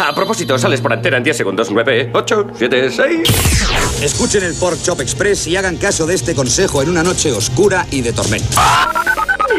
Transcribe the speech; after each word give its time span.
A 0.00 0.14
propósito, 0.14 0.56
sales 0.58 0.80
por 0.80 0.92
antena 0.92 1.16
en 1.16 1.24
10 1.24 1.36
segundos. 1.36 1.70
9, 1.70 2.10
8, 2.14 2.46
7, 2.54 2.90
6. 2.90 4.02
Escuchen 4.02 4.44
el 4.44 4.54
Pork 4.54 4.80
Chop 4.82 5.00
Express 5.00 5.46
y 5.46 5.56
hagan 5.56 5.76
caso 5.76 6.06
de 6.06 6.14
este 6.14 6.34
consejo 6.34 6.82
en 6.82 6.90
una 6.90 7.02
noche 7.02 7.32
oscura 7.32 7.86
y 7.90 8.00
de 8.02 8.12
tormenta. 8.12 8.88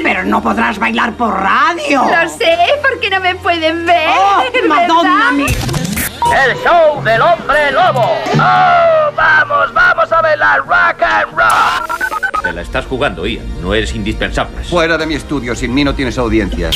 Pero 0.02 0.24
no 0.24 0.42
podrás 0.42 0.80
bailar 0.80 1.14
por 1.14 1.34
radio. 1.34 2.04
Lo 2.04 2.30
sé, 2.30 2.58
porque 2.82 3.10
no 3.10 3.20
me 3.20 3.36
pueden 3.36 3.86
ver. 3.86 4.08
¡Oh, 4.10 4.44
Madonna. 4.68 5.32
El 5.38 6.56
show 6.64 7.04
del 7.04 7.22
hombre 7.22 7.72
lobo. 7.72 8.14
¡Oh, 8.36 9.12
vamos, 9.16 9.74
vamos 9.74 10.12
a 10.12 10.22
bailar 10.22 10.60
rock 10.60 11.02
and 11.02 11.32
roll! 11.38 12.09
Te 12.42 12.54
la 12.54 12.62
estás 12.62 12.86
jugando, 12.86 13.26
Ian. 13.26 13.46
No 13.62 13.74
eres 13.74 13.94
indispensable. 13.94 14.64
Fuera 14.64 14.98
de 14.98 15.06
mi 15.06 15.16
estudio, 15.16 15.56
sin 15.56 15.74
mí 15.74 15.84
no 15.84 15.94
tienes 15.94 16.18
audiencia. 16.18 16.70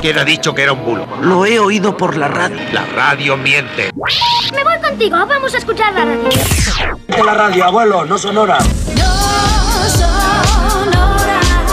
¿Quién 0.00 0.18
ha 0.18 0.24
dicho 0.24 0.54
que 0.54 0.62
era 0.62 0.72
un 0.72 0.84
bulo? 0.84 1.06
Lo 1.20 1.44
he 1.44 1.58
oído 1.58 1.96
por 1.96 2.16
la 2.16 2.28
radio. 2.28 2.58
La 2.72 2.86
radio 2.86 3.36
miente. 3.36 3.90
Me 4.52 4.64
voy 4.64 4.78
contigo, 4.82 5.16
vamos 5.26 5.54
a 5.54 5.58
escuchar 5.58 5.92
la 5.92 6.04
radio. 6.04 7.24
la 7.24 7.34
radio, 7.34 7.64
abuelo, 7.64 8.04
no 8.04 8.18
sonora. 8.18 8.58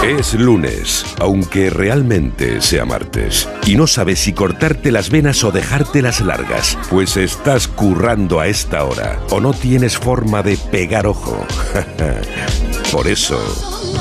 Es 0.04 0.34
lunes, 0.34 1.06
aunque 1.20 1.70
realmente 1.70 2.60
sea 2.62 2.86
martes. 2.86 3.48
Y 3.68 3.76
no 3.76 3.86
sabes 3.86 4.20
si 4.20 4.34
cortarte 4.34 4.92
las 4.92 5.12
venas 5.12 5.44
o 5.44 5.52
dejártelas 5.52 6.22
largas, 6.22 6.76
pues 6.90 7.18
estás 7.18 7.68
currando 7.68 8.40
a 8.40 8.48
esta 8.48 8.84
hora 8.84 9.20
o 9.30 9.40
no 9.40 9.54
tienes 9.54 10.00
forma 10.00 10.42
de 10.42 10.58
pegar 10.58 11.06
ojo. 11.06 11.46
Por 12.92 13.08
eso, 13.08 13.40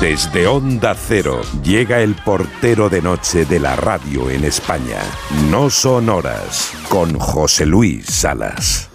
desde 0.01 0.47
Onda 0.47 0.93
Cero 0.95 1.41
llega 1.63 2.01
el 2.01 2.13
portero 2.13 2.89
de 2.89 3.01
noche 3.01 3.45
de 3.45 3.57
la 3.59 3.77
radio 3.77 4.29
en 4.29 4.43
España. 4.43 4.99
No 5.49 5.69
son 5.69 6.09
horas, 6.09 6.73
con 6.89 7.17
José 7.17 7.65
Luis 7.65 8.05
Salas. 8.05 8.90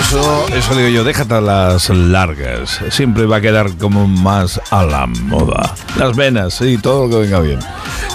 Eso, 0.00 0.46
eso 0.48 0.74
digo 0.74 0.88
yo, 0.88 1.04
déjate 1.04 1.40
las 1.40 1.90
largas. 1.90 2.80
Siempre 2.90 3.26
va 3.26 3.36
a 3.36 3.40
quedar 3.40 3.76
como 3.76 4.06
más 4.06 4.60
a 4.70 4.84
la 4.84 5.06
moda. 5.06 5.74
Las 5.98 6.16
venas, 6.16 6.54
sí, 6.54 6.78
todo 6.78 7.06
lo 7.06 7.10
que 7.10 7.22
venga 7.24 7.40
bien. 7.40 7.58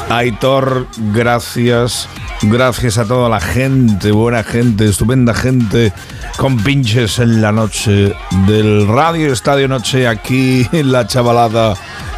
Aitor, 0.09 0.87
gracias. 1.13 2.07
Gracias 2.41 2.97
a 2.97 3.05
toda 3.05 3.27
la 3.27 3.41
gente, 3.41 4.11
buena 4.11 4.43
gente, 4.43 4.85
estupenda 4.85 5.33
gente, 5.33 5.91
con 6.37 6.55
pinches 6.57 7.19
en 7.19 7.41
la 7.41 7.51
noche 7.51 8.15
del 8.47 8.87
Radio 8.87 9.33
Estadio 9.33 9.67
Noche, 9.67 10.07
aquí 10.07 10.65
en 10.71 10.93
la 10.93 11.05
chavalada 11.05 11.73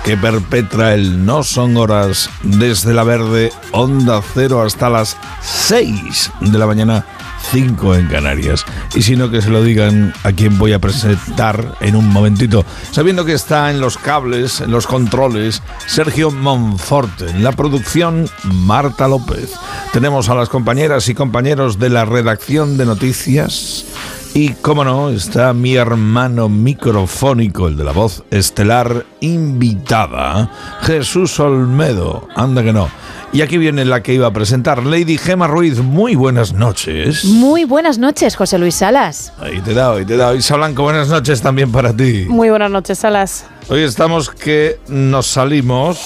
que 0.05 0.17
perpetra 0.17 0.93
el 0.93 1.25
No 1.25 1.41
Son 1.41 1.75
Horas 1.75 2.29
desde 2.43 2.93
la 2.93 3.03
Verde, 3.03 3.51
Onda 3.71 4.21
Cero 4.33 4.61
hasta 4.61 4.91
las 4.91 5.17
6 5.41 6.31
de 6.41 6.57
la 6.59 6.67
mañana 6.67 7.03
5 7.51 7.95
en 7.95 8.07
Canarias. 8.07 8.65
Y 8.95 9.01
si 9.01 9.15
no, 9.17 9.29
que 9.29 9.41
se 9.41 9.49
lo 9.49 9.61
digan 9.61 10.13
a 10.23 10.31
quien 10.31 10.57
voy 10.57 10.71
a 10.71 10.79
presentar 10.79 11.75
en 11.81 11.97
un 11.97 12.07
momentito. 12.07 12.65
Sabiendo 12.91 13.25
que 13.25 13.33
está 13.33 13.69
en 13.71 13.81
los 13.81 13.97
cables, 13.97 14.61
en 14.61 14.71
los 14.71 14.87
controles, 14.87 15.61
Sergio 15.85 16.31
Monforte. 16.31 17.29
En 17.29 17.43
la 17.43 17.51
producción, 17.51 18.29
Marta 18.43 19.07
López. 19.07 19.51
Tenemos 19.91 20.29
a 20.29 20.35
las 20.35 20.47
compañeras 20.47 21.09
y 21.09 21.13
compañeros 21.13 21.77
de 21.77 21.89
la 21.89 22.05
redacción 22.05 22.77
de 22.77 22.85
noticias. 22.85 23.85
Y 24.33 24.53
cómo 24.53 24.85
no, 24.85 25.09
está 25.09 25.51
mi 25.51 25.75
hermano 25.75 26.47
microfónico, 26.47 27.67
el 27.67 27.75
de 27.75 27.83
la 27.83 27.91
voz 27.91 28.23
estelar 28.31 29.05
invitada, 29.19 30.49
Jesús 30.83 31.37
Olmedo. 31.41 32.29
Anda 32.33 32.63
que 32.63 32.71
no. 32.71 32.89
Y 33.33 33.41
aquí 33.41 33.57
viene 33.57 33.83
la 33.83 34.01
que 34.01 34.13
iba 34.13 34.27
a 34.27 34.31
presentar, 34.31 34.85
Lady 34.85 35.17
Gema 35.17 35.47
Ruiz. 35.47 35.79
Muy 35.79 36.15
buenas 36.15 36.53
noches. 36.53 37.25
Muy 37.25 37.65
buenas 37.65 37.97
noches, 37.97 38.37
José 38.37 38.57
Luis 38.57 38.75
Salas. 38.75 39.33
Ahí 39.37 39.59
te 39.59 39.71
he 39.71 39.73
dado, 39.73 39.97
ahí 39.97 40.05
te 40.05 40.15
dado. 40.15 40.33
Isa 40.33 40.55
Blanco, 40.55 40.83
buenas 40.83 41.09
noches 41.09 41.41
también 41.41 41.69
para 41.69 41.93
ti. 41.93 42.25
Muy 42.29 42.49
buenas 42.49 42.71
noches, 42.71 42.99
Salas. 42.99 43.45
Hoy 43.67 43.81
estamos 43.81 44.29
que 44.29 44.79
nos 44.87 45.27
salimos 45.27 45.99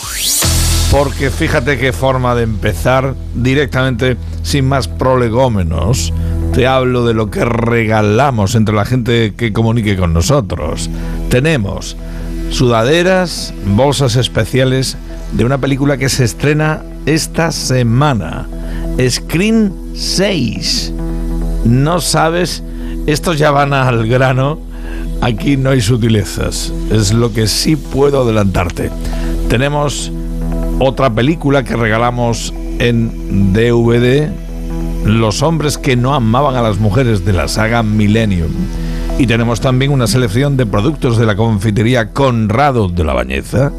porque 0.92 1.30
fíjate 1.30 1.78
qué 1.78 1.94
forma 1.94 2.34
de 2.34 2.44
empezar 2.44 3.14
directamente 3.36 4.18
sin 4.42 4.68
más 4.68 4.88
prolegómenos. 4.88 6.12
Te 6.56 6.68
hablo 6.68 7.06
de 7.06 7.14
lo 7.14 7.30
que 7.30 7.44
regalamos 7.44 8.56
entre 8.56 8.74
la 8.74 8.86
gente 8.86 9.34
que 9.36 9.52
comunique 9.52 9.98
con 9.98 10.14
nosotros. 10.14 10.90
Tenemos 11.30 11.98
sudaderas, 12.50 13.54
bolsas 13.76 14.16
especiales 14.16 14.96
de 15.34 15.44
una 15.44 15.58
película 15.58 15.98
que 15.98 16.08
se 16.08 16.24
estrena 16.24 16.82
esta 17.06 17.52
semana. 17.52 18.48
Screen 19.06 19.74
6. 19.96 20.94
No 21.66 22.00
sabes, 22.00 22.64
estos 23.06 23.38
ya 23.38 23.52
van 23.52 23.74
al 23.74 24.08
grano. 24.08 24.58
Aquí 25.20 25.58
no 25.58 25.72
hay 25.72 25.82
sutilezas. 25.82 26.72
Es 26.90 27.14
lo 27.14 27.34
que 27.34 27.48
sí 27.48 27.76
puedo 27.76 28.22
adelantarte. 28.22 28.92
Tenemos 29.50 30.10
otra 30.80 31.14
película 31.14 31.66
que 31.66 31.76
regalamos 31.76 32.54
en 32.80 33.52
DVD. 33.52 34.45
Los 35.06 35.44
hombres 35.44 35.78
que 35.78 35.96
no 35.96 36.16
amaban 36.16 36.56
a 36.56 36.64
las 36.64 36.80
mujeres 36.80 37.24
de 37.24 37.34
la 37.34 37.48
saga 37.48 37.84
Millennium. 37.84 38.52
Y 39.20 39.28
tenemos 39.28 39.62
también 39.62 39.92
una 39.92 40.08
selección 40.08 40.58
de 40.58 40.66
productos 40.66 41.18
de 41.18 41.28
la 41.28 41.36
confitería 41.36 42.12
Conrado 42.12 42.90
de 42.90 43.04
la 43.04 43.14
Bañeza 43.14 43.72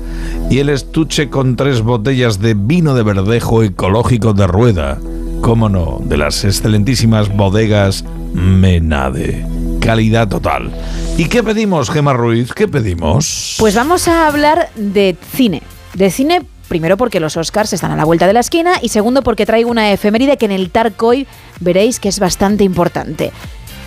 y 0.48 0.60
el 0.60 0.69
estuche 0.69 1.28
con 1.28 1.56
tres 1.56 1.82
botellas 1.82 2.41
de 2.41 2.54
vino 2.54 2.94
de 2.94 3.03
verdejo 3.03 3.65
ecológico 3.65 4.34
de 4.34 4.47
rueda. 4.47 4.98
Cómo 5.42 5.69
no, 5.69 6.00
de 6.04 6.16
las 6.16 6.44
excelentísimas 6.44 7.28
bodegas 7.36 8.04
Menade. 8.32 9.44
Calidad 9.81 10.28
total. 10.28 10.70
¿Y 11.19 11.25
qué 11.25 11.42
pedimos, 11.42 11.91
Gemma 11.91 12.12
Ruiz? 12.12 12.53
¿Qué 12.53 12.69
pedimos? 12.69 13.56
Pues 13.59 13.75
vamos 13.75 14.06
a 14.06 14.28
hablar 14.28 14.70
de 14.76 15.16
cine. 15.34 15.62
De 15.94 16.10
cine 16.10 16.42
Primero 16.69 16.97
porque 16.97 17.21
los 17.21 17.37
Oscars 17.37 17.72
están 17.72 17.93
a 17.93 17.97
la 17.97 18.04
vuelta 18.04 18.27
de 18.27 18.32
la 18.32 18.41
esquina 18.41 18.75
y 18.82 18.88
segundo 18.88 19.22
porque 19.22 19.47
traigo 19.47 19.71
una 19.71 19.93
efeméride 19.93 20.37
que 20.37 20.47
en 20.47 20.53
el 20.53 20.71
Tarcoy 20.71 21.27
veréis 21.60 22.00
que 22.00 22.09
es 22.09 22.19
bastante 22.19 22.65
importante. 22.65 23.32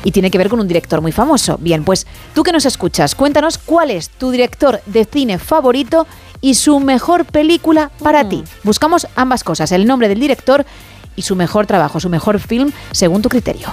Y 0.03 0.11
tiene 0.11 0.31
que 0.31 0.37
ver 0.37 0.47
con 0.47 0.61
un 0.61 0.67
director 0.67 1.01
muy 1.01 1.11
famoso. 1.11 1.57
Bien, 1.59 1.83
pues 1.83 2.07
tú 2.33 2.43
que 2.43 2.53
nos 2.53 2.65
escuchas, 2.65 3.15
cuéntanos 3.15 3.57
cuál 3.57 3.91
es 3.91 4.09
tu 4.09 4.31
director 4.31 4.81
de 4.85 5.03
cine 5.03 5.39
favorito 5.39 6.07
y 6.39 6.53
su 6.53 6.79
mejor 6.79 7.25
película 7.25 7.91
para 8.01 8.27
ti. 8.27 8.43
Buscamos 8.63 9.07
ambas 9.15 9.43
cosas, 9.43 9.73
el 9.73 9.85
nombre 9.85 10.07
del 10.07 10.21
director 10.21 10.65
y 11.17 11.23
su 11.23 11.35
mejor 11.35 11.67
trabajo, 11.67 11.99
su 11.99 12.09
mejor 12.09 12.39
film, 12.39 12.71
según 12.91 13.21
tu 13.21 13.27
criterio. 13.27 13.67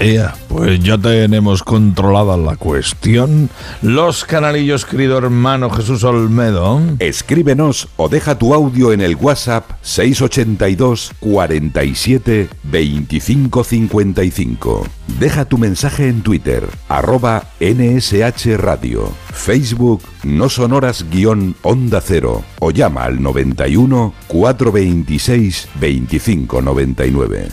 Ea, 0.00 0.32
pues 0.48 0.78
ya 0.78 0.96
tenemos 0.96 1.64
controlada 1.64 2.36
la 2.36 2.54
cuestión. 2.54 3.50
Los 3.82 4.24
canalillos, 4.24 4.84
querido 4.84 5.18
hermano 5.18 5.70
Jesús 5.70 6.04
Olmedo. 6.04 6.80
Escríbenos 7.00 7.88
o 7.96 8.08
deja 8.08 8.38
tu 8.38 8.54
audio 8.54 8.92
en 8.92 9.00
el 9.00 9.16
WhatsApp 9.16 9.68
682 9.82 11.10
47 11.18 12.48
25 12.62 13.64
55. 13.64 14.86
Deja 15.18 15.44
tu 15.46 15.58
mensaje 15.58 16.06
en 16.06 16.22
Twitter, 16.22 16.68
arroba 16.88 17.46
NSH 17.58 18.56
Radio, 18.56 19.10
Facebook 19.32 20.02
No 20.22 20.48
Sonoras 20.48 21.06
guion 21.10 21.56
Onda 21.62 22.00
Cero 22.00 22.44
o 22.60 22.70
llama 22.70 23.02
al 23.02 23.20
91 23.20 24.14
426 24.28 25.68
25 25.80 26.62
99. 26.62 27.48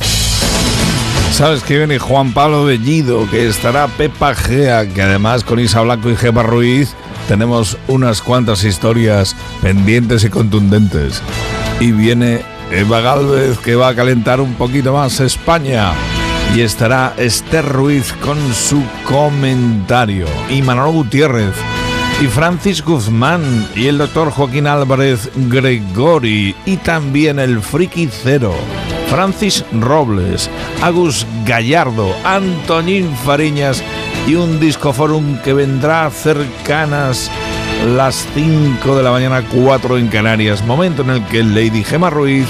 Sabes 1.32 1.64
que 1.64 1.78
viene 1.78 2.00
Juan 2.00 2.34
Pablo 2.34 2.64
Bellido, 2.66 3.30
que 3.30 3.48
estará 3.48 3.88
Pepa 3.88 4.34
Gea, 4.36 4.88
que 4.88 5.02
además 5.02 5.44
con 5.44 5.60
Isa 5.60 5.82
Blanco 5.82 6.10
y 6.10 6.16
Gemma 6.16 6.44
Ruiz 6.44 6.96
tenemos 7.28 7.78
unas 7.88 8.22
cuantas 8.22 8.64
historias 8.64 9.36
pendientes 9.62 10.24
y 10.24 10.30
contundentes. 10.30 11.22
Y 11.80 11.92
viene 11.92 12.42
Eva 12.72 13.02
Galvez, 13.02 13.58
que 13.60 13.76
va 13.76 13.90
a 13.90 13.96
calentar 13.96 14.40
un 14.40 14.54
poquito 14.54 14.94
más 14.94 15.20
España. 15.20 15.92
Y 16.56 16.62
estará 16.62 17.14
Esther 17.18 17.66
Ruiz 17.66 18.14
con 18.22 18.38
su 18.54 18.84
comentario. 19.06 20.28
Y 20.50 20.62
Manolo 20.62 20.92
Gutiérrez. 20.92 21.54
Y 22.22 22.28
Francis 22.28 22.84
Guzmán. 22.84 23.68
Y 23.76 23.88
el 23.88 23.98
doctor 23.98 24.32
Joaquín 24.32 24.68
Álvarez 24.68 25.30
Gregori. 25.36 26.56
Y 26.66 26.78
también 26.78 27.40
el 27.40 27.62
Friki 27.62 28.08
Cero. 28.08 28.54
Francis 29.10 29.64
Robles, 29.72 30.50
Agus 30.82 31.26
Gallardo, 31.46 32.14
Antonín 32.24 33.16
Fariñas 33.24 33.84
y 34.28 34.36
un 34.36 34.60
discoforum 34.60 35.38
que 35.44 35.54
vendrá 35.54 36.10
cercanas 36.10 37.30
las 37.96 38.28
5 38.34 38.96
de 38.96 39.04
la 39.04 39.12
mañana, 39.12 39.44
4 39.48 39.98
en 40.00 40.08
Canarias, 40.08 40.66
momento 40.66 41.04
en 41.04 41.12
el 41.12 41.26
que 41.28 41.44
Lady 41.44 41.84
Gemma 41.84 42.10
Ruiz 42.10 42.48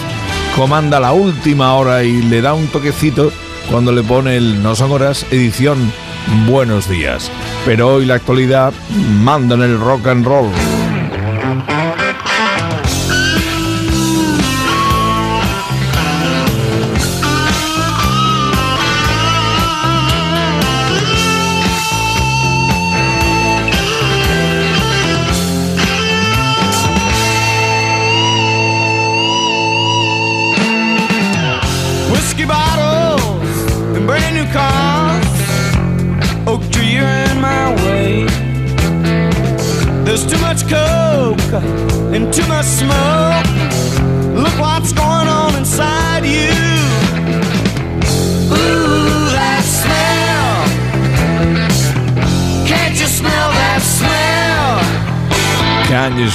comanda 0.55 0.99
la 0.99 1.11
última 1.11 1.73
hora 1.75 2.03
y 2.03 2.21
le 2.21 2.41
da 2.41 2.53
un 2.53 2.67
toquecito 2.67 3.31
cuando 3.69 3.91
le 3.91 4.03
pone 4.03 4.37
el 4.37 4.63
No 4.63 4.75
son 4.75 4.91
horas 4.91 5.25
edición 5.31 5.91
Buenos 6.47 6.89
días. 6.89 7.31
Pero 7.65 7.95
hoy 7.95 8.05
la 8.05 8.15
actualidad 8.15 8.73
manda 9.23 9.55
en 9.55 9.61
el 9.61 9.79
rock 9.79 10.07
and 10.07 10.25
roll. 10.25 10.51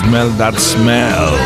Smell 0.00 0.31
that 0.38 0.55
smell? 0.58 1.37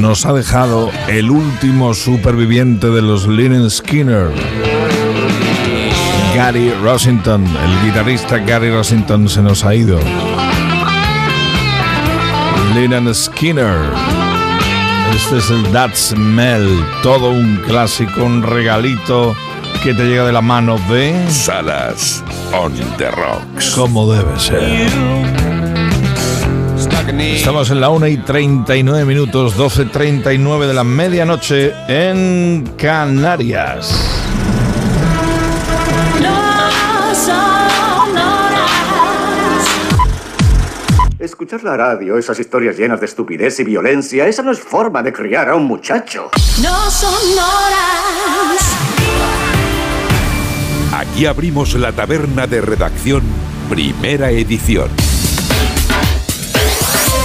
Nos 0.00 0.24
ha 0.26 0.32
dejado 0.32 0.90
el 1.08 1.30
último 1.30 1.94
superviviente 1.94 2.88
de 2.88 3.02
los 3.02 3.26
Linen 3.26 3.70
Skinner. 3.70 4.30
Gary 6.34 6.72
Rossington, 6.82 7.44
el 7.44 7.86
guitarrista 7.86 8.38
Gary 8.38 8.70
Rossington 8.70 9.28
se 9.28 9.42
nos 9.42 9.64
ha 9.64 9.74
ido. 9.74 9.98
Linen 12.74 13.14
Skinner. 13.14 13.76
Este 15.14 15.38
es 15.38 15.50
el 15.50 15.62
That 15.72 15.94
Smell, 15.94 16.68
todo 17.02 17.30
un 17.30 17.56
clásico, 17.66 18.24
un 18.24 18.42
regalito 18.42 19.34
que 19.82 19.94
te 19.94 20.04
llega 20.04 20.24
de 20.24 20.32
la 20.32 20.42
mano 20.42 20.78
de 20.88 21.30
Salas 21.30 22.22
on 22.52 22.72
the 22.96 23.10
Rocks. 23.10 23.74
como 23.74 24.12
debe 24.12 24.38
ser. 24.38 24.90
Estamos 27.18 27.70
en 27.70 27.80
la 27.80 27.90
1 27.90 28.06
y 28.06 28.16
39 28.18 29.04
minutos, 29.04 29.56
12.39 29.56 30.66
de 30.66 30.74
la 30.74 30.84
medianoche 30.84 31.72
en 31.88 32.72
Canarias. 32.76 34.26
Escuchar 41.18 41.62
la 41.62 41.76
radio, 41.76 42.16
esas 42.16 42.38
historias 42.40 42.78
llenas 42.78 43.00
de 43.00 43.06
estupidez 43.06 43.60
y 43.60 43.64
violencia, 43.64 44.26
esa 44.26 44.42
no 44.42 44.52
es 44.52 44.60
forma 44.60 45.02
de 45.02 45.12
criar 45.12 45.50
a 45.50 45.54
un 45.54 45.64
muchacho. 45.64 46.30
No 46.62 46.90
son 46.90 47.38
horas. 47.38 48.69
Aquí 51.00 51.24
abrimos 51.24 51.72
la 51.76 51.92
taberna 51.92 52.46
de 52.46 52.60
redacción, 52.60 53.22
primera 53.70 54.32
edición. 54.32 54.90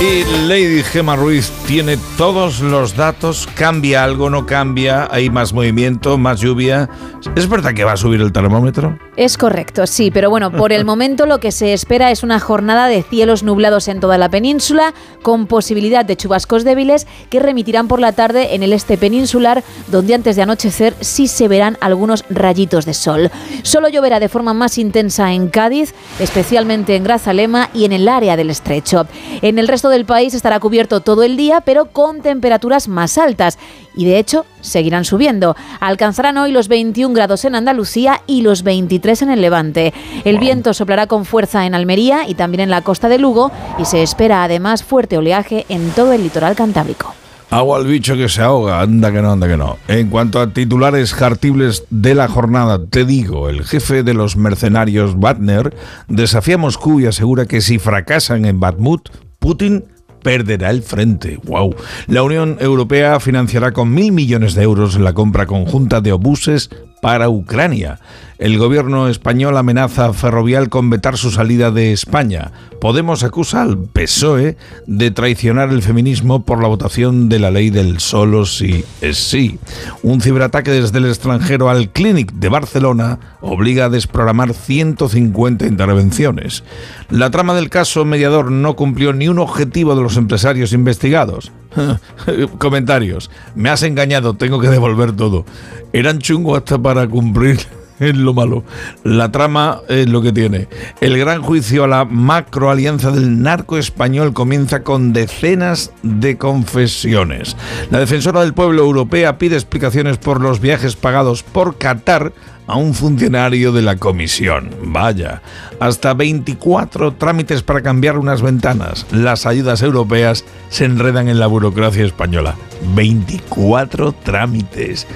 Y 0.01 0.25
Lady 0.45 0.83
Gemma 0.83 1.15
Ruiz 1.15 1.49
tiene 1.67 1.97
todos 2.17 2.59
los 2.59 2.97
datos, 2.97 3.47
cambia 3.55 4.03
algo, 4.03 4.29
no 4.29 4.45
cambia, 4.45 5.07
hay 5.09 5.29
más 5.29 5.53
movimiento, 5.53 6.17
más 6.17 6.41
lluvia. 6.41 6.89
¿Es 7.37 7.47
verdad 7.47 7.73
que 7.73 7.85
va 7.85 7.93
a 7.93 7.97
subir 7.97 8.19
el 8.19 8.33
termómetro? 8.33 8.99
Es 9.15 9.37
correcto, 9.37 9.87
sí, 9.87 10.11
pero 10.11 10.29
bueno, 10.29 10.51
por 10.51 10.73
el 10.73 10.83
momento 10.85 11.25
lo 11.25 11.39
que 11.39 11.53
se 11.53 11.71
espera 11.71 12.11
es 12.11 12.23
una 12.23 12.41
jornada 12.41 12.87
de 12.87 13.03
cielos 13.03 13.43
nublados 13.43 13.87
en 13.87 14.01
toda 14.01 14.17
la 14.17 14.27
península, 14.27 14.93
con 15.21 15.47
posibilidad 15.47 16.03
de 16.03 16.17
chubascos 16.17 16.65
débiles 16.65 17.07
que 17.29 17.39
remitirán 17.39 17.87
por 17.87 18.01
la 18.01 18.11
tarde 18.11 18.53
en 18.53 18.63
el 18.63 18.73
este 18.73 18.97
peninsular, 18.97 19.63
donde 19.87 20.13
antes 20.13 20.35
de 20.35 20.41
anochecer 20.41 20.93
sí 20.99 21.29
se 21.29 21.47
verán 21.47 21.77
algunos 21.79 22.25
rayitos 22.29 22.85
de 22.85 22.93
sol. 22.93 23.31
Solo 23.63 23.87
lloverá 23.87 24.19
de 24.19 24.27
forma 24.27 24.53
más 24.53 24.77
intensa 24.77 25.31
en 25.31 25.47
Cádiz, 25.47 25.93
especialmente 26.19 26.97
en 26.97 27.05
Grazalema 27.05 27.69
y 27.73 27.85
en 27.85 27.93
el 27.93 28.09
área 28.09 28.35
del 28.35 28.49
estrecho. 28.49 29.07
En 29.41 29.57
el 29.57 29.69
resto 29.69 29.84
del 29.89 30.05
país 30.05 30.33
estará 30.33 30.59
cubierto 30.59 30.99
todo 30.99 31.23
el 31.23 31.37
día, 31.37 31.61
pero 31.61 31.85
con 31.85 32.21
temperaturas 32.21 32.87
más 32.87 33.17
altas. 33.17 33.57
Y 33.95 34.05
de 34.05 34.19
hecho, 34.19 34.45
seguirán 34.61 35.05
subiendo. 35.05 35.55
Alcanzarán 35.79 36.37
hoy 36.37 36.51
los 36.51 36.67
21 36.67 37.13
grados 37.13 37.45
en 37.45 37.55
Andalucía 37.55 38.21
y 38.27 38.41
los 38.41 38.63
23 38.63 39.21
en 39.23 39.29
el 39.29 39.41
Levante. 39.41 39.93
El 40.23 40.39
viento 40.39 40.73
soplará 40.73 41.07
con 41.07 41.25
fuerza 41.25 41.65
en 41.65 41.75
Almería 41.75 42.27
y 42.27 42.35
también 42.35 42.61
en 42.61 42.69
la 42.69 42.81
costa 42.81 43.09
de 43.09 43.19
Lugo 43.19 43.51
y 43.79 43.85
se 43.85 44.03
espera 44.03 44.43
además 44.43 44.83
fuerte 44.83 45.17
oleaje 45.17 45.65
en 45.69 45.89
todo 45.91 46.13
el 46.13 46.23
litoral 46.23 46.55
cantábrico. 46.55 47.13
Agua 47.51 47.77
al 47.77 47.85
bicho 47.85 48.15
que 48.15 48.27
se 48.27 48.41
ahoga, 48.41 48.81
anda 48.81 49.11
que 49.11 49.21
no, 49.21 49.31
anda 49.31 49.47
que 49.47 49.55
no. 49.55 49.77
En 49.87 50.09
cuanto 50.09 50.41
a 50.41 50.51
titulares 50.51 51.13
jartibles 51.13 51.85
de 51.89 52.15
la 52.15 52.27
jornada, 52.27 52.85
te 52.85 53.05
digo, 53.05 53.49
el 53.49 53.63
jefe 53.63 54.03
de 54.03 54.13
los 54.13 54.35
mercenarios 54.35 55.17
Wagner 55.17 55.75
desafía 56.07 56.55
a 56.55 56.57
Moscú 56.57 56.99
y 56.99 57.05
asegura 57.05 57.45
que 57.45 57.61
si 57.61 57.77
fracasan 57.77 58.45
en 58.45 58.59
Bakhmut, 58.59 59.09
Putin 59.45 59.85
perderá 60.23 60.71
el 60.71 60.81
frente. 60.81 61.39
¡Wow! 61.43 61.75
La 62.07 62.23
Unión 62.23 62.57
Europea 62.59 63.19
financiará 63.19 63.73
con 63.73 63.93
mil 63.93 64.11
millones 64.11 64.55
de 64.55 64.63
euros 64.63 64.99
la 64.99 65.13
compra 65.13 65.45
conjunta 65.45 66.01
de 66.01 66.13
obuses 66.13 66.71
para 67.01 67.29
Ucrania. 67.29 67.99
El 68.37 68.57
gobierno 68.57 69.07
español 69.07 69.55
amenaza 69.55 70.07
a 70.07 70.13
Ferrovial 70.13 70.67
con 70.67 70.89
vetar 70.89 71.17
su 71.17 71.31
salida 71.31 71.71
de 71.71 71.93
España. 71.93 72.51
Podemos 72.81 73.23
acusa 73.23 73.61
al 73.61 73.77
PSOE 73.77 74.57
de 74.87 75.11
traicionar 75.11 75.69
el 75.69 75.81
feminismo 75.81 76.43
por 76.43 76.61
la 76.61 76.67
votación 76.67 77.29
de 77.29 77.39
la 77.39 77.49
ley 77.49 77.69
del 77.69 77.99
solo 78.01 78.45
sí 78.45 78.83
es 78.99 79.17
sí. 79.17 79.57
Un 80.03 80.19
ciberataque 80.19 80.71
desde 80.71 80.97
el 80.97 81.05
extranjero 81.05 81.69
al 81.69 81.89
Clinic 81.91 82.33
de 82.33 82.49
Barcelona 82.49 83.19
obliga 83.39 83.85
a 83.85 83.89
desprogramar 83.89 84.53
150 84.53 85.65
intervenciones. 85.65 86.63
La 87.09 87.31
trama 87.31 87.55
del 87.55 87.69
caso 87.69 88.03
mediador 88.03 88.51
no 88.51 88.75
cumplió 88.75 89.13
ni 89.13 89.29
un 89.29 89.39
objetivo 89.39 89.95
de 89.95 90.01
los 90.01 90.17
empresarios 90.17 90.73
investigados. 90.73 91.53
Comentarios. 92.57 93.29
Me 93.55 93.69
has 93.69 93.83
engañado, 93.83 94.35
tengo 94.35 94.59
que 94.59 94.69
devolver 94.69 95.13
todo. 95.13 95.45
Eran 95.93 96.19
chungos 96.19 96.57
hasta 96.57 96.77
para 96.77 97.07
cumplir 97.07 97.59
es 97.99 98.15
lo 98.15 98.33
malo. 98.33 98.63
La 99.03 99.31
trama 99.31 99.81
es 99.87 100.07
lo 100.09 100.21
que 100.21 100.31
tiene. 100.31 100.67
El 101.01 101.17
gran 101.17 101.41
juicio 101.41 101.83
a 101.83 101.87
la 101.87 102.05
macroalianza 102.05 103.11
del 103.11 103.41
narco 103.41 103.77
español 103.77 104.33
comienza 104.33 104.83
con 104.83 105.13
decenas 105.13 105.91
de 106.03 106.37
confesiones. 106.37 107.55
La 107.91 107.99
defensora 107.99 108.41
del 108.41 108.53
pueblo 108.53 108.83
europea 108.83 109.37
pide 109.37 109.55
explicaciones 109.55 110.17
por 110.17 110.41
los 110.41 110.59
viajes 110.59 110.95
pagados 110.95 111.43
por 111.43 111.77
Qatar 111.77 112.33
a 112.67 112.77
un 112.77 112.93
funcionario 112.93 113.71
de 113.71 113.81
la 113.81 113.97
comisión. 113.97 114.71
Vaya, 114.83 115.41
hasta 115.79 116.13
24 116.13 117.13
trámites 117.13 117.61
para 117.61 117.81
cambiar 117.81 118.17
unas 118.17 118.41
ventanas. 118.41 119.05
Las 119.11 119.45
ayudas 119.45 119.81
europeas 119.81 120.45
se 120.69 120.85
enredan 120.85 121.27
en 121.27 121.39
la 121.39 121.47
burocracia 121.47 122.05
española. 122.05 122.55
24 122.93 124.11
trámites. 124.11 125.07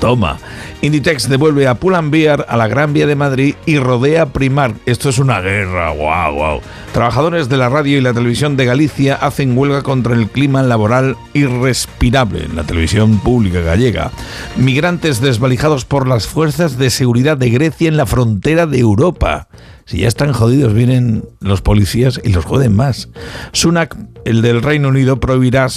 Toma. 0.00 0.38
Inditex 0.82 1.28
devuelve 1.28 1.66
a 1.66 1.74
Pull&Bear 1.74 2.46
a 2.48 2.56
la 2.56 2.68
Gran 2.68 2.92
Vía 2.92 3.06
de 3.06 3.16
Madrid 3.16 3.54
y 3.64 3.78
rodea 3.78 4.26
Primar. 4.26 4.74
Esto 4.84 5.08
es 5.08 5.18
una 5.18 5.40
guerra. 5.40 5.90
Wow, 5.90 6.34
wow. 6.34 6.60
Trabajadores 6.92 7.48
de 7.48 7.56
la 7.56 7.68
radio 7.68 7.98
y 7.98 8.00
la 8.00 8.12
televisión 8.12 8.56
de 8.56 8.66
Galicia 8.66 9.16
hacen 9.16 9.56
huelga 9.56 9.82
contra 9.82 10.14
el 10.14 10.28
clima 10.28 10.62
laboral 10.62 11.16
irrespirable 11.34 12.44
en 12.44 12.56
la 12.56 12.64
televisión 12.64 13.18
pública 13.18 13.60
gallega. 13.60 14.10
Migrantes 14.56 15.20
desvalijados 15.20 15.84
por 15.84 16.06
las 16.06 16.26
fuerzas 16.26 16.78
de 16.78 16.90
seguridad 16.96 17.36
de 17.36 17.50
Grecia 17.50 17.88
en 17.88 17.96
la 17.96 18.06
frontera 18.06 18.66
de 18.66 18.78
Europa. 18.78 19.48
Si 19.84 19.98
ya 19.98 20.08
están 20.08 20.32
jodidos, 20.32 20.74
vienen 20.74 21.22
los 21.38 21.62
policías 21.62 22.20
y 22.24 22.30
los 22.30 22.44
joden 22.44 22.74
más. 22.74 23.08
Sunak, 23.52 23.96
el 24.24 24.42
del 24.42 24.60
Reino 24.60 24.88
Unido, 24.88 25.20
prohibirá, 25.20 25.68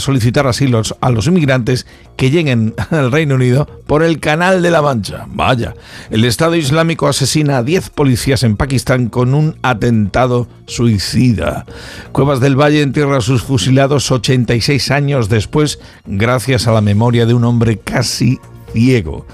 solicitar 0.00 0.48
asilos 0.48 0.96
a 1.00 1.10
los 1.10 1.28
inmigrantes 1.28 1.86
que 2.16 2.32
lleguen 2.32 2.74
al 2.90 3.12
Reino 3.12 3.36
Unido 3.36 3.66
por 3.86 4.02
el 4.02 4.18
Canal 4.18 4.60
de 4.60 4.72
la 4.72 4.82
Mancha. 4.82 5.26
Vaya, 5.28 5.74
el 6.10 6.24
Estado 6.24 6.56
Islámico 6.56 7.06
asesina 7.06 7.58
a 7.58 7.62
10 7.62 7.90
policías 7.90 8.42
en 8.42 8.56
Pakistán 8.56 9.08
con 9.08 9.34
un 9.34 9.56
atentado 9.62 10.48
suicida. 10.66 11.64
Cuevas 12.10 12.40
del 12.40 12.56
Valle 12.56 12.82
entierra 12.82 13.18
a 13.18 13.20
sus 13.20 13.44
fusilados 13.44 14.10
86 14.10 14.90
años 14.90 15.28
después 15.28 15.78
gracias 16.06 16.66
a 16.66 16.72
la 16.72 16.80
memoria 16.80 17.24
de 17.24 17.34
un 17.34 17.44
hombre 17.44 17.78
casi 17.78 18.40
ciego. 18.72 19.26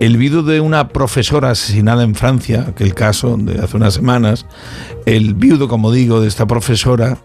El 0.00 0.16
viudo 0.16 0.42
de 0.42 0.60
una 0.60 0.88
profesora 0.88 1.50
asesinada 1.50 2.02
en 2.02 2.14
Francia, 2.14 2.66
aquel 2.68 2.94
caso 2.94 3.36
de 3.38 3.60
hace 3.60 3.76
unas 3.76 3.94
semanas, 3.94 4.46
el 5.06 5.34
viudo, 5.34 5.68
como 5.68 5.92
digo, 5.92 6.20
de 6.20 6.28
esta 6.28 6.46
profesora, 6.46 7.18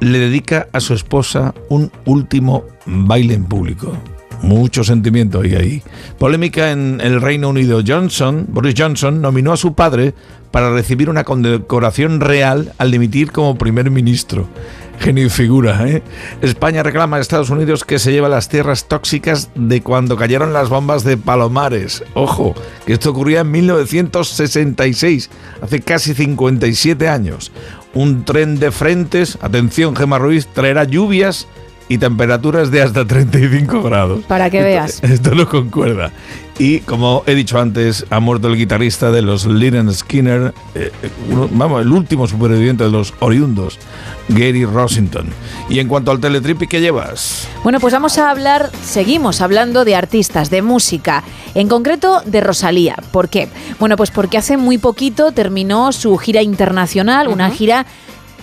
le 0.00 0.18
dedica 0.18 0.68
a 0.72 0.80
su 0.80 0.94
esposa 0.94 1.54
un 1.68 1.90
último 2.04 2.64
baile 2.86 3.34
en 3.34 3.44
público. 3.44 3.92
Mucho 4.42 4.84
sentimiento 4.84 5.40
hay 5.40 5.54
ahí. 5.54 5.82
Polémica 6.18 6.70
en 6.70 7.00
el 7.00 7.20
Reino 7.20 7.48
Unido. 7.48 7.80
Johnson, 7.86 8.46
Boris 8.48 8.74
Johnson, 8.76 9.20
nominó 9.20 9.52
a 9.52 9.56
su 9.56 9.74
padre 9.74 10.14
para 10.56 10.70
recibir 10.72 11.10
una 11.10 11.22
condecoración 11.22 12.18
real 12.18 12.72
al 12.78 12.90
dimitir 12.90 13.30
como 13.30 13.58
primer 13.58 13.90
ministro. 13.90 14.48
Genio 14.98 15.26
y 15.26 15.28
figura, 15.28 15.86
¿eh? 15.86 16.02
España 16.40 16.82
reclama 16.82 17.18
a 17.18 17.20
Estados 17.20 17.50
Unidos 17.50 17.84
que 17.84 17.98
se 17.98 18.10
lleva 18.10 18.30
las 18.30 18.48
tierras 18.48 18.88
tóxicas 18.88 19.50
de 19.54 19.82
cuando 19.82 20.16
cayeron 20.16 20.54
las 20.54 20.70
bombas 20.70 21.04
de 21.04 21.18
Palomares. 21.18 22.02
Ojo, 22.14 22.54
que 22.86 22.94
esto 22.94 23.10
ocurría 23.10 23.40
en 23.40 23.50
1966, 23.50 25.28
hace 25.60 25.80
casi 25.82 26.14
57 26.14 27.06
años. 27.06 27.52
Un 27.92 28.24
tren 28.24 28.58
de 28.58 28.70
frentes, 28.70 29.36
atención 29.42 29.94
Gemma 29.94 30.18
Ruiz, 30.18 30.46
traerá 30.46 30.84
lluvias 30.84 31.46
y 31.90 31.98
temperaturas 31.98 32.70
de 32.70 32.80
hasta 32.80 33.04
35 33.06 33.82
grados. 33.82 34.24
Para 34.24 34.48
que 34.48 34.60
Esto- 34.60 34.66
veas. 34.66 35.02
Esto 35.04 35.34
no 35.34 35.46
concuerda. 35.46 36.12
Y 36.58 36.80
como 36.80 37.22
he 37.26 37.34
dicho 37.34 37.58
antes, 37.58 38.06
ha 38.08 38.18
muerto 38.18 38.48
el 38.48 38.56
guitarrista 38.56 39.10
de 39.10 39.20
los 39.20 39.44
Lynyrd 39.44 39.92
Skinner, 39.92 40.54
eh, 40.74 40.90
uno- 41.30 41.50
vamos, 41.52 41.82
el 41.82 41.92
último 41.92 42.26
superviviente 42.26 42.82
de 42.84 42.90
los 42.90 43.12
oriundos, 43.20 43.78
Gary 44.28 44.64
Rossington. 44.64 45.26
Y 45.68 45.80
en 45.80 45.88
cuanto 45.88 46.10
al 46.12 46.18
teletripi, 46.18 46.66
¿qué 46.66 46.80
llevas? 46.80 47.46
Bueno, 47.62 47.78
pues 47.78 47.92
vamos 47.92 48.16
a 48.16 48.30
hablar, 48.30 48.70
seguimos 48.82 49.42
hablando 49.42 49.84
de 49.84 49.96
artistas, 49.96 50.48
de 50.48 50.62
música, 50.62 51.22
en 51.54 51.68
concreto 51.68 52.22
de 52.24 52.40
Rosalía. 52.40 52.96
¿Por 53.10 53.28
qué? 53.28 53.48
Bueno, 53.78 53.98
pues 53.98 54.10
porque 54.10 54.38
hace 54.38 54.56
muy 54.56 54.78
poquito 54.78 55.32
terminó 55.32 55.92
su 55.92 56.16
gira 56.16 56.40
internacional, 56.40 57.28
una 57.28 57.50
gira 57.50 57.84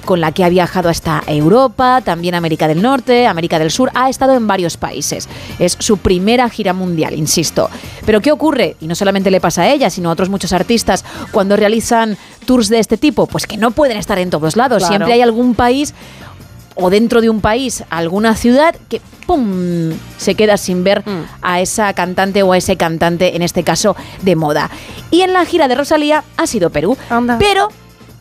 con 0.05 0.21
la 0.21 0.31
que 0.31 0.43
ha 0.43 0.49
viajado 0.49 0.89
hasta 0.89 1.23
Europa, 1.27 2.01
también 2.03 2.35
América 2.35 2.67
del 2.67 2.81
Norte, 2.81 3.27
América 3.27 3.59
del 3.59 3.71
Sur, 3.71 3.91
ha 3.93 4.09
estado 4.09 4.33
en 4.33 4.47
varios 4.47 4.77
países. 4.77 5.27
Es 5.59 5.75
su 5.79 5.97
primera 5.97 6.49
gira 6.49 6.73
mundial, 6.73 7.13
insisto. 7.13 7.69
Pero 8.05 8.21
¿qué 8.21 8.31
ocurre? 8.31 8.75
Y 8.81 8.87
no 8.87 8.95
solamente 8.95 9.31
le 9.31 9.41
pasa 9.41 9.63
a 9.63 9.69
ella, 9.69 9.89
sino 9.89 10.09
a 10.09 10.13
otros 10.13 10.29
muchos 10.29 10.53
artistas 10.53 11.03
cuando 11.31 11.55
realizan 11.55 12.17
tours 12.45 12.69
de 12.69 12.79
este 12.79 12.97
tipo, 12.97 13.27
pues 13.27 13.47
que 13.47 13.57
no 13.57 13.71
pueden 13.71 13.97
estar 13.97 14.19
en 14.19 14.29
todos 14.29 14.55
lados. 14.55 14.79
Claro. 14.79 14.91
Siempre 14.91 15.13
hay 15.13 15.21
algún 15.21 15.55
país 15.55 15.93
o 16.75 16.89
dentro 16.89 17.21
de 17.21 17.29
un 17.29 17.41
país, 17.41 17.83
alguna 17.89 18.35
ciudad 18.35 18.75
que 18.89 19.01
¡pum! 19.25 19.91
se 20.17 20.35
queda 20.35 20.57
sin 20.57 20.83
ver 20.83 21.03
a 21.41 21.61
esa 21.61 21.93
cantante 21.93 22.43
o 22.43 22.53
a 22.53 22.57
ese 22.57 22.77
cantante, 22.77 23.35
en 23.35 23.41
este 23.41 23.63
caso 23.63 23.95
de 24.21 24.35
moda. 24.35 24.69
Y 25.11 25.21
en 25.21 25.33
la 25.33 25.45
gira 25.45 25.67
de 25.67 25.75
Rosalía 25.75 26.23
ha 26.37 26.47
sido 26.47 26.69
Perú. 26.69 26.97
Pero 27.39 27.69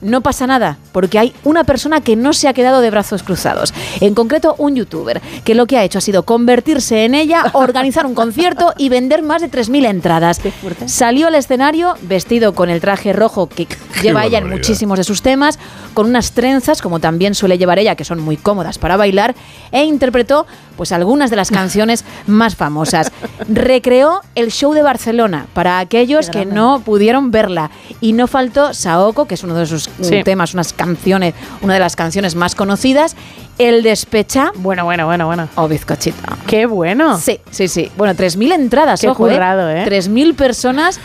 no 0.02 0.20
pasa 0.20 0.46
nada, 0.46 0.78
porque 0.92 1.18
hay 1.18 1.32
una 1.44 1.64
persona 1.64 2.00
que 2.00 2.16
no 2.16 2.32
se 2.32 2.48
ha 2.48 2.52
quedado 2.52 2.80
de 2.80 2.90
brazos 2.90 3.22
cruzados. 3.22 3.72
En 4.00 4.14
concreto, 4.14 4.54
un 4.58 4.74
youtuber, 4.74 5.22
que 5.44 5.54
lo 5.54 5.66
que 5.66 5.78
ha 5.78 5.84
hecho 5.84 5.98
ha 5.98 6.02
sido 6.02 6.24
convertirse 6.24 7.04
en 7.04 7.14
ella, 7.14 7.44
organizar 7.52 8.04
un 8.04 8.14
concierto 8.14 8.74
y 8.76 8.88
vender 8.88 9.22
más 9.22 9.40
de 9.40 9.50
3.000 9.50 9.86
entradas. 9.86 10.40
Salió 10.86 11.28
al 11.28 11.36
escenario 11.36 11.94
vestido 12.02 12.54
con 12.54 12.68
el 12.68 12.80
traje 12.80 13.12
rojo 13.12 13.48
que 13.48 13.66
lleva 14.02 14.26
ella 14.26 14.38
en 14.38 14.48
muchísimos 14.48 14.98
de 14.98 15.04
sus 15.04 15.22
temas, 15.22 15.58
con 15.94 16.06
unas 16.06 16.32
trenzas, 16.32 16.82
como 16.82 17.00
también 17.00 17.34
suele 17.34 17.58
llevar 17.58 17.78
ella, 17.78 17.94
que 17.94 18.04
son 18.04 18.20
muy 18.20 18.36
cómodas 18.36 18.78
para 18.78 18.96
bailar, 18.96 19.34
e 19.70 19.84
interpretó 19.84 20.46
pues 20.82 20.90
algunas 20.90 21.30
de 21.30 21.36
las 21.36 21.52
canciones 21.52 22.04
más 22.26 22.56
famosas. 22.56 23.12
Recreó 23.48 24.20
el 24.34 24.50
show 24.50 24.72
de 24.72 24.82
Barcelona 24.82 25.46
para 25.54 25.78
aquellos 25.78 26.28
que 26.28 26.44
no 26.44 26.80
pudieron 26.84 27.30
verla. 27.30 27.70
Y 28.00 28.14
no 28.14 28.26
faltó 28.26 28.74
Saoko, 28.74 29.26
que 29.26 29.34
es 29.36 29.44
uno 29.44 29.54
de 29.54 29.66
sus 29.66 29.88
Sí. 30.00 30.24
temas, 30.24 30.54
unas 30.54 30.72
canciones, 30.72 31.34
una 31.60 31.74
de 31.74 31.78
las 31.78 31.94
canciones 31.94 32.34
más 32.34 32.56
conocidas. 32.56 33.14
El 33.58 33.84
despecha. 33.84 34.50
Bueno, 34.56 34.84
bueno, 34.84 35.06
bueno, 35.06 35.26
bueno. 35.26 35.48
O 35.54 35.68
bizcochito. 35.68 36.18
Qué 36.48 36.66
bueno. 36.66 37.16
Sí, 37.16 37.38
sí, 37.52 37.68
sí. 37.68 37.88
Bueno, 37.96 38.14
3.000 38.16 38.52
entradas, 38.54 39.02
Qué 39.02 39.06
ojo, 39.08 39.22
currado, 39.28 39.70
¿eh? 39.70 39.84
3.000 39.86 40.34
personas 40.34 40.98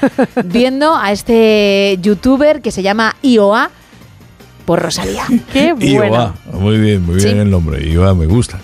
viendo 0.43 0.95
a 0.95 1.11
este 1.11 1.99
youtuber 2.01 2.61
que 2.63 2.71
se 2.71 2.81
llama 2.81 3.15
IOA 3.21 3.69
por 4.65 4.81
Rosalía. 4.81 5.25
Qué 5.53 5.75
Iowa. 5.79 6.33
Muy 6.51 6.79
bien, 6.79 7.05
muy 7.05 7.17
bien 7.17 7.33
Sí. 7.35 7.37
el 7.37 7.51
nombre. 7.51 7.87
Iowa 7.87 8.15
me 8.15 8.25
gusta. 8.25 8.59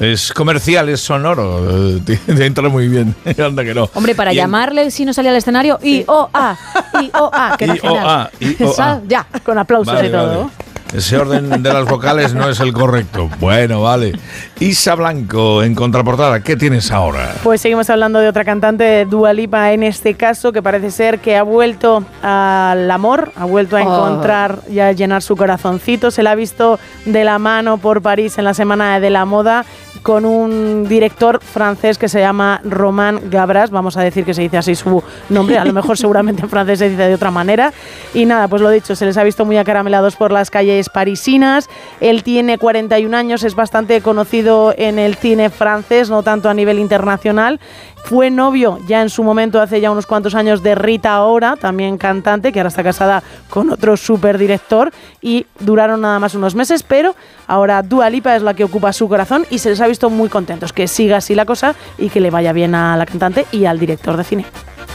Es 0.00 0.32
comercial, 0.32 0.88
es 0.90 1.00
sonoro. 1.00 1.96
eh, 1.96 2.00
Te, 2.26 2.44
entra 2.46 2.68
muy 2.68 2.86
bien. 2.88 3.14
Anda 3.44 3.64
que 3.64 3.74
no. 3.74 3.88
Hombre, 3.94 4.14
para 4.14 4.32
Y 4.32 4.38
en- 4.38 4.44
llamarle 4.44 4.90
si 4.90 5.04
no 5.04 5.12
salía 5.14 5.30
al 5.30 5.36
escenario, 5.38 5.78
IOA, 5.82 6.58
IOA, 7.02 7.56
queda 7.58 7.76
IOA, 7.76 8.30
genial. 8.40 8.60
IOA. 8.60 8.72
Sa- 8.74 9.00
Ya, 9.06 9.26
con 9.44 9.58
aplausos 9.58 9.94
Vale, 9.94 10.08
y 10.08 10.12
todo. 10.12 10.38
vale. 10.40 10.50
Ese 10.94 11.18
orden 11.18 11.62
de 11.62 11.72
las 11.72 11.84
vocales 11.88 12.32
no 12.32 12.48
es 12.48 12.60
el 12.60 12.72
correcto. 12.72 13.28
Bueno, 13.40 13.82
vale. 13.82 14.12
Isa 14.60 14.94
Blanco, 14.94 15.62
en 15.62 15.74
contraportada, 15.74 16.40
¿qué 16.40 16.56
tienes 16.56 16.90
ahora? 16.90 17.34
Pues 17.42 17.60
seguimos 17.60 17.90
hablando 17.90 18.18
de 18.20 18.28
otra 18.28 18.44
cantante, 18.44 19.04
Dua 19.04 19.32
Lipa, 19.32 19.72
en 19.72 19.82
este 19.82 20.14
caso, 20.14 20.52
que 20.52 20.62
parece 20.62 20.90
ser 20.90 21.18
que 21.18 21.36
ha 21.36 21.42
vuelto 21.42 22.04
al 22.22 22.90
amor, 22.90 23.32
ha 23.36 23.44
vuelto 23.44 23.76
a 23.76 23.80
Oh. 23.82 24.06
encontrar 24.06 24.60
y 24.70 24.78
a 24.78 24.92
llenar 24.92 25.22
su 25.22 25.36
corazoncito. 25.36 26.10
Se 26.10 26.22
la 26.22 26.30
ha 26.30 26.34
visto 26.34 26.78
de 27.04 27.24
la 27.24 27.38
mano 27.38 27.78
por 27.78 28.00
París 28.00 28.38
en 28.38 28.44
la 28.44 28.54
Semana 28.54 28.98
de 29.00 29.10
la 29.10 29.24
Moda 29.24 29.64
con 30.02 30.24
un 30.24 30.86
director 30.88 31.40
francés 31.42 31.98
que 31.98 32.08
se 32.08 32.20
llama 32.20 32.60
Romain 32.62 33.28
Gabras, 33.28 33.70
vamos 33.70 33.96
a 33.96 34.02
decir 34.02 34.24
que 34.24 34.34
se 34.34 34.42
dice 34.42 34.56
así 34.56 34.76
su 34.76 35.02
nombre, 35.30 35.58
a 35.58 35.64
lo 35.64 35.72
mejor 35.72 35.98
seguramente 35.98 36.42
en 36.42 36.48
francés 36.48 36.78
se 36.78 36.88
dice 36.90 37.08
de 37.08 37.14
otra 37.14 37.32
manera. 37.32 37.72
Y 38.14 38.24
nada, 38.24 38.46
pues 38.46 38.62
lo 38.62 38.70
dicho, 38.70 38.94
se 38.94 39.04
les 39.04 39.16
ha 39.16 39.24
visto 39.24 39.44
muy 39.44 39.58
acaramelados 39.58 40.14
por 40.14 40.30
las 40.30 40.48
calles 40.50 40.75
parisinas. 40.88 41.68
Él 42.00 42.22
tiene 42.22 42.58
41 42.58 43.16
años, 43.16 43.42
es 43.42 43.54
bastante 43.54 44.00
conocido 44.00 44.74
en 44.76 44.98
el 44.98 45.16
cine 45.16 45.50
francés, 45.50 46.10
no 46.10 46.22
tanto 46.22 46.48
a 46.48 46.54
nivel 46.54 46.78
internacional. 46.78 47.60
Fue 48.04 48.30
novio 48.30 48.78
ya 48.86 49.02
en 49.02 49.10
su 49.10 49.24
momento, 49.24 49.60
hace 49.60 49.80
ya 49.80 49.90
unos 49.90 50.06
cuantos 50.06 50.36
años, 50.36 50.62
de 50.62 50.76
Rita 50.76 51.20
Ora, 51.22 51.56
también 51.56 51.98
cantante, 51.98 52.52
que 52.52 52.60
ahora 52.60 52.68
está 52.68 52.84
casada 52.84 53.22
con 53.50 53.70
otro 53.70 53.96
superdirector 53.96 54.92
y 55.20 55.46
duraron 55.58 56.02
nada 56.02 56.20
más 56.20 56.34
unos 56.36 56.54
meses, 56.54 56.84
pero 56.84 57.16
ahora 57.48 57.82
Dua 57.82 58.08
Lipa 58.08 58.36
es 58.36 58.42
la 58.42 58.54
que 58.54 58.62
ocupa 58.62 58.92
su 58.92 59.08
corazón 59.08 59.44
y 59.50 59.58
se 59.58 59.70
les 59.70 59.80
ha 59.80 59.88
visto 59.88 60.08
muy 60.08 60.28
contentos. 60.28 60.72
Que 60.72 60.86
siga 60.86 61.16
así 61.16 61.34
la 61.34 61.46
cosa 61.46 61.74
y 61.98 62.08
que 62.08 62.20
le 62.20 62.30
vaya 62.30 62.52
bien 62.52 62.76
a 62.76 62.96
la 62.96 63.06
cantante 63.06 63.44
y 63.50 63.64
al 63.64 63.80
director 63.80 64.16
de 64.16 64.22
cine. 64.22 64.44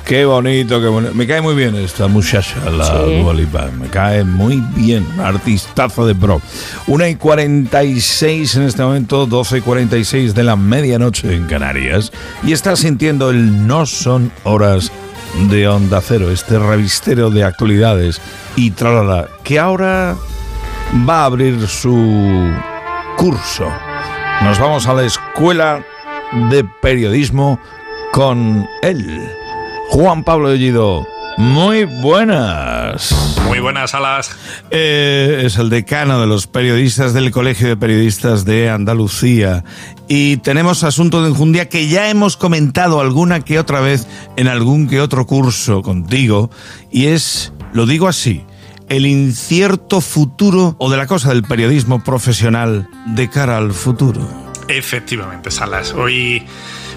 Qué 0.05 0.25
bonito, 0.25 0.81
qué 0.81 0.87
bonito. 0.87 1.13
Me 1.13 1.25
cae 1.25 1.41
muy 1.41 1.55
bien 1.55 1.75
esta 1.75 2.07
muchacha, 2.07 2.57
la 2.69 2.85
Sí. 2.85 3.21
Dua 3.21 3.33
Lipa. 3.33 3.69
Me 3.79 3.87
cae 3.87 4.23
muy 4.23 4.61
bien. 4.75 5.05
Artistazo 5.19 6.05
de 6.05 6.15
pro. 6.15 6.41
Una 6.87 7.07
y 7.07 7.15
46 7.15 8.55
en 8.55 8.63
este 8.63 8.83
momento, 8.83 9.25
12 9.25 9.59
y 9.59 9.61
46 9.61 10.35
de 10.35 10.43
la 10.43 10.55
medianoche 10.55 11.33
en 11.33 11.45
Canarias. 11.45 12.11
Y 12.43 12.51
estás 12.51 12.79
sintiendo 12.79 13.29
el 13.29 13.65
No 13.67 13.85
Son 13.85 14.31
Horas 14.43 14.91
de 15.49 15.67
Onda 15.67 16.01
Cero, 16.01 16.29
este 16.29 16.59
revistero 16.59 17.29
de 17.29 17.43
actualidades 17.45 18.19
y 18.57 18.71
tralala, 18.71 19.29
que 19.43 19.59
ahora 19.59 20.15
va 21.07 21.21
a 21.21 21.25
abrir 21.25 21.67
su 21.67 22.51
curso. 23.17 23.69
Nos 24.43 24.59
vamos 24.59 24.87
a 24.87 24.93
la 24.93 25.03
escuela 25.03 25.85
de 26.49 26.65
periodismo 26.81 27.59
con 28.11 28.67
él, 28.81 29.31
Juan 29.91 30.23
Pablo 30.23 30.47
Bellido. 30.47 31.05
Muy 31.37 31.83
buenas. 31.83 33.35
Muy 33.45 33.59
buenas, 33.59 33.93
Alas. 33.93 34.31
Eh, 34.69 35.43
es 35.43 35.57
el 35.57 35.69
decano 35.69 36.21
de 36.21 36.27
los 36.27 36.47
periodistas 36.47 37.13
del 37.13 37.29
Colegio 37.31 37.67
de 37.67 37.75
Periodistas 37.75 38.45
de 38.45 38.69
Andalucía. 38.69 39.65
Y 40.07 40.37
tenemos 40.37 40.85
asunto 40.85 41.21
de 41.21 41.29
enjundia 41.29 41.67
que 41.67 41.89
ya 41.89 42.09
hemos 42.09 42.37
comentado 42.37 43.01
alguna 43.01 43.41
que 43.41 43.59
otra 43.59 43.81
vez 43.81 44.07
en 44.37 44.47
algún 44.47 44.87
que 44.87 45.01
otro 45.01 45.27
curso 45.27 45.81
contigo. 45.81 46.49
Y 46.89 47.07
es, 47.07 47.51
lo 47.73 47.85
digo 47.85 48.07
así, 48.07 48.45
el 48.87 49.05
incierto 49.05 49.99
futuro 49.99 50.77
o 50.79 50.89
de 50.89 50.95
la 50.95 51.05
cosa 51.05 51.29
del 51.29 51.43
periodismo 51.43 52.01
profesional 52.01 52.87
de 53.07 53.29
cara 53.29 53.57
al 53.57 53.73
futuro. 53.73 54.21
Efectivamente, 54.69 55.51
Salas. 55.51 55.93
Hoy 55.93 56.43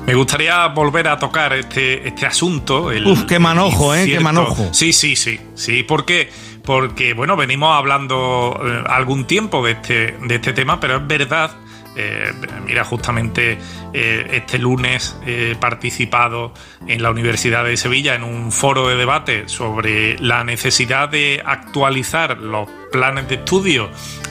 me 0.07 0.15
gustaría 0.15 0.67
volver 0.69 1.09
a 1.09 1.19
tocar 1.19 1.53
este, 1.55 2.07
este 2.07 2.27
asunto. 2.27 2.91
el- 2.93 3.07
Uf, 3.07 3.25
qué 3.25 3.39
manojo, 3.39 3.95
¿eh? 3.95 4.07
Qué 4.07 4.21
manojo. 4.21 4.69
Sí, 4.73 4.93
sí, 4.93 5.17
sí. 5.17 5.41
Sí, 5.55 5.83
porque, 5.83 6.31
porque 6.65 7.15
bueno, 7.15 7.37
venimos 7.37 7.75
hablando 7.77 8.61
eh, 8.65 8.85
algún 8.89 9.25
tiempo 9.27 9.65
de 9.65 9.73
este, 9.73 10.17
de 10.23 10.35
este 10.35 10.53
tema, 10.53 10.79
pero 10.81 10.97
es 10.97 11.07
verdad. 11.07 11.51
eh, 11.97 12.33
mira, 12.67 12.83
justamente 12.85 13.57
eh, 13.93 14.27
este 14.33 14.59
lunes 14.59 15.17
he 15.25 15.55
participado 15.61 16.53
en 16.89 17.01
la 17.05 17.11
Universidad 17.13 17.65
de 17.65 17.77
Sevilla 17.77 18.17
en 18.17 18.25
un 18.25 18.51
foro 18.51 18.89
de 18.89 18.97
debate 18.97 19.49
sobre 19.49 20.19
la 20.19 20.43
necesidad 20.43 21.09
de 21.09 21.41
actualizar 21.47 22.37
los 22.39 22.69
planes 22.91 23.29
de 23.29 23.37
estudio 23.37 23.91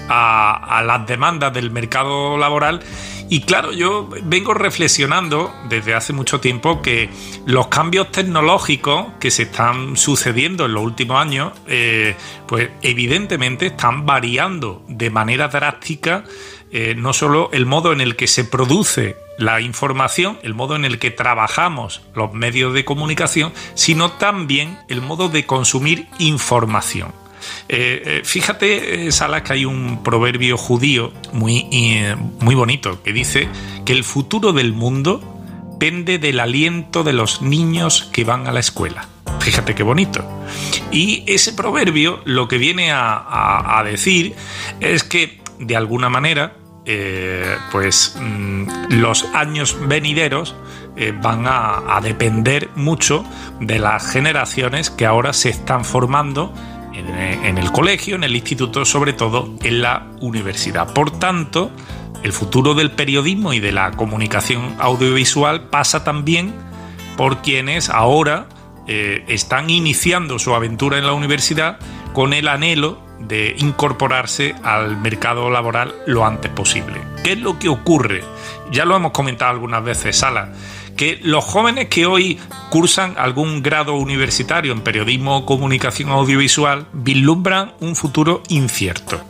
a, 0.10 0.78
a 0.78 0.84
las 0.84 1.08
demandas 1.08 1.54
del 1.54 1.72
mercado 1.72 2.38
laboral. 2.38 2.82
Y 3.34 3.42
claro, 3.42 3.72
yo 3.72 4.08
vengo 4.26 4.54
reflexionando 4.54 5.52
desde 5.68 5.96
hace 5.96 6.14
mucho 6.14 6.40
tiempo 6.40 6.84
que 6.84 7.10
los 7.48 7.66
cambios 7.66 8.12
tecnológicos 8.12 9.08
que 9.20 9.32
se 9.32 9.42
están 9.42 9.98
sucediendo 9.98 10.68
en 10.68 10.76
los 10.76 10.84
últimos 10.84 11.20
años, 11.20 11.52
eh, 11.66 12.16
pues 12.48 12.70
evidentemente 12.84 13.66
están 13.66 14.06
variando 14.06 14.86
de 14.88 15.10
manera 15.10 15.48
drástica 15.48 16.26
eh, 16.70 16.94
no 16.96 17.12
solo 17.12 17.50
el 17.54 17.66
modo 17.66 17.92
en 17.92 18.02
el 18.02 18.16
que 18.16 18.28
se 18.28 18.46
produce 18.46 19.18
la 19.40 19.62
información, 19.62 20.38
el 20.44 20.54
modo 20.54 20.76
en 20.76 20.86
el 20.86 21.00
que 21.00 21.10
trabajamos 21.10 22.04
los 22.14 22.34
medios 22.34 22.76
de 22.76 22.86
comunicación, 22.86 23.52
sino 23.74 24.12
también 24.12 24.78
el 24.90 25.02
modo 25.02 25.30
de 25.30 25.48
consumir 25.48 26.08
información. 26.20 27.23
Eh, 27.70 28.02
eh, 28.06 28.22
fíjate, 28.24 29.08
eh, 29.08 29.12
Salas, 29.12 29.44
que 29.44 29.54
hay 29.54 29.66
un 29.66 30.04
proverbio 30.04 30.58
judío 30.58 31.14
muy, 31.32 31.68
muy 32.40 32.56
bonito 32.56 33.02
que 33.04 33.14
dice 33.14 33.48
que 33.86 33.94
el 33.94 34.04
futuro 34.04 34.54
del 34.54 34.74
mundo 34.74 35.22
pende 35.80 36.20
del 36.20 36.40
aliento 36.40 37.04
de 37.04 37.14
los 37.14 37.42
niños 37.42 38.10
que 38.12 38.24
van 38.24 38.48
a 38.48 38.52
la 38.52 38.60
escuela. 38.60 39.08
Fíjate 39.40 39.76
qué 39.76 39.84
bonito. 39.84 40.24
Y 40.92 41.24
ese 41.28 41.54
proverbio 41.54 42.22
lo 42.26 42.48
que 42.48 42.58
viene 42.58 42.92
a, 42.92 43.82
decir 43.86 44.36
es 44.80 45.04
que, 45.04 45.42
de 45.60 45.76
alguna 45.76 46.10
manera, 46.10 46.56
pues 47.72 48.16
mm, 48.20 48.68
los 48.90 49.26
años 49.34 49.76
venideros 49.88 50.56
van 51.22 51.46
a 51.48 52.00
depender 52.02 52.70
mucho 52.76 53.26
de 53.60 53.80
las 53.80 54.10
generaciones 54.12 54.90
que 54.90 55.06
ahora 55.06 55.34
se 55.34 55.50
están 55.50 55.84
formando 55.84 56.54
en, 56.94 57.58
el 57.58 57.72
colegio, 57.72 58.16
en 58.16 58.24
el 58.24 58.36
instituto, 58.36 58.86
sobre 58.86 59.14
todo 59.14 59.54
en 59.62 59.82
la 59.82 60.08
universidad. 60.22 60.94
Por 60.94 61.12
tanto, 61.12 61.72
el 62.24 62.34
futuro 62.34 62.74
del 62.74 62.92
periodismo 62.92 63.54
y 63.54 63.60
de 63.60 63.72
la 63.72 63.92
comunicación 63.92 64.76
audiovisual 64.80 65.70
pasa 65.70 66.04
también 66.04 66.54
por 67.18 67.42
quienes 67.42 67.90
ahora 67.90 68.48
eh, 68.88 69.24
están 69.28 69.70
iniciando 69.70 70.40
su 70.40 70.54
aventura 70.54 70.98
en 70.98 71.06
la 71.06 71.14
universidad 71.14 71.80
con 72.14 72.34
el 72.34 72.48
anhelo 72.48 73.02
de 73.20 73.56
incorporarse 73.58 74.56
al 74.64 74.98
mercado 74.98 75.50
laboral 75.50 75.94
lo 76.06 76.26
antes 76.26 76.52
posible. 76.52 77.00
¿Qué 77.24 77.34
es 77.34 77.40
lo 77.40 77.58
que 77.58 77.70
ocurre? 77.70 78.24
Ya 78.72 78.86
lo 78.86 78.96
hemos 78.96 79.12
comentado 79.12 79.52
algunas 79.52 79.84
veces, 79.84 80.18
Sala, 80.18 80.52
que 80.96 81.20
los 81.24 81.44
jóvenes 81.44 81.88
que 81.88 82.06
hoy 82.06 82.40
cursan 82.70 83.16
algún 83.18 83.62
grado 83.62 83.96
universitario 83.96 84.74
en 84.74 84.82
periodismo 84.82 85.38
o 85.38 85.46
comunicación 85.46 86.10
audiovisual 86.10 86.88
vislumbran 86.94 87.74
un 87.80 87.96
futuro 87.96 88.44
incierto. 88.50 89.22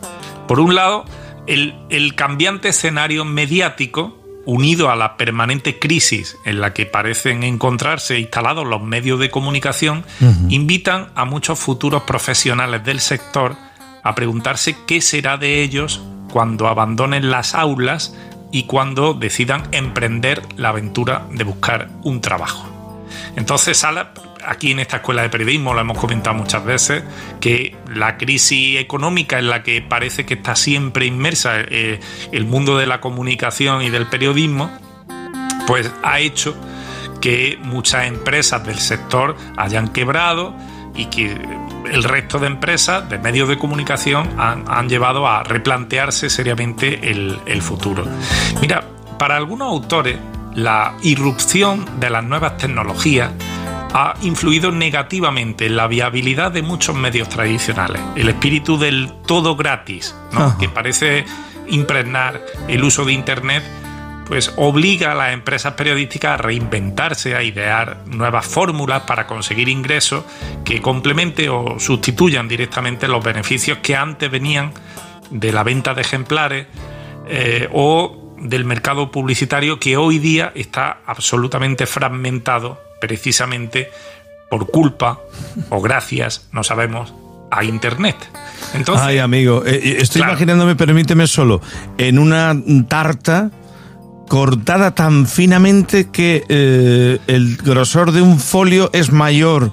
Por 0.46 0.60
un 0.60 0.74
lado, 0.74 1.04
el, 1.46 1.74
el 1.90 2.14
cambiante 2.14 2.68
escenario 2.68 3.24
mediático 3.24 4.18
unido 4.46 4.90
a 4.90 4.96
la 4.96 5.16
permanente 5.16 5.78
crisis 5.78 6.36
en 6.44 6.60
la 6.60 6.72
que 6.72 6.86
parecen 6.86 7.42
encontrarse 7.42 8.18
instalados 8.18 8.66
los 8.66 8.82
medios 8.82 9.18
de 9.18 9.30
comunicación, 9.30 10.04
invitan 10.48 11.08
a 11.14 11.24
muchos 11.24 11.58
futuros 11.58 12.02
profesionales 12.02 12.84
del 12.84 13.00
sector 13.00 13.56
a 14.02 14.14
preguntarse 14.14 14.76
qué 14.86 15.00
será 15.00 15.38
de 15.38 15.62
ellos 15.62 16.02
cuando 16.30 16.68
abandonen 16.68 17.30
las 17.30 17.54
aulas 17.54 18.14
y 18.54 18.62
cuando 18.62 19.14
decidan 19.14 19.64
emprender 19.72 20.40
la 20.56 20.68
aventura 20.68 21.26
de 21.32 21.42
buscar 21.42 21.88
un 22.04 22.20
trabajo. 22.20 22.64
Entonces, 23.34 23.78
Sala, 23.78 24.12
aquí 24.46 24.70
en 24.70 24.78
esta 24.78 24.98
escuela 24.98 25.22
de 25.22 25.28
periodismo 25.28 25.74
lo 25.74 25.80
hemos 25.80 25.98
comentado 25.98 26.36
muchas 26.36 26.64
veces, 26.64 27.02
que 27.40 27.76
la 27.92 28.16
crisis 28.16 28.78
económica 28.78 29.40
en 29.40 29.48
la 29.48 29.64
que 29.64 29.82
parece 29.82 30.24
que 30.24 30.34
está 30.34 30.54
siempre 30.54 31.04
inmersa 31.04 31.62
eh, 31.62 31.98
el 32.30 32.44
mundo 32.44 32.78
de 32.78 32.86
la 32.86 33.00
comunicación 33.00 33.82
y 33.82 33.90
del 33.90 34.06
periodismo, 34.06 34.70
pues 35.66 35.90
ha 36.04 36.20
hecho 36.20 36.54
que 37.20 37.58
muchas 37.60 38.06
empresas 38.06 38.64
del 38.64 38.78
sector 38.78 39.36
hayan 39.56 39.88
quebrado 39.88 40.54
y 40.94 41.06
que 41.06 41.36
el 41.90 42.04
resto 42.04 42.38
de 42.38 42.46
empresas, 42.46 43.08
de 43.08 43.18
medios 43.18 43.48
de 43.48 43.58
comunicación, 43.58 44.28
han, 44.38 44.64
han 44.68 44.88
llevado 44.88 45.26
a 45.26 45.42
replantearse 45.42 46.30
seriamente 46.30 47.10
el, 47.10 47.38
el 47.46 47.62
futuro. 47.62 48.04
Mira, 48.60 48.84
para 49.18 49.36
algunos 49.36 49.68
autores, 49.68 50.18
la 50.54 50.94
irrupción 51.02 51.84
de 51.98 52.10
las 52.10 52.24
nuevas 52.24 52.56
tecnologías 52.56 53.30
ha 53.92 54.14
influido 54.22 54.72
negativamente 54.72 55.66
en 55.66 55.76
la 55.76 55.86
viabilidad 55.86 56.50
de 56.50 56.62
muchos 56.62 56.96
medios 56.96 57.28
tradicionales. 57.28 58.02
El 58.16 58.28
espíritu 58.28 58.76
del 58.76 59.12
todo 59.24 59.54
gratis, 59.54 60.16
¿no? 60.32 60.58
que 60.58 60.68
parece 60.68 61.24
impregnar 61.68 62.40
el 62.66 62.82
uso 62.82 63.04
de 63.04 63.12
Internet, 63.12 63.62
pues 64.26 64.52
obliga 64.56 65.12
a 65.12 65.14
las 65.14 65.32
empresas 65.32 65.74
periodísticas 65.74 66.32
a 66.32 66.42
reinventarse, 66.42 67.34
a 67.34 67.42
idear 67.42 67.98
nuevas 68.06 68.46
fórmulas 68.46 69.02
para 69.02 69.26
conseguir 69.26 69.68
ingresos 69.68 70.24
que 70.64 70.80
complementen 70.80 71.50
o 71.50 71.78
sustituyan 71.78 72.48
directamente 72.48 73.06
los 73.08 73.22
beneficios 73.22 73.78
que 73.78 73.96
antes 73.96 74.30
venían 74.30 74.72
de 75.30 75.52
la 75.52 75.62
venta 75.62 75.94
de 75.94 76.00
ejemplares 76.02 76.66
eh, 77.28 77.68
o 77.72 78.34
del 78.38 78.64
mercado 78.64 79.10
publicitario 79.10 79.78
que 79.78 79.96
hoy 79.96 80.18
día 80.18 80.52
está 80.54 80.98
absolutamente 81.06 81.86
fragmentado 81.86 82.80
precisamente 83.00 83.90
por 84.50 84.70
culpa 84.70 85.20
o 85.70 85.80
gracias, 85.80 86.48
no 86.52 86.62
sabemos, 86.64 87.12
a 87.50 87.64
Internet. 87.64 88.16
Entonces, 88.74 89.06
Ay, 89.06 89.18
amigo, 89.18 89.62
eh, 89.64 89.80
eh, 89.82 89.96
estoy 90.00 90.20
Claro. 90.20 90.32
imaginándome, 90.32 90.76
permíteme 90.76 91.26
solo, 91.26 91.60
en 91.98 92.18
una 92.18 92.54
tarta 92.88 93.50
cortada 94.28 94.94
tan 94.94 95.26
finamente 95.26 96.10
que 96.10 96.44
eh, 96.48 97.18
el 97.26 97.56
grosor 97.58 98.12
de 98.12 98.22
un 98.22 98.38
folio 98.40 98.90
es 98.92 99.12
mayor 99.12 99.72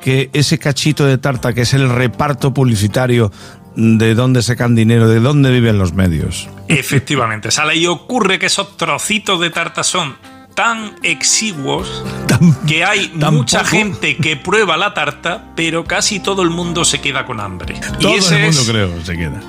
que 0.00 0.30
ese 0.32 0.58
cachito 0.58 1.04
de 1.06 1.18
tarta 1.18 1.52
que 1.52 1.62
es 1.62 1.74
el 1.74 1.88
reparto 1.88 2.52
publicitario 2.54 3.32
de 3.74 4.14
dónde 4.14 4.42
sacan 4.42 4.74
dinero, 4.74 5.08
de 5.08 5.20
dónde 5.20 5.50
viven 5.50 5.78
los 5.78 5.92
medios. 5.94 6.48
Efectivamente, 6.68 7.50
sale 7.50 7.76
y 7.76 7.86
ocurre 7.86 8.38
que 8.38 8.46
esos 8.46 8.76
trocitos 8.76 9.40
de 9.40 9.50
tarta 9.50 9.82
son 9.82 10.16
tan 10.54 10.94
exiguos 11.02 12.02
que 12.66 12.84
hay 12.84 13.12
mucha 13.30 13.58
poco. 13.58 13.70
gente 13.70 14.16
que 14.16 14.36
prueba 14.36 14.76
la 14.78 14.94
tarta, 14.94 15.52
pero 15.56 15.84
casi 15.84 16.20
todo 16.20 16.42
el 16.42 16.50
mundo 16.50 16.84
se 16.84 17.00
queda 17.00 17.26
con 17.26 17.40
hambre. 17.40 17.78
Todo 18.00 18.14
y 18.14 18.18
ese 18.18 18.36
el 18.36 18.42
mundo 18.44 18.60
es- 18.62 18.68
creo 18.70 19.04
se 19.04 19.16
queda. 19.18 19.40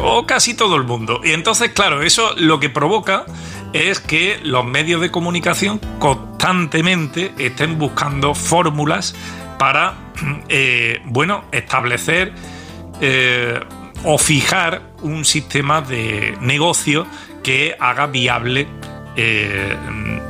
o 0.00 0.24
casi 0.26 0.54
todo 0.54 0.76
el 0.76 0.84
mundo. 0.84 1.20
Y 1.24 1.30
entonces, 1.30 1.70
claro, 1.70 2.02
eso 2.02 2.30
lo 2.36 2.60
que 2.60 2.70
provoca 2.70 3.24
es 3.72 4.00
que 4.00 4.38
los 4.42 4.64
medios 4.64 5.00
de 5.00 5.10
comunicación 5.10 5.78
constantemente 5.98 7.32
estén 7.38 7.78
buscando 7.78 8.34
fórmulas 8.34 9.14
para, 9.58 9.94
eh, 10.48 11.00
bueno, 11.04 11.44
establecer 11.52 12.32
eh, 13.00 13.60
o 14.04 14.18
fijar 14.18 14.82
un 15.02 15.24
sistema 15.24 15.80
de 15.80 16.36
negocio 16.40 17.06
que 17.42 17.76
haga 17.78 18.06
viable 18.06 18.66
eh, 19.16 19.76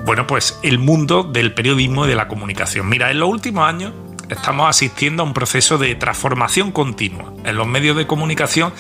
bueno, 0.05 0.27
pues 0.27 0.59
el 0.63 0.79
mundo 0.79 1.23
del 1.23 1.55
periodismo 1.55 2.05
y 2.05 2.09
de 2.09 2.17
la 2.17 2.27
comunicación. 2.27 2.89
Mira, 2.89 3.11
en 3.11 3.21
los 3.21 3.29
últimos 3.29 3.67
años 3.67 3.93
estamos 4.29 4.69
asistiendo 4.69 5.23
a 5.23 5.27
un 5.27 5.35
proceso 5.35 5.79
de 5.79 5.95
transformación 5.95 6.73
continua 6.73 7.33
en 7.45 7.57
los 7.57 7.67
medios 7.67 7.97
de 7.97 8.07
comunicación 8.07 8.73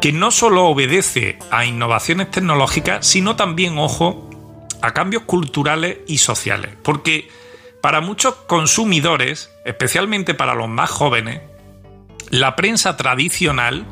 que 0.00 0.12
no 0.12 0.30
solo 0.30 0.64
obedece 0.66 1.38
a 1.50 1.64
innovaciones 1.64 2.30
tecnológicas, 2.30 3.06
sino 3.06 3.36
también, 3.36 3.78
ojo, 3.78 4.30
a 4.82 4.92
cambios 4.92 5.24
culturales 5.24 5.98
y 6.06 6.18
sociales. 6.18 6.74
Porque 6.82 7.28
para 7.82 8.00
muchos 8.00 8.34
consumidores, 8.46 9.50
especialmente 9.64 10.34
para 10.34 10.54
los 10.54 10.68
más 10.68 10.90
jóvenes, 10.90 11.42
la 12.30 12.56
prensa 12.56 12.96
tradicional, 12.96 13.86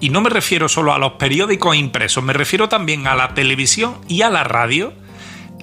y 0.00 0.10
no 0.10 0.20
me 0.20 0.30
refiero 0.30 0.68
solo 0.68 0.92
a 0.92 0.98
los 0.98 1.12
periódicos 1.12 1.76
impresos, 1.76 2.22
me 2.22 2.32
refiero 2.32 2.68
también 2.68 3.06
a 3.06 3.14
la 3.14 3.34
televisión 3.34 3.96
y 4.08 4.22
a 4.22 4.30
la 4.30 4.44
radio, 4.44 4.92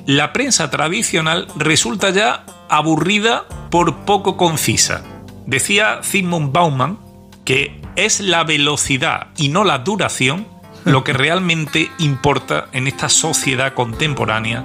la 0.05 0.31
prensa 0.33 0.69
tradicional 0.69 1.47
resulta 1.57 2.09
ya 2.09 2.45
aburrida 2.69 3.45
por 3.69 4.05
poco 4.05 4.37
concisa. 4.37 5.03
Decía 5.45 6.01
Zygmunt 6.03 6.51
Bauman 6.53 6.99
que 7.45 7.81
es 7.97 8.21
la 8.21 8.43
velocidad 8.43 9.27
y 9.35 9.49
no 9.49 9.63
la 9.63 9.79
duración 9.79 10.47
lo 10.85 11.03
que 11.03 11.13
realmente 11.13 11.91
importa 11.97 12.69
en 12.71 12.87
esta 12.87 13.09
sociedad 13.09 13.73
contemporánea 13.73 14.63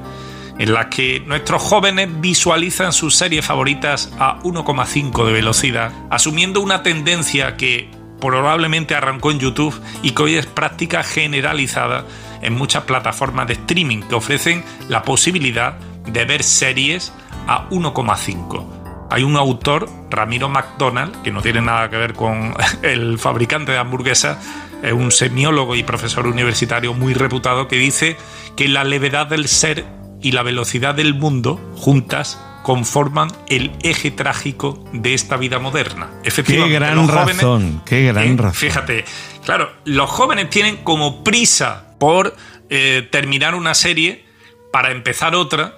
en 0.59 0.75
la 0.75 0.91
que 0.91 1.21
nuestros 1.21 1.63
jóvenes 1.63 2.09
visualizan 2.21 2.93
sus 2.93 3.17
series 3.17 3.45
favoritas 3.45 4.13
a 4.21 4.39
1,5 4.43 5.27
de 5.27 5.33
velocidad, 5.33 5.91
asumiendo 6.11 6.61
una 6.61 6.83
tendencia 6.83 7.57
que 7.57 7.91
probablemente 8.21 8.95
arrancó 8.95 9.31
en 9.31 9.41
YouTube 9.41 9.81
y 10.03 10.11
que 10.13 10.23
hoy 10.23 10.35
es 10.37 10.47
práctica 10.47 11.03
generalizada 11.03 12.05
en 12.43 12.53
muchas 12.53 12.85
plataformas 12.85 13.47
de 13.49 13.55
streaming 13.55 14.03
que 14.03 14.15
ofrecen 14.15 14.63
la 14.89 15.03
posibilidad 15.03 15.79
de 16.05 16.25
ver 16.27 16.43
series 16.43 17.13
a 17.49 17.69
1,5. 17.71 18.82
Hay 19.13 19.25
un 19.25 19.37
autor, 19.37 19.91
Ramiro 20.09 20.49
McDonald, 20.49 21.21
que 21.21 21.31
no 21.31 21.43
tiene 21.43 21.61
nada 21.61 21.91
que 21.91 21.99
ver 21.99 22.15
con 22.15 22.55
el 22.83 23.19
fabricante 23.19 23.71
de 23.73 23.77
hamburguesas, 23.77 24.39
es 24.83 24.95
un 24.95 25.13
semiólogo 25.13 25.77
y 25.77 25.83
profesor 25.83 26.27
universitario 26.27 26.95
muy 26.95 27.13
reputado, 27.13 27.69
que 27.69 27.77
dice 27.77 28.17
que 28.57 28.69
la 28.69 28.85
levedad 28.85 29.27
del 29.27 29.49
ser 29.49 29.85
y 30.23 30.33
la 30.33 30.43
velocidad 30.43 30.95
del 30.95 31.13
mundo 31.13 31.61
juntas 31.77 32.41
conforman 32.63 33.29
el 33.49 33.73
eje 33.83 34.11
trágico 34.11 34.83
de 34.95 35.13
esta 35.13 35.37
vida 35.37 35.59
moderna. 35.59 36.09
Qué 36.23 36.29
Efectivamente, 36.31 36.75
gran 36.79 36.97
los 36.97 37.11
jóvenes- 37.11 37.37
razón, 37.37 37.83
qué 37.85 38.07
gran 38.07 38.25
eh, 38.25 38.37
razón. 38.39 38.55
Fíjate, 38.55 39.05
claro, 39.45 39.73
los 39.85 40.09
jóvenes 40.09 40.49
tienen 40.49 40.79
como 40.79 41.23
prisa 41.23 41.97
por 41.99 42.35
eh, 42.71 43.07
terminar 43.13 43.55
una 43.57 43.75
serie 43.75 44.25
para 44.73 44.91
empezar 44.91 45.35
otra. 45.35 45.75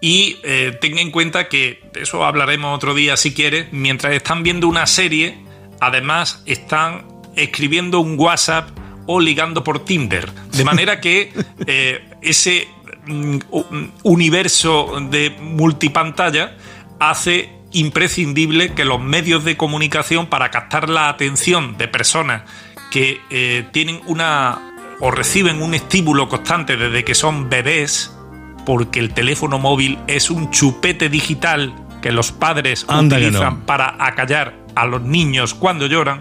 Y 0.00 0.38
eh, 0.42 0.76
ten 0.80 0.98
en 0.98 1.10
cuenta 1.10 1.48
que, 1.48 1.82
de 1.92 2.02
eso 2.02 2.24
hablaremos 2.24 2.74
otro 2.76 2.94
día 2.94 3.16
si 3.16 3.32
quieres, 3.32 3.68
mientras 3.72 4.14
están 4.14 4.42
viendo 4.42 4.68
una 4.68 4.86
serie, 4.86 5.38
además 5.80 6.42
están 6.46 7.06
escribiendo 7.34 8.00
un 8.00 8.18
WhatsApp 8.18 8.70
o 9.06 9.20
ligando 9.20 9.64
por 9.64 9.84
Tinder. 9.84 10.30
De 10.52 10.64
manera 10.70 11.00
que 11.00 11.32
eh, 11.66 12.04
ese 12.22 12.68
mm, 13.06 13.36
mm, 13.36 13.90
universo 14.02 14.98
de 15.10 15.30
multipantalla 15.40 16.56
hace 17.00 17.50
imprescindible 17.72 18.72
que 18.74 18.84
los 18.84 19.00
medios 19.00 19.44
de 19.44 19.56
comunicación 19.56 20.26
para 20.26 20.50
captar 20.50 20.88
la 20.88 21.08
atención 21.08 21.76
de 21.76 21.88
personas 21.88 22.42
que 22.90 23.20
eh, 23.30 23.66
tienen 23.72 24.00
una 24.06 24.72
o 25.00 25.10
reciben 25.10 25.60
un 25.60 25.74
estímulo 25.74 26.28
constante 26.28 26.76
desde 26.76 27.04
que 27.04 27.14
son 27.14 27.50
bebés, 27.50 28.15
porque 28.66 28.98
el 29.00 29.14
teléfono 29.14 29.58
móvil 29.58 29.98
es 30.08 30.28
un 30.28 30.50
chupete 30.50 31.08
digital 31.08 31.72
que 32.02 32.12
los 32.12 32.32
padres 32.32 32.84
Anda 32.88 33.16
utilizan 33.16 33.60
no. 33.60 33.66
para 33.66 33.96
acallar 34.04 34.54
a 34.74 34.84
los 34.86 35.00
niños 35.00 35.54
cuando 35.54 35.86
lloran, 35.86 36.20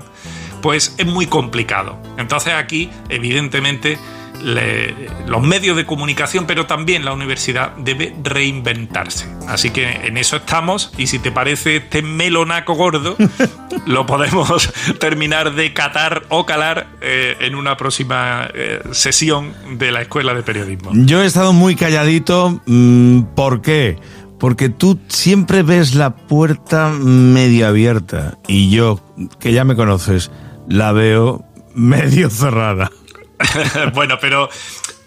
pues 0.61 0.95
es 0.97 1.05
muy 1.05 1.25
complicado. 1.27 1.97
Entonces 2.17 2.53
aquí, 2.53 2.89
evidentemente, 3.09 3.97
le- 4.43 4.93
los 5.27 5.41
medios 5.41 5.75
de 5.77 5.85
comunicación, 5.85 6.45
pero 6.45 6.65
también 6.65 7.05
la 7.05 7.13
universidad 7.13 7.75
debe 7.77 8.13
reinventarse. 8.23 9.25
Así 9.47 9.69
que 9.71 9.89
en 10.07 10.17
eso 10.17 10.37
estamos 10.37 10.91
y 10.97 11.07
si 11.07 11.19
te 11.19 11.31
parece 11.31 11.77
este 11.77 12.01
melonaco 12.01 12.73
gordo, 12.75 13.15
lo 13.85 14.05
podemos 14.05 14.71
terminar 14.99 15.53
de 15.55 15.73
catar 15.73 16.23
o 16.29 16.45
calar 16.45 16.87
eh, 17.01 17.35
en 17.41 17.55
una 17.55 17.77
próxima 17.77 18.47
eh, 18.53 18.81
sesión 18.91 19.53
de 19.77 19.91
la 19.91 20.01
Escuela 20.01 20.33
de 20.33 20.43
Periodismo. 20.43 20.91
Yo 20.93 21.21
he 21.23 21.25
estado 21.25 21.53
muy 21.53 21.75
calladito. 21.75 22.61
mm, 22.65 23.21
¿Por 23.35 23.61
qué? 23.61 23.97
Porque 24.39 24.69
tú 24.69 24.99
siempre 25.07 25.63
ves 25.63 25.95
la 25.95 26.15
puerta 26.15 26.89
medio 26.89 27.67
abierta 27.67 28.37
y 28.47 28.69
yo, 28.69 28.99
que 29.39 29.53
ya 29.53 29.63
me 29.63 29.75
conoces, 29.75 30.29
la 30.67 30.91
veo 30.91 31.43
medio 31.73 32.29
cerrada. 32.29 32.91
bueno, 33.93 34.17
pero 34.19 34.49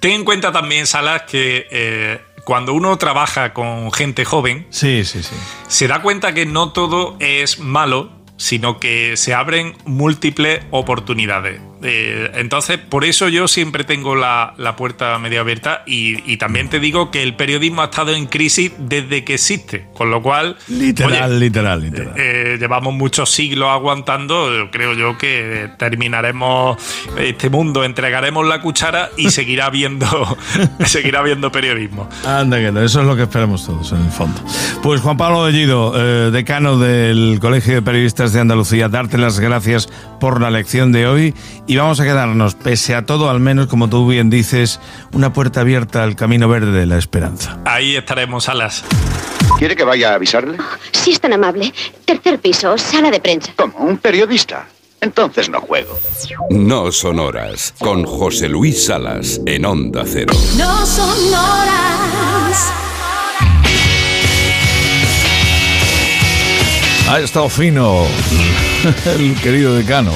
ten 0.01 0.13
en 0.13 0.25
cuenta 0.25 0.53
también, 0.53 0.87
Salas, 0.87 1.23
que 1.23 1.67
eh, 1.71 2.21
cuando 2.45 2.73
uno 2.75 2.97
trabaja 2.99 3.53
con 3.53 3.93
gente 3.93 4.25
joven, 4.25 4.67
Sí, 4.71 5.05
sí, 5.05 5.23
sí. 5.23 5.35
se 5.69 5.89
da 5.89 6.01
cuenta 6.03 6.33
que 6.35 6.47
no 6.47 6.73
todo 6.73 7.17
es 7.21 7.59
malo, 7.59 8.11
sino 8.39 8.81
que 8.81 9.17
se 9.19 9.35
abren 9.35 9.75
múltiples 9.85 10.63
oportunidades. 10.71 11.61
Eh, 11.81 12.33
entonces, 12.35 12.77
por 12.79 13.05
eso 13.05 13.29
yo 13.29 13.47
siempre 13.47 13.85
tengo 13.85 14.17
la, 14.17 14.53
la 14.57 14.75
puerta 14.75 15.17
medio 15.21 15.41
abierta 15.41 15.85
y, 15.87 16.29
y 16.29 16.37
también 16.37 16.69
te 16.69 16.81
digo 16.81 17.13
que 17.13 17.23
el 17.23 17.37
periodismo 17.37 17.83
ha 17.83 17.85
estado 17.85 18.15
en 18.15 18.27
crisis 18.27 18.73
desde 18.79 19.23
que 19.23 19.35
existe, 19.35 19.87
con 19.95 20.11
lo 20.11 20.21
cual... 20.21 20.57
Literal, 20.67 21.31
oye, 21.31 21.39
literal, 21.41 21.81
literal. 21.81 22.15
eh, 22.17 22.57
llevamos 22.59 22.95
muchos 22.95 23.31
siglos 23.31 23.69
aguantando, 23.71 24.53
eh, 24.53 24.69
creo 24.73 24.95
yo 24.95 25.17
que 25.19 25.71
terminaremos 25.79 26.79
este 27.17 27.49
mundo, 27.49 27.85
entregaremos 27.85 28.45
la 28.47 28.61
cuchara 28.61 29.11
y 29.17 29.31
seguirá 29.31 29.67
habiendo, 29.67 30.37
seguirá 30.85 31.21
habiendo 31.21 31.53
periodismo. 31.53 32.09
Anda 32.27 32.59
que 32.59 32.73
no, 32.73 32.83
eso 32.83 33.01
es 33.03 33.07
lo 33.07 33.15
que 33.15 33.23
esperamos 33.23 33.65
todos 33.67 33.93
en 33.93 34.05
el 34.05 34.11
fondo. 34.11 34.41
Pues 34.83 35.01
Juan 35.01 35.17
Pablo 35.17 35.43
Bellido, 35.45 35.93
eh, 35.97 36.31
decano 36.33 36.77
del 36.79 37.39
Colegio 37.41 37.75
de 37.75 37.83
Periodistas 37.83 38.28
de 38.33 38.41
Andalucía, 38.41 38.89
darte 38.89 39.19
las 39.19 39.41
gracias 39.41 39.89
por 40.21 40.41
la 40.41 40.51
lección 40.51 40.93
de 40.93 41.07
hoy 41.07 41.35
y 41.67 41.77
vamos 41.77 42.01
a 42.01 42.05
quedarnos, 42.05 42.55
pese 42.55 42.95
a 42.95 43.07
todo, 43.07 43.31
al 43.31 43.41
menos 43.41 43.67
como 43.67 43.89
tú 43.89 44.07
bien 44.07 44.31
dices, 44.31 44.81
una 45.13 45.33
puerta 45.33 45.61
abierta 45.61 46.03
al 46.03 46.17
camino 46.17 46.49
verde 46.49 46.73
de 46.73 46.87
la 46.87 46.99
esperanza. 46.99 47.59
Ahí 47.65 47.97
estaremos, 47.97 48.49
Alas. 48.49 48.85
¿Quiere 49.59 49.75
que 49.75 49.85
vaya 49.85 50.13
a 50.13 50.15
avisarle? 50.15 50.59
Si 50.93 51.13
es 51.13 51.21
tan 51.21 51.33
amable. 51.33 51.73
Tercer 52.05 52.39
piso, 52.39 52.77
sala 52.79 53.11
de 53.11 53.21
prensa. 53.21 53.53
¿Cómo? 53.57 53.79
¿Un 53.79 53.99
periodista? 53.99 54.67
Entonces 55.01 55.49
no 55.49 55.61
juego. 55.61 55.99
No 56.51 56.91
son 56.93 57.21
horas, 57.21 57.75
con 57.79 58.05
José 58.05 58.49
Luis 58.49 58.87
Salas 58.87 59.41
en 59.47 59.65
Onda 59.65 60.03
Cero. 60.07 60.35
No 60.57 60.87
son 60.87 61.35
horas. 61.35 62.88
Ha 67.09 67.21
estado 67.21 67.49
fino 67.49 68.07
el 69.07 69.35
querido 69.41 69.75
decano. 69.75 70.13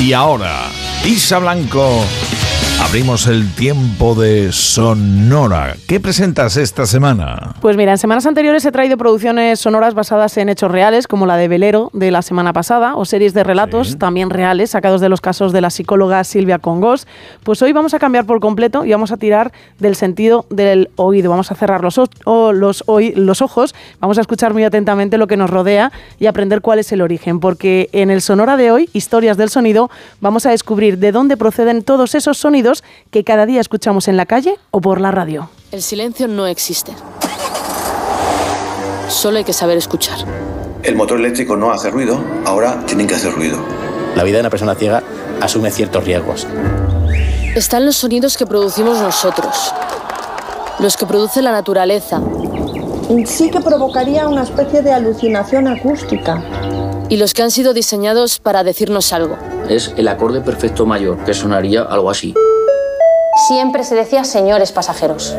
Y 0.00 0.12
ahora, 0.12 0.68
Isa 1.04 1.38
Blanco, 1.38 2.04
abrimos 2.84 3.26
el 3.26 3.52
tiempo 3.54 4.14
de 4.14 4.50
Sonora. 4.50 5.74
¿Qué 5.86 6.00
presentas 6.00 6.56
esta 6.56 6.86
semana? 6.86 7.54
Pues 7.60 7.76
mira, 7.76 7.92
en 7.92 7.98
semanas 7.98 8.24
anteriores 8.24 8.64
he 8.64 8.72
traído 8.72 8.96
producciones 8.96 9.60
sonoras 9.60 9.92
basadas 9.92 10.38
en 10.38 10.48
hechos 10.48 10.70
reales, 10.70 11.06
como 11.06 11.26
la 11.26 11.36
de 11.36 11.48
Velero 11.48 11.90
de 11.92 12.10
la 12.10 12.22
semana 12.22 12.54
pasada, 12.54 12.94
o 12.96 13.04
series 13.04 13.34
de 13.34 13.44
relatos 13.44 13.98
también 13.98 14.30
reales, 14.30 14.70
sacados 14.70 15.02
de 15.02 15.10
los 15.10 15.20
casos 15.20 15.52
de 15.52 15.60
la 15.60 15.68
psicóloga 15.68 16.24
Silvia 16.24 16.58
Congos. 16.60 17.06
Pues 17.44 17.60
hoy 17.60 17.72
vamos 17.74 17.92
a 17.92 17.98
cambiar 17.98 18.24
por 18.24 18.40
completo 18.40 18.86
y 18.86 18.92
vamos 18.92 19.12
a 19.12 19.18
tirar 19.18 19.52
del 19.78 19.94
sentido 19.94 20.46
del 20.48 20.88
oído. 20.96 21.30
Vamos 21.30 21.50
a 21.52 21.56
cerrar 21.56 21.82
los, 21.82 21.98
o- 21.98 22.08
o- 22.24 22.52
los, 22.52 22.84
oi- 22.86 23.12
los 23.14 23.42
ojos, 23.42 23.74
vamos 24.00 24.16
a 24.16 24.22
escuchar 24.22 24.54
muy 24.54 24.64
atentamente 24.64 25.18
lo 25.18 25.26
que 25.26 25.36
nos 25.36 25.50
rodea 25.50 25.92
y 26.18 26.24
aprender 26.26 26.62
cuál 26.62 26.78
es 26.78 26.90
el 26.92 27.02
origen, 27.02 27.38
porque 27.40 27.90
en 27.92 28.10
el 28.10 28.22
Sonora 28.22 28.56
de 28.56 28.70
hoy, 28.70 28.88
Historias 28.94 29.36
del 29.36 29.50
Sonido, 29.50 29.90
vamos 30.22 30.46
a 30.46 30.50
descubrir 30.50 30.96
de 30.98 31.12
dónde 31.12 31.36
proceden 31.36 31.82
todos 31.82 32.14
esos 32.14 32.38
sonidos 32.38 32.67
que 33.10 33.24
cada 33.24 33.46
día 33.46 33.60
escuchamos 33.60 34.08
en 34.08 34.16
la 34.16 34.26
calle 34.26 34.56
o 34.70 34.80
por 34.80 35.00
la 35.00 35.10
radio. 35.10 35.50
El 35.72 35.82
silencio 35.82 36.28
no 36.28 36.46
existe. 36.46 36.92
Solo 39.08 39.38
hay 39.38 39.44
que 39.44 39.52
saber 39.52 39.76
escuchar. 39.76 40.18
El 40.82 40.96
motor 40.96 41.18
eléctrico 41.18 41.56
no 41.56 41.72
hace 41.72 41.90
ruido, 41.90 42.22
ahora 42.44 42.84
tienen 42.86 43.06
que 43.06 43.14
hacer 43.14 43.32
ruido. 43.32 43.58
La 44.14 44.22
vida 44.24 44.36
de 44.36 44.40
una 44.40 44.50
persona 44.50 44.74
ciega 44.74 45.02
asume 45.40 45.70
ciertos 45.70 46.04
riesgos. 46.04 46.46
Están 47.54 47.86
los 47.86 47.96
sonidos 47.96 48.36
que 48.36 48.46
producimos 48.46 49.00
nosotros, 49.00 49.72
los 50.78 50.96
que 50.96 51.06
produce 51.06 51.42
la 51.42 51.52
naturaleza 51.52 52.20
Sí 53.24 53.50
que 53.50 53.60
provocaría 53.60 54.28
una 54.28 54.42
especie 54.42 54.82
de 54.82 54.92
alucinación 54.92 55.66
acústica. 55.66 56.42
y 57.08 57.16
los 57.16 57.32
que 57.32 57.42
han 57.42 57.50
sido 57.50 57.72
diseñados 57.72 58.38
para 58.38 58.62
decirnos 58.64 59.14
algo. 59.14 59.38
Es 59.68 59.92
el 59.96 60.08
acorde 60.08 60.40
perfecto 60.40 60.86
mayor, 60.86 61.18
que 61.24 61.34
sonaría 61.34 61.82
algo 61.82 62.10
así. 62.10 62.34
Siempre 63.48 63.84
se 63.84 63.94
decía 63.94 64.24
señores 64.24 64.72
pasajeros. 64.72 65.36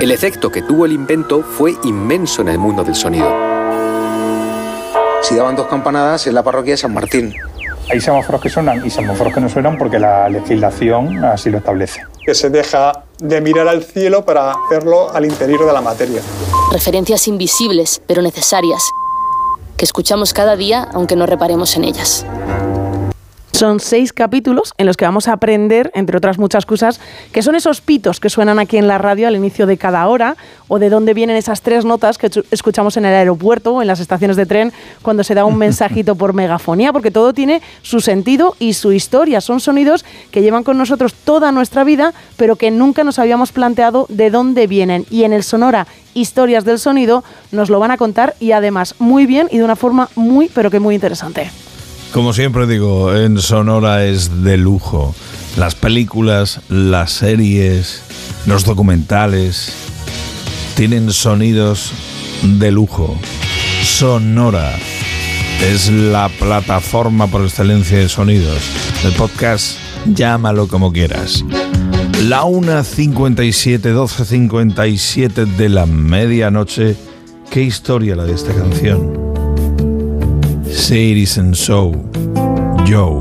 El 0.00 0.12
efecto 0.12 0.50
que 0.50 0.62
tuvo 0.62 0.86
el 0.86 0.92
invento 0.92 1.42
fue 1.42 1.74
inmenso 1.84 2.42
en 2.42 2.48
el 2.48 2.58
mundo 2.58 2.84
del 2.84 2.94
sonido. 2.94 3.28
Si 5.22 5.34
daban 5.34 5.56
dos 5.56 5.66
campanadas 5.66 6.26
en 6.26 6.34
la 6.34 6.42
parroquia 6.42 6.74
de 6.74 6.76
San 6.78 6.94
Martín. 6.94 7.34
Hay 7.90 8.00
semáforos 8.00 8.40
que 8.40 8.48
suenan 8.48 8.86
y 8.86 8.90
semáforos 8.90 9.34
que 9.34 9.40
no 9.40 9.48
suenan 9.48 9.76
porque 9.76 9.98
la 9.98 10.28
legislación 10.28 11.24
así 11.24 11.50
lo 11.50 11.58
establece. 11.58 12.02
que 12.24 12.34
se 12.34 12.48
deja 12.48 13.04
de 13.18 13.40
mirar 13.40 13.66
al 13.66 13.82
cielo 13.82 14.24
para 14.24 14.52
hacerlo 14.52 15.10
al 15.12 15.24
interior 15.24 15.66
de 15.66 15.72
la 15.72 15.80
materia. 15.80 16.22
Referencias 16.70 17.26
invisibles, 17.26 18.00
pero 18.06 18.22
necesarias, 18.22 18.82
que 19.80 19.86
escuchamos 19.86 20.34
cada 20.34 20.56
día 20.56 20.86
aunque 20.92 21.16
no 21.16 21.24
reparemos 21.24 21.74
en 21.74 21.84
ellas. 21.84 22.26
Son 23.60 23.78
seis 23.78 24.14
capítulos 24.14 24.72
en 24.78 24.86
los 24.86 24.96
que 24.96 25.04
vamos 25.04 25.28
a 25.28 25.34
aprender, 25.34 25.90
entre 25.94 26.16
otras 26.16 26.38
muchas 26.38 26.64
cosas, 26.64 26.98
que 27.30 27.42
son 27.42 27.54
esos 27.54 27.82
pitos 27.82 28.18
que 28.18 28.30
suenan 28.30 28.58
aquí 28.58 28.78
en 28.78 28.88
la 28.88 28.96
radio 28.96 29.28
al 29.28 29.36
inicio 29.36 29.66
de 29.66 29.76
cada 29.76 30.08
hora, 30.08 30.38
o 30.66 30.78
de 30.78 30.88
dónde 30.88 31.12
vienen 31.12 31.36
esas 31.36 31.60
tres 31.60 31.84
notas 31.84 32.16
que 32.16 32.30
escuchamos 32.50 32.96
en 32.96 33.04
el 33.04 33.12
aeropuerto 33.12 33.74
o 33.74 33.82
en 33.82 33.88
las 33.88 34.00
estaciones 34.00 34.38
de 34.38 34.46
tren 34.46 34.72
cuando 35.02 35.24
se 35.24 35.34
da 35.34 35.44
un 35.44 35.56
mensajito 35.58 36.14
por 36.14 36.32
megafonía, 36.32 36.90
porque 36.90 37.10
todo 37.10 37.34
tiene 37.34 37.60
su 37.82 38.00
sentido 38.00 38.56
y 38.58 38.72
su 38.72 38.92
historia. 38.92 39.42
Son 39.42 39.60
sonidos 39.60 40.06
que 40.30 40.40
llevan 40.40 40.64
con 40.64 40.78
nosotros 40.78 41.12
toda 41.12 41.52
nuestra 41.52 41.84
vida, 41.84 42.14
pero 42.38 42.56
que 42.56 42.70
nunca 42.70 43.04
nos 43.04 43.18
habíamos 43.18 43.52
planteado 43.52 44.06
de 44.08 44.30
dónde 44.30 44.68
vienen. 44.68 45.04
Y 45.10 45.24
en 45.24 45.34
el 45.34 45.42
Sonora 45.42 45.86
Historias 46.14 46.64
del 46.64 46.78
Sonido 46.78 47.24
nos 47.52 47.68
lo 47.68 47.78
van 47.78 47.90
a 47.90 47.98
contar 47.98 48.36
y 48.40 48.52
además 48.52 48.94
muy 48.98 49.26
bien 49.26 49.48
y 49.50 49.58
de 49.58 49.64
una 49.64 49.76
forma 49.76 50.08
muy, 50.14 50.48
pero 50.48 50.70
que 50.70 50.80
muy 50.80 50.94
interesante. 50.94 51.50
Como 52.12 52.32
siempre 52.32 52.66
digo, 52.66 53.14
en 53.14 53.38
Sonora 53.38 54.04
es 54.04 54.42
de 54.42 54.56
lujo. 54.56 55.14
Las 55.56 55.76
películas, 55.76 56.60
las 56.68 57.12
series, 57.12 58.02
los 58.46 58.64
documentales 58.64 59.72
tienen 60.74 61.12
sonidos 61.12 61.92
de 62.42 62.72
lujo. 62.72 63.16
Sonora 63.84 64.72
es 65.62 65.88
la 65.88 66.28
plataforma 66.28 67.28
por 67.28 67.42
excelencia 67.42 67.98
de 67.98 68.08
sonidos. 68.08 68.58
El 69.04 69.12
podcast, 69.12 69.76
llámalo 70.06 70.66
como 70.66 70.92
quieras. 70.92 71.44
La 72.24 72.42
1.57, 72.42 73.94
12.57 73.94 75.46
de 75.46 75.68
la 75.68 75.86
medianoche. 75.86 76.96
¿Qué 77.50 77.62
historia 77.62 78.16
la 78.16 78.24
de 78.24 78.34
esta 78.34 78.52
canción? 78.52 79.29
Citizen 80.72 81.52
Show, 81.52 81.92
Joe. 82.88 83.20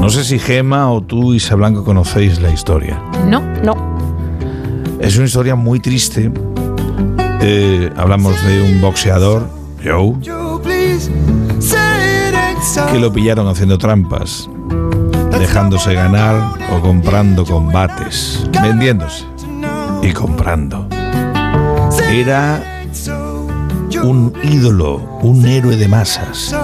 No 0.00 0.08
sé 0.08 0.24
si 0.24 0.38
Gema 0.38 0.90
o 0.90 1.02
tú, 1.02 1.34
Isa 1.34 1.54
Blanco, 1.54 1.84
conocéis 1.84 2.40
la 2.40 2.50
historia. 2.50 3.02
No, 3.26 3.40
no. 3.62 3.74
Es 5.00 5.16
una 5.16 5.26
historia 5.26 5.54
muy 5.54 5.80
triste. 5.80 6.30
Eh, 7.40 7.90
hablamos 7.96 8.42
de 8.44 8.62
un 8.62 8.80
boxeador, 8.80 9.48
Joe, 9.84 10.14
que 12.92 12.98
lo 12.98 13.12
pillaron 13.12 13.48
haciendo 13.48 13.78
trampas, 13.78 14.48
dejándose 15.38 15.94
ganar 15.94 16.54
o 16.72 16.80
comprando 16.80 17.44
combates, 17.44 18.48
vendiéndose 18.62 19.24
y 20.02 20.12
comprando. 20.12 20.88
Era 22.10 22.75
un 24.02 24.32
ídolo, 24.42 24.96
un 25.22 25.46
héroe 25.46 25.76
de 25.76 25.88
masas. 25.88 26.54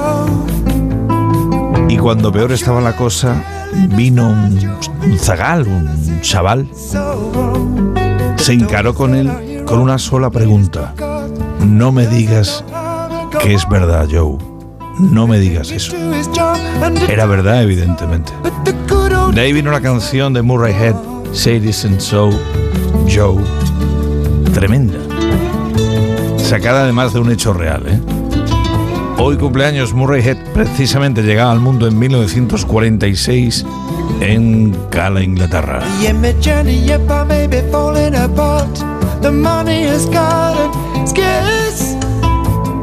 Y 1.88 1.96
cuando 1.96 2.32
peor 2.32 2.52
estaba 2.52 2.80
la 2.80 2.96
cosa, 2.96 3.42
vino 3.90 4.28
un, 4.28 5.18
zagal, 5.18 5.66
un 5.66 6.20
chaval, 6.20 6.68
se 8.36 8.52
encaró 8.52 8.94
con 8.94 9.14
él 9.14 9.64
con 9.66 9.78
una 9.78 9.98
sola 9.98 10.30
pregunta. 10.30 10.94
No 11.64 11.92
me 11.92 12.06
digas 12.06 12.64
que 13.40 13.54
es 13.54 13.68
verdad, 13.68 14.08
Joe. 14.10 14.38
No 14.98 15.26
me 15.26 15.38
digas 15.38 15.70
eso. 15.70 15.94
Era 17.08 17.26
verdad, 17.26 17.62
evidentemente. 17.62 18.32
De 19.32 19.40
ahí 19.40 19.52
vino 19.52 19.70
la 19.70 19.80
canción 19.80 20.32
de 20.32 20.42
Murray 20.42 20.74
Head, 20.74 20.94
Say 21.32 21.60
This 21.60 21.84
and 21.84 22.00
So, 22.00 22.30
Joe. 23.08 23.42
Tremenda. 24.52 25.11
Sacada 26.52 26.82
además 26.82 27.14
de 27.14 27.20
un 27.20 27.32
hecho 27.32 27.54
real, 27.54 27.82
¿eh? 27.86 27.98
Hoy 29.16 29.38
cumpleaños 29.38 29.94
Murray 29.94 30.20
Head 30.20 30.36
precisamente 30.52 31.22
llegaba 31.22 31.50
al 31.50 31.60
mundo 31.60 31.88
en 31.88 31.98
1946 31.98 33.64
en 34.20 34.76
Cala, 34.90 35.22
Inglaterra. 35.22 35.82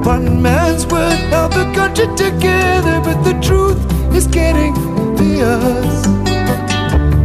One 0.03 0.41
man's 0.41 0.87
word 0.87 1.19
held 1.29 1.51
the 1.51 1.71
country 1.75 2.07
together, 2.15 2.99
but 3.03 3.23
the 3.23 3.35
truth 3.39 3.77
is 4.15 4.25
getting. 4.25 4.73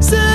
Say. 0.03 0.35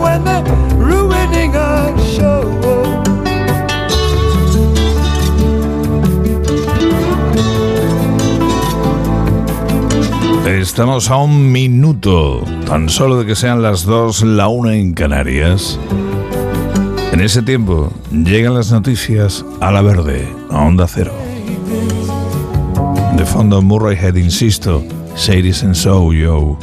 You, 0.00 0.06
Joe, 0.06 0.06
and 0.06 0.26
they're 0.26 0.44
ruining 0.76 1.56
our 1.56 1.98
show. 1.98 2.50
Estamos 10.46 11.10
a 11.10 11.16
un 11.16 11.52
minuto, 11.52 12.44
tan 12.66 12.88
solo 12.88 13.18
de 13.18 13.26
que 13.26 13.34
sean 13.34 13.62
las 13.62 13.84
dos, 13.84 14.22
la 14.22 14.48
una 14.48 14.74
en 14.74 14.94
Canarias. 14.94 15.78
En 17.12 17.20
ese 17.20 17.42
tiempo 17.42 17.92
llegan 18.10 18.54
las 18.54 18.70
noticias 18.70 19.44
a 19.60 19.70
la 19.70 19.82
verde, 19.82 20.28
a 20.50 20.62
onda 20.62 20.86
cero. 20.86 21.12
De 23.16 23.24
fondo 23.24 23.62
Murray 23.62 23.96
Head, 23.96 24.16
insisto, 24.16 24.82
This 25.14 25.62
and 25.64 25.74
So, 25.74 26.12
yo. 26.12 26.58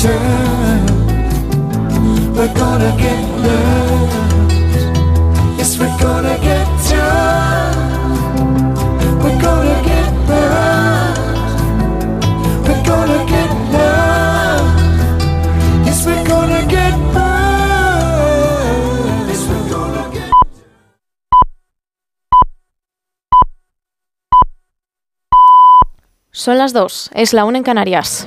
Turned. 0.00 0.90
We're 2.34 2.54
gonna 2.54 2.96
get. 2.96 3.30
Yes, 5.58 5.78
get 5.78 6.70
Son 26.32 26.56
las 26.56 26.72
dos, 26.72 27.10
es 27.12 27.34
la 27.34 27.44
una 27.44 27.58
en 27.58 27.64
Canarias. 27.64 28.26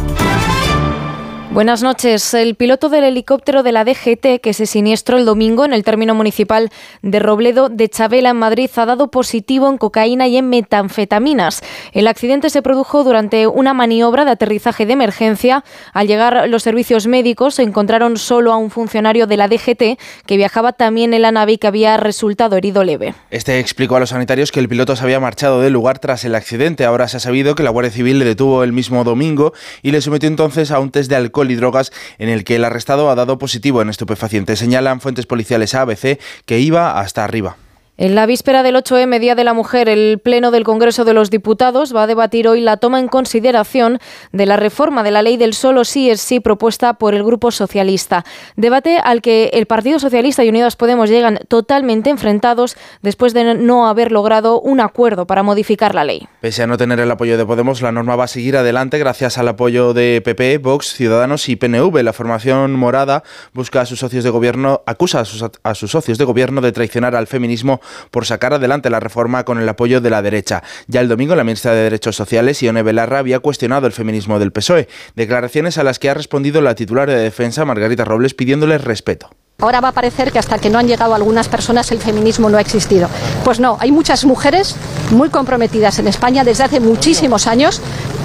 Buenas 1.53 1.83
noches. 1.83 2.33
El 2.33 2.55
piloto 2.55 2.87
del 2.87 3.03
helicóptero 3.03 3.61
de 3.61 3.73
la 3.73 3.83
DGT 3.83 4.39
que 4.41 4.53
se 4.53 4.65
siniestró 4.65 5.17
el 5.17 5.25
domingo 5.25 5.65
en 5.65 5.73
el 5.73 5.83
término 5.83 6.15
municipal 6.15 6.69
de 7.01 7.19
Robledo 7.19 7.67
de 7.67 7.89
Chabela 7.89 8.29
en 8.29 8.37
Madrid 8.37 8.69
ha 8.77 8.85
dado 8.85 9.11
positivo 9.11 9.69
en 9.69 9.77
cocaína 9.77 10.29
y 10.29 10.37
en 10.37 10.47
metanfetaminas. 10.47 11.61
El 11.91 12.07
accidente 12.07 12.49
se 12.49 12.61
produjo 12.61 13.03
durante 13.03 13.47
una 13.47 13.73
maniobra 13.73 14.23
de 14.23 14.31
aterrizaje 14.31 14.85
de 14.85 14.93
emergencia. 14.93 15.65
Al 15.91 16.07
llegar 16.07 16.47
los 16.47 16.63
servicios 16.63 17.05
médicos 17.07 17.59
encontraron 17.59 18.15
solo 18.15 18.53
a 18.53 18.55
un 18.55 18.71
funcionario 18.71 19.27
de 19.27 19.35
la 19.35 19.49
DGT 19.49 19.99
que 20.25 20.37
viajaba 20.37 20.71
también 20.71 21.13
en 21.13 21.21
la 21.21 21.33
nave 21.33 21.51
y 21.51 21.57
que 21.57 21.67
había 21.67 21.97
resultado 21.97 22.55
herido 22.55 22.85
leve. 22.85 23.13
Este 23.29 23.59
explicó 23.59 23.97
a 23.97 23.99
los 23.99 24.11
sanitarios 24.11 24.53
que 24.53 24.61
el 24.61 24.69
piloto 24.69 24.95
se 24.95 25.03
había 25.03 25.19
marchado 25.19 25.59
del 25.59 25.73
lugar 25.73 25.99
tras 25.99 26.23
el 26.23 26.35
accidente. 26.35 26.85
Ahora 26.85 27.09
se 27.09 27.17
ha 27.17 27.19
sabido 27.19 27.55
que 27.55 27.63
la 27.63 27.71
Guardia 27.71 27.91
Civil 27.91 28.19
le 28.19 28.25
detuvo 28.25 28.63
el 28.63 28.71
mismo 28.71 29.03
domingo 29.03 29.51
y 29.81 29.91
le 29.91 29.99
sometió 29.99 30.29
entonces 30.29 30.71
a 30.71 30.79
un 30.79 30.91
test 30.91 31.09
de 31.09 31.17
alcohol 31.17 31.40
y 31.49 31.55
drogas 31.55 31.91
en 32.19 32.29
el 32.29 32.43
que 32.43 32.57
el 32.57 32.65
arrestado 32.65 33.09
ha 33.09 33.15
dado 33.15 33.39
positivo 33.39 33.81
en 33.81 33.89
estupefacientes. 33.89 34.59
Señalan 34.59 35.01
fuentes 35.01 35.25
policiales 35.25 35.73
a 35.73 35.81
ABC 35.81 36.19
que 36.45 36.59
iba 36.59 36.99
hasta 36.99 37.23
arriba. 37.23 37.55
En 37.97 38.15
la 38.15 38.25
víspera 38.25 38.63
del 38.63 38.75
8M, 38.75 39.19
Día 39.19 39.35
de 39.35 39.43
la 39.43 39.53
Mujer, 39.53 39.89
el 39.89 40.17
Pleno 40.17 40.49
del 40.49 40.63
Congreso 40.63 41.03
de 41.03 41.13
los 41.13 41.29
Diputados 41.29 41.93
va 41.95 42.03
a 42.03 42.07
debatir 42.07 42.47
hoy 42.47 42.61
la 42.61 42.77
toma 42.77 42.99
en 42.99 43.09
consideración 43.09 43.99
de 44.31 44.45
la 44.45 44.55
reforma 44.55 45.03
de 45.03 45.11
la 45.11 45.21
ley 45.21 45.35
del 45.35 45.53
solo 45.53 45.83
sí 45.83 46.09
es 46.09 46.21
sí 46.21 46.39
propuesta 46.39 46.93
por 46.93 47.13
el 47.13 47.23
Grupo 47.23 47.51
Socialista. 47.51 48.23
Debate 48.55 48.97
al 48.97 49.21
que 49.21 49.51
el 49.53 49.65
Partido 49.65 49.99
Socialista 49.99 50.43
y 50.43 50.49
Unidas 50.49 50.77
Podemos 50.77 51.09
llegan 51.09 51.41
totalmente 51.49 52.09
enfrentados 52.09 52.77
después 53.01 53.33
de 53.33 53.55
no 53.55 53.87
haber 53.87 54.11
logrado 54.11 54.61
un 54.61 54.79
acuerdo 54.79 55.27
para 55.27 55.43
modificar 55.43 55.93
la 55.93 56.05
ley. 56.05 56.27
Pese 56.39 56.63
a 56.63 56.67
no 56.67 56.77
tener 56.77 56.99
el 57.01 57.11
apoyo 57.11 57.37
de 57.37 57.45
Podemos, 57.45 57.81
la 57.81 57.91
norma 57.91 58.15
va 58.15 58.23
a 58.23 58.29
seguir 58.29 58.55
adelante 58.55 58.97
gracias 58.99 59.37
al 59.37 59.49
apoyo 59.49 59.93
de 59.93 60.21
PP, 60.23 60.59
Vox, 60.59 60.93
Ciudadanos 60.93 61.49
y 61.49 61.57
PNV. 61.57 62.01
La 62.03 62.13
formación 62.13 62.71
morada 62.71 63.23
busca 63.53 63.81
a 63.81 63.85
sus 63.85 63.99
socios 63.99 64.23
de 64.23 64.29
gobierno, 64.29 64.81
acusa 64.85 65.19
a 65.19 65.25
sus, 65.25 65.45
a 65.61 65.75
sus 65.75 65.91
socios 65.91 66.17
de 66.17 66.23
gobierno 66.23 66.61
de 66.61 66.71
traicionar 66.71 67.15
al 67.15 67.27
feminismo 67.27 67.80
por 68.09 68.25
sacar 68.25 68.53
adelante 68.53 68.89
la 68.89 68.99
reforma 68.99 69.43
con 69.43 69.59
el 69.59 69.69
apoyo 69.69 70.01
de 70.01 70.09
la 70.09 70.21
derecha. 70.21 70.63
Ya 70.87 71.01
el 71.01 71.07
domingo 71.07 71.35
la 71.35 71.43
ministra 71.43 71.73
de 71.73 71.83
Derechos 71.83 72.15
Sociales, 72.15 72.61
Ione 72.61 72.83
Belarra, 72.83 73.19
había 73.19 73.39
cuestionado 73.39 73.87
el 73.87 73.93
feminismo 73.93 74.39
del 74.39 74.51
PSOE, 74.51 74.87
declaraciones 75.15 75.77
a 75.77 75.83
las 75.83 75.99
que 75.99 76.09
ha 76.09 76.13
respondido 76.13 76.61
la 76.61 76.75
titular 76.75 77.09
de 77.09 77.17
defensa, 77.17 77.65
Margarita 77.65 78.05
Robles, 78.05 78.33
pidiéndoles 78.33 78.83
respeto. 78.83 79.29
Ahora 79.61 79.79
va 79.79 79.89
a 79.89 79.91
parecer 79.91 80.31
que 80.31 80.39
hasta 80.39 80.57
que 80.57 80.71
no 80.71 80.79
han 80.79 80.87
llegado 80.87 81.13
algunas 81.13 81.47
personas 81.47 81.91
el 81.91 81.99
feminismo 81.99 82.49
no 82.49 82.57
ha 82.57 82.61
existido. 82.61 83.07
Pues 83.43 83.59
no, 83.59 83.77
hay 83.79 83.91
muchas 83.91 84.25
mujeres 84.25 84.75
muy 85.11 85.29
comprometidas 85.29 85.99
en 85.99 86.07
España 86.07 86.43
desde 86.43 86.63
hace 86.63 86.79
muchísimos 86.79 87.45
años. 87.45 87.79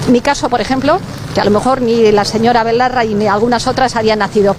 Mi 0.09 0.21
caso, 0.21 0.49
por 0.49 0.61
ejemplo, 0.61 0.99
que 1.35 1.41
a 1.41 1.45
lo 1.45 1.51
mejor 1.51 1.81
ni 1.81 2.11
la 2.11 2.25
señora 2.25 2.63
Belarra 2.63 3.03
ni 3.03 3.27
algunas 3.27 3.67
otras 3.67 3.95
habían 3.95 4.19
nacido. 4.19 4.55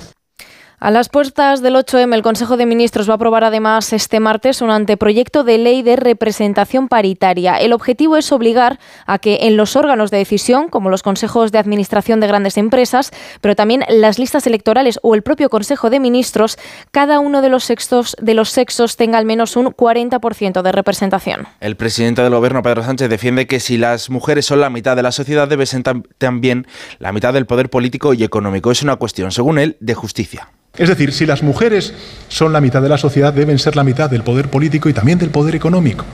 A 0.81 0.93
las 0.93 1.09
puertas 1.09 1.61
del 1.61 1.75
8M, 1.75 2.15
el 2.15 2.23
Consejo 2.23 2.57
de 2.57 2.65
Ministros 2.65 3.09
va 3.09 3.15
a 3.15 3.17
aprobar 3.17 3.43
además 3.43 3.93
este 3.93 4.21
martes 4.21 4.63
un 4.63 4.71
anteproyecto 4.71 5.43
de 5.43 5.59
ley 5.59 5.83
de 5.83 5.97
representación 5.97 6.87
paritaria. 6.87 7.57
El 7.57 7.73
objetivo 7.73 8.17
es 8.17 8.31
obligar 8.31 8.79
a 9.05 9.19
que 9.19 9.39
en 9.43 9.57
los 9.57 9.75
órganos 9.75 10.13
de 10.13 10.19
decisión, 10.19 10.69
como 10.69 10.89
los 10.89 11.03
consejos 11.03 11.51
de 11.51 11.59
administración 11.59 12.21
de 12.21 12.29
grandes 12.29 12.57
empresas, 12.59 13.11
pero 13.41 13.57
también 13.57 13.83
las 13.89 14.21
listas 14.21 14.47
electorales 14.47 15.01
o 15.03 15.17
el 15.17 15.23
propio 15.23 15.49
Consejo 15.51 15.91
de 15.91 15.99
Ministros, 15.99 16.59
cada 16.93 17.19
uno 17.19 17.43
de 17.43 17.49
los 17.49 17.65
sexos, 17.65 18.15
de 18.23 18.35
los 18.35 18.51
sexos 18.51 18.97
tenga 18.97 19.19
al 19.19 19.25
menos 19.25 19.57
un 19.57 19.67
40% 19.75 20.63
de 20.63 20.71
representación. 20.71 21.49
El 21.59 21.75
presidente 21.75 22.23
del 22.23 22.33
gobierno, 22.33 22.63
Pedro 22.63 22.85
Sánchez, 22.85 23.11
defiende 23.11 23.49
que 23.49 23.59
si 23.59 23.79
las 23.79 24.11
mujeres 24.11 24.47
son 24.47 24.61
la 24.61 24.71
mitad 24.71 24.95
de 24.95 25.03
la 25.03 25.11
sociedad, 25.11 25.49
debe 25.49 25.67
ser 25.67 25.83
tam- 25.83 26.05
también 26.19 26.69
la 27.01 27.11
mitad 27.11 27.33
del 27.35 27.47
poder 27.47 27.69
político 27.69 28.15
y 28.15 28.23
económico. 28.23 28.71
Es 28.71 28.85
una 28.85 28.95
cuestión, 28.95 29.33
según 29.33 29.59
él, 29.59 29.77
de 29.81 29.95
justicia. 29.95 30.51
Es 30.79 30.89
decir, 30.89 31.13
si 31.13 31.27
las 31.27 31.43
mujeres 31.43 31.93
son 32.29 32.53
la 32.53 32.61
mitad 32.61 32.81
de 32.81 32.89
la 32.89 32.99
sociedad, 32.99 33.33
deben 33.33 33.59
ser 33.59 33.75
la 33.75 33.85
mitad 33.85 34.09
del 34.09 34.23
poder 34.23 34.49
político 34.49 34.89
y 34.89 34.93
también 34.93 35.19
del 35.19 35.31
poder 35.31 35.57
económico. 35.57 36.05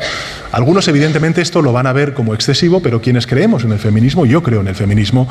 Algunos, 0.52 0.88
evidentemente, 0.88 1.42
esto 1.42 1.60
lo 1.60 1.72
van 1.72 1.86
a 1.86 1.92
ver 1.92 2.14
como 2.14 2.34
excesivo, 2.34 2.80
pero 2.80 3.02
quienes 3.02 3.26
creemos 3.26 3.64
en 3.64 3.72
el 3.72 3.78
feminismo, 3.78 4.24
yo 4.24 4.42
creo 4.42 4.62
en 4.62 4.68
el 4.68 4.74
feminismo, 4.74 5.28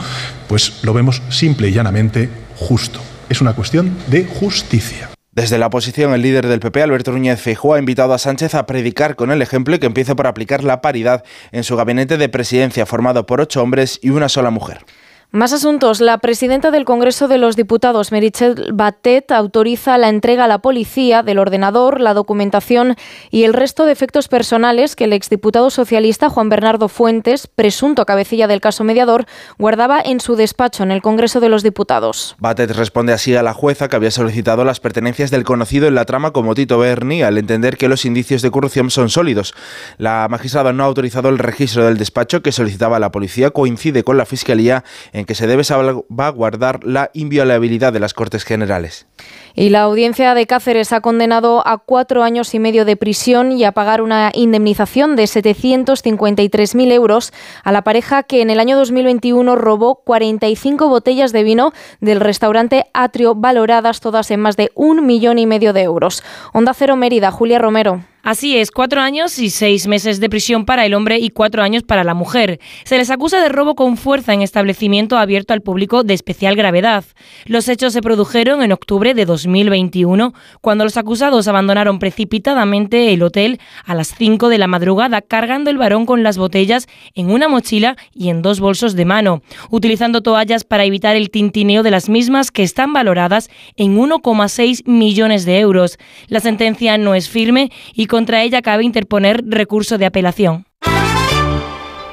pues 0.48 0.84
lo 0.84 0.94
vemos 0.94 1.22
simple 1.30 1.70
y 1.70 1.74
llanamente 1.74 2.30
justo. 2.56 3.00
Es 3.28 3.42
una 3.42 3.54
cuestión 3.54 3.98
de 4.08 4.26
justicia. 4.26 5.10
Desde 5.32 5.58
la 5.58 5.66
oposición, 5.66 6.14
el 6.14 6.22
líder 6.22 6.48
del 6.48 6.60
PP, 6.60 6.84
Alberto 6.84 7.12
Núñez 7.12 7.42
Feijóo, 7.42 7.74
ha 7.74 7.80
invitado 7.80 8.14
a 8.14 8.20
Sánchez 8.20 8.54
a 8.54 8.68
predicar 8.68 9.16
con 9.16 9.32
el 9.32 9.42
ejemplo 9.42 9.76
y 9.76 9.80
que 9.80 9.88
empiece 9.88 10.14
por 10.14 10.28
aplicar 10.28 10.64
la 10.64 10.80
paridad 10.80 11.24
en 11.52 11.64
su 11.64 11.76
gabinete 11.76 12.18
de 12.18 12.30
presidencia, 12.30 12.86
formado 12.86 13.26
por 13.26 13.42
ocho 13.42 13.64
hombres 13.64 13.98
y 14.04 14.12
una 14.12 14.30
sola 14.30 14.52
mujer. 14.52 14.86
Más 15.36 15.52
asuntos. 15.52 16.00
La 16.00 16.20
presidenta 16.20 16.70
del 16.70 16.86
Congreso 16.86 17.28
de 17.28 17.40
los 17.40 17.56
Diputados, 17.56 18.12
Merichel 18.12 18.72
Batet, 18.72 19.32
autoriza 19.32 19.98
la 19.98 20.10
entrega 20.10 20.44
a 20.44 20.48
la 20.48 20.60
policía 20.60 21.24
del 21.24 21.40
ordenador, 21.40 22.00
la 22.00 22.14
documentación 22.14 22.96
y 23.32 23.44
el 23.44 23.56
resto 23.56 23.88
de 23.88 23.94
efectos 23.94 24.28
personales 24.28 24.96
que 24.96 25.06
el 25.06 25.14
exdiputado 25.14 25.72
socialista 25.72 26.30
Juan 26.30 26.50
Bernardo 26.50 26.88
Fuentes, 26.88 27.48
presunto 27.48 28.06
cabecilla 28.06 28.46
del 28.46 28.62
caso 28.62 28.84
mediador, 28.84 29.26
guardaba 29.58 30.00
en 30.06 30.20
su 30.20 30.36
despacho 30.36 30.84
en 30.84 30.92
el 30.92 31.02
Congreso 31.02 31.40
de 31.40 31.50
los 31.50 31.64
Diputados. 31.64 32.36
Batet 32.38 32.70
responde 32.70 33.12
así 33.12 33.36
a 33.36 33.42
la 33.42 33.56
jueza 33.56 33.88
que 33.88 33.96
había 33.96 34.12
solicitado 34.12 34.64
las 34.64 34.80
pertenencias 34.80 35.32
del 35.32 35.46
conocido 35.46 35.88
en 35.88 35.96
la 35.96 36.06
trama 36.06 36.30
como 36.30 36.54
Tito 36.54 36.78
Berni 36.78 37.24
al 37.24 37.40
entender 37.40 37.78
que 37.78 37.90
los 37.90 38.06
indicios 38.06 38.44
de 38.44 38.52
corrupción 38.52 38.92
son 38.92 39.10
sólidos. 39.10 39.56
La 39.98 40.28
magistrada 40.30 40.74
no 40.74 40.84
ha 40.84 40.86
autorizado 40.86 41.30
el 41.30 41.40
registro 41.40 41.86
del 41.86 41.98
despacho 41.98 42.44
que 42.44 42.52
solicitaba 42.52 43.00
la 43.00 43.12
policía, 43.12 43.50
coincide 43.50 44.04
con 44.04 44.18
la 44.18 44.28
Fiscalía 44.28 44.84
en 45.12 45.23
que 45.26 45.36
se 45.36 45.48
debe 45.48 45.64
salvaguardar 45.64 46.84
la 46.84 47.12
inviolabilidad 47.14 47.94
de 47.94 48.00
las 48.00 48.14
Cortes 48.14 48.44
Generales. 48.44 49.08
Y 49.56 49.70
la 49.70 49.82
audiencia 49.82 50.34
de 50.34 50.48
Cáceres 50.48 50.94
ha 50.94 51.02
condenado 51.02 51.66
a 51.68 51.78
cuatro 51.78 52.24
años 52.24 52.56
y 52.56 52.60
medio 52.60 52.86
de 52.86 52.96
prisión 52.96 53.52
y 53.52 53.64
a 53.66 53.72
pagar 53.72 54.02
una 54.02 54.32
indemnización 54.34 55.16
de 55.16 55.26
753.000 55.26 56.92
euros 56.92 57.32
a 57.64 57.72
la 57.72 57.84
pareja 57.84 58.24
que 58.24 58.42
en 58.42 58.50
el 58.50 58.60
año 58.60 58.76
2021 58.78 59.56
robó 59.56 60.02
45 60.04 60.88
botellas 60.88 61.32
de 61.32 61.44
vino 61.44 61.72
del 62.02 62.20
restaurante 62.20 62.88
Atrio, 62.94 63.36
valoradas 63.36 64.00
todas 64.00 64.32
en 64.32 64.40
más 64.40 64.58
de 64.58 64.72
un 64.74 65.06
millón 65.06 65.38
y 65.38 65.46
medio 65.46 65.72
de 65.72 65.84
euros. 65.84 66.24
Onda 66.52 66.74
Cero 66.74 66.96
Mérida, 66.96 67.30
Julia 67.30 67.60
Romero. 67.60 68.02
Así 68.24 68.56
es, 68.56 68.72
cuatro 68.72 69.02
años 69.02 69.38
y 69.38 69.50
seis 69.50 69.86
meses 69.86 70.22
de 70.22 70.30
prisión 70.30 70.64
para 70.64 70.86
el 70.86 70.94
hombre 70.94 71.20
y 71.20 71.30
cuatro 71.30 71.62
años 71.62 71.84
para 71.84 72.06
la 72.06 72.14
mujer. 72.14 72.62
Se 72.86 72.98
les 72.98 73.10
acusa 73.10 73.42
de 73.42 73.50
robo 73.50 73.76
con 73.76 73.98
fuerza 73.98 74.34
en 74.34 74.42
establecimiento 74.42 75.18
abierto 75.18 75.52
al 75.54 75.60
público 75.60 76.04
de 76.04 76.14
especial 76.14 76.56
gravedad. 76.56 77.04
Los 77.44 77.68
hechos 77.68 77.92
se 77.92 78.02
produjeron 78.02 78.64
en 78.64 78.72
octubre 78.72 79.14
de 79.14 79.26
2021, 79.26 79.43
cuando 80.62 80.84
los 80.84 80.98
acusados 80.98 81.48
abandonaron 81.48 82.00
precipitadamente 82.00 83.14
el 83.14 83.24
hotel 83.24 83.60
a 83.86 83.96
las 83.96 84.14
5 84.16 84.50
de 84.50 84.58
la 84.58 84.68
madrugada, 84.68 85.22
cargando 85.22 85.70
el 85.70 85.78
varón 85.78 86.06
con 86.06 86.24
las 86.24 86.38
botellas 86.38 86.88
en 87.16 87.30
una 87.30 87.48
mochila 87.48 87.96
y 88.14 88.30
en 88.30 88.42
dos 88.42 88.60
bolsos 88.60 88.96
de 88.96 89.06
mano, 89.06 89.42
utilizando 89.70 90.22
toallas 90.22 90.64
para 90.64 90.86
evitar 90.86 91.16
el 91.16 91.30
tintineo 91.30 91.84
de 91.84 91.92
las 91.92 92.10
mismas 92.10 92.52
que 92.52 92.64
están 92.64 92.94
valoradas 92.94 93.50
en 93.76 93.98
1,6 93.98 94.88
millones 94.88 95.46
de 95.46 95.60
euros. 95.60 95.98
La 96.28 96.40
sentencia 96.40 96.98
no 96.98 97.16
es 97.16 97.30
firme 97.30 97.72
y 97.94 98.08
contra 98.08 98.44
ella 98.44 98.62
cabe 98.62 98.84
interponer 98.84 99.44
recurso 99.46 99.98
de 99.98 100.06
apelación. 100.06 100.66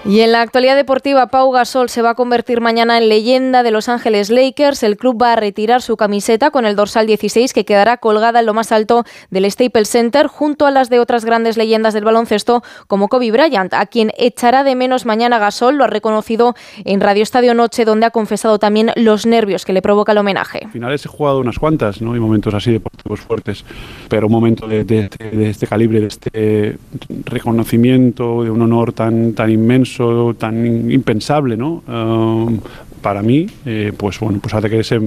Y 0.03 0.21
en 0.21 0.33
la 0.33 0.41
actualidad 0.41 0.77
deportiva, 0.77 1.27
Pau 1.27 1.53
Gasol 1.53 1.91
se 1.91 2.01
va 2.01 2.11
a 2.11 2.15
convertir 2.15 2.63
mañana 2.63 2.97
en 2.97 3.11
leyenda 3.11 3.63
de 3.63 3.71
Los 3.71 3.91
Ángeles 3.91 4.31
Lakers. 4.31 4.83
El 4.83 4.97
club 4.97 5.21
va 5.23 5.35
a 5.35 5.37
retirar 5.37 5.83
su 5.83 5.99
camiseta 5.99 6.51
con 6.51 6.65
el 6.65 6.75
dorsal 6.75 7.07
16 7.07 7.53
que 7.53 7.67
quedará 7.67 7.99
colgada 7.99 8.41
en 8.41 8.47
lo 8.47 8.55
más 8.55 8.73
alto 8.73 9.05
del 9.31 9.49
Staples 9.51 9.91
Center 9.91 10.27
junto 10.27 10.65
a 10.67 10.71
las 10.71 10.89
de 10.89 11.01
otras 11.01 11.27
grandes 11.27 11.59
leyendas 11.59 11.93
del 11.93 12.05
baloncesto 12.05 12.63
como 12.87 13.09
Kobe 13.09 13.31
Bryant, 13.31 13.75
a 13.75 13.85
quien 13.85 14.11
echará 14.17 14.65
de 14.65 14.75
menos 14.75 15.05
mañana 15.05 15.39
Gasol. 15.39 15.77
Lo 15.77 15.85
ha 15.85 15.89
reconocido 15.89 16.55
en 16.87 17.01
Radio 17.03 17.23
Estadio 17.23 17.53
Noche, 17.53 17.85
donde 17.85 18.07
ha 18.07 18.11
confesado 18.11 18.59
también 18.59 18.93
los 18.97 19.27
nervios 19.27 19.67
que 19.67 19.75
le 19.75 19.83
provoca 19.83 20.13
el 20.13 20.19
homenaje. 20.19 20.61
Al 20.65 20.73
final 20.73 20.95
he 20.95 20.99
jugado 21.09 21.41
unas 21.41 21.59
cuantas, 21.59 22.01
¿no? 22.01 22.17
Y 22.17 22.21
momentos 22.21 22.55
así 22.55 22.73
deportivos 22.73 23.21
fuertes, 23.21 23.67
pero 24.09 24.29
un 24.29 24.33
momento 24.33 24.67
de, 24.67 24.83
de- 24.85 25.11
de 25.11 25.51
este 25.51 25.67
calibre, 25.67 26.01
de 26.01 26.07
este 26.07 26.79
reconocimiento, 27.27 28.45
de 28.45 28.51
un 28.51 28.63
honor 28.63 28.95
tan, 28.95 29.35
tan 29.35 29.51
inmenso, 29.51 29.90
tan 30.39 30.91
impensable, 30.91 31.57
¿no? 31.57 31.83
Um, 31.87 32.61
para 33.01 33.23
mí, 33.23 33.47
eh, 33.65 33.93
pues 33.97 34.21
bueno, 34.21 34.39
pues 34.43 34.55
hace 34.55 34.69
que 34.69 34.85
se 34.85 35.01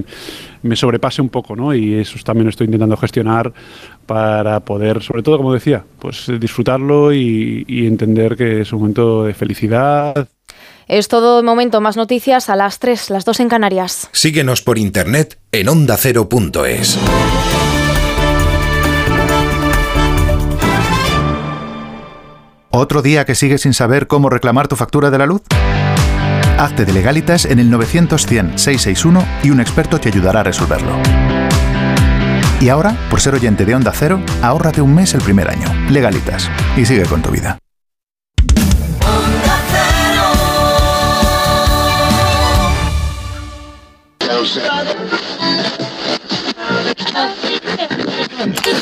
me 0.62 0.76
sobrepase 0.76 1.22
un 1.22 1.28
poco, 1.28 1.54
¿no? 1.54 1.74
Y 1.74 1.94
eso 1.94 2.18
también 2.24 2.48
estoy 2.48 2.66
intentando 2.66 2.96
gestionar 2.96 3.52
para 4.06 4.60
poder, 4.60 5.02
sobre 5.02 5.22
todo, 5.22 5.36
como 5.36 5.52
decía, 5.52 5.84
pues 5.98 6.30
disfrutarlo 6.40 7.12
y, 7.12 7.64
y 7.68 7.86
entender 7.86 8.36
que 8.36 8.62
es 8.62 8.72
un 8.72 8.80
momento 8.80 9.24
de 9.24 9.34
felicidad, 9.34 10.28
Es 10.86 11.08
todo 11.08 11.38
de 11.38 11.42
momento. 11.42 11.80
Más 11.80 11.96
noticias 11.96 12.50
a 12.50 12.56
las 12.56 12.78
3, 12.78 13.10
las 13.10 13.24
2 13.24 13.40
en 13.40 13.48
Canarias. 13.48 14.08
Síguenos 14.12 14.60
por 14.62 14.78
internet 14.78 15.38
en 15.52 15.68
ondacero.es. 15.68 16.98
¿Otro 22.76 23.02
día 23.02 23.24
que 23.24 23.36
sigues 23.36 23.60
sin 23.60 23.72
saber 23.72 24.08
cómo 24.08 24.28
reclamar 24.28 24.66
tu 24.66 24.74
factura 24.74 25.08
de 25.12 25.16
la 25.16 25.26
luz? 25.26 25.42
Hazte 26.58 26.84
de 26.84 26.92
legalitas 26.92 27.44
en 27.44 27.60
el 27.60 27.70
900-100-661 27.70 29.24
y 29.44 29.50
un 29.50 29.60
experto 29.60 30.00
te 30.00 30.08
ayudará 30.08 30.40
a 30.40 30.42
resolverlo. 30.42 30.90
Y 32.60 32.68
ahora, 32.70 32.96
por 33.10 33.20
ser 33.20 33.34
oyente 33.34 33.64
de 33.64 33.76
Onda 33.76 33.92
Cero, 33.94 34.20
ahórrate 34.42 34.82
un 34.82 34.92
mes 34.92 35.14
el 35.14 35.20
primer 35.20 35.48
año. 35.50 35.68
Legalitas. 35.88 36.50
Y 36.76 36.84
sigue 36.84 37.04
con 37.04 37.22
tu 37.22 37.30
vida. 37.30 37.60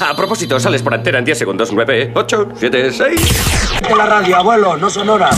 A 0.08 0.16
propósito, 0.16 0.58
sales 0.58 0.82
por 0.82 0.92
antena 0.94 1.18
en 1.18 1.24
10 1.24 1.38
segundos. 1.38 1.72
9, 1.72 2.12
8, 2.14 2.48
7, 2.56 2.92
6. 2.92 3.20
De 3.88 3.96
la 3.96 4.06
radio, 4.06 4.36
abuelo, 4.36 4.76
no 4.76 4.90
sonora. 4.90 5.30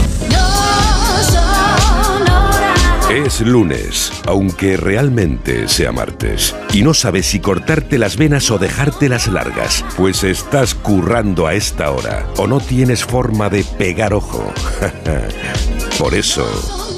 Es 3.10 3.42
lunes, 3.42 4.10
aunque 4.26 4.76
realmente 4.76 5.68
sea 5.68 5.92
martes. 5.92 6.56
Y 6.72 6.82
no 6.82 6.94
sabes 6.94 7.26
si 7.26 7.40
cortarte 7.40 7.98
las 7.98 8.16
venas 8.16 8.50
o 8.50 8.58
dejártelas 8.58 9.28
largas, 9.28 9.84
pues 9.96 10.24
estás 10.24 10.74
currando 10.74 11.46
a 11.46 11.54
esta 11.54 11.90
hora 11.90 12.26
o 12.38 12.46
no 12.46 12.58
tienes 12.60 13.04
forma 13.04 13.50
de 13.50 13.62
pegar 13.62 14.14
ojo. 14.14 14.52
Por 15.98 16.14
eso, 16.14 16.44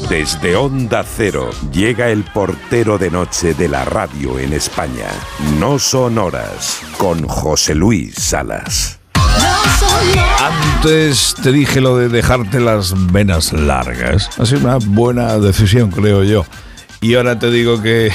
desde 0.08 0.56
Onda 0.56 1.04
Cero 1.04 1.50
llega 1.72 2.10
el 2.10 2.24
portero 2.24 2.98
de 2.98 3.10
noche 3.10 3.54
de 3.54 3.68
la 3.68 3.84
radio 3.84 4.38
en 4.38 4.52
España. 4.52 5.08
No 5.58 5.78
son 5.78 6.18
horas, 6.18 6.80
con 6.96 7.26
José 7.26 7.74
Luis 7.74 8.14
Salas. 8.14 8.98
Antes 10.40 11.34
te 11.42 11.52
dije 11.52 11.80
lo 11.80 11.96
de 11.96 12.08
dejarte 12.08 12.60
las 12.60 12.94
venas 13.12 13.52
largas. 13.52 14.30
Ha 14.38 14.46
sido 14.46 14.60
una 14.60 14.78
buena 14.78 15.38
decisión, 15.38 15.90
creo 15.90 16.22
yo. 16.22 16.44
Y 17.00 17.14
ahora 17.14 17.38
te 17.38 17.50
digo 17.50 17.82
que. 17.82 18.12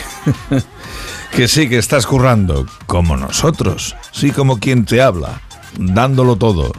que 1.35 1.47
sí, 1.47 1.67
que 1.67 1.77
estás 1.77 2.05
currando. 2.05 2.65
Como 2.87 3.17
nosotros. 3.17 3.95
Sí, 4.11 4.31
como 4.31 4.59
quien 4.59 4.85
te 4.85 5.01
habla. 5.01 5.41
Dándolo 5.77 6.35
todo. 6.35 6.71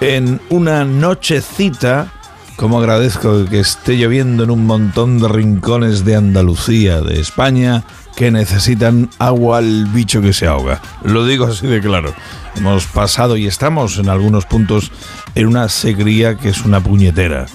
En 0.00 0.40
una 0.48 0.84
nochecita. 0.84 2.12
Como 2.60 2.78
agradezco 2.78 3.46
que 3.46 3.58
esté 3.58 3.96
lloviendo 3.96 4.44
en 4.44 4.50
un 4.50 4.66
montón 4.66 5.18
de 5.18 5.28
rincones 5.28 6.04
de 6.04 6.14
Andalucía, 6.14 7.00
de 7.00 7.18
España, 7.18 7.84
que 8.16 8.30
necesitan 8.30 9.08
agua 9.18 9.56
al 9.56 9.86
bicho 9.86 10.20
que 10.20 10.34
se 10.34 10.46
ahoga. 10.46 10.82
Lo 11.02 11.24
digo 11.24 11.46
así 11.46 11.66
de 11.66 11.80
claro. 11.80 12.12
Hemos 12.56 12.84
pasado 12.84 13.38
y 13.38 13.46
estamos 13.46 13.96
en 13.96 14.10
algunos 14.10 14.44
puntos 14.44 14.92
en 15.34 15.46
una 15.46 15.70
sequía 15.70 16.36
que 16.36 16.50
es 16.50 16.62
una 16.66 16.80
puñetera, 16.80 17.46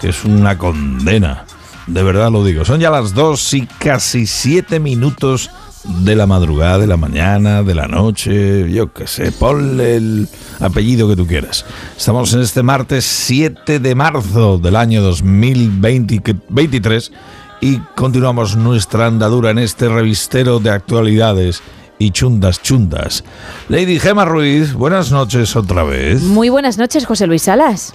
que 0.00 0.08
es 0.08 0.24
una 0.24 0.56
condena. 0.56 1.44
De 1.86 2.02
verdad 2.02 2.32
lo 2.32 2.42
digo. 2.42 2.64
Son 2.64 2.80
ya 2.80 2.88
las 2.88 3.12
dos 3.12 3.52
y 3.52 3.66
casi 3.66 4.26
siete 4.26 4.80
minutos 4.80 5.50
de 5.84 6.16
la 6.16 6.26
madrugada, 6.26 6.78
de 6.78 6.86
la 6.86 6.96
mañana, 6.96 7.62
de 7.62 7.74
la 7.74 7.86
noche, 7.86 8.70
yo 8.70 8.92
qué 8.92 9.06
sé, 9.06 9.32
ponle 9.32 9.96
el 9.96 10.28
apellido 10.60 11.08
que 11.08 11.16
tú 11.16 11.26
quieras. 11.26 11.64
Estamos 11.96 12.32
en 12.32 12.40
este 12.40 12.62
martes 12.62 13.04
7 13.04 13.78
de 13.78 13.94
marzo 13.94 14.58
del 14.58 14.76
año 14.76 15.02
2023 15.02 17.12
y 17.60 17.78
continuamos 17.94 18.56
nuestra 18.56 19.06
andadura 19.06 19.50
en 19.50 19.58
este 19.58 19.88
revistero 19.88 20.58
de 20.58 20.70
actualidades 20.70 21.62
y 21.98 22.10
chundas 22.10 22.62
chundas. 22.62 23.24
Lady 23.68 23.98
Gema 23.98 24.24
Ruiz, 24.24 24.74
buenas 24.74 25.12
noches 25.12 25.54
otra 25.56 25.84
vez. 25.84 26.22
Muy 26.22 26.48
buenas 26.48 26.78
noches, 26.78 27.06
José 27.06 27.26
Luis 27.26 27.42
Salas. 27.42 27.94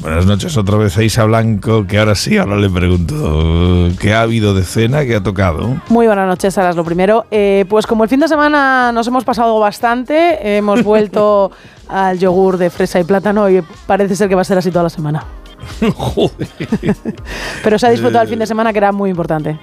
Buenas 0.00 0.26
noches 0.26 0.56
otra 0.56 0.76
vez 0.76 0.96
a 0.96 1.02
Isa 1.02 1.24
Blanco, 1.24 1.84
que 1.86 1.98
ahora 1.98 2.14
sí, 2.14 2.38
ahora 2.38 2.56
le 2.56 2.70
pregunto, 2.70 3.88
¿qué 3.98 4.14
ha 4.14 4.22
habido 4.22 4.54
de 4.54 4.62
cena? 4.62 5.04
¿Qué 5.04 5.16
ha 5.16 5.22
tocado? 5.22 5.76
Muy 5.88 6.06
buenas 6.06 6.28
noches, 6.28 6.54
Saras. 6.54 6.76
Lo 6.76 6.84
primero, 6.84 7.26
eh, 7.32 7.64
pues 7.68 7.84
como 7.84 8.04
el 8.04 8.10
fin 8.10 8.20
de 8.20 8.28
semana 8.28 8.92
nos 8.92 9.08
hemos 9.08 9.24
pasado 9.24 9.58
bastante, 9.58 10.56
hemos 10.56 10.84
vuelto 10.84 11.50
al 11.88 12.16
yogur 12.18 12.58
de 12.58 12.70
fresa 12.70 13.00
y 13.00 13.04
plátano 13.04 13.50
y 13.50 13.60
parece 13.88 14.14
ser 14.14 14.28
que 14.28 14.36
va 14.36 14.42
a 14.42 14.44
ser 14.44 14.58
así 14.58 14.70
toda 14.70 14.84
la 14.84 14.90
semana. 14.90 15.24
Pero 17.64 17.78
se 17.78 17.86
ha 17.86 17.90
disfrutado 17.90 18.22
el 18.22 18.28
fin 18.28 18.38
de 18.38 18.46
semana 18.46 18.72
que 18.72 18.78
era 18.78 18.92
muy 18.92 19.10
importante. 19.10 19.58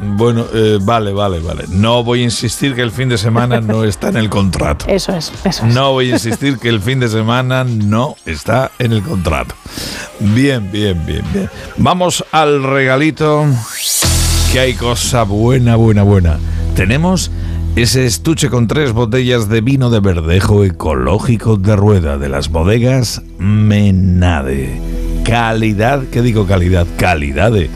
Bueno, 0.00 0.44
eh, 0.54 0.78
vale, 0.80 1.12
vale, 1.12 1.40
vale. 1.40 1.64
No 1.70 2.04
voy 2.04 2.20
a 2.20 2.24
insistir 2.24 2.74
que 2.74 2.82
el 2.82 2.92
fin 2.92 3.08
de 3.08 3.18
semana 3.18 3.60
no 3.60 3.82
está 3.84 4.08
en 4.10 4.16
el 4.16 4.28
contrato. 4.30 4.84
Eso 4.88 5.14
es, 5.16 5.32
eso 5.44 5.66
es. 5.66 5.74
No 5.74 5.92
voy 5.92 6.10
a 6.10 6.14
insistir 6.14 6.58
que 6.58 6.68
el 6.68 6.80
fin 6.80 7.00
de 7.00 7.08
semana 7.08 7.64
no 7.64 8.14
está 8.24 8.70
en 8.78 8.92
el 8.92 9.02
contrato. 9.02 9.54
Bien, 10.20 10.70
bien, 10.70 11.04
bien, 11.04 11.22
bien. 11.32 11.50
Vamos 11.78 12.24
al 12.32 12.62
regalito. 12.62 13.44
que 14.52 14.60
hay 14.60 14.74
cosa 14.74 15.24
buena, 15.24 15.76
buena, 15.76 16.02
buena. 16.04 16.38
Tenemos 16.76 17.30
ese 17.76 18.06
estuche 18.06 18.48
con 18.50 18.66
tres 18.68 18.92
botellas 18.92 19.48
de 19.48 19.60
vino 19.60 19.90
de 19.90 20.00
verdejo 20.00 20.64
ecológico 20.64 21.56
de 21.56 21.76
rueda 21.76 22.18
de 22.18 22.28
las 22.28 22.48
bodegas 22.50 23.22
Menade. 23.38 24.80
Calidad, 25.24 26.02
¿qué 26.10 26.22
digo 26.22 26.46
calidad? 26.46 26.86
Calidad. 26.96 27.52
de- 27.52 27.68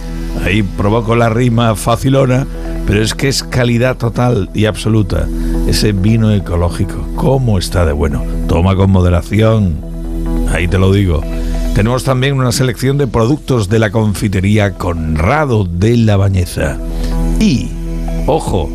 Ahí 0.44 0.62
provoco 0.62 1.14
la 1.14 1.28
rima 1.28 1.74
facilona, 1.76 2.46
pero 2.86 3.02
es 3.02 3.14
que 3.14 3.28
es 3.28 3.42
calidad 3.42 3.96
total 3.96 4.50
y 4.54 4.64
absoluta. 4.64 5.28
Ese 5.68 5.92
vino 5.92 6.32
ecológico, 6.32 7.06
¿cómo 7.16 7.58
está 7.58 7.84
de 7.86 7.92
bueno? 7.92 8.22
Toma 8.48 8.74
con 8.74 8.90
moderación. 8.90 9.76
Ahí 10.52 10.68
te 10.68 10.78
lo 10.78 10.92
digo. 10.92 11.22
Tenemos 11.74 12.04
también 12.04 12.34
una 12.34 12.52
selección 12.52 12.98
de 12.98 13.06
productos 13.06 13.68
de 13.68 13.78
la 13.78 13.90
confitería 13.90 14.74
Conrado 14.74 15.64
de 15.64 15.96
la 15.96 16.16
Bañeza. 16.16 16.76
Y, 17.40 17.70
ojo, 18.26 18.68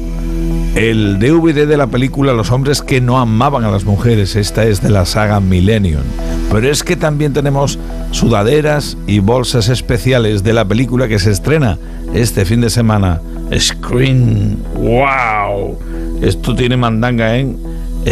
el 0.78 1.18
DVD 1.18 1.68
de 1.68 1.76
la 1.76 1.88
película 1.88 2.34
Los 2.34 2.52
hombres 2.52 2.84
que 2.84 3.02
no 3.02 3.18
amaban 3.18 3.64
a 3.64 3.72
las 3.72 3.84
mujeres. 3.84 4.36
Esta 4.36 4.64
es 4.66 4.80
de 4.80 4.92
la 4.92 5.06
saga 5.08 5.40
Millennium. 5.40 6.04
Pero 6.52 6.70
es 6.70 6.84
que 6.84 6.96
también 6.96 7.34
tenemos 7.34 7.80
sudaderas 8.12 8.96
y 9.08 9.18
bolsas 9.18 9.70
especiales 9.70 10.44
de 10.44 10.54
la 10.54 10.66
película 10.66 11.08
que 11.08 11.18
se 11.18 11.32
estrena 11.32 11.80
este 12.14 12.46
fin 12.46 12.62
de 12.62 12.70
semana. 12.70 13.20
Screen. 13.58 14.60
¡Wow! 14.76 15.80
Esto 16.22 16.56
tiene 16.56 16.78
mandanga 16.78 17.36
en 17.36 17.58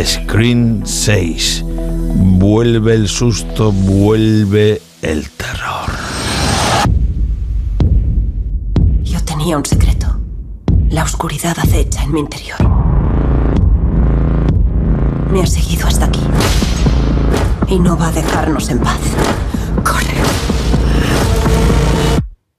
Screen 0.04 0.82
6. 0.86 1.64
Vuelve 2.16 2.96
el 2.96 3.08
susto, 3.08 3.72
vuelve 3.72 4.82
el 5.04 5.30
terror. 5.30 5.92
Yo 9.04 9.24
tenía 9.24 9.56
un 9.56 9.66
secreto. 9.66 10.25
La 10.90 11.04
oscuridad 11.04 11.58
acecha 11.60 12.04
en 12.04 12.14
mi 12.14 12.20
interior. 12.20 12.58
Me 15.32 15.42
ha 15.42 15.48
seguido 15.48 15.88
hasta 15.88 16.06
aquí. 16.06 16.22
Y 17.68 17.80
no 17.80 17.98
va 17.98 18.08
a 18.08 18.12
dejarnos 18.12 18.70
en 18.70 18.80
paz. 18.80 19.00
Corre. 19.84 20.16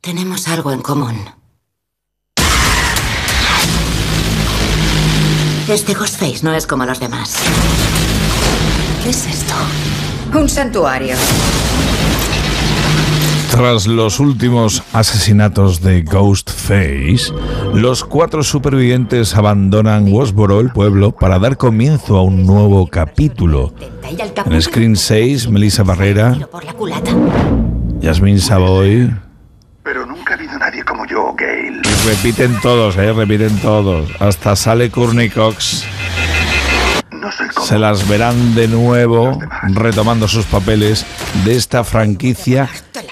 Tenemos 0.00 0.48
algo 0.48 0.72
en 0.72 0.82
común. 0.82 1.16
Este 5.68 5.94
Ghostface 5.94 6.40
no 6.42 6.54
es 6.54 6.66
como 6.66 6.84
los 6.84 7.00
demás. 7.00 7.36
¿Qué 9.02 9.10
es 9.10 9.26
esto? 9.26 9.54
Un 10.34 10.48
santuario. 10.48 11.16
Tras 13.56 13.86
los 13.86 14.20
últimos 14.20 14.82
asesinatos 14.92 15.80
de 15.80 16.02
Ghostface, 16.02 17.32
los 17.72 18.04
cuatro 18.04 18.42
supervivientes 18.42 19.34
abandonan 19.34 20.12
Westboro, 20.12 20.60
el 20.60 20.72
pueblo, 20.72 21.12
para 21.12 21.38
dar 21.38 21.56
comienzo 21.56 22.18
a 22.18 22.22
un 22.22 22.44
nuevo 22.44 22.86
capítulo. 22.86 23.72
En 24.44 24.60
Screen 24.60 24.94
6, 24.94 25.48
Melissa 25.48 25.84
Barrera. 25.84 26.36
Yasmín 28.00 28.40
Savoy. 28.40 29.10
Pero 29.82 30.04
nunca 30.04 30.34
ha 30.34 30.36
habido 30.36 30.58
nadie 30.58 30.84
como 30.84 31.06
yo, 31.06 31.34
Gail. 31.34 31.80
Y 31.82 32.08
repiten 32.08 32.60
todos, 32.60 32.98
¿eh? 32.98 33.10
Repiten 33.14 33.56
todos. 33.60 34.10
Hasta 34.20 34.54
sale 34.54 34.90
Courtney 34.90 35.30
Cox. 35.30 35.86
Se 37.62 37.78
las 37.78 38.08
verán 38.08 38.54
de 38.54 38.68
nuevo 38.68 39.38
retomando 39.62 40.28
sus 40.28 40.44
papeles 40.46 41.04
de 41.44 41.56
esta 41.56 41.84
franquicia 41.84 42.68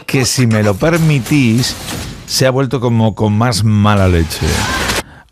que, 0.06 0.24
si 0.24 0.46
me 0.46 0.62
lo 0.62 0.74
permitís, 0.74 1.74
se 2.26 2.46
ha 2.46 2.50
vuelto 2.50 2.80
como 2.80 3.14
con 3.14 3.36
más 3.36 3.64
mala 3.64 4.08
leche. 4.08 4.46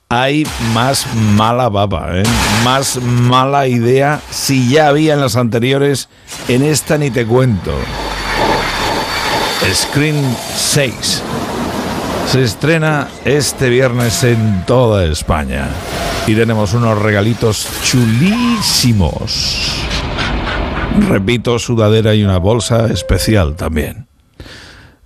Hay 0.09 0.47
más 0.75 1.07
mala 1.15 1.69
baba, 1.69 2.19
¿eh? 2.19 2.23
más 2.65 3.01
mala 3.01 3.67
idea. 3.67 4.21
Si 4.31 4.69
ya 4.69 4.89
había 4.89 5.15
en 5.15 5.21
las 5.21 5.37
anteriores, 5.37 6.09
en 6.49 6.63
esta 6.63 6.99
ni 6.99 7.11
te 7.11 7.25
cuento. 7.25 7.73
Screen 9.73 10.37
6 10.55 11.23
se 12.27 12.43
estrena 12.43 13.09
este 13.25 13.69
viernes 13.69 14.25
en 14.25 14.65
toda 14.67 15.05
España. 15.05 15.69
Y 16.27 16.35
tenemos 16.35 16.75
unos 16.75 17.01
regalitos 17.01 17.69
chulísimos. 17.83 19.73
Repito, 21.09 21.59
sudadera 21.59 22.15
y 22.15 22.23
una 22.25 22.39
bolsa 22.39 22.87
especial 22.87 23.57
también. 23.57 24.07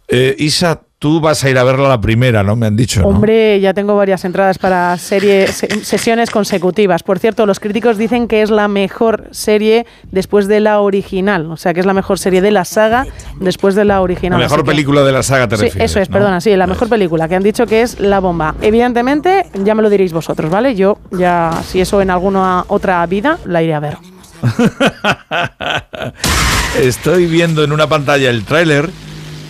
Eh, 0.09 0.37
Isa, 0.39 0.83
tú 0.99 1.21
vas 1.21 1.45
a 1.45 1.51
ir 1.51 1.59
a 1.59 1.65
verla 1.65 1.89
la 1.91 2.01
primera, 2.01 2.43
¿no? 2.43 2.57
Me 2.57 2.67
han 2.67 2.75
dicho, 2.77 3.03
¿no? 3.03 3.09
Hombre, 3.09 3.61
ya 3.61 3.75
tengo 3.75 3.95
varias 3.97 4.25
entradas 4.25 4.57
para 4.59 4.97
serie, 4.97 5.47
se- 5.49 5.85
sesiones 5.85 6.31
consecutivas. 6.31 7.03
Por 7.03 7.19
cierto, 7.19 7.45
los 7.45 7.61
críticos 7.61 7.99
dicen 7.99 8.29
que 8.29 8.41
es 8.43 8.51
la 8.51 8.67
mejor 8.67 9.29
serie 9.31 9.85
después 10.11 10.49
de 10.49 10.61
la 10.61 10.81
original. 10.81 11.51
O 11.53 11.57
sea, 11.59 11.75
que 11.75 11.81
es 11.81 11.87
la 11.87 11.93
mejor 11.93 12.19
serie 12.19 12.41
de 12.41 12.51
la 12.51 12.65
saga 12.65 13.07
después 13.41 13.75
de 13.75 13.85
la 13.85 13.97
La 13.97 14.01
original. 14.03 14.39
mejor 14.39 14.61
Así 14.61 14.65
que- 14.65 14.71
película 14.73 15.03
de 15.03 15.13
la 15.13 15.23
saga 15.23 15.49
te 15.49 15.57
Sí, 15.57 15.65
refieres, 15.65 15.91
eso 15.91 16.01
es, 16.01 16.09
¿no? 16.09 16.15
perdona, 16.15 16.41
sí, 16.41 16.55
la 16.57 16.67
mejor 16.67 16.89
película, 16.89 17.29
que 17.29 17.35
han 17.37 17.43
dicho 17.43 17.67
que 17.67 17.83
es 17.83 18.01
La 18.01 18.21
Bomba. 18.21 18.55
Evidentemente, 18.63 19.47
ya 19.65 19.75
me 19.75 19.83
lo 19.83 19.91
diréis 19.91 20.13
vosotros, 20.15 20.51
¿vale? 20.51 20.75
Yo 20.75 20.99
ya, 21.13 21.51
si 21.67 21.81
eso 21.81 22.01
en 22.01 22.11
alguna 22.11 22.65
otra 22.69 23.05
vida, 23.07 23.39
la 23.45 23.63
iré 23.63 23.75
a 23.75 23.81
ver. 23.81 23.99
Estoy 26.81 27.27
viendo 27.27 27.65
en 27.65 27.73
una 27.73 27.87
pantalla 27.87 28.31
el 28.31 28.45
tráiler, 28.45 28.91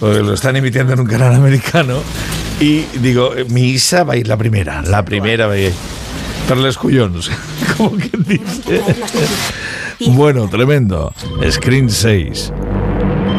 porque 0.01 0.20
lo 0.20 0.34
están 0.34 0.57
emitiendo 0.57 0.92
en 0.92 1.01
un 1.01 1.07
canal 1.07 1.34
americano, 1.34 2.01
y 2.61 2.82
digo, 3.01 3.32
mi 3.49 3.70
Isa 3.70 4.05
va 4.05 4.14
a 4.14 4.16
ir 4.16 4.28
la 4.28 4.36
primera, 4.36 4.82
la 4.82 5.05
primera 5.05 5.47
va 5.47 5.55
a 5.55 5.59
ir. 5.59 5.72
Per 6.49 6.57
les 6.59 6.78
como 6.78 7.97
que 7.97 8.11
dice. 8.16 8.82
Bueno, 10.09 10.49
tremendo. 10.49 11.12
Screen 11.51 11.90
6. 11.90 12.53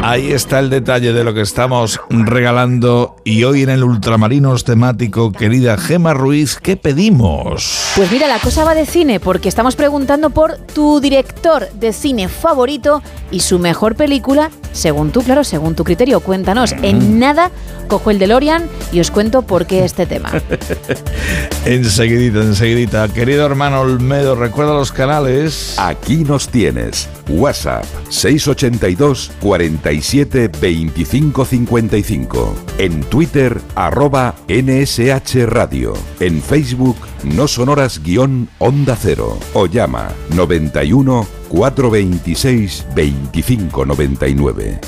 Ahí 0.03 0.31
está 0.31 0.59
el 0.59 0.69
detalle 0.69 1.11
de 1.11 1.23
lo 1.23 1.33
que 1.33 1.41
estamos 1.41 1.99
regalando 2.09 3.15
y 3.23 3.43
hoy 3.43 3.63
en 3.63 3.69
el 3.69 3.83
Ultramarinos 3.83 4.63
temático, 4.63 5.31
querida 5.31 5.77
Gema 5.77 6.13
Ruiz, 6.13 6.57
¿qué 6.61 6.77
pedimos? 6.77 7.91
Pues 7.95 8.11
mira, 8.11 8.27
la 8.27 8.39
cosa 8.39 8.63
va 8.63 8.73
de 8.73 8.85
cine 8.85 9.19
porque 9.19 9.49
estamos 9.49 9.75
preguntando 9.75 10.29
por 10.29 10.57
tu 10.57 10.99
director 10.99 11.69
de 11.73 11.91
cine 11.93 12.29
favorito 12.29 13.01
y 13.31 13.41
su 13.41 13.59
mejor 13.59 13.95
película, 13.95 14.51
según 14.71 15.11
tú, 15.11 15.21
claro, 15.23 15.43
según 15.43 15.75
tu 15.75 15.83
criterio. 15.83 16.19
Cuéntanos. 16.21 16.73
En 16.81 17.19
nada 17.19 17.51
cojo 17.87 18.11
el 18.11 18.19
DeLorean 18.19 18.67
y 18.91 18.99
os 18.99 19.11
cuento 19.11 19.41
por 19.41 19.65
qué 19.65 19.85
este 19.85 20.05
tema. 20.05 20.31
enseguidita, 21.65 22.41
enseguidita. 22.41 23.07
Querido 23.09 23.45
hermano 23.45 23.81
Olmedo, 23.81 24.35
recuerda 24.35 24.73
los 24.73 24.91
canales. 24.91 25.75
Aquí 25.77 26.23
nos 26.23 26.49
tienes. 26.49 27.09
WhatsApp 27.29 27.85
682 28.09 29.31
47 29.41 30.49
25 30.59 31.45
55. 31.45 32.55
En 32.77 33.01
Twitter, 33.01 33.59
arroba 33.75 34.35
NSH 34.47 35.45
Radio. 35.45 35.93
En 36.19 36.41
Facebook, 36.41 36.97
no 37.23 37.47
sonoras 37.47 38.01
guion 38.03 38.49
Onda 38.59 38.95
Cero. 38.99 39.37
O 39.53 39.65
llama 39.65 40.09
91 40.35 41.27
426 41.49 42.85
25 42.95 43.85
99. 43.85 44.79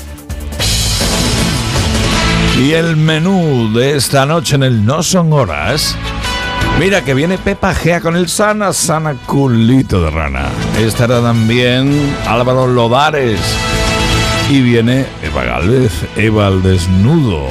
Y 2.60 2.74
el 2.74 2.94
menú 2.98 3.72
de 3.72 3.96
esta 3.96 4.26
noche 4.26 4.54
en 4.54 4.62
el 4.62 4.84
No 4.84 5.02
Son 5.02 5.32
Horas. 5.32 5.96
Mira 6.78 7.02
que 7.02 7.14
viene 7.14 7.38
Pepa 7.38 7.72
Gea 7.72 8.02
con 8.02 8.16
el 8.16 8.28
sana, 8.28 8.74
sana 8.74 9.14
culito 9.14 10.02
de 10.02 10.10
rana. 10.10 10.44
Estará 10.78 11.22
también 11.22 12.14
Álvaro 12.28 12.66
Lodares. 12.66 13.40
Y 14.50 14.60
viene 14.60 15.06
Eva 15.22 15.44
Galvez, 15.44 15.90
Eva 16.16 16.48
al 16.48 16.62
desnudo. 16.62 17.48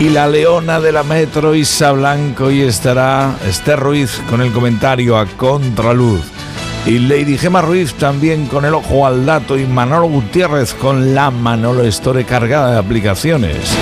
Y 0.00 0.08
la 0.08 0.26
leona 0.26 0.80
de 0.80 0.90
la 0.90 1.04
metro, 1.04 1.54
Isa 1.54 1.92
Blanco. 1.92 2.50
Y 2.50 2.62
estará 2.62 3.36
Esther 3.46 3.78
Ruiz 3.78 4.20
con 4.28 4.40
el 4.40 4.50
comentario 4.50 5.18
a 5.18 5.26
contraluz. 5.26 6.22
Y 6.84 6.98
Lady 6.98 7.38
Gema 7.38 7.62
Ruiz 7.62 7.94
también 7.94 8.46
con 8.46 8.64
el 8.64 8.74
ojo 8.74 9.06
al 9.06 9.24
dato. 9.24 9.56
Y 9.56 9.66
Manolo 9.66 10.08
Gutiérrez 10.08 10.74
con 10.74 11.14
la 11.14 11.30
Manolo 11.30 11.84
Store 11.84 12.24
cargada 12.24 12.72
de 12.72 12.78
aplicaciones. 12.78 13.76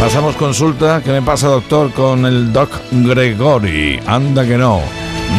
Pasamos 0.00 0.36
consulta. 0.36 1.02
¿Qué 1.02 1.10
me 1.10 1.22
pasa, 1.22 1.48
doctor? 1.48 1.90
Con 1.92 2.26
el 2.26 2.52
Doc 2.52 2.70
Gregori. 2.90 3.98
Anda 4.06 4.44
que 4.44 4.58
no. 4.58 4.80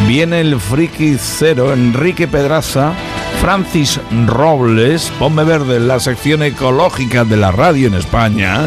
Viene 0.06 0.40
el 0.40 0.60
friki 0.60 1.16
cero, 1.18 1.72
Enrique 1.72 2.28
Pedraza, 2.28 2.92
Francis 3.40 4.00
Robles, 4.26 5.10
Ponme 5.18 5.44
Verde, 5.44 5.80
la 5.80 5.98
sección 6.00 6.42
ecológica 6.42 7.24
de 7.24 7.36
la 7.36 7.50
radio 7.52 7.88
en 7.88 7.94
España. 7.94 8.66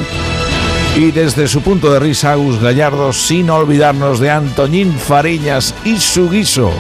Y 0.98 1.12
desde 1.12 1.48
su 1.48 1.62
punto 1.62 1.94
de 1.94 2.00
risa, 2.00 2.34
Agus 2.34 2.60
Gallardo, 2.60 3.14
sin 3.14 3.50
olvidarnos 3.50 4.20
de 4.20 4.32
Antoñín 4.32 4.94
Fariñas 4.94 5.74
y 5.86 5.98
su 5.98 6.30
guiso. 6.30 6.72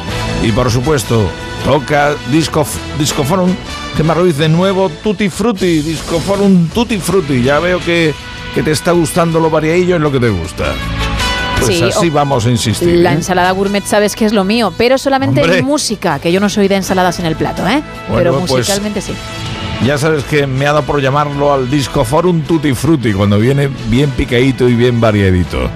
Y 0.43 0.51
por 0.51 0.71
supuesto, 0.71 1.29
toca 1.63 2.15
Disco, 2.31 2.65
Discoforum, 2.97 3.53
me 4.03 4.13
Ruiz 4.13 4.37
de 4.37 4.49
nuevo 4.49 4.89
Tutti 4.89 5.29
Frutti, 5.29 5.81
Discoforum 5.81 6.69
Tutti 6.69 6.97
Frutti. 6.97 7.43
Ya 7.43 7.59
veo 7.59 7.79
que, 7.79 8.13
que 8.55 8.63
te 8.63 8.71
está 8.71 8.91
gustando 8.91 9.39
lo 9.39 9.49
variadillo 9.49 9.95
en 9.95 10.01
lo 10.01 10.11
que 10.11 10.19
te 10.19 10.29
gusta. 10.29 10.65
Pues 11.59 11.77
Sí, 11.77 11.83
así 11.83 12.09
vamos 12.09 12.45
a 12.45 12.49
insistir. 12.49 12.99
La 12.99 13.11
¿eh? 13.11 13.15
ensalada 13.15 13.51
gourmet 13.51 13.83
sabes 13.85 14.15
que 14.15 14.25
es 14.25 14.31
lo 14.33 14.43
mío, 14.45 14.73
pero 14.77 14.97
solamente 14.97 15.41
Hombre. 15.41 15.59
en 15.59 15.65
música, 15.65 16.19
que 16.19 16.31
yo 16.31 16.39
no 16.39 16.47
soy 16.49 16.67
de 16.69 16.75
ensaladas 16.75 17.19
en 17.19 17.25
el 17.25 17.35
plato, 17.35 17.67
¿eh? 17.67 17.81
pero 18.13 18.39
pues- 18.39 18.51
musicalmente 18.51 19.01
sí. 19.01 19.13
Ya 19.85 19.97
sabes 19.97 20.25
que 20.25 20.45
me 20.45 20.65
ha 20.67 20.73
dado 20.73 20.83
por 20.83 21.01
llamarlo 21.01 21.53
al 21.53 21.69
disco 21.69 22.03
Forum 22.03 22.41
Tutti 22.41 22.73
Frutti 22.73 23.13
cuando 23.13 23.39
viene 23.39 23.69
bien 23.89 24.09
picadito 24.11 24.67
y 24.67 24.73
bien 24.75 24.99
variadito. 24.99 25.69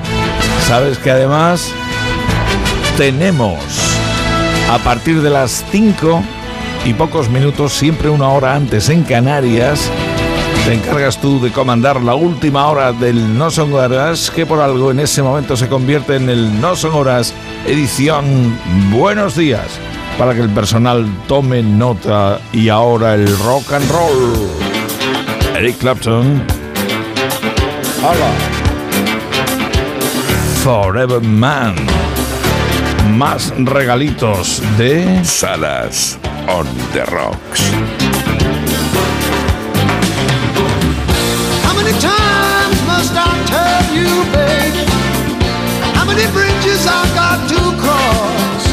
Sabes 0.67 0.97
que 0.97 1.09
además 1.11 1.69
tenemos 2.97 3.59
a 4.71 4.77
partir 4.79 5.21
de 5.21 5.29
las 5.29 5.63
5 5.71 6.21
y 6.85 6.93
pocos 6.93 7.29
minutos, 7.29 7.73
siempre 7.73 8.09
una 8.09 8.27
hora 8.29 8.55
antes 8.55 8.89
en 8.89 9.03
Canarias, 9.03 9.89
te 10.65 10.73
encargas 10.73 11.19
tú 11.19 11.41
de 11.41 11.51
comandar 11.51 12.01
la 12.01 12.15
última 12.15 12.67
hora 12.67 12.93
del 12.93 13.37
No 13.37 13.51
Son 13.51 13.73
Horas, 13.73 14.31
que 14.31 14.45
por 14.45 14.61
algo 14.61 14.91
en 14.91 14.99
ese 14.99 15.21
momento 15.21 15.57
se 15.57 15.67
convierte 15.67 16.15
en 16.15 16.29
el 16.29 16.61
No 16.61 16.75
Son 16.75 16.93
Horas 16.93 17.33
edición 17.65 18.57
Buenos 18.91 19.35
Días, 19.35 19.67
para 20.17 20.33
que 20.33 20.41
el 20.41 20.49
personal 20.49 21.05
tome 21.27 21.61
nota 21.61 22.39
y 22.53 22.69
ahora 22.69 23.15
el 23.15 23.27
rock 23.39 23.73
and 23.73 23.91
roll. 23.91 24.49
Eric 25.55 25.77
Clapton. 25.79 26.43
Hola. 28.01 28.31
Forever 30.63 31.21
Man. 31.21 31.75
Más 33.17 33.53
regalitos 33.57 34.61
de 34.77 35.23
Salas 35.25 36.17
on 36.47 36.67
the 36.93 37.03
Rocks. 37.05 38.22
You, 43.93 44.09
baby? 44.33 44.83
How 45.95 46.05
many 46.05 46.25
bridges 46.33 46.85
I've 46.87 47.13
got 47.13 47.37
to 47.49 47.61
cross? 47.81 48.63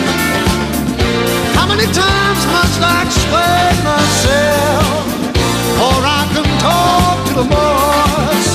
How 1.56 1.66
many 1.68 1.86
times 1.92 2.42
must 2.56 2.80
I 2.80 3.04
explain 3.06 3.74
myself? 3.84 5.04
Or 5.86 5.98
I 6.18 6.22
can 6.32 6.46
talk 6.64 7.16
to 7.28 7.32
the 7.40 7.46
boss. 7.54 8.46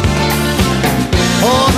Or 1.46 1.75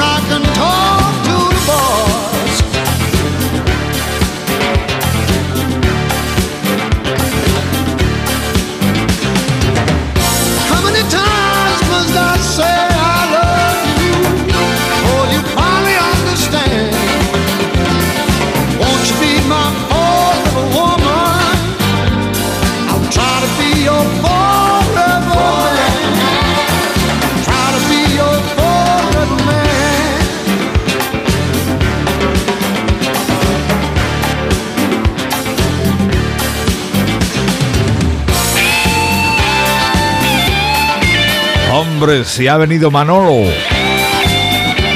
Hombre, 42.08 42.24
si 42.24 42.48
ha 42.48 42.56
venido 42.56 42.90
Manolo. 42.90 43.52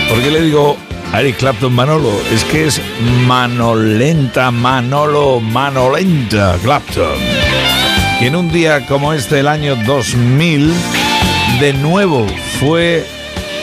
¿Por 0.08 0.22
qué 0.22 0.32
le 0.32 0.44
digo 0.44 0.78
a 1.12 1.20
Eric 1.20 1.40
Clapton 1.40 1.74
Manolo? 1.74 2.10
Es 2.32 2.46
que 2.46 2.68
es 2.68 2.82
Manolenta, 3.28 4.50
Manolo, 4.50 5.42
Manolenta 5.42 6.56
Clapton. 6.64 7.20
Que 8.18 8.28
en 8.28 8.38
un 8.38 8.50
día 8.50 8.86
como 8.86 9.12
este 9.12 9.36
del 9.36 9.50
año 9.50 9.76
2000, 9.86 10.74
de 11.60 11.74
nuevo 11.74 12.26
fue 12.62 13.06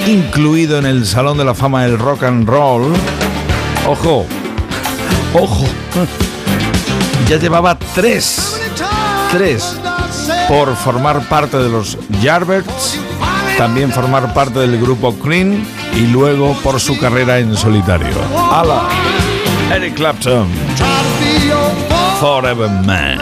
incluido 0.07 0.78
en 0.78 0.84
el 0.84 1.07
Salón 1.07 1.38
de 1.38 1.46
la 1.46 1.55
Fama 1.55 1.84
del 1.84 1.99
Rock 1.99 2.24
and 2.24 2.46
Roll. 2.46 2.92
Ojo, 3.86 4.26
ojo. 5.32 5.64
Ya 7.30 7.38
llevaba 7.38 7.78
tres, 7.94 8.61
tres 9.32 9.74
por 10.49 10.74
formar 10.76 11.20
parte 11.28 11.59
de 11.59 11.68
los 11.68 11.99
Yardbirds, 12.22 12.99
también 13.59 13.90
formar 13.90 14.32
parte 14.32 14.61
del 14.61 14.80
grupo 14.80 15.12
Cream 15.14 15.64
y 15.96 16.06
luego 16.06 16.54
por 16.62 16.78
su 16.78 16.96
carrera 16.96 17.40
en 17.40 17.56
solitario. 17.56 18.14
¡Hala! 18.52 18.88
Eric 19.74 19.94
Clapton, 19.94 20.46
Forever 22.20 22.70
Man. 22.86 23.18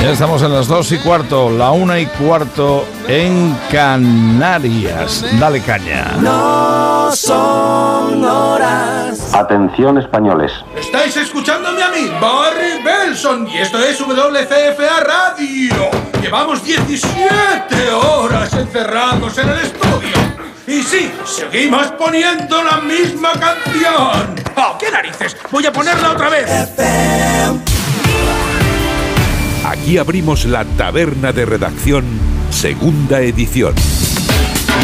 Ya 0.00 0.10
estamos 0.12 0.40
en 0.42 0.52
las 0.52 0.68
dos 0.68 0.92
y 0.92 0.98
cuarto, 0.98 1.50
la 1.50 1.72
una 1.72 1.98
y 1.98 2.06
cuarto 2.06 2.86
en 3.08 3.56
Canarias. 3.72 5.24
Dale 5.40 5.60
caña. 5.60 6.12
No 6.20 7.10
son 7.12 8.24
horas. 8.24 9.34
Atención 9.34 9.98
españoles. 9.98 10.52
Estáis 10.78 11.16
escuchándome 11.16 11.82
a 11.82 11.88
mí, 11.88 12.08
Barry 12.20 12.57
Y 13.20 13.58
esto 13.58 13.80
es 13.80 13.98
WCFA 13.98 15.00
Radio. 15.00 15.90
Llevamos 16.22 16.64
17 16.64 17.90
horas 17.90 18.52
encerrados 18.52 19.36
en 19.38 19.48
el 19.48 19.58
estudio. 19.58 20.16
Y 20.68 20.82
sí, 20.84 21.10
seguimos 21.24 21.88
poniendo 21.98 22.62
la 22.62 22.80
misma 22.80 23.32
canción. 23.32 24.36
¡Oh, 24.56 24.78
qué 24.78 24.92
narices! 24.92 25.36
Voy 25.50 25.66
a 25.66 25.72
ponerla 25.72 26.12
otra 26.12 26.28
vez. 26.28 26.48
Aquí 29.64 29.98
abrimos 29.98 30.44
la 30.44 30.64
taberna 30.64 31.32
de 31.32 31.44
redacción, 31.44 32.04
segunda 32.50 33.20
edición. 33.20 33.74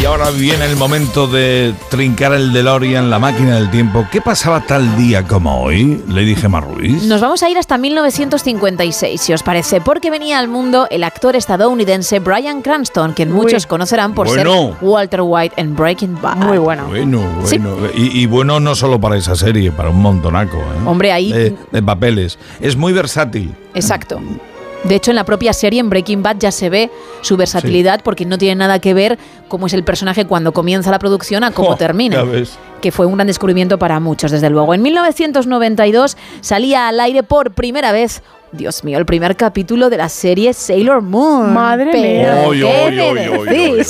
Y 0.01 0.05
ahora 0.05 0.29
viene 0.29 0.65
el 0.65 0.75
momento 0.75 1.25
de 1.25 1.73
trincar 1.89 2.33
el 2.33 2.51
DeLorean, 2.53 3.09
la 3.09 3.17
máquina 3.17 3.55
del 3.55 3.71
tiempo. 3.71 4.05
¿Qué 4.11 4.21
pasaba 4.21 4.61
tal 4.61 4.95
día 4.97 5.23
como 5.25 5.61
hoy? 5.63 6.03
Le 6.09 6.21
dije 6.23 6.47
a 6.47 6.59
Ruiz. 6.59 7.03
Nos 7.05 7.21
vamos 7.21 7.41
a 7.41 7.49
ir 7.49 7.57
hasta 7.57 7.77
1956, 7.77 9.19
si 9.19 9.33
os 9.33 9.41
parece, 9.41 9.81
porque 9.81 10.11
venía 10.11 10.37
al 10.37 10.47
mundo 10.47 10.87
el 10.91 11.03
actor 11.03 11.35
estadounidense 11.35 12.19
Brian 12.19 12.61
Cranston, 12.61 13.13
que 13.13 13.25
muchos 13.25 13.65
conocerán 13.65 14.13
por 14.13 14.27
Bueno. 14.27 14.67
ser 14.75 14.77
Walter 14.81 15.21
White 15.23 15.55
en 15.57 15.75
Breaking 15.75 16.21
Bad. 16.21 16.37
Muy 16.37 16.57
bueno. 16.59 16.85
Bueno, 16.87 17.21
Sí. 17.45 17.57
bueno. 17.57 17.77
Y, 17.95 18.19
y 18.21 18.25
bueno 18.27 18.59
no 18.59 18.75
solo 18.75 18.99
para 18.99 19.15
esa 19.17 19.35
serie, 19.35 19.71
para 19.71 19.89
un 19.89 20.01
montonaco. 20.01 20.57
¿eh? 20.57 20.81
Hombre, 20.85 21.13
ahí- 21.13 21.31
De, 21.31 21.55
de 21.71 21.81
papeles. 21.83 22.37
Es 22.59 22.75
muy 22.75 22.93
versátil. 22.93 23.55
Exacto. 23.73 24.19
De 24.87 24.95
hecho, 24.95 25.11
en 25.11 25.15
la 25.15 25.23
propia 25.23 25.51
serie, 25.51 25.79
en 25.79 25.89
Breaking 25.89 26.21
Bad, 26.21 26.37
ya 26.37 26.51
se 26.51 26.69
ve 26.69 26.91
su 27.21 27.37
versatilidad 27.37 28.01
porque 28.03 28.23
no 28.25 28.37
tiene 28.37 28.55
nada 28.55 28.77
que 28.77 28.93
ver 28.93 29.17
cómo 29.47 29.65
es 29.65 29.73
el 29.73 29.83
personaje 29.83 30.25
cuando 30.25 30.51
comienza 30.53 30.91
la 30.91 30.99
producción 30.99 31.43
a 31.43 31.51
cómo 31.51 31.75
termina. 31.77 32.23
Que 32.81 32.91
fue 32.91 33.07
un 33.07 33.15
gran 33.15 33.25
descubrimiento 33.25 33.79
para 33.79 33.99
muchos, 33.99 34.29
desde 34.29 34.49
luego. 34.51 34.75
En 34.75 34.83
1992 34.83 36.17
salía 36.41 36.87
al 36.87 36.99
aire 36.99 37.23
por 37.23 37.51
primera 37.51 37.91
vez. 37.91 38.21
Dios 38.55 38.83
mío, 38.83 38.97
el 38.97 39.05
primer 39.05 39.35
capítulo 39.35 39.89
de 39.89 39.97
la 39.97 40.09
serie 40.09 40.53
Sailor 40.53 41.01
Moon. 41.01 41.53
Madre 41.53 41.93
mía. 41.93 42.45
¿qué 42.51 43.83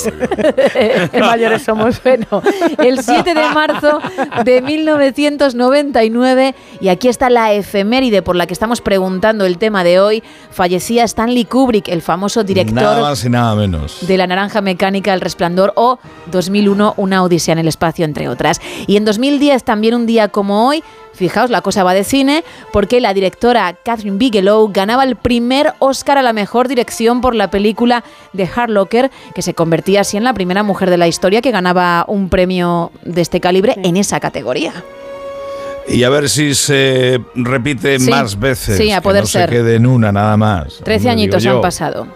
Oy, 1.12 1.20
mayores 1.20 1.62
somos. 1.62 2.02
Bueno, 2.02 2.42
el 2.78 3.02
7 3.02 3.34
de 3.34 3.48
marzo 3.54 4.00
de 4.44 4.62
1999, 4.62 6.54
y 6.80 6.88
aquí 6.88 7.08
está 7.08 7.30
la 7.30 7.52
efeméride 7.52 8.22
por 8.22 8.36
la 8.36 8.46
que 8.46 8.52
estamos 8.52 8.80
preguntando 8.80 9.44
el 9.44 9.58
tema 9.58 9.84
de 9.84 10.00
hoy, 10.00 10.22
fallecía 10.50 11.04
Stanley 11.04 11.44
Kubrick, 11.44 11.88
el 11.88 12.02
famoso 12.02 12.40
Nada 12.40 12.46
director 12.46 13.00
más 13.00 13.24
y 13.24 13.30
nada 13.30 13.54
menos. 13.54 14.06
de 14.06 14.16
La 14.16 14.26
Naranja 14.26 14.60
Mecánica, 14.60 15.14
El 15.14 15.20
Resplandor 15.20 15.72
o 15.76 15.98
2001, 16.26 16.94
Una 16.96 17.22
Odisea 17.22 17.52
en 17.52 17.58
el 17.60 17.68
Espacio, 17.68 18.04
entre 18.04 18.28
otras. 18.28 18.60
Y 18.86 18.96
en 18.96 19.04
2010, 19.04 19.64
también 19.64 19.94
un 19.94 20.06
día 20.06 20.28
como 20.28 20.68
hoy, 20.68 20.82
fijaos, 21.16 21.50
la 21.50 21.62
cosa 21.62 21.82
va 21.82 21.94
de 21.94 22.04
cine, 22.04 22.44
porque 22.72 23.00
la 23.00 23.12
directora 23.14 23.74
Catherine 23.84 24.18
Bigelow 24.18 24.70
ganaba 24.72 25.02
el 25.04 25.16
primer 25.16 25.72
Oscar 25.80 26.18
a 26.18 26.22
la 26.22 26.32
mejor 26.32 26.68
dirección 26.68 27.20
por 27.20 27.34
la 27.34 27.50
película 27.50 28.04
de 28.32 28.48
Hard 28.54 28.70
Locker, 28.70 29.10
que 29.34 29.42
se 29.42 29.54
convertía 29.54 30.02
así 30.02 30.16
en 30.16 30.24
la 30.24 30.34
primera 30.34 30.62
mujer 30.62 30.90
de 30.90 30.96
la 30.98 31.08
historia 31.08 31.42
que 31.42 31.50
ganaba 31.50 32.04
un 32.08 32.28
premio 32.28 32.92
de 33.02 33.20
este 33.22 33.40
calibre 33.40 33.74
en 33.82 33.96
esa 33.96 34.20
categoría. 34.20 34.72
Y 35.88 36.02
a 36.02 36.08
ver 36.10 36.28
si 36.28 36.54
se 36.56 37.20
repite 37.36 37.98
Sí, 38.00 38.10
más 38.10 38.38
veces. 38.38 38.76
sí, 38.76 38.90
a 38.90 38.96
que 38.96 39.02
poder 39.02 39.22
no 39.22 39.26
ser. 39.28 39.48
se 39.48 39.54
quede 39.56 39.76
en 39.76 39.86
una 39.86 40.10
nada 40.10 40.36
más. 40.36 40.80
Trece 40.84 41.08
añitos 41.08 41.46
han 41.46 41.52
yo. 41.54 41.60
pasado. 41.60 42.08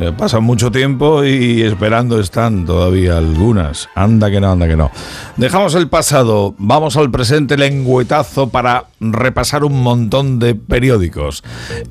Eh, 0.00 0.12
pasan 0.16 0.44
mucho 0.44 0.70
tiempo 0.70 1.24
y 1.24 1.62
esperando 1.62 2.20
están 2.20 2.64
todavía 2.64 3.18
algunas. 3.18 3.88
Anda 3.96 4.30
que 4.30 4.40
no, 4.40 4.52
anda 4.52 4.68
que 4.68 4.76
no. 4.76 4.92
Dejamos 5.36 5.74
el 5.74 5.88
pasado, 5.88 6.54
vamos 6.56 6.96
al 6.96 7.10
presente 7.10 7.56
lengüetazo 7.56 8.48
para 8.48 8.84
repasar 9.00 9.64
un 9.64 9.82
montón 9.82 10.38
de 10.38 10.54
periódicos. 10.54 11.42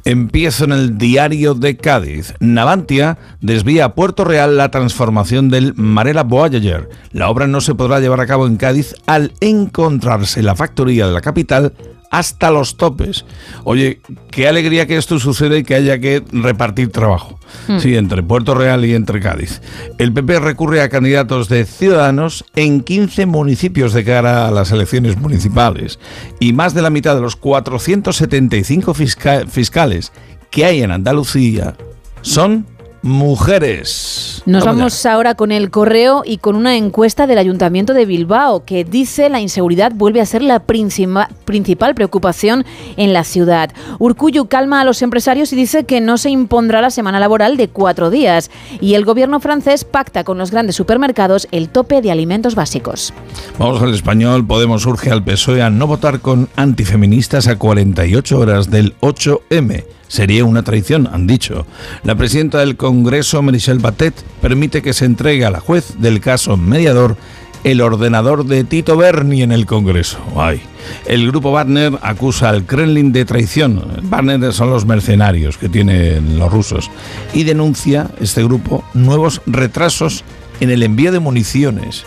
Empiezo 0.06 0.64
en 0.64 0.72
el 0.72 0.98
diario 0.98 1.54
de 1.54 1.76
Cádiz. 1.76 2.34
Navantia 2.40 3.18
desvía 3.42 3.84
a 3.84 3.94
Puerto 3.94 4.24
Real 4.24 4.56
la 4.56 4.72
transformación 4.72 5.50
del 5.50 5.74
Marela 5.76 6.24
Voyager. 6.24 6.88
La 7.12 7.30
obra 7.30 7.46
no 7.48 7.60
se 7.60 7.76
podrá 7.76 8.00
llevar 8.00 8.22
a 8.22 8.28
cabo 8.28 8.48
en 8.48 8.56
Cádiz 8.56 8.96
al 9.06 9.34
encontrarse 9.42 10.42
la 10.42 10.56
factoría 10.56 11.08
de 11.08 11.14
la 11.14 11.22
capital 11.22 11.74
hasta 12.12 12.52
los 12.52 12.78
topes. 12.78 13.26
Oye, 13.64 14.02
qué 14.32 14.48
alegría 14.48 14.88
que 14.88 14.98
esto 14.98 15.20
suceda 15.20 15.58
y 15.58 15.64
que 15.64 15.76
haya 15.76 16.00
que 16.00 16.24
repartir 16.32 16.92
trabajo. 16.92 17.40
Hmm. 17.68 17.80
Sí, 17.80 17.96
entre 17.96 18.24
Puerto 18.24 18.54
Real 18.56 18.84
y 18.86 18.94
entre 18.94 19.20
Cádiz. 19.20 19.62
El 19.98 20.14
PP 20.14 20.40
recurre 20.40 20.82
a 20.82 20.90
candidatos 20.90 21.50
de 21.50 21.66
ciudadanos 21.66 22.46
en 22.56 22.82
15 22.82 23.26
municipios 23.26 23.94
de 23.94 24.04
cara 24.04 24.48
a 24.48 24.52
las 24.52 24.72
elecciones 24.72 25.18
municipales. 25.18 26.00
Y 26.40 26.54
más 26.54 26.74
de 26.74 26.82
la 26.82 26.90
mitad 26.90 27.16
de 27.16 27.22
los 27.22 27.36
475 27.36 28.94
fisca- 28.94 29.46
fiscales 29.48 30.12
que 30.52 30.66
hay 30.66 30.82
en 30.82 30.92
Andalucía 30.92 31.76
son 32.22 32.66
mujeres. 33.02 34.42
Nos 34.46 34.64
Vamos 34.64 34.78
vamos 34.78 35.06
ahora 35.06 35.36
con 35.36 35.52
el 35.52 35.72
correo 35.72 36.24
y 36.26 36.38
con 36.38 36.56
una 36.56 36.76
encuesta 36.76 37.28
del 37.28 37.38
Ayuntamiento 37.38 37.94
de 37.94 38.06
Bilbao 38.06 38.64
que 38.64 38.84
dice 38.84 39.30
la 39.30 39.42
inseguridad 39.42 39.92
vuelve 39.94 40.22
a 40.22 40.26
ser 40.26 40.42
la 40.42 40.60
principal 40.60 41.96
preocupación 41.96 42.66
en 42.96 43.14
la 43.14 43.24
ciudad. 43.24 43.72
Urcuyu 44.00 44.48
calma 44.48 44.82
a 44.82 44.84
los 44.84 45.02
empresarios 45.02 45.52
y 45.54 45.56
dice 45.56 45.86
que 45.86 46.02
no 46.02 46.18
se 46.18 46.30
impondrá 46.30 46.82
la 46.82 46.90
semana 46.90 47.20
laboral 47.20 47.58
de 47.58 47.68
cuatro 47.68 48.10
días. 48.10 48.52
Y 48.82 48.94
el 48.94 49.06
gobierno 49.06 49.40
francés 49.40 49.84
pacta 49.84 50.24
con 50.24 50.38
los 50.38 50.52
grandes 50.52 50.76
supermercados 50.76 51.48
el 51.52 51.70
tope 51.70 52.02
de 52.02 52.12
alimentos 52.12 52.56
básicos. 52.56 53.14
Vamos 53.58 53.82
al 53.82 53.94
español. 53.94 54.46
Podemos 54.46 54.86
urge 54.86 55.12
al 55.12 55.24
PSOE 55.24 55.62
a 55.62 55.70
no 55.70 55.88
votar 55.88 56.20
con 56.20 56.50
antifeministas 56.56 57.48
a 57.48 57.58
48 57.58 58.40
horas 58.40 58.70
del 58.70 58.96
8M. 59.00 59.97
Sería 60.08 60.46
una 60.46 60.64
traición, 60.64 61.08
han 61.12 61.28
dicho. 61.28 61.66
La 62.04 62.16
presidenta 62.16 62.60
del 62.60 62.78
Congreso, 62.78 63.42
Michelle 63.42 63.82
Batet, 63.82 64.14
permite 64.42 64.82
que 64.82 64.94
se 64.94 65.06
entregue 65.06 65.46
a 65.46 65.52
la 65.52 65.60
juez 65.60 65.96
del 66.00 66.22
caso 66.22 66.58
mediador 66.58 67.18
el 67.64 67.82
ordenador 67.82 68.46
de 68.46 68.64
Tito 68.64 68.96
Berni 68.96 69.42
en 69.42 69.52
el 69.52 69.66
Congreso. 69.66 70.20
Ay. 70.38 70.62
El 71.06 71.28
grupo 71.28 71.52
Wagner 71.52 71.94
acusa 72.02 72.50
al 72.50 72.66
Kremlin 72.66 73.12
de 73.12 73.26
traición. 73.26 73.84
Wagner 74.04 74.54
son 74.54 74.70
los 74.70 74.86
mercenarios 74.86 75.58
que 75.58 75.68
tienen 75.68 76.40
los 76.40 76.52
rusos. 76.52 76.90
Y 77.34 77.44
denuncia 77.44 78.10
este 78.22 78.44
grupo 78.44 78.86
nuevos 78.94 79.42
retrasos 79.46 80.24
en 80.60 80.70
el 80.70 80.84
envío 80.84 81.12
de 81.12 81.20
municiones. 81.20 82.06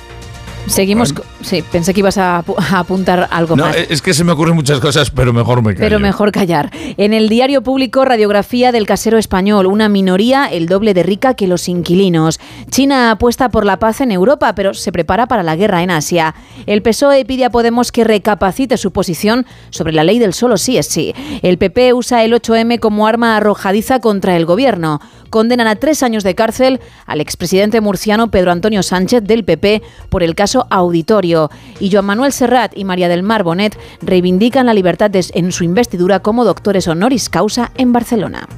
Seguimos. 0.66 1.12
co- 1.12 1.22
Sí, 1.42 1.62
pensé 1.72 1.94
que 1.94 2.00
ibas 2.00 2.18
a, 2.18 2.36
a 2.36 2.78
apuntar 2.78 3.26
algo 3.30 3.56
No, 3.56 3.64
más. 3.64 3.76
es 3.88 4.02
que 4.02 4.12
se 4.12 4.24
me 4.24 4.32
ocurren 4.32 4.54
muchas 4.54 4.78
cosas, 4.78 5.10
pero 5.10 5.32
mejor 5.32 5.62
me 5.62 5.70
callo. 5.72 5.80
Pero 5.80 5.98
mejor 5.98 6.32
callar. 6.32 6.70
En 6.98 7.14
el 7.14 7.30
diario 7.30 7.62
público, 7.62 8.04
radiografía 8.04 8.70
del 8.70 8.86
casero 8.86 9.16
español, 9.16 9.64
una 9.66 9.88
minoría 9.88 10.44
el 10.46 10.66
doble 10.66 10.92
de 10.92 11.02
rica 11.02 11.32
que 11.32 11.46
los 11.46 11.66
inquilinos. 11.68 12.38
China 12.70 13.10
apuesta 13.12 13.48
por 13.48 13.64
la 13.64 13.78
paz 13.78 14.02
en 14.02 14.12
Europa, 14.12 14.54
pero 14.54 14.74
se 14.74 14.92
prepara 14.92 15.26
para 15.26 15.42
la 15.42 15.56
guerra 15.56 15.82
en 15.82 15.90
Asia. 15.90 16.34
El 16.66 16.82
PSOE 16.82 17.24
pide 17.24 17.46
a 17.46 17.50
Podemos 17.50 17.90
que 17.90 18.04
recapacite 18.04 18.76
su 18.76 18.92
posición 18.92 19.46
sobre 19.70 19.92
la 19.94 20.04
ley 20.04 20.18
del 20.18 20.34
solo 20.34 20.58
sí 20.58 20.76
es 20.76 20.86
sí. 20.86 21.14
El 21.42 21.56
PP 21.56 21.94
usa 21.94 22.22
el 22.22 22.34
8M 22.34 22.78
como 22.80 23.06
arma 23.06 23.38
arrojadiza 23.38 24.00
contra 24.00 24.36
el 24.36 24.44
gobierno. 24.44 25.00
Condenan 25.30 25.68
a 25.68 25.76
tres 25.76 26.02
años 26.02 26.22
de 26.24 26.34
cárcel 26.34 26.80
al 27.06 27.20
expresidente 27.20 27.80
murciano 27.80 28.30
Pedro 28.32 28.50
Antonio 28.52 28.82
Sánchez 28.82 29.22
del 29.24 29.44
PP 29.44 29.80
por 30.10 30.22
el 30.24 30.34
caso 30.34 30.49
Auditorio. 30.70 31.50
Y 31.78 31.90
Joan 31.90 32.06
Manuel 32.06 32.32
Serrat 32.32 32.76
y 32.76 32.84
María 32.84 33.08
del 33.08 33.22
Mar 33.22 33.42
Bonet 33.44 33.78
reivindican 34.02 34.66
la 34.66 34.74
libertad 34.74 35.10
de- 35.10 35.24
en 35.34 35.52
su 35.52 35.64
investidura 35.64 36.20
como 36.20 36.44
doctores 36.44 36.88
honoris 36.88 37.28
causa 37.28 37.70
en 37.76 37.92
Barcelona. 37.92 38.48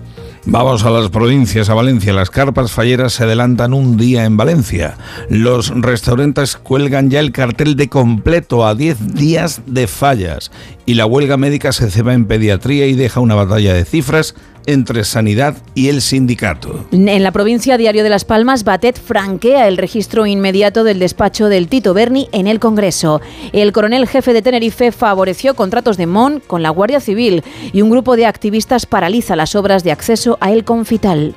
Vamos 0.44 0.84
a 0.84 0.90
las 0.90 1.08
provincias, 1.08 1.68
a 1.70 1.74
Valencia. 1.74 2.12
Las 2.12 2.28
carpas 2.28 2.72
falleras 2.72 3.12
se 3.12 3.22
adelantan 3.22 3.72
un 3.72 3.96
día 3.96 4.24
en 4.24 4.36
Valencia. 4.36 4.96
Los 5.28 5.68
restaurantes 5.68 6.56
cuelgan 6.56 7.10
ya 7.10 7.20
el 7.20 7.30
cartel 7.30 7.76
de 7.76 7.88
completo 7.88 8.66
a 8.66 8.74
10 8.74 9.14
días 9.14 9.60
de 9.66 9.86
fallas. 9.86 10.50
Y 10.84 10.94
la 10.94 11.06
huelga 11.06 11.36
médica 11.36 11.72
se 11.72 11.90
ceba 11.90 12.14
en 12.14 12.26
pediatría 12.26 12.86
y 12.86 12.94
deja 12.94 13.20
una 13.20 13.34
batalla 13.34 13.72
de 13.72 13.84
cifras 13.84 14.34
entre 14.66 15.04
sanidad 15.04 15.56
y 15.74 15.88
el 15.88 16.02
sindicato. 16.02 16.86
En 16.92 17.22
la 17.22 17.32
provincia 17.32 17.76
Diario 17.76 18.02
de 18.02 18.10
Las 18.10 18.24
Palmas, 18.24 18.64
Batet 18.64 19.00
franquea 19.00 19.68
el 19.68 19.76
registro 19.76 20.26
inmediato 20.26 20.84
del 20.84 20.98
despacho 20.98 21.48
del 21.48 21.68
Tito 21.68 21.94
Berni 21.94 22.28
en 22.32 22.46
el 22.46 22.60
Congreso. 22.60 23.20
El 23.52 23.72
coronel 23.72 24.08
jefe 24.08 24.32
de 24.32 24.42
Tenerife 24.42 24.92
favoreció 24.92 25.54
contratos 25.54 25.96
de 25.96 26.06
MON 26.06 26.40
con 26.46 26.62
la 26.62 26.70
Guardia 26.70 27.00
Civil 27.00 27.42
y 27.72 27.82
un 27.82 27.90
grupo 27.90 28.16
de 28.16 28.26
activistas 28.26 28.86
paraliza 28.86 29.36
las 29.36 29.54
obras 29.54 29.84
de 29.84 29.92
acceso 29.92 30.38
a 30.40 30.52
El 30.52 30.64
Confital. 30.64 31.34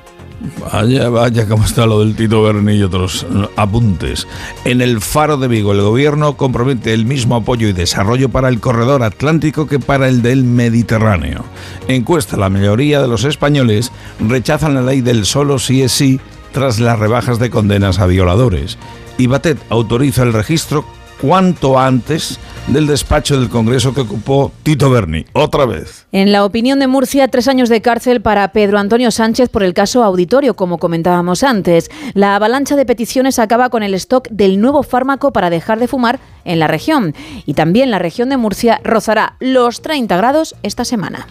Vaya, 0.60 1.08
vaya, 1.08 1.48
cómo 1.48 1.64
está 1.64 1.86
lo 1.86 2.00
del 2.00 2.14
Tito 2.14 2.42
Berni 2.42 2.74
y 2.74 2.82
otros 2.82 3.26
apuntes. 3.56 4.26
En 4.64 4.82
el 4.82 5.00
Faro 5.00 5.38
de 5.38 5.48
Vigo, 5.48 5.72
el 5.72 5.80
gobierno 5.80 6.36
compromete 6.36 6.92
el 6.92 7.06
mismo 7.06 7.36
apoyo 7.36 7.68
y 7.68 7.72
desarrollo 7.72 8.28
para 8.28 8.48
el 8.48 8.60
corredor 8.60 9.02
atlántico 9.02 9.66
que 9.66 9.78
para 9.78 10.08
el 10.08 10.20
del 10.20 10.44
Mediterráneo. 10.44 11.44
Encuesta, 11.88 12.36
la 12.36 12.50
mayoría 12.50 13.00
de 13.00 13.08
los 13.08 13.24
españoles 13.24 13.92
rechazan 14.20 14.74
la 14.74 14.82
ley 14.82 15.00
del 15.00 15.24
solo 15.24 15.58
sí 15.58 15.82
es 15.82 15.92
sí 15.92 16.20
tras 16.52 16.80
las 16.80 16.98
rebajas 16.98 17.38
de 17.38 17.50
condenas 17.50 17.98
a 17.98 18.06
violadores. 18.06 18.78
Y 19.18 19.28
Batet 19.28 19.58
autoriza 19.70 20.22
el 20.22 20.34
registro 20.34 20.84
cuanto 21.20 21.78
antes 21.78 22.38
del 22.68 22.86
despacho 22.86 23.38
del 23.38 23.48
Congreso 23.48 23.94
que 23.94 24.00
ocupó 24.00 24.52
Tito 24.62 24.90
Berni. 24.90 25.24
Otra 25.32 25.66
vez. 25.66 26.06
En 26.12 26.32
la 26.32 26.44
opinión 26.44 26.78
de 26.78 26.86
Murcia, 26.86 27.28
tres 27.28 27.48
años 27.48 27.68
de 27.68 27.80
cárcel 27.80 28.20
para 28.20 28.52
Pedro 28.52 28.78
Antonio 28.78 29.10
Sánchez 29.10 29.48
por 29.48 29.62
el 29.62 29.74
caso 29.74 30.02
auditorio, 30.02 30.54
como 30.54 30.78
comentábamos 30.78 31.42
antes. 31.42 31.90
La 32.14 32.36
avalancha 32.36 32.76
de 32.76 32.86
peticiones 32.86 33.38
acaba 33.38 33.70
con 33.70 33.82
el 33.82 33.94
stock 33.94 34.28
del 34.30 34.60
nuevo 34.60 34.82
fármaco 34.82 35.32
para 35.32 35.50
dejar 35.50 35.78
de 35.78 35.88
fumar 35.88 36.18
en 36.44 36.58
la 36.58 36.66
región. 36.66 37.14
Y 37.44 37.54
también 37.54 37.90
la 37.90 37.98
región 37.98 38.28
de 38.28 38.36
Murcia 38.36 38.80
rozará 38.82 39.36
los 39.40 39.82
30 39.82 40.16
grados 40.16 40.54
esta 40.62 40.84
semana. 40.84 41.26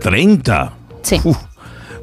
30. 0.00 0.72
Sí. 1.02 1.20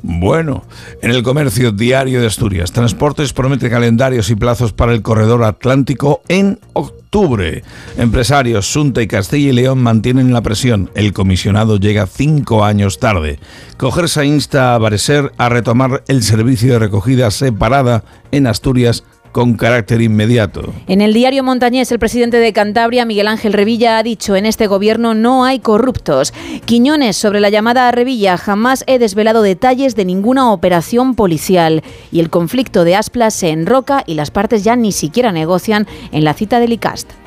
Bueno, 0.07 0.63
en 1.01 1.09
el 1.09 1.23
comercio 1.23 1.71
diario 1.71 2.21
de 2.21 2.27
Asturias, 2.27 2.71
Transportes 2.71 3.33
promete 3.33 3.71
calendarios 3.71 4.29
y 4.29 4.35
plazos 4.35 4.71
para 4.71 4.93
el 4.93 5.01
corredor 5.01 5.43
atlántico 5.43 6.21
en 6.27 6.59
octubre. 6.73 7.63
Empresarios, 7.97 8.71
Sunta 8.71 9.01
y 9.01 9.07
Castilla 9.07 9.49
y 9.49 9.53
León 9.53 9.81
mantienen 9.81 10.31
la 10.31 10.41
presión. 10.41 10.91
El 10.93 11.11
comisionado 11.11 11.79
llega 11.79 12.05
cinco 12.05 12.63
años 12.63 12.99
tarde. 12.99 13.39
Cogerse 13.77 14.23
insta 14.27 14.75
a 14.75 14.77
Bareser 14.77 15.31
a 15.39 15.49
retomar 15.49 16.03
el 16.07 16.21
servicio 16.21 16.73
de 16.73 16.79
recogida 16.79 17.31
separada 17.31 18.03
en 18.31 18.45
Asturias 18.45 19.03
con 19.35 19.55
carácter 19.55 20.01
inmediato. 20.01 20.73
En 20.87 21.01
el 21.01 21.13
diario 21.13 21.43
Montañés, 21.43 21.91
el 21.91 21.99
presidente 21.99 22.37
de 22.37 22.53
Cantabria, 22.53 23.03
Miguel 23.03 23.27
Ángel 23.27 23.51
Revilla, 23.51 23.97
ha 23.97 24.03
dicho 24.03 24.37
en 24.37 24.45
este 24.45 24.65
gobierno 24.65 25.13
no 25.13 25.43
hay 25.43 25.59
corruptos. 25.59 26.33
Quiñones, 26.63 27.17
sobre 27.17 27.41
la 27.41 27.49
llamada 27.49 27.89
a 27.89 27.91
Revilla, 27.91 28.37
jamás 28.37 28.85
he 28.87 28.97
desvelado 28.97 29.41
detalles 29.41 29.97
de 29.97 30.05
ninguna 30.05 30.53
operación 30.53 31.15
policial. 31.15 31.83
Y 32.13 32.21
el 32.21 32.29
conflicto 32.29 32.85
de 32.85 32.95
Asplas 32.95 33.33
se 33.33 33.49
enroca 33.49 34.05
y 34.07 34.13
las 34.13 34.31
partes 34.31 34.63
ya 34.63 34.77
ni 34.77 34.93
siquiera 34.93 35.33
negocian 35.33 35.85
en 36.13 36.23
la 36.23 36.33
cita 36.33 36.61
del 36.61 36.71
ICAST. 36.71 37.24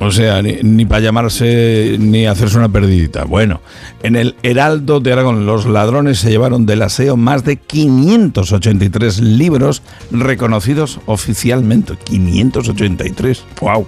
O 0.00 0.12
sea, 0.12 0.42
ni, 0.42 0.84
para 0.84 1.00
llamarse 1.00 1.96
ni 1.98 2.26
hacerse 2.26 2.56
una 2.56 2.68
perdidita. 2.68 3.24
Bueno, 3.24 3.60
en 4.02 4.14
el 4.14 4.36
Heraldo 4.44 5.00
de 5.00 5.12
Aragón, 5.12 5.44
los 5.44 5.66
ladrones 5.66 6.18
se 6.20 6.30
llevaron 6.30 6.66
del 6.66 6.82
aseo 6.82 7.16
más 7.16 7.44
de 7.44 7.56
583 7.56 9.20
libros 9.20 9.82
reconocidos 10.12 11.00
oficialmente. 11.06 11.94
583. 12.04 13.44
¡Wow! 13.60 13.86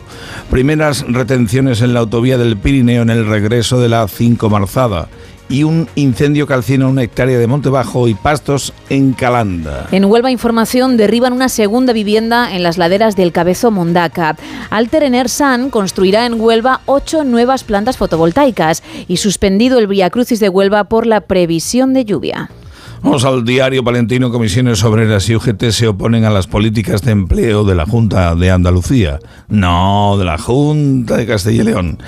Primeras 0.50 1.04
retenciones 1.08 1.80
en 1.80 1.94
la 1.94 2.00
autovía 2.00 2.38
del 2.38 2.56
Pirineo 2.56 3.02
en 3.02 3.10
el 3.10 3.26
regreso 3.26 3.80
de 3.80 3.88
la 3.88 4.08
5 4.08 4.50
Marzada. 4.50 5.08
Y 5.50 5.64
un 5.64 5.88
incendio 5.96 6.46
calcina 6.46 6.86
una 6.86 7.02
hectárea 7.02 7.36
de 7.36 7.48
monte 7.48 7.68
bajo 7.70 8.06
y 8.06 8.14
pastos 8.14 8.72
en 8.88 9.12
Calanda. 9.12 9.88
En 9.90 10.04
Huelva 10.04 10.30
Información 10.30 10.96
derriban 10.96 11.32
una 11.32 11.48
segunda 11.48 11.92
vivienda 11.92 12.54
en 12.54 12.62
las 12.62 12.78
laderas 12.78 13.16
del 13.16 13.32
Cabezo 13.32 13.72
Mondaca. 13.72 14.36
Alter 14.70 15.02
Enersan 15.02 15.70
construirá 15.70 16.24
en 16.24 16.40
Huelva 16.40 16.82
ocho 16.86 17.24
nuevas 17.24 17.64
plantas 17.64 17.96
fotovoltaicas 17.96 18.84
y 19.08 19.16
suspendido 19.16 19.80
el 19.80 19.88
Via 19.88 20.08
Crucis 20.08 20.38
de 20.38 20.48
Huelva 20.48 20.84
por 20.84 21.04
la 21.04 21.20
previsión 21.22 21.94
de 21.94 22.04
lluvia. 22.04 22.48
Vamos 23.02 23.24
al 23.24 23.46
diario 23.46 23.82
Palentino. 23.82 24.30
Comisiones 24.30 24.84
Obreras 24.84 25.26
y 25.30 25.34
UGT 25.34 25.70
se 25.70 25.88
oponen 25.88 26.24
a 26.24 26.30
las 26.30 26.46
políticas 26.46 27.00
de 27.00 27.12
empleo 27.12 27.64
de 27.64 27.74
la 27.74 27.86
Junta 27.86 28.34
de 28.34 28.50
Andalucía. 28.50 29.20
No, 29.48 30.16
de 30.18 30.26
la 30.26 30.36
Junta 30.36 31.16
de 31.16 31.26
Castilla 31.26 31.62
y 31.62 31.64
León. 31.64 31.98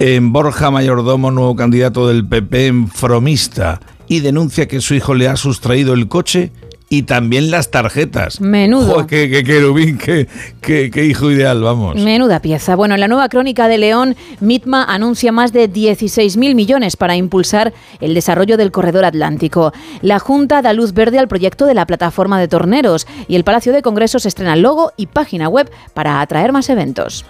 En 0.00 0.32
Borja 0.32 0.72
Mayordomo, 0.72 1.30
nuevo 1.30 1.54
candidato 1.54 2.08
del 2.08 2.26
PP 2.26 2.66
en 2.66 2.88
Fromista, 2.88 3.80
y 4.08 4.20
denuncia 4.20 4.66
que 4.66 4.80
su 4.80 4.94
hijo 4.94 5.14
le 5.14 5.28
ha 5.28 5.36
sustraído 5.36 5.94
el 5.94 6.08
coche 6.08 6.50
y 6.92 7.04
también 7.04 7.52
las 7.52 7.70
tarjetas. 7.70 8.40
Menudo. 8.40 9.06
Qué, 9.06 9.30
qué 9.30 9.44
querubín, 9.44 9.96
qué, 9.96 10.26
qué- 10.60 10.90
qué 10.90 11.04
hijo 11.06 11.30
ideal, 11.30 11.62
vamos. 11.62 11.94
Menuda 11.94 12.42
pieza. 12.42 12.74
Bueno, 12.74 12.94
en 12.94 13.00
la 13.00 13.06
nueva 13.06 13.28
crónica 13.28 13.68
de 13.68 13.78
León, 13.78 14.16
Mitma 14.40 14.82
anuncia 14.82 15.30
más 15.30 15.52
de 15.52 15.70
16.000 15.72 16.56
millones 16.56 16.96
para 16.96 17.14
impulsar 17.14 17.72
el 18.00 18.12
desarrollo 18.12 18.56
del 18.56 18.72
corredor 18.72 19.04
atlántico. 19.04 19.72
La 20.02 20.18
Junta 20.18 20.62
da 20.62 20.72
luz 20.72 20.92
verde 20.92 21.20
al 21.20 21.28
proyecto 21.28 21.64
de 21.64 21.74
la 21.74 21.86
plataforma 21.86 22.40
de 22.40 22.48
torneros 22.48 23.06
y 23.28 23.36
el 23.36 23.44
Palacio 23.44 23.72
de 23.72 23.82
Congresos 23.82 24.26
estrena 24.26 24.56
logo 24.56 24.90
y 24.96 25.06
página 25.06 25.48
web 25.48 25.70
para 25.94 26.20
atraer 26.20 26.50
más 26.52 26.68
eventos. 26.70 27.24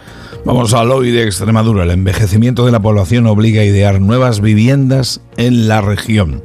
Vamos 0.46 0.72
al 0.72 0.90
hoy 0.90 1.10
de 1.10 1.24
Extremadura. 1.24 1.84
El 1.84 1.90
envejecimiento 1.90 2.64
de 2.64 2.72
la 2.72 2.80
población 2.80 3.26
obliga 3.26 3.60
a 3.60 3.64
idear 3.66 4.00
nuevas 4.00 4.40
viviendas 4.40 5.20
en 5.36 5.68
la 5.68 5.82
región. 5.82 6.42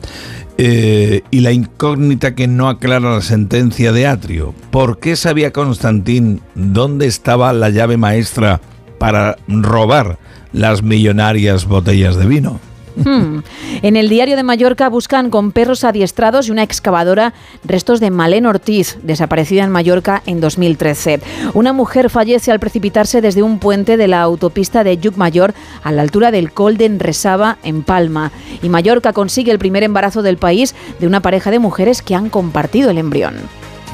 Eh, 0.57 1.21
y 1.31 1.41
la 1.41 1.51
incógnita 1.51 2.33
que 2.33 2.47
no 2.47 2.69
aclara 2.69 3.15
la 3.15 3.21
sentencia 3.21 3.91
de 3.91 4.07
Atrio. 4.07 4.53
¿Por 4.71 4.99
qué 4.99 5.17
sabía 5.17 5.51
Constantín 5.51 6.41
dónde 6.55 7.07
estaba 7.07 7.51
la 7.51 7.69
llave 7.69 7.97
maestra 7.97 8.61
para 8.97 9.37
robar 9.47 10.17
las 10.53 10.81
millonarias 10.81 11.65
botellas 11.65 12.15
de 12.15 12.25
vino? 12.25 12.59
Hmm. 12.95 13.39
En 13.81 13.95
el 13.95 14.09
diario 14.09 14.35
de 14.35 14.43
Mallorca 14.43 14.89
buscan 14.89 15.29
con 15.29 15.51
perros 15.51 15.83
adiestrados 15.83 16.47
y 16.47 16.51
una 16.51 16.63
excavadora 16.63 17.33
restos 17.63 17.99
de 17.99 18.09
Malén 18.09 18.45
Ortiz, 18.45 18.97
desaparecida 19.03 19.63
en 19.63 19.71
Mallorca 19.71 20.21
en 20.25 20.39
2013. 20.39 21.19
Una 21.53 21.73
mujer 21.73 22.09
fallece 22.09 22.51
al 22.51 22.59
precipitarse 22.59 23.21
desde 23.21 23.43
un 23.43 23.59
puente 23.59 23.97
de 23.97 24.07
la 24.07 24.21
autopista 24.21 24.83
de 24.83 24.97
Llucmayor 24.97 25.53
a 25.83 25.91
la 25.91 26.01
altura 26.01 26.31
del 26.31 26.51
Col 26.51 26.77
de 26.77 26.85
Enresaba, 26.85 27.57
en 27.63 27.83
Palma. 27.83 28.31
Y 28.61 28.69
Mallorca 28.69 29.13
consigue 29.13 29.51
el 29.51 29.59
primer 29.59 29.83
embarazo 29.83 30.21
del 30.21 30.37
país 30.37 30.75
de 30.99 31.07
una 31.07 31.21
pareja 31.21 31.51
de 31.51 31.59
mujeres 31.59 32.01
que 32.01 32.15
han 32.15 32.29
compartido 32.29 32.89
el 32.89 32.97
embrión. 32.97 33.35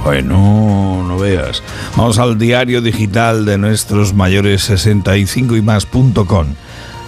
Bueno, 0.03 1.03
no 1.07 1.17
veas. 1.17 1.61
Vamos 1.95 2.17
al 2.17 2.39
diario 2.39 2.81
digital 2.81 3.45
de 3.45 3.57
nuestros 3.57 4.13
mayores 4.13 4.63
65 4.63 5.55
y 5.55 5.61
más.com. 5.61 6.47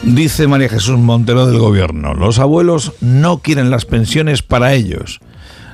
Dice 0.04 0.48
María 0.48 0.68
Jesús 0.68 1.00
Montero 1.00 1.48
del 1.48 1.60
Gobierno, 1.60 2.14
los 2.14 2.38
abuelos 2.38 2.92
no 3.00 3.38
quieren 3.38 3.70
las 3.70 3.86
pensiones 3.86 4.42
para 4.42 4.74
ellos. 4.74 5.22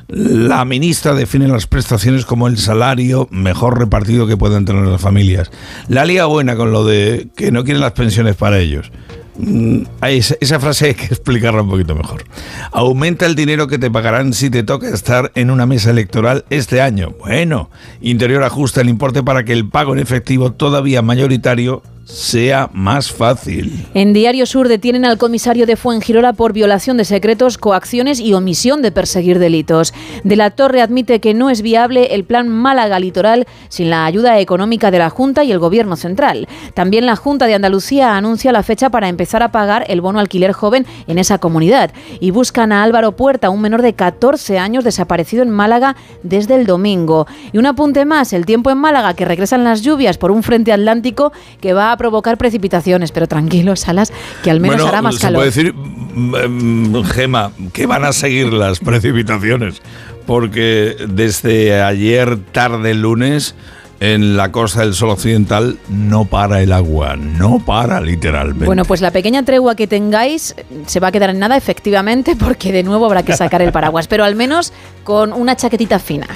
La 0.08 0.66
ministra 0.66 1.16
define 1.16 1.48
las 1.48 1.66
prestaciones 1.66 2.26
como 2.26 2.48
el 2.48 2.60
salario 2.60 3.28
mejor 3.32 3.80
repartido 3.80 4.28
que 4.28 4.38
pueden 4.38 4.66
tener 4.66 4.86
las 4.86 5.02
familias. 5.02 5.52
La 5.88 6.06
liga 6.06 6.26
buena 6.26 6.56
con 6.56 6.72
lo 6.72 6.86
de 6.86 7.30
que 7.36 7.52
no 7.52 7.64
quieren 7.64 7.82
las 7.82 7.94
pensiones 7.94 8.36
para 8.36 8.60
ellos. 8.60 8.92
Mm, 9.40 9.82
esa, 10.04 10.36
esa 10.40 10.60
frase 10.60 10.88
hay 10.88 10.94
que 10.94 11.06
explicarla 11.06 11.64
un 11.64 11.70
poquito 11.70 11.96
mejor. 11.96 12.24
Aumenta 12.72 13.26
el 13.26 13.34
dinero 13.34 13.68
que 13.68 13.80
te 13.80 13.90
pagarán 13.90 14.34
si 14.34 14.52
te 14.52 14.62
toca 14.62 14.90
estar 14.90 15.32
en 15.34 15.50
una 15.50 15.66
mesa 15.66 15.90
electoral 15.90 16.46
este 16.52 16.82
año. 16.82 17.16
Bueno, 17.20 17.72
Interior 18.00 18.44
ajusta 18.44 18.82
el 18.82 18.90
importe 18.90 19.24
para 19.24 19.44
que 19.44 19.54
el 19.54 19.68
pago 19.68 19.94
en 19.94 20.00
efectivo 20.00 20.52
todavía 20.52 21.02
mayoritario 21.02 21.82
sea 22.10 22.72
más 22.74 23.12
fácil. 23.12 23.86
En 23.93 24.14
Diario 24.14 24.47
Sur 24.47 24.68
detienen 24.68 25.05
al 25.05 25.20
comisario 25.20 25.68
de 25.68 25.76
Fuengirola 25.76 26.34
por 26.34 26.53
violación 26.53 26.97
de 26.97 27.05
secretos, 27.05 27.60
coacciones 27.60 28.20
y 28.20 28.34
omisión 28.34 28.82
de 28.82 28.91
perseguir 28.91 29.38
delitos. 29.38 29.93
De 30.24 30.36
la 30.36 30.49
Torre 30.49 30.82
admite 30.82 31.20
que 31.20 31.36
no 31.36 31.51
es 31.51 31.62
viable 31.62 32.16
el 32.16 32.24
plan 32.24 32.49
Málaga 32.49 32.99
Litoral 32.99 33.45
sin 33.70 33.91
la 33.91 34.05
ayuda 34.05 34.39
económica 34.39 34.89
de 34.89 34.97
la 34.97 35.12
Junta 35.12 35.43
y 35.43 35.51
el 35.51 35.60
Gobierno 35.60 35.95
central. 35.95 36.47
También 36.74 37.05
la 37.05 37.16
Junta 37.16 37.45
de 37.45 37.53
Andalucía 37.53 38.18
anuncia 38.18 38.51
la 38.51 38.64
fecha 38.64 38.89
para 38.89 39.07
empezar 39.07 39.43
a 39.43 39.51
pagar 39.51 39.86
el 39.88 40.01
bono 40.01 40.20
alquiler 40.20 40.51
joven 40.51 40.88
en 41.05 41.20
esa 41.20 41.38
comunidad 41.38 41.91
y 42.20 42.32
buscan 42.32 42.72
a 42.72 42.82
Álvaro 42.82 43.12
Puerta, 43.12 43.51
un 43.51 43.62
menor 43.62 43.84
de 43.84 43.93
14 43.93 44.57
años 44.57 44.84
desaparecido 44.84 45.43
en 45.43 45.51
Málaga 45.51 45.95
desde 46.24 46.55
el 46.55 46.66
domingo. 46.66 47.28
Y 47.51 47.60
un 47.60 47.68
apunte 47.68 48.03
más, 48.05 48.34
el 48.34 48.47
tiempo 48.47 48.72
en 48.72 48.80
Málaga 48.80 49.14
que 49.14 49.26
regresan 49.26 49.64
las 49.64 49.84
lluvias 49.84 50.18
por 50.18 50.32
un 50.32 50.41
frente 50.41 50.74
atlántico 50.74 51.32
que 51.62 51.74
va 51.74 51.91
a 51.91 51.99
provocar 52.00 52.39
precipitaciones, 52.39 53.12
pero 53.12 53.28
tranquilos, 53.28 53.82
Salas, 53.82 54.12
que 54.41 54.50
al 54.50 54.60
menos 54.60 54.78
Bueno, 54.78 54.89
hará 54.89 55.04
más 55.04 55.16
se 55.16 55.22
calor. 55.22 55.36
puede 55.41 55.52
decir, 55.52 55.76
mm, 55.76 56.95
mm, 56.95 57.04
Gema, 57.04 57.52
que 57.72 57.86
van 57.86 58.06
a 58.06 58.14
seguir 58.14 58.52
las 58.52 58.80
precipitaciones, 58.89 59.84
porque 60.26 60.95
desde 61.08 61.84
ayer 61.84 62.39
tarde 62.52 62.95
lunes 62.95 63.54
en 64.00 64.38
la 64.38 64.52
costa 64.52 64.82
del 64.82 64.93
sol 64.93 65.10
occidental 65.10 65.78
no 65.89 66.26
para 66.26 66.62
el 66.62 66.72
agua, 66.72 67.18
no 67.18 67.60
para 67.60 68.00
literalmente. 68.00 68.66
Bueno, 68.66 68.86
pues 68.86 69.02
la 69.02 69.12
pequeña 69.12 69.43
tregua 69.43 69.76
que 69.76 69.88
tengáis 69.88 70.56
se 70.86 71.00
va 71.00 71.10
a 71.10 71.12
quedar 71.12 71.32
en 71.32 71.39
nada, 71.39 71.58
efectivamente, 71.58 72.36
porque 72.39 72.72
de 72.72 72.84
nuevo 72.84 73.06
habrá 73.06 73.24
que 73.24 73.36
sacar 73.36 73.62
el 73.62 73.72
paraguas, 73.72 74.08
pero 74.08 74.24
al 74.24 74.36
menos 74.36 74.74
con 75.04 75.34
una 75.34 75.56
chaquetita 75.56 76.00
fina. 76.00 76.28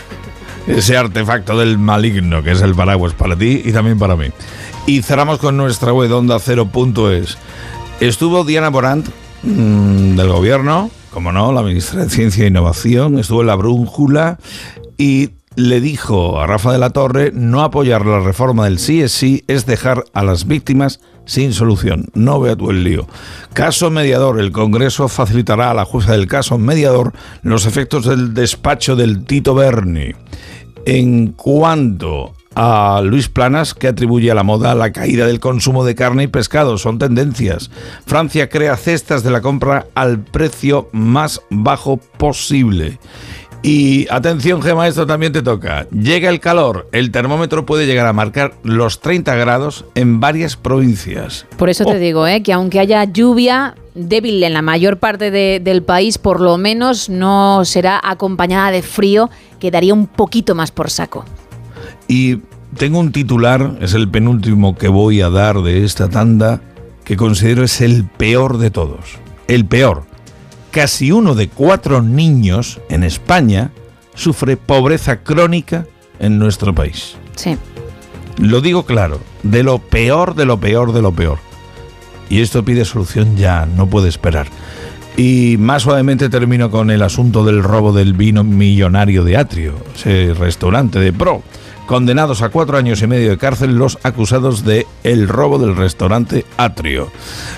Ese 0.68 0.96
artefacto 0.96 1.58
del 1.58 1.78
maligno 1.78 2.42
que 2.42 2.52
es 2.52 2.62
el 2.62 2.74
paraguas 2.74 3.14
para 3.14 3.36
ti 3.36 3.62
y 3.66 3.72
también 3.72 4.00
para 4.00 4.16
mí. 4.16 4.28
Y 4.86 5.02
cerramos 5.02 5.40
con 5.40 5.56
nuestra 5.56 5.94
web 5.94 6.12
onda 6.12 6.40
0.es. 6.40 7.38
Estuvo 8.02 8.44
Diana 8.44 8.70
Borant 8.70 9.08
mm, 9.44 10.18
del 10.18 10.28
gobierno, 10.28 10.92
como 11.12 11.32
no, 11.32 11.54
la 11.54 11.62
ministra 11.62 12.04
de 12.04 12.10
Ciencia 12.10 12.44
e 12.44 12.48
Innovación, 12.48 13.18
estuvo 13.18 13.42
en 13.42 13.48
la 13.48 13.56
brújula 13.56 14.40
y 14.98 15.30
le 15.56 15.80
dijo 15.80 16.40
a 16.40 16.48
Rafa 16.48 16.74
de 16.74 16.80
la 16.80 16.90
Torre 16.90 17.32
no 17.34 17.62
apoyar 17.62 18.06
la 18.06 18.20
reforma 18.20 18.66
del 18.66 18.80
sí 18.80 19.44
es 19.48 19.66
dejar 19.66 20.04
a 20.14 20.24
las 20.24 20.48
víctimas 20.48 21.00
sin 21.26 21.54
solución. 21.54 22.08
No 22.14 22.42
vea 22.42 22.56
tú 22.56 22.70
el 22.70 22.84
lío. 22.84 23.08
Caso 23.54 23.90
mediador. 23.90 24.40
El 24.40 24.52
Congreso 24.52 25.08
facilitará 25.08 25.72
a 25.72 25.74
la 25.74 25.86
jueza 25.86 26.12
del 26.12 26.28
caso 26.28 26.58
mediador 26.58 27.14
los 27.42 27.66
efectos 27.66 28.06
del 28.06 28.34
despacho 28.34 28.98
del 28.98 29.24
Tito 29.24 29.56
Berni. 29.56 30.12
En 30.86 31.28
cuanto 31.32 32.34
a 32.56 33.02
Luis 33.04 33.30
Planas, 33.30 33.74
que 33.74 33.88
atribuye 33.88 34.30
a 34.32 34.36
la 34.36 34.44
moda 34.44 34.76
la 34.76 34.92
caída 34.92 35.26
del 35.28 35.40
consumo 35.40 35.84
de 35.86 35.96
carne 35.96 36.24
y 36.24 36.28
pescado. 36.28 36.78
Son 36.78 36.98
tendencias. 37.00 37.72
Francia 38.06 38.50
crea 38.50 38.78
cestas 38.78 39.24
de 39.24 39.32
la 39.32 39.42
compra 39.42 39.88
al 39.96 40.20
precio 40.20 40.90
más 40.92 41.42
bajo 41.50 41.98
posible. 41.98 43.00
Y 43.66 44.08
atención, 44.10 44.62
Gema, 44.62 44.90
esto 44.90 45.08
también 45.08 45.32
te 45.32 45.42
toca. 45.42 45.88
Llega 45.90 46.30
el 46.30 46.42
calor. 46.42 46.90
El 46.92 47.12
termómetro 47.12 47.66
puede 47.66 47.86
llegar 47.86 48.06
a 48.06 48.12
marcar 48.12 48.56
los 48.64 49.00
30 49.00 49.36
grados 49.36 49.86
en 49.96 50.20
varias 50.20 50.58
provincias. 50.58 51.46
Por 51.56 51.70
eso 51.70 51.86
te 51.86 51.98
digo, 51.98 52.28
¿eh? 52.28 52.44
que 52.44 52.52
aunque 52.52 52.80
haya 52.82 53.06
lluvia 53.06 53.76
débil 53.96 54.44
en 54.44 54.52
la 54.52 54.62
mayor 54.62 54.98
parte 54.98 55.32
de- 55.32 55.62
del 55.64 55.82
país, 55.82 56.18
por 56.18 56.42
lo 56.42 56.58
menos 56.58 57.08
no 57.08 57.64
será 57.64 58.02
acompañada 58.04 58.70
de 58.72 58.82
frío, 58.82 59.30
que 59.60 59.72
daría 59.72 59.94
un 59.94 60.08
poquito 60.08 60.56
más 60.56 60.72
por 60.72 60.90
saco. 60.90 61.24
Y 62.08 62.40
tengo 62.78 63.00
un 63.00 63.12
titular, 63.12 63.78
es 63.82 63.94
el 63.94 64.10
penúltimo 64.10 64.76
que 64.76 64.88
voy 64.88 65.22
a 65.22 65.30
dar 65.30 65.62
de 65.62 65.84
esta 65.84 66.10
tanda, 66.10 66.62
que 67.04 67.18
considero 67.18 67.64
es 67.64 67.82
el 67.82 68.06
peor 68.06 68.58
de 68.58 68.72
todos. 68.72 69.18
El 69.48 69.66
peor. 69.66 70.04
Casi 70.72 71.12
uno 71.12 71.36
de 71.36 71.50
cuatro 71.50 72.02
niños 72.02 72.80
en 72.90 73.04
España 73.04 73.72
sufre 74.16 74.58
pobreza 74.58 75.24
crónica 75.24 75.86
en 76.20 76.40
nuestro 76.40 76.74
país. 76.74 77.16
Sí. 77.36 77.58
Lo 78.38 78.62
digo 78.62 78.86
claro, 78.86 79.20
de 79.44 79.64
lo 79.64 79.80
peor, 79.80 80.36
de 80.36 80.46
lo 80.46 80.60
peor, 80.60 80.94
de 80.94 81.02
lo 81.02 81.12
peor. 81.12 81.38
Y 82.30 82.42
esto 82.42 82.66
pide 82.66 82.86
solución 82.86 83.36
ya, 83.38 83.68
no 83.68 83.88
puede 83.88 84.10
esperar. 84.10 84.48
Y 85.16 85.58
más 85.60 85.84
suavemente 85.84 86.30
termino 86.30 86.72
con 86.72 86.90
el 86.90 87.04
asunto 87.04 87.44
del 87.44 87.62
robo 87.62 87.94
del 87.94 88.14
vino 88.14 88.44
millonario 88.44 89.24
de 89.24 89.38
Atrio, 89.38 89.76
ese 89.96 90.34
restaurante 90.34 91.00
de 91.00 91.14
Pro. 91.14 91.44
Condenados 91.88 92.42
a 92.42 92.50
cuatro 92.50 92.78
años 92.78 93.02
y 93.02 93.08
medio 93.08 93.30
de 93.30 93.38
cárcel 93.38 93.76
los 93.76 94.00
acusados 94.04 94.64
de 94.64 94.88
el 95.04 95.28
robo 95.28 95.60
del 95.60 95.76
restaurante 95.76 96.46
Atrio. 96.58 97.10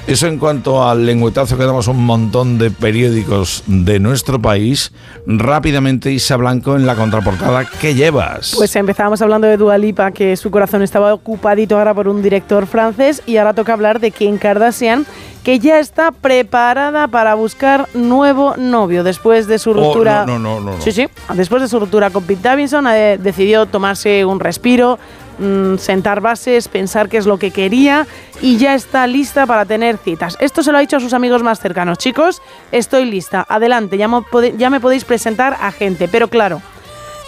Eso 0.07 0.26
en 0.28 0.39
cuanto 0.39 0.88
al 0.88 1.05
lengüetazo 1.05 1.57
que 1.57 1.63
damos 1.63 1.88
un 1.88 2.03
montón 2.05 2.57
de 2.57 2.71
periódicos 2.71 3.63
de 3.67 3.99
nuestro 3.99 4.41
país. 4.41 4.91
Rápidamente, 5.28 6.11
Isa 6.11 6.38
Blanco 6.38 6.76
en 6.76 6.86
la 6.88 6.95
contraportada, 6.95 7.65
¿qué 7.80 7.93
llevas? 7.93 8.53
Pues 8.57 8.76
empezábamos 8.76 9.21
hablando 9.21 9.47
de 9.47 9.57
Dua 9.57 9.78
Lipa, 9.78 10.11
que 10.11 10.36
su 10.38 10.49
corazón 10.49 10.82
estaba 10.82 11.13
ocupadito 11.13 11.78
ahora 11.78 11.93
por 11.93 12.07
un 12.07 12.21
director 12.23 12.65
francés 12.65 13.21
y 13.28 13.38
ahora 13.38 13.53
toca 13.53 13.73
hablar 13.73 13.99
de 13.99 14.09
Kim 14.11 14.38
Kardashian, 14.39 15.05
que 15.43 15.59
ya 15.59 15.78
está 15.80 16.11
preparada 16.11 17.07
para 17.07 17.36
buscar 17.36 17.88
nuevo 17.93 18.55
novio 18.57 19.03
después 19.03 19.45
de 19.45 19.59
su 19.59 19.69
Oh, 19.71 19.73
ruptura. 19.76 20.26
no, 20.26 20.39
no, 20.39 20.55
no, 20.59 20.71
no, 20.71 20.78
no. 20.78 20.82
Sí, 20.82 20.91
sí. 20.91 21.07
Después 21.36 21.61
de 21.61 21.67
su 21.67 21.80
ruptura 21.80 22.09
con 22.09 22.23
Pete 22.23 22.41
Davidson, 22.41 22.88
eh, 22.88 23.19
decidió 23.21 23.65
tomarse 23.67 24.24
un 24.26 24.39
respiro, 24.39 24.97
mm, 25.39 25.78
sentar 25.78 26.21
bases, 26.21 26.67
pensar 26.67 27.09
qué 27.09 27.17
es 27.17 27.26
lo 27.26 27.38
que 27.38 27.51
quería 27.51 28.05
y 28.41 28.57
ya 28.57 28.73
está 28.76 29.05
lista 29.07 29.45
para 29.45 29.65
tener 29.65 29.97
citas. 29.97 30.38
Esto 30.39 30.63
se 30.63 30.71
lo 30.71 30.78
ha 30.78 30.82
dicho 30.82 30.97
a 30.97 30.99
sus 30.99 31.13
amigos 31.13 31.43
más 31.43 31.59
cercanos. 31.59 31.97
Chicos, 31.97 32.41
estoy 32.71 33.05
lista. 33.05 33.45
Adelante, 33.47 33.97
ya, 33.97 34.07
pode- 34.07 34.55
ya 34.57 34.69
me 34.69 34.80
podéis 34.80 35.05
presentar 35.05 35.57
a 35.61 35.71
gente. 35.71 36.07
Pero 36.07 36.28
claro, 36.30 36.61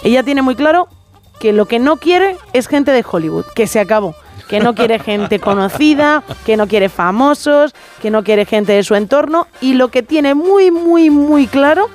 ella 0.03 0.23
tiene 0.23 0.41
muy 0.41 0.55
claro 0.55 0.87
que 1.39 1.53
lo 1.53 1.65
que 1.67 1.79
no 1.79 1.97
quiere 1.97 2.35
es 2.53 2.67
gente 2.67 2.91
de 2.91 3.05
Hollywood, 3.09 3.45
que 3.55 3.67
se 3.67 3.79
acabó. 3.79 4.15
Que 4.47 4.61
no 4.61 4.73
quiere 4.75 4.97
gente 4.97 5.39
conocida, 5.41 6.23
que 6.45 6.55
no 6.55 6.67
quiere 6.67 6.87
famosos, 6.87 7.75
que 8.01 8.09
no 8.09 8.23
quiere 8.23 8.45
gente 8.45 8.71
de 8.71 8.83
su 8.83 8.95
entorno. 8.95 9.45
Y 9.59 9.73
lo 9.73 9.89
que 9.89 10.03
tiene 10.03 10.35
muy, 10.35 10.71
muy, 10.71 11.09
muy 11.09 11.47
claro 11.47 11.89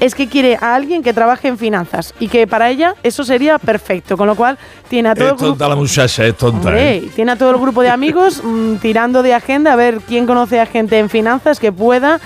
es 0.00 0.14
que 0.14 0.28
quiere 0.28 0.56
a 0.60 0.74
alguien 0.74 1.02
que 1.02 1.12
trabaje 1.12 1.48
en 1.48 1.58
finanzas 1.58 2.14
y 2.20 2.28
que 2.28 2.46
para 2.46 2.70
ella 2.70 2.94
eso 3.02 3.24
sería 3.24 3.58
perfecto, 3.58 4.16
con 4.16 4.26
lo 4.26 4.34
cual 4.34 4.58
tiene 4.88 5.08
a 5.08 5.14
todo 5.14 5.24
Es 5.24 5.30
el 5.32 5.36
grupo, 5.36 5.50
tonta 5.52 5.68
la 5.68 5.76
muchacha, 5.76 6.26
es 6.26 6.36
tonta. 6.36 6.68
Hombre, 6.68 6.96
¿eh? 6.96 7.10
tiene 7.14 7.32
a 7.32 7.36
todo 7.36 7.50
el 7.50 7.58
grupo 7.58 7.82
de 7.82 7.90
amigos 7.90 8.42
mm, 8.44 8.76
tirando 8.76 9.22
de 9.22 9.34
agenda 9.34 9.72
a 9.72 9.76
ver 9.76 10.00
quién 10.06 10.26
conoce 10.26 10.60
a 10.60 10.66
gente 10.66 10.98
en 10.98 11.08
finanzas 11.08 11.60
que 11.60 11.72
pueda 11.72 12.20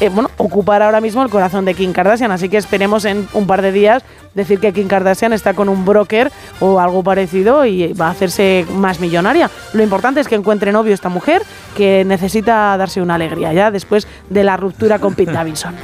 eh, 0.00 0.08
bueno, 0.08 0.30
ocupar 0.36 0.82
ahora 0.82 1.00
mismo 1.00 1.22
el 1.22 1.30
corazón 1.30 1.64
de 1.64 1.74
Kim 1.74 1.92
Kardashian. 1.92 2.30
Así 2.30 2.48
que 2.48 2.56
esperemos 2.56 3.04
en 3.04 3.28
un 3.32 3.46
par 3.46 3.62
de 3.62 3.72
días 3.72 4.02
decir 4.34 4.60
que 4.60 4.72
Kim 4.72 4.88
Kardashian 4.88 5.32
está 5.32 5.54
con 5.54 5.68
un 5.68 5.84
broker 5.84 6.30
o 6.60 6.80
algo 6.80 7.02
parecido 7.02 7.64
y 7.64 7.92
va 7.92 8.08
a 8.08 8.10
hacerse 8.10 8.66
más 8.74 9.00
millonaria. 9.00 9.50
Lo 9.72 9.82
importante 9.82 10.20
es 10.20 10.28
que 10.28 10.34
encuentre 10.34 10.72
novio 10.72 10.94
esta 10.94 11.08
mujer 11.08 11.42
que 11.76 12.04
necesita 12.04 12.76
darse 12.76 13.02
una 13.02 13.14
alegría 13.14 13.52
ya 13.52 13.70
después 13.70 14.06
de 14.30 14.44
la 14.44 14.56
ruptura 14.56 14.98
con 14.98 15.14
Pete 15.14 15.32
Davidson. 15.32 15.74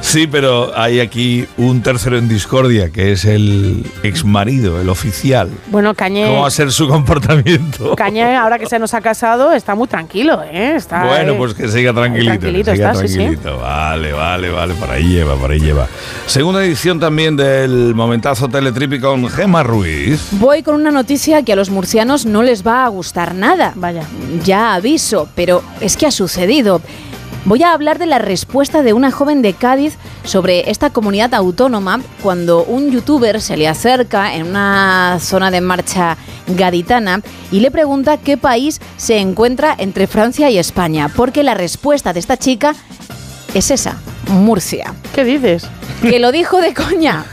Sí, 0.00 0.26
pero 0.26 0.72
hay 0.76 1.00
aquí 1.00 1.46
un 1.58 1.82
tercero 1.82 2.16
en 2.16 2.28
discordia, 2.28 2.90
que 2.90 3.12
es 3.12 3.24
el 3.24 3.84
exmarido, 4.02 4.80
el 4.80 4.88
oficial. 4.88 5.50
Bueno, 5.66 5.92
Cañé, 5.94 6.26
¿Cómo 6.26 6.42
va 6.42 6.48
a 6.48 6.50
ser 6.50 6.72
su 6.72 6.88
comportamiento? 6.88 7.94
Cañé, 7.96 8.36
ahora 8.36 8.58
que 8.58 8.66
se 8.66 8.78
nos 8.78 8.94
ha 8.94 9.00
casado, 9.00 9.52
está 9.52 9.74
muy 9.74 9.86
tranquilo, 9.88 10.42
¿eh? 10.50 10.74
Está, 10.76 11.04
Bueno, 11.04 11.32
eh, 11.32 11.36
pues 11.36 11.52
que 11.54 11.68
siga 11.68 11.92
tranquilito. 11.92 12.30
tranquilito 12.38 12.70
que 12.70 12.76
siga 12.76 12.92
está, 12.92 13.02
sí, 13.02 13.08
sí. 13.08 13.14
tranquilito. 13.16 13.58
Vale, 13.58 14.12
vale, 14.12 14.50
vale, 14.50 14.74
por 14.74 14.90
ahí 14.90 15.08
lleva, 15.08 15.34
por 15.36 15.50
ahí 15.50 15.60
lleva. 15.60 15.86
Segunda 16.26 16.64
edición 16.64 17.00
también 17.00 17.36
del 17.36 17.94
momentazo 17.94 18.48
Teletripi 18.48 19.00
con 19.00 19.28
Gema 19.28 19.62
Ruiz. 19.62 20.28
Voy 20.32 20.62
con 20.62 20.76
una 20.76 20.90
noticia 20.90 21.42
que 21.42 21.52
a 21.52 21.56
los 21.56 21.70
murcianos 21.70 22.24
no 22.24 22.42
les 22.42 22.66
va 22.66 22.84
a 22.84 22.88
gustar 22.88 23.34
nada. 23.34 23.72
Vaya. 23.74 24.04
Ya 24.44 24.74
aviso, 24.74 25.28
pero 25.34 25.62
es 25.80 25.96
que 25.96 26.06
ha 26.06 26.10
sucedido. 26.10 26.80
Voy 27.48 27.62
a 27.62 27.72
hablar 27.72 27.98
de 27.98 28.04
la 28.04 28.18
respuesta 28.18 28.82
de 28.82 28.92
una 28.92 29.10
joven 29.10 29.40
de 29.40 29.54
Cádiz 29.54 29.96
sobre 30.22 30.70
esta 30.70 30.90
comunidad 30.90 31.32
autónoma 31.32 32.02
cuando 32.22 32.62
un 32.62 32.90
youtuber 32.90 33.40
se 33.40 33.56
le 33.56 33.66
acerca 33.66 34.34
en 34.34 34.48
una 34.48 35.16
zona 35.18 35.50
de 35.50 35.62
marcha 35.62 36.18
gaditana 36.46 37.22
y 37.50 37.60
le 37.60 37.70
pregunta 37.70 38.18
qué 38.18 38.36
país 38.36 38.82
se 38.98 39.16
encuentra 39.16 39.74
entre 39.78 40.06
Francia 40.06 40.50
y 40.50 40.58
España, 40.58 41.10
porque 41.16 41.42
la 41.42 41.54
respuesta 41.54 42.12
de 42.12 42.20
esta 42.20 42.36
chica 42.36 42.74
es 43.54 43.70
esa, 43.70 43.98
Murcia. 44.26 44.92
¿Qué 45.14 45.24
dices? 45.24 45.66
Que 46.02 46.18
lo 46.18 46.32
dijo 46.32 46.60
de 46.60 46.74
coña. 46.74 47.24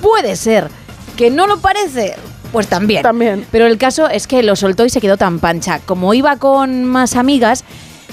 Puede 0.00 0.34
ser. 0.34 0.70
Que 1.16 1.30
no 1.30 1.46
lo 1.46 1.60
parece. 1.60 2.16
Pues 2.50 2.66
también. 2.66 3.04
También. 3.04 3.46
Pero 3.52 3.68
el 3.68 3.78
caso 3.78 4.08
es 4.08 4.26
que 4.26 4.42
lo 4.42 4.56
soltó 4.56 4.84
y 4.84 4.90
se 4.90 5.00
quedó 5.00 5.16
tan 5.16 5.38
pancha. 5.38 5.78
Como 5.78 6.14
iba 6.14 6.36
con 6.38 6.82
más 6.82 7.14
amigas, 7.14 7.64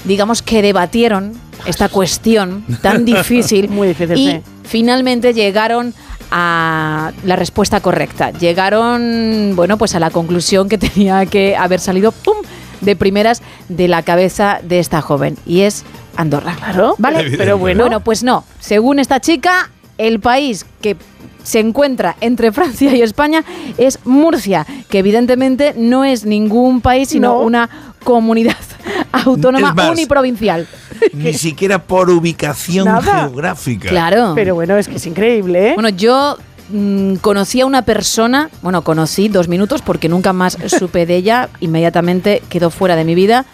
digamos 0.04 0.42
que 0.42 0.62
debatieron 0.62 1.32
esta 1.66 1.88
cuestión 1.88 2.64
tan 2.82 3.04
difícil. 3.04 3.68
Muy 3.68 3.88
difícil, 3.88 4.16
y 4.18 4.30
sí. 4.30 4.40
finalmente 4.64 5.34
llegaron 5.34 5.94
a 6.30 7.12
la 7.24 7.36
respuesta 7.36 7.80
correcta. 7.80 8.30
Llegaron, 8.30 9.52
bueno, 9.56 9.76
pues 9.78 9.94
a 9.94 10.00
la 10.00 10.10
conclusión 10.10 10.68
que 10.68 10.78
tenía 10.78 11.26
que 11.26 11.56
haber 11.56 11.80
salido 11.80 12.12
¡pum! 12.12 12.36
de 12.80 12.96
primeras 12.96 13.42
de 13.68 13.88
la 13.88 14.02
cabeza 14.02 14.60
de 14.62 14.78
esta 14.78 15.00
joven. 15.02 15.36
Y 15.46 15.60
es 15.62 15.84
Andorra. 16.16 16.54
Claro. 16.56 16.94
¿Vale? 16.98 17.36
Pero 17.36 17.58
bueno. 17.58 17.82
Bueno, 17.84 18.00
pues 18.00 18.22
no. 18.22 18.44
Según 18.60 18.98
esta 19.00 19.20
chica, 19.20 19.70
el 19.98 20.20
país 20.20 20.64
que 20.80 20.96
se 21.42 21.58
encuentra 21.58 22.16
entre 22.20 22.52
Francia 22.52 22.94
y 22.94 23.02
España 23.02 23.44
es 23.76 23.98
Murcia, 24.04 24.66
que 24.88 24.98
evidentemente 25.00 25.74
no 25.76 26.04
es 26.04 26.24
ningún 26.24 26.80
país, 26.80 27.08
sino 27.10 27.34
No. 27.34 27.40
una 27.40 27.89
comunidad 28.04 28.56
autónoma 29.12 29.74
más, 29.74 29.90
uniprovincial. 29.90 30.66
Ni 31.12 31.32
siquiera 31.34 31.82
por 31.82 32.10
ubicación 32.10 32.86
Nada. 32.86 33.22
geográfica. 33.22 33.88
Claro. 33.88 34.32
Pero 34.34 34.54
bueno, 34.54 34.76
es 34.76 34.88
que 34.88 34.96
es 34.96 35.06
increíble, 35.06 35.70
¿eh? 35.70 35.74
Bueno, 35.74 35.88
yo 35.88 36.36
mm, 36.70 37.16
conocí 37.16 37.60
a 37.60 37.66
una 37.66 37.82
persona, 37.82 38.50
bueno, 38.62 38.82
conocí 38.82 39.28
dos 39.28 39.48
minutos 39.48 39.82
porque 39.82 40.08
nunca 40.08 40.32
más 40.32 40.58
supe 40.66 41.06
de 41.06 41.16
ella, 41.16 41.48
inmediatamente 41.60 42.42
quedó 42.48 42.70
fuera 42.70 42.96
de 42.96 43.04
mi 43.04 43.14
vida, 43.14 43.44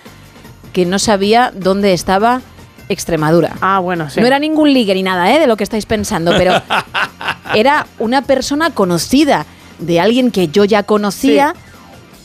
que 0.72 0.86
no 0.86 0.98
sabía 0.98 1.52
dónde 1.54 1.92
estaba 1.92 2.42
Extremadura. 2.88 3.56
Ah, 3.60 3.80
bueno, 3.80 4.08
sí. 4.10 4.20
No 4.20 4.26
era 4.26 4.38
ningún 4.38 4.72
ligue 4.72 4.94
ni 4.94 5.02
nada, 5.02 5.32
¿eh? 5.34 5.40
De 5.40 5.46
lo 5.46 5.56
que 5.56 5.64
estáis 5.64 5.86
pensando, 5.86 6.32
pero 6.36 6.52
era 7.54 7.86
una 7.98 8.22
persona 8.22 8.70
conocida 8.70 9.44
de 9.78 10.00
alguien 10.00 10.30
que 10.30 10.48
yo 10.48 10.64
ya 10.64 10.82
conocía. 10.84 11.54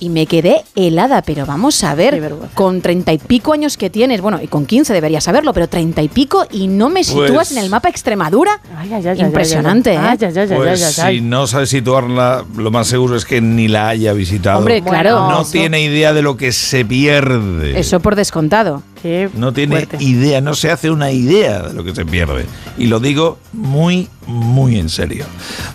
Y 0.03 0.09
me 0.09 0.25
quedé 0.25 0.63
helada, 0.75 1.21
pero 1.21 1.45
vamos 1.45 1.83
a 1.83 1.93
ver, 1.93 2.33
con 2.55 2.81
treinta 2.81 3.13
y 3.13 3.19
pico 3.19 3.53
años 3.53 3.77
que 3.77 3.91
tienes, 3.91 4.19
bueno, 4.19 4.39
y 4.41 4.47
con 4.47 4.65
15 4.65 4.93
deberías 4.93 5.23
saberlo, 5.23 5.53
pero 5.53 5.69
treinta 5.69 6.01
y 6.01 6.07
pico 6.09 6.47
y 6.51 6.67
no 6.67 6.89
me 6.89 7.03
sitúas 7.03 7.29
Pues- 7.49 7.51
en 7.51 7.59
el 7.59 7.69
mapa 7.69 7.87
Extremadura. 7.87 8.59
Ay, 8.75 8.91
ay, 8.93 9.07
ay, 9.07 9.19
ay, 9.19 9.21
Impresionante, 9.27 9.91
ay, 9.91 9.97
ay, 9.97 10.17
¿eh? 10.19 10.25
ay, 10.25 10.33
ay, 10.39 10.47
ay, 10.49 10.57
Pues 10.57 10.99
ay, 10.99 11.05
ay. 11.05 11.15
si 11.17 11.21
no 11.21 11.45
sabe 11.45 11.67
situarla, 11.67 12.43
lo 12.57 12.71
más 12.71 12.87
seguro 12.87 13.15
es 13.15 13.25
que 13.25 13.41
ni 13.41 13.67
la 13.67 13.89
haya 13.89 14.11
visitado. 14.13 14.57
Hombre, 14.57 14.81
claro. 14.81 15.29
no 15.29 15.45
tiene 15.45 15.81
idea 15.83 16.13
de 16.13 16.23
lo 16.23 16.35
que 16.35 16.51
se 16.51 16.83
pierde. 16.83 17.79
Eso 17.79 17.99
por 17.99 18.15
descontado. 18.15 18.81
Qué 19.01 19.29
No 19.33 19.51
tiene 19.53 19.75
fuerte. 19.77 19.97
idea, 19.99 20.41
no 20.41 20.53
se 20.53 20.69
hace 20.71 20.91
una 20.91 21.11
idea 21.11 21.63
de 21.63 21.73
lo 21.73 21.83
que 21.83 21.95
se 21.95 22.05
pierde. 22.05 22.45
Y 22.77 22.87
lo 22.87 22.99
digo 22.99 23.39
muy, 23.53 24.09
muy 24.27 24.77
en 24.77 24.89
serio. 24.89 25.25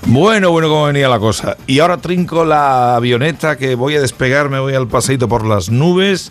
Bueno, 0.06 0.50
bueno, 0.50 0.68
cómo 0.68 0.84
venía 0.86 1.08
la 1.08 1.18
cosa. 1.18 1.56
Y 1.66 1.80
ahora 1.80 1.96
trinco 1.98 2.44
la 2.44 2.96
avioneta 2.96 3.56
que 3.56 3.74
voy 3.74 3.96
a 3.96 4.00
despegar, 4.00 4.48
me 4.48 4.60
voy 4.60 4.74
al 4.74 4.88
paseito 4.88 5.28
por 5.28 5.44
las 5.44 5.70
nubes. 5.70 6.30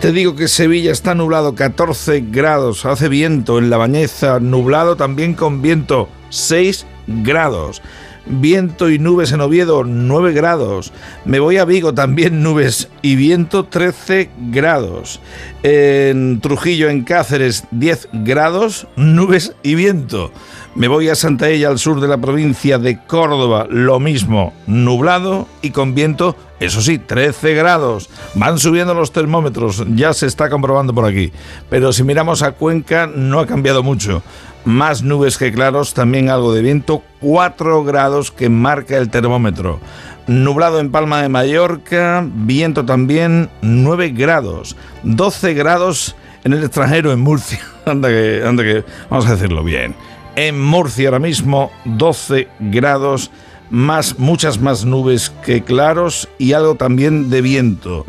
Te 0.00 0.10
digo 0.10 0.34
que 0.34 0.48
Sevilla 0.48 0.90
está 0.90 1.14
nublado 1.14 1.54
14 1.54 2.24
grados, 2.30 2.84
hace 2.86 3.08
viento 3.08 3.58
en 3.58 3.70
la 3.70 3.76
bañeza, 3.76 4.40
nublado 4.40 4.96
también 4.96 5.34
con 5.34 5.62
viento 5.62 6.08
6 6.30 6.86
grados. 7.06 7.82
Viento 8.26 8.88
y 8.88 8.98
nubes 8.98 9.32
en 9.32 9.40
Oviedo, 9.40 9.84
9 9.84 10.32
grados. 10.32 10.92
Me 11.24 11.40
voy 11.40 11.58
a 11.58 11.64
Vigo, 11.64 11.92
también 11.92 12.42
nubes 12.42 12.88
y 13.02 13.16
viento, 13.16 13.64
13 13.64 14.30
grados. 14.50 15.20
En 15.62 16.40
Trujillo, 16.40 16.88
en 16.88 17.02
Cáceres, 17.02 17.64
10 17.72 18.08
grados, 18.12 18.86
nubes 18.96 19.54
y 19.62 19.74
viento. 19.74 20.30
Me 20.74 20.88
voy 20.88 21.10
a 21.10 21.14
Santa 21.14 21.50
Ella, 21.50 21.68
al 21.68 21.78
sur 21.78 22.00
de 22.00 22.08
la 22.08 22.16
provincia 22.16 22.78
de 22.78 22.98
Córdoba, 22.98 23.66
lo 23.68 24.00
mismo, 24.00 24.54
nublado 24.66 25.46
y 25.60 25.68
con 25.68 25.94
viento, 25.94 26.34
eso 26.60 26.80
sí, 26.80 26.98
13 26.98 27.52
grados. 27.52 28.08
Van 28.34 28.58
subiendo 28.58 28.94
los 28.94 29.12
termómetros, 29.12 29.84
ya 29.94 30.14
se 30.14 30.26
está 30.26 30.48
comprobando 30.48 30.94
por 30.94 31.04
aquí. 31.04 31.30
Pero 31.68 31.92
si 31.92 32.04
miramos 32.04 32.42
a 32.42 32.52
Cuenca, 32.52 33.06
no 33.06 33.38
ha 33.38 33.46
cambiado 33.46 33.82
mucho. 33.82 34.22
Más 34.64 35.02
nubes 35.02 35.36
que 35.36 35.52
claros, 35.52 35.92
también 35.92 36.30
algo 36.30 36.54
de 36.54 36.62
viento, 36.62 37.02
4 37.20 37.84
grados 37.84 38.30
que 38.30 38.48
marca 38.48 38.96
el 38.96 39.10
termómetro. 39.10 39.78
Nublado 40.26 40.80
en 40.80 40.90
Palma 40.90 41.20
de 41.20 41.28
Mallorca, 41.28 42.24
viento 42.26 42.86
también 42.86 43.50
9 43.60 44.08
grados, 44.10 44.74
12 45.02 45.52
grados 45.52 46.16
en 46.44 46.54
el 46.54 46.64
extranjero, 46.64 47.12
en 47.12 47.20
Murcia. 47.20 47.60
Anda 47.84 48.08
que, 48.08 48.84
vamos 49.10 49.26
a 49.26 49.32
decirlo 49.32 49.62
bien. 49.62 49.94
En 50.34 50.60
Murcia 50.60 51.08
ahora 51.08 51.18
mismo 51.18 51.70
12 51.84 52.48
grados, 52.58 53.30
más, 53.68 54.18
muchas 54.18 54.60
más 54.60 54.84
nubes 54.86 55.30
que 55.44 55.62
claros 55.62 56.28
y 56.38 56.54
algo 56.54 56.74
también 56.74 57.28
de 57.28 57.42
viento. 57.42 58.06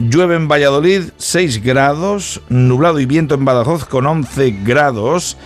Llueve 0.00 0.34
en 0.34 0.48
Valladolid 0.48 1.10
6 1.16 1.62
grados, 1.62 2.40
nublado 2.48 2.98
y 2.98 3.06
viento 3.06 3.34
en 3.34 3.44
Badajoz 3.44 3.84
con 3.84 4.06
11 4.06 4.62
grados. 4.64 5.36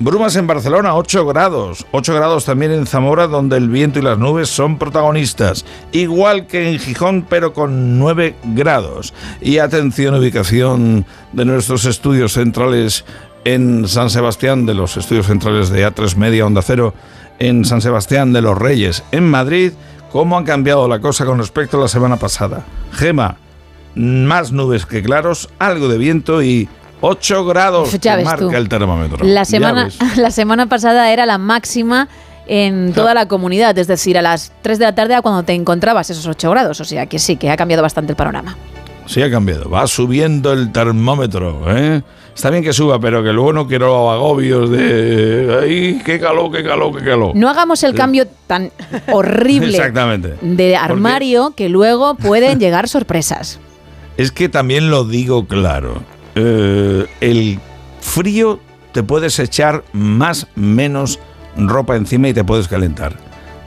Brumas 0.00 0.34
en 0.36 0.46
Barcelona, 0.46 0.94
8 0.96 1.26
grados. 1.26 1.86
8 1.92 2.14
grados 2.14 2.46
también 2.46 2.72
en 2.72 2.86
Zamora, 2.86 3.26
donde 3.26 3.56
el 3.56 3.68
viento 3.68 3.98
y 3.98 4.02
las 4.02 4.18
nubes 4.18 4.48
son 4.48 4.78
protagonistas. 4.78 5.64
Igual 5.92 6.46
que 6.46 6.68
en 6.68 6.78
Gijón, 6.78 7.26
pero 7.28 7.52
con 7.52 7.98
9 7.98 8.36
grados. 8.54 9.12
Y 9.40 9.58
atención, 9.58 10.14
ubicación 10.14 11.04
de 11.32 11.44
nuestros 11.44 11.84
estudios 11.84 12.32
centrales 12.32 13.04
en 13.44 13.86
San 13.88 14.10
Sebastián, 14.10 14.66
de 14.66 14.74
los 14.74 14.96
estudios 14.96 15.26
centrales 15.26 15.70
de 15.70 15.86
A3 15.86 16.16
Media 16.16 16.46
Onda 16.46 16.62
Cero, 16.62 16.94
en 17.38 17.64
San 17.64 17.80
Sebastián 17.80 18.32
de 18.32 18.42
los 18.42 18.56
Reyes, 18.56 19.02
en 19.12 19.28
Madrid. 19.28 19.72
¿Cómo 20.12 20.38
ha 20.38 20.44
cambiado 20.44 20.86
la 20.88 21.00
cosa 21.00 21.24
con 21.26 21.38
respecto 21.38 21.76
a 21.76 21.80
la 21.80 21.88
semana 21.88 22.16
pasada? 22.16 22.64
Gema, 22.92 23.36
más 23.94 24.52
nubes 24.52 24.86
que 24.86 25.02
claros, 25.02 25.48
algo 25.58 25.88
de 25.88 25.98
viento 25.98 26.42
y 26.42 26.68
8 27.00 27.44
grados 27.44 27.92
Ya 28.00 28.12
que 28.12 28.16
ves 28.18 28.24
marca 28.24 28.40
tú. 28.46 28.50
el 28.52 28.68
termómetro. 28.68 29.24
La 29.26 29.44
semana, 29.44 29.88
la 30.16 30.30
semana 30.30 30.66
pasada 30.68 31.12
era 31.12 31.26
la 31.26 31.38
máxima 31.38 32.08
en 32.46 32.92
toda 32.92 33.14
la 33.14 33.26
comunidad, 33.26 33.76
es 33.78 33.86
decir, 33.86 34.16
a 34.18 34.22
las 34.22 34.52
3 34.62 34.78
de 34.78 34.84
la 34.84 34.94
tarde 34.94 35.14
a 35.14 35.22
cuando 35.22 35.42
te 35.42 35.52
encontrabas 35.54 36.10
esos 36.10 36.26
8 36.26 36.50
grados, 36.50 36.80
o 36.80 36.84
sea 36.84 37.06
que 37.06 37.18
sí, 37.18 37.36
que 37.36 37.50
ha 37.50 37.56
cambiado 37.56 37.82
bastante 37.82 38.12
el 38.12 38.16
panorama. 38.16 38.56
Sí 39.06 39.22
ha 39.22 39.30
cambiado, 39.30 39.68
va 39.68 39.86
subiendo 39.86 40.52
el 40.52 40.72
termómetro, 40.72 41.64
¿eh? 41.76 42.02
Está 42.34 42.50
bien 42.50 42.64
que 42.64 42.72
suba, 42.72 42.98
pero 42.98 43.22
que 43.22 43.32
luego 43.32 43.52
no 43.52 43.66
quiero 43.68 44.10
agobios 44.10 44.68
de... 44.70 45.60
¡Ay, 45.62 46.02
qué 46.04 46.18
calor, 46.18 46.50
qué 46.50 46.64
calor, 46.64 46.98
qué 46.98 47.04
calor! 47.04 47.30
No 47.34 47.48
hagamos 47.48 47.82
el 47.84 47.94
cambio 47.94 48.26
tan 48.46 48.72
horrible 49.12 49.68
Exactamente. 49.76 50.34
de 50.42 50.76
armario 50.76 51.52
que 51.56 51.68
luego 51.68 52.16
pueden 52.16 52.58
llegar 52.58 52.88
sorpresas. 52.88 53.60
Es 54.16 54.32
que 54.32 54.48
también 54.48 54.90
lo 54.90 55.04
digo 55.04 55.46
claro. 55.46 56.02
eh, 56.34 57.06
el 57.20 57.60
frío 58.00 58.58
te 58.92 59.02
puedes 59.02 59.38
echar 59.38 59.84
más 59.92 60.46
menos 60.54 61.18
ropa 61.56 61.96
encima 61.96 62.28
y 62.28 62.34
te 62.34 62.44
puedes 62.44 62.68
calentar. 62.68 63.16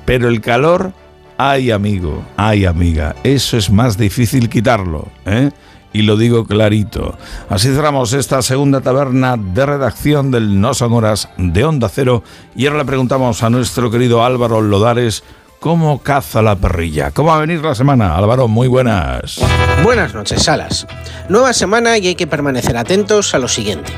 Pero 0.05 0.28
el 0.30 0.39
calor, 0.41 0.91
ay 1.38 1.72
amigo, 1.72 2.24
ay 2.38 2.65
amiga, 2.65 3.15
eso 3.24 3.57
es 3.57 3.70
más 3.70 3.97
difícil 3.97 4.49
quitarlo, 4.49 5.07
¿eh? 5.26 5.51
Y 5.98 6.04
lo 6.04 6.16
digo 6.16 6.45
clarito. 6.45 7.18
Así 7.50 7.70
cerramos 7.70 8.14
esta 8.14 8.43
segunda 8.43 8.82
taberna 8.82 9.36
de 9.36 9.66
redacción 9.66 10.30
del 10.30 10.62
No 10.62 10.76
Son 10.76 10.93
Horas 10.93 11.28
de 11.38 11.64
Onda 11.64 11.89
Cero. 11.89 12.22
Y 12.56 12.68
ahora 12.68 12.78
le 12.78 12.86
preguntamos 12.86 13.41
a 13.41 13.50
nuestro 13.50 13.89
querido 13.89 14.24
Álvaro 14.24 14.62
Lodares 14.62 15.24
cómo 15.60 16.01
caza 16.01 16.41
la 16.41 16.55
perrilla. 16.55 17.12
¿Cómo 17.12 17.30
va 17.30 17.38
a 17.38 17.41
venir 17.41 17.62
la 17.62 17.76
semana? 17.76 18.16
Álvaro, 18.16 18.47
muy 18.47 18.68
buenas. 18.68 19.39
Buenas 19.84 20.14
noches, 20.14 20.43
Salas. 20.43 20.88
Nueva 21.30 21.53
semana 21.53 21.97
y 21.97 22.08
hay 22.08 22.16
que 22.16 22.28
permanecer 22.28 22.78
atentos 22.78 23.34
a 23.34 23.39
lo 23.39 23.47
siguiente. 23.47 23.91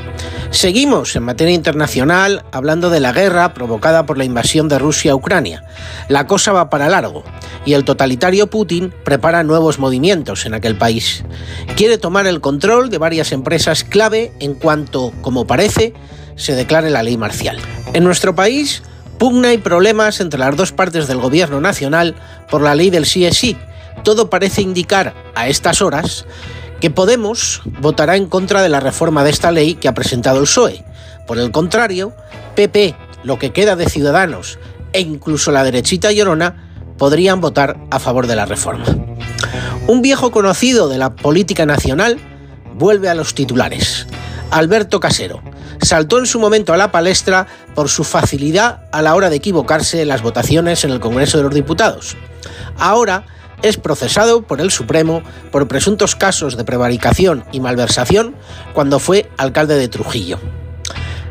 Seguimos 0.50 1.14
en 1.14 1.22
materia 1.22 1.54
internacional 1.54 2.44
hablando 2.50 2.90
de 2.90 2.98
la 2.98 3.12
guerra 3.12 3.54
provocada 3.54 4.04
por 4.04 4.18
la 4.18 4.24
invasión 4.24 4.68
de 4.68 4.80
Rusia 4.80 5.12
a 5.12 5.14
Ucrania. 5.14 5.62
La 6.08 6.26
cosa 6.26 6.52
va 6.52 6.70
para 6.70 6.88
largo 6.88 7.22
y 7.64 7.74
el 7.74 7.84
totalitario 7.84 8.48
Putin 8.48 8.92
prepara 9.04 9.44
nuevos 9.44 9.78
movimientos 9.78 10.46
en 10.46 10.54
aquel 10.54 10.76
país. 10.76 11.24
Quiere 11.76 11.98
tomar 11.98 12.26
el 12.26 12.40
control 12.40 12.90
de 12.90 12.98
varias 12.98 13.30
empresas 13.30 13.84
clave 13.84 14.32
en 14.40 14.54
cuanto, 14.54 15.12
como 15.20 15.46
parece, 15.46 15.94
se 16.34 16.54
declare 16.54 16.90
la 16.90 17.04
ley 17.04 17.16
marcial. 17.16 17.58
En 17.92 18.02
nuestro 18.02 18.34
país, 18.34 18.82
pugna 19.20 19.52
y 19.52 19.58
problemas 19.58 20.18
entre 20.20 20.40
las 20.40 20.56
dos 20.56 20.72
partes 20.72 21.06
del 21.06 21.18
gobierno 21.18 21.60
nacional 21.60 22.14
por 22.50 22.62
la 22.62 22.74
ley 22.74 22.88
del 22.88 23.04
sí 23.04 23.26
es 23.26 23.36
sí. 23.36 23.54
Todo 24.02 24.30
parece 24.30 24.62
indicar 24.62 25.12
a 25.34 25.46
estas 25.46 25.82
horas 25.82 26.24
que 26.80 26.88
Podemos 26.88 27.60
votará 27.80 28.16
en 28.16 28.24
contra 28.24 28.62
de 28.62 28.70
la 28.70 28.80
reforma 28.80 29.22
de 29.22 29.28
esta 29.28 29.52
ley 29.52 29.74
que 29.74 29.88
ha 29.88 29.94
presentado 29.94 30.38
el 30.38 30.44
PSOE. 30.44 30.82
Por 31.26 31.38
el 31.38 31.50
contrario, 31.50 32.14
PP, 32.56 32.96
lo 33.22 33.38
que 33.38 33.52
queda 33.52 33.76
de 33.76 33.90
Ciudadanos 33.90 34.58
e 34.94 35.00
incluso 35.00 35.52
la 35.52 35.64
derechita 35.64 36.10
llorona 36.12 36.70
podrían 36.96 37.42
votar 37.42 37.76
a 37.90 37.98
favor 37.98 38.26
de 38.26 38.36
la 38.36 38.46
reforma. 38.46 38.86
Un 39.86 40.00
viejo 40.00 40.30
conocido 40.30 40.88
de 40.88 40.96
la 40.96 41.14
política 41.14 41.66
nacional 41.66 42.16
vuelve 42.74 43.10
a 43.10 43.14
los 43.14 43.34
titulares. 43.34 44.06
Alberto 44.50 45.00
Casero 45.00 45.42
saltó 45.82 46.18
en 46.18 46.26
su 46.26 46.38
momento 46.38 46.72
a 46.72 46.76
la 46.76 46.92
palestra 46.92 47.46
por 47.74 47.88
su 47.88 48.04
facilidad 48.04 48.80
a 48.92 49.02
la 49.02 49.14
hora 49.14 49.30
de 49.30 49.36
equivocarse 49.36 50.02
en 50.02 50.08
las 50.08 50.22
votaciones 50.22 50.84
en 50.84 50.90
el 50.90 51.00
Congreso 51.00 51.38
de 51.38 51.44
los 51.44 51.54
Diputados. 51.54 52.16
Ahora 52.76 53.24
es 53.62 53.76
procesado 53.76 54.42
por 54.42 54.60
el 54.60 54.70
Supremo 54.70 55.22
por 55.50 55.68
presuntos 55.68 56.16
casos 56.16 56.56
de 56.56 56.64
prevaricación 56.64 57.44
y 57.52 57.60
malversación 57.60 58.34
cuando 58.72 58.98
fue 58.98 59.30
alcalde 59.36 59.76
de 59.76 59.88
Trujillo. 59.88 60.38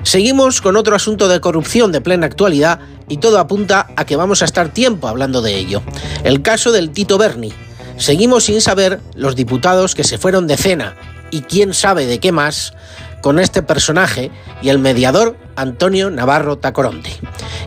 Seguimos 0.04 0.62
con 0.62 0.78
otro 0.78 0.96
asunto 0.96 1.28
de 1.28 1.42
corrupción 1.42 1.92
de 1.92 2.02
plena 2.02 2.26
actualidad 2.26 2.80
y 3.10 3.18
todo 3.18 3.40
apunta 3.40 3.88
a 3.96 4.06
que 4.06 4.16
vamos 4.16 4.42
a 4.42 4.46
estar 4.46 4.70
tiempo 4.70 5.08
hablando 5.08 5.42
de 5.42 5.58
ello. 5.58 5.82
El 6.24 6.42
caso 6.42 6.72
del 6.72 6.92
Tito 6.92 7.18
Berni. 7.18 7.54
Seguimos 7.98 8.46
sin 8.46 8.62
saber 8.62 9.02
los 9.14 9.36
diputados 9.36 9.94
que 9.94 10.06
se 10.06 10.18
fueron 10.18 10.48
de 10.48 10.56
cena 10.56 10.96
y 11.32 11.42
quién 11.42 11.74
sabe 11.74 12.06
de 12.06 12.20
qué 12.20 12.32
más 12.32 12.74
con 13.22 13.40
este 13.40 13.62
personaje 13.62 14.32
y 14.62 14.70
el 14.70 14.80
mediador 14.80 15.38
Antonio 15.56 16.10
Navarro 16.10 16.58
Tacoronte. 16.58 17.12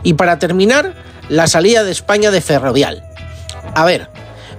Y 0.03 0.13
para 0.13 0.39
terminar, 0.39 0.93
la 1.29 1.47
salida 1.47 1.83
de 1.83 1.91
España 1.91 2.31
de 2.31 2.41
Ferrovial. 2.41 3.03
A 3.75 3.85
ver, 3.85 4.09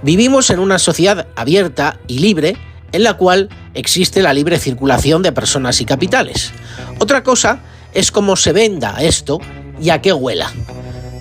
Vivimos 0.04 0.50
en 0.50 0.58
una 0.58 0.78
sociedad 0.78 1.28
abierta 1.34 1.98
y 2.06 2.18
libre 2.18 2.58
en 2.92 3.04
la 3.04 3.14
cual 3.14 3.48
existe 3.72 4.20
la 4.20 4.34
libre 4.34 4.58
circulación 4.58 5.22
de 5.22 5.32
personas 5.32 5.80
y 5.80 5.86
capitales. 5.86 6.52
Otra 6.98 7.22
cosa 7.22 7.60
es 7.94 8.12
cómo 8.12 8.36
se 8.36 8.52
venda 8.52 8.96
esto 9.00 9.40
y 9.80 9.88
a 9.88 10.02
qué 10.02 10.12
huela. 10.12 10.52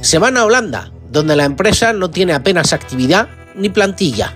Se 0.01 0.17
van 0.17 0.35
a 0.35 0.43
Holanda, 0.43 0.91
donde 1.09 1.37
la 1.37 1.45
empresa 1.45 1.93
no 1.93 2.09
tiene 2.09 2.33
apenas 2.33 2.73
actividad 2.73 3.29
ni 3.55 3.69
plantilla. 3.69 4.33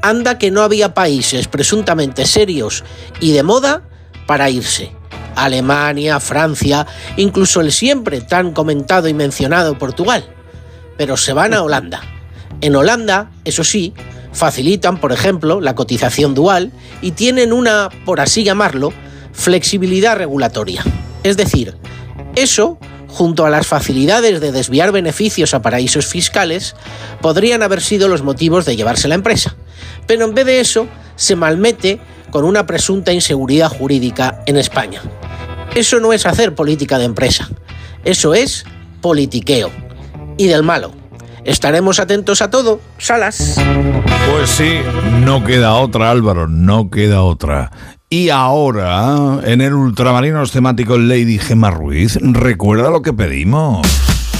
Anda 0.00 0.38
que 0.38 0.50
no 0.50 0.62
había 0.62 0.94
países 0.94 1.46
presuntamente 1.46 2.24
serios 2.24 2.84
y 3.20 3.32
de 3.32 3.42
moda 3.42 3.82
para 4.26 4.50
irse. 4.50 4.92
Alemania, 5.34 6.20
Francia, 6.20 6.86
incluso 7.16 7.60
el 7.60 7.72
siempre 7.72 8.20
tan 8.20 8.52
comentado 8.52 9.08
y 9.08 9.14
mencionado 9.14 9.78
Portugal. 9.78 10.24
Pero 10.98 11.16
se 11.16 11.32
van 11.32 11.54
a 11.54 11.62
Holanda 11.62 12.02
en 12.62 12.76
Holanda, 12.76 13.30
eso 13.44 13.64
sí, 13.64 13.92
facilitan, 14.32 14.98
por 14.98 15.12
ejemplo, 15.12 15.60
la 15.60 15.74
cotización 15.74 16.32
dual 16.34 16.70
y 17.02 17.10
tienen 17.10 17.52
una, 17.52 17.90
por 18.06 18.20
así 18.20 18.44
llamarlo, 18.44 18.92
flexibilidad 19.32 20.16
regulatoria. 20.16 20.84
Es 21.24 21.36
decir, 21.36 21.76
eso, 22.36 22.78
junto 23.08 23.44
a 23.44 23.50
las 23.50 23.66
facilidades 23.66 24.40
de 24.40 24.52
desviar 24.52 24.92
beneficios 24.92 25.54
a 25.54 25.60
paraísos 25.60 26.06
fiscales, 26.06 26.76
podrían 27.20 27.64
haber 27.64 27.80
sido 27.80 28.06
los 28.06 28.22
motivos 28.22 28.64
de 28.64 28.76
llevarse 28.76 29.08
la 29.08 29.16
empresa. 29.16 29.56
Pero 30.06 30.24
en 30.24 30.34
vez 30.34 30.46
de 30.46 30.60
eso, 30.60 30.86
se 31.16 31.36
malmete 31.36 32.00
con 32.30 32.44
una 32.44 32.66
presunta 32.66 33.12
inseguridad 33.12 33.68
jurídica 33.68 34.42
en 34.46 34.56
España. 34.56 35.02
Eso 35.74 36.00
no 36.00 36.12
es 36.12 36.26
hacer 36.26 36.54
política 36.54 36.98
de 36.98 37.04
empresa, 37.04 37.48
eso 38.04 38.34
es 38.34 38.64
politiqueo. 39.00 39.70
Y 40.38 40.46
del 40.46 40.62
malo. 40.62 40.92
Estaremos 41.44 41.98
atentos 41.98 42.40
a 42.40 42.50
todo. 42.50 42.80
Salas. 42.98 43.56
Pues 44.30 44.48
sí, 44.48 44.78
no 45.24 45.44
queda 45.44 45.74
otra, 45.74 46.10
Álvaro, 46.10 46.48
no 46.48 46.88
queda 46.88 47.22
otra. 47.22 47.70
Y 48.08 48.28
ahora, 48.28 49.40
en 49.44 49.60
el 49.60 49.74
Ultramarinos 49.74 50.52
temático 50.52 50.98
Lady 50.98 51.38
Gemma 51.38 51.70
Ruiz, 51.70 52.18
recuerda 52.20 52.90
lo 52.90 53.02
que 53.02 53.12
pedimos. 53.12 53.86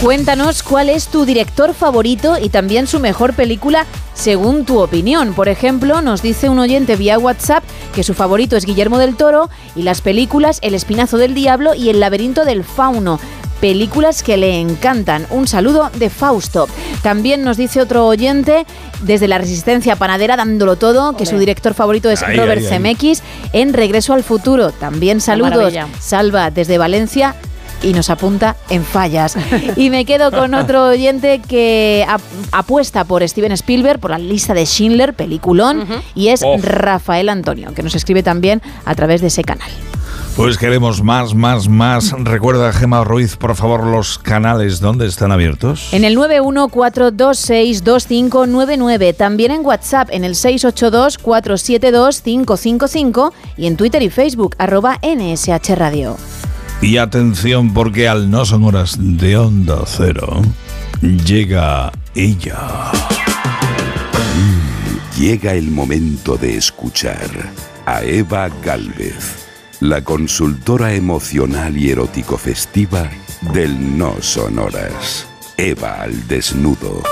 Cuéntanos 0.02 0.64
cuál 0.64 0.88
es 0.88 1.06
tu 1.06 1.24
director 1.24 1.74
favorito 1.74 2.36
y 2.36 2.48
también 2.48 2.88
su 2.88 2.98
mejor 2.98 3.34
película 3.34 3.86
según 4.14 4.64
tu 4.64 4.80
opinión. 4.80 5.32
Por 5.32 5.48
ejemplo, 5.48 6.02
nos 6.02 6.22
dice 6.22 6.48
un 6.48 6.58
oyente 6.58 6.96
vía 6.96 7.20
WhatsApp 7.20 7.62
que 7.94 8.02
su 8.02 8.12
favorito 8.12 8.56
es 8.56 8.64
Guillermo 8.64 8.98
del 8.98 9.14
Toro 9.14 9.48
y 9.76 9.82
las 9.82 10.00
películas 10.00 10.58
El 10.60 10.74
Espinazo 10.74 11.18
del 11.18 11.34
Diablo 11.34 11.74
y 11.76 11.88
El 11.88 12.00
Laberinto 12.00 12.44
del 12.44 12.64
Fauno 12.64 13.20
películas 13.60 14.24
que 14.24 14.36
le 14.36 14.58
encantan. 14.58 15.24
Un 15.30 15.46
saludo 15.46 15.88
de 15.94 16.10
Fausto. 16.10 16.66
También 17.04 17.44
nos 17.44 17.56
dice 17.56 17.80
otro 17.80 18.08
oyente 18.08 18.66
desde 19.02 19.28
la 19.28 19.38
Resistencia 19.38 19.94
Panadera, 19.94 20.36
dándolo 20.36 20.74
todo, 20.74 21.16
que 21.16 21.26
su 21.26 21.38
director 21.38 21.72
favorito 21.72 22.10
es 22.10 22.22
Robert 22.36 22.60
Zemeckis 22.60 23.22
en 23.52 23.72
Regreso 23.72 24.14
al 24.14 24.24
Futuro. 24.24 24.72
También 24.72 25.20
saludos. 25.20 25.72
Salva 26.00 26.50
desde 26.50 26.76
Valencia 26.76 27.36
y 27.82 27.92
nos 27.92 28.10
apunta 28.10 28.56
en 28.70 28.84
fallas. 28.84 29.36
Y 29.76 29.90
me 29.90 30.04
quedo 30.04 30.30
con 30.30 30.54
otro 30.54 30.88
oyente 30.88 31.40
que 31.40 32.06
apuesta 32.52 33.04
por 33.04 33.26
Steven 33.26 33.52
Spielberg, 33.52 34.00
por 34.00 34.10
la 34.10 34.18
lista 34.18 34.54
de 34.54 34.66
Schindler, 34.66 35.14
peliculón, 35.14 35.86
y 36.14 36.28
es 36.28 36.42
Rafael 36.60 37.28
Antonio, 37.28 37.72
que 37.74 37.82
nos 37.82 37.94
escribe 37.94 38.22
también 38.22 38.62
a 38.84 38.94
través 38.94 39.20
de 39.20 39.28
ese 39.28 39.44
canal. 39.44 39.70
Pues 40.36 40.56
queremos 40.56 41.02
más, 41.02 41.34
más, 41.34 41.68
más. 41.68 42.14
Recuerda, 42.18 42.72
Gema 42.72 43.04
Ruiz, 43.04 43.36
por 43.36 43.54
favor, 43.54 43.84
los 43.84 44.18
canales 44.18 44.80
donde 44.80 45.06
están 45.06 45.30
abiertos. 45.30 45.92
En 45.92 46.04
el 46.04 46.16
914262599, 46.16 49.14
también 49.14 49.50
en 49.50 49.62
WhatsApp 49.64 50.08
en 50.10 50.24
el 50.24 50.34
682472555 50.34 53.32
y 53.58 53.66
en 53.66 53.76
Twitter 53.76 54.02
y 54.02 54.08
Facebook, 54.08 54.56
arroba 54.58 54.98
NSH 55.02 55.74
Radio. 55.76 56.16
Y 56.82 56.98
atención, 56.98 57.72
porque 57.72 58.08
al 58.08 58.30
no 58.30 58.44
son 58.44 58.64
horas 58.64 58.96
de 58.98 59.36
onda 59.36 59.84
cero, 59.86 60.42
llega 61.00 61.92
ella. 62.14 62.90
Llega 65.16 65.54
el 65.54 65.70
momento 65.70 66.36
de 66.36 66.56
escuchar 66.56 67.30
a 67.86 68.02
Eva 68.02 68.48
Galvez 68.64 69.42
la 69.82 70.04
consultora 70.04 70.94
emocional 70.94 71.76
y 71.76 71.90
erótico 71.90 72.38
festiva 72.38 73.10
del 73.52 73.98
No 73.98 74.14
Sonoras. 74.20 75.26
Eva 75.56 76.02
al 76.02 76.28
desnudo. 76.28 77.02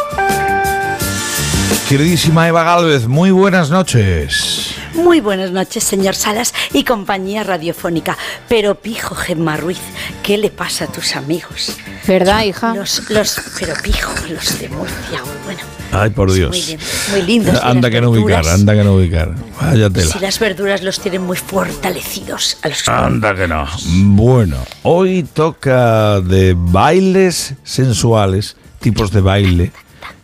Queridísima 1.88 2.46
Eva 2.46 2.62
Galvez, 2.62 3.08
muy 3.08 3.32
buenas 3.32 3.70
noches. 3.70 4.69
Muy 5.03 5.20
buenas 5.20 5.51
noches, 5.51 5.82
señor 5.82 6.14
Salas 6.14 6.53
y 6.72 6.84
compañía 6.84 7.42
radiofónica. 7.42 8.18
Pero 8.48 8.74
pijo, 8.74 9.14
Gemma 9.14 9.57
Ruiz, 9.57 9.80
¿qué 10.22 10.36
le 10.36 10.51
pasa 10.51 10.84
a 10.84 10.88
tus 10.88 11.16
amigos? 11.16 11.76
¿Verdad, 12.07 12.44
hija? 12.44 12.74
Los, 12.74 13.09
los, 13.09 13.40
pero 13.59 13.74
pijo, 13.82 14.12
los 14.28 14.59
de 14.59 14.68
Murcia, 14.68 15.22
bueno. 15.44 15.61
Ay, 15.92 16.11
por 16.11 16.30
Dios. 16.30 16.51
Muy, 16.51 16.78
muy 17.12 17.22
lindos. 17.22 17.59
Anda 17.62 17.90
que 17.90 18.01
no 18.01 18.11
ubicar, 18.11 18.46
anda 18.46 18.74
que 18.74 18.84
no 18.84 18.94
ubicar. 18.94 19.34
Vaya 19.61 19.90
tela. 19.90 20.12
Si 20.12 20.18
las 20.18 20.38
verduras 20.38 20.82
los 20.82 21.01
tienen 21.01 21.22
muy 21.22 21.36
fortalecidos 21.36 22.59
a 22.62 22.68
los 22.68 22.86
Anda 22.86 23.34
que 23.34 23.48
no. 23.48 23.66
Bueno, 23.86 24.59
hoy 24.82 25.22
toca 25.22 26.20
de 26.20 26.55
bailes 26.57 27.55
sensuales, 27.64 28.57
tipos 28.80 29.11
de 29.11 29.20
baile, 29.20 29.72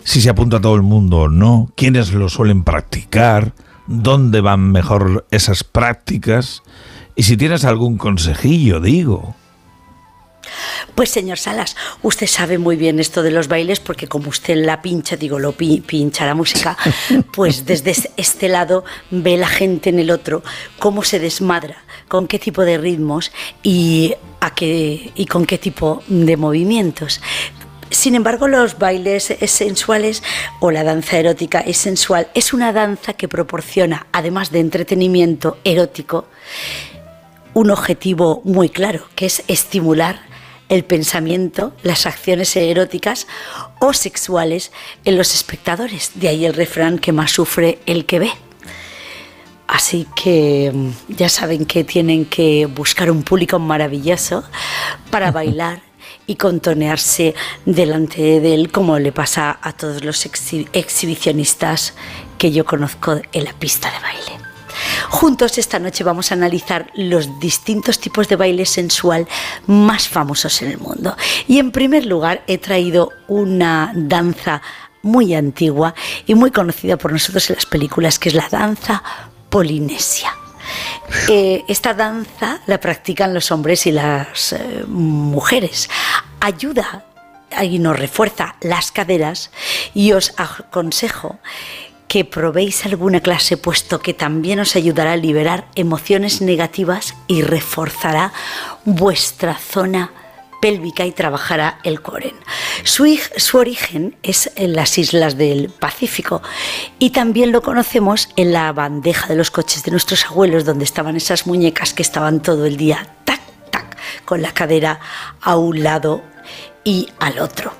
si 0.04 0.20
se 0.20 0.28
apunta 0.28 0.58
a 0.58 0.60
todo 0.60 0.76
el 0.76 0.82
mundo 0.82 1.18
o 1.22 1.28
no, 1.28 1.72
quiénes 1.74 2.12
lo 2.12 2.28
suelen 2.28 2.62
practicar 2.62 3.52
dónde 3.86 4.40
van 4.40 4.72
mejor 4.72 5.26
esas 5.30 5.64
prácticas 5.64 6.62
y 7.14 7.22
si 7.24 7.36
tienes 7.36 7.64
algún 7.64 7.96
consejillo, 7.98 8.80
digo. 8.80 9.34
Pues 10.94 11.10
señor 11.10 11.38
Salas, 11.38 11.76
usted 12.02 12.26
sabe 12.26 12.56
muy 12.58 12.76
bien 12.76 13.00
esto 13.00 13.22
de 13.22 13.30
los 13.32 13.48
bailes 13.48 13.80
porque 13.80 14.06
como 14.06 14.28
usted 14.28 14.56
la 14.64 14.80
pincha, 14.80 15.16
digo, 15.16 15.38
lo 15.38 15.52
pi- 15.52 15.80
pincha 15.80 16.24
la 16.24 16.34
música, 16.34 16.76
pues 17.32 17.66
desde 17.66 17.90
es- 17.90 18.08
este 18.16 18.48
lado 18.48 18.84
ve 19.10 19.36
la 19.36 19.48
gente 19.48 19.90
en 19.90 19.98
el 19.98 20.10
otro 20.10 20.42
cómo 20.78 21.02
se 21.02 21.18
desmadra, 21.18 21.76
con 22.08 22.26
qué 22.28 22.38
tipo 22.38 22.62
de 22.62 22.78
ritmos 22.78 23.32
y, 23.62 24.14
a 24.40 24.54
qué, 24.54 25.12
y 25.14 25.26
con 25.26 25.44
qué 25.46 25.58
tipo 25.58 26.02
de 26.06 26.36
movimientos. 26.36 27.20
Sin 27.96 28.14
embargo, 28.14 28.46
los 28.46 28.78
bailes 28.78 29.34
sensuales 29.46 30.22
o 30.60 30.70
la 30.70 30.84
danza 30.84 31.16
erótica 31.16 31.60
es 31.60 31.78
sensual. 31.78 32.28
Es 32.34 32.52
una 32.52 32.74
danza 32.74 33.14
que 33.14 33.26
proporciona, 33.26 34.06
además 34.12 34.52
de 34.52 34.60
entretenimiento 34.60 35.56
erótico, 35.64 36.26
un 37.54 37.70
objetivo 37.70 38.42
muy 38.44 38.68
claro, 38.68 39.08
que 39.14 39.24
es 39.24 39.42
estimular 39.48 40.20
el 40.68 40.84
pensamiento, 40.84 41.72
las 41.82 42.04
acciones 42.04 42.54
eróticas 42.54 43.26
o 43.80 43.94
sexuales 43.94 44.72
en 45.06 45.16
los 45.16 45.34
espectadores. 45.34 46.10
De 46.16 46.28
ahí 46.28 46.44
el 46.44 46.52
refrán 46.52 46.98
que 46.98 47.12
más 47.12 47.30
sufre 47.30 47.78
el 47.86 48.04
que 48.04 48.18
ve. 48.18 48.30
Así 49.68 50.06
que 50.14 50.70
mm, 50.72 51.14
ya 51.16 51.30
saben 51.30 51.64
que 51.64 51.82
tienen 51.82 52.26
que 52.26 52.66
buscar 52.66 53.10
un 53.10 53.22
público 53.22 53.58
maravilloso 53.58 54.44
para 55.10 55.32
bailar 55.32 55.85
y 56.26 56.36
contonearse 56.36 57.34
delante 57.64 58.40
de 58.40 58.54
él 58.54 58.72
como 58.72 58.98
le 58.98 59.12
pasa 59.12 59.58
a 59.62 59.72
todos 59.72 60.04
los 60.04 60.26
exhi- 60.26 60.68
exhibicionistas 60.72 61.94
que 62.38 62.52
yo 62.52 62.64
conozco 62.64 63.20
en 63.32 63.44
la 63.44 63.52
pista 63.52 63.90
de 63.90 64.00
baile. 64.00 64.44
Juntos 65.08 65.56
esta 65.56 65.78
noche 65.78 66.04
vamos 66.04 66.30
a 66.30 66.34
analizar 66.34 66.90
los 66.94 67.40
distintos 67.40 67.98
tipos 67.98 68.28
de 68.28 68.36
baile 68.36 68.66
sensual 68.66 69.26
más 69.66 70.08
famosos 70.08 70.60
en 70.62 70.72
el 70.72 70.78
mundo. 70.78 71.16
Y 71.48 71.58
en 71.58 71.70
primer 71.70 72.04
lugar 72.06 72.42
he 72.46 72.58
traído 72.58 73.10
una 73.28 73.92
danza 73.94 74.60
muy 75.02 75.34
antigua 75.34 75.94
y 76.26 76.34
muy 76.34 76.50
conocida 76.50 76.96
por 76.96 77.12
nosotros 77.12 77.48
en 77.48 77.56
las 77.56 77.66
películas, 77.66 78.18
que 78.18 78.28
es 78.28 78.34
la 78.34 78.48
danza 78.50 79.02
polinesia. 79.48 80.32
Eh, 81.28 81.64
esta 81.68 81.94
danza 81.94 82.60
la 82.66 82.78
practican 82.80 83.34
los 83.34 83.50
hombres 83.50 83.86
y 83.86 83.92
las 83.92 84.52
eh, 84.52 84.84
mujeres. 84.86 85.88
Ayuda 86.40 87.04
y 87.62 87.78
nos 87.78 87.98
refuerza 87.98 88.56
las 88.60 88.92
caderas 88.92 89.50
y 89.94 90.12
os 90.12 90.34
aconsejo 90.36 91.38
que 92.08 92.24
probéis 92.24 92.86
alguna 92.86 93.20
clase 93.20 93.56
puesto 93.56 94.00
que 94.00 94.14
también 94.14 94.60
os 94.60 94.76
ayudará 94.76 95.12
a 95.12 95.16
liberar 95.16 95.66
emociones 95.74 96.40
negativas 96.40 97.14
y 97.26 97.42
reforzará 97.42 98.32
vuestra 98.84 99.56
zona 99.58 100.12
y 100.66 101.12
trabajará 101.12 101.78
el 101.84 102.02
coren. 102.02 102.34
Su 102.84 103.58
origen 103.58 104.16
es 104.22 104.50
en 104.56 104.74
las 104.74 104.98
islas 104.98 105.36
del 105.36 105.68
Pacífico 105.68 106.42
y 106.98 107.10
también 107.10 107.52
lo 107.52 107.62
conocemos 107.62 108.28
en 108.36 108.52
la 108.52 108.72
bandeja 108.72 109.28
de 109.28 109.36
los 109.36 109.50
coches 109.50 109.84
de 109.84 109.92
nuestros 109.92 110.26
abuelos 110.26 110.64
donde 110.64 110.84
estaban 110.84 111.16
esas 111.16 111.46
muñecas 111.46 111.94
que 111.94 112.02
estaban 112.02 112.42
todo 112.42 112.66
el 112.66 112.76
día 112.76 113.06
tac, 113.24 113.40
tac, 113.70 114.24
con 114.24 114.42
la 114.42 114.52
cadera 114.52 114.98
a 115.40 115.56
un 115.56 115.82
lado 115.82 116.22
y 116.82 117.08
al 117.20 117.38
otro. 117.38 117.72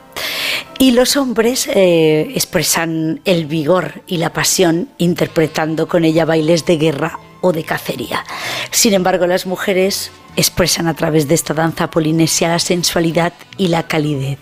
Y 0.79 0.93
los 0.93 1.17
hombres 1.17 1.69
eh, 1.69 2.33
expresan 2.35 3.21
el 3.25 3.47
vigor 3.47 4.03
y 4.07 4.19
la 4.19 4.33
pasión 4.33 4.89
interpretando 4.99 5.89
con 5.89 6.05
ella 6.05 6.25
bailes 6.25 6.67
de 6.67 6.77
guerra 6.77 7.19
o 7.47 7.53
de 7.53 7.65
cacería. 7.65 8.25
Sin 8.71 8.93
embargo, 8.93 9.27
las 9.27 9.47
mujeres 9.47 10.11
expresan 10.37 10.87
a 10.87 10.95
través 10.95 11.29
de 11.29 11.35
esta 11.35 11.55
danza 11.55 11.91
polinesia 11.91 12.49
la 12.49 12.59
sensualidad 12.59 13.33
y 13.57 13.69
la 13.69 13.85
calidez. 13.85 14.39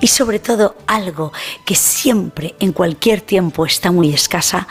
Y 0.00 0.08
sobre 0.08 0.38
todo 0.38 0.76
algo 0.86 1.32
que 1.64 1.74
siempre, 1.74 2.54
en 2.58 2.72
cualquier 2.72 3.20
tiempo, 3.20 3.64
está 3.64 3.92
muy 3.92 4.12
escasa, 4.12 4.66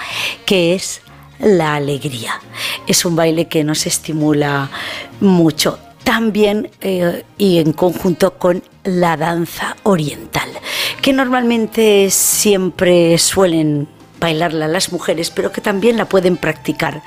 que 0.45 0.75
es 0.75 1.01
la 1.39 1.75
alegría. 1.75 2.41
Es 2.87 3.05
un 3.05 3.15
baile 3.15 3.47
que 3.47 3.63
nos 3.63 3.85
estimula 3.85 4.69
mucho. 5.21 5.79
También 6.03 6.69
eh, 6.81 7.23
y 7.37 7.59
en 7.59 7.73
conjunto 7.73 8.37
con 8.37 8.63
la 8.83 9.17
danza 9.17 9.75
oriental, 9.83 10.49
que 11.01 11.11
normalmente 11.11 12.09
siempre 12.09 13.17
suelen 13.17 13.89
bailarla 14.19 14.67
las 14.67 14.91
mujeres, 14.91 15.31
pero 15.31 15.51
que 15.51 15.61
también 15.61 15.97
la 15.97 16.05
pueden 16.05 16.37
practicar 16.37 17.01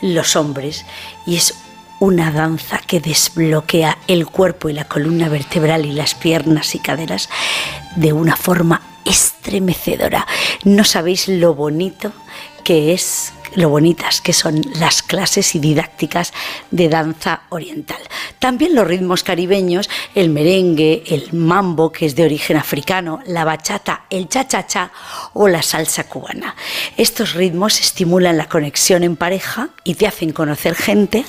los 0.00 0.36
hombres. 0.36 0.84
Y 1.26 1.36
es 1.36 1.54
una 1.98 2.30
danza 2.30 2.78
que 2.86 3.00
desbloquea 3.00 3.98
el 4.06 4.26
cuerpo 4.26 4.68
y 4.68 4.74
la 4.74 4.84
columna 4.84 5.28
vertebral 5.28 5.86
y 5.86 5.92
las 5.92 6.14
piernas 6.14 6.74
y 6.74 6.78
caderas 6.78 7.28
de 7.96 8.12
una 8.12 8.36
forma 8.36 8.82
estremecedora. 9.04 10.26
No 10.64 10.84
sabéis 10.84 11.28
lo 11.28 11.54
bonito 11.54 12.12
que 12.64 12.92
es, 12.92 13.32
lo 13.56 13.70
bonitas 13.70 14.20
que 14.20 14.32
son 14.32 14.60
las 14.78 15.02
clases 15.02 15.54
y 15.54 15.58
didácticas 15.58 16.32
de 16.70 16.88
danza 16.88 17.42
oriental. 17.48 17.98
También 18.38 18.74
los 18.74 18.86
ritmos 18.86 19.24
caribeños, 19.24 19.90
el 20.14 20.28
merengue, 20.28 21.02
el 21.06 21.32
mambo, 21.32 21.90
que 21.90 22.06
es 22.06 22.14
de 22.14 22.24
origen 22.24 22.56
africano, 22.56 23.20
la 23.26 23.44
bachata, 23.44 24.04
el 24.10 24.28
cha-cha-cha 24.28 24.92
o 25.32 25.48
la 25.48 25.62
salsa 25.62 26.04
cubana. 26.04 26.54
Estos 26.96 27.34
ritmos 27.34 27.80
estimulan 27.80 28.36
la 28.36 28.48
conexión 28.48 29.02
en 29.02 29.16
pareja 29.16 29.70
y 29.84 29.94
te 29.94 30.06
hacen 30.06 30.32
conocer 30.32 30.74
gente, 30.74 31.24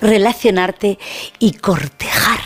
relacionarte 0.00 0.98
y 1.38 1.52
cortejar. 1.52 2.40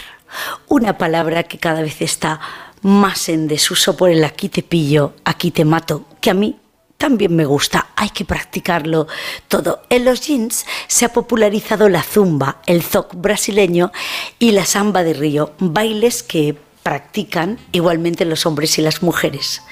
Una 0.68 0.98
palabra 0.98 1.44
que 1.44 1.58
cada 1.58 1.82
vez 1.82 2.00
está 2.00 2.40
más 2.82 3.28
en 3.28 3.48
desuso 3.48 3.96
por 3.96 4.10
el 4.10 4.24
aquí 4.24 4.48
te 4.48 4.62
pillo, 4.62 5.14
aquí 5.24 5.50
te 5.50 5.64
mato, 5.64 6.06
que 6.20 6.30
a 6.30 6.34
mí 6.34 6.56
también 6.98 7.36
me 7.36 7.46
gusta, 7.46 7.90
hay 7.94 8.10
que 8.10 8.24
practicarlo 8.24 9.06
todo. 9.46 9.82
En 9.88 10.04
los 10.04 10.20
jeans 10.20 10.66
se 10.88 11.04
ha 11.04 11.12
popularizado 11.12 11.88
la 11.88 12.02
zumba, 12.02 12.60
el 12.66 12.82
zouk 12.82 13.14
brasileño 13.14 13.92
y 14.40 14.50
la 14.50 14.66
samba 14.66 15.04
de 15.04 15.14
río, 15.14 15.54
bailes 15.60 16.24
que 16.24 16.56
practican 16.82 17.58
igualmente 17.70 18.24
los 18.24 18.46
hombres 18.46 18.78
y 18.78 18.82
las 18.82 19.02
mujeres. 19.02 19.62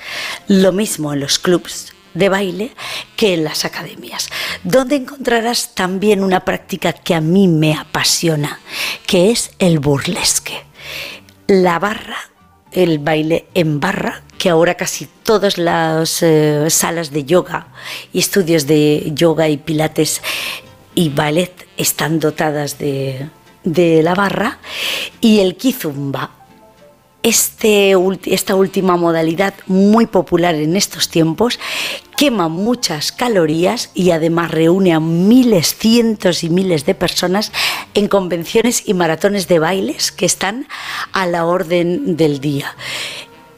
Lo 0.47 0.73
mismo 0.73 1.13
en 1.13 1.21
los 1.21 1.41
clubs 1.41 1.93
de 2.15 2.29
baile 2.29 2.71
que 3.17 3.35
en 3.35 3.43
las 3.43 3.65
academias, 3.65 4.31
donde 4.63 4.97
encontrarás 4.97 5.75
también 5.75 6.23
una 6.23 6.45
práctica 6.45 6.93
que 6.93 7.15
a 7.15 7.21
mí 7.21 7.49
me 7.49 7.75
apasiona, 7.75 8.61
que 9.05 9.33
es 9.33 9.51
el 9.59 9.81
burlesque. 9.81 10.65
La 11.49 11.79
barra 11.81 12.17
el 12.77 12.99
baile 12.99 13.47
en 13.55 13.81
barra, 13.81 14.23
que 14.39 14.51
ahora 14.51 14.75
casi 14.75 15.09
todas 15.25 15.59
las 15.59 16.23
eh, 16.23 16.67
salas 16.69 17.11
de 17.11 17.25
yoga 17.25 17.69
y 18.13 18.19
estudios 18.21 18.67
de 18.67 19.11
yoga 19.15 19.49
y 19.49 19.57
pilates 19.57 20.21
y 20.95 21.09
ballet 21.09 21.67
están 21.77 22.21
dotadas 22.21 22.79
de, 22.79 23.29
de 23.65 24.03
la 24.03 24.15
barra, 24.15 24.59
y 25.21 25.41
el 25.41 25.57
kizumba. 25.57 26.31
Este, 27.27 27.97
esta 28.27 28.55
última 28.55 28.97
modalidad, 28.97 29.53
muy 29.67 30.07
popular 30.07 30.55
en 30.55 30.77
estos 30.77 31.09
tiempos, 31.09 31.59
quema 32.17 32.47
muchas 32.49 33.11
calorías 33.11 33.91
y 33.95 34.13
además 34.13 34.53
reúne 34.53 34.95
a 34.95 35.01
miles, 35.01 35.75
cientos 35.77 36.45
y 36.45 36.51
miles 36.51 36.87
de 36.87 36.95
personas 36.95 37.51
en 37.95 38.07
convenciones 38.07 38.85
y 38.87 38.95
maratones 38.95 39.49
de 39.49 39.59
bailes 39.59 40.13
que 40.13 40.25
están 40.25 40.69
a 41.11 41.27
la 41.27 41.47
orden 41.47 42.17
del 42.17 42.39
día 42.39 42.77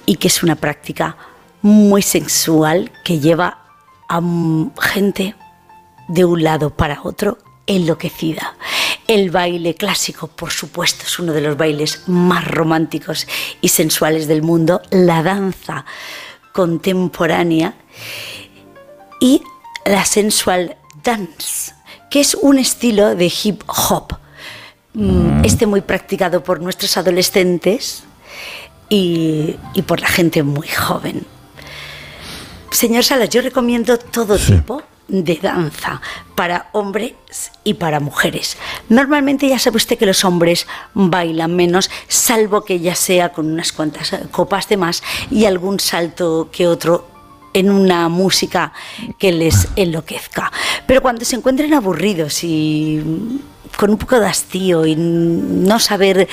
y 0.07 0.17
que 0.17 0.29
es 0.29 0.43
una 0.43 0.57
práctica 0.57 1.19
muy 1.61 2.01
sensual 2.01 2.91
que 3.05 3.21
lleva 3.21 3.67
a 4.09 4.23
gente 4.81 5.35
de 6.09 6.25
un 6.25 6.43
lado 6.43 6.71
para 6.71 7.03
otro 7.03 7.37
enloquecida. 7.67 8.57
El 9.09 9.31
baile 9.31 9.75
clásico, 9.75 10.27
por 10.27 10.51
supuesto, 10.51 11.05
es 11.07 11.19
uno 11.19 11.33
de 11.33 11.41
los 11.41 11.57
bailes 11.57 12.03
más 12.09 12.47
románticos 12.47 13.27
y 13.63 13.69
sensuales 13.69 14.29
del 14.29 14.43
mundo. 14.43 14.83
La 14.91 15.23
danza 15.23 15.87
contemporánea 16.53 17.73
y 19.19 19.43
la 19.87 20.05
sensual 20.05 20.77
dance, 21.03 21.73
que 22.11 22.21
es 22.21 22.35
un 22.35 22.59
estilo 22.59 23.15
de 23.15 23.33
hip 23.43 23.63
hop. 23.67 24.19
Mm, 24.93 25.43
Este 25.43 25.65
muy 25.65 25.81
practicado 25.81 26.45
por 26.45 26.61
nuestros 26.61 26.99
adolescentes 26.99 28.05
y, 28.91 29.57
y 29.73 29.83
por 29.83 30.01
la 30.03 30.09
gente 30.09 30.43
muy 30.43 30.69
joven. 30.69 31.25
Señor 32.71 33.05
Salas, 33.05 33.31
yo 33.31 33.41
recomiendo 33.41 33.99
todo 33.99 34.37
tipo 34.37 34.83
de 35.09 35.37
danza 35.37 36.01
para 36.35 36.69
hombres 36.73 37.15
y 37.65 37.75
para 37.75 37.99
mujeres. 37.99 38.57
Normalmente 38.89 39.49
ya 39.49 39.59
sabe 39.59 39.79
usted 39.79 39.99
que 39.99 40.07
los 40.07 40.25
hombres 40.25 40.67
bailan 40.95 41.57
menos, 41.57 41.91
salvo 42.07 42.65
que 42.65 42.81
ya 42.81 42.95
sea 42.95 43.31
con 43.31 43.51
unas 43.51 43.73
cuantas 43.73 44.15
copas 44.31 44.69
de 44.69 44.77
más 44.77 45.03
y 45.31 45.47
algún 45.47 45.81
salto 45.81 46.49
que 46.53 46.67
otro 46.69 47.09
en 47.55 47.71
una 47.71 48.09
música 48.09 48.73
que 49.19 49.33
les 49.33 49.69
enloquezca. 49.75 50.53
Pero 50.87 51.03
cuando 51.03 51.25
se 51.25 51.37
encuentren 51.37 51.75
aburridos 51.75 52.45
y 52.45 53.41
con 53.77 53.91
un 53.91 53.99
poco 53.99 54.21
de 54.21 54.27
hastío 54.27 54.87
y 54.87 54.95
no 54.97 55.79
saber 55.79 56.29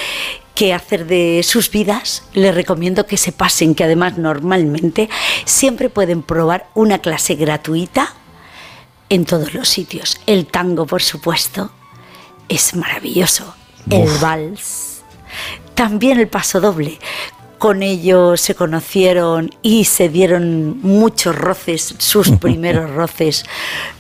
qué 0.53 0.73
hacer 0.73 1.06
de 1.06 1.41
sus 1.43 1.72
vidas, 1.72 2.23
les 2.34 2.53
recomiendo 2.53 3.06
que 3.06 3.18
se 3.18 3.31
pasen, 3.31 3.76
que 3.76 3.84
además 3.84 4.18
normalmente 4.18 5.10
siempre 5.45 5.89
pueden 5.89 6.22
probar 6.22 6.69
una 6.76 6.99
clase 6.99 7.35
gratuita 7.35 8.14
en 9.10 9.26
todos 9.26 9.53
los 9.53 9.69
sitios. 9.69 10.19
El 10.26 10.45
tango, 10.48 10.86
por 10.86 11.02
supuesto, 11.02 11.72
es 12.49 12.76
maravilloso. 12.76 13.56
El 13.90 14.10
vals. 14.19 15.03
También 15.76 16.19
el 16.19 16.27
paso 16.27 16.60
doble. 16.60 16.99
Con 17.57 17.84
ello 17.84 18.36
se 18.38 18.53
conocieron 18.53 19.49
y 19.61 19.86
se 19.86 20.10
dieron 20.10 20.80
muchos 20.82 21.36
roces, 21.36 21.95
sus 21.98 22.30
primeros 22.41 22.91
roces, 22.91 23.45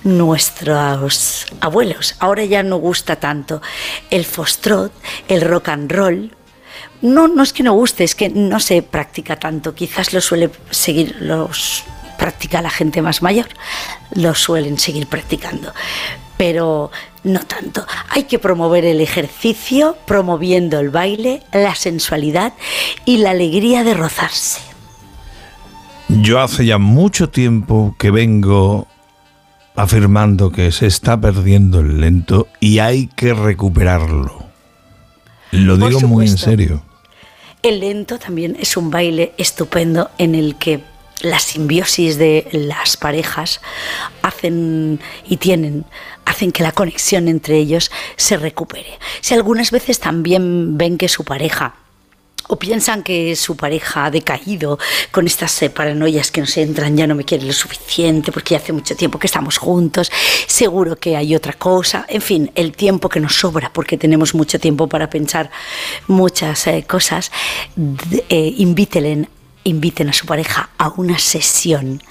nuestros 0.03 1.45
abuelos. 1.61 2.15
Ahora 2.19 2.43
ya 2.45 2.63
no 2.63 2.77
gusta 2.77 3.15
tanto 3.17 3.61
el 4.09 4.25
fostrot, 4.25 4.91
el 5.27 5.41
rock 5.41 5.69
and 5.69 5.91
roll. 5.91 6.35
No, 7.01 7.27
no 7.27 7.43
es 7.43 7.53
que 7.53 7.63
no 7.63 7.73
guste, 7.73 8.03
es 8.03 8.15
que 8.15 8.29
no 8.29 8.59
se 8.59 8.81
practica 8.81 9.37
tanto. 9.37 9.75
Quizás 9.75 10.13
lo 10.13 10.21
suele 10.21 10.49
seguir 10.71 11.15
los 11.19 11.83
practica 12.17 12.61
la 12.61 12.69
gente 12.69 13.01
más 13.01 13.21
mayor, 13.21 13.47
lo 14.13 14.35
suelen 14.35 14.77
seguir 14.77 15.07
practicando. 15.07 15.73
Pero 16.37 16.91
no 17.23 17.39
tanto. 17.41 17.85
Hay 18.09 18.23
que 18.23 18.39
promover 18.39 18.85
el 18.85 19.01
ejercicio, 19.01 19.97
promoviendo 20.05 20.79
el 20.79 20.89
baile, 20.89 21.43
la 21.53 21.75
sensualidad 21.75 22.53
y 23.05 23.17
la 23.17 23.31
alegría 23.31 23.83
de 23.83 23.93
rozarse. 23.93 24.61
Yo 26.07 26.39
hace 26.39 26.65
ya 26.65 26.77
mucho 26.77 27.29
tiempo 27.29 27.95
que 27.97 28.11
vengo 28.11 28.87
afirmando 29.75 30.51
que 30.51 30.71
se 30.71 30.87
está 30.87 31.19
perdiendo 31.19 31.79
el 31.79 31.99
lento 31.99 32.47
y 32.59 32.79
hay 32.79 33.07
que 33.07 33.33
recuperarlo. 33.33 34.45
Lo 35.51 35.77
Por 35.77 35.89
digo 35.89 36.01
muy 36.01 36.27
en 36.27 36.37
serio. 36.37 36.83
El 37.61 37.79
lento 37.79 38.19
también 38.19 38.55
es 38.59 38.77
un 38.77 38.91
baile 38.91 39.33
estupendo 39.37 40.11
en 40.17 40.35
el 40.35 40.55
que 40.55 40.83
la 41.21 41.39
simbiosis 41.39 42.17
de 42.17 42.47
las 42.51 42.97
parejas 42.97 43.61
hacen 44.21 44.99
y 45.27 45.37
tienen 45.37 45.85
hacen 46.25 46.51
que 46.51 46.63
la 46.63 46.71
conexión 46.71 47.27
entre 47.27 47.57
ellos 47.57 47.91
se 48.15 48.37
recupere. 48.37 48.97
Si 49.21 49.33
algunas 49.33 49.71
veces 49.71 49.99
también 49.99 50.77
ven 50.77 50.97
que 50.97 51.07
su 51.07 51.23
pareja 51.23 51.75
o 52.47 52.57
piensan 52.57 53.03
que 53.03 53.35
su 53.35 53.55
pareja 53.55 54.05
ha 54.05 54.11
decaído 54.11 54.77
con 55.11 55.25
estas 55.25 55.59
paranoias 55.73 56.31
que 56.31 56.41
nos 56.41 56.55
entran, 56.57 56.95
ya 56.95 57.07
no 57.07 57.15
me 57.15 57.23
quiere 57.23 57.45
lo 57.45 57.53
suficiente 57.53 58.31
porque 58.31 58.53
ya 58.53 58.59
hace 58.59 58.73
mucho 58.73 58.95
tiempo 58.95 59.17
que 59.17 59.27
estamos 59.27 59.57
juntos, 59.57 60.11
seguro 60.47 60.95
que 60.95 61.15
hay 61.17 61.35
otra 61.35 61.53
cosa, 61.53 62.05
en 62.07 62.21
fin, 62.21 62.51
el 62.55 62.73
tiempo 62.73 63.09
que 63.09 63.19
nos 63.19 63.35
sobra 63.35 63.71
porque 63.73 63.97
tenemos 63.97 64.35
mucho 64.35 64.59
tiempo 64.59 64.87
para 64.87 65.09
pensar 65.09 65.49
muchas 66.07 66.67
eh, 66.67 66.85
cosas, 66.87 67.31
eh, 68.29 68.53
invítelen, 68.57 69.27
inviten 69.65 70.07
a 70.09 70.13
su 70.13 70.25
pareja 70.25 70.69
a 70.77 70.89
una 70.95 71.19
sesión 71.19 72.01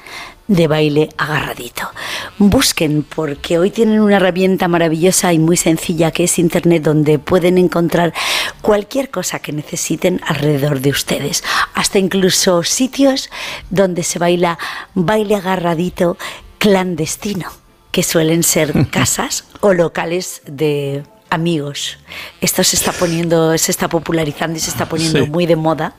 de 0.47 0.67
baile 0.67 1.09
agarradito. 1.17 1.91
Busquen 2.39 3.03
porque 3.03 3.59
hoy 3.59 3.71
tienen 3.71 4.01
una 4.01 4.17
herramienta 4.17 4.69
maravillosa 4.69 5.33
y 5.33 5.39
muy 5.39 5.57
sencilla 5.57 6.11
que 6.11 6.25
es 6.25 6.39
Internet 6.39 6.83
donde 6.83 7.19
pueden 7.19 7.57
encontrar 7.57 8.13
cualquier 8.61 9.11
cosa 9.11 9.39
que 9.39 9.53
necesiten 9.53 10.21
alrededor 10.27 10.81
de 10.81 10.91
ustedes. 10.91 11.43
Hasta 11.75 11.99
incluso 11.99 12.63
sitios 12.63 13.31
donde 13.71 14.03
se 14.03 14.19
baila 14.19 14.59
baile 14.95 15.37
agarradito 15.37 16.19
clandestino, 16.59 17.51
que 17.91 18.03
suelen 18.03 18.43
ser 18.43 18.89
casas 18.91 19.47
o 19.61 19.73
locales 19.73 20.43
de 20.47 21.05
amigos. 21.31 21.99
Esto 22.41 22.63
se 22.65 22.77
está 22.77 22.93
poniendo, 22.93 23.57
se 23.59 23.71
está 23.71 23.89
popularizando 23.89 24.57
y 24.57 24.61
se 24.61 24.71
está 24.71 24.87
poniendo 24.89 25.25
Sí. 25.25 25.31
muy 25.31 25.47
de 25.47 25.57
moda 25.57 25.95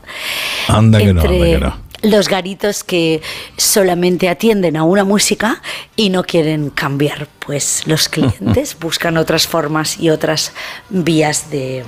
Anda 0.68 1.00
que 1.00 1.14
no, 1.14 1.22
entre 1.22 1.56
anda 1.56 1.70
que 1.70 1.78
no. 2.04 2.10
los 2.12 2.30
garitos 2.30 2.84
que 2.84 3.22
solamente 3.58 4.30
atienden 4.30 4.78
a 4.78 4.84
una 4.84 5.04
música 5.04 5.62
y 5.96 6.10
no 6.10 6.24
quieren 6.24 6.70
cambiar, 6.70 7.28
pues 7.46 7.84
los 7.86 8.08
clientes 8.10 8.78
buscan 8.80 9.18
otras 9.18 9.48
formas 9.48 10.00
y 10.00 10.10
otras 10.10 10.52
vías 10.90 11.50
de 11.52 11.84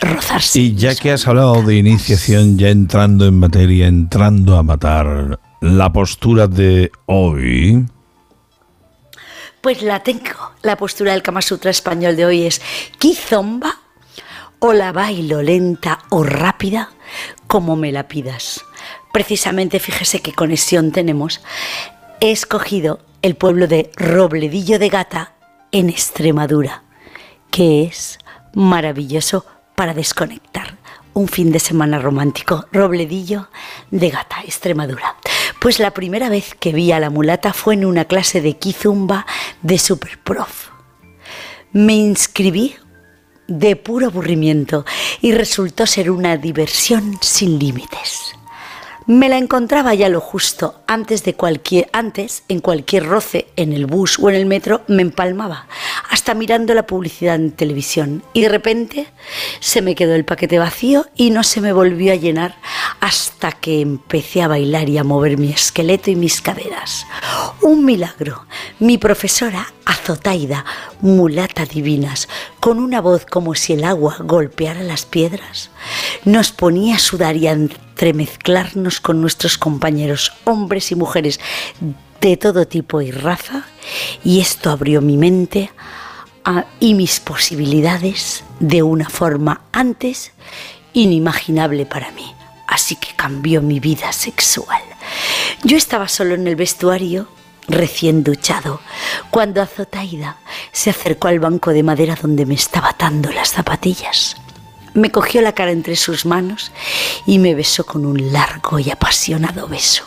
rozarse. 0.00 0.58
Y 0.58 0.74
ya 0.74 0.94
que 0.94 1.12
has 1.12 1.26
hablado 1.28 1.62
de 1.62 1.76
iniciación, 1.76 2.58
ya 2.58 2.68
entrando 2.70 3.26
en 3.26 3.38
materia, 3.38 3.86
entrando 3.86 4.56
a 4.58 4.62
matar, 4.62 5.38
la 5.60 5.92
postura 5.92 6.46
de 6.46 6.90
hoy. 7.06 7.86
Pues 9.64 9.80
la 9.80 10.00
tengo. 10.00 10.52
La 10.60 10.76
postura 10.76 11.12
del 11.12 11.22
Kama 11.22 11.40
Sutra 11.40 11.70
español 11.70 12.16
de 12.16 12.26
hoy 12.26 12.42
es 12.42 12.60
Kizomba 12.98 13.78
o 14.58 14.74
la 14.74 14.92
bailo 14.92 15.40
lenta 15.40 16.00
o 16.10 16.22
rápida 16.22 16.90
como 17.46 17.74
me 17.74 17.90
la 17.90 18.06
pidas. 18.06 18.62
Precisamente 19.10 19.80
fíjese 19.80 20.20
qué 20.20 20.34
conexión 20.34 20.92
tenemos. 20.92 21.40
He 22.20 22.30
escogido 22.30 23.00
el 23.22 23.36
pueblo 23.36 23.66
de 23.66 23.90
Robledillo 23.96 24.78
de 24.78 24.90
Gata 24.90 25.32
en 25.72 25.88
Extremadura, 25.88 26.82
que 27.50 27.84
es 27.84 28.18
maravilloso 28.52 29.46
para 29.76 29.94
desconectar. 29.94 30.76
Un 31.14 31.28
fin 31.28 31.52
de 31.52 31.60
semana 31.60 32.00
romántico, 32.00 32.66
Robledillo 32.72 33.48
de 33.92 34.10
Gata, 34.10 34.42
Extremadura. 34.44 35.14
Pues 35.60 35.78
la 35.78 35.92
primera 35.92 36.28
vez 36.28 36.56
que 36.58 36.72
vi 36.72 36.90
a 36.90 36.98
la 36.98 37.08
mulata 37.08 37.52
fue 37.52 37.74
en 37.74 37.84
una 37.84 38.04
clase 38.04 38.40
de 38.40 38.58
Kizumba 38.58 39.24
de 39.62 39.78
Superprof. 39.78 40.70
Me 41.72 41.94
inscribí 41.94 42.74
de 43.46 43.76
puro 43.76 44.08
aburrimiento 44.08 44.84
y 45.20 45.32
resultó 45.32 45.86
ser 45.86 46.10
una 46.10 46.36
diversión 46.36 47.16
sin 47.20 47.60
límites. 47.60 48.34
Me 49.06 49.28
la 49.28 49.36
encontraba 49.36 49.92
ya 49.92 50.08
lo 50.08 50.20
justo 50.20 50.80
antes 50.86 51.24
de 51.24 51.34
cualquier 51.34 51.90
antes 51.92 52.42
en 52.48 52.60
cualquier 52.60 53.04
roce 53.04 53.48
en 53.56 53.74
el 53.74 53.84
bus 53.84 54.18
o 54.18 54.30
en 54.30 54.34
el 54.36 54.46
metro 54.46 54.80
me 54.88 55.02
empalmaba 55.02 55.66
hasta 56.08 56.32
mirando 56.32 56.72
la 56.72 56.86
publicidad 56.86 57.34
en 57.34 57.52
televisión 57.52 58.22
y 58.32 58.40
de 58.40 58.48
repente 58.48 59.08
se 59.60 59.82
me 59.82 59.94
quedó 59.94 60.14
el 60.14 60.24
paquete 60.24 60.58
vacío 60.58 61.04
y 61.16 61.30
no 61.30 61.42
se 61.42 61.60
me 61.60 61.74
volvió 61.74 62.12
a 62.12 62.16
llenar 62.16 62.56
hasta 63.00 63.52
que 63.52 63.82
empecé 63.82 64.40
a 64.40 64.48
bailar 64.48 64.88
y 64.88 64.96
a 64.96 65.04
mover 65.04 65.36
mi 65.36 65.50
esqueleto 65.50 66.10
y 66.10 66.16
mis 66.16 66.40
caderas. 66.40 67.06
Un 67.60 67.84
milagro. 67.84 68.46
Mi 68.78 68.96
profesora 68.96 69.66
Azotaida, 69.84 70.64
mulata 71.02 71.66
divinas, 71.66 72.28
con 72.60 72.78
una 72.78 73.02
voz 73.02 73.26
como 73.26 73.54
si 73.54 73.74
el 73.74 73.84
agua 73.84 74.16
golpeara 74.20 74.82
las 74.82 75.04
piedras, 75.04 75.70
nos 76.24 76.52
ponía 76.52 76.96
a 76.96 76.98
sudar 76.98 77.36
y 77.36 77.48
a 77.48 77.52
entremezclarnos 77.94 79.00
con 79.00 79.20
nuestros 79.20 79.56
compañeros, 79.56 80.32
hombres 80.42 80.90
y 80.90 80.96
mujeres 80.96 81.38
de 82.20 82.36
todo 82.36 82.66
tipo 82.66 83.00
y 83.00 83.12
raza, 83.12 83.66
y 84.24 84.40
esto 84.40 84.70
abrió 84.70 85.00
mi 85.00 85.16
mente 85.16 85.70
y 86.80 86.94
mis 86.94 87.20
posibilidades 87.20 88.42
de 88.58 88.82
una 88.82 89.08
forma 89.08 89.60
antes 89.70 90.32
inimaginable 90.92 91.86
para 91.86 92.10
mí. 92.10 92.34
Así 92.66 92.96
que 92.96 93.14
cambió 93.14 93.62
mi 93.62 93.78
vida 93.78 94.12
sexual. 94.12 94.82
Yo 95.62 95.76
estaba 95.76 96.08
solo 96.08 96.34
en 96.34 96.48
el 96.48 96.56
vestuario, 96.56 97.28
recién 97.68 98.24
duchado, 98.24 98.80
cuando 99.30 99.62
Azotaida 99.62 100.38
se 100.72 100.90
acercó 100.90 101.28
al 101.28 101.38
banco 101.38 101.70
de 101.70 101.84
madera 101.84 102.18
donde 102.20 102.44
me 102.44 102.54
estaba 102.54 102.88
atando 102.88 103.30
las 103.30 103.50
zapatillas. 103.50 104.36
Me 104.94 105.10
cogió 105.10 105.42
la 105.42 105.52
cara 105.52 105.72
entre 105.72 105.96
sus 105.96 106.24
manos 106.24 106.70
y 107.26 107.40
me 107.40 107.54
besó 107.54 107.84
con 107.84 108.06
un 108.06 108.32
largo 108.32 108.78
y 108.78 108.90
apasionado 108.90 109.66
beso. 109.66 110.04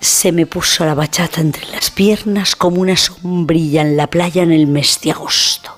Se 0.00 0.32
me 0.32 0.46
puso 0.46 0.86
la 0.86 0.94
bachata 0.94 1.42
entre 1.42 1.66
las 1.66 1.90
piernas 1.90 2.56
como 2.56 2.80
una 2.80 2.96
sombrilla 2.96 3.82
en 3.82 3.96
la 3.96 4.06
playa 4.06 4.42
en 4.42 4.52
el 4.52 4.66
mes 4.66 5.00
de 5.02 5.10
agosto. 5.10 5.76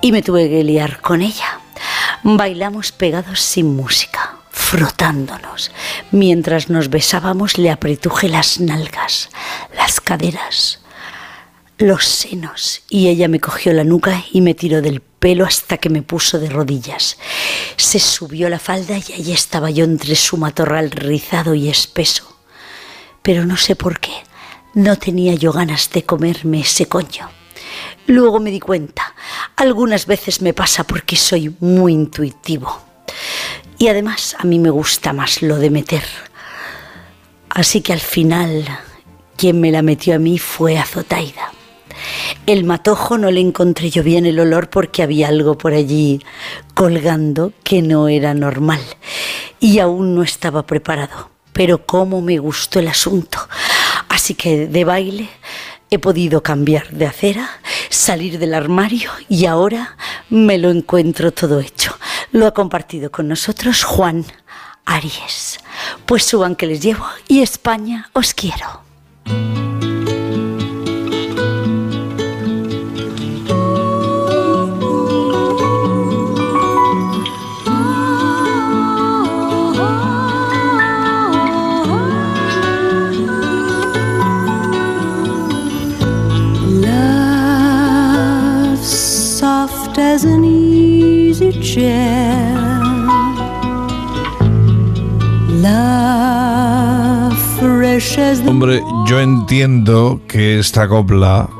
Y 0.00 0.12
me 0.12 0.22
tuve 0.22 0.48
que 0.48 0.62
liar 0.62 1.00
con 1.00 1.20
ella. 1.20 1.60
Bailamos 2.22 2.92
pegados 2.92 3.40
sin 3.40 3.74
música, 3.74 4.36
frotándonos. 4.50 5.72
Mientras 6.12 6.70
nos 6.70 6.90
besábamos 6.90 7.58
le 7.58 7.70
apretuje 7.70 8.28
las 8.28 8.60
nalgas, 8.60 9.30
las 9.74 10.00
caderas, 10.00 10.80
los 11.78 12.06
senos 12.06 12.82
y 12.88 13.08
ella 13.08 13.28
me 13.28 13.40
cogió 13.40 13.72
la 13.72 13.84
nuca 13.84 14.24
y 14.32 14.40
me 14.40 14.54
tiró 14.54 14.80
del 14.80 15.00
pelo 15.00 15.44
hasta 15.44 15.76
que 15.76 15.90
me 15.90 16.02
puso 16.02 16.38
de 16.38 16.48
rodillas. 16.48 17.18
Se 17.76 17.98
subió 17.98 18.48
la 18.48 18.58
falda 18.58 18.96
y 18.96 19.12
allí 19.12 19.32
estaba 19.32 19.70
yo 19.70 19.84
entre 19.84 20.14
su 20.14 20.38
matorral 20.38 20.90
rizado 20.90 21.54
y 21.54 21.68
espeso. 21.68 22.36
Pero 23.22 23.44
no 23.44 23.56
sé 23.56 23.76
por 23.76 24.00
qué, 24.00 24.12
no 24.74 24.96
tenía 24.96 25.34
yo 25.34 25.52
ganas 25.52 25.90
de 25.90 26.04
comerme 26.04 26.60
ese 26.60 26.86
coño. 26.86 27.28
Luego 28.06 28.40
me 28.40 28.50
di 28.50 28.60
cuenta, 28.60 29.14
algunas 29.56 30.06
veces 30.06 30.40
me 30.40 30.54
pasa 30.54 30.84
porque 30.84 31.16
soy 31.16 31.54
muy 31.60 31.92
intuitivo. 31.92 32.80
Y 33.78 33.88
además 33.88 34.34
a 34.38 34.44
mí 34.44 34.58
me 34.58 34.70
gusta 34.70 35.12
más 35.12 35.42
lo 35.42 35.58
de 35.58 35.70
meter. 35.70 36.04
Así 37.50 37.82
que 37.82 37.92
al 37.92 38.00
final 38.00 38.64
quien 39.36 39.60
me 39.60 39.70
la 39.70 39.82
metió 39.82 40.14
a 40.14 40.18
mí 40.18 40.38
fue 40.38 40.78
Azotaida. 40.78 41.52
El 42.46 42.64
matojo 42.64 43.18
no 43.18 43.30
le 43.30 43.40
encontré 43.40 43.90
yo 43.90 44.02
bien 44.02 44.26
el 44.26 44.38
olor 44.38 44.70
porque 44.70 45.02
había 45.02 45.28
algo 45.28 45.58
por 45.58 45.72
allí 45.72 46.22
colgando 46.74 47.52
que 47.64 47.82
no 47.82 48.08
era 48.08 48.34
normal 48.34 48.80
y 49.60 49.78
aún 49.78 50.14
no 50.14 50.22
estaba 50.22 50.66
preparado. 50.66 51.30
Pero 51.52 51.86
cómo 51.86 52.20
me 52.20 52.38
gustó 52.38 52.80
el 52.80 52.88
asunto. 52.88 53.38
Así 54.08 54.34
que 54.34 54.66
de 54.66 54.84
baile 54.84 55.28
he 55.90 55.98
podido 55.98 56.42
cambiar 56.42 56.90
de 56.90 57.06
acera, 57.06 57.48
salir 57.88 58.38
del 58.38 58.54
armario 58.54 59.10
y 59.28 59.46
ahora 59.46 59.96
me 60.30 60.58
lo 60.58 60.70
encuentro 60.70 61.32
todo 61.32 61.60
hecho. 61.60 61.96
Lo 62.32 62.46
ha 62.46 62.54
compartido 62.54 63.10
con 63.10 63.28
nosotros 63.28 63.84
Juan 63.84 64.24
Aries. 64.84 65.58
Pues 66.06 66.24
suban 66.24 66.56
que 66.56 66.66
les 66.66 66.80
llevo 66.80 67.06
y 67.28 67.42
España 67.42 68.10
os 68.12 68.34
quiero. 68.34 69.75
Hombre, 98.46 98.82
yo 99.06 99.20
entiendo 99.20 100.20
que 100.26 100.58
esta 100.58 100.88
copla, 100.88 101.50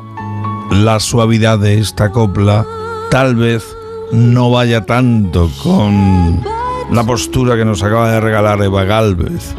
la 0.71 1.01
suavidad 1.01 1.59
de 1.59 1.79
esta 1.79 2.11
copla, 2.13 2.67
tal 3.11 3.37
vez 3.37 3.63
no 4.11 4.51
vaya 4.51 4.87
tanto 4.87 5.51
con 5.63 6.43
la 6.91 7.05
postura 7.05 7.57
que 7.57 7.67
nos 7.67 7.83
acaba 7.83 8.11
de 8.11 8.21
regalar 8.21 8.63
Eva 8.63 8.85
Galvez. 8.85 9.55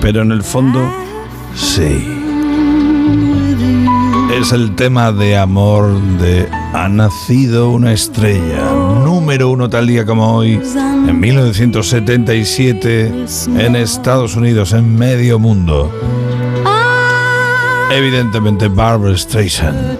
Pero 0.00 0.22
en 0.22 0.32
el 0.32 0.42
fondo, 0.42 0.80
sí. 1.54 2.04
Es 4.40 4.52
el 4.52 4.74
tema 4.74 5.12
de 5.12 5.36
amor 5.36 6.00
de 6.18 6.48
Ha 6.72 6.88
nacido 6.88 7.70
una 7.70 7.92
estrella, 7.92 8.57
número 9.28 9.50
uno 9.50 9.68
tal 9.68 9.86
día 9.86 10.06
como 10.06 10.36
hoy, 10.36 10.58
en 11.06 11.20
1977, 11.20 13.12
en 13.58 13.76
Estados 13.76 14.36
Unidos, 14.36 14.72
en 14.72 14.96
medio 14.96 15.38
mundo. 15.38 15.92
Evidentemente 17.90 18.68
Barbara 18.68 19.14
Streisand. 19.18 19.98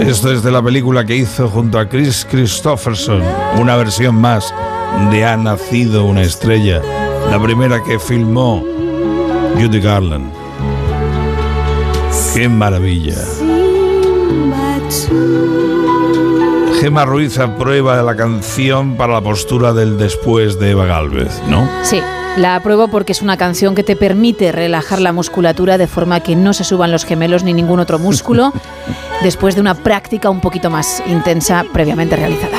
Esto 0.00 0.32
es 0.32 0.42
de 0.42 0.50
la 0.50 0.62
película 0.62 1.04
que 1.04 1.14
hizo 1.14 1.46
junto 1.50 1.78
a 1.78 1.86
Chris 1.86 2.26
Christopherson, 2.30 3.20
una 3.58 3.76
versión 3.76 4.14
más 4.14 4.54
de 5.10 5.26
Ha 5.26 5.36
nacido 5.36 6.06
una 6.06 6.22
estrella, 6.22 6.80
la 7.30 7.38
primera 7.38 7.84
que 7.84 7.98
filmó 7.98 8.64
Judy 9.60 9.80
Garland. 9.80 10.32
¡Qué 12.34 12.48
maravilla! 12.48 13.18
Gema 16.80 17.06
Ruiz 17.06 17.38
aprueba 17.38 18.02
la 18.02 18.16
canción 18.16 18.96
para 18.96 19.14
la 19.14 19.20
postura 19.22 19.72
del 19.72 19.96
después 19.96 20.58
de 20.58 20.70
Eva 20.70 20.84
Galvez, 20.84 21.40
¿no? 21.48 21.68
Sí, 21.82 22.00
la 22.36 22.56
apruebo 22.56 22.88
porque 22.88 23.12
es 23.12 23.22
una 23.22 23.38
canción 23.38 23.74
que 23.74 23.82
te 23.82 23.96
permite 23.96 24.52
relajar 24.52 25.00
la 25.00 25.12
musculatura 25.12 25.78
de 25.78 25.86
forma 25.86 26.20
que 26.20 26.36
no 26.36 26.52
se 26.52 26.64
suban 26.64 26.92
los 26.92 27.06
gemelos 27.06 27.44
ni 27.44 27.54
ningún 27.54 27.80
otro 27.80 27.98
músculo 27.98 28.52
después 29.22 29.54
de 29.54 29.62
una 29.62 29.74
práctica 29.74 30.28
un 30.28 30.40
poquito 30.40 30.68
más 30.68 31.02
intensa 31.06 31.64
previamente 31.72 32.14
realizada. 32.14 32.58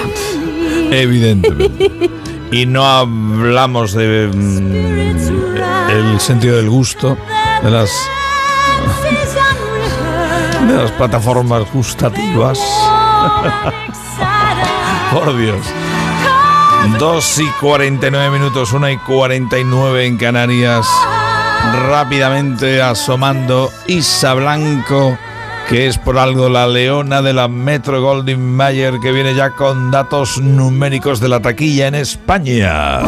Evidentemente. 0.90 2.10
Y 2.52 2.66
no 2.66 2.86
hablamos 2.86 3.94
de 3.94 4.32
mm, 4.34 5.92
el 5.92 6.20
sentido 6.20 6.58
del 6.58 6.70
gusto, 6.70 7.18
de 7.62 7.70
las 7.70 7.92
de 10.68 10.74
las 10.74 10.92
plataformas 10.92 11.72
gustativas. 11.72 12.60
Por 15.18 15.36
Dios. 15.36 15.66
2 17.00 17.40
y 17.40 17.50
49 17.60 18.30
minutos, 18.30 18.72
1 18.72 18.92
y 18.92 18.98
49 19.00 20.06
en 20.06 20.16
Canarias. 20.16 20.88
Rápidamente 21.90 22.84
asomando 22.84 23.72
Isa 23.88 24.36
Blanco, 24.36 25.18
que 25.68 25.88
es 25.88 25.98
por 25.98 26.18
algo 26.18 26.48
la 26.48 26.66
leona 26.66 27.22
de 27.22 27.34
la 27.34 27.50
Metro 27.50 28.02
Goldwyn 28.02 28.40
Mayer, 28.40 29.00
que 29.02 29.12
viene 29.12 29.36
ya 29.36 29.50
con 29.50 29.92
datos 29.92 30.42
numéricos 30.42 31.20
de 31.20 31.28
la 31.28 31.42
taquilla 31.42 31.88
en 31.88 31.96
España. 31.96 33.00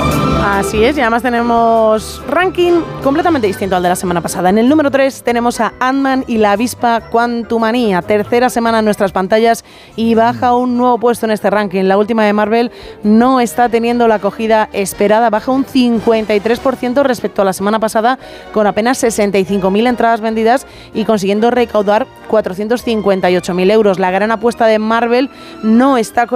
Así 0.44 0.84
es, 0.84 0.98
y 0.98 1.02
además 1.02 1.22
tenemos 1.22 2.22
ranking 2.28 2.82
completamente 3.02 3.48
distinto 3.48 3.78
al 3.78 3.84
de 3.84 3.90
la 3.90 3.96
semana 3.96 4.20
pasada. 4.20 4.50
En 4.50 4.58
el 4.58 4.68
número 4.68 4.92
3 4.92 5.24
tenemos 5.24 5.62
a 5.62 5.74
Ant-Man 5.80 6.26
y 6.28 6.38
la 6.38 6.52
avispa 6.52 7.00
Quantumania, 7.10 8.02
tercera 8.02 8.50
semana 8.50 8.80
en 8.80 8.86
nuestras 8.86 9.14
pantallas 9.14 9.64
y 9.96 10.16
baja 10.16 10.54
un 10.54 10.78
nuevo 10.78 10.98
puesto 10.98 11.26
en 11.26 11.32
este 11.32 11.50
ranking. 11.50 11.86
La 11.86 11.98
última 11.98 12.26
de 12.26 12.34
Marvel 12.34 12.72
no 13.04 13.40
está 13.40 13.70
teniendo 13.70 14.08
la 14.10 14.16
acogida 14.16 14.70
esperada, 14.74 15.30
baja 15.30 15.52
un 15.52 15.66
53% 15.66 17.04
respecto 17.04 17.42
a 17.42 17.46
la 17.46 17.54
semana 17.54 17.80
pasada, 17.80 18.20
con 18.54 18.68
apenas 18.68 19.02
65.000 19.02 19.88
entradas 19.88 20.20
vendidas 20.20 20.68
y 20.94 21.06
consiguiendo 21.06 21.52
recaudar 21.52 22.06
458.000 22.50 23.72
euros. 23.72 24.00
La 24.00 24.12
gran 24.12 24.32
apuesta 24.32 24.66
de 24.66 24.80
Marvel 24.80 25.30
no 25.64 25.98
está 25.98 26.28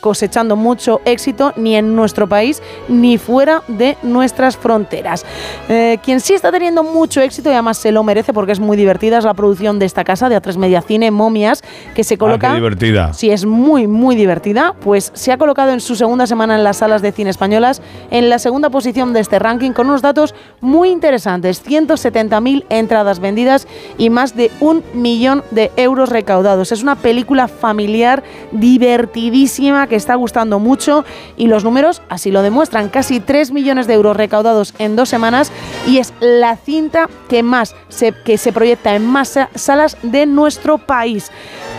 cosechando 0.00 0.56
mucho 0.56 1.00
éxito 1.04 1.52
ni 1.56 1.76
en 1.76 1.96
nuestro 1.96 2.28
país 2.28 2.62
ni 2.88 3.18
fuera 3.18 3.62
de 3.68 3.96
nuestras 4.02 4.56
fronteras. 4.56 5.24
Eh, 5.68 5.98
quien 6.02 6.20
sí 6.20 6.34
está 6.34 6.52
teniendo 6.52 6.82
mucho 6.82 7.20
éxito 7.20 7.50
y 7.50 7.52
además 7.52 7.78
se 7.78 7.92
lo 7.92 8.02
merece 8.02 8.32
porque 8.32 8.52
es 8.52 8.60
muy 8.60 8.76
divertida 8.76 9.18
es 9.18 9.24
la 9.24 9.34
producción 9.34 9.78
de 9.78 9.86
esta 9.86 10.04
casa 10.04 10.28
de 10.28 10.40
A3 10.40 10.56
Media 10.56 10.82
Cine, 10.82 11.10
Momias, 11.10 11.62
que 11.94 12.04
se 12.04 12.18
coloca... 12.18 12.48
Ah, 12.48 12.50
qué 12.52 12.56
divertida. 12.56 13.12
Sí, 13.12 13.30
es 13.30 13.44
muy, 13.44 13.86
muy 13.86 14.16
divertida. 14.16 14.74
Pues 14.80 15.10
se 15.14 15.32
ha 15.32 15.38
colocado 15.38 15.72
en 15.72 15.80
su 15.80 15.96
segunda 15.96 16.26
semana 16.26 16.56
en 16.56 16.64
las 16.64 16.78
salas 16.78 17.02
de 17.02 17.12
cine 17.12 17.30
españolas 17.30 17.82
en 18.10 18.28
la 18.28 18.38
segunda 18.38 18.70
posición 18.70 19.12
de 19.12 19.20
este 19.20 19.38
ranking 19.38 19.72
con 19.72 19.88
unos 19.88 20.02
datos 20.02 20.34
muy 20.60 20.90
interesantes. 20.90 21.64
170.000 21.64 22.64
entradas 22.68 23.20
vendidas 23.20 23.66
y 23.98 24.10
más 24.10 24.36
de 24.36 24.50
un 24.60 24.82
millón 24.94 25.42
de 25.50 25.55
euros 25.76 26.08
recaudados. 26.10 26.72
Es 26.72 26.82
una 26.82 26.96
película 26.96 27.48
familiar 27.48 28.22
divertidísima 28.52 29.86
que 29.86 29.96
está 29.96 30.14
gustando 30.14 30.58
mucho 30.58 31.04
y 31.36 31.46
los 31.48 31.64
números 31.64 32.02
así 32.08 32.30
lo 32.30 32.42
demuestran. 32.42 32.88
Casi 32.88 33.20
3 33.20 33.52
millones 33.52 33.86
de 33.86 33.94
euros 33.94 34.16
recaudados 34.16 34.74
en 34.78 34.96
dos 34.96 35.08
semanas 35.08 35.50
y 35.86 35.98
es 35.98 36.12
la 36.20 36.56
cinta 36.56 37.08
que 37.28 37.42
más 37.42 37.74
se, 37.88 38.12
que 38.12 38.38
se 38.38 38.52
proyecta 38.52 38.94
en 38.94 39.06
más 39.06 39.28
sa- 39.28 39.50
salas 39.54 39.96
de 40.02 40.26
nuestro 40.26 40.78
país. 40.78 41.30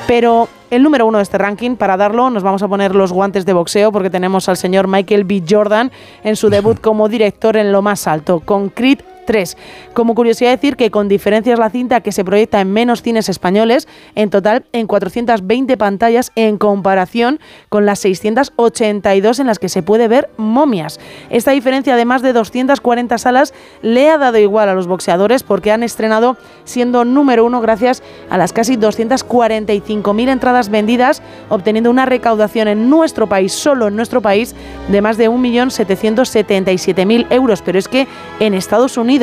Pero 0.08 0.48
el 0.70 0.84
número 0.84 1.06
uno 1.06 1.18
de 1.18 1.24
este 1.24 1.38
ranking, 1.38 1.76
para 1.76 1.98
darlo, 1.98 2.30
nos 2.30 2.44
vamos 2.44 2.62
a 2.64 2.68
poner 2.68 2.96
los 2.96 3.12
guantes 3.12 3.46
de 3.46 3.54
boxeo 3.54 3.92
porque 3.92 4.10
tenemos 4.10 4.48
al 4.50 4.58
señor 4.58 4.88
Michael 4.88 5.24
B. 5.24 5.44
Jordan 5.50 5.92
en 6.24 6.36
su 6.36 6.50
debut 6.50 6.80
como 6.82 7.10
director 7.10 7.58
en 7.58 7.72
lo 7.72 7.82
más 7.82 8.08
alto, 8.08 8.40
con 8.42 8.70
Creed 8.70 9.00
3. 9.28 9.58
Como 9.94 10.16
curiosidad 10.16 10.50
decir 10.50 10.76
que 10.76 10.90
con 10.90 11.08
diferencia 11.08 11.54
es 11.54 11.60
la 11.60 11.70
cinta 11.70 12.02
que 12.02 12.12
se 12.12 12.26
proyecta 12.26 12.60
en 12.62 12.74
menos 12.74 13.04
cines 13.04 13.30
españoles, 13.30 13.88
en 14.16 14.32
total 14.32 14.66
en 14.72 14.88
420 14.88 15.78
pantallas 15.78 16.32
en 16.36 16.58
comparación 16.58 17.40
con 17.70 17.86
las 17.86 18.00
682 18.00 19.40
en 19.40 19.46
las 19.46 19.60
que 19.60 19.70
se 19.70 19.84
puede 19.84 20.08
ver 20.08 20.32
momias. 20.38 21.00
Esta 21.30 21.52
diferencia 21.52 21.96
de 21.96 22.06
más 22.06 22.24
de 22.24 22.34
240 22.34 23.18
salas 23.20 23.54
le 23.84 24.10
ha 24.10 24.18
dado 24.18 24.40
igual 24.40 24.70
a 24.70 24.74
los 24.74 24.88
boxeadores 24.88 25.44
porque 25.44 25.72
han 25.72 25.84
estrenado 25.84 26.38
siendo 26.64 27.06
número 27.06 27.46
uno 27.46 27.62
gracias 27.62 28.02
a 28.30 28.38
las 28.38 28.54
casi 28.54 28.78
245.000 28.78 30.30
entradas 30.30 30.70
vendidas, 30.70 31.22
obteniendo 31.50 31.90
una 31.92 32.06
recaudación 32.06 32.70
en 32.70 32.90
nuestro 32.90 33.28
país, 33.28 33.52
solo 33.52 33.90
en 33.90 33.98
nuestro 33.98 34.22
país, 34.22 34.56
de 34.88 35.02
más 35.02 35.18
de 35.18 35.30
1.777.000 35.30 37.28
euros. 37.30 37.62
Pero 37.62 37.78
es 37.78 37.90
que 37.90 38.08
en 38.40 38.54
Estados 38.54 38.96
Unidos 38.96 39.17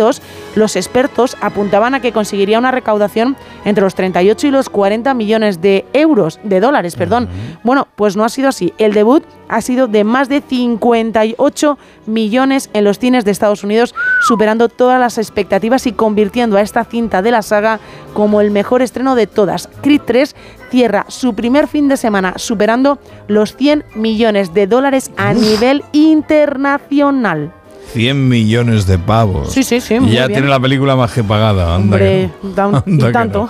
los 0.55 0.77
expertos 0.77 1.37
apuntaban 1.41 1.95
a 1.95 2.01
que 2.01 2.13
conseguiría 2.13 2.59
una 2.59 2.71
recaudación 2.71 3.37
entre 3.65 3.85
los 3.85 3.95
38 3.95 4.47
y 4.47 4.51
los 4.51 4.69
40 4.69 5.15
millones 5.15 5.61
de 5.61 5.85
euros, 5.93 6.41
de 6.43 6.61
dólares, 6.61 6.97
perdón. 6.97 7.29
Bueno, 7.63 7.89
pues 7.97 8.17
no 8.17 8.25
ha 8.25 8.29
sido 8.29 8.49
así. 8.49 8.73
El 8.79 8.93
debut 8.93 9.25
ha 9.49 9.61
sido 9.61 9.87
de 9.87 10.05
más 10.05 10.29
de 10.29 10.41
58 10.41 11.79
millones 12.07 12.71
en 12.73 12.85
los 12.85 12.99
cines 12.99 13.25
de 13.25 13.31
Estados 13.31 13.65
Unidos, 13.65 13.95
superando 14.21 14.69
todas 14.69 15.01
las 15.01 15.19
expectativas 15.19 15.87
y 15.87 15.93
convirtiendo 15.93 16.57
a 16.57 16.63
esta 16.63 16.85
cinta 16.85 17.23
de 17.23 17.31
la 17.31 17.43
saga 17.43 17.81
como 18.13 18.41
el 18.41 18.51
mejor 18.51 18.83
estreno 18.83 19.15
de 19.15 19.27
todas. 19.27 19.69
Creed 19.83 20.03
3 20.05 20.35
cierra 20.71 21.07
su 21.09 21.35
primer 21.35 21.69
fin 21.69 21.89
de 21.89 21.97
semana 21.97 22.35
superando 22.37 22.99
los 23.29 23.57
100 23.57 23.85
millones 23.95 24.55
de 24.55 24.67
dólares 24.67 25.11
a 25.17 25.33
nivel 25.35 25.85
internacional. 25.93 27.53
100 27.93 28.29
millones 28.29 28.87
de 28.87 28.99
pavos. 28.99 29.53
Sí, 29.53 29.63
sí, 29.63 29.81
sí, 29.81 29.95
Y 29.95 30.13
ya 30.13 30.27
bien. 30.27 30.33
tiene 30.41 30.49
la 30.49 30.59
película 30.61 30.97
más 30.97 31.13
que 31.13 31.23
pagada. 31.23 31.75
anda 31.75 31.95
Hombre, 31.97 32.31
que 32.43 32.47
no. 32.49 32.53
da 32.55 32.67
un- 32.67 32.75
Anda 32.87 32.93
y 32.93 32.99
que 32.99 33.13
tanto. 33.13 33.49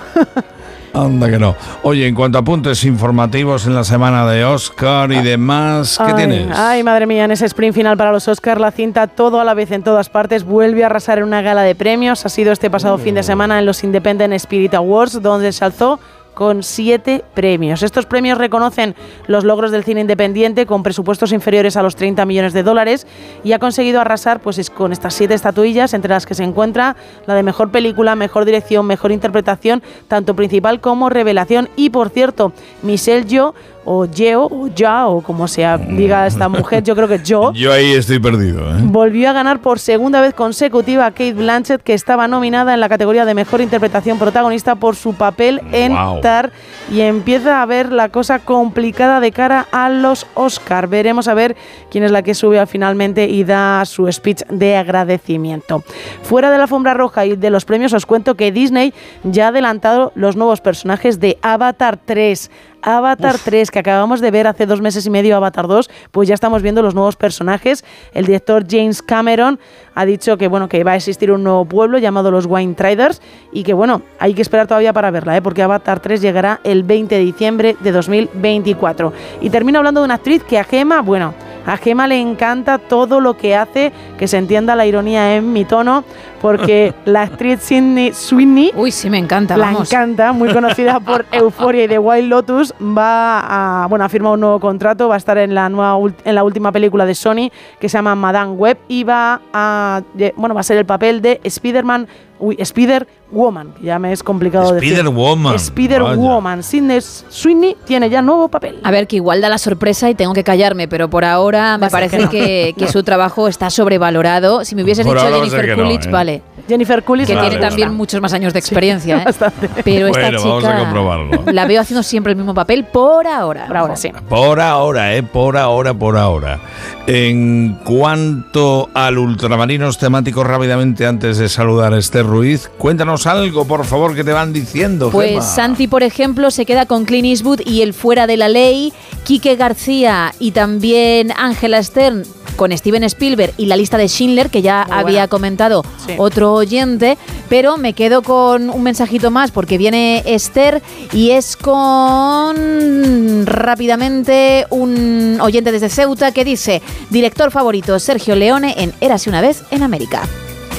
Anda 0.93 1.29
que 1.29 1.39
no. 1.41 1.57
Oye, 1.83 2.07
en 2.07 2.15
cuanto 2.15 2.39
a 2.39 2.43
apuntes 2.43 2.85
informativos 2.85 3.67
en 3.67 3.75
la 3.75 3.83
semana 3.83 4.25
de 4.31 4.45
Oscar 4.45 5.11
y 5.11 5.21
demás, 5.23 5.97
¿qué 5.99 6.05
Ay, 6.13 6.15
tienes? 6.15 6.57
Ay, 6.57 6.83
madre 6.85 7.05
mía, 7.07 7.25
en 7.25 7.33
ese 7.33 7.47
sprint 7.47 7.75
final 7.75 7.97
para 7.97 8.13
los 8.13 8.29
Oscars, 8.29 8.61
la 8.61 8.71
cinta 8.71 9.09
todo 9.09 9.41
a 9.41 9.45
la 9.45 9.55
vez 9.55 9.73
en 9.73 9.83
todas 9.83 10.09
partes 10.09 10.45
vuelve 10.45 10.85
a 10.85 10.87
arrasar 10.87 11.19
en 11.19 11.25
una 11.25 11.43
gala 11.43 11.63
de 11.63 11.75
premios. 11.75 12.25
Ha 12.25 12.29
sido 12.29 12.53
este 12.53 12.71
pasado 12.71 12.97
fin 12.99 13.17
de 13.17 13.25
semana 13.25 13.59
en 13.59 13.67
los 13.67 13.83
Independent 13.83 14.35
Spirit 14.35 14.75
Awards, 14.75 15.21
donde 15.21 15.51
se 15.53 15.65
alzó 15.65 15.99
con 16.35 16.63
siete 16.63 17.25
premios. 17.35 17.83
Estos 17.83 18.07
premios 18.07 18.39
reconocen 18.39 18.95
los 19.27 19.45
logros 19.45 19.71
del 19.71 19.85
cine 19.85 20.01
independiente 20.01 20.67
con 20.67 20.83
presupuestos 20.83 21.33
inferiores 21.33 21.77
a 21.77 21.83
los 21.83 21.97
30 21.97 22.25
millones 22.27 22.53
de 22.53 22.63
dólares 22.63 23.07
y 23.45 23.53
ha 23.53 23.59
conseguido 23.59 24.01
arrasar 24.01 24.41
pues, 24.41 24.59
es- 24.59 24.71
con 24.71 24.93
estas 24.93 25.15
siete 25.15 25.35
estatuillas, 25.35 25.95
entre 25.95 26.11
las 26.11 26.27
que 26.27 26.35
se 26.35 26.45
encuentra 26.45 26.97
la 27.27 27.35
de 27.35 27.43
mejor 27.43 27.71
película, 27.71 28.17
mejor 28.17 28.45
dirección, 28.45 28.87
mejor 28.87 29.13
interpretación, 29.13 29.83
tanto 30.09 30.35
principal 30.35 30.81
como 30.81 31.09
revelación. 31.09 31.69
Y 31.77 31.91
por 31.91 32.11
cierto, 32.11 32.53
Michelle 32.83 33.27
Yeoh, 33.27 33.55
o 33.85 34.07
Yeo, 34.07 34.49
o 34.51 34.69
Ya, 34.75 35.07
o 35.07 35.21
como 35.23 35.49
sea 35.49 35.79
diga 35.79 36.27
esta 36.27 36.49
mujer, 36.49 36.83
yo 36.83 36.95
creo 36.97 37.09
que 37.09 37.21
yo, 37.23 37.53
Yo 37.55 37.73
ahí 37.73 37.93
estoy 37.93 38.19
perdido, 38.19 38.61
¿eh? 38.71 38.81
volvió 38.83 39.31
a 39.31 39.33
ganar 39.33 39.61
por 39.61 39.79
segunda 39.79 40.21
vez 40.21 40.35
consecutiva 40.35 41.07
a 41.07 41.11
Kate 41.11 41.35
Blanchett, 41.35 41.83
que 41.83 41.95
estaba 41.95 42.29
nominada 42.29 42.75
en 42.75 42.81
la 42.81 42.89
categoría 42.89 43.25
de 43.25 43.35
mejor 43.35 43.61
interpretación 43.61 44.19
protagonista 44.19 44.75
por 44.75 44.97
su 44.97 45.15
papel 45.15 45.61
en 45.73 45.93
Wow. 45.95 46.21
Tar. 46.21 46.51
Y 46.91 47.01
empieza 47.01 47.63
a 47.63 47.67
ver 47.67 47.93
la 47.93 48.09
cosa 48.11 48.39
complicada 48.41 49.21
de 49.21 49.33
cara 49.33 49.67
a 49.73 49.89
los 49.89 50.27
Oscar. 50.35 50.87
Veremos 50.89 51.29
a 51.29 51.35
ver 51.35 51.57
quién 51.91 52.05
es 52.05 52.11
la 52.11 52.23
que 52.23 52.35
sube 52.35 52.65
finalmente 52.67 53.27
y 53.29 53.45
da 53.45 53.85
su 53.85 54.11
speech 54.11 54.43
de 54.51 54.77
agradecimiento. 54.77 55.83
Fuera 56.23 56.51
de 56.51 56.57
la 56.59 56.65
alfombra 56.65 56.95
roja 56.95 57.27
y 57.27 57.37
de 57.37 57.51
los 57.51 57.65
premios, 57.65 57.93
os 57.93 58.07
cuento 58.07 58.35
que 58.35 58.53
Disney 58.53 58.93
ya 59.23 59.47
ha 59.47 59.49
adelantado 59.49 60.13
los 60.15 60.37
nuevos 60.37 60.61
personajes 60.61 61.21
de 61.21 61.39
Avatar 61.43 61.99
3. 62.05 62.51
Avatar 62.85 63.37
3, 63.43 63.71
que 63.71 63.79
acabamos 63.79 64.21
de 64.21 64.31
ver 64.31 64.47
hace 64.47 64.67
dos 64.67 64.83
meses 64.83 65.07
y 65.07 65.11
medio, 65.11 65.37
Avatar 65.37 65.67
2, 65.67 65.91
pues 66.11 66.29
ya 66.29 66.35
estamos 66.35 66.63
viendo 66.63 66.83
los 66.83 66.95
nuevos 66.95 67.17
personajes. 67.17 67.85
El 68.13 68.27
director 68.27 68.65
James 68.69 69.01
Cameron 69.01 69.59
ha 69.95 70.05
dicho 70.05 70.37
que 70.37 70.49
bueno 70.49 70.69
que 70.69 70.85
va 70.85 70.93
a 70.93 70.97
existir 70.97 71.33
un 71.33 71.43
nuevo 71.43 71.65
pueblo 71.65 71.99
llamado 71.99 72.31
los 72.31 72.47
Wine 72.47 72.75
Traders 72.75 73.23
y 73.53 73.63
que 73.63 73.73
bueno, 73.73 74.03
hay 74.19 74.35
que 74.35 74.43
esperar 74.43 74.67
todavía 74.67 74.93
para 74.93 75.11
verla, 75.11 75.37
¿eh? 75.37 75.43
porque 75.43 75.63
Avatar 75.63 76.01
3 76.01 76.21
llegará 76.21 76.61
el 76.63 76.83
20 76.83 77.15
de 77.15 77.21
diciembre 77.23 77.77
de 77.81 77.93
2024. 77.93 79.13
Y 79.41 79.51
termino 79.51 79.79
hablando 79.79 80.01
de 80.01 80.05
una 80.05 80.15
actriz 80.15 80.45
que 80.45 80.59
a 80.59 80.65
Gema, 80.65 81.01
bueno, 81.01 81.35
a 81.67 81.77
Gema 81.77 82.07
le 82.07 82.21
encanta 82.21 82.79
todo 82.79 83.21
lo 83.21 83.37
que 83.37 83.57
hace, 83.57 83.93
que 84.19 84.29
se 84.29 84.39
entienda 84.39 84.77
la 84.77 84.87
ironía 84.87 85.37
en 85.37 85.53
mi 85.53 85.65
tono, 85.65 86.05
porque 86.41 86.95
la 87.05 87.23
actriz 87.23 87.61
Sidney 87.61 88.13
Sweeney, 88.13 88.73
uy, 88.77 88.91
sí 88.91 89.09
me 89.09 89.19
encanta, 89.19 89.57
la 89.57 89.67
vamos. 89.67 89.93
encanta, 89.93 90.33
muy 90.33 90.53
conocida 90.53 91.01
por 91.05 91.25
Euphoria 91.33 91.85
y 91.85 91.89
The 91.89 91.99
Wild 91.99 92.29
Lotus, 92.29 92.75
va 92.81 93.83
a, 93.85 93.87
bueno, 93.87 94.05
ha 94.05 94.09
firmado 94.09 94.35
un 94.35 94.41
nuevo 94.41 94.61
contrato, 94.61 95.09
va 95.09 95.15
a 95.15 95.19
estar 95.19 95.39
en 95.39 95.55
la 95.55 95.69
nueva 95.69 95.97
en 96.25 96.35
la 96.35 96.45
última 96.45 96.73
película 96.73 97.07
de 97.07 97.15
Sony 97.15 97.51
que 97.79 97.89
se 97.89 97.99
llama 97.99 98.15
Madame 98.15 98.53
Web 98.53 98.79
y 98.89 99.05
va 99.05 99.41
a 99.53 100.03
bueno, 100.37 100.55
va 100.55 100.61
a 100.61 100.65
ser 100.65 100.77
el 100.79 100.87
papel 100.87 101.23
de 101.23 101.41
Spider-Man 101.43 102.09
Uy, 102.39 102.57
Spider 102.59 103.07
Woman, 103.31 103.73
que 103.75 103.85
ya 103.87 103.99
me 103.99 104.13
es 104.13 104.23
complicado 104.23 104.73
decir. 104.73 104.93
Spider-Woman, 104.93 105.55
Spider 105.57 106.03
vaya. 106.03 106.17
Woman. 106.17 106.63
Sidney 106.63 107.01
Sweeney 107.01 107.77
tiene 107.85 108.11
ya 108.11 108.23
nuevo 108.23 108.49
papel. 108.49 108.81
A 108.83 108.91
ver, 108.91 109.07
que 109.07 109.17
igual 109.17 109.41
da 109.41 109.49
la 109.49 109.59
sorpresa 109.59 110.11
y 110.11 110.15
tengo 110.15 110.33
que 110.33 110.45
callarme, 110.45 110.89
pero 110.89 111.09
por 111.09 111.25
ahora 111.25 111.79
me 111.79 111.91
parece 111.91 112.19
que 112.19 112.25
no. 112.25 112.31
que, 112.31 112.75
que 112.77 112.89
su 112.89 113.03
trabajo 113.03 113.49
está 113.49 113.71
sobrevalorado. 113.71 114.65
Si 114.65 114.75
me 114.75 114.83
hubieses 114.83 115.07
Por 115.07 115.17
dicho 115.17 115.33
Jennifer 115.33 115.69
no, 115.69 115.75
Coolidge, 115.77 116.07
¿eh? 116.07 116.11
vale. 116.11 116.43
Jennifer 116.69 117.03
Coolidge 117.03 117.29
Que 117.29 117.37
tiene 117.37 117.57
también 117.57 117.95
muchos 117.95 118.21
más 118.21 118.33
años 118.33 118.53
de 118.53 118.59
experiencia, 118.59 119.19
¿eh? 119.29 119.51
Pero 119.85 120.07
esta 120.09 120.21
Bueno, 120.21 120.39
vamos 120.43 120.65
a 120.65 120.69
chica 120.69 120.79
comprobarlo. 120.79 121.53
la 121.53 121.67
veo 121.67 121.81
haciendo 121.81 122.03
siempre 122.03 122.33
el 122.33 122.37
mismo 122.37 122.55
papel 122.55 122.85
por 122.85 123.27
ahora. 123.27 123.67
Por 123.67 123.77
ahora 123.77 123.97
sí. 123.97 124.11
Por 124.29 124.61
ahora, 124.61 125.15
¿eh? 125.17 125.23
Por 125.23 125.57
ahora, 125.57 125.95
por 125.95 126.17
ahora. 126.17 126.61
En 127.07 127.79
cuanto 127.85 128.89
al 128.95 129.19
ultramarinos 129.19 129.99
temáticos, 129.99 130.47
rápidamente 130.47 131.07
antes 131.07 131.39
de 131.39 131.49
saludar 131.49 131.93
a 131.93 131.99
Esther 131.99 132.27
Ruiz, 132.27 132.71
cuéntanos 132.79 133.27
algo, 133.27 133.67
por 133.67 133.85
favor, 133.85 134.15
que 134.15 134.25
te 134.25 134.33
van 134.33 134.53
diciendo. 134.53 135.11
Pues 135.11 135.31
Gemma. 135.31 135.43
Santi, 135.43 135.87
por 135.87 136.03
ejemplo, 136.03 136.51
se 136.51 136.65
queda 136.65 136.87
con 136.87 137.05
Clint 137.05 137.27
Eastwood 137.27 137.61
y 137.67 137.83
el 137.83 137.93
fuera 137.93 138.27
de 138.27 138.37
la 138.37 138.49
ley. 138.49 138.93
Quique 139.25 139.57
García 139.57 140.35
y 140.39 140.53
también 140.53 141.33
Ángela 141.37 141.83
Stern 141.83 142.23
con 142.57 142.77
Steven 142.77 143.05
Spielberg 143.05 143.53
y 143.57 143.67
la 143.67 143.77
lista 143.77 143.99
de 143.99 144.09
Schindler, 144.09 144.51
que 144.51 144.63
ya 144.63 144.85
Muy 144.89 144.97
había 144.99 145.03
buena. 145.21 145.29
comentado 145.29 145.85
Sí. 146.07 146.15
otro 146.19 146.53
oyente. 146.55 147.17
Pero 147.49 147.77
me 147.77 147.93
quedo 147.93 148.23
con 148.23 148.71
un 148.71 148.83
mensajito 148.83 149.31
más 149.31 149.51
porque 149.51 149.77
viene 149.79 150.23
Esther 150.27 150.83
y 151.13 151.31
es 151.33 151.57
con 151.57 153.47
rápidamente 153.47 154.67
un 154.71 155.39
oyente 155.41 155.73
desde 155.73 155.89
Ceuta 155.89 156.33
que 156.33 156.45
dice: 156.45 156.83
Director 157.11 157.51
favorito 157.51 157.99
Sergio 157.99 158.35
Leone 158.35 158.75
en 158.79 158.93
Érase 159.01 159.29
una 159.29 159.41
vez 159.41 159.63
en 159.71 159.83
América. 159.83 160.23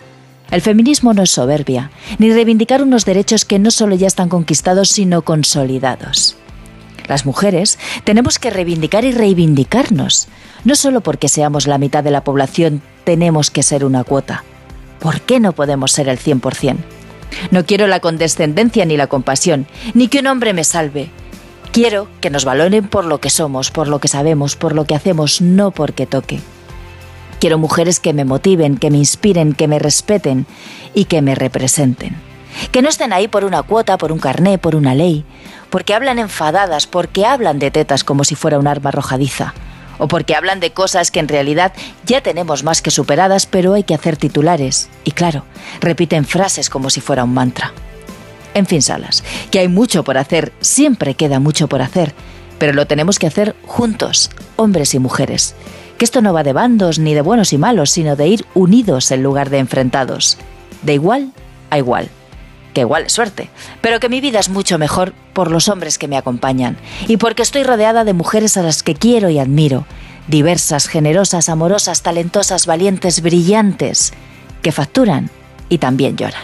El 0.51 0.63
feminismo 0.63 1.13
no 1.13 1.23
es 1.23 1.31
soberbia, 1.31 1.91
ni 2.19 2.33
reivindicar 2.33 2.83
unos 2.83 3.05
derechos 3.05 3.45
que 3.45 3.59
no 3.59 3.71
solo 3.71 3.97
ya 3.97 4.07
están 4.07 4.29
conquistados, 4.29 4.89
sino 4.91 5.23
consolidados. 5.23 6.37
Las 7.09 7.27
mujeres 7.27 7.79
tenemos 8.05 8.39
que 8.39 8.51
reivindicar 8.51 9.05
y 9.05 9.13
reivindicarnos. 9.13 10.29
No 10.65 10.75
solo 10.75 11.01
porque 11.01 11.29
seamos 11.29 11.67
la 11.67 11.79
mitad 11.79 12.03
de 12.03 12.11
la 12.11 12.25
población 12.25 12.83
tenemos 13.05 13.51
que 13.51 13.63
ser 13.63 13.85
una 13.85 14.05
cuota. 14.05 14.45
¿Por 14.99 15.21
qué 15.21 15.41
no 15.41 15.53
podemos 15.53 15.93
ser 15.93 16.09
el 16.09 16.19
100%? 16.19 16.77
No 17.51 17.65
quiero 17.67 17.87
la 17.87 18.01
condescendencia 18.01 18.85
ni 18.85 18.97
la 18.97 19.07
compasión, 19.07 19.67
ni 19.95 20.09
que 20.09 20.21
un 20.21 20.27
hombre 20.27 20.53
me 20.53 20.65
salve. 20.65 21.11
Quiero 21.73 22.09
que 22.21 22.31
nos 22.31 22.45
valoren 22.45 22.89
por 22.89 23.05
lo 23.05 23.21
que 23.21 23.31
somos, 23.31 23.71
por 23.71 23.89
lo 23.89 23.99
que 23.99 24.09
sabemos, 24.09 24.57
por 24.57 24.75
lo 24.75 24.87
que 24.87 24.95
hacemos, 24.95 25.41
no 25.41 25.71
porque 25.71 26.07
toque. 26.07 26.41
Quiero 27.39 27.59
mujeres 27.59 28.01
que 28.01 28.15
me 28.15 28.25
motiven, 28.25 28.79
que 28.79 28.91
me 28.91 28.99
inspiren, 28.99 29.53
que 29.53 29.69
me 29.69 29.79
respeten 29.79 30.47
y 30.95 31.05
que 31.05 31.21
me 31.21 31.35
representen. 31.35 32.17
Que 32.73 32.83
no 32.83 32.89
estén 32.89 33.13
ahí 33.13 33.29
por 33.29 33.45
una 33.45 33.63
cuota, 33.63 33.99
por 33.99 34.13
un 34.13 34.19
carné, 34.19 34.59
por 34.59 34.77
una 34.77 34.95
ley, 34.95 35.25
porque 35.71 35.95
hablan 35.95 36.19
enfadadas, 36.19 36.87
porque 36.87 37.27
hablan 37.27 37.59
de 37.59 37.71
tetas 37.71 38.05
como 38.05 38.25
si 38.25 38.35
fuera 38.35 38.59
un 38.59 38.67
arma 38.67 38.91
arrojadiza, 38.91 39.55
o 39.99 40.09
porque 40.09 40.35
hablan 40.35 40.61
de 40.61 40.73
cosas 40.73 41.11
que 41.11 41.21
en 41.21 41.29
realidad 41.29 41.73
ya 42.05 42.23
tenemos 42.23 42.65
más 42.65 42.83
que 42.83 42.91
superadas, 42.91 43.47
pero 43.47 43.75
hay 43.75 43.83
que 43.83 43.95
hacer 43.95 44.17
titulares. 44.17 44.89
Y 45.05 45.13
claro, 45.13 45.45
repiten 45.81 46.25
frases 46.25 46.71
como 46.71 46.91
si 46.91 47.01
fuera 47.01 47.25
un 47.25 47.35
mantra. 47.35 47.73
En 48.55 48.67
fin, 48.67 48.81
Salas, 48.81 49.23
que 49.51 49.59
hay 49.59 49.69
mucho 49.69 50.03
por 50.03 50.17
hacer, 50.17 50.53
siempre 50.61 51.15
queda 51.15 51.41
mucho 51.41 51.69
por 51.69 51.83
hacer, 51.83 52.15
pero 52.59 52.73
lo 52.73 52.87
tenemos 52.87 53.19
que 53.19 53.27
hacer 53.27 53.55
juntos, 53.67 54.31
hombres 54.57 54.95
y 54.95 54.99
mujeres. 54.99 55.55
Que 55.99 56.05
esto 56.05 56.23
no 56.23 56.33
va 56.33 56.43
de 56.43 56.53
bandos 56.53 56.99
ni 56.99 57.15
de 57.15 57.21
buenos 57.21 57.53
y 57.53 57.59
malos, 57.59 57.91
sino 57.91 58.17
de 58.17 58.29
ir 58.29 58.47
unidos 58.55 59.11
en 59.11 59.23
lugar 59.23 59.51
de 59.51 59.59
enfrentados. 59.59 60.39
De 60.83 60.95
igual 60.95 61.33
a 61.71 61.79
igual. 61.79 62.09
Que 62.77 62.83
igual 62.83 63.05
es 63.07 63.13
suerte, 63.15 63.49
pero 63.81 64.01
que 64.01 64.11
mi 64.11 64.21
vida 64.21 64.39
es 64.39 64.51
mucho 64.51 64.77
mejor 64.77 65.15
por 65.33 65.51
los 65.51 65.69
hombres 65.69 65.97
que 65.97 66.09
me 66.09 66.19
acompañan 66.19 66.77
y 67.09 67.17
porque 67.17 67.41
estoy 67.41 67.63
rodeada 67.63 68.05
de 68.05 68.13
mujeres 68.13 68.59
a 68.59 68.63
las 68.63 68.83
que 68.83 68.95
quiero 68.95 69.31
y 69.31 69.39
admiro, 69.39 69.87
diversas, 70.29 70.87
generosas, 70.87 71.49
amorosas, 71.49 72.03
talentosas, 72.03 72.67
valientes, 72.67 73.23
brillantes, 73.23 74.13
que 74.61 74.73
facturan 74.73 75.31
y 75.71 75.79
también 75.79 76.19
lloran. 76.19 76.43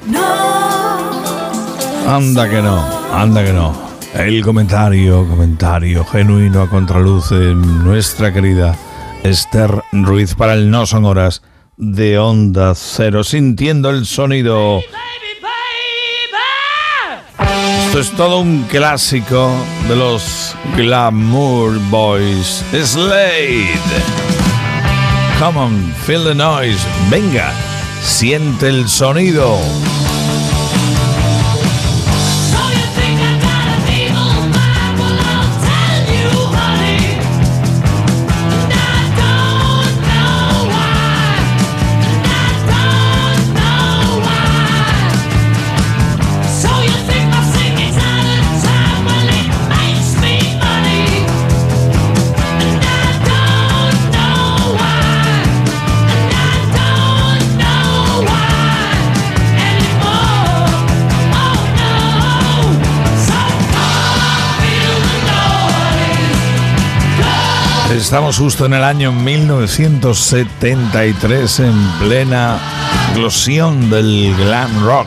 Anda 2.09 2.48
que 2.48 2.62
no, 2.62 2.82
anda 3.12 3.44
que 3.44 3.52
no. 3.52 3.76
El 4.14 4.42
comentario, 4.42 5.28
comentario 5.28 6.02
genuino 6.06 6.62
a 6.62 6.70
contraluz 6.70 7.28
de 7.28 7.54
nuestra 7.54 8.32
querida 8.32 8.74
Esther 9.22 9.82
Ruiz 9.92 10.34
para 10.34 10.54
el 10.54 10.70
No 10.70 10.86
Son 10.86 11.04
Horas 11.04 11.42
de 11.76 12.18
Onda 12.18 12.74
Cero, 12.74 13.22
sintiendo 13.22 13.90
el 13.90 14.06
sonido. 14.06 14.80
Esto 17.93 18.01
es 18.01 18.12
todo 18.12 18.39
un 18.39 18.62
clásico 18.70 19.52
de 19.86 19.97
los 19.97 20.56
Glamour 20.78 21.78
Boys. 21.90 22.64
Slade. 22.73 23.69
Come 25.39 25.59
on, 25.59 25.94
feel 26.06 26.24
the 26.24 26.35
noise. 26.35 26.78
Venga, 27.10 27.52
siente 28.02 28.69
el 28.69 28.89
sonido. 28.89 29.59
Estamos 68.02 68.36
justo 68.36 68.66
en 68.66 68.74
el 68.74 68.82
año 68.82 69.12
1973, 69.12 71.60
en 71.60 71.72
plena 72.00 72.58
explosión 73.04 73.90
del 73.90 74.34
glam 74.36 74.84
rock. 74.84 75.06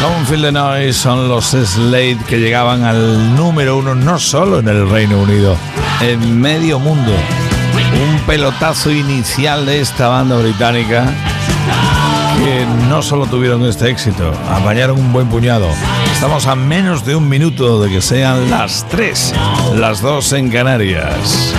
Come 0.00 0.24
Feel 0.26 0.42
the 0.42 0.52
Noise 0.52 0.92
son 0.92 1.28
los 1.28 1.46
Slade 1.46 2.18
que 2.28 2.38
llegaban 2.38 2.84
al 2.84 3.34
número 3.34 3.78
uno 3.78 3.96
no 3.96 4.20
solo 4.20 4.60
en 4.60 4.68
el 4.68 4.88
Reino 4.88 5.18
Unido, 5.18 5.56
en 6.00 6.40
medio 6.40 6.78
mundo. 6.78 7.10
Un 8.10 8.20
pelotazo 8.20 8.92
inicial 8.92 9.66
de 9.66 9.80
esta 9.80 10.06
banda 10.06 10.36
británica 10.36 11.12
no 12.88 13.02
solo 13.02 13.26
tuvieron 13.26 13.64
este 13.64 13.90
éxito, 13.90 14.32
apañaron 14.50 14.98
un 14.98 15.12
buen 15.12 15.28
puñado. 15.28 15.68
Estamos 16.12 16.46
a 16.46 16.54
menos 16.54 17.04
de 17.04 17.16
un 17.16 17.28
minuto 17.28 17.82
de 17.82 17.90
que 17.90 18.00
sean 18.00 18.50
las 18.50 18.86
tres, 18.88 19.34
las 19.74 20.00
dos 20.00 20.32
en 20.32 20.50
Canarias. 20.50 21.54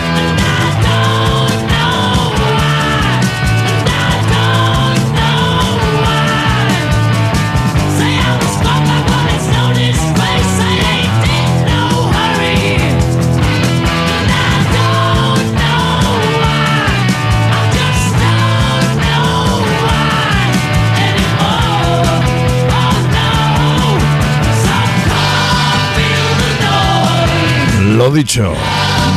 Dicho, 28.18 28.52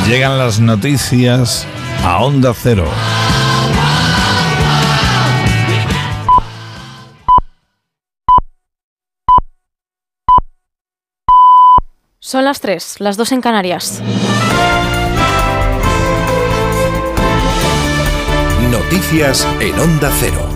llegan 0.06 0.36
las 0.36 0.60
noticias 0.60 1.66
a 2.05 2.22
Onda 2.22 2.52
Cero. 2.52 2.85
Son 12.18 12.44
las 12.44 12.60
3, 12.60 12.97
las 12.98 13.16
2 13.16 13.32
en 13.32 13.40
Canarias. 13.40 14.02
Noticias 18.70 19.48
en 19.60 19.81
Onda 19.81 20.12
Cero. 20.20 20.49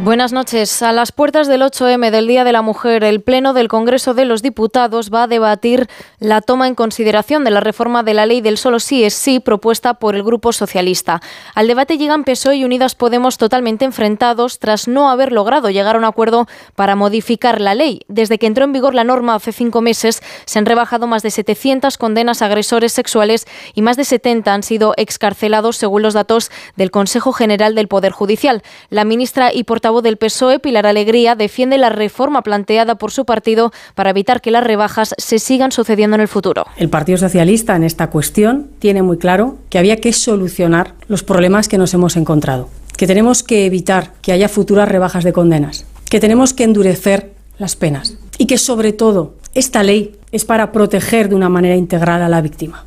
Buenas 0.00 0.32
noches. 0.32 0.80
A 0.82 0.92
las 0.92 1.10
puertas 1.10 1.48
del 1.48 1.60
8M 1.60 2.12
del 2.12 2.28
Día 2.28 2.44
de 2.44 2.52
la 2.52 2.62
Mujer, 2.62 3.02
el 3.02 3.20
Pleno 3.20 3.52
del 3.52 3.66
Congreso 3.66 4.14
de 4.14 4.26
los 4.26 4.42
Diputados 4.42 5.10
va 5.12 5.24
a 5.24 5.26
debatir 5.26 5.88
la 6.20 6.40
toma 6.40 6.68
en 6.68 6.76
consideración 6.76 7.42
de 7.42 7.50
la 7.50 7.58
reforma 7.58 8.04
de 8.04 8.14
la 8.14 8.24
ley 8.24 8.40
del 8.40 8.58
solo 8.58 8.78
sí 8.78 9.02
es 9.02 9.14
sí 9.14 9.40
propuesta 9.40 9.94
por 9.94 10.14
el 10.14 10.22
Grupo 10.22 10.52
Socialista. 10.52 11.20
Al 11.52 11.66
debate 11.66 11.98
llegan 11.98 12.22
PSOE 12.22 12.58
y 12.58 12.64
Unidas 12.64 12.94
Podemos 12.94 13.38
totalmente 13.38 13.84
enfrentados 13.84 14.60
tras 14.60 14.86
no 14.86 15.10
haber 15.10 15.32
logrado 15.32 15.68
llegar 15.68 15.96
a 15.96 15.98
un 15.98 16.04
acuerdo 16.04 16.46
para 16.76 16.94
modificar 16.94 17.60
la 17.60 17.74
ley. 17.74 18.02
Desde 18.06 18.38
que 18.38 18.46
entró 18.46 18.64
en 18.64 18.72
vigor 18.72 18.94
la 18.94 19.02
norma 19.02 19.34
hace 19.34 19.50
cinco 19.50 19.80
meses, 19.80 20.22
se 20.44 20.60
han 20.60 20.66
rebajado 20.66 21.08
más 21.08 21.24
de 21.24 21.32
700 21.32 21.98
condenas 21.98 22.40
a 22.40 22.46
agresores 22.46 22.92
sexuales 22.92 23.48
y 23.74 23.82
más 23.82 23.96
de 23.96 24.04
70 24.04 24.54
han 24.54 24.62
sido 24.62 24.94
excarcelados 24.96 25.76
según 25.76 26.02
los 26.02 26.14
datos 26.14 26.52
del 26.76 26.92
Consejo 26.92 27.32
General 27.32 27.74
del 27.74 27.88
Poder 27.88 28.12
Judicial. 28.12 28.62
La 28.90 29.04
ministra 29.04 29.52
y 29.52 29.64
portavoz 29.64 29.87
del 30.02 30.16
PSOE, 30.16 30.58
Pilar 30.58 30.86
Alegría, 30.86 31.34
defiende 31.34 31.78
la 31.78 31.88
reforma 31.88 32.42
planteada 32.42 32.96
por 32.96 33.10
su 33.10 33.24
partido 33.24 33.72
para 33.94 34.10
evitar 34.10 34.40
que 34.40 34.50
las 34.50 34.62
rebajas 34.62 35.14
se 35.18 35.38
sigan 35.38 35.72
sucediendo 35.72 36.14
en 36.14 36.20
el 36.20 36.28
futuro. 36.28 36.66
El 36.76 36.88
Partido 36.88 37.18
Socialista 37.18 37.74
en 37.74 37.84
esta 37.84 38.10
cuestión 38.10 38.68
tiene 38.78 39.02
muy 39.02 39.18
claro 39.18 39.56
que 39.70 39.78
había 39.78 39.96
que 39.96 40.12
solucionar 40.12 40.94
los 41.08 41.22
problemas 41.22 41.68
que 41.68 41.78
nos 41.78 41.94
hemos 41.94 42.16
encontrado, 42.16 42.68
que 42.96 43.06
tenemos 43.06 43.42
que 43.42 43.66
evitar 43.66 44.12
que 44.22 44.32
haya 44.32 44.48
futuras 44.48 44.88
rebajas 44.88 45.24
de 45.24 45.32
condenas, 45.32 45.86
que 46.10 46.20
tenemos 46.20 46.52
que 46.52 46.64
endurecer 46.64 47.32
las 47.58 47.74
penas 47.74 48.18
y 48.36 48.46
que 48.46 48.58
sobre 48.58 48.92
todo 48.92 49.34
esta 49.54 49.82
ley 49.82 50.16
es 50.30 50.44
para 50.44 50.70
proteger 50.72 51.28
de 51.28 51.34
una 51.34 51.48
manera 51.48 51.76
integral 51.76 52.22
a 52.22 52.28
la 52.28 52.40
víctima. 52.40 52.84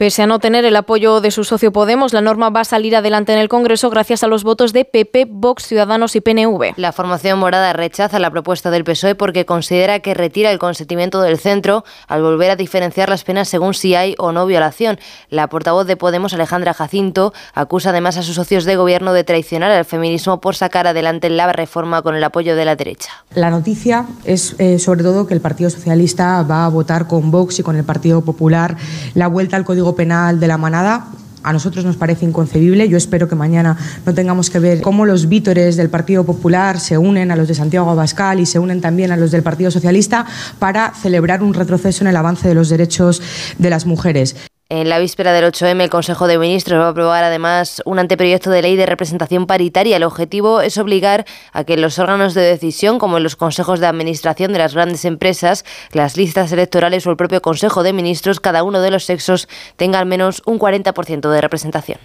Pese 0.00 0.22
a 0.22 0.26
no 0.26 0.38
tener 0.38 0.64
el 0.64 0.76
apoyo 0.76 1.20
de 1.20 1.30
su 1.30 1.44
socio 1.44 1.72
Podemos, 1.72 2.14
la 2.14 2.22
norma 2.22 2.48
va 2.48 2.62
a 2.62 2.64
salir 2.64 2.96
adelante 2.96 3.34
en 3.34 3.38
el 3.38 3.50
Congreso 3.50 3.90
gracias 3.90 4.24
a 4.24 4.28
los 4.28 4.44
votos 4.44 4.72
de 4.72 4.86
PP, 4.86 5.26
Vox, 5.28 5.66
Ciudadanos 5.66 6.16
y 6.16 6.22
PNV. 6.22 6.72
La 6.76 6.92
formación 6.92 7.38
morada 7.38 7.74
rechaza 7.74 8.18
la 8.18 8.30
propuesta 8.30 8.70
del 8.70 8.82
PSOE 8.82 9.14
porque 9.14 9.44
considera 9.44 10.00
que 10.00 10.14
retira 10.14 10.52
el 10.52 10.58
consentimiento 10.58 11.20
del 11.20 11.36
centro 11.36 11.84
al 12.08 12.22
volver 12.22 12.50
a 12.50 12.56
diferenciar 12.56 13.10
las 13.10 13.24
penas 13.24 13.50
según 13.50 13.74
si 13.74 13.94
hay 13.94 14.14
o 14.16 14.32
no 14.32 14.46
violación. 14.46 14.98
La 15.28 15.48
portavoz 15.50 15.86
de 15.86 15.98
Podemos, 15.98 16.32
Alejandra 16.32 16.72
Jacinto, 16.72 17.34
acusa 17.52 17.90
además 17.90 18.16
a 18.16 18.22
sus 18.22 18.36
socios 18.36 18.64
de 18.64 18.76
gobierno 18.76 19.12
de 19.12 19.24
traicionar 19.24 19.70
al 19.70 19.84
feminismo 19.84 20.40
por 20.40 20.56
sacar 20.56 20.86
adelante 20.86 21.28
la 21.28 21.52
reforma 21.52 22.00
con 22.00 22.14
el 22.14 22.24
apoyo 22.24 22.56
de 22.56 22.64
la 22.64 22.74
derecha. 22.74 23.10
La 23.34 23.50
noticia 23.50 24.06
es 24.24 24.56
eh, 24.60 24.78
sobre 24.78 25.02
todo 25.02 25.26
que 25.26 25.34
el 25.34 25.42
Partido 25.42 25.68
Socialista 25.68 26.42
va 26.42 26.64
a 26.64 26.68
votar 26.70 27.06
con 27.06 27.30
Vox 27.30 27.58
y 27.58 27.62
con 27.62 27.76
el 27.76 27.84
Partido 27.84 28.22
Popular 28.22 28.78
la 29.12 29.26
vuelta 29.26 29.58
al 29.58 29.66
Código 29.66 29.89
Penal 29.94 30.40
de 30.40 30.46
la 30.46 30.58
Manada. 30.58 31.06
A 31.42 31.52
nosotros 31.52 31.84
nos 31.84 31.96
parece 31.96 32.26
inconcebible. 32.26 32.88
Yo 32.88 32.98
espero 32.98 33.28
que 33.28 33.34
mañana 33.34 33.76
no 34.04 34.12
tengamos 34.12 34.50
que 34.50 34.58
ver 34.58 34.82
cómo 34.82 35.06
los 35.06 35.28
vítores 35.28 35.76
del 35.76 35.88
Partido 35.88 36.24
Popular 36.24 36.78
se 36.78 36.98
unen 36.98 37.30
a 37.30 37.36
los 37.36 37.48
de 37.48 37.54
Santiago 37.54 37.88
Abascal 37.90 38.40
y 38.40 38.46
se 38.46 38.58
unen 38.58 38.80
también 38.80 39.10
a 39.10 39.16
los 39.16 39.30
del 39.30 39.42
Partido 39.42 39.70
Socialista 39.70 40.26
para 40.58 40.92
celebrar 40.94 41.42
un 41.42 41.54
retroceso 41.54 42.04
en 42.04 42.08
el 42.08 42.16
avance 42.16 42.46
de 42.46 42.54
los 42.54 42.68
derechos 42.68 43.22
de 43.58 43.70
las 43.70 43.86
mujeres. 43.86 44.49
En 44.72 44.88
la 44.88 45.00
víspera 45.00 45.32
del 45.32 45.52
8M, 45.52 45.82
el 45.82 45.90
Consejo 45.90 46.28
de 46.28 46.38
Ministros 46.38 46.78
va 46.78 46.86
a 46.86 46.90
aprobar 46.90 47.24
además 47.24 47.82
un 47.86 47.98
anteproyecto 47.98 48.50
de 48.50 48.62
ley 48.62 48.76
de 48.76 48.86
representación 48.86 49.48
paritaria. 49.48 49.96
El 49.96 50.04
objetivo 50.04 50.60
es 50.60 50.78
obligar 50.78 51.26
a 51.52 51.64
que 51.64 51.74
en 51.74 51.82
los 51.82 51.98
órganos 51.98 52.34
de 52.34 52.42
decisión, 52.42 53.00
como 53.00 53.16
en 53.16 53.24
los 53.24 53.34
consejos 53.34 53.80
de 53.80 53.88
administración 53.88 54.52
de 54.52 54.60
las 54.60 54.74
grandes 54.74 55.04
empresas, 55.04 55.64
las 55.90 56.16
listas 56.16 56.52
electorales 56.52 57.04
o 57.04 57.10
el 57.10 57.16
propio 57.16 57.42
Consejo 57.42 57.82
de 57.82 57.92
Ministros, 57.92 58.38
cada 58.38 58.62
uno 58.62 58.80
de 58.80 58.92
los 58.92 59.06
sexos 59.06 59.48
tenga 59.74 59.98
al 59.98 60.06
menos 60.06 60.40
un 60.46 60.60
40% 60.60 61.28
de 61.28 61.40
representación. 61.40 61.98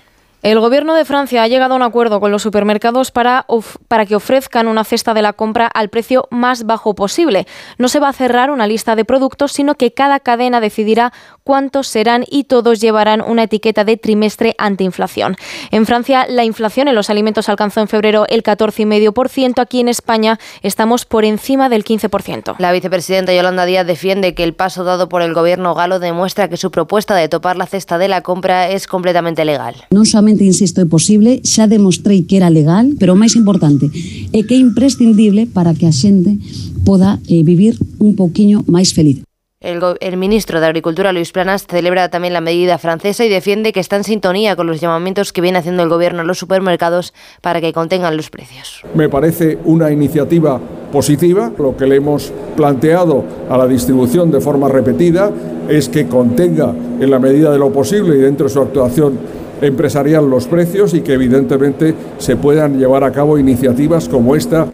El 0.45 0.59
Gobierno 0.59 0.93
de 0.93 1.05
Francia 1.05 1.41
ha 1.41 1.47
llegado 1.47 1.73
a 1.73 1.77
un 1.77 1.81
acuerdo 1.81 2.19
con 2.19 2.30
los 2.30 2.43
supermercados 2.43 3.09
para, 3.09 3.47
para, 3.88 4.05
que 4.05 4.15
ofrezcan 4.15 4.67
una 4.67 4.84
cesta 4.84 5.15
de 5.15 5.23
la 5.23 5.34
compra 5.34 5.65
al 5.65 5.89
precio 5.89 6.27
más 6.30 6.67
bajo 6.67 6.93
posible. 6.93 7.47
No 7.80 7.88
se 7.88 7.99
va 7.99 8.09
a 8.09 8.13
cerrar 8.13 8.51
una 8.51 8.67
lista 8.67 8.95
de 8.95 9.05
productos, 9.05 9.53
sino 9.53 9.73
que 9.73 9.91
cada 9.91 10.19
cadena 10.19 10.61
decidirá 10.61 11.13
cuántos 11.43 11.88
serán 11.88 12.26
y 12.30 12.43
todos 12.43 12.80
llevarán 12.80 13.23
una 13.26 13.41
etiqueta 13.41 13.85
de 13.85 13.97
trimestre 13.97 14.53
antiinflación. 14.59 15.35
En 15.72 15.88
Francia, 15.88 16.27
la 16.30 16.43
inflación 16.43 16.88
en 16.88 16.93
los 16.93 17.09
alimentos 17.09 17.49
alcanzó 17.49 17.81
en 17.81 17.88
febrero 17.88 18.27
el 18.30 18.43
14,5%. 18.43 19.59
Aquí 19.59 19.80
en 19.80 19.88
España 19.88 20.38
estamos 20.61 21.05
por 21.05 21.26
encima 21.26 21.69
del 21.69 21.84
15%. 21.84 22.57
La 22.59 22.72
vicepresidenta 22.72 23.34
Yolanda 23.34 23.65
Díaz 23.65 23.88
defiende 23.88 24.35
que 24.35 24.43
el 24.43 24.53
paso 24.53 24.84
dado 24.84 25.09
por 25.09 25.23
el 25.23 25.34
Gobierno 25.34 25.73
galo 25.73 25.97
demuestra 25.97 26.49
que 26.49 26.57
su 26.57 26.69
propuesta 26.69 27.15
de 27.15 27.30
topar 27.30 27.57
la 27.57 27.65
cesta 27.65 27.97
de 27.97 28.09
la 28.09 28.22
compra 28.22 28.69
es 28.69 28.85
completamente 28.85 29.43
legal. 29.43 29.85
No 29.89 30.05
solamente 30.05 30.35
insisto, 30.44 30.82
é 30.82 30.86
posible, 30.86 31.40
xa 31.45 31.70
demostrei 31.70 32.28
que 32.28 32.36
era 32.36 32.52
legal, 32.52 32.90
pero 32.99 33.14
o 33.14 33.20
máis 33.20 33.40
importante 33.40 33.88
é 34.34 34.40
que 34.44 34.56
é 34.56 34.60
imprescindible 34.60 35.48
para 35.48 35.72
que 35.72 35.88
a 35.88 35.94
xente 35.95 36.36
poda 36.84 37.22
eh, 37.30 37.45
vivir 37.45 37.80
un 38.03 38.20
pouquiño 38.20 38.68
máis 38.68 38.91
feliz. 38.91 39.24
El, 39.62 39.82
el, 39.99 40.18
ministro 40.18 40.60
de 40.60 40.68
Agricultura, 40.68 41.12
Luis 41.12 41.32
Planas, 41.32 41.66
celebra 41.66 42.10
también 42.10 42.34
la 42.34 42.41
medida 42.41 42.78
francesa 42.78 43.26
y 43.26 43.30
defiende 43.30 43.74
que 43.74 43.80
está 43.80 43.95
en 43.95 44.03
sintonía 44.03 44.56
con 44.56 44.68
los 44.68 44.80
llamamientos 44.80 45.34
que 45.34 45.41
viene 45.41 45.57
haciendo 45.57 45.82
el 45.82 45.90
gobierno 45.90 46.22
a 46.22 46.24
los 46.24 46.38
supermercados 46.38 47.16
para 47.41 47.62
que 47.62 47.74
contengan 47.74 48.16
los 48.16 48.30
precios. 48.30 48.84
Me 48.94 49.10
parece 49.10 49.57
una 49.66 49.91
iniciativa 49.91 50.62
positiva. 50.91 51.52
Lo 51.57 51.76
que 51.76 51.88
le 51.88 51.95
hemos 51.95 52.32
planteado 52.56 53.24
a 53.49 53.57
la 53.57 53.66
distribución 53.66 54.30
de 54.30 54.40
forma 54.40 54.68
repetida 54.70 55.32
es 55.68 55.90
que 55.90 56.06
contenga 56.07 56.72
en 56.99 57.10
la 57.10 57.18
medida 57.18 57.52
de 57.52 57.57
lo 57.57 57.72
posible 57.72 58.18
y 58.18 58.20
dentro 58.20 58.48
de 58.48 58.53
su 58.53 58.62
actuación 58.62 59.18
empresarial 59.61 60.30
los 60.30 60.48
precios 60.48 60.94
y 60.94 61.02
que 61.02 61.14
evidentemente 61.14 61.94
se 62.18 62.36
puedan 62.36 62.77
llevar 62.77 63.03
a 63.03 63.11
cabo 63.11 63.38
iniciativas 63.38 64.10
como 64.10 64.36
esta. 64.36 64.73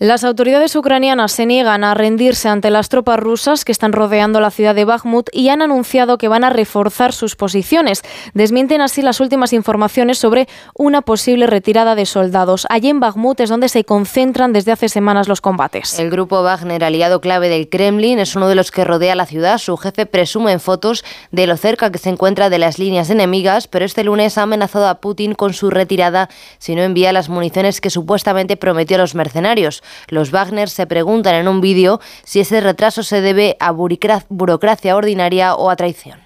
Las 0.00 0.22
autoridades 0.22 0.76
ucranianas 0.76 1.32
se 1.32 1.44
niegan 1.44 1.82
a 1.82 1.92
rendirse 1.92 2.48
ante 2.48 2.70
las 2.70 2.88
tropas 2.88 3.18
rusas 3.18 3.64
que 3.64 3.72
están 3.72 3.90
rodeando 3.90 4.38
la 4.38 4.52
ciudad 4.52 4.76
de 4.76 4.84
Bakhmut 4.84 5.28
y 5.32 5.48
han 5.48 5.60
anunciado 5.60 6.18
que 6.18 6.28
van 6.28 6.44
a 6.44 6.50
reforzar 6.50 7.12
sus 7.12 7.34
posiciones. 7.34 8.02
Desmienten 8.32 8.80
así 8.80 9.02
las 9.02 9.18
últimas 9.18 9.52
informaciones 9.52 10.16
sobre 10.16 10.46
una 10.76 11.02
posible 11.02 11.48
retirada 11.48 11.96
de 11.96 12.06
soldados. 12.06 12.64
Allí 12.70 12.90
en 12.90 13.00
Bakhmut 13.00 13.40
es 13.40 13.48
donde 13.48 13.68
se 13.68 13.82
concentran 13.82 14.52
desde 14.52 14.70
hace 14.70 14.88
semanas 14.88 15.26
los 15.26 15.40
combates. 15.40 15.98
El 15.98 16.10
grupo 16.10 16.44
Wagner, 16.44 16.84
aliado 16.84 17.20
clave 17.20 17.48
del 17.48 17.68
Kremlin, 17.68 18.20
es 18.20 18.36
uno 18.36 18.46
de 18.46 18.54
los 18.54 18.70
que 18.70 18.84
rodea 18.84 19.16
la 19.16 19.26
ciudad. 19.26 19.58
Su 19.58 19.76
jefe 19.76 20.06
presume 20.06 20.52
en 20.52 20.60
fotos 20.60 21.04
de 21.32 21.48
lo 21.48 21.56
cerca 21.56 21.90
que 21.90 21.98
se 21.98 22.10
encuentra 22.10 22.50
de 22.50 22.58
las 22.58 22.78
líneas 22.78 23.10
enemigas, 23.10 23.66
pero 23.66 23.84
este 23.84 24.04
lunes 24.04 24.38
ha 24.38 24.42
amenazado 24.42 24.86
a 24.86 25.00
Putin 25.00 25.34
con 25.34 25.54
su 25.54 25.70
retirada 25.70 26.28
si 26.58 26.76
no 26.76 26.82
envía 26.82 27.12
las 27.12 27.28
municiones 27.28 27.80
que 27.80 27.90
supuestamente 27.90 28.56
prometió 28.56 28.96
a 28.96 29.00
los 29.00 29.16
mercenarios. 29.16 29.82
Los 30.08 30.30
Wagner 30.30 30.68
se 30.68 30.86
preguntan 30.86 31.34
en 31.34 31.48
un 31.48 31.60
vídeo 31.60 32.00
si 32.24 32.40
ese 32.40 32.60
retraso 32.60 33.02
se 33.02 33.20
debe 33.20 33.56
a 33.60 33.72
burocracia 33.72 34.96
ordinaria 34.96 35.54
o 35.54 35.70
a 35.70 35.76
traición. 35.76 36.18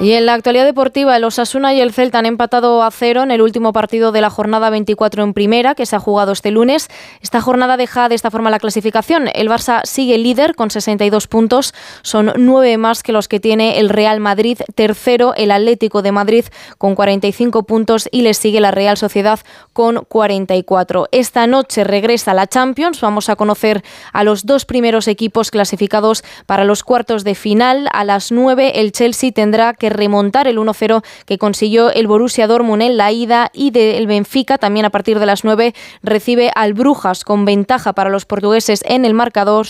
Y 0.00 0.12
en 0.12 0.26
la 0.26 0.34
actualidad 0.34 0.64
deportiva, 0.64 1.16
el 1.16 1.24
Osasuna 1.24 1.74
y 1.74 1.80
el 1.80 1.92
Celta 1.92 2.20
han 2.20 2.26
empatado 2.26 2.84
a 2.84 2.90
cero 2.92 3.24
en 3.24 3.32
el 3.32 3.42
último 3.42 3.72
partido 3.72 4.12
de 4.12 4.20
la 4.20 4.30
jornada 4.30 4.70
24 4.70 5.24
en 5.24 5.34
primera, 5.34 5.74
que 5.74 5.86
se 5.86 5.96
ha 5.96 5.98
jugado 5.98 6.30
este 6.30 6.52
lunes. 6.52 6.88
Esta 7.20 7.40
jornada 7.40 7.76
deja 7.76 8.08
de 8.08 8.14
esta 8.14 8.30
forma 8.30 8.48
la 8.48 8.60
clasificación. 8.60 9.28
El 9.34 9.48
Barça 9.48 9.80
sigue 9.82 10.16
líder 10.16 10.54
con 10.54 10.70
62 10.70 11.26
puntos, 11.26 11.74
son 12.02 12.32
nueve 12.36 12.78
más 12.78 13.02
que 13.02 13.10
los 13.10 13.26
que 13.26 13.40
tiene 13.40 13.80
el 13.80 13.88
Real 13.88 14.20
Madrid. 14.20 14.58
Tercero, 14.76 15.34
el 15.34 15.50
Atlético 15.50 16.00
de 16.00 16.12
Madrid 16.12 16.44
con 16.78 16.94
45 16.94 17.64
puntos 17.64 18.08
y 18.12 18.22
le 18.22 18.34
sigue 18.34 18.60
la 18.60 18.70
Real 18.70 18.96
Sociedad 18.96 19.40
con 19.72 20.04
44. 20.04 21.08
Esta 21.10 21.48
noche 21.48 21.82
regresa 21.82 22.34
la 22.34 22.46
Champions. 22.46 23.00
Vamos 23.00 23.28
a 23.28 23.34
conocer 23.34 23.82
a 24.12 24.22
los 24.22 24.46
dos 24.46 24.64
primeros 24.64 25.08
equipos 25.08 25.50
clasificados 25.50 26.22
para 26.46 26.64
los 26.64 26.84
cuartos 26.84 27.24
de 27.24 27.34
final. 27.34 27.88
A 27.92 28.04
las 28.04 28.30
9 28.30 28.78
el 28.78 28.92
Chelsea 28.92 29.32
tendrá 29.32 29.74
que 29.74 29.87
remontar 29.90 30.48
el 30.48 30.58
1-0 30.58 31.02
que 31.26 31.38
consiguió 31.38 31.90
el 31.90 32.06
Borussia 32.06 32.46
Dortmund 32.46 32.82
en 32.82 32.96
la 32.96 33.12
ida 33.12 33.50
y 33.52 33.70
del 33.70 34.06
Benfica. 34.06 34.58
También 34.58 34.86
a 34.86 34.90
partir 34.90 35.18
de 35.18 35.26
las 35.26 35.44
9 35.44 35.74
recibe 36.02 36.50
al 36.54 36.74
Brujas 36.74 37.24
con 37.24 37.44
ventaja 37.44 37.92
para 37.92 38.10
los 38.10 38.24
portugueses 38.24 38.82
en 38.86 39.04
el 39.04 39.14
marcador 39.14 39.66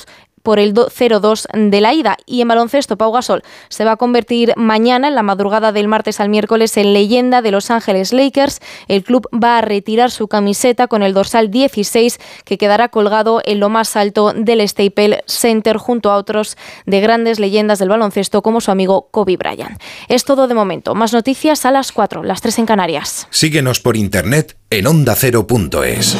por 0.48 0.58
el 0.58 0.72
0-2 0.72 1.46
de 1.52 1.80
la 1.82 1.92
ida. 1.92 2.16
Y 2.24 2.40
en 2.40 2.48
baloncesto, 2.48 2.96
Pau 2.96 3.12
Gasol 3.12 3.42
se 3.68 3.84
va 3.84 3.92
a 3.92 3.96
convertir 3.98 4.54
mañana, 4.56 5.08
en 5.08 5.14
la 5.14 5.22
madrugada 5.22 5.72
del 5.72 5.88
martes 5.88 6.20
al 6.20 6.30
miércoles, 6.30 6.74
en 6.78 6.94
leyenda 6.94 7.42
de 7.42 7.50
Los 7.50 7.70
Ángeles 7.70 8.14
Lakers. 8.14 8.60
El 8.86 9.04
club 9.04 9.28
va 9.28 9.58
a 9.58 9.60
retirar 9.60 10.10
su 10.10 10.26
camiseta 10.26 10.86
con 10.86 11.02
el 11.02 11.12
dorsal 11.12 11.50
16, 11.50 12.18
que 12.46 12.56
quedará 12.56 12.88
colgado 12.88 13.42
en 13.44 13.60
lo 13.60 13.68
más 13.68 13.94
alto 13.94 14.32
del 14.34 14.66
Staples 14.66 15.18
Center, 15.26 15.76
junto 15.76 16.10
a 16.10 16.16
otros 16.16 16.56
de 16.86 17.02
grandes 17.02 17.38
leyendas 17.38 17.78
del 17.78 17.90
baloncesto, 17.90 18.40
como 18.40 18.62
su 18.62 18.70
amigo 18.70 19.08
Kobe 19.10 19.36
Bryant. 19.36 19.78
Es 20.08 20.24
todo 20.24 20.48
de 20.48 20.54
momento. 20.54 20.94
Más 20.94 21.12
noticias 21.12 21.66
a 21.66 21.72
las 21.72 21.92
4, 21.92 22.22
las 22.22 22.40
3 22.40 22.60
en 22.60 22.64
Canarias. 22.64 23.26
Síguenos 23.28 23.80
por 23.80 23.98
internet 23.98 24.56
en 24.70 24.86
ondacero.es. 24.86 26.16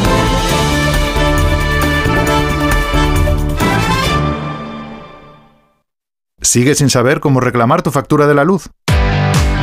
¿Sigues 6.41 6.79
sin 6.79 6.89
saber 6.89 7.21
cómo 7.21 7.41
reclamar 7.41 7.83
tu 7.83 7.91
factura 7.91 8.27
de 8.27 8.35
la 8.35 8.45
luz? 8.45 8.71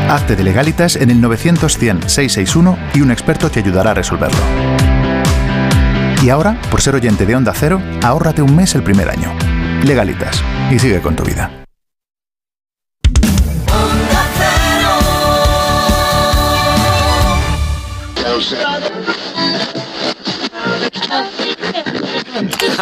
Hazte 0.10 0.35
de 0.35 0.43
legalitas 0.43 0.97
en 0.97 1.10
el 1.10 1.22
900-100-661 1.22 2.77
y 2.93 3.02
un 3.02 3.11
experto 3.11 3.49
te 3.49 3.61
ayudará 3.61 3.91
a 3.91 3.93
resolverlo. 3.93 4.39
Y 6.22 6.30
ahora, 6.30 6.60
por 6.69 6.81
ser 6.81 6.95
oyente 6.95 7.26
de 7.26 7.35
Onda 7.35 7.53
Cero, 7.56 7.81
ahórrate 8.03 8.41
un 8.41 8.56
mes 8.56 8.76
el 8.76 8.84
primer 8.84 9.10
año. 9.10 9.34
Legalitas. 9.84 10.43
Y 10.69 10.80
sigue 10.80 11.02
con 11.02 11.15
tu 11.15 11.23
vida. 11.23 11.52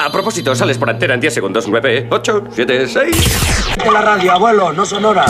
A 0.03 0.11
propósito, 0.11 0.53
sales 0.53 0.77
por 0.77 0.89
antena 0.89 1.13
en 1.13 1.21
10 1.21 1.33
segundos. 1.33 1.65
9, 1.65 2.07
8, 2.11 2.43
7, 2.51 2.87
6. 2.89 3.15
De 3.85 3.91
la 3.91 4.01
radio, 4.01 4.33
abuelo, 4.33 4.73
no 4.73 4.85
sonora. 4.85 5.25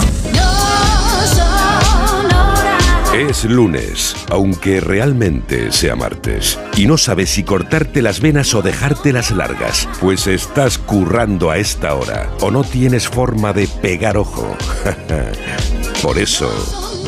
Es 3.14 3.46
lunes, 3.46 4.16
aunque 4.32 4.82
realmente 4.82 5.72
sea 5.72 5.96
martes. 5.96 6.60
Y 6.76 6.88
no 6.88 6.98
sabes 6.98 7.30
si 7.30 7.44
cortarte 7.44 8.02
las 8.02 8.20
venas 8.20 8.56
o 8.56 8.64
dejártelas 8.64 9.30
largas, 9.30 9.88
pues 10.02 10.26
estás 10.26 10.80
currando 10.80 11.52
a 11.52 11.60
esta 11.60 11.94
hora 11.94 12.32
o 12.42 12.50
no 12.50 12.64
tienes 12.64 13.08
forma 13.08 13.54
de 13.54 13.68
pegar 13.68 14.18
ojo. 14.18 14.58
Por 16.02 16.18
eso, 16.18 16.50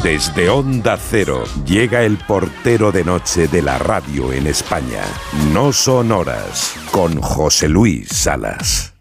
desde 0.06 0.50
Onda 0.50 0.98
Cero 0.98 1.46
llega 1.66 2.04
el 2.04 2.18
portero 2.18 2.92
de 2.92 3.04
noche 3.04 3.48
de 3.48 3.64
la 3.64 3.80
radio 3.80 4.32
en 4.32 4.46
España. 4.46 5.02
No 5.52 5.74
son 5.74 6.12
horas, 6.12 6.76
con 6.92 7.20
José 7.20 7.68
Luis 7.68 8.10
Salas. 8.10 8.94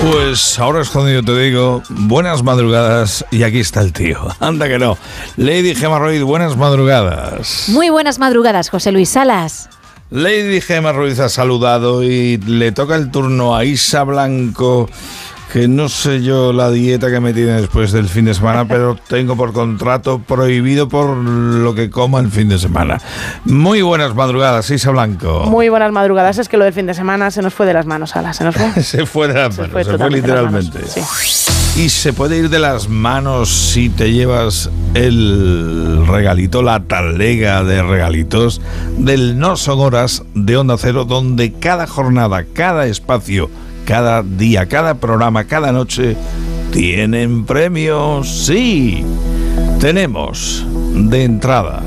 Pues 0.00 0.58
ahora 0.58 0.80
es 0.80 0.88
cuando 0.88 1.10
yo 1.10 1.22
te 1.22 1.38
digo 1.38 1.82
buenas 1.90 2.42
madrugadas 2.42 3.22
y 3.30 3.42
aquí 3.42 3.60
está 3.60 3.82
el 3.82 3.92
tío. 3.92 4.28
Anda 4.40 4.66
que 4.66 4.78
no. 4.78 4.96
Lady 5.36 5.74
Gemma 5.74 5.98
Ruiz, 5.98 6.22
buenas 6.22 6.56
madrugadas. 6.56 7.66
Muy 7.68 7.90
buenas 7.90 8.18
madrugadas, 8.18 8.70
José 8.70 8.92
Luis 8.92 9.10
Salas. 9.10 9.68
Lady 10.08 10.62
Gemma 10.62 10.92
Ruiz 10.92 11.18
ha 11.20 11.28
saludado 11.28 12.02
y 12.02 12.38
le 12.38 12.72
toca 12.72 12.96
el 12.96 13.10
turno 13.10 13.54
a 13.54 13.66
Isa 13.66 14.04
Blanco 14.04 14.88
que 15.52 15.68
no 15.68 15.90
sé 15.90 16.22
yo 16.22 16.54
la 16.54 16.70
dieta 16.70 17.10
que 17.10 17.20
me 17.20 17.34
tiene 17.34 17.52
después 17.60 17.92
del 17.92 18.08
fin 18.08 18.24
de 18.24 18.32
semana, 18.32 18.66
pero 18.66 18.96
tengo 19.06 19.36
por 19.36 19.52
contrato 19.52 20.18
prohibido 20.18 20.88
por 20.88 21.14
lo 21.14 21.74
que 21.74 21.90
coma 21.90 22.20
el 22.20 22.30
fin 22.30 22.48
de 22.48 22.58
semana. 22.58 22.98
Muy 23.44 23.82
buenas 23.82 24.14
madrugadas, 24.14 24.70
Isa 24.70 24.90
Blanco. 24.92 25.44
Muy 25.44 25.68
buenas 25.68 25.92
madrugadas. 25.92 26.38
Es 26.38 26.48
que 26.48 26.56
lo 26.56 26.64
del 26.64 26.72
fin 26.72 26.86
de 26.86 26.94
semana 26.94 27.30
se 27.30 27.42
nos 27.42 27.52
fue 27.52 27.66
de 27.66 27.74
las 27.74 27.84
manos, 27.84 28.16
Ala. 28.16 28.32
Se 28.32 28.44
nos 28.44 28.56
fue. 28.56 28.82
se 28.82 29.04
fue 29.04 29.28
de 29.28 29.34
las 29.34 29.58
manos, 29.58 29.86
se 29.86 29.98
fue, 29.98 30.10
literalmente. 30.10 30.78
Y 31.76 31.90
se 31.90 32.14
puede 32.14 32.38
ir 32.38 32.48
de 32.48 32.58
las 32.58 32.88
manos 32.88 33.50
si 33.50 33.90
te 33.90 34.10
llevas 34.10 34.70
el 34.94 36.06
regalito, 36.06 36.62
la 36.62 36.82
talega 36.84 37.62
de 37.62 37.82
regalitos 37.82 38.62
del 38.96 39.38
No 39.38 39.56
Son 39.56 39.80
Horas 39.80 40.22
de 40.32 40.56
Onda 40.56 40.76
Cero, 40.78 41.04
donde 41.04 41.52
cada 41.52 41.86
jornada, 41.86 42.46
cada 42.54 42.86
espacio 42.86 43.50
cada 43.84 44.22
día, 44.22 44.66
cada 44.66 44.94
programa, 44.94 45.44
cada 45.44 45.72
noche 45.72 46.16
¿Tienen 46.72 47.44
premios? 47.44 48.46
Sí. 48.46 49.04
Tenemos 49.78 50.64
de 50.94 51.24
entrada 51.24 51.82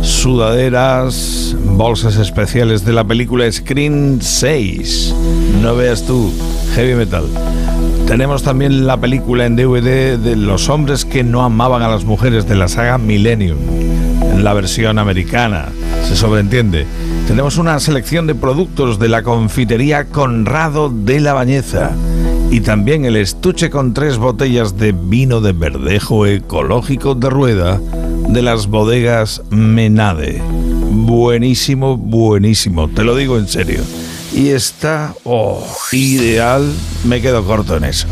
sudaderas, 0.00 1.56
bolsas 1.64 2.16
especiales 2.16 2.84
de 2.84 2.92
la 2.92 3.04
película 3.04 3.50
Screen 3.50 4.18
6. 4.20 5.14
No 5.60 5.74
veas 5.74 6.06
tú, 6.06 6.32
heavy 6.74 6.94
metal. 6.94 7.24
Tenemos 8.06 8.44
también 8.44 8.86
la 8.86 8.96
película 8.96 9.46
en 9.46 9.56
DVD 9.56 10.18
de 10.18 10.36
los 10.36 10.68
hombres 10.68 11.04
que 11.04 11.24
no 11.24 11.42
amaban 11.42 11.82
a 11.82 11.88
las 11.88 12.04
mujeres 12.04 12.48
de 12.48 12.54
la 12.54 12.68
saga 12.68 12.98
Millennium, 12.98 13.58
en 13.58 13.91
la 14.36 14.54
versión 14.54 14.98
americana, 14.98 15.68
se 16.06 16.16
sobreentiende. 16.16 16.86
Tenemos 17.26 17.58
una 17.58 17.78
selección 17.80 18.26
de 18.26 18.34
productos 18.34 18.98
de 18.98 19.08
la 19.08 19.22
confitería 19.22 20.06
Conrado 20.06 20.88
de 20.88 21.20
la 21.20 21.32
Bañeza 21.32 21.92
y 22.50 22.60
también 22.60 23.04
el 23.04 23.16
estuche 23.16 23.70
con 23.70 23.94
tres 23.94 24.18
botellas 24.18 24.76
de 24.76 24.92
vino 24.92 25.40
de 25.40 25.52
verdejo 25.52 26.26
ecológico 26.26 27.14
de 27.14 27.30
rueda 27.30 27.80
de 28.28 28.42
las 28.42 28.66
bodegas 28.66 29.42
Menade. 29.50 30.42
Buenísimo, 30.90 31.96
buenísimo, 31.96 32.88
te 32.88 33.04
lo 33.04 33.16
digo 33.16 33.38
en 33.38 33.48
serio. 33.48 33.80
Y 34.34 34.48
está, 34.48 35.14
oh, 35.24 35.66
ideal, 35.92 36.70
me 37.04 37.20
quedo 37.20 37.44
corto 37.44 37.76
en 37.76 37.84
eso. 37.84 38.06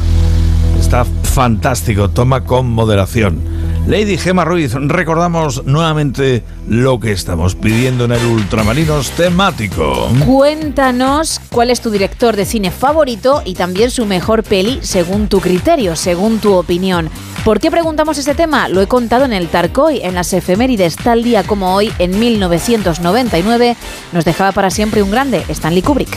Está 0.79 1.05
fantástico, 1.05 2.11
toma 2.11 2.45
con 2.45 2.71
moderación. 2.71 3.60
Lady 3.87 4.19
Gema 4.19 4.45
Ruiz, 4.45 4.75
recordamos 4.75 5.65
nuevamente 5.65 6.45
lo 6.69 7.01
que 7.01 7.13
estamos 7.13 7.55
pidiendo 7.55 8.05
en 8.05 8.13
el 8.13 8.25
Ultramarinos 8.25 9.11
temático. 9.13 10.09
Cuéntanos 10.25 11.41
cuál 11.51 11.71
es 11.71 11.81
tu 11.81 11.91
director 11.91 12.37
de 12.37 12.45
cine 12.45 12.71
favorito 12.71 13.43
y 13.45 13.55
también 13.55 13.91
su 13.91 14.07
mejor 14.07 14.45
peli 14.45 14.79
según 14.83 15.29
tu 15.29 15.41
criterio, 15.41 15.97
según 15.97 16.39
tu 16.39 16.53
opinión. 16.53 17.11
¿Por 17.45 17.59
qué 17.59 17.71
preguntamos 17.71 18.19
ese 18.19 18.35
tema? 18.35 18.69
Lo 18.69 18.83
he 18.83 18.87
contado 18.87 19.25
en 19.25 19.33
el 19.33 19.49
Tarcoy, 19.49 20.01
en 20.03 20.15
las 20.15 20.33
efemérides, 20.35 20.97
tal 20.97 21.25
día 21.25 21.43
como 21.43 21.75
hoy, 21.75 21.91
en 21.99 22.19
1999, 22.19 23.77
nos 24.13 24.25
dejaba 24.25 24.53
para 24.53 24.71
siempre 24.71 25.03
un 25.03 25.11
grande, 25.11 25.45
Stanley 25.49 25.83
Kubrick. 25.83 26.17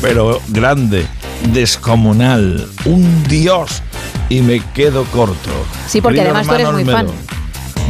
Pero 0.00 0.40
grande, 0.48 1.06
descomunal, 1.52 2.66
un 2.84 3.24
dios. 3.24 3.82
Y 4.30 4.40
me 4.40 4.60
quedo 4.74 5.04
corto. 5.04 5.50
Sí, 5.86 6.00
porque 6.00 6.22
además 6.22 6.46
tú 6.46 6.54
eres 6.54 6.72
muy 6.72 6.84
fan. 6.84 7.06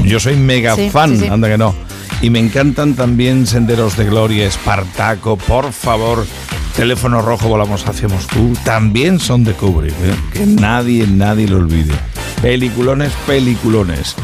Yo 0.05 0.19
soy 0.19 0.35
mega 0.37 0.75
Sí, 0.75 0.91
fan, 0.91 1.11
sí, 1.17 1.25
sí. 1.25 1.29
anda 1.29 1.49
que 1.49 1.59
no. 1.59 1.75
Y 2.23 2.31
me 2.31 2.39
encantan 2.39 2.95
también 2.95 3.47
Senderos 3.47 3.97
de 3.97 4.05
Gloria, 4.07 4.47
Espartaco, 4.47 5.37
por 5.37 5.73
favor. 5.73 6.27
Teléfono 6.77 7.21
rojo, 7.23 7.49
volamos 7.49 7.87
hacia 7.87 8.09
Moscú. 8.09 8.55
También 8.65 9.19
son 9.21 9.45
de 9.45 9.53
Kubrick, 9.53 9.93
¿eh? 9.93 10.15
que 10.33 10.47
nadie, 10.47 11.07
nadie 11.07 11.47
lo 11.49 11.59
olvide. 11.59 11.95
Peliculones, 12.43 13.13
peliculones. 13.27 14.17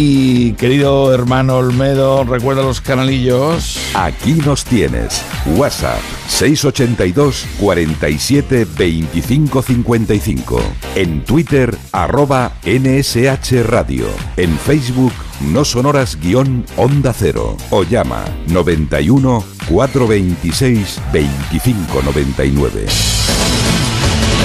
Y 0.00 0.52
querido 0.52 1.12
hermano 1.12 1.56
Olmedo, 1.56 2.22
recuerda 2.22 2.62
los 2.62 2.80
canalillos. 2.80 3.80
Aquí 3.94 4.34
nos 4.34 4.64
tienes. 4.64 5.24
WhatsApp 5.56 5.98
682 6.28 7.44
47 7.58 8.64
25 8.78 9.60
55. 9.60 10.60
En 10.94 11.24
Twitter, 11.24 11.76
arroba 11.90 12.52
NSH 12.64 13.64
Radio. 13.64 14.06
En 14.36 14.56
Facebook, 14.56 15.12
no 15.40 15.64
sonoras 15.64 16.16
guion 16.20 16.64
Onda 16.76 17.12
Cero. 17.12 17.56
O 17.70 17.82
llama 17.82 18.24
91 18.46 19.44
426 19.68 21.00
25 21.12 22.02
99. 22.04 22.86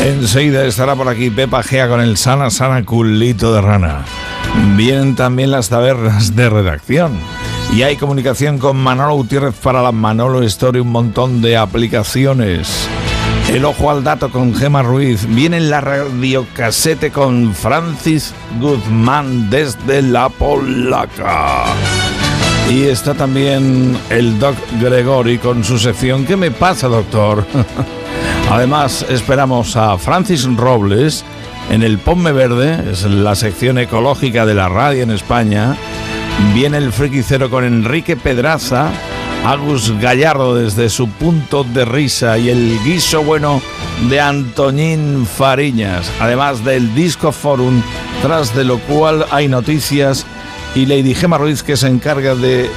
Enseguida 0.03 0.65
estará 0.65 0.95
por 0.95 1.07
aquí 1.07 1.29
Pepa 1.29 1.61
Gea 1.61 1.87
con 1.87 2.01
el 2.01 2.17
sana, 2.17 2.49
sana 2.49 2.83
culito 2.83 3.53
de 3.53 3.61
rana. 3.61 4.03
Vienen 4.75 5.15
también 5.15 5.51
las 5.51 5.69
tabernas 5.69 6.35
de 6.35 6.49
redacción. 6.49 7.13
Y 7.73 7.83
hay 7.83 7.95
comunicación 7.95 8.59
con 8.59 8.77
Manolo 8.77 9.15
Gutiérrez 9.15 9.55
para 9.55 9.81
la 9.81 9.91
Manolo 9.91 10.41
Story, 10.43 10.79
un 10.79 10.91
montón 10.91 11.41
de 11.41 11.57
aplicaciones. 11.57 12.87
El 13.51 13.65
ojo 13.65 13.89
al 13.91 14.03
dato 14.03 14.29
con 14.29 14.55
Gema 14.55 14.83
Ruiz. 14.83 15.25
Viene 15.27 15.59
la 15.59 15.81
radiocasete 15.81 17.11
con 17.11 17.53
Francis 17.53 18.33
Guzmán 18.59 19.49
desde 19.49 20.01
la 20.01 20.29
Polaca. 20.29 21.65
Y 22.69 22.83
está 22.83 23.13
también 23.13 23.97
el 24.09 24.39
Doc 24.39 24.55
Gregory 24.79 25.37
con 25.37 25.63
su 25.63 25.77
sección 25.77 26.25
¿Qué 26.25 26.37
me 26.37 26.49
pasa, 26.49 26.87
doctor? 26.87 27.45
Además, 28.51 29.05
esperamos 29.09 29.75
a 29.75 29.97
Francis 29.97 30.45
Robles 30.55 31.25
en 31.73 31.81
el 31.81 31.97
Ponme 31.97 32.31
Verde, 32.31 32.91
es 32.91 33.01
la 33.03 33.33
sección 33.33 33.79
ecológica 33.79 34.45
de 34.45 34.53
la 34.53 34.69
radio 34.69 35.01
en 35.01 35.09
España. 35.09 35.75
Viene 36.53 36.77
el 36.77 36.93
friquicero 36.93 37.49
con 37.49 37.63
Enrique 37.63 38.15
Pedraza, 38.15 38.91
Agus 39.43 39.91
Gallardo 39.99 40.53
desde 40.53 40.87
su 40.89 41.09
punto 41.09 41.63
de 41.63 41.83
risa 41.83 42.37
y 42.37 42.49
el 42.49 42.79
guiso 42.83 43.23
bueno 43.23 43.59
de 44.07 44.21
Antoñín 44.21 45.25
Fariñas, 45.25 46.11
además 46.19 46.63
del 46.63 46.93
Disco 46.93 47.31
Forum, 47.31 47.81
tras 48.21 48.55
de 48.55 48.65
lo 48.65 48.77
cual 48.77 49.25
hay 49.31 49.47
noticias 49.47 50.27
y 50.75 50.85
Lady 50.85 51.15
Gema 51.15 51.39
Ruiz 51.39 51.63
que 51.63 51.75
se 51.75 51.87
encarga 51.87 52.35
de 52.35 52.69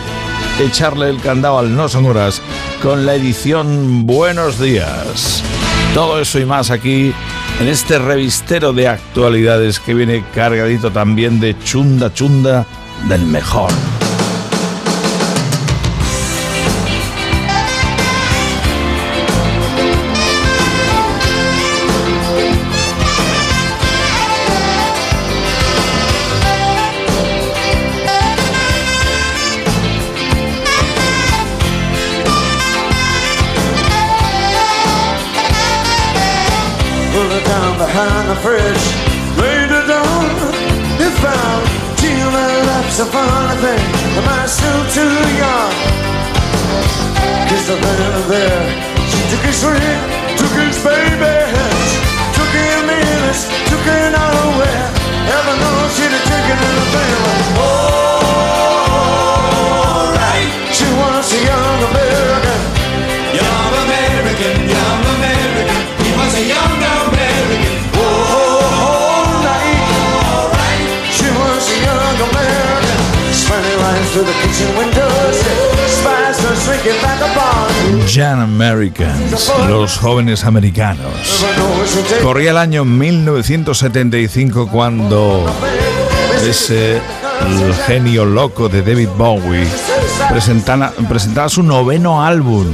echarle 0.58 1.10
el 1.10 1.20
candado 1.20 1.58
al 1.58 1.76
No 1.76 1.90
Son 1.90 2.06
Horas 2.06 2.40
con 2.82 3.04
la 3.04 3.14
edición 3.14 4.06
Buenos 4.06 4.58
Días. 4.58 5.42
Todo 5.92 6.18
eso 6.18 6.38
y 6.38 6.46
más 6.46 6.70
aquí 6.70 7.12
en 7.60 7.68
este 7.68 7.98
revistero 7.98 8.72
de 8.72 8.88
actualidades 8.88 9.80
que 9.80 9.94
viene 9.94 10.24
cargadito 10.34 10.90
también 10.90 11.40
de 11.40 11.58
chunda 11.58 12.12
chunda 12.12 12.66
del 13.08 13.24
mejor. 13.24 13.70
kind 37.96 38.28
of 38.30 38.38
fresh 38.44 38.84
Later 39.40 39.82
dawn, 39.88 40.28
it's 41.00 41.18
found 41.24 41.64
Human 42.04 42.56
life's 42.68 43.00
a 43.00 43.06
funny 43.06 43.56
thing 43.64 43.84
Am 44.18 44.28
I 44.38 44.44
still 44.56 44.82
too 44.96 45.16
young? 45.40 45.72
Cause 47.48 47.66
I've 47.72 47.80
been 47.80 48.15
Young 78.08 78.40
Americans, 78.40 79.52
los 79.68 79.96
jóvenes 79.98 80.44
americanos. 80.44 81.44
Corría 82.22 82.50
el 82.50 82.56
año 82.56 82.84
1975 82.84 84.68
cuando 84.68 85.44
ese 86.48 86.96
el 87.46 87.74
genio 87.86 88.24
loco 88.24 88.68
de 88.68 88.82
David 88.82 89.08
Bowie 89.16 89.66
presentana- 90.28 90.90
presentaba 91.08 91.48
su 91.48 91.62
noveno 91.62 92.24
álbum, 92.24 92.66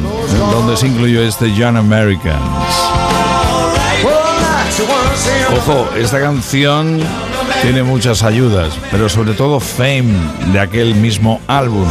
donde 0.50 0.76
se 0.76 0.86
incluyó 0.86 1.22
este 1.22 1.52
Young 1.54 1.76
Americans. 1.76 2.40
Ojo, 5.58 5.88
esta 5.98 6.18
canción 6.20 6.98
tiene 7.60 7.82
muchas 7.82 8.22
ayudas, 8.22 8.72
pero 8.90 9.08
sobre 9.08 9.34
todo 9.34 9.60
Fame 9.60 10.14
de 10.52 10.60
aquel 10.60 10.94
mismo 10.94 11.40
álbum. 11.46 11.86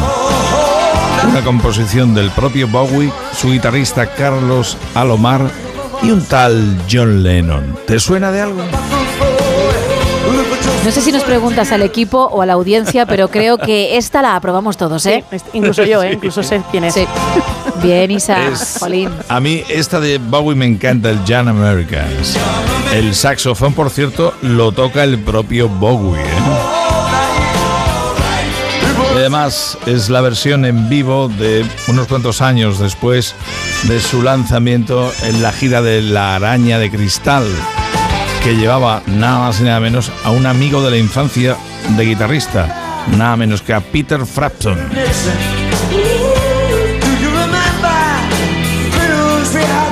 Una 1.29 1.41
composición 1.43 2.13
del 2.13 2.29
propio 2.31 2.67
Bowie, 2.67 3.11
su 3.35 3.49
guitarrista 3.51 4.07
Carlos 4.07 4.77
Alomar 4.95 5.49
y 6.03 6.11
un 6.11 6.25
tal 6.25 6.77
John 6.91 7.23
Lennon. 7.23 7.77
¿Te 7.87 7.99
suena 7.99 8.31
de 8.31 8.41
algo? 8.41 8.61
No 10.83 10.91
sé 10.91 10.99
si 11.01 11.11
nos 11.11 11.23
preguntas 11.23 11.71
al 11.71 11.83
equipo 11.83 12.23
o 12.25 12.41
a 12.41 12.45
la 12.47 12.53
audiencia, 12.53 13.05
pero 13.05 13.29
creo 13.29 13.59
que 13.59 13.97
esta 13.97 14.23
la 14.23 14.35
aprobamos 14.35 14.77
todos, 14.77 15.05
¿eh? 15.05 15.23
Incluso 15.53 15.83
yo, 15.83 16.01
¿eh? 16.01 16.13
incluso 16.13 16.41
sé 16.41 16.61
quién 16.71 16.85
es. 16.85 16.95
Sí. 16.95 17.05
Bien, 17.83 18.09
Isa, 18.09 18.47
Es- 18.47 18.77
Jolín. 18.79 19.09
A 19.29 19.39
mí 19.39 19.63
esta 19.69 19.99
de 19.99 20.17
Bowie 20.17 20.55
me 20.55 20.65
encanta, 20.65 21.11
el 21.11 21.19
Jan 21.25 21.47
Americans. 21.47 22.35
El 22.93 23.13
saxofón, 23.13 23.73
por 23.73 23.91
cierto, 23.91 24.33
lo 24.41 24.71
toca 24.71 25.03
el 25.03 25.19
propio 25.19 25.69
Bowie. 25.69 26.19
¿eh? 26.19 26.25
Además 29.33 29.77
es 29.85 30.09
la 30.09 30.19
versión 30.19 30.65
en 30.65 30.89
vivo 30.89 31.29
de 31.29 31.65
unos 31.87 32.07
cuantos 32.07 32.41
años 32.41 32.79
después 32.79 33.33
de 33.83 34.01
su 34.01 34.21
lanzamiento 34.23 35.09
en 35.23 35.41
la 35.41 35.53
gira 35.53 35.81
de 35.81 36.01
La 36.01 36.35
Araña 36.35 36.77
de 36.79 36.91
Cristal, 36.91 37.45
que 38.43 38.57
llevaba 38.57 39.01
nada 39.05 39.39
más 39.39 39.61
y 39.61 39.63
nada 39.63 39.79
menos 39.79 40.11
a 40.25 40.31
un 40.31 40.45
amigo 40.45 40.81
de 40.81 40.91
la 40.91 40.97
infancia 40.97 41.55
de 41.95 42.03
guitarrista, 42.03 43.05
nada 43.17 43.37
menos 43.37 43.61
que 43.61 43.73
a 43.73 43.79
Peter 43.79 44.25
Frampton. 44.25 44.77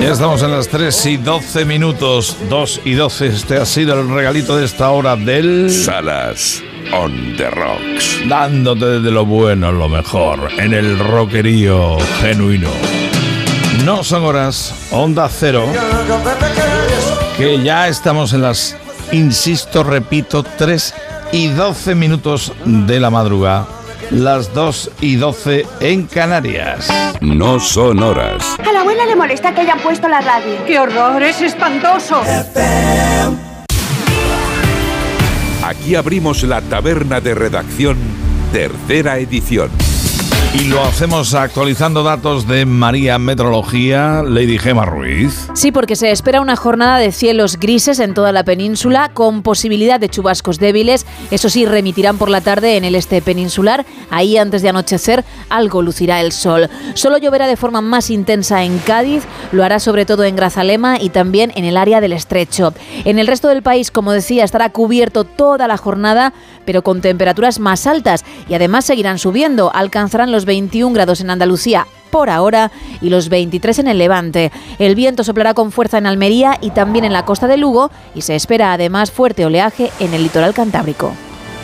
Ya 0.01 0.11
estamos 0.11 0.43
en 0.43 0.51
las 0.51 0.67
3 0.67 1.05
y 1.05 1.15
12 1.15 1.63
minutos, 1.63 2.35
2 2.49 2.81
y 2.83 2.91
12. 2.91 3.27
Este 3.27 3.55
ha 3.55 3.65
sido 3.65 4.01
el 4.01 4.09
regalito 4.09 4.57
de 4.57 4.65
esta 4.65 4.89
hora 4.89 5.15
del... 5.15 5.71
Salas 5.71 6.61
on 6.93 7.35
the 7.37 7.49
rocks. 7.51 8.21
Dándote 8.27 8.99
de 8.99 9.11
lo 9.11 9.25
bueno, 9.25 9.71
lo 9.71 9.89
mejor, 9.89 10.49
en 10.57 10.73
el 10.73 10.99
rockerío 10.99 11.97
genuino. 12.21 12.69
No 13.85 14.03
son 14.03 14.23
horas, 14.23 14.73
onda 14.91 15.29
cero, 15.29 15.65
que 17.37 17.61
ya 17.63 17.87
estamos 17.87 18.33
en 18.33 18.41
las, 18.41 18.75
insisto, 19.11 19.83
repito, 19.83 20.43
3 20.43 20.93
y 21.31 21.47
12 21.47 21.95
minutos 21.95 22.53
de 22.65 22.99
la 22.99 23.09
madrugada. 23.09 23.67
Las 24.11 24.53
2 24.53 24.91
y 25.01 25.15
12 25.17 25.67
en 25.81 26.07
Canarias. 26.07 26.89
No 27.21 27.59
son 27.59 28.01
horas. 28.01 28.43
A 28.67 28.71
la 28.71 28.81
abuela 28.81 29.05
le 29.05 29.15
molesta 29.15 29.53
que 29.53 29.61
hayan 29.61 29.79
puesto 29.79 30.07
la 30.07 30.21
radio. 30.21 30.55
¡Qué 30.65 30.79
horror! 30.79 31.21
¡Es 31.21 31.41
espantoso! 31.41 32.21
Aquí 35.79 35.95
abrimos 35.95 36.43
la 36.43 36.61
taberna 36.61 37.21
de 37.21 37.33
redacción, 37.33 37.97
tercera 38.51 39.17
edición. 39.17 39.69
Y 40.51 40.65
lo 40.65 40.81
hacemos 40.83 41.35
actualizando 41.35 42.01
datos 42.01 42.47
de 42.47 42.65
María 42.65 43.19
Metrología, 43.19 44.23
Lady 44.23 44.57
Gema 44.57 44.83
Ruiz. 44.83 45.47
Sí, 45.53 45.71
porque 45.71 45.95
se 45.95 46.09
espera 46.09 46.41
una 46.41 46.55
jornada 46.55 46.97
de 46.97 47.11
cielos 47.11 47.59
grises 47.59 47.99
en 47.99 48.15
toda 48.15 48.31
la 48.31 48.43
península, 48.43 49.11
con 49.13 49.43
posibilidad 49.43 49.99
de 49.99 50.09
chubascos 50.09 50.57
débiles. 50.57 51.05
Eso 51.29 51.49
sí, 51.49 51.67
remitirán 51.67 52.17
por 52.17 52.29
la 52.29 52.41
tarde 52.41 52.77
en 52.77 52.83
el 52.83 52.95
este 52.95 53.21
peninsular. 53.21 53.85
Ahí, 54.09 54.37
antes 54.37 54.63
de 54.63 54.69
anochecer, 54.69 55.23
algo 55.49 55.83
lucirá 55.83 56.19
el 56.19 56.31
sol. 56.31 56.67
Solo 56.95 57.19
lloverá 57.19 57.45
de 57.45 57.55
forma 57.55 57.81
más 57.81 58.09
intensa 58.09 58.63
en 58.63 58.79
Cádiz, 58.79 59.25
lo 59.51 59.63
hará 59.63 59.79
sobre 59.79 60.07
todo 60.07 60.23
en 60.23 60.35
Grazalema 60.35 60.99
y 60.99 61.11
también 61.11 61.51
en 61.55 61.65
el 61.65 61.77
área 61.77 62.01
del 62.01 62.13
estrecho. 62.13 62.73
En 63.05 63.19
el 63.19 63.27
resto 63.27 63.49
del 63.49 63.61
país, 63.61 63.91
como 63.91 64.13
decía, 64.13 64.45
estará 64.45 64.71
cubierto 64.71 65.25
toda 65.25 65.67
la 65.67 65.77
jornada, 65.77 66.33
pero 66.69 66.83
con 66.83 67.01
temperaturas 67.01 67.59
más 67.59 67.87
altas 67.87 68.23
y 68.47 68.53
además 68.53 68.85
seguirán 68.85 69.17
subiendo. 69.17 69.71
Alcanzarán 69.73 70.31
los 70.31 70.45
21 70.45 70.93
grados 70.93 71.19
en 71.19 71.31
Andalucía 71.31 71.87
por 72.11 72.29
ahora 72.29 72.71
y 73.01 73.09
los 73.09 73.27
23 73.29 73.79
en 73.79 73.87
el 73.87 73.97
Levante. 73.97 74.51
El 74.77 74.93
viento 74.93 75.23
soplará 75.23 75.55
con 75.55 75.71
fuerza 75.71 75.97
en 75.97 76.05
Almería 76.05 76.59
y 76.61 76.69
también 76.69 77.05
en 77.05 77.13
la 77.13 77.25
costa 77.25 77.47
de 77.47 77.57
Lugo 77.57 77.89
y 78.13 78.21
se 78.21 78.35
espera 78.35 78.71
además 78.71 79.09
fuerte 79.09 79.47
oleaje 79.47 79.89
en 79.99 80.13
el 80.13 80.21
litoral 80.21 80.53
cantábrico. 80.53 81.11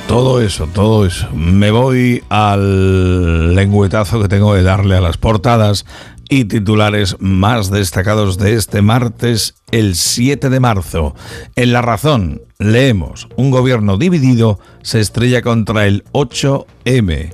Todo 0.08 0.42
eso, 0.42 0.68
todo 0.74 1.06
eso. 1.06 1.30
Me 1.36 1.70
voy 1.70 2.24
al 2.30 3.54
lengüetazo 3.54 4.24
que 4.24 4.28
tengo 4.28 4.56
de 4.56 4.64
darle 4.64 4.98
a 4.98 5.02
las 5.02 5.18
portadas 5.18 5.86
y 6.30 6.46
titulares 6.46 7.18
más 7.20 7.70
destacados 7.70 8.38
de 8.38 8.54
este 8.54 8.82
martes, 8.82 9.56
el 9.72 9.96
7 9.96 10.50
de 10.50 10.60
marzo. 10.60 11.16
En 11.56 11.74
La 11.74 11.82
Razón 11.82 12.42
leemos, 12.60 13.28
un 13.36 13.52
gobierno 13.52 13.98
dividido 13.98 14.60
se 14.82 15.00
estrella 15.00 15.42
contra 15.42 15.88
el 15.88 16.04
8M. 16.12 17.34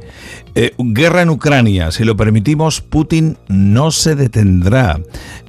Eh, 0.55 0.73
guerra 0.77 1.21
en 1.21 1.29
Ucrania, 1.29 1.91
si 1.91 2.03
lo 2.03 2.17
permitimos, 2.17 2.81
Putin 2.81 3.37
no 3.47 3.91
se 3.91 4.15
detendrá. 4.15 4.99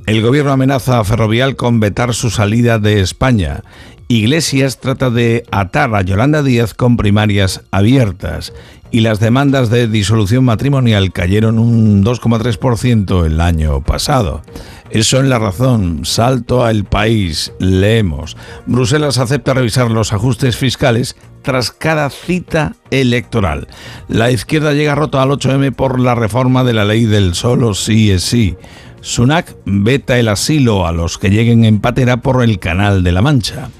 El 0.06 0.22
gobierno 0.22 0.52
amenaza 0.52 0.98
a 0.98 1.04
Ferrovial 1.04 1.56
con 1.56 1.80
vetar 1.80 2.14
su 2.14 2.30
salida 2.30 2.78
de 2.78 3.00
España. 3.00 3.62
Iglesias 4.08 4.78
trata 4.78 5.10
de 5.10 5.44
atar 5.50 5.94
a 5.94 6.02
Yolanda 6.02 6.42
Díaz 6.42 6.74
con 6.74 6.96
primarias 6.96 7.62
abiertas 7.70 8.52
y 8.92 9.00
las 9.00 9.18
demandas 9.18 9.70
de 9.70 9.88
disolución 9.88 10.44
matrimonial 10.44 11.12
cayeron 11.12 11.58
un 11.58 12.04
2,3% 12.04 13.24
el 13.24 13.40
año 13.40 13.80
pasado. 13.80 14.42
Eso 14.90 15.18
en 15.18 15.30
la 15.30 15.38
razón. 15.38 16.04
Salto 16.04 16.64
al 16.66 16.84
país. 16.84 17.52
Leemos. 17.58 18.36
Bruselas 18.66 19.16
acepta 19.16 19.54
revisar 19.54 19.90
los 19.90 20.12
ajustes 20.12 20.58
fiscales 20.58 21.16
tras 21.40 21.70
cada 21.70 22.10
cita 22.10 22.76
electoral. 22.90 23.66
La 24.08 24.30
izquierda 24.30 24.74
llega 24.74 24.94
rota 24.94 25.22
al 25.22 25.30
8M 25.30 25.74
por 25.74 25.98
la 25.98 26.14
reforma 26.14 26.62
de 26.62 26.74
la 26.74 26.84
ley 26.84 27.06
del 27.06 27.34
solo 27.34 27.72
sí 27.72 28.10
es 28.10 28.22
sí. 28.22 28.56
Sunak 29.00 29.56
veta 29.64 30.18
el 30.18 30.28
asilo 30.28 30.86
a 30.86 30.92
los 30.92 31.16
que 31.16 31.30
lleguen 31.30 31.64
en 31.64 31.80
patera 31.80 32.18
por 32.18 32.44
el 32.44 32.58
Canal 32.58 33.02
de 33.02 33.12
la 33.12 33.22
Mancha. 33.22 33.70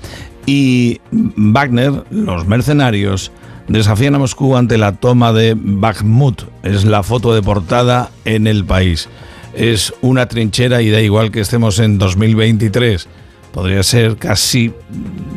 Y 0.46 1.00
Wagner, 1.12 2.04
los 2.10 2.46
mercenarios, 2.46 3.30
desafían 3.68 4.14
a 4.14 4.18
Moscú 4.18 4.56
ante 4.56 4.78
la 4.78 4.92
toma 4.92 5.32
de 5.32 5.54
Bakhmut. 5.56 6.42
Es 6.62 6.84
la 6.84 7.02
foto 7.02 7.34
de 7.34 7.42
portada 7.42 8.10
en 8.24 8.46
el 8.46 8.64
país. 8.64 9.08
Es 9.54 9.92
una 10.00 10.26
trinchera 10.26 10.82
y 10.82 10.90
da 10.90 11.00
igual 11.00 11.30
que 11.30 11.40
estemos 11.40 11.78
en 11.78 11.98
2023. 11.98 13.08
Podría 13.52 13.82
ser 13.82 14.16
casi 14.16 14.72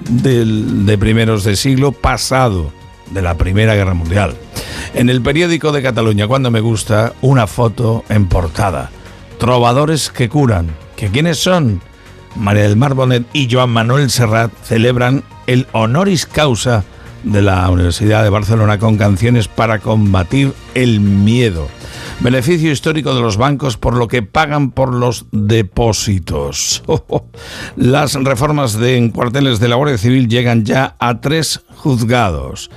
de 0.10 0.98
primeros 0.98 1.44
de 1.44 1.56
siglo 1.56 1.92
pasado, 1.92 2.72
de 3.12 3.22
la 3.22 3.36
Primera 3.36 3.76
Guerra 3.76 3.94
Mundial. 3.94 4.36
En 4.94 5.10
el 5.10 5.22
periódico 5.22 5.74
de 5.74 5.82
Cataluña, 5.82 6.28
cuando 6.28 6.50
me 6.50 6.62
gusta, 6.62 7.14
una 7.22 7.48
foto 7.48 8.06
en 8.08 8.28
portada. 8.28 8.90
Trovadores 9.38 10.10
que 10.10 10.30
curan. 10.30 10.68
¿Que 10.96 11.10
quiénes 11.10 11.38
son? 11.40 11.82
María 12.38 12.64
del 12.64 12.78
Mar 12.78 12.94
Bonet 12.94 13.26
y 13.34 13.50
Joan 13.52 13.70
Manuel 13.70 14.10
Serrat 14.10 14.52
celebran 14.64 15.24
el 15.48 15.68
honoris 15.74 16.26
causa 16.26 16.84
de 17.26 17.42
la 17.42 17.70
Universidad 17.70 18.24
de 18.24 18.30
Barcelona 18.30 18.80
con 18.80 18.98
canciones 18.98 19.48
para 19.48 19.80
combatir 19.80 20.54
el 20.74 21.02
miedo. 21.02 21.68
Beneficio 22.22 22.72
histórico 22.72 23.14
de 23.14 23.22
los 23.22 23.36
bancos 23.36 23.76
por 23.76 23.96
lo 23.96 24.08
que 24.08 24.22
pagan 24.22 24.72
por 24.72 24.94
los 24.94 25.26
depósitos. 25.32 26.84
Las 27.76 28.14
reformas 28.14 28.80
de 28.80 28.98
en 28.98 29.10
cuarteles 29.10 29.60
de 29.60 29.68
la 29.68 29.76
Guardia 29.76 29.98
Civil 29.98 30.30
llegan 30.30 30.64
ya 30.64 30.96
a 31.00 31.20
tres 31.20 31.66
juzgados. 31.76 32.72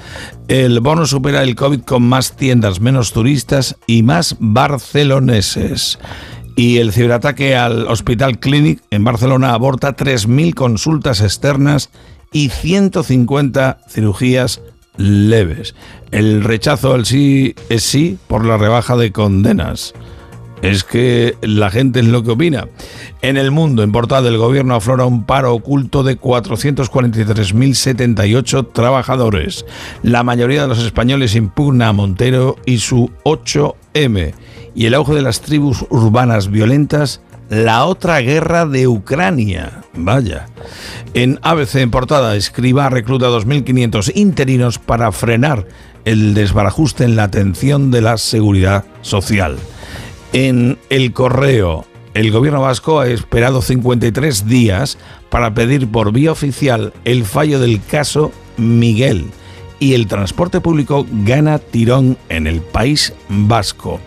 El 0.49 0.81
bono 0.81 1.07
supera 1.07 1.45
el 1.45 1.55
COVID 1.55 1.83
con 1.83 2.03
más 2.03 2.35
tiendas, 2.35 2.81
menos 2.81 3.13
turistas 3.13 3.77
y 3.87 4.03
más 4.03 4.37
barceloneses. 4.41 5.99
Y 6.57 6.79
el 6.79 6.93
ciberataque 6.93 7.55
al 7.55 7.87
Hospital 7.87 8.41
Clinic 8.41 8.83
en 8.91 9.05
Barcelona 9.05 9.55
aborta 9.55 9.95
3.000 9.95 10.55
consultas 10.55 11.21
externas 11.21 11.91
y 12.33 12.51
150 12.51 13.79
cirugías 13.89 14.61
leves. 14.97 15.75
El 16.11 16.45
rechazo 16.45 16.95
al 16.95 17.07
sí 17.07 17.55
es 17.69 17.85
sí 17.85 18.19
por 18.27 18.45
la 18.45 18.57
rebaja 18.57 18.97
de 18.97 19.13
condenas. 19.13 19.95
Es 20.63 20.83
que 20.83 21.37
la 21.41 21.71
gente 21.71 22.01
es 22.01 22.07
lo 22.07 22.25
que 22.25 22.33
opina. 22.33 22.67
En 23.23 23.37
el 23.37 23.53
mundo, 23.53 23.85
en 23.85 23.93
portada, 23.93 24.29
el 24.29 24.39
gobierno 24.39 24.75
aflora 24.75 25.05
un 25.05 25.23
paro 25.25 25.55
oculto 25.55 26.03
de 26.03 26.19
443.078 26.19 28.73
trabajadores. 28.73 29.65
La 30.03 30.25
mayoría 30.25 30.63
de 30.63 30.69
los 30.69 30.81
españoles 30.81 31.37
impugna 31.37 31.89
a 31.89 31.93
Montero 31.93 32.57
y 32.67 32.79
su 32.79 33.13
8M. 33.25 34.35
Y 34.75 34.87
el 34.87 34.95
auge 34.95 35.15
de 35.15 35.23
las 35.23 35.43
tribus 35.43 35.87
urbanas 35.91 36.51
violentas, 36.51 37.21
la 37.49 37.87
otra 37.87 38.21
guerra 38.21 38.67
de 38.67 38.89
Ucrania. 38.89 39.83
Vaya. 39.95 40.47
En 41.15 41.39
ABC, 41.43 41.77
en 41.77 41.91
portada, 41.91 42.37
escriba 42.37 42.91
recluta 42.91 43.29
2.500 43.29 44.13
interinos 44.15 44.79
para 44.79 45.13
frenar 45.13 45.67
el 46.05 46.35
desbarajuste 46.35 47.05
en 47.05 47.17
la 47.17 47.25
atención 47.25 47.91
de 47.91 48.03
la 48.03 48.19
seguridad 48.19 48.85
social. 49.03 49.59
En 50.33 50.79
el 50.91 51.13
correo, 51.13 51.87
el 52.15 52.31
gobierno 52.31 52.61
vasco 52.61 53.01
ha 53.01 53.09
esperado 53.09 53.63
53 53.63 54.47
días 54.47 54.99
para 55.31 55.55
pedir 55.55 55.91
por 55.91 56.13
vía 56.13 56.33
oficial 56.33 56.93
el 57.05 57.25
fallo 57.25 57.59
del 57.59 57.83
caso 57.83 58.33
Miguel 58.57 59.27
y 59.81 59.95
el 59.95 60.07
transporte 60.07 60.61
público 60.61 61.07
gana 61.25 61.59
tirón 61.59 62.19
en 62.29 62.47
el 62.47 62.61
país 62.61 63.15
vasco. 63.29 64.01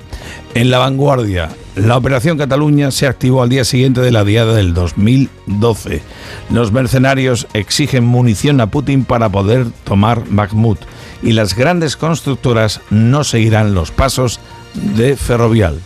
En 0.53 0.69
la 0.69 0.79
vanguardia, 0.79 1.49
la 1.75 1.95
Operación 1.95 2.37
Cataluña 2.37 2.91
se 2.91 3.07
activó 3.07 3.41
al 3.41 3.47
día 3.47 3.63
siguiente 3.63 4.01
de 4.01 4.11
la 4.11 4.25
diada 4.25 4.53
del 4.53 4.73
2012. 4.73 6.01
Los 6.49 6.73
mercenarios 6.73 7.47
exigen 7.53 8.03
munición 8.03 8.59
a 8.59 8.67
Putin 8.67 9.05
para 9.05 9.29
poder 9.29 9.67
tomar 9.85 10.23
Bakhmut 10.29 10.77
y 11.23 11.31
las 11.31 11.55
grandes 11.55 11.95
constructoras 11.95 12.81
no 12.89 13.23
seguirán 13.23 13.73
los 13.73 13.91
pasos 13.91 14.41
de 14.73 15.15
Ferrovial. 15.15 15.79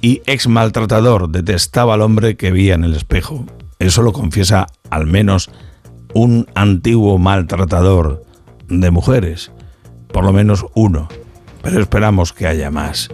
y 0.00 0.20
ex 0.26 0.48
maltratador, 0.48 1.30
detestaba 1.30 1.94
al 1.94 2.02
hombre 2.02 2.36
que 2.36 2.52
veía 2.52 2.74
en 2.74 2.84
el 2.84 2.94
espejo. 2.94 3.46
Eso 3.78 4.02
lo 4.02 4.12
confiesa 4.12 4.66
al 4.90 5.06
menos 5.06 5.50
un 6.12 6.46
antiguo 6.54 7.16
maltratador 7.16 8.22
de 8.68 8.90
mujeres, 8.90 9.50
por 10.12 10.24
lo 10.24 10.32
menos 10.34 10.66
uno, 10.74 11.08
pero 11.62 11.80
esperamos 11.80 12.34
que 12.34 12.46
haya 12.46 12.70
más 12.70 13.08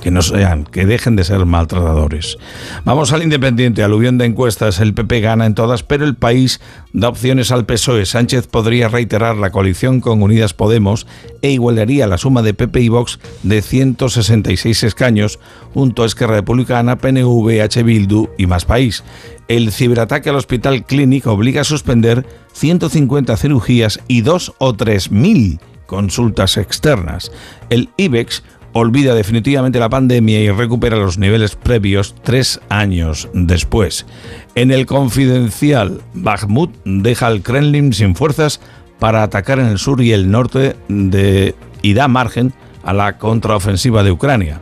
que 0.00 0.12
no 0.12 0.22
sean, 0.22 0.62
que 0.64 0.86
dejen 0.86 1.16
de 1.16 1.24
ser 1.24 1.44
maltratadores. 1.44 2.38
Vamos 2.84 3.12
al 3.12 3.24
Independiente, 3.24 3.82
aluvión 3.82 4.16
de 4.16 4.26
encuestas, 4.26 4.78
el 4.78 4.94
PP 4.94 5.20
gana 5.20 5.44
en 5.44 5.56
todas, 5.56 5.82
pero 5.82 6.04
el 6.04 6.14
país 6.14 6.60
da 6.92 7.08
opciones 7.08 7.50
al 7.50 7.66
PSOE. 7.66 8.06
Sánchez 8.06 8.46
podría 8.46 8.86
reiterar 8.86 9.36
la 9.36 9.50
coalición 9.50 10.00
con 10.00 10.22
Unidas 10.22 10.54
Podemos 10.54 11.08
e 11.42 11.50
igualaría 11.50 12.06
la 12.06 12.16
suma 12.16 12.42
de 12.42 12.54
PP 12.54 12.80
y 12.80 12.88
Vox 12.88 13.18
de 13.42 13.60
166 13.60 14.84
escaños 14.84 15.40
junto 15.74 16.04
a 16.04 16.06
Esquerra 16.06 16.36
Republicana, 16.36 16.98
PNV, 16.98 17.60
H. 17.62 17.82
Bildu 17.82 18.28
y 18.38 18.46
Más 18.46 18.64
País. 18.64 19.02
El 19.48 19.72
ciberataque 19.72 20.30
al 20.30 20.36
Hospital 20.36 20.84
Clinic 20.84 21.26
obliga 21.26 21.62
a 21.62 21.64
suspender 21.64 22.24
150 22.52 23.36
cirugías 23.36 23.98
y 24.06 24.20
2 24.20 24.52
o 24.58 24.74
3 24.74 25.10
mil 25.10 25.58
consultas 25.86 26.56
externas. 26.56 27.32
El 27.70 27.88
IBEX 27.96 28.44
olvida 28.72 29.14
definitivamente 29.14 29.78
la 29.78 29.88
pandemia 29.88 30.40
y 30.40 30.50
recupera 30.50 30.96
los 30.96 31.18
niveles 31.18 31.56
previos 31.56 32.14
tres 32.22 32.60
años 32.68 33.28
después. 33.32 34.06
En 34.54 34.70
el 34.70 34.86
confidencial, 34.86 36.00
Bakhmut 36.14 36.74
deja 36.84 37.26
al 37.26 37.42
Kremlin 37.42 37.92
sin 37.92 38.14
fuerzas 38.14 38.60
para 38.98 39.22
atacar 39.22 39.58
en 39.58 39.66
el 39.66 39.78
sur 39.78 40.00
y 40.00 40.12
el 40.12 40.30
norte 40.30 40.76
de, 40.88 41.54
y 41.82 41.94
da 41.94 42.08
margen 42.08 42.52
a 42.82 42.92
la 42.92 43.18
contraofensiva 43.18 44.02
de 44.02 44.12
Ucrania. 44.12 44.60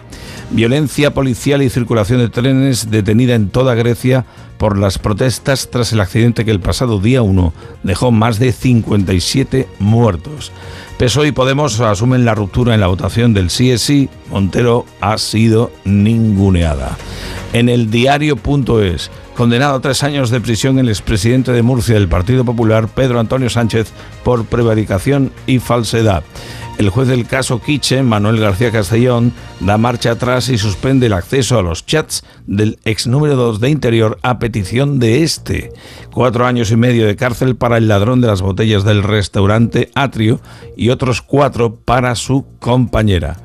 Violencia 0.50 1.12
policial 1.12 1.62
y 1.62 1.70
circulación 1.70 2.20
de 2.20 2.28
trenes 2.28 2.90
detenida 2.90 3.34
en 3.34 3.48
toda 3.48 3.74
Grecia 3.74 4.24
por 4.58 4.78
las 4.78 4.98
protestas 4.98 5.68
tras 5.70 5.92
el 5.92 6.00
accidente 6.00 6.44
que 6.44 6.50
el 6.50 6.60
pasado 6.60 7.00
día 7.00 7.22
1 7.22 7.52
dejó 7.82 8.10
más 8.10 8.38
de 8.38 8.52
57 8.52 9.68
muertos. 9.78 10.52
PSOE 10.98 11.28
y 11.28 11.32
Podemos 11.32 11.78
asumen 11.80 12.24
la 12.24 12.34
ruptura 12.34 12.74
en 12.74 12.80
la 12.80 12.86
votación 12.86 13.34
del 13.34 13.50
sí 13.50 13.70
es 13.70 13.82
sí. 13.82 14.08
Montero 14.30 14.86
ha 15.00 15.18
sido 15.18 15.70
ninguneada. 15.84 16.96
En 17.52 17.68
el 17.68 17.90
diario.es, 17.90 19.10
condenado 19.36 19.76
a 19.76 19.80
tres 19.80 20.02
años 20.02 20.30
de 20.30 20.40
prisión 20.40 20.78
el 20.78 20.88
expresidente 20.88 21.52
de 21.52 21.62
Murcia 21.62 21.94
del 21.94 22.08
Partido 22.08 22.44
Popular, 22.44 22.88
Pedro 22.88 23.20
Antonio 23.20 23.50
Sánchez, 23.50 23.92
por 24.24 24.46
prevaricación 24.46 25.32
y 25.46 25.58
falsedad. 25.58 26.24
El 26.78 26.90
juez 26.90 27.08
del 27.08 27.26
caso 27.26 27.60
Quiche, 27.62 28.02
Manuel 28.02 28.38
García 28.38 28.70
Castellón, 28.70 29.32
da 29.60 29.78
marcha 29.78 30.10
atrás 30.10 30.50
y 30.50 30.58
suspende 30.58 31.06
el 31.06 31.14
acceso 31.14 31.58
a 31.58 31.62
los 31.62 31.86
chats 31.86 32.22
del 32.46 32.78
ex 32.84 33.06
número 33.06 33.34
2 33.34 33.60
de 33.60 33.70
Interior 33.70 34.18
a 34.22 34.38
petición 34.38 34.98
de 34.98 35.22
este. 35.22 35.72
Cuatro 36.12 36.44
años 36.44 36.70
y 36.70 36.76
medio 36.76 37.06
de 37.06 37.16
cárcel 37.16 37.56
para 37.56 37.78
el 37.78 37.88
ladrón 37.88 38.20
de 38.20 38.26
las 38.26 38.42
botellas 38.42 38.84
del 38.84 39.02
restaurante 39.02 39.90
Atrio 39.94 40.40
y 40.76 40.90
otros 40.90 41.22
cuatro 41.22 41.74
para 41.74 42.14
su 42.14 42.44
compañera. 42.58 43.38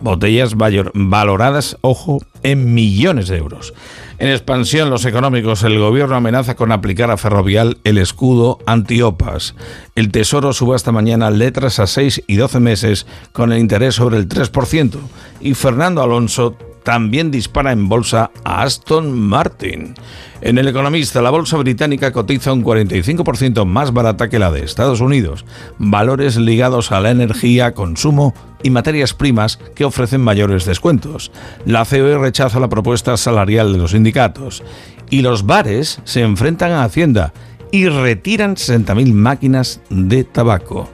Botellas 0.00 0.54
valoradas, 0.56 1.78
ojo, 1.80 2.20
en 2.42 2.74
millones 2.74 3.28
de 3.28 3.38
euros. 3.38 3.74
En 4.18 4.28
expansión, 4.28 4.90
los 4.90 5.04
económicos, 5.04 5.62
el 5.64 5.78
gobierno 5.78 6.16
amenaza 6.16 6.54
con 6.54 6.72
aplicar 6.72 7.10
a 7.10 7.16
Ferrovial 7.16 7.78
el 7.84 7.98
escudo 7.98 8.58
antiopas. 8.66 9.54
El 9.96 10.10
Tesoro 10.10 10.52
sube 10.52 10.76
esta 10.76 10.92
mañana 10.92 11.30
letras 11.30 11.78
a 11.78 11.86
6 11.86 12.22
y 12.26 12.36
12 12.36 12.60
meses 12.60 13.06
con 13.32 13.52
el 13.52 13.58
interés 13.58 13.96
sobre 13.96 14.18
el 14.18 14.28
3%. 14.28 14.98
Y 15.40 15.54
Fernando 15.54 16.02
Alonso 16.02 16.56
también 16.84 17.30
dispara 17.30 17.72
en 17.72 17.88
bolsa 17.88 18.30
a 18.44 18.62
Aston 18.62 19.18
Martin. 19.18 19.94
En 20.40 20.58
El 20.58 20.68
Economista, 20.68 21.22
la 21.22 21.30
bolsa 21.30 21.56
británica 21.56 22.12
cotiza 22.12 22.52
un 22.52 22.62
45% 22.62 23.64
más 23.64 23.92
barata 23.92 24.28
que 24.28 24.38
la 24.38 24.52
de 24.52 24.62
Estados 24.62 25.00
Unidos, 25.00 25.44
valores 25.78 26.36
ligados 26.36 26.92
a 26.92 27.00
la 27.00 27.10
energía, 27.10 27.72
consumo 27.72 28.34
y 28.62 28.70
materias 28.70 29.14
primas 29.14 29.58
que 29.74 29.84
ofrecen 29.84 30.20
mayores 30.20 30.66
descuentos. 30.66 31.32
La 31.64 31.84
COE 31.84 32.18
rechaza 32.18 32.60
la 32.60 32.68
propuesta 32.68 33.16
salarial 33.16 33.72
de 33.72 33.78
los 33.78 33.92
sindicatos 33.92 34.62
y 35.10 35.22
los 35.22 35.46
bares 35.46 36.00
se 36.04 36.20
enfrentan 36.20 36.72
a 36.72 36.84
Hacienda 36.84 37.32
y 37.72 37.88
retiran 37.88 38.54
60.000 38.54 39.12
máquinas 39.12 39.80
de 39.90 40.22
tabaco. 40.22 40.88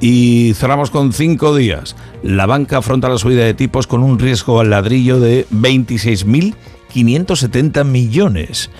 Y 0.00 0.54
cerramos 0.54 0.90
con 0.90 1.12
cinco 1.12 1.56
días. 1.56 1.96
La 2.22 2.46
banca 2.46 2.78
afronta 2.78 3.08
la 3.08 3.18
subida 3.18 3.44
de 3.44 3.54
tipos 3.54 3.86
con 3.86 4.02
un 4.02 4.18
riesgo 4.18 4.58
al 4.60 4.70
ladrillo 4.70 5.20
de 5.20 5.46
26.570 5.50 7.84
millones. 7.84 8.70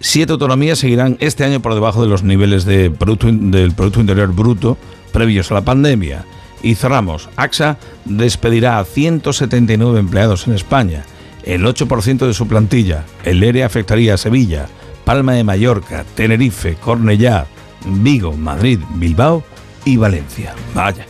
Siete 0.00 0.32
autonomías 0.32 0.78
seguirán 0.78 1.16
este 1.20 1.44
año 1.44 1.60
por 1.60 1.72
debajo 1.74 2.02
de 2.02 2.08
los 2.08 2.22
niveles 2.22 2.64
de 2.64 2.90
del 2.90 3.72
Producto 3.74 4.00
Interior 4.00 4.34
Bruto 4.34 4.76
previos 5.12 5.50
a 5.50 5.54
la 5.54 5.62
pandemia. 5.62 6.24
Y 6.62 6.74
cerramos. 6.74 7.28
AXA 7.36 7.78
despedirá 8.04 8.78
a 8.78 8.84
179 8.84 10.00
empleados 10.00 10.46
en 10.46 10.54
España, 10.54 11.04
el 11.44 11.64
8% 11.64 12.26
de 12.26 12.34
su 12.34 12.46
plantilla. 12.48 13.04
El 13.24 13.42
ERE 13.42 13.62
afectaría 13.62 14.14
a 14.14 14.18
Sevilla, 14.18 14.66
Palma 15.04 15.34
de 15.34 15.44
Mallorca, 15.44 16.04
Tenerife, 16.14 16.74
Cornellá, 16.74 17.46
Vigo, 17.86 18.32
Madrid, 18.32 18.80
Bilbao 18.96 19.44
y 19.86 19.96
Valencia. 19.96 20.54
Vaya. 20.74 21.06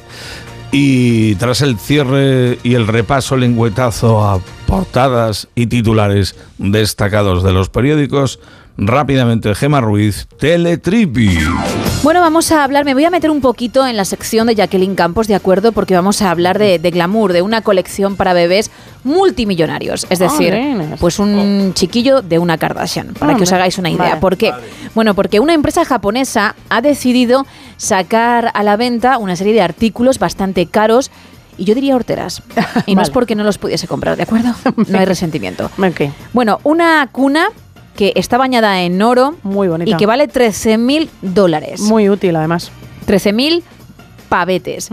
Y 0.71 1.35
tras 1.37 1.63
el 1.63 1.79
cierre 1.79 2.59
y 2.63 2.75
el 2.75 2.87
repaso 2.87 3.37
lengüetazo 3.37 4.23
a 4.25 4.39
portadas 4.67 5.49
y 5.57 5.67
titulares 5.67 6.37
destacados 6.59 7.43
de 7.43 7.53
los 7.53 7.71
periódicos, 7.71 8.39
rápidamente 8.77 9.55
Gema 9.55 9.81
Ruiz, 9.81 10.27
Teletripi. 10.39 11.39
Bueno, 12.03 12.21
vamos 12.21 12.53
a 12.53 12.63
hablar, 12.63 12.85
me 12.85 12.95
voy 12.95 13.05
a 13.05 13.11
meter 13.11 13.31
un 13.31 13.41
poquito 13.41 13.87
en 13.87 13.97
la 13.97 14.05
sección 14.05 14.47
de 14.47 14.55
Jacqueline 14.55 14.95
Campos, 14.95 15.27
¿de 15.29 15.35
acuerdo? 15.35 15.73
Porque 15.73 15.95
vamos 15.95 16.21
a 16.23 16.31
hablar 16.31 16.59
de, 16.59 16.79
glamour, 16.79 17.33
de 17.33 17.43
una 17.43 17.63
colección 17.63 18.17
para 18.17 18.33
bebés 18.33 18.71
multimillonarios. 19.03 20.07
Es 20.11 20.19
decir, 20.19 20.55
pues 21.01 21.19
un 21.19 21.73
chiquillo 21.75 22.23
de 22.23 22.39
una 22.39 22.59
Kardashian, 22.59 23.15
para 23.15 23.35
que 23.35 23.45
os 23.45 23.53
hagáis 23.53 23.79
una 23.79 23.91
idea. 23.91 24.21
¿Por 24.21 24.37
qué? 24.37 24.53
Bueno, 24.95 25.15
porque 25.15 25.41
una 25.41 25.55
empresa 25.55 25.85
japonesa 25.85 26.55
ha 26.69 26.81
decidido 26.83 27.47
sacar 27.77 28.51
a 28.55 28.63
la 28.63 28.77
venta 28.77 29.19
una 29.19 29.37
serie 29.37 29.53
de 29.53 29.61
artículos 29.63 30.19
bastante 30.19 30.67
caros 30.67 31.11
y 31.59 31.65
yo 31.65 31.75
diría 31.75 31.95
horteras. 31.97 32.43
Y 32.87 32.95
no 32.95 33.03
es 33.03 33.11
porque 33.11 33.35
no 33.35 33.45
los 33.45 33.59
pudiese 33.59 33.87
comprar, 33.89 34.17
¿de 34.17 34.25
acuerdo? 34.25 34.55
No 34.89 34.99
hay 34.99 35.05
resentimiento. 35.05 35.71
Bueno, 36.33 36.61
una 36.63 37.09
cuna 37.11 37.49
que 37.97 38.13
está 38.17 38.37
bañada 38.37 38.83
en 38.83 39.01
oro 39.01 39.37
Muy 39.43 39.69
bonita. 39.69 39.91
y 39.91 39.97
que 39.97 40.07
vale 40.07 40.29
13.000 40.29 41.09
dólares. 41.23 41.81
Muy 41.81 42.11
útil, 42.11 42.37
además. 42.37 42.71
13.000 43.07 43.63
pavetes. 44.29 44.91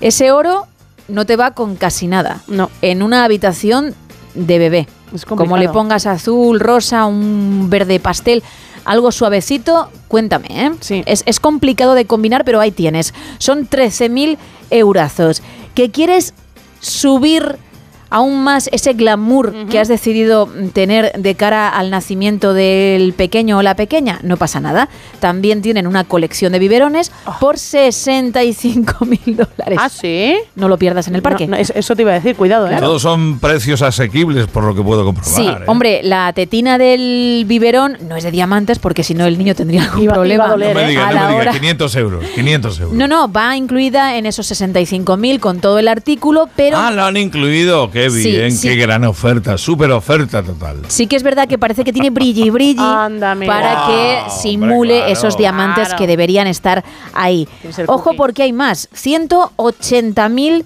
Ese 0.00 0.32
oro 0.32 0.66
no 1.08 1.24
te 1.24 1.36
va 1.36 1.52
con 1.52 1.76
casi 1.76 2.08
nada. 2.08 2.42
No. 2.48 2.70
En 2.80 3.02
una 3.02 3.24
habitación 3.24 3.94
de 4.34 4.58
bebé. 4.58 4.88
Es 5.14 5.24
Como 5.24 5.56
le 5.56 5.68
pongas 5.68 6.06
azul, 6.06 6.58
rosa, 6.58 7.04
un 7.04 7.68
verde 7.68 8.00
pastel, 8.00 8.42
algo 8.84 9.12
suavecito, 9.12 9.90
cuéntame, 10.08 10.48
¿eh? 10.50 11.02
Es, 11.06 11.22
es 11.26 11.40
complicado 11.40 11.94
de 11.94 12.06
combinar, 12.06 12.44
pero 12.44 12.60
ahí 12.60 12.70
tienes. 12.70 13.14
Son 13.38 13.68
13.000 13.68 14.38
eurazos. 14.70 15.42
¿Que 15.74 15.90
quieres 15.90 16.34
subir 16.80 17.58
aún 18.12 18.44
más 18.44 18.68
ese 18.72 18.92
glamour 18.92 19.52
que 19.70 19.80
has 19.80 19.88
decidido 19.88 20.48
tener 20.72 21.12
de 21.18 21.34
cara 21.34 21.68
al 21.68 21.90
nacimiento 21.90 22.52
del 22.54 23.14
pequeño 23.14 23.58
o 23.58 23.62
la 23.62 23.74
pequeña? 23.74 24.20
No 24.22 24.36
pasa 24.36 24.60
nada. 24.60 24.88
También 25.18 25.62
tienen 25.62 25.86
una 25.86 26.04
colección 26.04 26.52
de 26.52 26.58
biberones 26.58 27.10
por 27.40 27.58
65 27.58 29.04
mil 29.06 29.36
dólares. 29.36 29.78
¿Ah, 29.80 29.88
sí? 29.88 30.36
No 30.54 30.68
lo 30.68 30.78
pierdas 30.78 31.08
en 31.08 31.14
el 31.14 31.22
parque. 31.22 31.46
No, 31.46 31.52
no, 31.52 31.56
es- 31.56 31.72
eso 31.74 31.96
te 31.96 32.02
iba 32.02 32.12
a 32.12 32.14
decir, 32.14 32.36
cuidado, 32.36 32.68
¿eh? 32.70 32.76
Todos 32.78 33.02
son 33.02 33.38
precios 33.40 33.82
asequibles 33.82 34.46
por 34.46 34.64
lo 34.64 34.74
que 34.74 34.82
puedo 34.82 35.04
comprobar. 35.04 35.32
Sí, 35.34 35.46
¿eh? 35.46 35.64
hombre, 35.66 36.00
la 36.02 36.32
tetina 36.32 36.78
del 36.78 37.44
biberón 37.46 37.96
no 38.08 38.16
es 38.16 38.24
de 38.24 38.30
diamantes 38.30 38.78
porque 38.78 39.02
si 39.02 39.14
no 39.14 39.24
el 39.26 39.38
niño 39.38 39.54
tendría 39.54 39.84
algún 39.84 40.02
Iba- 40.02 40.14
problema. 40.14 40.34
iba 40.34 40.46
a 40.46 40.50
doler, 40.50 40.74
No 40.74 40.80
me 40.82 40.88
diga, 40.88 41.08
A 41.08 41.12
no 41.12 41.20
me 41.20 41.26
diga, 41.28 41.36
hora- 41.40 41.52
500 41.52 41.96
euros, 41.96 42.24
500 42.34 42.80
euros. 42.80 42.94
No, 42.96 43.08
no, 43.08 43.32
va 43.32 43.56
incluida 43.56 44.16
en 44.16 44.26
esos 44.26 44.46
65.000 44.50 45.40
con 45.40 45.60
todo 45.60 45.78
el 45.78 45.88
artículo, 45.88 46.48
pero 46.56 46.76
Ah, 46.78 46.90
lo 46.90 47.04
han 47.04 47.16
incluido, 47.16 47.90
qué 48.04 48.10
Sí, 48.22 48.30
bien, 48.30 48.52
sí. 48.52 48.68
qué 48.68 48.76
gran 48.76 49.04
oferta, 49.04 49.56
súper 49.58 49.90
oferta 49.92 50.42
total. 50.42 50.78
sí 50.88 51.06
que 51.06 51.16
es 51.16 51.22
verdad 51.22 51.46
que 51.48 51.58
parece 51.58 51.84
que 51.84 51.92
tiene 51.92 52.10
brilli 52.10 52.50
brilli 52.50 52.76
para 53.46 53.86
que 53.86 54.22
simule 54.30 54.96
claro. 54.98 55.12
esos 55.12 55.36
diamantes 55.36 55.88
Claro. 55.88 55.98
que 55.98 56.06
deberían 56.06 56.46
estar 56.46 56.84
ahí. 57.14 57.48
Ojo 57.86 58.04
cookie. 58.04 58.16
porque 58.16 58.42
hay 58.44 58.52
más, 58.52 58.88
180.000 58.94 60.64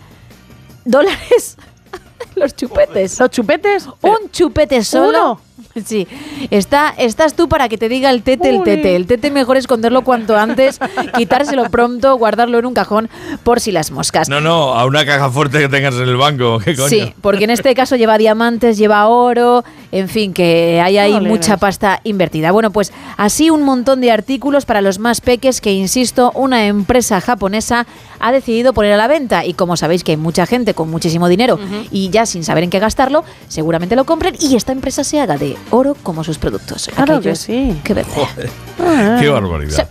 dólares 0.85 1.57
los 2.35 2.55
chupetes. 2.55 3.19
¿Los 3.19 3.31
chupetes? 3.31 3.87
Un 4.03 4.31
chupete 4.31 4.83
solo 4.85 5.09
¿Uno? 5.09 5.41
Sí, 5.85 6.07
está, 6.51 6.95
estás 6.97 7.35
tú 7.35 7.49
para 7.49 7.69
que 7.69 7.79
te 7.79 7.89
diga 7.89 8.11
el 8.11 8.23
tete, 8.23 8.51
el 8.51 8.63
tete. 8.63 8.97
El 8.97 9.07
tete 9.07 9.31
mejor 9.31 9.57
esconderlo 9.57 10.03
cuanto 10.03 10.37
antes, 10.37 10.81
quitárselo 11.17 11.65
pronto, 11.71 12.17
guardarlo 12.17 12.59
en 12.59 12.67
un 12.67 12.75
cajón 12.75 13.09
por 13.45 13.61
si 13.61 13.73
las 13.73 13.91
moscas. 13.91 14.29
No, 14.29 14.41
no, 14.41 14.75
a 14.75 14.87
una 14.87 15.05
caja 15.05 15.31
fuerte 15.31 15.59
que 15.59 15.69
tengas 15.69 15.95
en 15.97 16.09
el 16.09 16.17
banco. 16.17 16.59
¿Qué 16.65 16.75
coño? 16.75 16.89
Sí, 16.89 17.13
porque 17.21 17.45
en 17.45 17.51
este 17.51 17.75
caso 17.75 17.97
lleva 17.97 18.19
diamantes, 18.19 18.79
lleva 18.79 19.07
oro, 19.09 19.65
en 19.93 20.09
fin, 20.09 20.33
que 20.33 20.81
hay 20.83 20.99
ahí 20.99 21.21
mucha 21.21 21.57
pasta 21.57 22.01
invertida. 22.05 22.53
Bueno, 22.53 22.71
pues 22.71 22.93
así 23.17 23.51
un 23.51 23.63
montón 23.63 24.01
de 24.01 24.11
artículos 24.11 24.65
para 24.65 24.81
los 24.81 24.99
más 24.99 25.21
peques 25.21 25.61
que, 25.61 25.73
insisto, 25.73 26.33
una 26.35 26.67
empresa 26.67 27.21
japonesa 27.21 27.87
ha 28.19 28.33
decidido 28.33 28.73
poner 28.73 28.93
a 28.93 28.97
la 28.97 29.09
venta. 29.09 29.45
Y 29.45 29.55
como 29.55 29.77
sabéis 29.77 30.05
que 30.05 30.13
hay 30.13 30.17
mucha 30.17 30.47
gente 30.47 30.75
con 30.75 30.91
muchísimo 30.91 31.29
dinero 31.29 31.59
y 31.91 32.11
ya 32.11 32.27
sin 32.27 32.45
saber 32.45 32.65
en 32.65 32.71
qué 32.71 32.79
gastarlo, 32.79 33.25
seguramente 33.49 33.95
lo 33.97 34.05
compren 34.05 34.35
y 34.41 34.57
esta 34.57 34.73
empresa 34.73 35.05
se 35.05 35.21
haga 35.21 35.37
de 35.37 35.46
oro 35.71 35.95
como 36.03 36.25
sus 36.25 36.39
productos. 36.39 36.89
Claro 36.95 37.21
que 37.21 37.37
sí. 37.37 37.77
que 37.85 37.95
venden. 37.95 38.15
Ah. 38.79 39.17
Qué 39.21 39.29
barbaridad. 39.29 39.89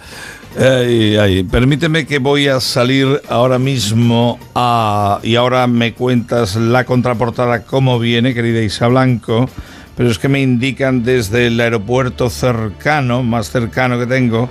Ay, 0.58 1.18
ay, 1.18 1.44
Permíteme 1.44 2.06
que 2.06 2.20
voy 2.20 2.48
a 2.48 2.60
salir 2.62 3.22
ahora 3.30 3.58
mismo 3.60 4.40
a- 4.54 5.20
y 5.24 5.36
ahora 5.36 5.68
me 5.68 5.94
cuentas 5.94 6.56
la 6.56 6.86
contraportada 6.86 7.64
cómo 7.64 8.00
viene, 8.00 8.34
querida 8.34 8.62
Isa 8.62 8.88
Blanco, 8.88 9.50
pero 9.98 10.10
es 10.10 10.18
que 10.20 10.30
me 10.30 10.42
indican 10.42 11.04
desde 11.04 11.48
el 11.48 11.60
aeropuerto 11.60 12.30
cercano, 12.30 13.22
más 13.24 13.50
cercano 13.50 13.98
que 14.00 14.06
tengo, 14.06 14.48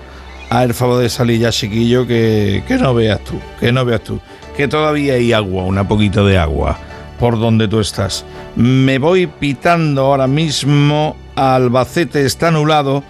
a 0.50 0.64
el 0.64 0.74
favor 0.74 1.00
de 1.00 1.08
salir 1.08 1.40
ya 1.40 1.50
chiquillo 1.50 2.06
que, 2.06 2.62
que 2.68 2.76
no 2.76 2.92
veas 2.92 3.20
tú, 3.24 3.40
que 3.60 3.72
no 3.72 3.84
veas 3.84 4.02
tú, 4.02 4.20
que 4.56 4.68
todavía 4.68 5.14
hay 5.14 5.32
agua, 5.32 5.62
una 5.64 5.86
poquito 5.88 6.26
de 6.26 6.36
agua 6.38 6.78
por 7.24 7.40
donde 7.40 7.68
tú 7.68 7.80
estás. 7.80 8.22
Me 8.54 8.98
voy 8.98 9.26
pitando 9.26 10.02
ahora 10.02 10.26
mismo, 10.26 11.16
Albacete 11.36 12.26
está 12.26 12.48
anulado, 12.48 13.02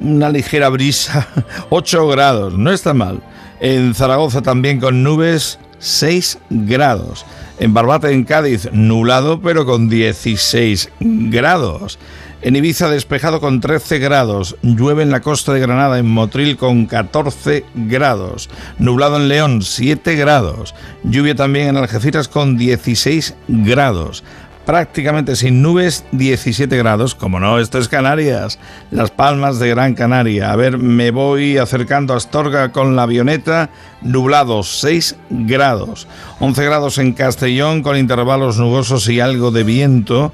una 0.00 0.28
ligera 0.28 0.68
brisa, 0.68 1.26
8 1.70 2.06
grados, 2.08 2.58
no 2.58 2.70
está 2.70 2.92
mal. 2.92 3.22
En 3.60 3.94
Zaragoza 3.94 4.42
también 4.42 4.80
con 4.80 5.02
nubes, 5.02 5.58
6 5.78 6.40
grados. 6.50 7.24
En 7.58 7.72
Barbate, 7.72 8.12
en 8.12 8.24
Cádiz, 8.24 8.68
nublado, 8.70 9.40
pero 9.40 9.64
con 9.64 9.88
16 9.88 10.90
grados. 11.00 11.98
En 12.44 12.56
Ibiza, 12.56 12.90
despejado 12.90 13.40
con 13.40 13.62
13 13.62 13.98
grados. 13.98 14.56
Llueve 14.60 15.02
en 15.02 15.10
la 15.10 15.22
costa 15.22 15.54
de 15.54 15.60
Granada, 15.60 15.98
en 15.98 16.06
Motril, 16.06 16.58
con 16.58 16.84
14 16.84 17.64
grados. 17.74 18.50
Nublado 18.78 19.16
en 19.16 19.28
León, 19.28 19.62
7 19.62 20.14
grados. 20.14 20.74
Lluvia 21.04 21.34
también 21.34 21.68
en 21.68 21.78
Algeciras, 21.78 22.28
con 22.28 22.58
16 22.58 23.34
grados 23.48 24.22
prácticamente 24.64 25.36
sin 25.36 25.62
nubes, 25.62 26.04
17 26.12 26.76
grados. 26.76 27.14
Como 27.14 27.40
no, 27.40 27.58
esto 27.58 27.78
es 27.78 27.88
Canarias, 27.88 28.58
Las 28.90 29.10
Palmas 29.10 29.58
de 29.58 29.68
Gran 29.68 29.94
Canaria. 29.94 30.52
A 30.52 30.56
ver, 30.56 30.78
me 30.78 31.10
voy 31.10 31.58
acercando 31.58 32.14
a 32.14 32.16
Astorga 32.16 32.72
con 32.72 32.96
la 32.96 33.02
avioneta, 33.02 33.70
nublado, 34.00 34.62
6 34.62 35.16
grados. 35.28 36.08
11 36.40 36.64
grados 36.64 36.98
en 36.98 37.12
Castellón 37.12 37.82
con 37.82 37.96
intervalos 37.96 38.58
nubosos 38.58 39.08
y 39.08 39.20
algo 39.20 39.50
de 39.50 39.64
viento. 39.64 40.32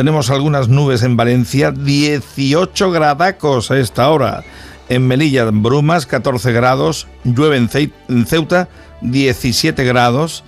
Tenemos 0.00 0.30
algunas 0.30 0.68
nubes 0.70 1.02
en 1.02 1.18
Valencia, 1.18 1.72
18 1.72 2.90
gradacos 2.90 3.70
a 3.70 3.78
esta 3.78 4.08
hora. 4.08 4.42
En 4.88 5.06
Melilla, 5.06 5.44
brumas, 5.52 6.06
14 6.06 6.52
grados. 6.52 7.06
Llueve 7.22 7.58
en 7.58 8.26
Ceuta, 8.26 8.70
17 9.02 9.84
grados. 9.84 10.42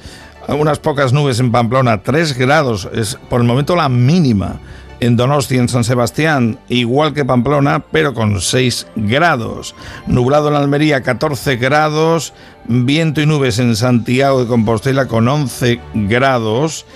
Unas 0.49 0.79
pocas 0.79 1.13
nubes 1.13 1.39
en 1.39 1.53
Pamplona, 1.53 2.03
3 2.03 2.39
grados, 2.39 2.89
es 2.95 3.19
por 3.29 3.43
el 3.43 3.47
momento 3.47 3.77
la 3.77 3.91
mínima. 3.91 4.59
En 5.01 5.19
Donostia, 5.19 5.61
en 5.61 5.69
San 5.69 5.85
Sebastián, 5.85 6.59
igual 6.71 7.13
que 7.13 7.27
Pamplona, 7.27 7.85
pero 7.93 8.15
con 8.15 8.41
6 8.41 8.87
grados. 8.97 9.75
Nublado 10.07 10.49
en 10.49 10.55
Almería, 10.55 11.03
14 11.03 11.57
grados. 11.57 12.33
Viento 12.65 13.21
y 13.21 13.27
nubes 13.27 13.59
en 13.59 13.77
Santiago 13.77 14.41
de 14.41 14.47
Compostela 14.47 15.09
con 15.09 15.29
11 15.29 15.79
grados. 15.93 16.87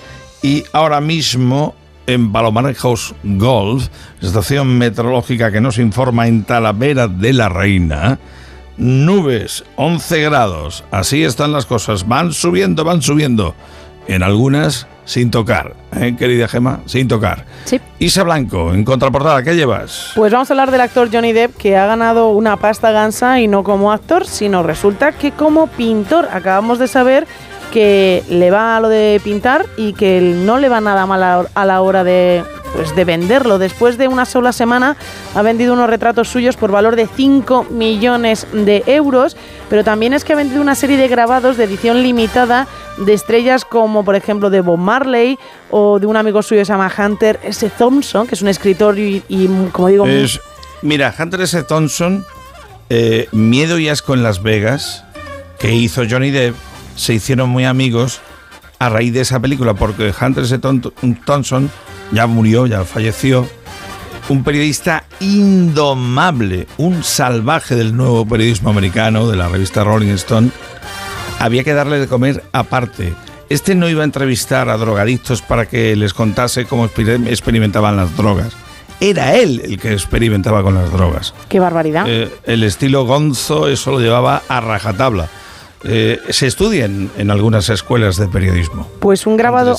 Y 0.41 0.63
ahora 0.73 1.01
mismo 1.01 1.75
en 2.07 2.31
Palomares 2.31 2.79
House 2.79 3.13
Golf, 3.23 3.89
estación 4.21 4.77
meteorológica 4.77 5.51
que 5.51 5.61
nos 5.61 5.77
informa 5.77 6.27
en 6.27 6.43
Talavera 6.43 7.07
de 7.07 7.33
la 7.33 7.49
Reina, 7.49 8.17
nubes, 8.77 9.63
11 9.75 10.21
grados. 10.23 10.83
Así 10.89 11.23
están 11.23 11.51
las 11.51 11.65
cosas. 11.65 12.07
Van 12.07 12.33
subiendo, 12.33 12.83
van 12.83 13.01
subiendo. 13.01 13.53
En 14.07 14.23
algunas 14.23 14.87
sin 15.03 15.31
tocar, 15.31 15.73
¿eh, 15.95 16.15
querida 16.17 16.47
Gema? 16.47 16.81
Sin 16.85 17.07
tocar. 17.07 17.45
Sí. 17.63 17.79
Isa 17.99 18.23
Blanco, 18.23 18.73
en 18.73 18.83
contraportada, 18.83 19.41
¿qué 19.41 19.55
llevas? 19.55 20.11
Pues 20.15 20.33
vamos 20.33 20.49
a 20.49 20.53
hablar 20.53 20.69
del 20.69 20.81
actor 20.81 21.09
Johnny 21.11 21.31
Depp 21.31 21.55
que 21.55 21.77
ha 21.77 21.85
ganado 21.85 22.29
una 22.29 22.57
pasta 22.57 22.91
gansa 22.91 23.39
y 23.39 23.47
no 23.47 23.63
como 23.63 23.91
actor, 23.91 24.25
sino 24.25 24.63
resulta 24.63 25.13
que 25.13 25.31
como 25.31 25.67
pintor. 25.67 26.27
Acabamos 26.31 26.77
de 26.77 26.87
saber 26.89 27.25
que 27.77 28.23
le 28.27 28.49
va 28.49 28.75
a 28.75 28.79
lo 28.79 28.89
de 28.89 29.21
pintar 29.23 29.67
y 29.77 29.93
que 29.93 30.19
no 30.19 30.57
le 30.57 30.67
va 30.67 30.81
nada 30.81 31.05
mal 31.05 31.47
a 31.53 31.65
la 31.65 31.81
hora 31.81 32.03
de, 32.03 32.43
pues, 32.73 32.95
de 32.95 33.05
venderlo. 33.05 33.59
Después 33.59 33.99
de 33.99 34.07
una 34.07 34.25
sola 34.25 34.51
semana 34.51 34.97
ha 35.35 35.43
vendido 35.43 35.73
unos 35.73 35.87
retratos 35.87 36.27
suyos 36.27 36.57
por 36.57 36.71
valor 36.71 36.95
de 36.95 37.05
5 37.05 37.65
millones 37.69 38.47
de 38.51 38.81
euros, 38.87 39.37
pero 39.69 39.83
también 39.83 40.13
es 40.13 40.23
que 40.23 40.33
ha 40.33 40.35
vendido 40.35 40.59
una 40.59 40.73
serie 40.73 40.97
de 40.97 41.07
grabados 41.07 41.55
de 41.55 41.65
edición 41.65 42.01
limitada 42.01 42.65
de 42.97 43.13
estrellas 43.13 43.63
como 43.63 44.03
por 44.03 44.15
ejemplo 44.15 44.49
de 44.49 44.61
Bob 44.61 44.79
Marley 44.79 45.37
o 45.69 45.99
de 45.99 46.07
un 46.07 46.17
amigo 46.17 46.41
suyo 46.41 46.61
que 46.61 46.65
se 46.65 46.73
llama 46.73 46.91
Hunter 46.97 47.39
S. 47.43 47.69
Thompson, 47.77 48.25
que 48.25 48.33
es 48.33 48.41
un 48.41 48.47
escritor 48.47 48.97
y, 48.97 49.21
como 49.71 49.89
digo... 49.89 50.07
Mira, 50.81 51.13
Hunter 51.15 51.41
S. 51.41 51.61
Thompson, 51.61 52.25
eh, 52.89 53.27
Miedo 53.31 53.77
y 53.77 53.87
Asco 53.87 54.15
en 54.15 54.23
Las 54.23 54.41
Vegas, 54.41 55.03
que 55.59 55.75
hizo 55.75 56.01
Johnny 56.09 56.31
Depp, 56.31 56.55
se 56.97 57.13
hicieron 57.13 57.49
muy 57.49 57.63
amigos 57.63 58.19
a 58.79 58.89
raíz 58.89 59.13
de 59.13 59.21
esa 59.21 59.39
película, 59.39 59.73
porque 59.73 60.13
Hunter 60.21 60.43
S. 60.43 60.59
Thom- 60.59 60.91
Thompson 61.25 61.71
ya 62.11 62.27
murió, 62.27 62.65
ya 62.67 62.83
falleció. 62.83 63.47
Un 64.29 64.43
periodista 64.43 65.05
indomable, 65.21 66.67
un 66.77 67.03
salvaje 67.03 67.75
del 67.75 67.95
nuevo 67.95 68.25
periodismo 68.25 68.69
americano, 68.69 69.27
de 69.29 69.37
la 69.37 69.47
revista 69.47 69.83
Rolling 69.83 70.09
Stone, 70.15 70.49
había 71.39 71.63
que 71.63 71.73
darle 71.73 71.99
de 71.99 72.07
comer 72.07 72.43
aparte. 72.51 73.13
Este 73.49 73.75
no 73.75 73.87
iba 73.87 74.01
a 74.01 74.05
entrevistar 74.05 74.67
a 74.69 74.75
drogadictos 74.77 75.41
para 75.41 75.67
que 75.67 75.95
les 75.95 76.13
contase 76.13 76.65
cómo 76.65 76.89
exper- 76.89 77.27
experimentaban 77.27 77.95
las 77.95 78.15
drogas. 78.17 78.53
Era 78.99 79.35
él 79.35 79.61
el 79.63 79.79
que 79.79 79.93
experimentaba 79.93 80.63
con 80.63 80.73
las 80.73 80.91
drogas. 80.91 81.33
Qué 81.47 81.59
barbaridad. 81.59 82.05
Eh, 82.07 82.29
el 82.45 82.63
estilo 82.63 83.05
gonzo, 83.05 83.67
eso 83.69 83.91
lo 83.91 83.99
llevaba 83.99 84.41
a 84.49 84.59
rajatabla. 84.59 85.29
Eh, 85.83 86.19
se 86.29 86.47
estudia 86.47 86.85
en, 86.85 87.31
algunas 87.31 87.69
escuelas 87.69 88.17
de 88.17 88.27
periodismo. 88.27 88.87
Pues 88.99 89.27
un 89.27 89.37
grabado, 89.37 89.75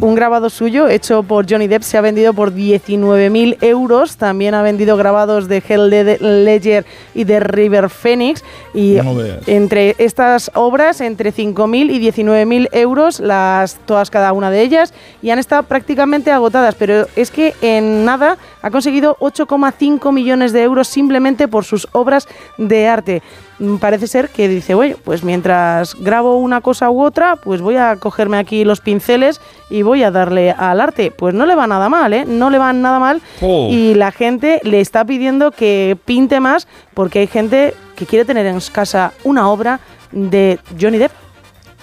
un 0.00 0.14
grabado 0.14 0.48
suyo 0.48 0.88
hecho 0.88 1.24
por 1.24 1.50
Johnny 1.50 1.66
Depp 1.66 1.82
se 1.82 1.98
ha 1.98 2.00
vendido 2.00 2.32
por 2.34 2.54
19.000 2.54 3.58
euros. 3.60 4.16
También 4.16 4.54
ha 4.54 4.62
vendido 4.62 4.96
grabados 4.96 5.48
de 5.48 5.62
Hell 5.66 5.90
Ledger 5.90 6.86
y 7.14 7.24
de 7.24 7.40
River 7.40 7.90
Phoenix. 7.90 8.44
Y 8.74 8.98
No 9.02 9.20
entre 9.46 9.96
estas 9.98 10.50
obras, 10.54 11.00
entre 11.00 11.32
5.000 11.34 11.90
y 11.90 12.10
19.000 12.10 12.68
euros, 12.72 13.18
las, 13.18 13.78
todas 13.86 14.10
cada 14.10 14.32
una 14.32 14.50
de 14.50 14.62
ellas, 14.62 14.94
y 15.20 15.30
han 15.30 15.40
estado 15.40 15.64
prácticamente 15.64 16.30
agotadas. 16.30 16.76
Pero 16.76 17.06
es 17.16 17.30
que 17.30 17.54
en 17.60 18.04
nada 18.04 18.38
ha 18.62 18.70
conseguido 18.70 19.16
8,5 19.20 20.12
millones 20.12 20.52
de 20.52 20.62
euros 20.62 20.86
simplemente 20.86 21.48
por 21.48 21.64
sus 21.64 21.88
obras 21.92 22.28
de 22.56 22.86
arte. 22.86 23.22
Mm, 23.60 23.76
Parece 23.76 24.06
ser 24.06 24.30
que 24.30 24.48
dice, 24.48 24.74
bueno, 24.74 24.96
pues 25.04 25.22
mientras 25.22 25.94
grabo 25.94 26.38
una 26.38 26.60
cosa 26.62 26.90
u 26.90 27.02
otra, 27.04 27.36
pues 27.36 27.60
voy 27.60 27.76
a 27.76 27.96
cogerme 27.96 28.38
aquí 28.38 28.64
los 28.64 28.80
pinceles 28.80 29.40
y 29.68 29.82
voy 29.82 30.02
a 30.02 30.10
darle 30.10 30.50
al 30.50 30.80
arte. 30.80 31.10
Pues 31.10 31.34
no 31.34 31.44
le 31.46 31.54
va 31.54 31.66
nada 31.66 31.88
mal, 31.90 32.12
¿eh? 32.14 32.24
No 32.26 32.48
le 32.50 32.58
va 32.58 32.72
nada 32.72 32.98
mal. 32.98 33.20
Oh. 33.42 33.68
Y 33.70 33.94
la 33.94 34.12
gente 34.12 34.60
le 34.64 34.80
está 34.80 35.04
pidiendo 35.04 35.50
que 35.52 35.96
pinte 36.06 36.40
más 36.40 36.66
porque 36.94 37.20
hay 37.20 37.26
gente 37.26 37.74
que 37.96 38.06
quiere 38.06 38.24
tener 38.24 38.46
en 38.46 38.58
casa 38.72 39.12
una 39.24 39.48
obra 39.48 39.78
de 40.10 40.58
Johnny 40.80 40.98
Depp. 40.98 41.12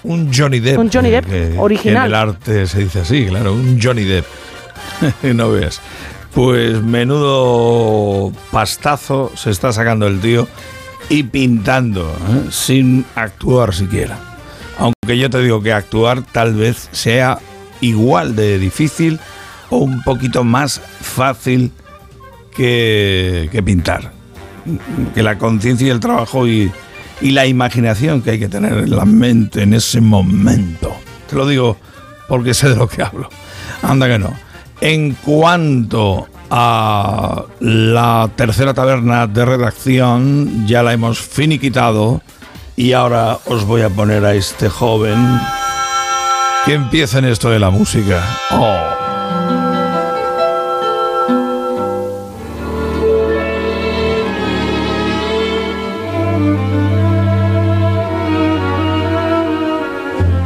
Un 0.04 0.32
Johnny 0.34 0.60
Depp. 0.60 0.80
Un 0.80 0.90
Johnny 0.91 1.10
Depp 1.12 1.26
que- 1.26 1.56
original. 1.60 1.94
que 1.94 1.99
en 1.99 2.06
el 2.08 2.16
arte 2.16 2.68
se 2.68 2.80
dice 2.80 3.02
así, 3.02 3.28
claro, 3.28 3.54
un 3.54 3.80
Johnny 3.82 4.04
Depp. 4.04 4.26
no 5.36 5.52
veas. 5.52 5.80
Pues 6.34 6.82
menudo 6.82 8.32
pastazo 8.52 9.32
se 9.36 9.49
está 9.52 9.72
sacando 9.74 10.08
el 10.08 10.20
tío 10.20 10.48
y 11.09 11.23
pintando, 11.23 12.09
¿eh? 12.09 12.47
sin 12.51 13.05
actuar 13.15 13.73
siquiera. 13.73 14.17
Aunque 14.77 15.17
yo 15.17 15.29
te 15.29 15.41
digo 15.41 15.61
que 15.61 15.73
actuar 15.73 16.21
tal 16.21 16.53
vez 16.53 16.89
sea 16.91 17.39
igual 17.81 18.35
de 18.35 18.59
difícil 18.59 19.19
o 19.69 19.77
un 19.77 20.03
poquito 20.03 20.43
más 20.43 20.79
fácil 21.01 21.71
que, 22.55 23.49
que 23.51 23.63
pintar. 23.63 24.11
Que 25.15 25.23
la 25.23 25.38
conciencia 25.38 25.88
y 25.88 25.89
el 25.89 25.99
trabajo 25.99 26.47
y, 26.47 26.71
y 27.21 27.31
la 27.31 27.45
imaginación 27.47 28.21
que 28.21 28.31
hay 28.31 28.39
que 28.39 28.49
tener 28.49 28.73
en 28.73 28.95
la 28.95 29.05
mente 29.05 29.63
en 29.63 29.73
ese 29.73 30.01
momento. 30.01 30.93
Te 31.29 31.35
lo 31.35 31.47
digo 31.47 31.77
porque 32.27 32.53
sé 32.53 32.69
de 32.69 32.75
lo 32.75 32.88
que 32.88 33.01
hablo. 33.01 33.29
Anda 33.81 34.07
que 34.07 34.19
no. 34.19 34.34
En 34.81 35.13
cuanto 35.13 36.27
a 36.49 37.44
la 37.60 38.30
tercera 38.36 38.74
taberna 38.74 39.28
de 39.28 39.45
redacción, 39.45 40.65
ya 40.68 40.84
la 40.84 40.94
hemos 40.94 41.19
finiquitado 41.19 42.22
y 42.76 42.94
ahora 42.94 43.40
os 43.45 43.65
voy 43.65 43.82
a 43.82 43.90
poner 43.90 44.24
a 44.26 44.36
este 44.36 44.69
joven 44.69 45.18
que 46.65 46.74
empieza 46.74 47.19
en 47.19 47.26
esto 47.26 47.49
de 47.49 47.60
la 47.60 47.69
música. 47.69 48.24
Oh. 48.52 48.78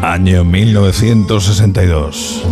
Año 0.04 0.44
1962. 0.44 2.44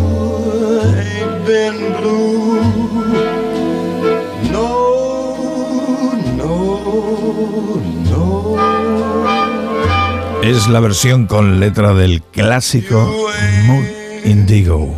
Es 10.44 10.68
la 10.68 10.80
versión 10.80 11.28
con 11.28 11.60
letra 11.60 11.94
del 11.94 12.22
clásico 12.22 13.30
Mood 13.66 13.86
Indigo. 14.26 14.98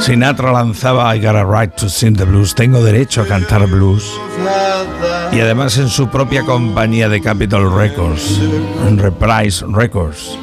Sinatra 0.00 0.52
lanzaba 0.52 1.14
I 1.14 1.20
Got 1.20 1.36
a 1.36 1.44
Right 1.44 1.74
to 1.76 1.88
Sing 1.88 2.16
the 2.16 2.24
Blues, 2.24 2.54
tengo 2.54 2.82
derecho 2.82 3.22
a 3.22 3.26
cantar 3.26 3.66
blues. 3.66 4.10
Y 5.32 5.40
además 5.40 5.76
en 5.78 5.88
su 5.88 6.08
propia 6.08 6.42
compañía 6.42 7.08
de 7.08 7.20
Capitol 7.20 7.74
Records, 7.74 8.40
Reprise 8.96 9.64
Records. 9.68 10.38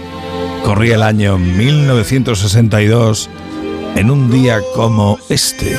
Corría 0.64 0.96
el 0.96 1.04
año 1.04 1.38
1962 1.38 3.30
en 3.96 4.12
un 4.12 4.32
día 4.32 4.60
como 4.76 5.18
este. 5.30 5.78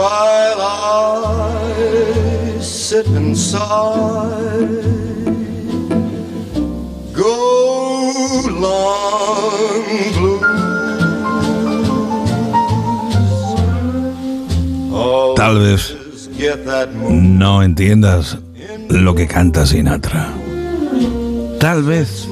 While 0.00 0.62
I 0.62 2.58
sit 2.62 3.06
and 3.08 3.36
sigh, 3.36 3.60
go 7.12 7.36
long 8.48 9.84
blue. 10.16 10.40
Tal 15.36 15.58
vez 15.58 15.94
no 17.10 17.62
entiendas 17.62 18.38
lo 18.88 19.14
que 19.14 19.26
canta 19.26 19.66
Sinatra. 19.66 20.32
Tal 21.58 21.82
vez 21.82 22.26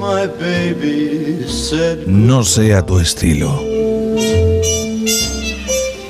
no 2.06 2.44
sea 2.44 2.86
tu 2.86 2.98
estilo. 2.98 3.62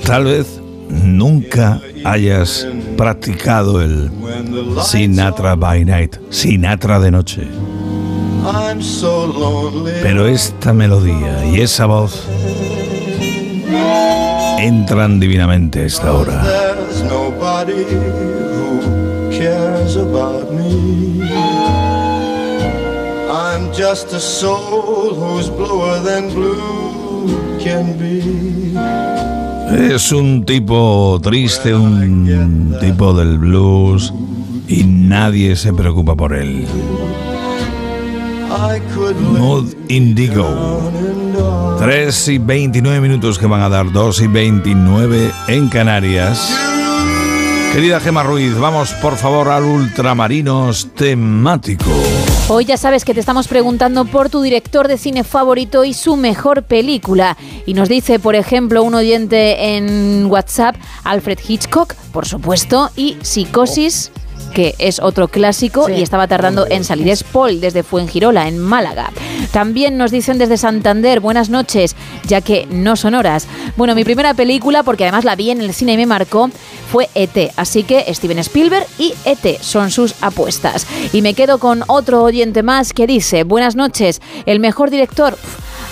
Tal 0.06 0.24
vez 0.24 0.57
nunca 0.90 1.81
hayas 2.05 2.66
practicado 2.97 3.81
el 3.82 4.10
Sinatra 4.85 5.55
by 5.55 5.85
night, 5.85 6.16
Sinatra 6.31 7.01
de 7.01 7.10
noche. 7.10 7.48
Pero 10.02 10.27
esta 10.27 10.73
melodía 10.73 11.44
y 11.47 11.60
esa 11.60 11.86
voz 11.86 12.24
entran 14.59 15.20
divinamente 15.20 15.81
a 15.81 15.86
esta 15.86 16.12
hora. 16.12 16.43
I'm 23.31 23.73
just 23.73 24.12
a 24.12 24.20
soul 24.20 25.15
who's 25.15 25.48
bluer 25.51 26.01
than 26.01 26.28
blue 26.31 27.59
can 27.59 27.98
be. 27.98 29.38
Es 29.77 30.12
un 30.12 30.45
tipo 30.45 31.20
triste, 31.23 31.74
un 31.74 32.77
tipo 32.81 33.12
del 33.12 33.39
blues 33.39 34.12
y 34.66 34.85
nadie 34.85 35.57
se 35.57 35.73
preocupa 35.73 36.15
por 36.15 36.35
él. 36.35 36.66
Mood 39.39 39.74
Indigo. 39.89 40.81
3 41.78 42.28
y 42.28 42.39
29 42.39 43.01
minutos 43.01 43.39
que 43.39 43.47
van 43.47 43.62
a 43.62 43.69
dar 43.69 43.93
2 43.93 44.23
y 44.23 44.27
29 44.27 45.31
en 45.49 45.69
Canarias. 45.69 46.51
Querida 47.73 48.01
Gema 48.01 48.23
Ruiz, 48.23 48.59
vamos 48.59 48.93
por 48.95 49.16
favor 49.16 49.49
al 49.49 49.65
Ultramarinos 49.65 50.89
temático. 50.95 51.90
Hoy 52.51 52.65
ya 52.65 52.79
sabes 52.79 53.05
que 53.05 53.12
te 53.12 53.20
estamos 53.20 53.47
preguntando 53.47 54.07
por 54.07 54.31
tu 54.31 54.41
director 54.41 54.89
de 54.89 54.97
cine 54.97 55.23
favorito 55.23 55.85
y 55.85 55.93
su 55.93 56.16
mejor 56.16 56.62
película. 56.62 57.37
Y 57.66 57.75
nos 57.75 57.91
dice, 57.91 58.19
por 58.19 58.35
ejemplo, 58.37 58.83
un 58.83 58.95
oyente 58.95 59.77
en 59.77 60.25
WhatsApp, 60.31 60.75
Alfred 61.05 61.39
Hitchcock, 61.47 61.95
por 62.11 62.27
supuesto, 62.27 62.91
y 62.97 63.19
Psicosis 63.20 64.11
que 64.49 64.75
es 64.79 65.01
otro 65.01 65.29
clásico 65.29 65.89
y 65.89 66.03
estaba 66.03 66.27
tardando 66.27 66.66
en 66.69 66.85
salir. 66.85 67.09
Es 67.09 67.25
Paul 67.25 67.61
desde 67.61 67.83
Fuengirola, 67.83 68.49
en 68.49 68.59
Málaga. 68.59 69.11
También 69.53 69.97
nos 69.97 70.11
dicen 70.11 70.39
desde 70.39 70.57
Santander, 70.57 71.20
buenas 71.20 71.49
noches, 71.51 71.97
ya 72.27 72.41
que 72.41 72.66
no 72.70 72.97
son 72.97 73.15
horas. 73.15 73.47
Bueno, 73.77 73.95
mi 73.95 74.05
primera 74.05 74.35
película, 74.35 74.83
porque 74.83 75.05
además 75.05 75.25
la 75.25 75.37
vi 75.37 75.51
en 75.51 75.61
el 75.61 75.75
cine 75.75 75.95
y 75.95 75.97
me 75.97 76.07
marcó, 76.07 76.51
fue 76.91 77.09
ET. 77.15 77.53
Así 77.57 77.83
que 77.83 78.12
Steven 78.12 78.39
Spielberg 78.39 78.87
y 78.99 79.15
ET 79.25 79.61
son 79.61 79.91
sus 79.91 80.15
apuestas. 80.23 80.87
Y 81.12 81.23
me 81.23 81.35
quedo 81.35 81.59
con 81.59 81.85
otro 81.87 82.23
oyente 82.23 82.62
más 82.62 82.93
que 82.93 83.07
dice, 83.07 83.45
buenas 83.45 83.77
noches, 83.77 84.20
el 84.47 84.61
mejor 84.61 84.91
director... 84.91 85.37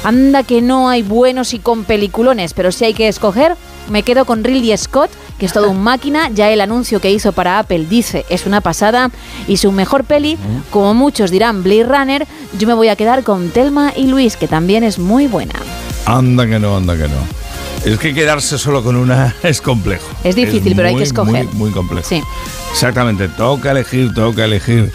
Anda 0.04 0.44
que 0.44 0.62
no 0.62 0.88
hay 0.88 1.02
buenos 1.02 1.52
y 1.52 1.58
con 1.58 1.84
peliculones, 1.84 2.54
pero 2.54 2.70
si 2.70 2.84
hay 2.84 2.94
que 2.94 3.08
escoger, 3.08 3.56
me 3.90 4.04
quedo 4.04 4.24
con 4.24 4.44
Ridley 4.44 4.76
Scott, 4.76 5.10
que 5.38 5.46
es 5.46 5.52
todo 5.52 5.70
un 5.70 5.82
máquina. 5.82 6.28
Ya 6.30 6.50
el 6.50 6.60
anuncio 6.60 7.00
que 7.00 7.10
hizo 7.10 7.32
para 7.32 7.58
Apple 7.58 7.86
dice 7.88 8.24
es 8.28 8.46
una 8.46 8.60
pasada. 8.60 9.10
Y 9.46 9.58
su 9.58 9.72
mejor 9.72 10.04
peli, 10.04 10.38
como 10.70 10.94
muchos 10.94 11.30
dirán 11.30 11.62
Blade 11.62 11.84
Runner, 11.84 12.26
yo 12.58 12.66
me 12.66 12.74
voy 12.74 12.88
a 12.88 12.96
quedar 12.96 13.22
con 13.22 13.50
Telma 13.50 13.92
y 13.96 14.06
Luis, 14.06 14.36
que 14.36 14.48
también 14.48 14.84
es 14.84 14.98
muy 14.98 15.26
buena. 15.26 15.54
Anda 16.04 16.46
que 16.46 16.58
no, 16.58 16.76
anda 16.76 16.96
que 16.96 17.08
no. 17.08 17.46
Es 17.84 17.98
que 17.98 18.14
quedarse 18.14 18.58
solo 18.58 18.82
con 18.82 18.96
una 18.96 19.34
es 19.42 19.60
complejo. 19.60 20.08
Es 20.24 20.34
difícil, 20.34 20.74
pero 20.74 20.88
hay 20.88 20.96
que 20.96 21.04
escoger. 21.04 21.46
Muy, 21.46 21.54
muy 21.54 21.70
complejo. 21.70 22.08
Sí. 22.08 22.22
Exactamente, 22.72 23.28
toca 23.28 23.70
elegir, 23.70 24.12
toca 24.12 24.44
elegir. 24.44 24.92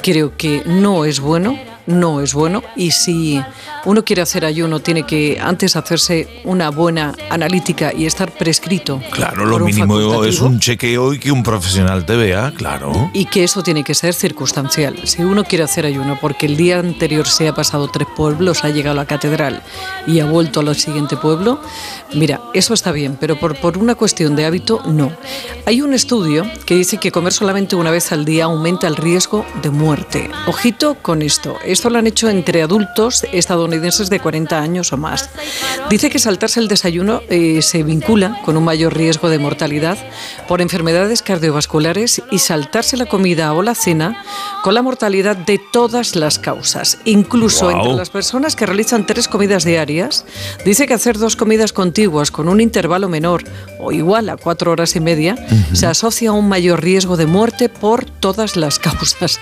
Creo 0.00 0.34
que 0.36 0.62
no 0.64 1.04
es 1.04 1.20
bueno, 1.20 1.58
no 1.86 2.22
es 2.22 2.32
bueno. 2.32 2.62
Y 2.74 2.92
si 2.92 3.40
uno 3.84 4.04
quiere 4.04 4.22
hacer 4.22 4.44
ayuno, 4.44 4.80
tiene 4.80 5.04
que 5.04 5.38
antes 5.40 5.76
hacerse 5.76 6.28
una 6.44 6.70
buena 6.70 7.14
analítica 7.30 7.92
y 7.92 8.06
estar 8.06 8.30
prescrito. 8.30 9.00
Claro, 9.10 9.44
lo 9.44 9.58
mínimo 9.58 10.24
es 10.24 10.40
un 10.40 10.60
chequeo 10.60 11.14
y 11.14 11.18
que 11.18 11.32
un 11.32 11.42
profesional 11.42 12.06
te 12.06 12.16
vea, 12.16 12.52
claro. 12.56 13.10
Y 13.12 13.26
que 13.26 13.44
eso 13.44 13.62
tiene 13.62 13.82
que 13.82 13.94
ser 13.94 14.14
circunstancial. 14.14 15.06
Si 15.06 15.22
uno 15.22 15.44
quiere 15.44 15.64
hacer 15.64 15.86
ayuno 15.86 16.18
porque 16.20 16.46
el 16.46 16.56
día 16.56 16.78
anterior 16.78 17.26
se 17.26 17.48
ha 17.48 17.54
pasado 17.54 17.88
tres 17.88 18.06
pueblos, 18.16 18.64
ha 18.64 18.70
llegado 18.70 18.92
a 18.92 19.02
la 19.02 19.06
catedral 19.06 19.62
y 20.06 20.20
ha 20.20 20.26
vuelto 20.26 20.60
al 20.60 20.76
siguiente 20.76 21.16
pueblo, 21.16 21.60
mira, 22.14 22.40
eso 22.54 22.74
está 22.74 22.92
bien, 22.92 23.16
pero 23.18 23.38
por, 23.38 23.56
por 23.56 23.78
una 23.78 23.94
cuestión 23.94 24.36
de 24.36 24.44
hábito, 24.44 24.80
no. 24.86 25.12
Hay 25.66 25.82
un 25.82 25.92
estudio 25.92 26.44
que 26.66 26.76
dice 26.76 26.98
que 26.98 27.10
comer 27.10 27.32
solamente 27.32 27.76
una 27.76 27.90
vez 27.90 28.12
al 28.12 28.24
día 28.24 28.44
aumenta 28.44 28.86
el 28.86 28.96
riesgo 28.96 29.44
de 29.62 29.70
muerte. 29.70 30.30
Ojito 30.46 30.96
con 31.02 31.22
esto. 31.22 31.56
Esto 31.64 31.90
lo 31.90 31.98
han 31.98 32.06
hecho 32.06 32.28
entre 32.28 32.62
adultos 32.62 33.24
estadounidenses 33.32 33.71
estadounidenses 33.72 34.10
de 34.10 34.20
40 34.20 34.60
años 34.60 34.92
o 34.92 34.96
más. 34.96 35.30
Dice 35.88 36.10
que 36.10 36.18
saltarse 36.18 36.60
el 36.60 36.68
desayuno 36.68 37.22
eh, 37.28 37.62
se 37.62 37.82
vincula 37.82 38.40
con 38.44 38.56
un 38.56 38.64
mayor 38.64 38.94
riesgo 38.94 39.28
de 39.28 39.38
mortalidad 39.38 39.98
por 40.48 40.60
enfermedades 40.60 41.22
cardiovasculares 41.22 42.22
y 42.30 42.38
saltarse 42.38 42.96
la 42.96 43.06
comida 43.06 43.52
o 43.54 43.62
la 43.62 43.74
cena 43.74 44.22
con 44.62 44.74
la 44.74 44.82
mortalidad 44.82 45.36
de 45.36 45.58
todas 45.72 46.16
las 46.16 46.38
causas, 46.38 46.98
incluso 47.04 47.70
entre 47.70 47.94
las 47.94 48.10
personas 48.10 48.56
que 48.56 48.66
realizan 48.66 49.06
tres 49.06 49.28
comidas 49.28 49.64
diarias. 49.64 50.24
Dice 50.64 50.86
que 50.86 50.94
hacer 50.94 51.18
dos 51.18 51.36
comidas 51.36 51.72
contiguas 51.72 52.30
con 52.30 52.48
un 52.48 52.60
intervalo 52.60 53.08
menor 53.08 53.44
o 53.82 53.92
igual 53.92 54.28
a 54.28 54.36
cuatro 54.36 54.70
horas 54.72 54.94
y 54.96 55.00
media 55.00 55.34
se 55.72 55.86
asocia 55.86 56.30
a 56.30 56.32
un 56.32 56.48
mayor 56.48 56.82
riesgo 56.82 57.16
de 57.16 57.26
muerte 57.26 57.68
por 57.68 58.04
todas 58.04 58.56
las 58.56 58.78
causas. 58.78 59.40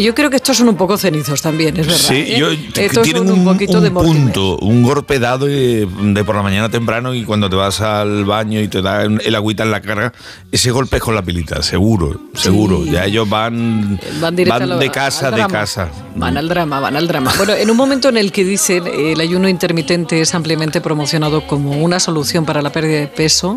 Yo 0.00 0.14
creo 0.14 0.30
que 0.30 0.36
estos 0.36 0.56
son 0.56 0.68
un 0.68 0.76
poco 0.76 0.96
cenizos 0.96 1.42
también, 1.42 1.76
es 1.78 1.86
verdad. 1.86 2.00
Sí, 2.08 2.14
¿eh? 2.14 2.36
yo, 2.38 2.48
Estos 2.50 3.02
tienen 3.02 3.26
son 3.26 3.38
un, 3.40 3.44
poquito 3.44 3.80
de 3.80 3.90
Mortimer. 3.90 4.22
punto, 4.22 4.58
un 4.58 4.82
golpe 4.82 5.18
dado 5.18 5.46
de, 5.46 5.86
de 5.86 6.24
por 6.24 6.36
la 6.36 6.42
mañana 6.42 6.68
temprano 6.68 7.14
y 7.14 7.24
cuando 7.24 7.50
te 7.50 7.56
vas 7.56 7.80
al 7.80 8.24
baño 8.24 8.60
y 8.60 8.68
te 8.68 8.82
da 8.82 9.02
el 9.04 9.34
agüita 9.34 9.62
en 9.64 9.70
la 9.70 9.80
cara, 9.80 10.12
ese 10.52 10.70
golpe 10.70 10.96
es 10.96 11.02
con 11.02 11.14
la 11.14 11.22
pilita, 11.22 11.62
seguro, 11.62 12.20
seguro. 12.34 12.84
Ya 12.84 13.04
ellos 13.04 13.28
van, 13.28 13.98
Van 14.20 14.36
lo- 14.68 14.78
de 14.78 14.90
casa, 14.90 15.30
de 15.30 15.46
casa. 15.46 15.88
Van 16.14 16.36
al 16.36 16.48
drama, 16.48 16.80
van 16.80 16.96
al 16.96 17.06
drama. 17.08 17.32
Bueno, 17.36 17.54
en 17.54 17.70
un 17.70 17.76
momento 17.76 18.08
en 18.08 18.16
el 18.16 18.32
que 18.32 18.44
dicen 18.44 18.86
eh, 18.86 19.12
el 19.12 19.20
ayuno 19.20 19.48
intermitente 19.48 20.20
es 20.20 20.34
ampliamente 20.34 20.80
promocionado 20.80 21.46
como 21.46 21.72
una 21.82 22.00
solución 22.00 22.44
para 22.44 22.62
la 22.62 22.70
pérdida 22.72 22.98
de 23.00 23.06
peso, 23.08 23.55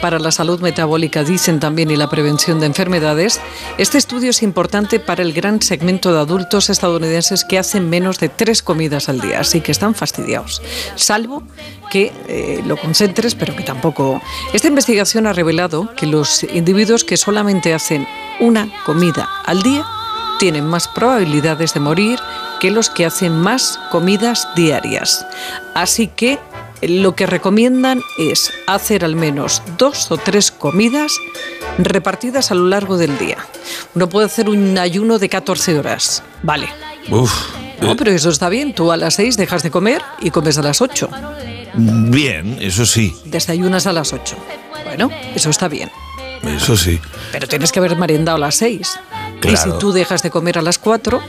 para 0.00 0.18
la 0.18 0.30
salud 0.30 0.60
metabólica, 0.60 1.24
dicen 1.24 1.60
también, 1.60 1.90
y 1.90 1.96
la 1.96 2.10
prevención 2.10 2.60
de 2.60 2.66
enfermedades, 2.66 3.40
este 3.78 3.98
estudio 3.98 4.30
es 4.30 4.42
importante 4.42 5.00
para 5.00 5.22
el 5.22 5.32
gran 5.32 5.62
segmento 5.62 6.12
de 6.12 6.20
adultos 6.20 6.70
estadounidenses 6.70 7.44
que 7.44 7.58
hacen 7.58 7.88
menos 7.88 8.18
de 8.18 8.28
tres 8.28 8.62
comidas 8.62 9.08
al 9.08 9.20
día, 9.20 9.40
así 9.40 9.60
que 9.60 9.72
están 9.72 9.94
fastidiados. 9.94 10.62
Salvo 10.94 11.42
que 11.90 12.12
eh, 12.28 12.62
lo 12.66 12.76
concentres, 12.76 13.34
pero 13.34 13.56
que 13.56 13.62
tampoco. 13.62 14.20
Esta 14.52 14.68
investigación 14.68 15.26
ha 15.26 15.32
revelado 15.32 15.94
que 15.96 16.06
los 16.06 16.42
individuos 16.44 17.04
que 17.04 17.16
solamente 17.16 17.74
hacen 17.74 18.06
una 18.40 18.68
comida 18.84 19.28
al 19.44 19.62
día 19.62 19.84
tienen 20.38 20.66
más 20.66 20.86
probabilidades 20.88 21.74
de 21.74 21.80
morir 21.80 22.18
que 22.60 22.70
los 22.70 22.90
que 22.90 23.04
hacen 23.04 23.32
más 23.32 23.78
comidas 23.90 24.48
diarias. 24.54 25.26
Así 25.74 26.08
que 26.08 26.38
lo 26.82 27.14
que 27.14 27.26
recomiendan 27.26 28.02
es 28.18 28.52
hacer 28.66 29.04
al 29.04 29.16
menos 29.16 29.62
dos 29.78 30.10
o 30.10 30.16
tres 30.16 30.50
comidas 30.50 31.12
repartidas 31.78 32.50
a 32.50 32.54
lo 32.54 32.66
largo 32.68 32.96
del 32.96 33.18
día. 33.18 33.38
Uno 33.94 34.08
puede 34.08 34.26
hacer 34.26 34.48
un 34.48 34.76
ayuno 34.78 35.18
de 35.18 35.28
14 35.28 35.78
horas, 35.78 36.22
vale. 36.42 36.68
Uf, 37.10 37.32
No, 37.80 37.96
pero 37.96 38.10
eso 38.10 38.30
está 38.30 38.48
bien. 38.48 38.74
Tú 38.74 38.90
a 38.92 38.96
las 38.96 39.14
6 39.14 39.36
dejas 39.36 39.62
de 39.62 39.70
comer 39.70 40.02
y 40.20 40.30
comes 40.30 40.58
a 40.58 40.62
las 40.62 40.80
8. 40.80 41.08
bien, 41.74 42.58
eso 42.60 42.84
sí, 42.86 43.14
Desayunas 43.24 43.86
a 43.86 43.92
las 43.92 44.12
8. 44.12 44.36
Bueno, 44.84 45.10
eso 45.34 45.50
está 45.50 45.68
bien. 45.68 45.90
eso 46.42 46.76
sí. 46.76 47.00
Pero 47.32 47.46
tienes 47.46 47.70
que 47.72 47.78
haber 47.78 47.96
merendado 47.96 48.36
a 48.36 48.40
las 48.40 48.56
6. 48.56 48.98
Y 49.36 49.40
Claro. 49.40 49.72
si 49.74 49.78
tú 49.78 49.92
dejas 49.92 50.22
de 50.22 50.30
comer 50.30 50.58
a 50.58 50.62
las 50.62 50.78
4, 50.78 51.20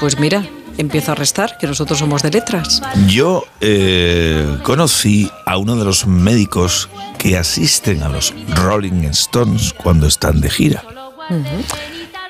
pues 0.00 0.18
mira, 0.18 0.44
empieza 0.78 1.12
a 1.12 1.14
restar, 1.14 1.58
que 1.58 1.66
nosotros 1.66 1.98
somos 1.98 2.22
de 2.22 2.30
letras. 2.30 2.80
Yo 3.06 3.44
eh, 3.60 4.58
conocí 4.62 5.30
a 5.44 5.58
uno 5.58 5.76
de 5.76 5.84
los 5.84 6.06
médicos 6.06 6.88
que 7.18 7.36
asisten 7.36 8.02
a 8.02 8.08
los 8.08 8.32
Rolling 8.54 9.04
Stones 9.10 9.74
cuando 9.74 10.06
están 10.06 10.40
de 10.40 10.48
gira 10.48 10.82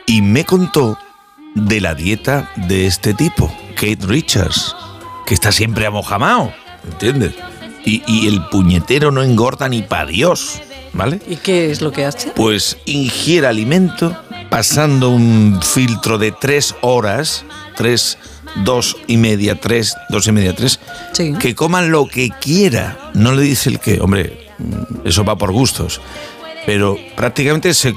y 0.07 0.23
me 0.23 0.45
contó 0.45 0.99
de 1.55 1.81
la 1.81 1.95
dieta 1.95 2.51
de 2.57 2.87
este 2.87 3.15
tipo, 3.15 3.55
Kate 3.75 4.07
Richards, 4.07 4.75
que 5.27 5.35
está 5.35 5.53
siempre 5.53 5.87
amojamao, 5.87 6.53
¿entiendes? 6.85 7.35
Y, 7.85 8.03
y 8.07 8.27
el 8.27 8.43
puñetero 8.49 9.11
no 9.11 9.23
engorda 9.23 9.69
ni 9.69 9.83
para 9.83 10.07
Dios, 10.07 10.61
¿vale? 10.93 11.21
¿Y 11.29 11.37
qué 11.37 11.71
es 11.71 11.81
lo 11.81 11.93
que 11.93 12.05
hace? 12.05 12.31
Pues 12.31 12.79
ingiere 12.87 13.47
alimento 13.47 14.17
pasando 14.49 15.11
un 15.11 15.61
filtro 15.63 16.19
de 16.19 16.33
tres 16.33 16.75
horas, 16.81 17.45
tres, 17.77 18.19
dos 18.65 18.97
y 19.07 19.17
media, 19.17 19.61
tres, 19.61 19.95
dos 20.09 20.27
y 20.27 20.33
media, 20.33 20.55
tres, 20.55 20.81
que 21.39 21.55
coman 21.55 21.91
lo 21.91 22.07
que 22.07 22.31
quiera. 22.41 23.11
No 23.15 23.33
le 23.33 23.43
dice 23.43 23.71
el 23.71 23.79
qué, 23.81 24.01
hombre, 24.01 24.49
mm, 24.59 25.07
eso 25.07 25.25
va 25.25 25.37
por 25.37 25.53
gustos. 25.53 26.01
Pero 26.67 26.97
prácticamente 27.17 27.73
se 27.75 27.95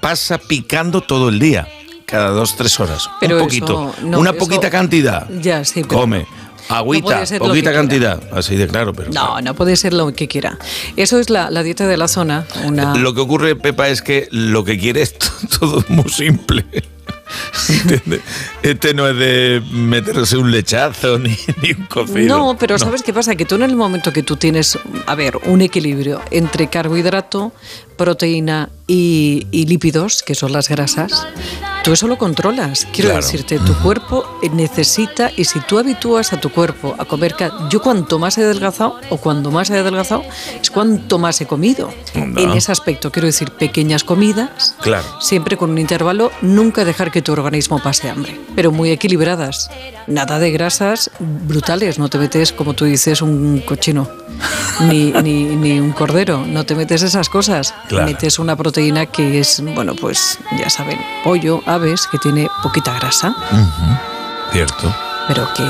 pasa 0.00 0.38
picando 0.38 1.00
todo 1.02 1.28
el 1.28 1.38
día, 1.38 1.68
cada 2.06 2.30
dos, 2.30 2.56
tres 2.56 2.78
horas. 2.80 3.08
Pero 3.20 3.36
un 3.36 3.40
eso- 3.42 3.46
poquito, 3.48 3.94
no, 4.02 4.18
una 4.18 4.30
eso- 4.30 4.38
poquita 4.38 4.70
cantidad. 4.70 5.28
Ya, 5.40 5.64
sí, 5.64 5.82
pero 5.86 6.00
Come. 6.00 6.26
Agüita, 6.68 7.24
poquita 7.40 7.70
que 7.70 7.76
cantidad. 7.76 8.22
Así 8.32 8.54
de 8.54 8.68
claro, 8.68 8.92
pero. 8.92 9.10
No, 9.10 9.40
no 9.40 9.54
puede 9.54 9.74
ser 9.76 9.92
lo 9.92 10.12
que 10.14 10.28
quiera. 10.28 10.56
Eso 10.96 11.18
es 11.18 11.28
la, 11.28 11.50
la 11.50 11.64
dieta 11.64 11.88
de 11.88 11.96
la 11.96 12.06
zona. 12.06 12.46
Una... 12.64 12.94
Lo 12.94 13.12
que 13.12 13.20
ocurre, 13.22 13.56
Pepa, 13.56 13.88
es 13.88 14.02
que 14.02 14.28
lo 14.30 14.62
que 14.64 14.78
quiere 14.78 15.02
es 15.02 15.18
to- 15.18 15.26
todo 15.58 15.84
muy 15.88 16.08
simple. 16.08 16.64
Este 18.62 18.94
no 18.94 19.08
es 19.08 19.16
de 19.16 19.62
meterse 19.70 20.36
un 20.36 20.50
lechazo 20.50 21.18
ni, 21.20 21.36
ni 21.62 21.72
un 21.72 21.86
cocido. 21.86 22.38
No, 22.38 22.56
pero 22.58 22.78
¿sabes 22.78 23.02
qué 23.02 23.12
pasa? 23.12 23.34
Que 23.36 23.44
tú 23.44 23.54
en 23.54 23.62
el 23.62 23.76
momento 23.76 24.12
que 24.12 24.22
tú 24.22 24.36
tienes, 24.36 24.78
a 25.06 25.14
ver, 25.14 25.38
un 25.44 25.60
equilibrio 25.60 26.20
entre 26.30 26.68
carbohidrato, 26.68 27.52
proteína 28.04 28.70
y, 28.86 29.46
y 29.50 29.66
lípidos, 29.66 30.22
que 30.22 30.34
son 30.34 30.52
las 30.54 30.70
grasas, 30.70 31.26
tú 31.84 31.92
eso 31.92 32.08
lo 32.08 32.16
controlas. 32.16 32.86
Quiero 32.94 33.10
Claro. 33.10 33.22
decirte, 33.26 33.58
tu 33.58 33.74
cuerpo 33.74 34.24
necesita, 34.52 35.30
y 35.36 35.44
si 35.44 35.60
tú 35.60 35.78
habitúas 35.78 36.32
a 36.32 36.40
tu 36.40 36.48
cuerpo 36.50 36.94
a 36.98 37.04
comer, 37.04 37.36
yo 37.68 37.82
cuanto 37.82 38.18
más 38.18 38.38
he 38.38 38.44
adelgazado, 38.44 38.96
o 39.10 39.18
cuando 39.18 39.50
más 39.50 39.68
he 39.68 39.78
adelgazado, 39.78 40.22
es 40.62 40.70
cuanto 40.70 41.18
más 41.18 41.38
he 41.42 41.46
comido. 41.46 41.92
Anda. 42.14 42.40
En 42.40 42.50
ese 42.52 42.72
aspecto, 42.72 43.12
quiero 43.12 43.26
decir, 43.26 43.50
pequeñas 43.50 44.02
comidas, 44.02 44.74
Claro. 44.80 45.06
siempre 45.20 45.58
con 45.58 45.70
un 45.70 45.78
intervalo, 45.78 46.32
nunca 46.40 46.86
dejar 46.86 47.10
que 47.10 47.20
tu 47.20 47.32
organismo 47.32 47.82
pase 47.82 48.08
hambre, 48.08 48.40
pero 48.56 48.72
muy 48.72 48.90
equilibradas. 48.90 49.70
Nada 50.06 50.38
de 50.38 50.50
grasas 50.52 51.10
brutales, 51.20 51.98
no 51.98 52.08
te 52.08 52.16
metes, 52.16 52.52
como 52.52 52.72
tú 52.72 52.86
dices, 52.86 53.20
un 53.20 53.60
cochino, 53.60 54.08
ni, 54.88 55.12
ni, 55.12 55.44
ni 55.44 55.78
un 55.78 55.92
cordero, 55.92 56.44
no 56.46 56.64
te 56.64 56.74
metes 56.74 57.02
esas 57.02 57.28
cosas. 57.28 57.74
Claro. 57.90 58.06
Metes 58.06 58.38
una 58.38 58.54
proteína 58.54 59.06
que 59.06 59.40
es, 59.40 59.60
bueno, 59.74 59.96
pues 59.96 60.38
ya 60.56 60.70
saben, 60.70 60.96
pollo, 61.24 61.60
aves, 61.66 62.06
que 62.06 62.18
tiene 62.18 62.48
poquita 62.62 62.94
grasa. 62.94 63.34
Cierto. 64.52 64.94
Pero 65.32 65.48
que, 65.54 65.62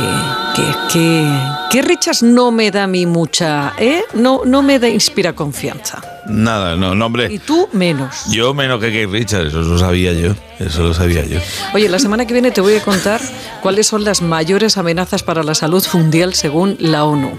que, 0.56 0.74
que, 0.90 1.40
que 1.70 1.82
Richards 1.82 2.22
no 2.22 2.50
me 2.50 2.70
da 2.70 2.84
a 2.84 2.86
mí 2.86 3.04
mucha, 3.04 3.74
¿eh? 3.78 4.02
No, 4.14 4.40
no 4.46 4.62
me 4.62 4.78
da, 4.78 4.88
inspira 4.88 5.34
confianza. 5.34 6.00
Nada, 6.26 6.76
no, 6.76 6.94
no, 6.94 7.04
Y 7.04 7.06
hombre. 7.06 7.38
tú 7.40 7.68
menos. 7.74 8.24
Yo 8.30 8.54
menos 8.54 8.80
que 8.80 8.86
Kate 8.86 9.06
Richards, 9.06 9.48
eso 9.48 9.60
lo 9.60 9.78
sabía 9.78 10.14
yo. 10.14 10.32
Eso 10.58 10.82
lo 10.82 10.94
sabía 10.94 11.26
yo. 11.26 11.38
Oye, 11.74 11.90
la 11.90 11.98
semana 11.98 12.24
que 12.26 12.32
viene 12.32 12.50
te 12.52 12.62
voy 12.62 12.74
a 12.76 12.82
contar 12.82 13.20
cuáles 13.60 13.86
son 13.86 14.02
las 14.04 14.22
mayores 14.22 14.78
amenazas 14.78 15.22
para 15.22 15.42
la 15.42 15.54
salud 15.54 15.84
mundial 15.92 16.32
según 16.34 16.76
la 16.78 17.04
ONU. 17.04 17.32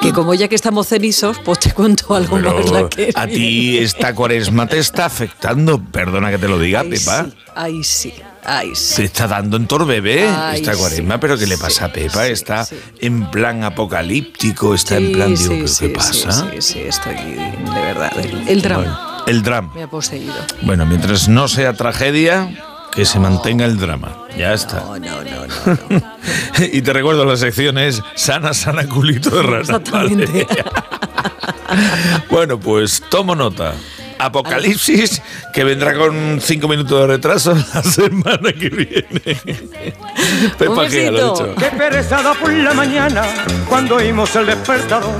Que 0.00 0.12
como 0.12 0.34
ya 0.34 0.46
que 0.46 0.54
estamos 0.54 0.86
cenizos, 0.88 1.38
pues 1.44 1.58
te 1.58 1.72
cuento 1.72 2.14
algo 2.14 2.36
más 2.38 2.70
la 2.70 2.88
Pero 2.88 2.88
que 2.88 3.10
a 3.16 3.26
ti 3.26 3.78
esta 3.78 4.14
cuaresma 4.14 4.68
te 4.68 4.78
está 4.78 5.06
afectando. 5.06 5.82
Perdona 5.82 6.30
que 6.30 6.38
te 6.38 6.46
lo 6.46 6.56
diga, 6.58 6.80
Ay, 6.80 6.90
Pepa. 6.90 7.24
sí, 7.24 7.32
ay, 7.56 7.84
sí, 7.84 8.14
ay, 8.44 8.70
sí. 8.74 8.94
Se 8.94 9.04
está 9.04 9.26
dando 9.28 9.56
en 9.56 9.66
bebé 9.86 10.28
Ay, 10.28 10.60
esta 10.60 10.74
cuaresma, 10.76 11.14
sí, 11.14 11.18
pero 11.20 11.38
¿qué 11.38 11.46
le 11.46 11.58
pasa 11.58 11.86
a 11.86 11.92
Pepa? 11.92 12.26
está 12.26 12.66
en 13.00 13.30
plan 13.30 13.64
apocalíptico, 13.64 14.74
está 14.74 14.96
en 14.96 15.12
plan, 15.12 15.34
digo, 15.34 15.52
sí, 15.52 15.56
¿pero 15.56 15.68
sí, 15.68 15.86
qué 15.86 15.92
pasa? 15.94 16.32
Sí, 16.32 16.46
sí, 16.60 16.72
sí, 16.72 16.80
estoy 16.80 17.14
de 17.14 17.80
verdad. 17.80 18.12
El, 18.18 18.48
el 18.48 18.62
drama 18.62 18.82
Bueno, 18.84 19.24
el 19.26 19.42
drama. 19.42 19.72
me 19.74 19.82
ha 19.82 19.88
poseído. 19.90 20.34
Bueno, 20.62 20.86
mientras 20.86 21.28
no 21.28 21.48
sea 21.48 21.72
tragedia, 21.74 22.50
que 22.92 23.04
se 23.04 23.18
mantenga 23.18 23.64
el 23.64 23.78
drama. 23.78 24.16
Ya 24.38 24.52
está. 24.54 24.80
No, 24.80 24.98
no, 24.98 25.22
no, 25.24 25.46
no. 25.90 26.16
y 26.72 26.80
te 26.82 26.92
recuerdo, 26.92 27.24
la 27.24 27.36
sección 27.36 27.78
es 27.78 28.00
sana, 28.14 28.54
sana, 28.54 28.86
culito 28.88 29.30
de 29.30 29.42
rana. 29.42 29.60
Exactamente. 29.60 30.46
¿vale? 30.46 30.64
bueno, 32.30 32.58
pues 32.58 33.02
tomo 33.10 33.34
nota. 33.34 33.74
Apocalipsis, 34.18 35.22
que 35.52 35.64
vendrá 35.64 35.94
con 35.94 36.40
cinco 36.40 36.68
minutos 36.68 37.00
de 37.00 37.06
retraso 37.06 37.54
la 37.74 37.82
semana 37.82 38.52
que 38.52 38.68
viene. 38.68 39.40
Pepa 40.58 40.88
Gea 40.88 41.10
lo 41.10 41.18
ha 41.18 41.30
dicho. 41.30 41.54
Qué 41.56 41.76
perezada 41.76 42.34
por 42.34 42.52
la 42.52 42.74
mañana 42.74 43.22
cuando 43.68 43.96
oímos 43.96 44.34
el 44.36 44.46
despertador. 44.46 45.14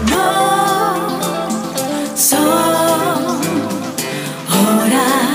Son 2.15 2.47
horas. 4.49 5.34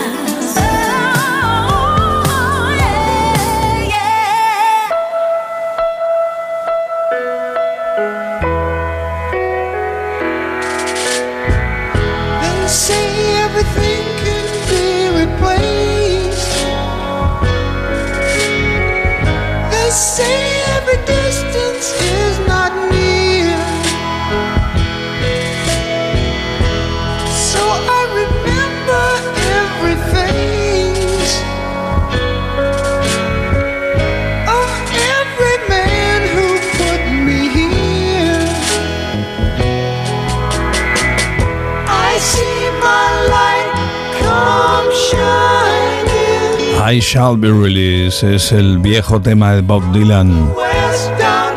I 46.91 46.99
Shall 46.99 47.37
Be 47.37 47.51
Released 47.51 48.23
es 48.23 48.51
el 48.51 48.79
viejo 48.79 49.21
tema 49.21 49.53
de 49.53 49.61
Bob 49.61 49.93
Dylan 49.93 50.51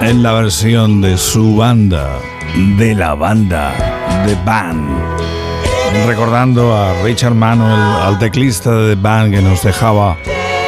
en 0.03 0.23
la 0.23 0.35
versión 0.35 1.01
de 1.01 1.17
su 1.17 1.57
banda, 1.57 2.19
de 2.77 2.95
la 2.95 3.15
banda 3.15 3.73
The 4.27 4.37
Band. 4.45 4.91
Recordando 6.07 6.77
a 6.77 6.93
Richard 7.03 7.35
Manuel, 7.35 7.81
al 7.81 8.19
teclista 8.19 8.73
de 8.73 8.95
The 8.95 9.01
Band 9.01 9.33
que 9.33 9.41
nos 9.41 9.63
dejaba 9.63 10.19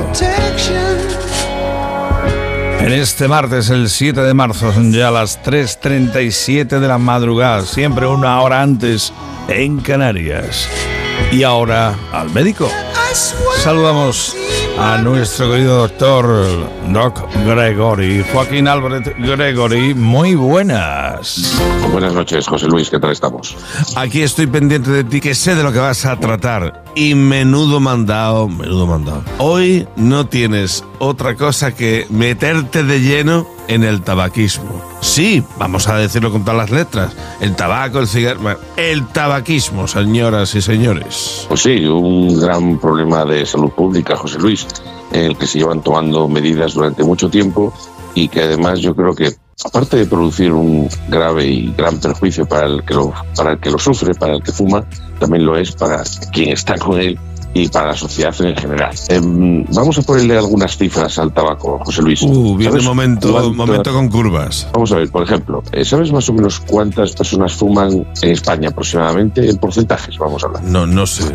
En 2.83 2.91
este 2.91 3.29
martes, 3.29 3.69
el 3.69 3.89
7 3.89 4.19
de 4.19 4.33
marzo, 4.33 4.73
son 4.73 4.91
ya 4.91 5.09
las 5.09 5.41
3.37 5.41 6.81
de 6.81 6.87
la 6.89 6.97
madrugada, 6.97 7.65
siempre 7.65 8.05
una 8.05 8.41
hora 8.41 8.61
antes 8.61 9.13
en 9.47 9.79
Canarias. 9.79 10.67
Y 11.31 11.43
ahora 11.43 11.95
al 12.11 12.29
médico. 12.31 12.69
Saludamos 13.63 14.35
a 14.79 14.97
nuestro 14.97 15.51
querido 15.51 15.87
doctor 15.87 16.45
Doc 16.91 17.19
Gregory, 17.45 18.25
Joaquín 18.31 18.67
Álvarez 18.67 19.03
Gregory. 19.17 19.93
Muy 19.93 20.35
buenas. 20.35 21.53
Buenas 21.91 22.13
noches, 22.13 22.47
José 22.47 22.67
Luis, 22.67 22.89
¿qué 22.89 22.99
tal 22.99 23.11
estamos? 23.11 23.55
Aquí 23.95 24.21
estoy 24.21 24.47
pendiente 24.47 24.89
de 24.89 25.03
ti, 25.03 25.21
que 25.21 25.35
sé 25.35 25.55
de 25.55 25.63
lo 25.63 25.71
que 25.71 25.79
vas 25.79 26.05
a 26.05 26.19
tratar. 26.19 26.83
Y 26.95 27.15
menudo 27.15 27.79
mandado, 27.79 28.47
menudo 28.47 28.87
mandado. 28.87 29.23
Hoy 29.37 29.87
no 29.95 30.27
tienes 30.27 30.83
otra 30.99 31.35
cosa 31.35 31.73
que 31.73 32.07
meterte 32.09 32.83
de 32.83 33.01
lleno 33.01 33.47
en 33.67 33.83
el 33.83 34.01
tabaquismo. 34.01 34.81
Sí, 35.01 35.43
vamos 35.57 35.87
a 35.87 35.97
decirlo 35.97 36.31
con 36.31 36.43
todas 36.43 36.57
las 36.57 36.71
letras. 36.71 37.13
El 37.39 37.55
tabaco, 37.55 37.99
el 37.99 38.07
cigarro, 38.07 38.57
el 38.77 39.07
tabaquismo, 39.07 39.87
señoras 39.87 40.55
y 40.55 40.61
señores. 40.61 41.45
Pues 41.47 41.61
sí, 41.61 41.85
un 41.85 42.39
gran 42.39 42.79
problema 42.79 43.25
de 43.25 43.45
salud 43.45 43.71
pública, 43.71 44.15
José 44.15 44.39
Luis, 44.39 44.67
en 45.11 45.25
el 45.25 45.37
que 45.37 45.47
se 45.47 45.59
llevan 45.59 45.81
tomando 45.81 46.27
medidas 46.27 46.73
durante 46.73 47.03
mucho 47.03 47.29
tiempo 47.29 47.73
y 48.15 48.27
que 48.27 48.41
además 48.41 48.79
yo 48.79 48.95
creo 48.95 49.13
que 49.15 49.35
aparte 49.63 49.97
de 49.97 50.05
producir 50.05 50.51
un 50.51 50.89
grave 51.07 51.45
y 51.45 51.73
gran 51.73 51.99
perjuicio 51.99 52.45
para 52.45 52.67
el 52.67 52.83
que 52.83 52.93
lo, 52.93 53.13
para 53.35 53.53
el 53.53 53.59
que 53.59 53.71
lo 53.71 53.79
sufre, 53.79 54.13
para 54.13 54.33
el 54.33 54.43
que 54.43 54.51
fuma, 54.51 54.85
también 55.19 55.45
lo 55.45 55.57
es 55.57 55.71
para 55.71 56.03
quien 56.31 56.49
está 56.49 56.77
con 56.77 56.99
él 56.99 57.19
y 57.53 57.67
para 57.69 57.87
la 57.89 57.95
sociedad 57.95 58.33
en 58.41 58.55
general. 58.55 58.95
Em, 59.09 59.63
vamos 59.65 59.97
a 59.97 60.01
ponerle 60.01 60.37
algunas 60.37 60.75
cifras 60.77 61.17
al 61.19 61.31
tabaco, 61.33 61.79
José 61.85 62.01
Luis. 62.01 62.21
Uh, 62.23 62.55
viene 62.55 62.71
¿Sabes 62.71 62.85
momento, 62.85 63.31
cuánto- 63.31 63.53
momento 63.53 63.93
con 63.93 64.09
curvas. 64.09 64.67
Vamos 64.73 64.91
a 64.91 64.95
ver, 64.97 65.09
por 65.11 65.23
ejemplo, 65.23 65.63
eh, 65.71 65.85
¿sabes 65.85 66.11
más 66.11 66.27
o 66.29 66.33
menos 66.33 66.59
cuántas 66.61 67.11
personas 67.13 67.53
fuman 67.53 68.05
en 68.21 68.29
España 68.31 68.69
aproximadamente? 68.69 69.47
En 69.49 69.57
porcentajes, 69.57 70.17
vamos 70.17 70.43
a 70.43 70.47
hablar. 70.47 70.63
No, 70.63 70.85
no 70.87 71.05
sé, 71.05 71.25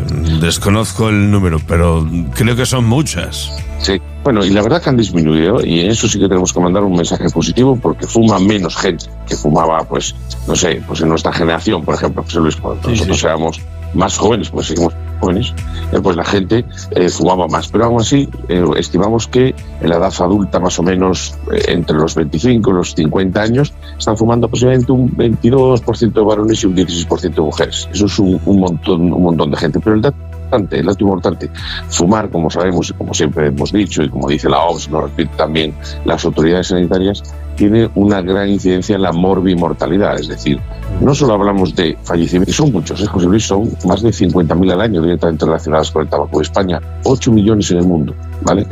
desconozco 0.41 1.09
el 1.09 1.31
número, 1.31 1.59
pero 1.67 2.05
creo 2.33 2.55
que 2.55 2.65
son 2.65 2.85
muchas. 2.85 3.51
Sí. 3.79 3.93
Bueno, 4.23 4.43
y 4.43 4.49
la 4.49 4.61
verdad 4.61 4.81
que 4.81 4.89
han 4.89 4.97
disminuido 4.97 5.63
y 5.65 5.79
en 5.79 5.91
eso 5.91 6.07
sí 6.07 6.19
que 6.19 6.27
tenemos 6.27 6.51
que 6.51 6.59
mandar 6.59 6.83
un 6.83 6.93
mensaje 6.95 7.29
positivo 7.29 7.77
porque 7.81 8.05
fuma 8.05 8.37
menos 8.37 8.75
gente 8.75 9.05
que 9.25 9.35
fumaba, 9.37 9.79
pues, 9.85 10.13
no 10.45 10.55
sé, 10.55 10.81
pues 10.85 10.99
en 11.01 11.07
nuestra 11.09 11.31
generación, 11.31 11.83
por 11.83 11.95
ejemplo, 11.95 12.21
José 12.23 12.39
Luis, 12.39 12.55
cuando 12.57 12.89
nosotros 12.89 13.23
éramos 13.23 13.61
más 13.93 14.17
jóvenes, 14.17 14.49
pues 14.49 14.67
seguimos 14.67 14.93
jóvenes, 15.19 15.53
eh, 15.91 15.99
pues 16.01 16.15
la 16.15 16.23
gente 16.23 16.65
eh, 16.91 17.09
fumaba 17.09 17.47
más. 17.47 17.67
Pero 17.67 17.85
aún 17.85 18.01
así, 18.01 18.29
eh, 18.47 18.63
estimamos 18.77 19.27
que 19.27 19.55
en 19.81 19.89
la 19.89 19.97
edad 19.97 20.13
adulta, 20.19 20.59
más 20.59 20.77
o 20.79 20.83
menos 20.83 21.35
eh, 21.51 21.63
entre 21.67 21.97
los 21.97 22.15
25 22.15 22.69
y 22.69 22.73
los 22.73 22.95
50 22.95 23.41
años, 23.41 23.73
están 23.97 24.17
fumando 24.17 24.47
aproximadamente 24.47 24.91
un 24.91 25.11
22% 25.11 26.13
de 26.13 26.21
varones 26.21 26.63
y 26.63 26.67
un 26.67 26.75
16% 26.75 27.33
de 27.33 27.41
mujeres. 27.41 27.89
Eso 27.91 28.05
es 28.05 28.19
un, 28.19 28.39
un 28.45 28.59
montón, 28.59 29.13
un 29.13 29.23
montón 29.23 29.51
de 29.51 29.57
gente. 29.57 29.79
Pero 29.79 29.95
el 29.95 30.01
dato 30.01 30.28
importante, 30.49 30.79
el 30.79 30.85
dato 30.85 31.03
importante, 31.03 31.49
fumar, 31.89 32.29
como 32.29 32.49
sabemos 32.49 32.89
y 32.89 32.93
como 32.93 33.13
siempre 33.13 33.47
hemos 33.47 33.71
dicho 33.71 34.03
y 34.03 34.09
como 34.09 34.27
dice 34.27 34.49
la 34.49 34.59
OMS, 34.59 34.89
lo 34.89 35.01
repiten 35.01 35.37
también 35.37 35.75
las 36.05 36.25
autoridades 36.25 36.67
sanitarias, 36.67 37.23
tiene 37.55 37.89
una 37.95 38.21
gran 38.21 38.49
incidencia 38.49 38.95
en 38.95 39.01
la 39.01 39.11
morbimortalidad. 39.11 40.19
Es 40.19 40.27
decir, 40.27 40.59
no 41.01 41.13
solo 41.13 41.33
hablamos 41.33 41.75
de 41.75 41.97
fallecimientos, 42.03 42.55
son 42.55 42.71
muchos, 42.71 43.01
¿eh, 43.01 43.05
José 43.05 43.27
Luis, 43.27 43.45
son 43.45 43.69
más 43.85 44.01
de 44.01 44.09
50.000 44.09 44.71
al 44.71 44.81
año 44.81 45.01
directamente 45.01 45.45
relacionados 45.45 45.91
con 45.91 46.03
el 46.03 46.09
tabaco 46.09 46.37
de 46.37 46.43
España, 46.43 46.79
8 47.03 47.31
millones 47.31 47.69
en 47.71 47.77
el 47.77 47.85
mundo, 47.85 48.15
¿vale? 48.41 48.65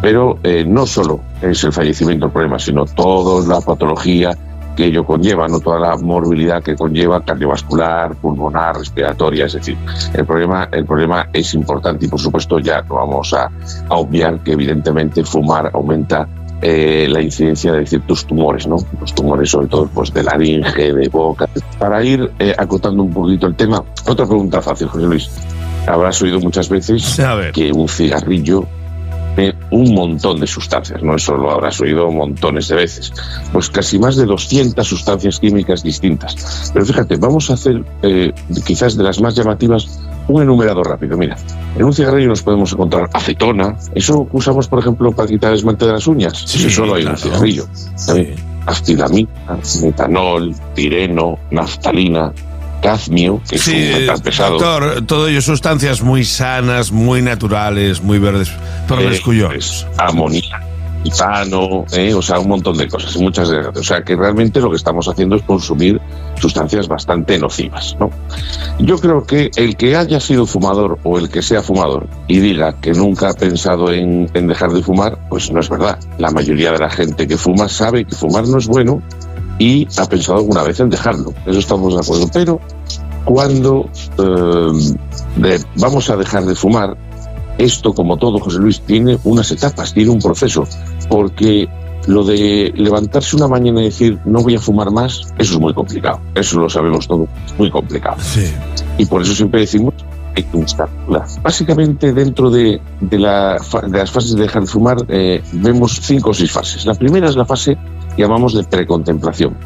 Pero 0.00 0.38
eh, 0.42 0.64
no 0.66 0.86
solo 0.86 1.20
es 1.42 1.62
el 1.64 1.72
fallecimiento 1.72 2.26
el 2.26 2.32
problema, 2.32 2.58
sino 2.58 2.84
toda 2.84 3.46
la 3.46 3.60
patología 3.60 4.36
que 4.78 4.84
ello 4.84 5.04
conlleva, 5.04 5.48
no 5.48 5.58
toda 5.58 5.80
la 5.80 5.96
morbilidad 5.96 6.62
que 6.62 6.76
conlleva 6.76 7.20
cardiovascular, 7.24 8.14
pulmonar, 8.14 8.76
respiratoria, 8.76 9.46
es 9.46 9.54
decir, 9.54 9.76
el 10.14 10.24
problema, 10.24 10.68
el 10.70 10.84
problema 10.84 11.28
es 11.32 11.52
importante 11.54 12.06
y 12.06 12.08
por 12.08 12.20
supuesto 12.20 12.60
ya 12.60 12.82
no 12.82 12.94
vamos 12.94 13.34
a, 13.34 13.50
a 13.88 13.96
obviar 13.96 14.38
que 14.38 14.52
evidentemente 14.52 15.24
fumar 15.24 15.72
aumenta 15.74 16.28
eh, 16.62 17.08
la 17.10 17.20
incidencia 17.20 17.72
de 17.72 17.84
ciertos 17.86 18.24
tumores, 18.24 18.68
¿no? 18.68 18.76
Los 19.00 19.12
tumores 19.16 19.50
sobre 19.50 19.66
todo 19.66 19.88
pues 19.92 20.14
de 20.14 20.22
laringe, 20.22 20.92
de 20.92 21.08
boca. 21.08 21.48
Para 21.76 22.04
ir 22.04 22.30
eh, 22.38 22.54
acotando 22.56 23.02
un 23.02 23.12
poquito 23.12 23.48
el 23.48 23.56
tema, 23.56 23.82
otra 24.06 24.26
pregunta 24.26 24.62
fácil, 24.62 24.86
José 24.86 25.06
Luis. 25.06 25.28
Habrás 25.88 26.22
oído 26.22 26.38
muchas 26.38 26.68
veces 26.68 27.20
que 27.52 27.72
un 27.72 27.88
cigarrillo 27.88 28.68
un 29.70 29.94
montón 29.94 30.40
de 30.40 30.46
sustancias, 30.46 31.02
no 31.02 31.14
eso 31.14 31.36
lo 31.36 31.50
habrás 31.50 31.80
oído 31.80 32.10
montones 32.10 32.68
de 32.68 32.76
veces, 32.76 33.12
pues 33.52 33.70
casi 33.70 33.98
más 33.98 34.16
de 34.16 34.26
200 34.26 34.86
sustancias 34.86 35.38
químicas 35.38 35.82
distintas. 35.82 36.70
Pero 36.72 36.84
fíjate, 36.84 37.16
vamos 37.16 37.50
a 37.50 37.54
hacer 37.54 37.84
eh, 38.02 38.32
quizás 38.66 38.96
de 38.96 39.04
las 39.04 39.20
más 39.20 39.34
llamativas 39.34 40.00
un 40.28 40.42
enumerado 40.42 40.82
rápido. 40.82 41.16
Mira, 41.16 41.36
en 41.76 41.84
un 41.84 41.92
cigarrillo 41.92 42.28
nos 42.28 42.42
podemos 42.42 42.72
encontrar 42.72 43.08
acetona, 43.12 43.76
eso 43.94 44.28
usamos 44.32 44.68
por 44.68 44.80
ejemplo 44.80 45.12
para 45.12 45.28
quitar 45.28 45.52
el 45.52 45.58
esmalte 45.58 45.86
de 45.86 45.92
las 45.92 46.06
uñas, 46.06 46.44
eso 46.54 46.70
solo 46.70 46.94
hay 46.94 47.04
un 47.04 47.16
cigarrillo. 47.16 47.66
Actilamina, 48.66 49.58
metanol, 49.82 50.54
pireno, 50.74 51.38
naftalina, 51.50 52.32
cadmio, 52.80 53.40
que 53.48 53.58
Sí, 53.58 53.76
es 53.76 53.94
un 53.94 54.00
metal 54.00 54.22
pesado. 54.22 54.58
doctor, 54.58 55.06
todo 55.06 55.28
ello 55.28 55.40
sustancias 55.40 56.02
muy 56.02 56.24
sanas, 56.24 56.92
muy 56.92 57.22
naturales, 57.22 58.02
muy 58.02 58.18
verdes, 58.18 58.50
pero 58.86 59.02
Eh, 59.02 59.20
pues, 59.22 59.86
amonía, 59.96 60.60
titano, 61.02 61.84
eh, 61.92 62.14
o 62.14 62.22
sea, 62.22 62.38
un 62.38 62.48
montón 62.48 62.76
de 62.76 62.88
cosas, 62.88 63.14
y 63.16 63.18
muchas 63.20 63.48
de 63.48 63.58
O 63.58 63.82
sea, 63.82 64.02
que 64.02 64.16
realmente 64.16 64.60
lo 64.60 64.70
que 64.70 64.76
estamos 64.76 65.08
haciendo 65.08 65.36
es 65.36 65.42
consumir 65.42 66.00
sustancias 66.40 66.88
bastante 66.88 67.38
nocivas, 67.38 67.96
¿no? 67.98 68.10
Yo 68.78 68.98
creo 68.98 69.24
que 69.24 69.50
el 69.56 69.76
que 69.76 69.96
haya 69.96 70.20
sido 70.20 70.46
fumador 70.46 70.98
o 71.02 71.18
el 71.18 71.28
que 71.28 71.42
sea 71.42 71.62
fumador 71.62 72.06
y 72.28 72.38
diga 72.38 72.80
que 72.80 72.92
nunca 72.92 73.30
ha 73.30 73.34
pensado 73.34 73.92
en, 73.92 74.30
en 74.34 74.46
dejar 74.46 74.72
de 74.72 74.82
fumar, 74.82 75.18
pues 75.28 75.50
no 75.50 75.60
es 75.60 75.68
verdad. 75.68 75.98
La 76.18 76.30
mayoría 76.30 76.72
de 76.72 76.78
la 76.78 76.90
gente 76.90 77.26
que 77.26 77.36
fuma 77.36 77.68
sabe 77.68 78.04
que 78.04 78.14
fumar 78.14 78.46
no 78.46 78.58
es 78.58 78.66
bueno 78.66 79.02
y 79.58 79.86
ha 79.98 80.06
pensado 80.06 80.38
alguna 80.38 80.62
vez 80.62 80.78
en 80.80 80.90
dejarlo. 80.90 81.32
Eso 81.46 81.58
estamos 81.58 81.94
de 81.94 82.00
acuerdo. 82.00 82.28
Pero 82.32 82.60
cuando 83.24 83.88
eh, 84.18 84.94
de- 85.36 85.64
vamos 85.76 86.08
a 86.10 86.16
dejar 86.16 86.44
de 86.44 86.54
fumar, 86.54 86.96
esto, 87.58 87.92
como 87.92 88.16
todo, 88.16 88.38
José 88.38 88.58
Luis, 88.58 88.80
tiene 88.82 89.18
unas 89.24 89.50
etapas, 89.50 89.92
tiene 89.92 90.10
un 90.10 90.20
proceso, 90.20 90.64
porque 91.08 91.68
lo 92.06 92.22
de 92.24 92.72
levantarse 92.76 93.34
una 93.36 93.48
mañana 93.48 93.80
y 93.82 93.86
decir 93.86 94.18
no 94.24 94.40
voy 94.42 94.54
a 94.54 94.60
fumar 94.60 94.90
más, 94.92 95.22
eso 95.38 95.54
es 95.54 95.58
muy 95.60 95.74
complicado, 95.74 96.20
eso 96.34 96.60
lo 96.60 96.70
sabemos 96.70 97.06
todos, 97.08 97.28
es 97.46 97.58
muy 97.58 97.70
complicado. 97.70 98.16
Y 98.96 99.06
por 99.06 99.22
eso 99.22 99.34
siempre 99.34 99.60
decimos 99.60 99.92
que 99.96 100.04
hay 100.36 100.42
que 100.44 100.56
buscarla. 100.56 101.26
Básicamente, 101.42 102.12
dentro 102.12 102.48
de, 102.48 102.80
de 103.00 103.18
la 103.18 103.58
de 103.88 103.98
las 103.98 104.10
fases 104.10 104.36
de 104.36 104.42
dejar 104.42 104.62
de 104.62 104.68
fumar, 104.68 104.96
eh, 105.08 105.42
vemos 105.52 105.98
cinco 106.00 106.30
o 106.30 106.34
seis 106.34 106.52
fases. 106.52 106.86
La 106.86 106.94
primera 106.94 107.28
es 107.28 107.34
la 107.34 107.44
fase 107.44 107.76
llamamos 108.22 108.54
de 108.54 108.64
precontemplación. 108.64 109.56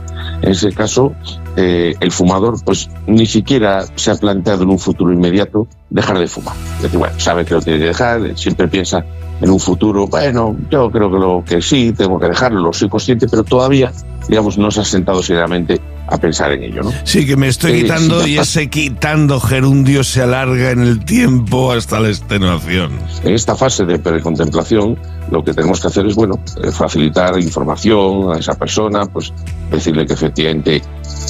En 0.42 0.52
ese 0.52 0.72
caso, 0.72 1.12
eh, 1.56 1.94
el 2.00 2.12
fumador 2.12 2.62
pues 2.64 2.88
ni 3.06 3.26
siquiera 3.26 3.84
se 3.94 4.10
ha 4.10 4.14
planteado 4.16 4.62
en 4.62 4.70
un 4.70 4.78
futuro 4.78 5.12
inmediato 5.12 5.66
dejar 5.90 6.18
de 6.18 6.26
fumar. 6.26 6.54
Es 6.76 6.82
decir, 6.82 6.98
bueno, 6.98 7.14
sabe 7.18 7.44
que 7.44 7.54
lo 7.54 7.60
tiene 7.60 7.78
que 7.78 7.86
dejar, 7.86 8.36
siempre 8.36 8.68
piensa 8.68 9.04
en 9.40 9.50
un 9.50 9.58
futuro, 9.58 10.06
bueno, 10.06 10.56
yo 10.70 10.90
creo 10.90 11.10
que 11.10 11.18
lo 11.18 11.44
que 11.44 11.60
sí, 11.60 11.92
tengo 11.92 12.18
que 12.18 12.28
dejarlo, 12.28 12.60
lo 12.60 12.72
soy 12.72 12.88
consciente, 12.88 13.26
pero 13.28 13.42
todavía, 13.42 13.92
digamos, 14.28 14.58
no 14.58 14.70
se 14.70 14.80
ha 14.80 14.84
sentado 14.84 15.22
seriamente 15.22 15.80
a 16.08 16.18
pensar 16.18 16.52
en 16.52 16.62
ello, 16.64 16.82
¿no? 16.82 16.92
Sí, 17.04 17.24
que 17.24 17.36
me 17.36 17.48
estoy 17.48 17.72
Eh, 17.72 17.82
quitando 17.82 18.22
sí, 18.22 18.30
y 18.32 18.34
ya 18.34 18.42
ese 18.42 18.68
quitando 18.68 19.40
gerundio 19.40 20.04
se 20.04 20.22
alarga 20.22 20.70
en 20.70 20.82
el 20.82 21.04
tiempo 21.04 21.72
hasta 21.72 22.00
la 22.00 22.08
extenuación. 22.08 22.90
En 23.24 23.34
esta 23.34 23.54
fase 23.54 23.84
de 23.84 23.98
precontemplación, 23.98 24.98
lo 25.30 25.42
que 25.44 25.54
tenemos 25.54 25.80
que 25.80 25.86
hacer 25.88 26.06
es, 26.06 26.14
bueno, 26.14 26.38
eh, 26.62 26.70
facilitar 26.72 27.38
información 27.38 28.34
a 28.34 28.38
esa 28.38 28.54
persona, 28.54 29.06
pues 29.06 29.32
decirle 29.70 30.06
que 30.06 30.14
efectivamente 30.14 30.82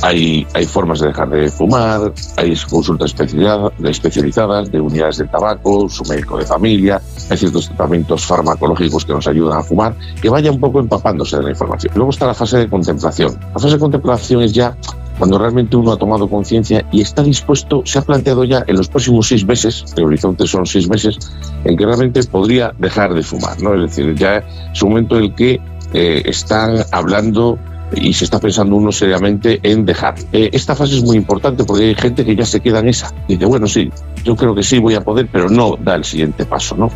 Hay, 0.03 0.47
hay 0.55 0.67
formas 0.67 0.99
de 1.01 1.09
dejar 1.09 1.29
de 1.29 1.49
fumar, 1.49 2.13
hay 2.37 2.57
consultas 2.69 3.11
especializadas, 3.11 3.73
especializadas 3.85 4.71
de 4.73 4.81
unidades 4.81 5.19
de 5.19 5.27
tabaco, 5.27 5.89
su 5.89 6.03
médico 6.05 6.39
de 6.39 6.45
familia, 6.47 7.01
hay 7.31 7.37
ciertos 7.37 7.69
tratamientos 7.69 8.25
farmacológicos 8.27 9.05
que 9.05 9.13
nos 9.13 9.29
ayudan 9.29 9.59
a 9.59 9.63
fumar, 9.63 9.95
que 10.21 10.29
vaya 10.29 10.51
un 10.51 10.59
poco 10.59 10.81
empapándose 10.81 11.37
de 11.37 11.45
la 11.45 11.51
información. 11.51 11.93
Luego 11.95 12.11
está 12.11 12.27
la 12.27 12.35
fase 12.35 12.59
de 12.59 12.69
contemplación. 12.83 13.39
La 13.41 13.61
fase 13.61 13.75
de 13.75 13.79
contemplación 13.79 14.43
es 14.43 14.53
ya 14.53 14.77
cuando 15.19 15.39
realmente 15.39 15.77
uno 15.77 15.93
ha 15.93 15.97
tomado 15.97 16.29
conciencia 16.29 16.85
y 16.91 17.01
está 17.01 17.23
dispuesto, 17.23 17.83
se 17.85 17.99
ha 17.99 18.03
planteado 18.03 18.45
ya 18.45 18.65
en 18.67 18.77
los 18.77 18.89
próximos 18.89 19.29
seis 19.29 19.47
meses, 19.47 19.85
el 19.97 20.05
horizonte 20.05 20.47
son 20.47 20.67
seis 20.67 20.89
meses, 20.89 21.17
en 21.65 21.77
que 21.77 21.87
realmente 21.87 22.23
podría 22.25 22.73
dejar 22.79 23.15
de 23.15 23.23
fumar, 23.23 23.61
¿no? 23.63 23.75
Es 23.75 23.95
decir, 23.95 24.15
ya 24.17 24.43
es 24.73 24.83
un 24.83 24.91
momento 24.91 25.17
en 25.17 25.25
el 25.25 25.35
que 25.35 25.61
eh, 25.93 26.23
están 26.25 26.79
hablando 26.91 27.59
y 27.95 28.15
se 28.15 28.25
está 28.25 28.41
pensando 28.41 28.75
uno 28.75 28.91
seriamente 28.91 29.61
en 29.63 29.85
dejar. 29.85 30.15
Eh, 30.33 30.51
esta 30.53 30.75
fase 30.75 30.97
es 30.97 31.05
muy 31.05 31.17
importante 31.17 31.65
porque 31.65 31.85
hay 31.85 31.95
gente 31.95 32.25
que 32.25 32.35
ya 32.35 32.47
se 32.47 32.61
queda 32.61 32.81
en 32.81 32.89
esa. 32.89 33.13
Dice, 33.29 33.45
bueno, 33.45 33.67
sí, 33.67 33.93
yo 34.25 34.35
creo 34.35 34.55
que 34.55 34.63
sí 34.63 34.79
voy 34.79 34.95
a 34.95 35.03
poder, 35.03 35.29
pero 35.31 35.49
no 35.49 35.77
da 35.79 35.95
el 35.95 36.05
siguiente 36.05 36.47
paso, 36.47 36.75
¿no? 36.77 36.91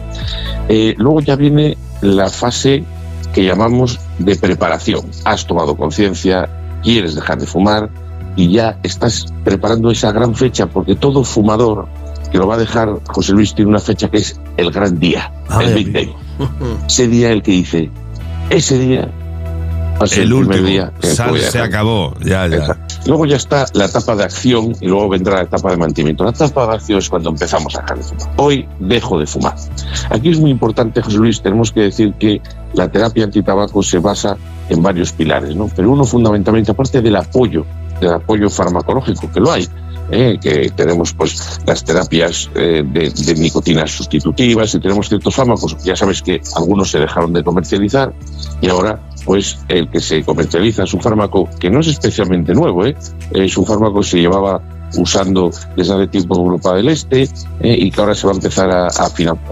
Eh, 0.69 0.95
luego 0.97 1.21
ya 1.21 1.37
viene 1.37 1.77
la 2.01 2.29
fase 2.29 2.83
que 3.37 3.45
llamamos 3.45 4.01
de 4.19 4.35
preparación. 4.37 5.03
Has 5.27 5.47
tomado 5.47 5.77
conciencia, 5.77 6.49
quieres 6.83 7.15
dejar 7.15 7.39
de 7.39 7.47
fumar 7.47 7.91
y 8.35 8.51
ya 8.51 8.79
estás 8.83 9.27
preparando 9.45 9.91
esa 9.91 10.11
gran 10.11 10.35
fecha 10.35 10.67
porque 10.69 10.95
todo 10.95 11.23
fumador 11.23 11.87
que 12.33 12.39
lo 12.39 12.47
va 12.47 12.55
a 12.55 12.59
dejar, 12.59 12.89
José 13.09 13.33
Luis, 13.33 13.55
tiene 13.55 13.69
una 13.69 13.79
fecha 13.79 14.09
que 14.09 14.17
es 14.17 14.41
el 14.57 14.71
gran 14.71 14.99
día, 14.99 15.31
el 15.61 15.75
Big 15.75 15.93
Day. 15.93 16.15
Ese 16.89 17.09
día 17.09 17.31
el 17.31 17.43
que 17.43 17.51
dice, 17.53 17.91
ese 18.49 18.79
día 18.79 19.07
va 20.01 20.05
a 20.05 20.07
ser 20.07 20.21
El 20.21 20.29
el, 20.29 20.33
último. 20.33 20.67
día 20.67 20.93
que 20.99 21.09
Sal- 21.09 21.39
se 21.39 21.59
acabó. 21.61 22.15
Ya, 22.25 22.47
ya. 22.47 22.86
Luego 23.07 23.25
ya 23.27 23.37
está 23.37 23.67
la 23.75 23.85
etapa 23.85 24.17
de 24.17 24.25
acción 24.25 24.75
y 24.81 24.87
luego 24.87 25.09
vendrá 25.09 25.37
la 25.37 25.43
etapa 25.43 25.71
de 25.71 25.77
mantenimiento. 25.77 26.25
La 26.25 26.31
etapa 26.31 26.67
de 26.67 26.75
acción 26.75 26.99
es 26.99 27.09
cuando 27.09 27.31
empezamos 27.31 27.77
a 27.77 27.83
dejar 27.83 27.99
de 27.99 28.03
fumar. 28.03 28.35
Hoy 28.37 28.69
dejo 28.81 29.19
de 29.19 29.27
fumar. 29.27 29.55
Aquí 30.11 30.31
es 30.31 30.41
muy 30.41 30.51
importante, 30.51 31.01
José 31.03 31.19
Luis, 31.19 31.41
tenemos 31.41 31.71
que 31.71 31.81
decir 31.81 32.15
que 32.15 32.41
la 32.75 32.89
terapia 32.89 33.25
antitabaco 33.25 33.83
se 33.83 33.99
basa 33.99 34.37
en 34.69 34.83
varios 34.83 35.13
pilares, 35.13 35.55
¿no? 35.55 35.71
Pero 35.75 35.93
uno 35.93 36.05
fundamentalmente, 36.05 36.73
aparte 36.73 37.01
del 37.01 37.17
apoyo, 37.17 37.65
del 38.01 38.15
apoyo 38.15 38.51
farmacológico, 38.51 39.31
que 39.31 39.41
lo 39.41 39.53
hay, 39.53 39.69
¿eh? 40.11 40.39
que 40.41 40.71
tenemos 40.71 41.13
pues 41.15 41.61
las 41.67 41.85
terapias 41.85 42.51
eh, 42.55 42.83
de, 42.87 43.11
de 43.11 43.35
nicotinas 43.35 43.91
sustitutivas 43.91 44.75
y 44.75 44.81
tenemos 44.81 45.09
ciertos 45.09 45.35
fármacos. 45.35 45.77
Ya 45.85 45.97
sabes 45.97 46.23
que 46.23 46.41
algunos 46.55 46.91
se 46.91 46.99
dejaron 46.99 47.33
de 47.33 47.43
comercializar 47.45 48.13
y 48.61 48.69
ahora 48.69 49.01
pues 49.25 49.59
el 49.69 49.89
que 49.91 50.01
se 50.01 50.23
comercializa 50.23 50.85
es 50.85 50.95
un 50.95 51.01
fármaco 51.01 51.49
que 51.59 51.69
no 51.69 51.81
es 51.81 51.89
especialmente 51.89 52.55
nuevo, 52.55 52.87
¿eh? 52.87 52.97
es 53.33 53.57
un 53.59 53.67
fármaco 53.67 54.01
que 54.01 54.07
se 54.07 54.21
llevaba 54.21 54.63
usando 54.97 55.51
desde 55.77 55.95
hace 55.95 56.07
tiempo 56.07 56.37
en 56.37 56.43
Europa 56.43 56.75
del 56.77 56.89
Este 56.89 57.23
¿eh? 57.25 57.29
y 57.77 57.91
que 57.91 58.01
ahora 58.01 58.15
se 58.15 58.25
va 58.29 58.33
a 58.33 58.37
empezar 58.37 58.71
a, 58.71 58.87
a 58.87 59.07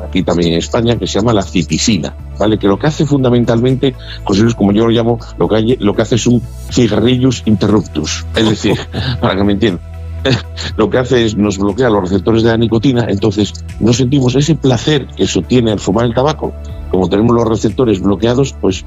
aquí 0.06 0.22
también 0.22 0.52
en 0.52 0.59
España, 0.60 0.97
que 0.97 1.09
se 1.09 1.18
llama 1.18 1.32
la 1.32 1.43
citisina, 1.43 2.14
¿vale? 2.39 2.56
Que 2.56 2.68
lo 2.68 2.78
que 2.78 2.86
hace 2.86 3.05
fundamentalmente, 3.05 3.94
José 4.22 4.43
Luis, 4.43 4.55
como 4.55 4.70
yo 4.72 4.85
lo 4.85 4.90
llamo, 4.90 5.18
lo 5.36 5.48
que, 5.48 5.56
hay- 5.56 5.76
lo 5.81 5.93
que 5.94 6.02
hace 6.02 6.14
es 6.14 6.26
un 6.28 6.40
cigarrillus 6.70 7.43
interruptus, 7.47 8.24
es 8.36 8.48
decir, 8.48 8.78
para 9.20 9.35
que 9.36 9.43
me 9.44 9.52
entiendan, 9.55 9.85
lo 10.76 10.90
que 10.90 10.98
hace 10.98 11.24
es 11.24 11.36
nos 11.36 11.59
bloquea 11.59 11.90
los 11.90 12.02
receptores 12.02 12.42
de 12.42 12.51
la 12.51 12.56
nicotina, 12.56 13.06
entonces 13.09 13.52
no 13.80 13.92
sentimos 13.92 14.34
ese 14.34 14.55
placer 14.55 15.06
que 15.16 15.24
eso 15.24 15.42
tiene 15.42 15.72
al 15.72 15.80
fumar 15.80 16.06
el 16.06 16.14
tabaco. 16.14 16.52
Como 16.90 17.09
tenemos 17.09 17.34
los 17.34 17.48
receptores 17.48 18.01
bloqueados, 18.01 18.55
pues 18.60 18.84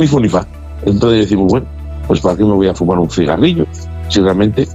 ni 0.00 0.06
fu 0.06 0.20
ni 0.20 0.28
fa. 0.28 0.46
Entonces 0.84 1.20
decimos, 1.20 1.50
bueno, 1.50 1.66
pues 2.06 2.20
¿para 2.20 2.36
qué 2.36 2.44
me 2.44 2.52
voy 2.52 2.68
a 2.68 2.74
fumar 2.74 2.98
un 2.98 3.10
cigarrillo? 3.10 3.66
Si 4.08 4.20
realmente 4.20 4.68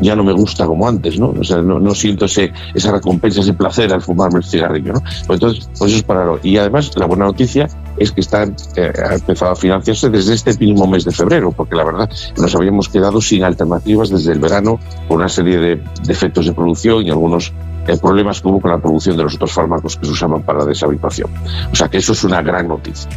ya 0.00 0.16
no 0.16 0.24
me 0.24 0.32
gusta 0.32 0.66
como 0.66 0.88
antes, 0.88 1.18
¿no? 1.18 1.30
O 1.38 1.44
sea, 1.44 1.62
no, 1.62 1.78
no 1.78 1.94
siento 1.94 2.26
ese, 2.26 2.52
esa 2.74 2.92
recompensa, 2.92 3.40
ese 3.40 3.54
placer 3.54 3.92
al 3.92 4.02
fumarme 4.02 4.38
el 4.38 4.44
cigarrillo, 4.44 4.94
¿no? 4.94 5.00
Pues 5.00 5.36
entonces, 5.36 5.68
pues 5.78 5.90
eso 5.90 5.98
es 5.98 6.02
para 6.02 6.24
lo. 6.24 6.38
Y 6.42 6.56
además, 6.58 6.90
la 6.96 7.06
buena 7.06 7.24
noticia 7.24 7.68
es 7.96 8.12
que 8.12 8.20
están, 8.20 8.54
eh, 8.76 8.92
ha 9.08 9.14
empezado 9.14 9.52
a 9.52 9.56
financiarse 9.56 10.10
desde 10.10 10.34
este 10.34 10.56
mismo 10.58 10.86
mes 10.86 11.04
de 11.04 11.12
febrero, 11.12 11.52
porque 11.52 11.76
la 11.76 11.84
verdad 11.84 12.10
nos 12.36 12.54
habíamos 12.54 12.88
quedado 12.88 13.20
sin 13.20 13.44
alternativas 13.44 14.10
desde 14.10 14.32
el 14.32 14.38
verano 14.38 14.78
por 15.08 15.18
una 15.18 15.28
serie 15.28 15.58
de 15.58 15.82
defectos 16.04 16.46
de 16.46 16.52
producción 16.52 17.06
y 17.06 17.10
algunos 17.10 17.52
problemas 18.00 18.40
que 18.40 18.48
hubo 18.48 18.60
con 18.60 18.70
la 18.70 18.78
producción 18.78 19.16
de 19.16 19.22
los 19.22 19.34
otros 19.34 19.52
fármacos 19.52 19.96
que 19.96 20.06
se 20.06 20.12
usaban 20.12 20.42
para 20.42 20.60
la 20.60 20.64
deshabituación. 20.66 21.30
O 21.72 21.74
sea 21.74 21.88
que 21.88 21.98
eso 21.98 22.12
es 22.12 22.24
una 22.24 22.42
gran 22.42 22.68
noticia. 22.68 23.08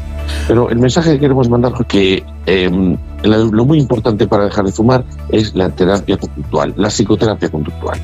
Pero 0.47 0.69
el 0.69 0.79
mensaje 0.79 1.13
que 1.13 1.19
queremos 1.19 1.49
mandar 1.49 1.73
es 1.79 1.85
que 1.87 2.23
eh, 2.45 2.97
lo, 3.23 3.65
muy 3.65 3.79
importante 3.79 4.27
para 4.27 4.45
dejar 4.45 4.65
de 4.65 4.71
fumar 4.71 5.03
es 5.29 5.55
la 5.55 5.69
terapia 5.69 6.17
conductual, 6.17 6.73
la 6.77 6.89
psicoterapia 6.89 7.49
conductual. 7.49 7.99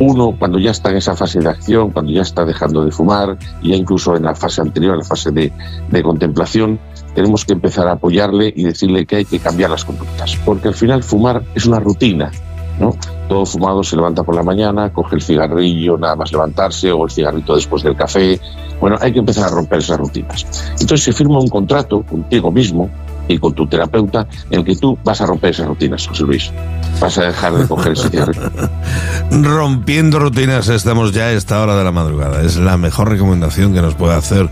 Uno, 0.00 0.34
cuando 0.38 0.58
ya 0.58 0.70
está 0.70 0.90
en 0.90 0.96
esa 0.96 1.14
fase 1.14 1.40
de 1.40 1.48
acción, 1.48 1.90
cuando 1.90 2.12
ya 2.12 2.22
está 2.22 2.44
dejando 2.44 2.84
de 2.84 2.90
fumar, 2.90 3.36
ya 3.62 3.76
incluso 3.76 4.16
en 4.16 4.24
la 4.24 4.34
fase 4.34 4.60
anterior, 4.60 4.94
en 4.94 5.00
la 5.00 5.04
fase 5.04 5.30
de 5.32 6.02
contemplación, 6.02 6.78
tenemos 7.16 7.46
que 7.46 7.54
empezar 7.54 7.88
a 7.88 7.92
apoyarle 7.92 8.52
y 8.54 8.64
decirle 8.64 9.06
que 9.06 9.16
hay 9.16 9.24
que 9.24 9.38
cambiar 9.38 9.70
las 9.70 9.86
conductas. 9.86 10.36
Porque 10.44 10.68
al 10.68 10.74
final 10.74 11.02
fumar 11.02 11.42
es 11.54 11.64
una 11.64 11.80
rutina, 11.80 12.30
Todo 13.28 13.46
fumado 13.46 13.82
se 13.82 13.96
levanta 13.96 14.22
por 14.22 14.34
la 14.34 14.42
mañana, 14.42 14.92
coge 14.92 15.16
el 15.16 15.22
cigarrillo 15.22 15.98
nada 15.98 16.16
más 16.16 16.30
levantarse 16.30 16.92
o 16.92 17.04
el 17.04 17.10
cigarrito 17.10 17.56
después 17.56 17.82
del 17.82 17.96
café. 17.96 18.40
Bueno, 18.80 18.96
hay 19.00 19.12
que 19.12 19.18
empezar 19.18 19.44
a 19.44 19.48
romper 19.48 19.78
esas 19.78 19.98
rutinas. 19.98 20.46
Entonces 20.72 21.02
se 21.02 21.12
firma 21.12 21.38
un 21.38 21.48
contrato 21.48 22.02
contigo 22.02 22.52
mismo 22.52 22.90
y 23.28 23.38
con 23.38 23.52
tu 23.54 23.66
terapeuta 23.66 24.26
en 24.50 24.60
el 24.60 24.64
que 24.64 24.76
tú 24.76 24.96
vas 25.02 25.20
a 25.20 25.26
romper 25.26 25.50
esas 25.50 25.66
rutinas, 25.66 26.06
José 26.06 26.22
Luis. 26.22 26.52
Vas 27.00 27.18
a 27.18 27.24
dejar 27.24 27.54
de 27.54 27.66
coger 27.66 27.92
ese 27.92 28.10
cigarrillo. 28.10 28.50
Rompiendo 29.30 30.18
rutinas 30.18 30.68
estamos 30.68 31.12
ya 31.12 31.24
a 31.24 31.32
esta 31.32 31.60
hora 31.60 31.76
de 31.76 31.84
la 31.84 31.92
madrugada. 31.92 32.42
Es 32.42 32.56
la 32.56 32.76
mejor 32.76 33.10
recomendación 33.10 33.74
que 33.74 33.82
nos 33.82 33.94
puede 33.94 34.14
hacer 34.14 34.48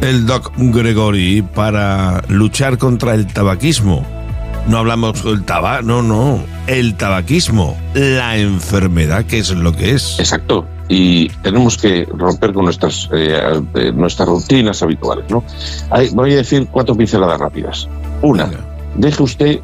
el 0.00 0.26
doc 0.26 0.52
Gregory 0.56 1.42
para 1.42 2.22
luchar 2.28 2.78
contra 2.78 3.14
el 3.14 3.26
tabaquismo. 3.26 4.21
No 4.68 4.78
hablamos 4.78 5.24
del 5.24 5.44
tabaco, 5.44 5.82
no, 5.82 6.02
no. 6.02 6.40
El 6.66 6.94
tabaquismo, 6.94 7.76
la 7.94 8.36
enfermedad, 8.38 9.24
que 9.24 9.38
es 9.40 9.50
lo 9.50 9.72
que 9.72 9.92
es. 9.92 10.18
Exacto. 10.18 10.66
Y 10.88 11.28
tenemos 11.42 11.76
que 11.78 12.06
romper 12.16 12.52
con 12.52 12.64
nuestras, 12.66 13.08
eh, 13.12 13.60
eh, 13.74 13.92
nuestras 13.94 14.28
rutinas 14.28 14.82
habituales. 14.82 15.24
¿no? 15.30 15.42
Hay- 15.90 16.10
voy 16.10 16.32
a 16.34 16.36
decir 16.36 16.68
cuatro 16.70 16.94
pinceladas 16.94 17.40
rápidas. 17.40 17.88
Una, 18.20 18.48
deje 18.94 19.22
usted 19.22 19.60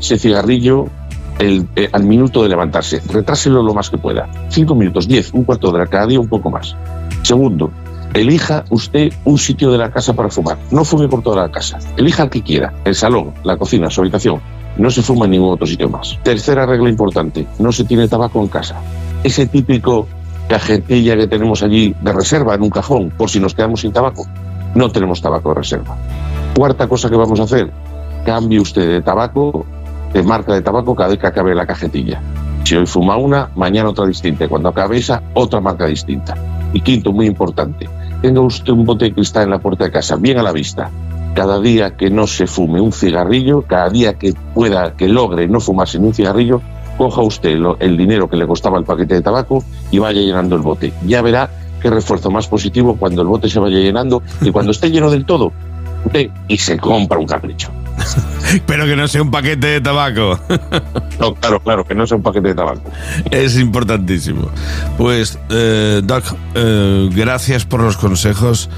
ese 0.00 0.18
cigarrillo 0.18 0.86
el- 1.38 1.66
eh, 1.76 1.88
al 1.92 2.04
minuto 2.04 2.42
de 2.42 2.48
levantarse. 2.50 3.00
Retráselo 3.08 3.62
lo 3.62 3.72
más 3.72 3.88
que 3.88 3.98
pueda. 3.98 4.28
Cinco 4.50 4.74
minutos, 4.74 5.08
diez, 5.08 5.32
un 5.32 5.44
cuarto 5.44 5.68
de 5.68 5.74
hora, 5.74 5.86
cada 5.86 6.06
día 6.06 6.20
un 6.20 6.28
poco 6.28 6.50
más. 6.50 6.76
Segundo, 7.22 7.70
elija 8.14 8.64
usted 8.70 9.12
un 9.24 9.38
sitio 9.38 9.70
de 9.70 9.78
la 9.78 9.90
casa 9.90 10.14
para 10.14 10.30
fumar. 10.30 10.56
No 10.70 10.84
fume 10.84 11.08
por 11.08 11.22
toda 11.22 11.42
la 11.42 11.50
casa. 11.50 11.78
Elija 11.96 12.22
el 12.22 12.30
que 12.30 12.42
quiera. 12.42 12.72
El 12.84 12.94
salón, 12.94 13.34
la 13.42 13.56
cocina, 13.56 13.90
su 13.90 14.00
habitación. 14.00 14.40
No 14.78 14.90
se 14.90 15.02
fuma 15.02 15.26
en 15.26 15.32
ningún 15.32 15.52
otro 15.52 15.66
sitio 15.66 15.88
más. 15.88 16.18
Tercera 16.22 16.66
regla 16.66 16.88
importante, 16.88 17.46
no 17.58 17.70
se 17.72 17.84
tiene 17.84 18.08
tabaco 18.08 18.40
en 18.40 18.48
casa. 18.48 18.76
Ese 19.22 19.46
típico 19.46 20.08
cajetilla 20.48 21.16
que 21.16 21.26
tenemos 21.26 21.62
allí 21.62 21.94
de 22.00 22.12
reserva 22.12 22.54
en 22.54 22.62
un 22.62 22.70
cajón 22.70 23.10
por 23.10 23.30
si 23.30 23.40
nos 23.40 23.54
quedamos 23.54 23.80
sin 23.80 23.92
tabaco. 23.92 24.26
No 24.74 24.90
tenemos 24.90 25.20
tabaco 25.20 25.50
de 25.50 25.56
reserva. 25.56 25.96
Cuarta 26.56 26.88
cosa 26.88 27.08
que 27.08 27.16
vamos 27.16 27.38
a 27.38 27.44
hacer, 27.44 27.70
cambie 28.24 28.60
usted 28.60 28.88
de 28.88 29.02
tabaco, 29.02 29.64
de 30.12 30.22
marca 30.22 30.54
de 30.54 30.62
tabaco 30.62 30.94
cada 30.94 31.10
vez 31.10 31.18
que 31.18 31.26
acabe 31.26 31.54
la 31.54 31.66
cajetilla. 31.66 32.20
Si 32.64 32.74
hoy 32.74 32.86
fuma 32.86 33.16
una, 33.16 33.50
mañana 33.54 33.90
otra 33.90 34.06
distinta. 34.06 34.48
Cuando 34.48 34.70
acabe 34.70 34.98
esa, 34.98 35.22
otra 35.34 35.60
marca 35.60 35.86
distinta. 35.86 36.34
Y 36.72 36.80
quinto, 36.80 37.12
muy 37.12 37.26
importante, 37.26 37.88
tenga 38.24 38.40
usted 38.40 38.72
un 38.72 38.86
bote 38.86 39.04
de 39.04 39.12
cristal 39.12 39.42
en 39.42 39.50
la 39.50 39.58
puerta 39.58 39.84
de 39.84 39.90
casa, 39.90 40.16
bien 40.16 40.38
a 40.38 40.42
la 40.42 40.50
vista. 40.50 40.90
Cada 41.34 41.60
día 41.60 41.94
que 41.94 42.08
no 42.08 42.26
se 42.26 42.46
fume 42.46 42.80
un 42.80 42.90
cigarrillo, 42.90 43.66
cada 43.66 43.90
día 43.90 44.14
que 44.14 44.32
pueda, 44.54 44.96
que 44.96 45.08
logre 45.08 45.46
no 45.46 45.60
fumarse 45.60 45.98
ni 45.98 46.06
un 46.06 46.14
cigarrillo, 46.14 46.62
coja 46.96 47.20
usted 47.20 47.58
el 47.80 47.98
dinero 47.98 48.30
que 48.30 48.36
le 48.36 48.46
costaba 48.46 48.78
el 48.78 48.84
paquete 48.84 49.16
de 49.16 49.20
tabaco 49.20 49.62
y 49.90 49.98
vaya 49.98 50.22
llenando 50.22 50.56
el 50.56 50.62
bote. 50.62 50.94
Ya 51.06 51.20
verá 51.20 51.50
qué 51.82 51.90
refuerzo 51.90 52.30
más 52.30 52.48
positivo 52.48 52.96
cuando 52.96 53.20
el 53.20 53.28
bote 53.28 53.50
se 53.50 53.60
vaya 53.60 53.76
llenando 53.76 54.22
y 54.40 54.50
cuando 54.50 54.72
esté 54.72 54.90
lleno 54.90 55.10
del 55.10 55.26
todo, 55.26 55.52
usted 56.06 56.30
y 56.48 56.56
se 56.56 56.78
compra 56.78 57.18
un 57.18 57.26
capricho. 57.26 57.72
Pero 58.66 58.86
que 58.86 58.96
no 58.96 59.08
sea 59.08 59.22
un 59.22 59.30
paquete 59.30 59.66
de 59.66 59.80
tabaco. 59.80 60.38
No, 61.20 61.32
claro, 61.32 61.60
claro, 61.60 61.84
que 61.84 61.94
no 61.94 62.08
sea 62.08 62.16
un 62.16 62.24
paquete 62.24 62.48
de 62.48 62.54
tabaco. 62.56 62.82
Es 63.30 63.56
importantísimo. 63.56 64.50
Pues, 64.98 65.38
eh, 65.48 66.02
Doc, 66.02 66.24
eh, 66.56 67.08
gracias 67.12 67.64
por 67.64 67.80
los 67.80 67.96
consejos 67.96 68.68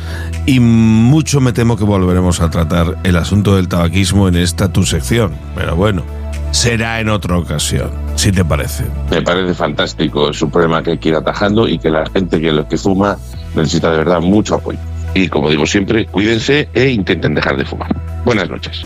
y 0.45 0.61
mucho 0.61 1.41
me 1.41 1.55
temo 1.55 1.79
que 1.79 1.85
volveremos 1.85 2.43
a 2.43 2.51
tratar 2.51 2.99
el 3.05 3.17
asunto 3.17 3.57
del 3.57 3.69
tabaquismo 3.69 4.29
en 4.29 4.37
esta 4.37 4.71
tu 4.71 4.85
sección. 4.85 5.33
Pero 5.55 5.77
bueno, 5.77 6.03
será 6.51 7.01
en 7.01 7.09
otra 7.09 7.39
ocasión, 7.39 7.91
si 8.17 8.31
te 8.33 8.45
parece. 8.45 8.85
Me 9.11 9.23
parece 9.23 9.55
fantástico, 9.55 10.29
es 10.29 10.41
un 10.43 10.51
problema 10.51 10.83
que 10.83 10.93
hay 10.93 10.99
que 10.99 11.09
ir 11.09 11.15
atajando 11.15 11.67
y 11.67 11.79
que 11.79 11.89
la 11.89 12.05
gente 12.11 12.39
que 12.41 12.53
lo 12.53 12.69
que 12.69 12.77
fuma 12.77 13.17
necesita 13.55 13.91
de 13.91 13.99
verdad 13.99 14.21
mucho 14.21 14.57
apoyo. 14.57 14.79
Y 15.17 15.29
como 15.29 15.49
digo 15.49 15.65
siempre, 15.65 16.05
cuídense 16.05 16.69
e 16.75 16.91
intenten 16.91 17.35
dejar 17.35 17.57
de 17.57 17.65
fumar. 17.65 17.91
Buenas 18.27 18.51
noches. 18.51 18.83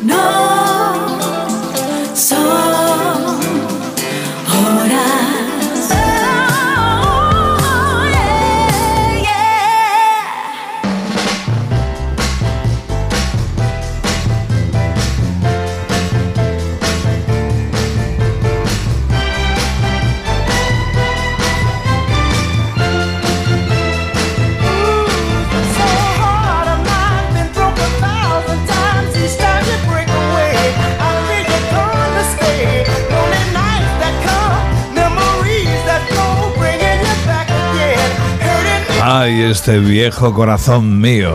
Ay, 39.22 39.42
este 39.42 39.78
viejo 39.78 40.32
corazón 40.32 40.98
mío. 40.98 41.34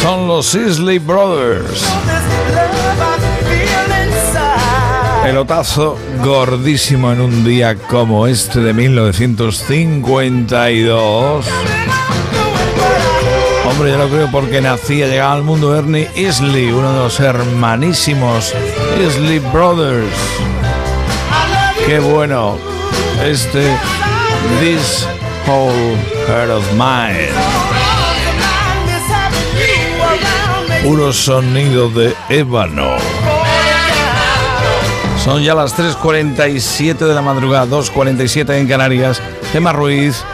Son 0.00 0.28
los 0.28 0.54
Isley 0.54 1.00
Brothers. 1.00 1.84
Pelotazo 5.24 5.98
gordísimo 6.22 7.10
en 7.10 7.20
un 7.20 7.44
día 7.44 7.74
como 7.74 8.28
este 8.28 8.60
de 8.60 8.72
1952. 8.74 11.46
Hombre, 13.68 13.90
yo 13.90 13.98
lo 13.98 14.08
creo 14.08 14.30
porque 14.30 14.60
nacía, 14.60 15.08
llegaba 15.08 15.32
al 15.32 15.42
mundo 15.42 15.76
Ernie 15.76 16.08
Isley, 16.14 16.70
uno 16.70 16.92
de 16.92 16.98
los 17.00 17.18
hermanísimos 17.18 18.54
Isley 19.04 19.40
Brothers. 19.52 20.14
Qué 21.88 21.98
bueno. 21.98 22.56
Este 23.20 23.76
This 24.60 25.08
Whole 25.44 26.11
Heart 26.26 26.50
of 26.50 26.72
Mine. 26.72 27.28
Puro 30.82 31.12
sonido 31.12 31.88
de 31.90 32.14
ébano. 32.28 32.96
Son 35.22 35.42
ya 35.42 35.54
las 35.54 35.78
3.47 35.78 36.96
de 36.96 37.14
la 37.14 37.22
madrugada, 37.22 37.66
2.47 37.66 38.58
en 38.58 38.66
Canarias. 38.66 39.20
Tema 39.52 39.72
Ruiz, 39.72 40.24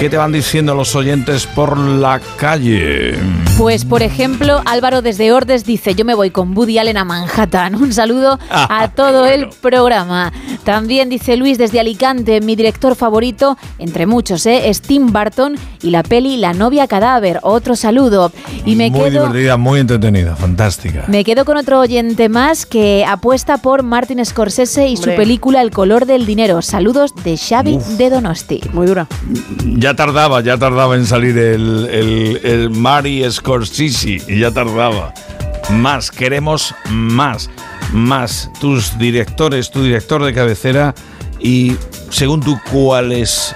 ¿qué 0.00 0.10
te 0.10 0.16
van 0.16 0.32
diciendo 0.32 0.74
los 0.74 0.96
oyentes 0.96 1.46
por 1.46 1.78
la 1.78 2.20
calle? 2.36 3.16
Pues, 3.56 3.84
por 3.84 4.02
ejemplo, 4.02 4.60
Álvaro 4.64 5.02
desde 5.02 5.32
Ordes 5.32 5.64
dice, 5.64 5.94
yo 5.94 6.04
me 6.04 6.14
voy 6.14 6.30
con 6.30 6.56
Woody 6.56 6.78
Allen 6.78 6.96
a 6.96 7.04
Manhattan. 7.04 7.74
Un 7.80 7.92
saludo 7.92 8.40
a 8.50 8.88
todo 8.88 9.26
el 9.26 9.50
programa. 9.60 10.32
También 10.64 11.08
dice 11.10 11.36
Luis 11.36 11.58
desde 11.58 11.78
Alicante, 11.78 12.40
mi 12.40 12.56
director 12.56 12.96
favorito, 12.96 13.58
entre 13.78 14.06
muchos, 14.06 14.46
¿eh? 14.46 14.68
es 14.68 14.80
Tim 14.80 15.12
Burton 15.12 15.56
y 15.82 15.90
la 15.90 16.02
peli 16.02 16.38
La 16.38 16.54
novia 16.54 16.86
cadáver. 16.86 17.38
Otro 17.42 17.76
saludo. 17.76 18.32
Y 18.64 18.74
me 18.76 18.90
muy 18.90 19.00
quedo... 19.00 19.26
divertida, 19.26 19.56
muy 19.56 19.80
entretenida, 19.80 20.36
fantástica. 20.36 21.04
Me 21.08 21.22
quedo 21.22 21.44
con 21.44 21.56
otro 21.56 21.80
oyente 21.80 22.28
más 22.28 22.64
que 22.66 23.04
apuesta 23.06 23.58
por 23.58 23.82
Martin 23.82 24.24
Scorsese 24.24 24.88
y 24.88 24.96
Hombre. 24.96 25.12
su 25.12 25.16
película 25.16 25.60
El 25.60 25.70
color 25.70 26.06
del 26.06 26.24
dinero. 26.26 26.62
Saludos 26.62 27.14
de 27.24 27.36
Xavi 27.36 27.78
de 27.98 28.10
Donosti. 28.10 28.60
Muy 28.72 28.86
dura. 28.86 29.06
Ya 29.76 29.94
tardaba, 29.94 30.40
ya 30.40 30.56
tardaba 30.56 30.96
en 30.96 31.06
salir 31.06 31.36
el, 31.36 31.88
el, 31.90 32.40
el 32.42 32.70
Mari 32.70 33.30
Scorsese, 33.30 34.22
y 34.26 34.38
ya 34.38 34.50
tardaba. 34.50 35.12
Más, 35.70 36.10
queremos 36.10 36.74
más, 36.90 37.48
más. 37.92 38.50
Tus 38.60 38.96
directores, 38.98 39.70
tu 39.70 39.82
director 39.82 40.22
de 40.24 40.32
cabecera 40.34 40.94
y 41.40 41.76
según 42.10 42.40
tú, 42.40 42.58
¿cuál 42.72 43.12
es 43.12 43.54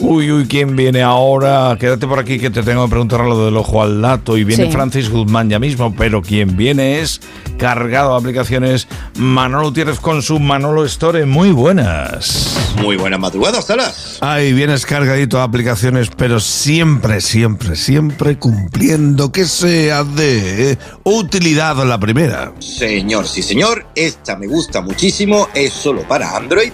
Uy, 0.00 0.32
uy, 0.32 0.46
¿quién 0.48 0.74
viene 0.74 1.02
ahora? 1.02 1.76
Quédate 1.78 2.06
por 2.08 2.18
aquí 2.18 2.38
que 2.40 2.50
te 2.50 2.64
tengo 2.64 2.84
que 2.84 2.90
preguntar 2.90 3.20
lo 3.20 3.44
del 3.44 3.56
ojo 3.56 3.80
al 3.80 4.02
dato. 4.02 4.36
Y 4.36 4.42
viene 4.42 4.66
Sí. 4.66 4.72
Francis 4.72 5.08
Guzmán 5.08 5.48
ya 5.48 5.60
mismo, 5.60 5.94
pero 5.96 6.20
quien 6.20 6.56
viene 6.56 7.00
es 7.00 7.20
cargado 7.58 8.12
de 8.12 8.18
aplicaciones 8.18 8.88
Manolo 9.16 9.68
Gutiérrez 9.68 10.00
con 10.00 10.20
su 10.22 10.40
Manolo 10.40 10.84
Store. 10.84 11.24
Muy 11.26 11.52
buenas. 11.52 12.56
Muy 12.82 12.96
buenas 12.96 13.20
madrugadas, 13.20 13.66
Salas. 13.66 14.18
Ay, 14.20 14.52
vienes 14.52 14.84
cargadito 14.84 15.36
de 15.36 15.44
aplicaciones, 15.44 16.10
pero 16.16 16.40
siempre, 16.40 17.20
siempre, 17.20 17.76
siempre 17.76 18.36
cumpliendo 18.36 19.30
que 19.30 19.44
sea 19.44 20.02
de 20.02 20.72
eh, 20.72 20.78
utilidad 21.04 21.76
la 21.86 22.00
primera. 22.00 22.52
Señor, 22.58 23.28
sí 23.28 23.44
señor, 23.44 23.86
esta 23.94 24.34
me 24.36 24.48
gusta 24.48 24.80
muchísimo, 24.80 25.48
es 25.54 25.72
solo 25.72 26.02
para 26.08 26.36
Android. 26.36 26.72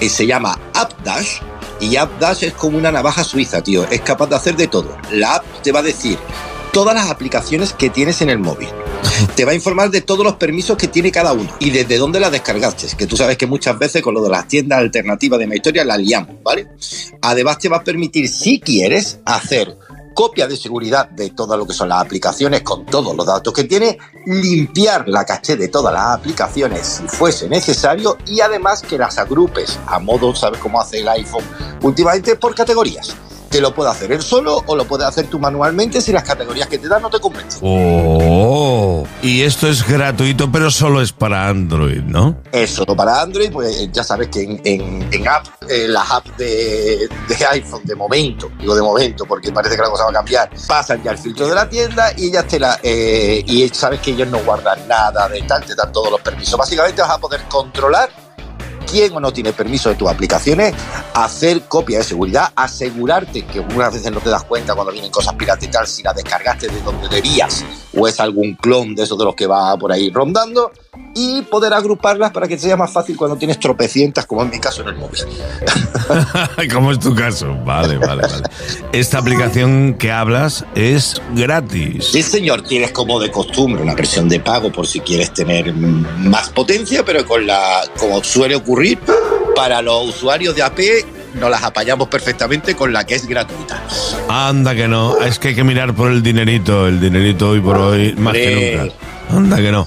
Y 0.00 0.08
se 0.08 0.26
llama 0.26 0.58
AppDash. 0.72 1.40
Y 1.80 1.96
AppDash 1.96 2.44
es 2.44 2.52
como 2.52 2.78
una 2.78 2.92
navaja 2.92 3.24
suiza, 3.24 3.62
tío. 3.62 3.84
Es 3.90 4.02
capaz 4.02 4.28
de 4.28 4.36
hacer 4.36 4.56
de 4.56 4.68
todo. 4.68 4.96
La 5.12 5.36
app 5.36 5.44
te 5.62 5.72
va 5.72 5.80
a 5.80 5.82
decir 5.82 6.18
todas 6.72 6.94
las 6.94 7.10
aplicaciones 7.10 7.72
que 7.72 7.90
tienes 7.90 8.20
en 8.22 8.30
el 8.30 8.38
móvil. 8.38 8.68
Te 9.34 9.44
va 9.44 9.52
a 9.52 9.54
informar 9.54 9.90
de 9.90 10.02
todos 10.02 10.24
los 10.24 10.34
permisos 10.34 10.76
que 10.76 10.88
tiene 10.88 11.10
cada 11.10 11.32
uno 11.32 11.50
y 11.58 11.70
desde 11.70 11.98
dónde 11.98 12.20
las 12.20 12.32
descargaste. 12.32 12.86
Que 12.96 13.06
tú 13.06 13.16
sabes 13.16 13.36
que 13.36 13.46
muchas 13.46 13.78
veces 13.78 14.02
con 14.02 14.14
lo 14.14 14.22
de 14.22 14.30
las 14.30 14.46
tiendas 14.46 14.78
alternativas 14.78 15.38
de 15.38 15.46
mi 15.46 15.56
historia 15.56 15.84
la 15.84 15.96
liamos, 15.96 16.36
¿vale? 16.42 16.68
Además 17.22 17.58
te 17.58 17.68
va 17.68 17.78
a 17.78 17.84
permitir, 17.84 18.28
si 18.28 18.60
quieres, 18.60 19.20
hacer 19.24 19.76
copia 20.14 20.46
de 20.46 20.56
seguridad 20.56 21.08
de 21.10 21.30
todo 21.30 21.56
lo 21.56 21.66
que 21.66 21.72
son 21.72 21.88
las 21.88 22.02
aplicaciones 22.02 22.62
con 22.62 22.86
todos 22.86 23.14
los 23.14 23.26
datos 23.26 23.52
que 23.52 23.64
tiene, 23.64 23.98
limpiar 24.26 25.08
la 25.08 25.24
caché 25.24 25.56
de 25.56 25.68
todas 25.68 25.92
las 25.92 26.18
aplicaciones 26.18 26.86
si 26.86 27.08
fuese 27.08 27.48
necesario 27.48 28.16
y 28.26 28.40
además 28.40 28.82
que 28.82 28.98
las 28.98 29.18
agrupes 29.18 29.78
a 29.86 29.98
modo, 29.98 30.34
¿sabes 30.34 30.60
cómo 30.60 30.80
hace 30.80 31.00
el 31.00 31.08
iPhone 31.08 31.44
últimamente? 31.82 32.36
Por 32.36 32.54
categorías. 32.54 33.14
Te 33.50 33.60
lo 33.60 33.74
puede 33.74 33.90
hacer 33.90 34.12
él 34.12 34.22
solo 34.22 34.62
o 34.64 34.76
lo 34.76 34.84
puedes 34.84 35.04
hacer 35.08 35.26
tú 35.26 35.40
manualmente 35.40 36.00
si 36.00 36.12
las 36.12 36.22
categorías 36.22 36.68
que 36.68 36.78
te 36.78 36.86
dan 36.88 37.02
no 37.02 37.10
te 37.10 37.18
convencen. 37.18 37.60
Oh, 37.62 39.04
y 39.22 39.42
esto 39.42 39.66
es 39.66 39.84
gratuito, 39.86 40.50
pero 40.52 40.70
solo 40.70 41.02
es 41.02 41.10
para 41.12 41.48
Android, 41.48 42.02
¿no? 42.02 42.36
Eso, 42.52 42.86
para 42.86 43.20
Android, 43.20 43.50
pues 43.50 43.90
ya 43.92 44.04
sabes 44.04 44.28
que 44.28 44.42
en, 44.42 44.60
en- 44.64 45.08
en 45.12 45.26
app, 45.28 45.46
eh, 45.68 45.86
las 45.88 46.08
apps 46.12 46.36
de, 46.38 47.08
de 47.28 47.46
iPhone, 47.50 47.80
de 47.84 47.96
momento, 47.96 48.48
digo 48.60 48.74
de 48.76 48.82
momento, 48.82 49.24
porque 49.26 49.50
parece 49.50 49.74
que 49.74 49.82
la 49.82 49.90
cosa 49.90 50.04
va 50.04 50.10
a 50.10 50.14
cambiar, 50.14 50.48
pasan 50.68 51.02
ya 51.02 51.10
el 51.10 51.18
filtro 51.18 51.48
de 51.48 51.54
la 51.56 51.68
tienda 51.68 52.12
y 52.16 52.30
ya 52.30 52.44
te 52.44 52.60
la. 52.60 52.78
eh, 52.84 53.42
y 53.46 53.68
sabes 53.70 53.98
que 54.00 54.12
ellos 54.12 54.28
no 54.28 54.38
guardan 54.44 54.86
nada 54.86 55.28
de 55.28 55.42
tal, 55.42 55.64
te 55.64 55.74
dan 55.74 55.90
todos 55.92 56.10
los 56.12 56.20
permisos. 56.20 56.56
Básicamente 56.56 57.02
vas 57.02 57.10
a 57.10 57.18
poder 57.18 57.40
controlar 57.48 58.08
quién 58.86 59.14
o 59.14 59.20
no 59.20 59.32
tiene 59.32 59.52
permiso 59.52 59.88
de 59.88 59.94
tus 59.94 60.08
aplicaciones, 60.08 60.74
hacer 61.14 61.62
copia 61.62 61.98
de 61.98 62.04
seguridad, 62.04 62.52
asegurarte 62.54 63.44
que 63.46 63.58
algunas 63.60 63.92
veces 63.92 64.12
no 64.12 64.20
te 64.20 64.30
das 64.30 64.44
cuenta 64.44 64.74
cuando 64.74 64.92
vienen 64.92 65.10
cosas 65.10 65.34
piratas 65.34 65.64
y 65.64 65.68
tal, 65.68 65.86
si 65.86 66.02
las 66.02 66.14
descargaste 66.14 66.68
de 66.68 66.80
donde 66.82 67.08
debías 67.08 67.64
o 67.96 68.06
es 68.06 68.20
algún 68.20 68.54
clon 68.54 68.94
de 68.94 69.04
esos 69.04 69.18
de 69.18 69.24
los 69.24 69.34
que 69.34 69.46
va 69.46 69.76
por 69.76 69.92
ahí 69.92 70.10
rondando 70.10 70.70
y 71.14 71.42
poder 71.42 71.72
agruparlas 71.72 72.30
para 72.30 72.48
que 72.48 72.58
sea 72.58 72.76
más 72.76 72.92
fácil 72.92 73.16
cuando 73.16 73.36
tienes 73.36 73.58
tropecientas, 73.58 74.26
como 74.26 74.42
en 74.42 74.50
mi 74.50 74.58
caso 74.58 74.82
en 74.82 74.88
el 74.88 74.96
móvil. 74.96 75.20
¿Cómo 76.72 76.92
es 76.92 76.98
tu 76.98 77.14
caso? 77.14 77.56
Vale, 77.64 77.98
vale, 77.98 78.22
vale. 78.22 78.44
Esta 78.92 79.18
aplicación 79.18 79.94
que 79.94 80.10
hablas 80.10 80.64
es 80.74 81.20
gratis. 81.34 82.06
Sí, 82.06 82.22
señor, 82.22 82.62
tienes 82.62 82.92
como 82.92 83.20
de 83.20 83.30
costumbre 83.30 83.82
una 83.82 83.94
versión 83.94 84.28
de 84.28 84.40
pago 84.40 84.72
por 84.72 84.86
si 84.86 85.00
quieres 85.00 85.32
tener 85.32 85.72
más 85.74 86.50
potencia, 86.50 87.04
pero 87.04 87.24
con 87.26 87.46
la, 87.46 87.82
como 87.98 88.22
suele 88.22 88.54
ocurrir, 88.54 88.98
para 89.54 89.82
los 89.82 90.08
usuarios 90.08 90.54
de 90.54 90.62
AP 90.62 90.80
nos 91.34 91.50
las 91.50 91.62
apañamos 91.62 92.08
perfectamente 92.08 92.74
con 92.74 92.92
la 92.92 93.04
que 93.04 93.14
es 93.14 93.26
gratuita. 93.26 93.82
Anda 94.28 94.74
que 94.74 94.88
no, 94.88 95.18
es 95.18 95.38
que 95.38 95.48
hay 95.48 95.54
que 95.54 95.64
mirar 95.64 95.94
por 95.94 96.10
el 96.10 96.22
dinerito, 96.22 96.86
el 96.88 97.00
dinerito 97.00 97.50
hoy 97.50 97.60
por 97.60 97.76
hoy 97.76 98.14
más 98.14 98.34
que 98.34 98.78
nunca. 98.78 98.94
Anda 99.32 99.56
que 99.56 99.72
no. 99.72 99.86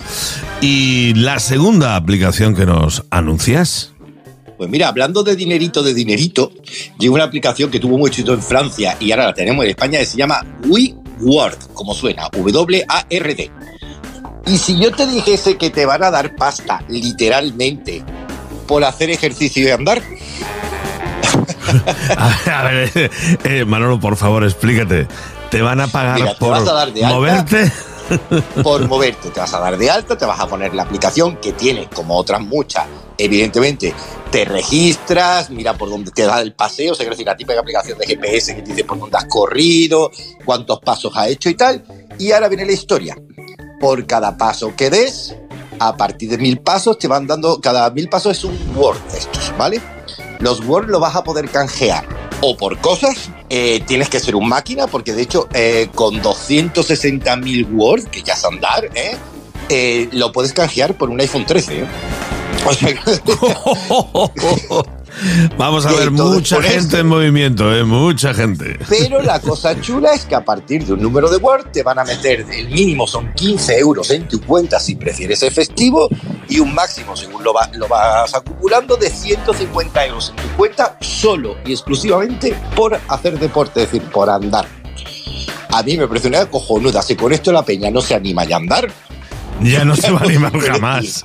Y 0.62 1.14
la 1.16 1.40
segunda 1.40 1.96
aplicación 1.96 2.56
que 2.56 2.66
nos 2.66 3.04
anuncias. 3.10 3.92
Pues 4.58 4.70
mira, 4.70 4.88
hablando 4.88 5.24
de 5.24 5.36
dinerito, 5.36 5.84
de 5.84 5.94
dinerito, 5.94 6.52
llegó 7.00 7.16
una 7.16 7.26
aplicación 7.26 7.70
que 7.70 7.80
tuvo 7.80 7.98
mucho 7.98 8.14
éxito 8.14 8.34
en 8.34 8.42
Francia 8.42 8.96
y 9.00 9.12
ahora 9.12 9.26
la 9.26 9.34
tenemos 9.34 9.66
en 9.66 9.72
España 9.72 10.00
que 10.00 10.06
se 10.06 10.18
llama 10.18 10.40
WeWord, 10.68 11.74
como 11.74 11.94
suena, 11.94 12.30
W-A-R-D. 12.32 13.52
Y 14.46 14.58
si 14.58 14.80
yo 14.80 14.92
te 14.92 15.08
dijese 15.08 15.58
que 15.58 15.70
te 15.70 15.86
van 15.86 16.04
a 16.04 16.12
dar 16.12 16.36
pasta, 16.36 16.84
literalmente, 16.88 18.04
por 18.68 18.84
hacer 18.84 19.10
ejercicio 19.10 19.68
y 19.68 19.72
andar, 19.72 20.02
A 22.18 22.28
ver, 22.28 22.50
a 22.50 22.64
ver, 22.64 23.12
eh, 23.44 23.66
Manolo, 23.66 24.00
por 24.00 24.16
favor, 24.16 24.44
explícate. 24.44 25.08
¿Te 25.50 25.62
van 25.62 25.82
a 25.82 25.88
pagar 25.88 26.20
Mira, 26.20 26.36
por 26.36 26.56
a 26.56 27.10
moverte? 27.10 27.72
por 28.64 28.88
moverte, 28.88 29.30
te 29.30 29.40
vas 29.40 29.54
a 29.54 29.60
dar 29.60 29.78
de 29.78 29.90
alta, 29.90 30.18
te 30.18 30.26
vas 30.26 30.40
a 30.40 30.48
poner 30.48 30.74
la 30.74 30.84
aplicación 30.84 31.38
que 31.38 31.54
tiene, 31.54 31.90
como 31.90 32.18
otras 32.18 32.42
muchas, 32.42 32.86
evidentemente, 33.18 33.94
te 34.32 34.46
registras, 34.46 35.50
mira 35.50 35.74
por 35.78 35.90
dónde 35.90 36.12
te 36.12 36.24
da 36.24 36.42
el 36.42 36.54
paseo, 36.54 36.94
o 36.94 36.96
quiero 36.96 37.12
decir, 37.12 37.26
la 37.26 37.38
típica 37.38 37.60
aplicación 37.60 37.98
de 37.98 38.08
GPS 38.08 38.56
que 38.56 38.62
te 38.62 38.72
dice 38.72 38.84
por 38.84 39.00
dónde 39.00 39.18
has 39.18 39.26
corrido, 39.26 40.12
cuántos 40.44 40.80
pasos 40.80 41.14
has 41.16 41.30
hecho 41.30 41.50
y 41.50 41.56
tal. 41.56 41.84
Y 42.18 42.32
ahora 42.32 42.48
viene 42.48 42.66
la 42.66 42.72
historia. 42.72 43.16
Por 43.80 44.06
cada 44.08 44.38
paso 44.38 44.76
que 44.76 44.90
des, 44.90 45.36
a 45.80 45.96
partir 45.96 46.30
de 46.30 46.38
mil 46.38 46.60
pasos, 46.60 46.98
te 46.98 47.08
van 47.08 47.28
dando, 47.28 47.60
cada 47.60 47.90
mil 47.90 48.10
pasos 48.10 48.38
es 48.38 48.44
un 48.44 48.58
Word 48.76 49.00
de 49.12 49.18
estos, 49.18 49.54
¿vale? 49.58 49.82
Los 50.44 50.60
Word 50.66 50.90
los 50.90 51.00
vas 51.00 51.16
a 51.16 51.24
poder 51.24 51.50
canjear 51.50 52.06
o 52.42 52.58
por 52.58 52.78
cosas, 52.80 53.30
eh, 53.50 53.82
tienes 53.88 54.10
que 54.10 54.20
ser 54.20 54.36
un 54.36 54.50
máquina, 54.50 54.88
porque 54.88 55.14
de 55.14 55.22
hecho 55.22 55.48
eh, 55.54 55.88
con 55.96 56.22
260.000 56.22 57.72
Word, 57.72 58.10
que 58.10 58.24
ya 58.24 58.34
es 58.34 58.44
andar, 58.44 58.90
¿eh? 58.94 59.16
Eh, 59.70 60.10
lo 60.12 60.34
puedes 60.34 60.52
canjear 60.52 60.98
por 60.98 61.10
un 61.10 61.22
iPhone 61.22 61.46
13. 61.46 61.80
¿eh? 61.80 61.86
O 62.66 62.74
sea, 62.74 62.90
Vamos 65.58 65.86
a 65.86 65.92
ver 65.92 66.12
mucha 66.12 66.62
gente 66.62 66.88
eso- 66.88 66.98
en 67.00 67.08
movimiento, 67.08 67.74
¿eh? 67.76 67.84
Mucha 67.84 68.34
gente. 68.34 68.78
Pero 68.90 69.22
la 69.22 69.40
cosa 69.40 69.80
chula 69.80 70.14
es 70.14 70.26
que 70.26 70.36
a 70.36 70.44
partir 70.44 70.86
de 70.86 70.94
un 70.94 71.02
número 71.02 71.30
de 71.30 71.38
Word 71.38 71.72
te 71.72 71.84
van 71.84 72.00
a 72.00 72.04
meter, 72.04 72.46
el 72.52 72.70
mínimo 72.70 73.08
son 73.08 73.32
15 73.34 73.78
euros 73.78 74.10
en 74.12 74.28
tu 74.28 74.42
cuenta 74.42 74.80
si 74.80 74.96
prefieres 74.96 75.44
efectivo 75.44 76.10
y 76.50 76.60
un 76.60 76.74
máximo, 76.74 77.16
según 77.16 77.44
lo, 77.44 77.54
va- 77.54 77.70
lo 77.74 77.88
vas 77.88 78.34
acumulando, 78.34 78.96
de 78.98 79.10
150 79.10 80.06
euros 80.06 80.30
en 80.30 80.36
tu 80.36 80.56
cuenta 80.58 80.98
solo 81.02 81.56
y 81.66 81.72
exclusivamente 81.74 82.56
por 82.76 83.00
hacer 83.08 83.40
deporte, 83.40 83.84
es 83.84 83.92
decir, 83.92 84.08
por 84.10 84.30
andar. 84.30 84.66
A 85.70 85.82
mí 85.82 85.98
me 85.98 86.08
parece 86.08 86.28
una 86.28 86.46
cojonuda. 86.46 87.02
Si 87.02 87.16
con 87.16 87.34
esto 87.34 87.52
la 87.52 87.64
peña 87.64 87.90
no 87.90 88.00
se 88.02 88.14
anima 88.14 88.44
ya 88.46 88.58
a 88.58 88.60
andar, 88.60 88.92
Ya 89.62 89.86
no 89.86 89.96
se 89.96 90.12
va 90.12 90.20
a 90.20 90.24
animar 90.24 90.58
jamás. 90.60 91.24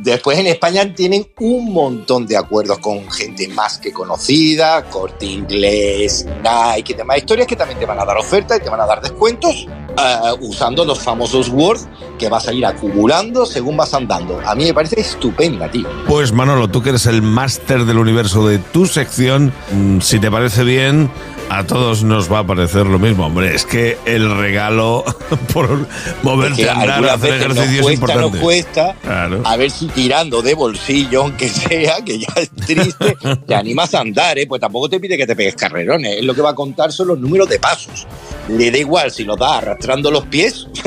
Después 0.00 0.38
en 0.38 0.46
España 0.46 0.94
tienen 0.94 1.26
un 1.40 1.72
montón 1.72 2.26
de 2.26 2.36
acuerdos 2.36 2.78
con 2.78 3.10
gente 3.10 3.48
más 3.48 3.78
que 3.78 3.92
conocida, 3.92 4.84
Corte 4.84 5.26
Inglés, 5.26 6.26
Nike 6.42 6.92
y 6.92 6.96
demás 6.96 7.18
historias 7.18 7.46
que 7.46 7.56
también 7.56 7.78
te 7.78 7.86
van 7.86 7.98
a 8.00 8.04
dar 8.04 8.16
ofertas 8.16 8.58
y 8.58 8.62
te 8.62 8.70
van 8.70 8.80
a 8.80 8.86
dar 8.86 9.00
descuentos 9.00 9.66
ah, 9.96 10.34
usando 10.40 10.84
los 10.84 11.00
famosos 11.00 11.48
words 11.48 11.88
que 12.18 12.28
vas 12.28 12.48
a 12.48 12.52
ir 12.52 12.64
acumulando 12.64 13.46
según 13.46 13.76
vas 13.76 13.92
andando. 13.94 14.40
A 14.44 14.54
mí 14.54 14.64
me 14.64 14.74
parece 14.74 15.00
estupenda, 15.00 15.70
tío. 15.70 15.88
Pues 16.06 16.32
Manolo, 16.32 16.68
tú 16.68 16.82
que 16.82 16.90
eres 16.90 17.06
el 17.06 17.22
máster 17.22 17.84
del 17.84 17.98
universo 17.98 18.46
de 18.46 18.58
tu 18.58 18.86
sección, 18.86 19.52
mm, 19.72 20.00
si 20.00 20.18
te 20.18 20.30
parece 20.30 20.64
bien, 20.64 21.10
a 21.50 21.64
todos 21.64 22.02
nos 22.02 22.32
va 22.32 22.40
a 22.40 22.46
parecer 22.46 22.86
lo 22.86 22.98
mismo. 22.98 23.26
Hombre, 23.26 23.54
es 23.54 23.64
que 23.64 23.96
el 24.06 24.34
regalo 24.36 25.04
por 25.52 25.86
moverte 26.22 26.62
Que 26.62 26.68
a 26.68 26.72
andar, 26.72 26.90
algunas 26.90 27.14
hacer 27.16 27.30
veces 27.32 27.48
nos 27.48 27.56
ejercicio 27.56 27.80
es 27.90 27.98
cuesta, 27.98 28.14
nos 28.16 28.24
importante. 28.24 28.40
cuesta, 28.40 28.94
Claro. 29.02 29.42
a 29.44 29.56
ver 29.56 29.70
si 29.70 29.86
tirando 29.88 30.42
de 30.42 30.54
bolsillo, 30.54 31.22
aunque 31.22 31.48
sea, 31.48 31.96
que 32.04 32.18
ya 32.18 32.28
es 32.36 32.50
triste, 32.50 33.16
te 33.46 33.54
animas 33.54 33.94
a 33.94 34.00
andar, 34.00 34.38
¿eh? 34.38 34.46
Pues 34.46 34.60
tampoco 34.60 34.88
te 34.88 34.98
pide 35.00 35.16
que 35.16 35.26
te 35.26 35.36
pegues 35.36 35.54
carrerones, 35.56 36.18
es 36.18 36.24
lo 36.24 36.34
que 36.34 36.40
va 36.42 36.50
a 36.50 36.54
contar 36.54 36.92
son 36.92 37.08
los 37.08 37.18
números 37.18 37.48
de 37.48 37.58
pasos. 37.58 38.06
Le 38.48 38.70
da 38.70 38.78
igual 38.78 39.10
si 39.10 39.24
lo 39.24 39.36
das 39.36 39.52
arrastrando 39.52 40.10
los 40.10 40.26
pies 40.26 40.66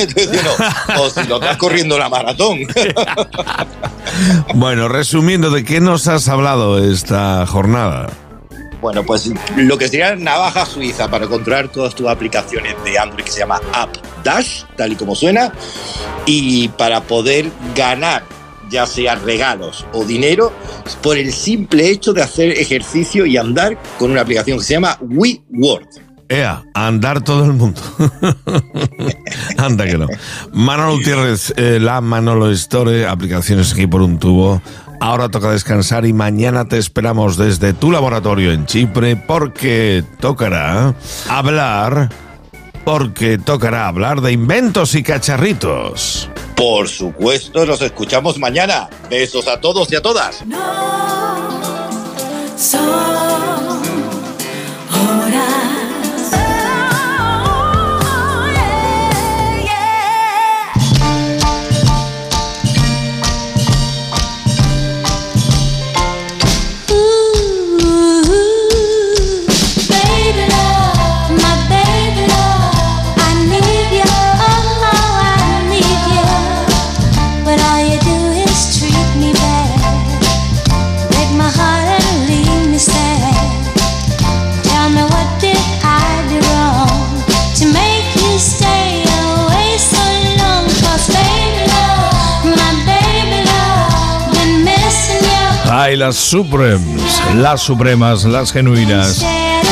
no, 0.97 1.01
o 1.01 1.09
si 1.09 1.23
lo 1.27 1.39
das 1.39 1.57
corriendo 1.57 1.97
la 1.97 2.07
maratón. 2.09 2.59
Bueno, 4.53 4.87
resumiendo, 4.87 5.49
¿de 5.49 5.63
qué 5.63 5.79
nos 5.81 6.07
has 6.07 6.27
hablado 6.27 6.77
esta 6.91 7.45
jornada? 7.47 8.09
Bueno, 8.81 9.03
pues 9.03 9.31
lo 9.55 9.77
que 9.77 9.87
sería 9.87 10.15
navaja 10.15 10.65
suiza 10.65 11.09
para 11.09 11.27
controlar 11.27 11.69
todas 11.69 11.95
tus 11.95 12.07
aplicaciones 12.07 12.75
de 12.83 12.97
Android 12.97 13.25
que 13.25 13.31
se 13.31 13.39
llama 13.39 13.59
App 13.73 13.95
Dash, 14.23 14.63
tal 14.75 14.91
y 14.91 14.95
como 14.95 15.15
suena, 15.15 15.51
y 16.25 16.67
para 16.69 17.01
poder 17.01 17.49
ganar 17.75 18.23
ya 18.69 18.85
sea 18.85 19.15
regalos 19.15 19.85
o 19.93 20.03
dinero 20.03 20.51
por 21.01 21.17
el 21.17 21.31
simple 21.31 21.89
hecho 21.89 22.13
de 22.13 22.21
hacer 22.21 22.51
ejercicio 22.51 23.25
y 23.25 23.37
andar 23.37 23.77
con 23.97 24.11
una 24.11 24.21
aplicación 24.21 24.57
que 24.59 24.63
se 24.65 24.73
llama 24.73 24.97
WeWord. 25.01 25.87
Ea, 26.29 26.61
andar 26.73 27.23
todo 27.23 27.45
el 27.45 27.53
mundo. 27.53 27.81
Anda 29.57 29.85
que 29.85 29.97
no. 29.97 30.07
Manolo 30.51 30.97
Gutiérrez, 30.97 31.53
eh, 31.55 31.79
la 31.79 32.01
Manolo 32.01 32.51
Store, 32.51 33.07
aplicaciones 33.07 33.71
aquí 33.71 33.87
por 33.87 34.01
un 34.01 34.19
tubo. 34.19 34.61
Ahora 34.99 35.29
toca 35.29 35.51
descansar 35.51 36.05
y 36.05 36.13
mañana 36.13 36.65
te 36.65 36.77
esperamos 36.77 37.37
desde 37.37 37.73
tu 37.73 37.91
laboratorio 37.91 38.51
en 38.51 38.65
Chipre 38.65 39.15
porque 39.15 40.03
tocará 40.19 40.95
hablar, 41.29 42.09
porque 42.83 43.37
tocará 43.37 43.87
hablar 43.87 44.21
de 44.21 44.31
inventos 44.31 44.95
y 44.95 45.03
cacharritos. 45.03 46.29
Por 46.55 46.89
supuesto, 46.89 47.65
nos 47.65 47.81
escuchamos 47.81 48.39
mañana. 48.39 48.89
Besos 49.09 49.47
a 49.47 49.61
todos 49.61 49.91
y 49.91 49.95
a 49.95 50.01
todas. 50.01 50.43
Son 52.57 53.06
las 95.97 96.15
Supremes, 96.15 97.21
las 97.35 97.61
supremas, 97.61 98.23
las 98.23 98.51
genuinas. 98.51 99.25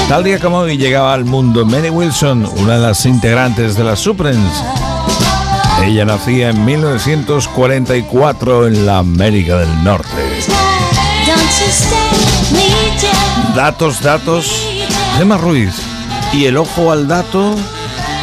Tal 0.10 0.24
día 0.24 0.40
como 0.40 0.58
hoy 0.58 0.78
llegaba 0.78 1.14
al 1.14 1.24
mundo 1.24 1.66
Mary 1.66 1.90
Wilson, 1.90 2.50
una 2.58 2.74
de 2.74 2.80
las 2.80 3.06
integrantes 3.06 3.76
de 3.76 3.84
las 3.84 4.00
Supremes. 4.00 4.64
Ella 5.84 6.06
nacía 6.06 6.50
en 6.50 6.66
1944 6.66 8.68
en 8.68 8.86
la 8.88 8.98
América 8.98 9.58
del 9.58 9.84
Norte. 9.84 10.10
Datos, 13.56 14.02
datos. 14.02 14.68
Gemma 15.18 15.38
Ruiz. 15.38 15.76
¿Y 16.34 16.45
el 16.45 16.58
ojo 16.58 16.92
al 16.92 17.08
dato? 17.08 17.56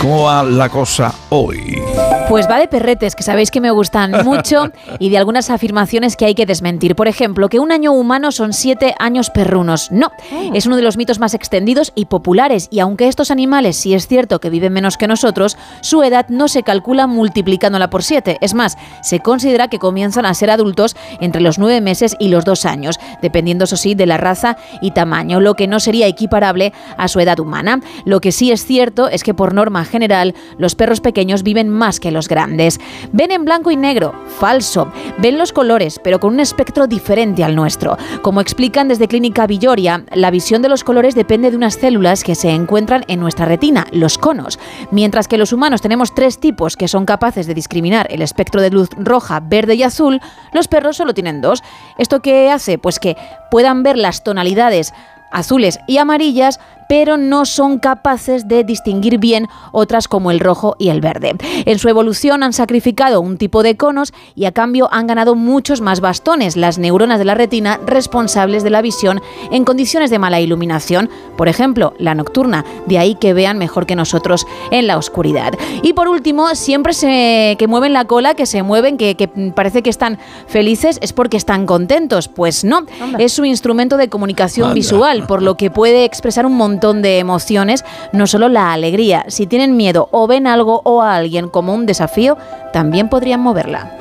¿Cómo 0.00 0.24
va 0.24 0.42
la 0.42 0.68
cosa 0.68 1.14
hoy? 1.32 1.80
Pues 2.28 2.48
va 2.48 2.58
de 2.58 2.68
perretes, 2.68 3.16
que 3.16 3.22
sabéis 3.22 3.50
que 3.50 3.60
me 3.60 3.70
gustan 3.70 4.12
mucho, 4.24 4.70
y 4.98 5.08
de 5.08 5.18
algunas 5.18 5.48
afirmaciones 5.50 6.16
que 6.16 6.26
hay 6.26 6.34
que 6.34 6.46
desmentir. 6.46 6.94
Por 6.94 7.08
ejemplo, 7.08 7.48
que 7.48 7.58
un 7.58 7.72
año 7.72 7.92
humano 7.92 8.32
son 8.32 8.52
siete 8.52 8.94
años 8.98 9.30
perrunos. 9.30 9.90
No, 9.90 10.12
es 10.52 10.66
uno 10.66 10.76
de 10.76 10.82
los 10.82 10.96
mitos 10.96 11.18
más 11.18 11.34
extendidos 11.34 11.92
y 11.94 12.06
populares, 12.06 12.68
y 12.70 12.80
aunque 12.80 13.08
estos 13.08 13.30
animales 13.30 13.76
sí 13.76 13.94
es 13.94 14.06
cierto 14.06 14.40
que 14.40 14.50
viven 14.50 14.74
menos 14.74 14.98
que 14.98 15.08
nosotros, 15.08 15.56
su 15.80 16.02
edad 16.02 16.26
no 16.28 16.48
se 16.48 16.62
calcula 16.62 17.06
multiplicándola 17.06 17.88
por 17.88 18.02
siete. 18.02 18.36
Es 18.42 18.52
más, 18.52 18.76
se 19.02 19.20
considera 19.20 19.68
que 19.68 19.78
comienzan 19.78 20.26
a 20.26 20.34
ser 20.34 20.50
adultos 20.50 20.96
entre 21.20 21.40
los 21.40 21.58
nueve 21.58 21.80
meses 21.80 22.14
y 22.18 22.28
los 22.28 22.44
dos 22.44 22.66
años, 22.66 23.00
dependiendo, 23.22 23.64
eso 23.64 23.76
sí, 23.76 23.94
de 23.94 24.06
la 24.06 24.18
raza 24.18 24.58
y 24.82 24.90
tamaño, 24.90 25.40
lo 25.40 25.54
que 25.54 25.66
no 25.66 25.80
sería 25.80 26.06
equiparable 26.06 26.74
a 26.98 27.08
su 27.08 27.20
edad 27.20 27.40
humana. 27.40 27.80
Lo 28.04 28.20
que 28.20 28.32
sí 28.32 28.52
es 28.52 28.66
cierto 28.66 29.08
es 29.08 29.22
que 29.22 29.34
por 29.34 29.54
norma 29.54 29.84
general, 29.84 30.34
los 30.58 30.74
perros 30.74 31.00
pequeños 31.00 31.21
viven 31.42 31.68
más 31.68 32.00
que 32.00 32.10
los 32.10 32.28
grandes. 32.28 32.80
Ven 33.12 33.30
en 33.30 33.44
blanco 33.44 33.70
y 33.70 33.76
negro, 33.76 34.12
falso. 34.38 34.92
Ven 35.18 35.38
los 35.38 35.52
colores, 35.52 36.00
pero 36.02 36.20
con 36.20 36.34
un 36.34 36.40
espectro 36.40 36.86
diferente 36.86 37.44
al 37.44 37.56
nuestro. 37.56 37.96
Como 38.22 38.40
explican 38.40 38.88
desde 38.88 39.08
Clínica 39.08 39.46
Villoria, 39.46 40.04
la 40.12 40.30
visión 40.30 40.62
de 40.62 40.68
los 40.68 40.84
colores 40.84 41.14
depende 41.14 41.50
de 41.50 41.56
unas 41.56 41.74
células 41.74 42.24
que 42.24 42.34
se 42.34 42.50
encuentran 42.50 43.04
en 43.08 43.20
nuestra 43.20 43.46
retina, 43.46 43.86
los 43.92 44.18
conos. 44.18 44.58
Mientras 44.90 45.28
que 45.28 45.38
los 45.38 45.52
humanos 45.52 45.80
tenemos 45.80 46.14
tres 46.14 46.38
tipos 46.38 46.76
que 46.76 46.88
son 46.88 47.06
capaces 47.06 47.46
de 47.46 47.54
discriminar 47.54 48.08
el 48.10 48.22
espectro 48.22 48.60
de 48.60 48.70
luz 48.70 48.88
roja, 48.96 49.40
verde 49.40 49.74
y 49.74 49.82
azul, 49.82 50.20
los 50.52 50.68
perros 50.68 50.96
solo 50.96 51.14
tienen 51.14 51.40
dos. 51.40 51.62
¿Esto 51.98 52.20
qué 52.20 52.50
hace? 52.50 52.78
Pues 52.78 52.98
que 52.98 53.16
puedan 53.50 53.82
ver 53.82 53.96
las 53.96 54.24
tonalidades 54.24 54.92
azules 55.32 55.80
y 55.86 55.98
amarillas, 55.98 56.60
pero 56.88 57.16
no 57.16 57.44
son 57.44 57.78
capaces 57.78 58.48
de 58.48 58.64
distinguir 58.64 59.18
bien 59.18 59.48
otras 59.72 60.08
como 60.08 60.30
el 60.30 60.40
rojo 60.40 60.76
y 60.78 60.88
el 60.88 61.00
verde. 61.00 61.34
En 61.64 61.78
su 61.78 61.88
evolución 61.88 62.42
han 62.42 62.52
sacrificado 62.52 63.20
un 63.20 63.38
tipo 63.38 63.62
de 63.62 63.76
conos 63.76 64.12
y 64.34 64.44
a 64.44 64.52
cambio 64.52 64.88
han 64.92 65.06
ganado 65.06 65.34
muchos 65.34 65.80
más 65.80 66.00
bastones, 66.00 66.56
las 66.56 66.78
neuronas 66.78 67.18
de 67.18 67.24
la 67.24 67.34
retina 67.34 67.80
responsables 67.86 68.62
de 68.62 68.70
la 68.70 68.82
visión 68.82 69.20
en 69.50 69.64
condiciones 69.64 70.10
de 70.10 70.18
mala 70.18 70.40
iluminación, 70.40 71.08
por 71.36 71.48
ejemplo, 71.48 71.94
la 71.98 72.14
nocturna, 72.14 72.64
de 72.86 72.98
ahí 72.98 73.14
que 73.14 73.32
vean 73.32 73.58
mejor 73.58 73.86
que 73.86 73.96
nosotros 73.96 74.46
en 74.70 74.86
la 74.86 74.98
oscuridad. 74.98 75.52
Y 75.82 75.92
por 75.92 76.08
último, 76.08 76.54
siempre 76.54 76.92
se 76.92 77.56
que 77.58 77.66
mueven 77.66 77.92
la 77.92 78.04
cola, 78.04 78.34
que 78.34 78.46
se 78.46 78.62
mueven, 78.62 78.96
que, 78.96 79.14
que 79.14 79.28
parece 79.28 79.82
que 79.82 79.90
están 79.90 80.18
felices, 80.46 80.98
es 81.02 81.12
porque 81.12 81.36
están 81.36 81.66
contentos. 81.66 82.28
Pues 82.28 82.64
no, 82.64 82.84
es 83.18 83.32
su 83.32 83.44
instrumento 83.44 83.96
de 83.96 84.08
comunicación 84.08 84.68
Anda. 84.68 84.74
visual, 84.74 85.26
por 85.26 85.42
lo 85.42 85.56
que 85.56 85.70
puede 85.70 86.04
expresar 86.04 86.46
un 86.46 86.54
montón 86.54 86.71
de 86.80 87.18
emociones, 87.18 87.84
no 88.12 88.26
solo 88.26 88.48
la 88.48 88.72
alegría. 88.72 89.24
Si 89.28 89.46
tienen 89.46 89.76
miedo 89.76 90.08
o 90.10 90.26
ven 90.26 90.46
algo 90.46 90.80
o 90.84 91.02
a 91.02 91.16
alguien 91.16 91.48
como 91.48 91.74
un 91.74 91.86
desafío, 91.86 92.36
también 92.72 93.08
podrían 93.08 93.40
moverla. 93.40 93.98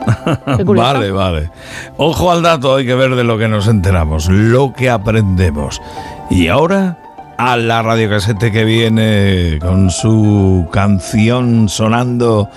Vale, 0.64 1.10
vale. 1.12 1.50
Ojo 1.98 2.32
al 2.32 2.42
dato, 2.42 2.76
hay 2.76 2.86
que 2.86 2.94
ver 2.94 3.14
de 3.16 3.22
lo 3.22 3.36
que 3.36 3.48
nos 3.48 3.68
enteramos, 3.68 4.30
lo 4.30 4.72
que 4.72 4.88
aprendemos. 4.88 5.80
Y 6.30 6.48
ahora 6.48 6.96
a 7.36 7.56
la 7.56 7.82
radiocasete 7.82 8.50
que 8.50 8.64
viene 8.64 9.58
con 9.60 9.90
su 9.90 10.66
canción 10.72 11.68
sonando 11.68 12.48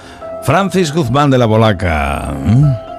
Francis 0.43 0.93
Guzmán 0.93 1.30
de 1.30 1.38
la 1.38 1.48
Polaca. 1.48 2.33
¿Mm? 2.45 2.93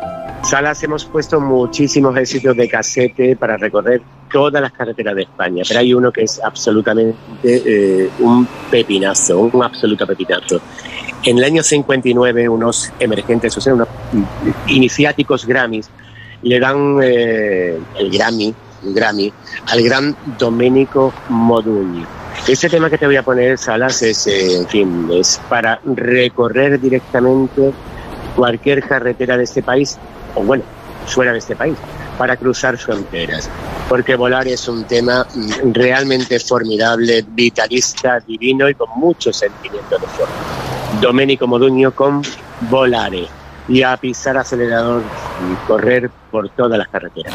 Salas 0.44 0.82
hemos 0.82 1.06
puesto 1.06 1.40
muchísimos 1.40 2.14
éxitos 2.18 2.54
de 2.54 2.68
casete 2.68 3.34
para 3.34 3.56
recorrer 3.56 4.02
todas 4.30 4.60
las 4.60 4.72
carreteras 4.72 5.14
de 5.14 5.22
España, 5.22 5.62
pero 5.66 5.80
hay 5.80 5.94
uno 5.94 6.12
que 6.12 6.24
es 6.24 6.38
absolutamente 6.44 7.16
eh, 7.42 8.10
un 8.18 8.46
pepinazo, 8.70 9.38
un 9.40 9.64
absoluto 9.64 10.06
pepinazo. 10.06 10.60
En 11.22 11.38
el 11.38 11.44
año 11.44 11.62
59 11.62 12.48
unos 12.50 12.92
emergentes, 12.98 13.56
o 13.56 13.60
sea, 13.60 13.72
unos 13.72 13.88
iniciáticos 14.66 15.46
Grammys, 15.46 15.88
le 16.42 16.60
dan 16.60 16.98
eh, 17.02 17.78
el 17.98 18.10
Grammy, 18.10 18.54
Grammy 18.82 19.32
al 19.68 19.82
gran 19.82 20.14
Domenico 20.38 21.14
Modugno. 21.30 22.06
Este 22.46 22.68
tema 22.68 22.90
que 22.90 22.98
te 22.98 23.06
voy 23.06 23.16
a 23.16 23.22
poner, 23.22 23.56
Salas, 23.56 24.02
es, 24.02 24.26
eh, 24.26 24.58
en 24.58 24.68
fin, 24.68 25.08
es 25.10 25.40
para 25.48 25.80
recorrer 25.86 26.78
directamente 26.78 27.72
cualquier 28.36 28.82
carretera 28.86 29.38
de 29.38 29.44
este 29.44 29.62
país, 29.62 29.98
o 30.34 30.42
bueno, 30.42 30.64
fuera 31.06 31.32
de 31.32 31.38
este 31.38 31.56
país, 31.56 31.76
para 32.18 32.36
cruzar 32.36 32.76
fronteras. 32.78 33.50
Porque 33.88 34.16
volar 34.16 34.46
es 34.48 34.68
un 34.68 34.84
tema 34.84 35.26
mm, 35.34 35.72
realmente 35.72 36.38
formidable, 36.40 37.24
vitalista, 37.28 38.20
divino 38.20 38.68
y 38.68 38.74
con 38.74 38.88
mucho 38.96 39.32
sentimiento 39.32 39.98
de 39.98 40.06
forma. 40.06 40.34
Domenico 41.00 41.46
Modugno 41.46 41.92
con 41.92 42.22
Volare 42.70 43.26
y 43.68 43.82
a 43.82 43.96
pisar 43.96 44.36
acelerador 44.36 45.02
y 45.50 45.66
correr 45.66 46.10
por 46.30 46.48
todas 46.50 46.78
las 46.78 46.88
carreteras. 46.88 47.34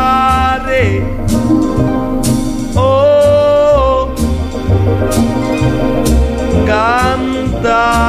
Oh, 2.73 4.13
cantare. 6.65 8.01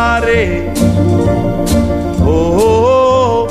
Oh, 2.22 3.48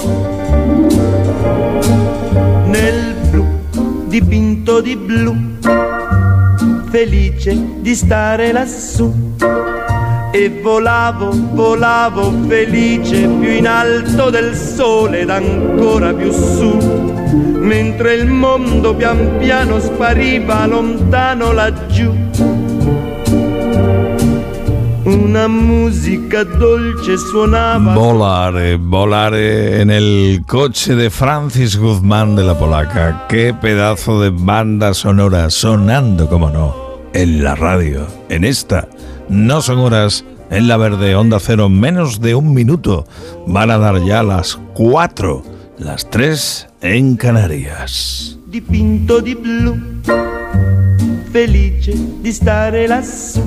nel 2.66 3.16
blu 3.30 3.46
dipinto 4.08 4.82
di 4.82 4.96
blu, 4.96 5.36
felice 6.90 7.58
di 7.82 7.96
stare 7.96 8.52
lassù. 8.52 9.14
E 10.32 10.60
volavo, 10.62 11.32
volavo 11.54 12.32
felice 12.48 13.28
più 13.28 13.50
in 13.50 13.68
alto 13.68 14.30
del 14.30 14.56
sole 14.56 15.22
ed 15.22 15.30
ancora 15.30 16.14
più 16.14 16.32
su, 16.32 16.78
mentre 17.60 18.16
il 18.16 18.28
mondo 18.28 18.94
pian 18.94 19.38
piano 19.40 19.80
spariva 19.80 20.66
lontano 20.68 21.54
laggiù. 21.54 22.14
Una 25.06 25.48
musica 25.48 26.44
dolce 26.44 27.18
suonava. 27.18 27.94
Volare, 27.94 28.76
volare 28.78 29.80
en 29.80 29.90
el 29.90 30.44
coche 30.46 30.96
de 30.96 31.10
Francis 31.10 31.78
Guzmán 31.78 32.36
de 32.36 32.44
la 32.44 32.54
Polaca. 32.54 33.26
Qué 33.30 33.54
pedazo 33.54 34.20
de 34.20 34.32
banda 34.32 34.94
sonora 34.94 35.50
sonando, 35.50 36.28
como 36.28 36.50
no, 36.50 36.76
en 37.14 37.42
la 37.42 37.56
radio. 37.56 38.06
En 38.28 38.44
esta, 38.44 38.90
no 39.30 39.62
son 39.62 39.80
horas, 39.80 40.24
en 40.50 40.68
la 40.68 40.78
verde, 40.78 41.16
onda 41.16 41.40
cero, 41.40 41.70
menos 41.70 42.22
de 42.22 42.36
un 42.36 42.54
minuto. 42.54 43.06
Van 43.46 43.72
a 43.72 43.78
dar 43.78 44.04
ya 44.04 44.24
las 44.24 44.60
cuatro, 44.74 45.44
las 45.78 46.10
tres 46.10 46.68
en 46.82 47.16
Canarias. 47.18 48.38
dipinto 48.48 49.20
di 49.20 49.36
blu, 49.36 49.76
felice 51.32 51.94
di 52.22 52.32
stare 52.32 52.88
lassù. 52.88 53.42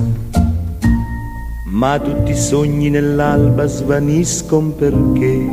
Ma 1.66 1.98
tutti 1.98 2.32
i 2.32 2.36
sogni 2.36 2.90
nell'alba 2.90 3.66
svaniscono 3.66 4.70
perché 4.70 5.48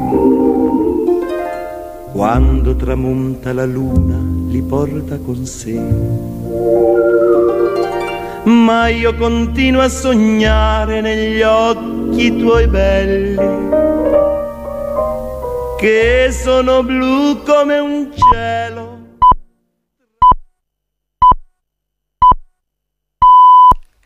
quando 2.12 2.76
tramonta 2.76 3.54
la 3.54 3.66
luna 3.66 4.20
li 4.50 4.62
porta 4.62 5.18
con 5.18 5.46
sé. 5.46 6.97
Ma 8.48 8.88
io 8.88 9.14
continuo 9.16 9.82
a 9.82 9.90
sognare 9.90 11.02
negli 11.02 11.42
occhi 11.42 12.38
tuoi 12.38 12.66
belli 12.68 13.36
che 15.78 16.30
sono 16.32 16.82
blu 16.82 17.44
come 17.44 17.80
un 17.80 18.10
cielo. 18.14 19.00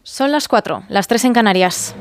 Son 0.01 0.31
las 0.31 0.47
4, 0.47 0.85
las 0.89 1.07
3 1.07 1.25
en 1.25 1.33
Canarias. 1.33 1.95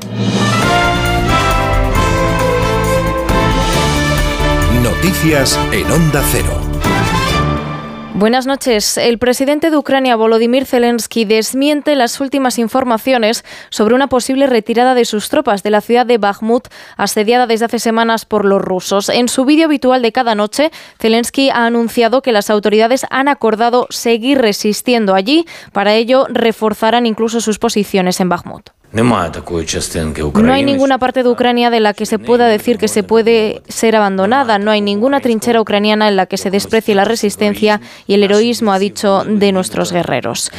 Noticias 4.81 5.59
en 5.71 5.91
Onda 5.91 6.23
Cero. 6.31 6.60
Buenas 8.21 8.45
noches. 8.45 8.99
El 8.99 9.17
presidente 9.17 9.71
de 9.71 9.77
Ucrania, 9.77 10.15
Volodymyr 10.15 10.67
Zelensky, 10.67 11.25
desmiente 11.25 11.95
las 11.95 12.19
últimas 12.19 12.59
informaciones 12.59 13.43
sobre 13.71 13.95
una 13.95 14.09
posible 14.09 14.45
retirada 14.45 14.93
de 14.93 15.05
sus 15.05 15.29
tropas 15.29 15.63
de 15.63 15.71
la 15.71 15.81
ciudad 15.81 16.05
de 16.05 16.19
Bakhmut, 16.19 16.67
asediada 16.97 17.47
desde 17.47 17.65
hace 17.65 17.79
semanas 17.79 18.25
por 18.25 18.45
los 18.45 18.61
rusos. 18.61 19.09
En 19.09 19.27
su 19.27 19.43
vídeo 19.43 19.65
habitual 19.65 20.03
de 20.03 20.11
cada 20.11 20.35
noche, 20.35 20.69
Zelensky 20.99 21.49
ha 21.49 21.65
anunciado 21.65 22.21
que 22.21 22.31
las 22.31 22.51
autoridades 22.51 23.07
han 23.09 23.27
acordado 23.27 23.87
seguir 23.89 24.37
resistiendo 24.37 25.15
allí. 25.15 25.47
Para 25.73 25.95
ello, 25.95 26.27
reforzarán 26.29 27.07
incluso 27.07 27.41
sus 27.41 27.57
posiciones 27.57 28.19
en 28.19 28.29
Bakhmut. 28.29 28.69
No 30.47 30.53
hay 30.53 30.63
ninguna 30.63 30.97
parte 30.97 31.23
de 31.23 31.29
Ucrania 31.29 31.69
de 31.69 31.79
la 31.79 31.93
que 31.93 32.05
se 32.05 32.19
pueda 32.19 32.47
decir 32.47 32.77
que 32.77 32.87
se 32.87 33.03
puede 33.03 33.61
ser 33.69 33.95
abandonada. 33.95 34.59
No 34.59 34.71
hay 34.71 34.81
ninguna 34.81 35.21
trinchera 35.21 35.61
ucraniana 35.61 36.09
en 36.09 36.17
la 36.17 36.25
que 36.25 36.37
se 36.37 36.51
desprecie 36.51 36.93
la 36.95 37.05
resistencia 37.05 37.79
y 38.05 38.15
el 38.15 38.23
heroísmo, 38.23 38.73
ha 38.73 38.79
dicho, 38.79 39.23
de 39.25 39.51
nuestros 39.51 39.91
guerreros. 39.93 40.51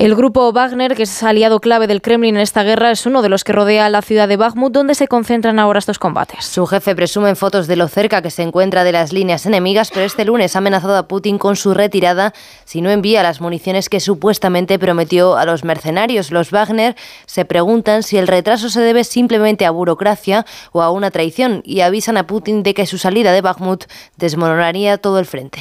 El 0.00 0.16
grupo 0.16 0.50
Wagner, 0.50 0.94
que 0.94 1.02
es 1.02 1.22
aliado 1.22 1.60
clave 1.60 1.86
del 1.86 2.00
Kremlin 2.00 2.36
en 2.36 2.40
esta 2.40 2.62
guerra, 2.62 2.90
es 2.90 3.04
uno 3.04 3.20
de 3.20 3.28
los 3.28 3.44
que 3.44 3.52
rodea 3.52 3.90
la 3.90 4.00
ciudad 4.00 4.28
de 4.28 4.38
Bakhmut, 4.38 4.72
donde 4.72 4.94
se 4.94 5.08
concentran 5.08 5.58
ahora 5.58 5.78
estos 5.78 5.98
combates. 5.98 6.42
Su 6.42 6.64
jefe 6.64 6.96
presume 6.96 7.34
fotos 7.34 7.66
de 7.66 7.76
lo 7.76 7.86
cerca 7.86 8.22
que 8.22 8.30
se 8.30 8.42
encuentra 8.42 8.82
de 8.82 8.92
las 8.92 9.12
líneas 9.12 9.44
enemigas, 9.44 9.90
pero 9.90 10.06
este 10.06 10.24
lunes 10.24 10.56
ha 10.56 10.60
amenazado 10.60 10.96
a 10.96 11.06
Putin 11.06 11.36
con 11.36 11.54
su 11.54 11.74
retirada 11.74 12.32
si 12.64 12.80
no 12.80 12.88
envía 12.88 13.22
las 13.22 13.42
municiones 13.42 13.90
que 13.90 14.00
supuestamente 14.00 14.78
prometió 14.78 15.36
a 15.36 15.44
los 15.44 15.64
mercenarios. 15.64 16.30
Los 16.30 16.50
Wagner 16.50 16.96
se 17.26 17.44
preguntan 17.44 18.02
si 18.02 18.16
el 18.16 18.26
retraso 18.26 18.70
se 18.70 18.80
debe 18.80 19.04
simplemente 19.04 19.66
a 19.66 19.70
burocracia 19.70 20.46
o 20.72 20.80
a 20.80 20.90
una 20.90 21.10
traición 21.10 21.60
y 21.62 21.80
avisan 21.80 22.16
a 22.16 22.26
Putin 22.26 22.62
de 22.62 22.72
que 22.72 22.86
su 22.86 22.96
salida 22.96 23.32
de 23.32 23.42
Bakhmut 23.42 23.84
desmoronaría 24.16 24.96
todo 24.96 25.18
el 25.18 25.26
frente. 25.26 25.60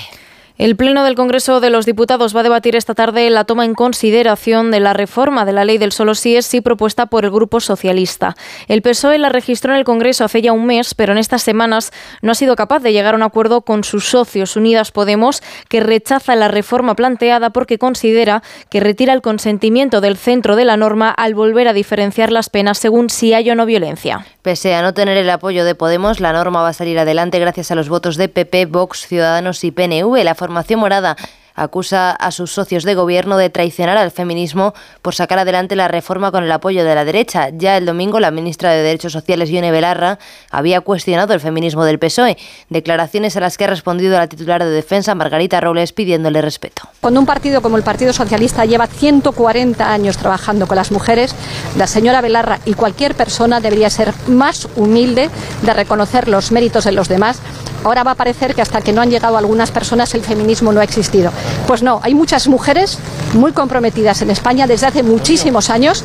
El 0.60 0.76
Pleno 0.76 1.06
del 1.06 1.16
Congreso 1.16 1.62
de 1.62 1.70
los 1.70 1.86
Diputados 1.86 2.36
va 2.36 2.42
a 2.42 2.44
debatir 2.44 2.76
esta 2.76 2.94
tarde 2.94 3.30
la 3.30 3.46
toma 3.46 3.64
en 3.64 3.74
consideración 3.74 4.72
de 4.72 4.82
la 4.82 4.92
reforma 4.92 5.46
de 5.46 5.54
la 5.54 5.64
ley 5.64 5.78
del 5.78 5.94
solo 5.94 6.16
sí 6.16 6.36
es 6.36 6.46
sí 6.46 6.60
propuesta 6.60 7.06
por 7.06 7.24
el 7.24 7.32
Grupo 7.32 7.62
Socialista. 7.62 8.36
El 8.68 8.82
PSOE 8.82 9.20
la 9.20 9.30
registró 9.30 9.72
en 9.72 9.80
el 9.80 9.86
Congreso 9.86 10.26
hace 10.26 10.42
ya 10.42 10.52
un 10.52 10.66
mes, 10.66 10.96
pero 10.96 11.14
en 11.14 11.18
estas 11.18 11.44
semanas 11.44 11.94
no 12.22 12.34
ha 12.34 12.36
sido 12.36 12.58
capaz 12.58 12.82
de 12.82 12.92
llegar 12.92 13.14
a 13.14 13.16
un 13.16 13.24
acuerdo 13.24 13.62
con 13.62 13.86
sus 13.86 14.10
socios 14.10 14.58
Unidas 14.58 14.92
Podemos, 14.92 15.42
que 15.70 15.80
rechaza 15.80 16.36
la 16.36 16.50
reforma 16.50 16.94
planteada 16.94 17.52
porque 17.52 17.78
considera 17.78 18.44
que 18.70 18.82
retira 18.82 19.14
el 19.14 19.22
consentimiento 19.22 20.02
del 20.02 20.18
centro 20.18 20.58
de 20.58 20.66
la 20.66 20.76
norma 20.76 21.10
al 21.10 21.36
volver 21.36 21.70
a 21.70 21.74
diferenciar 21.74 22.34
las 22.34 22.50
penas 22.50 22.78
según 22.80 23.10
si 23.10 23.34
hay 23.34 23.50
o 23.50 23.56
no 23.56 23.66
violencia. 23.66 24.26
Pese 24.42 24.76
a 24.76 24.82
no 24.82 24.94
tener 24.94 25.16
el 25.16 25.30
apoyo 25.30 25.64
de 25.64 25.76
Podemos, 25.76 26.20
la 26.20 26.34
norma 26.34 26.62
va 26.62 26.70
a 26.70 26.74
salir 26.74 27.00
adelante 27.00 27.40
gracias 27.40 27.72
a 27.72 27.76
los 27.76 27.88
votos 27.88 28.18
de 28.18 28.28
PP, 28.28 28.66
Vox, 28.66 29.08
Ciudadanos 29.08 29.64
y 29.64 29.72
PNV. 29.72 30.22
La 30.26 30.36
formación 30.50 30.80
morada 30.80 31.16
acusa 31.60 32.12
a 32.12 32.32
sus 32.32 32.52
socios 32.52 32.84
de 32.84 32.96
gobierno 32.96 33.38
de 33.38 33.50
traicionar 33.50 33.98
al 33.98 34.12
feminismo 34.12 34.74
por 35.02 35.16
sacar 35.16 35.40
adelante 35.40 35.76
la 35.76 35.88
reforma 35.88 36.32
con 36.32 36.44
el 36.44 36.52
apoyo 36.52 36.84
de 36.84 36.96
la 36.96 37.06
derecha. 37.06 37.50
Ya 37.50 37.78
el 37.78 37.86
domingo 37.86 38.20
la 38.20 38.32
ministra 38.32 38.72
de 38.72 38.82
Derechos 38.82 39.14
Sociales, 39.14 39.50
Ione 39.50 39.72
Belarra, 39.72 40.20
había 40.52 40.82
cuestionado 40.82 41.34
el 41.34 41.40
feminismo 41.40 41.84
del 41.84 42.00
PSOE, 42.00 42.38
declaraciones 42.70 43.36
a 43.38 43.42
las 43.42 43.58
que 43.58 43.66
ha 43.66 43.68
respondido 43.68 44.18
la 44.18 44.28
titular 44.28 44.64
de 44.64 44.70
defensa, 44.70 45.16
Margarita 45.16 45.60
Robles, 45.60 45.94
pidiéndole 45.94 46.42
respeto. 46.42 46.84
Cuando 47.02 47.20
un 47.20 47.26
partido 47.26 47.62
como 47.62 47.78
el 47.78 47.84
Partido 47.84 48.14
Socialista 48.14 48.66
lleva 48.66 48.88
140 48.88 49.92
años 49.92 50.18
trabajando 50.18 50.68
con 50.68 50.76
las 50.76 50.92
mujeres, 50.92 51.36
la 51.78 51.88
señora 51.88 52.22
Belarra 52.22 52.60
y 52.66 52.74
cualquier 52.74 53.16
persona 53.16 53.60
debería 53.60 53.90
ser 53.90 54.14
más 54.28 54.68
humilde 54.76 55.30
de 55.62 55.74
reconocer 55.74 56.28
los 56.28 56.52
méritos 56.52 56.86
de 56.86 56.92
los 56.92 57.08
demás. 57.08 57.40
Ahora 57.84 58.04
va 58.04 58.12
a 58.12 58.16
parecer 58.16 58.56
que 58.56 58.62
hasta 58.62 58.82
que 58.82 58.92
no 58.92 59.02
han 59.02 59.10
llegado 59.10 59.38
algunas 59.38 59.72
personas 59.72 60.14
el 60.14 60.22
feminismo 60.22 60.72
no 60.72 60.82
ha 60.82 60.84
existido. 60.84 61.32
Pues 61.68 61.84
no, 61.84 62.00
hay 62.04 62.16
muchas 62.16 62.48
mujeres 62.48 62.98
muy 63.34 63.52
comprometidas 63.52 64.22
en 64.22 64.32
España 64.32 64.68
desde 64.68 64.88
hace 64.88 65.04
muchísimos 65.04 65.70
años. 65.70 66.04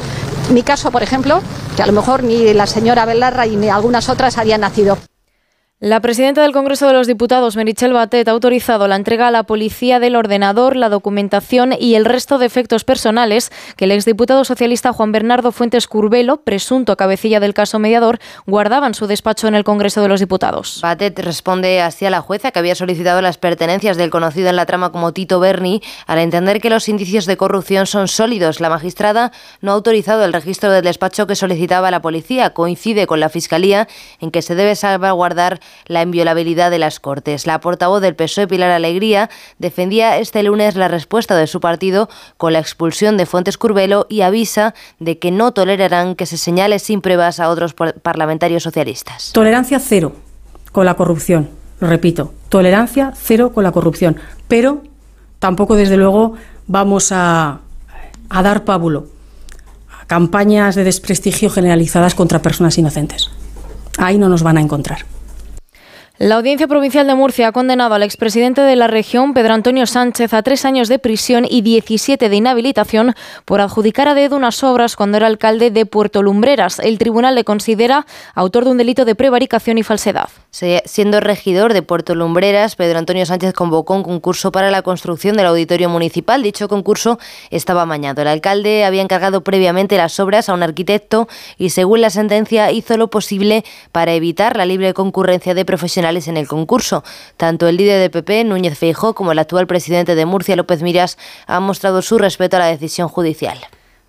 Mi 0.51 0.63
caso, 0.63 0.91
por 0.91 1.03
ejemplo, 1.03 1.41
que 1.77 1.83
a 1.83 1.87
lo 1.87 1.93
mejor 1.93 2.23
ni 2.23 2.53
la 2.53 2.67
señora 2.67 3.07
Belarra 3.07 3.47
ni 3.47 3.69
algunas 3.69 4.09
otras 4.09 4.39
habían 4.39 4.61
nacido. 4.61 4.99
La 5.85 6.01
presidenta 6.01 6.41
del 6.41 6.53
Congreso 6.53 6.87
de 6.87 6.95
los 6.95 7.07
Diputados, 7.07 7.57
Merichel 7.57 7.93
Batet, 7.93 8.27
ha 8.27 8.31
autorizado 8.31 8.89
la 8.89 8.97
entrega 8.97 9.29
a 9.29 9.31
la 9.31 9.43
policía 9.43 10.01
del 10.01 10.17
ordenador, 10.17 10.77
la 10.77 10.89
documentación 10.89 11.75
y 11.79 11.95
el 11.95 12.07
resto 12.07 12.39
de 12.39 12.47
efectos 12.47 12.85
personales 12.85 13.53
que 13.77 13.85
el 13.85 13.93
exdiputado 13.93 14.47
socialista 14.47 14.95
Juan 14.95 15.13
Bernardo 15.13 15.53
Fuentes 15.53 15.87
Curbelo, 15.87 16.39
presunto 16.39 16.97
cabecilla 16.97 17.39
del 17.39 17.53
caso 17.53 17.79
mediador, 17.79 18.19
guardaba 18.47 18.87
en 18.87 18.95
su 18.95 19.07
despacho 19.07 19.47
en 19.47 19.55
el 19.55 19.65
Congreso 19.65 20.01
de 20.01 20.09
los 20.09 20.21
Diputados. 20.21 20.79
Batet 20.81 21.19
responde 21.19 21.83
así 21.83 22.07
a 22.07 22.11
la 22.11 22.23
jueza 22.23 22.51
que 22.51 22.61
había 22.61 22.75
solicitado 22.75 23.21
las 23.21 23.37
pertenencias 23.37 23.99
del 23.99 24.09
conocido 24.09 24.49
en 24.49 24.57
la 24.57 24.65
trama 24.65 24.91
como 24.91 25.13
Tito 25.13 25.39
Berni, 25.39 25.83
al 26.07 26.19
entender 26.19 26.63
que 26.63 26.71
los 26.71 26.89
indicios 26.89 27.27
de 27.27 27.37
corrupción 27.37 27.87
son 27.87 28.09
sólidos. 28.09 28.59
La 28.59 28.71
magistrada 28.71 29.33
no 29.61 29.73
ha 29.73 29.75
autorizado 29.75 30.25
el 30.25 30.33
registro 30.33 30.73
del 30.73 30.85
despacho 30.85 31.27
que 31.27 31.37
solicitaba 31.37 31.91
la 31.91 32.01
policía. 32.01 32.55
Coincide 32.55 33.07
con 33.07 33.21
la 33.21 33.29
Fiscalía 33.29 33.87
en 34.19 34.31
que 34.31 34.41
se 34.41 34.55
debe 34.55 34.77
salvaguardar 34.77 35.61
la 35.87 36.03
inviolabilidad 36.03 36.71
de 36.71 36.79
las 36.79 37.01
Cortes. 37.01 37.47
La 37.47 37.61
portavoz 37.61 38.01
del 38.01 38.15
PSOE, 38.15 38.47
Pilar 38.47 38.71
Alegría, 38.71 39.31
defendía 39.59 40.19
este 40.19 40.43
lunes 40.43 40.77
la 40.77 40.89
respuesta 40.89 41.37
de 41.37 41.47
su 41.47 41.61
partido 41.61 42.09
con 42.37 42.53
la 42.53 42.59
expulsión 42.59 43.17
de 43.17 43.27
Fuentes 43.27 43.59
Curbelo 43.59 44.07
y 44.09 44.23
avisa 44.23 44.75
de 44.99 45.19
que 45.19 45.31
no 45.31 45.53
tolerarán 45.53 46.15
que 46.15 46.27
se 46.27 46.37
señale 46.37 46.79
sin 46.79 47.01
pruebas 47.01 47.41
a 47.41 47.49
otros 47.49 47.75
parlamentarios 47.75 48.63
socialistas. 48.63 49.33
Tolerancia 49.33 49.79
cero 49.79 50.13
con 50.73 50.87
la 50.87 50.95
corrupción, 50.95 51.51
lo 51.81 51.89
repito, 51.89 52.33
tolerancia 52.49 53.13
cero 53.17 53.53
con 53.53 53.65
la 53.65 53.73
corrupción, 53.73 54.17
pero 54.49 54.83
tampoco 55.39 55.77
desde 55.77 55.97
luego 55.97 56.35
vamos 56.67 57.13
a, 57.13 57.61
a 58.29 58.43
dar 58.43 58.65
pábulo 58.65 59.07
a 60.01 60.07
campañas 60.07 60.75
de 60.75 60.85
desprestigio 60.85 61.51
generalizadas 61.51 62.15
contra 62.15 62.43
personas 62.43 62.77
inocentes. 62.79 63.31
Ahí 63.99 64.19
no 64.19 64.29
nos 64.29 64.43
van 64.43 64.59
a 64.59 64.61
encontrar. 64.61 65.07
La 66.17 66.37
Audiencia 66.37 66.69
Provincial 66.69 67.09
de 67.09 67.17
Murcia 67.17 67.49
ha 67.49 67.53
condenado 67.53 67.97
al 67.97 68.05
expresidente 68.05 68.61
de 68.61 68.77
la 68.77 68.87
región, 68.87 69.35
Pedro 69.35 69.53
Antonio 69.53 69.85
Sánchez, 69.85 70.33
a 70.33 70.45
tres 70.45 70.65
años 70.65 70.87
de 70.87 71.01
prisión 71.01 71.45
y 71.45 71.63
17 71.63 72.29
de 72.29 72.37
inhabilitación 72.37 73.15
por 73.45 73.61
adjudicar 73.61 74.07
a 74.07 74.15
dedo 74.15 74.37
unas 74.37 74.63
obras 74.63 74.95
cuando 74.95 75.17
era 75.17 75.27
alcalde 75.27 75.73
de 75.73 75.87
Puerto 75.87 76.23
Lumbreras. 76.23 76.79
El 76.79 76.99
tribunal 76.99 77.35
le 77.35 77.43
considera 77.43 78.07
autor 78.37 78.63
de 78.65 78.71
un 78.71 78.79
delito 78.79 79.05
de 79.05 79.17
prevaricación 79.17 79.77
y 79.77 79.83
falsedad. 79.83 80.29
Siendo 80.53 81.19
regidor 81.19 81.73
de 81.73 81.83
Puerto 81.83 82.15
Lumbreras, 82.15 82.77
Pedro 82.77 83.01
Antonio 83.01 83.27
Sánchez 83.27 83.53
convocó 83.53 83.97
un 83.97 84.05
concurso 84.05 84.53
para 84.53 84.71
la 84.71 84.83
construcción 84.83 85.37
del 85.37 85.47
auditorio 85.47 85.89
municipal. 85.89 86.45
Dicho 86.45 86.69
concurso 86.69 87.19
estaba 87.51 87.83
amañado. 87.83 88.23
El 88.23 88.29
alcalde 88.29 88.85
había 88.85 89.03
encargado 89.03 89.43
previamente 89.43 89.97
las 89.97 90.21
obras 90.21 90.49
a 90.49 90.55
un 90.55 90.63
arquitecto 90.63 91.27
y, 91.59 91.71
según 91.71 92.03
la 92.03 92.11
sentencia, 92.11 92.71
hizo 92.71 92.97
lo 92.97 93.11
posible 93.11 93.65
para 93.91 94.15
evitar 94.15 94.57
la 94.57 94.65
libre 94.65 94.95
concurrencia 94.95 95.55
de 95.55 95.65
profesionales 95.65 96.04
en 96.05 96.37
el 96.37 96.47
concurso. 96.47 97.03
Tanto 97.37 97.67
el 97.67 97.77
líder 97.79 97.99
de 97.99 98.11
PP, 98.11 98.45
Núñez 98.45 98.79
Feijó, 98.79 99.15
como 99.15 99.33
el 99.33 99.39
actual 99.39 99.67
presidente 99.67 100.15
de 100.15 100.27
Murcia, 100.27 100.55
López 100.55 100.83
Miras, 100.83 101.17
han 101.47 101.63
mostrado 101.63 102.03
su 102.03 102.19
respeto 102.19 102.57
a 102.57 102.61
la 102.61 102.67
decisión 102.67 103.09
judicial. 103.09 103.59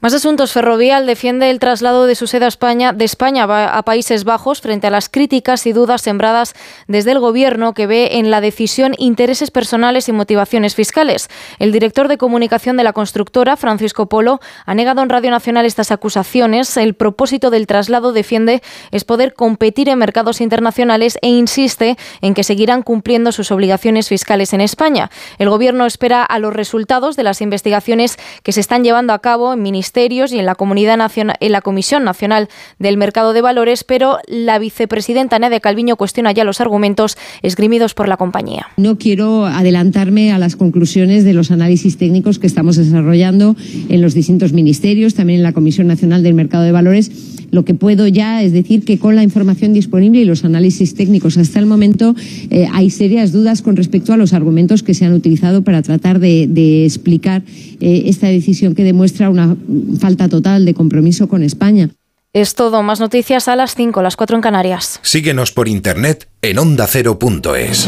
Más 0.06 0.14
asuntos. 0.14 0.52
Ferrovial 0.52 1.08
defiende 1.08 1.50
el 1.50 1.58
traslado 1.58 2.06
de 2.06 2.14
su 2.14 2.28
sede 2.28 2.46
a 2.46 2.48
España, 2.48 2.94
de 2.94 3.06
España 3.06 3.46
a 3.46 3.82
Países 3.82 4.24
Bajos 4.24 4.62
frente 4.62 4.86
a 4.86 4.92
las 4.92 5.10
críticas 5.10 5.66
y 5.66 5.74
dudas 5.74 6.04
sembradas 6.04 6.54
desde 6.88 7.12
el 7.12 7.18
Gobierno 7.18 7.74
que 7.74 7.88
ve 7.88 8.20
en 8.20 8.30
la 8.30 8.40
decisión 8.40 8.94
intereses 9.00 9.50
personales 9.50 10.08
y 10.08 10.12
motivaciones 10.12 10.76
fiscales. 10.76 11.28
El 11.58 11.72
director 11.72 12.08
de 12.08 12.20
comunicación 12.20 12.78
de 12.78 12.84
la 12.84 12.94
constructora, 12.94 13.58
Francisco 13.58 14.08
Polo, 14.08 14.42
ha 14.68 14.76
negado 14.76 15.02
en 15.02 15.10
Radio 15.10 15.32
Nacional 15.32 15.66
estas 15.66 15.90
acusaciones. 15.90 16.78
El 16.78 16.94
propósito 16.94 17.50
del 17.50 17.66
traslado 17.66 18.14
defiende 18.14 18.62
es 18.92 19.06
poder 19.06 19.34
competir 19.34 19.90
en 19.90 19.98
mercados 19.98 20.40
internacionales 20.40 21.18
e 21.24 21.30
insiste 21.30 21.98
en 22.22 22.36
que 22.36 22.44
seguirán 22.44 22.84
cumpliendo 22.84 23.32
sus 23.32 23.50
obligaciones 23.50 24.10
fiscales 24.10 24.54
en 24.54 24.62
España. 24.62 25.10
El 25.40 25.50
Gobierno 25.50 25.88
espera 25.88 26.24
a 26.24 26.38
los 26.38 26.54
resultados 26.54 27.16
de 27.16 27.24
las 27.24 27.42
investigaciones 27.42 28.18
que 28.44 28.52
se 28.52 28.60
están 28.60 28.84
llevando 28.84 29.12
a 29.12 29.18
cabo 29.18 29.52
en 29.52 29.64
y 29.98 30.40
en 30.40 30.46
la, 30.46 30.56
Comunidad 30.56 30.98
Nacional, 30.98 31.38
en 31.40 31.52
la 31.54 31.62
Comisión 31.62 32.04
Nacional 32.04 32.50
del 32.80 32.98
Mercado 32.98 33.32
de 33.32 33.42
Valores, 33.42 33.86
pero 33.86 34.18
la 34.28 34.60
vicepresidenta 34.60 35.40
Nadia 35.40 35.62
Calviño 35.62 35.96
cuestiona 35.96 36.34
ya 36.34 36.44
los 36.44 36.60
argumentos 36.60 37.18
esgrimidos 37.42 37.94
por 37.94 38.10
la 38.10 38.18
compañía. 38.18 38.68
No 38.76 38.98
quiero 38.98 39.46
adelantarme 39.46 40.34
a 40.34 40.38
las 40.38 40.58
conclusiones 40.58 41.24
de 41.24 41.34
los 41.34 41.50
análisis 41.50 41.98
técnicos 41.98 42.40
que 42.40 42.48
estamos 42.48 42.76
desarrollando 42.76 43.56
en 43.88 44.02
los 44.02 44.14
distintos 44.14 44.52
ministerios, 44.52 45.14
también 45.14 45.40
en 45.40 45.44
la 45.44 45.54
Comisión 45.54 45.88
Nacional 45.88 46.24
del 46.24 46.34
Mercado 46.34 46.64
de 46.64 46.74
Valores. 46.74 47.35
Lo 47.52 47.66
que 47.66 47.74
puedo 47.74 48.08
ya 48.08 48.44
es 48.44 48.52
decir 48.52 48.86
que 48.86 49.00
con 49.00 49.16
la 49.16 49.24
información 49.24 49.74
disponible 49.74 50.22
y 50.22 50.26
los 50.26 50.44
análisis 50.46 50.96
técnicos 50.96 51.38
hasta 51.38 51.60
el 51.60 51.66
momento 51.66 52.16
eh, 52.50 52.68
hay 52.74 52.90
serias 52.90 53.32
dudas 53.32 53.62
con 53.62 53.76
respecto 53.76 54.14
a 54.14 54.18
los 54.18 54.34
argumentos 54.34 54.84
que 54.84 54.94
se 54.94 55.06
han 55.06 55.14
utilizado 55.14 55.64
para 55.64 55.82
tratar 55.82 56.20
de, 56.20 56.48
de 56.48 56.86
explicar 56.86 57.44
eh, 57.80 58.04
esta 58.08 58.28
decisión 58.28 58.76
que 58.76 58.84
demuestra 58.84 59.30
una 59.30 59.56
falta 60.00 60.30
total 60.30 60.66
de 60.66 60.74
compromiso 60.74 61.28
con 61.28 61.44
España. 61.44 61.90
Es 62.34 62.54
todo. 62.54 62.84
Más 62.84 63.00
noticias 63.00 63.48
a 63.48 63.56
las 63.56 63.76
5, 63.76 64.02
las 64.02 64.18
4 64.18 64.36
en 64.36 64.42
Canarias. 64.42 65.00
Síguenos 65.04 65.54
por 65.54 65.70
internet 65.70 66.28
en 66.42 66.60
ondacero.es. 66.60 67.88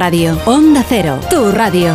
radio. 0.00 0.34
Onda 0.46 0.82
Cero, 0.82 1.20
tu 1.28 1.52
radio. 1.52 1.94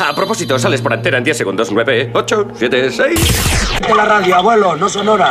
A 0.00 0.14
propósito, 0.14 0.58
sales 0.58 0.82
por 0.82 0.92
antena 0.92 1.18
en 1.18 1.24
10 1.24 1.36
segundos. 1.36 1.70
9, 1.70 2.10
8, 2.12 2.48
7, 2.58 2.90
6. 2.90 3.20
De 3.86 3.94
la 3.94 4.04
radio, 4.04 4.34
abuelo, 4.34 4.74
no 4.74 4.88
sonora. 4.88 5.28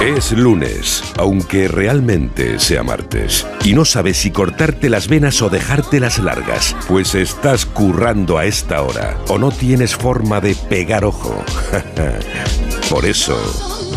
Es 0.00 0.32
lunes, 0.32 1.04
aunque 1.18 1.68
realmente 1.68 2.58
sea 2.58 2.82
martes. 2.82 3.46
Y 3.64 3.74
no 3.74 3.84
sabes 3.84 4.16
si 4.16 4.30
cortarte 4.30 4.88
las 4.88 5.08
venas 5.08 5.42
o 5.42 5.50
dejártelas 5.50 6.18
largas, 6.18 6.74
pues 6.88 7.14
estás 7.14 7.66
currando 7.66 8.38
a 8.38 8.46
esta 8.46 8.80
hora 8.80 9.18
o 9.28 9.36
no 9.36 9.50
tienes 9.50 9.94
forma 9.94 10.40
de 10.40 10.54
pegar 10.54 11.04
ojo. 11.04 11.44
Por 12.88 13.04
eso, 13.04 13.36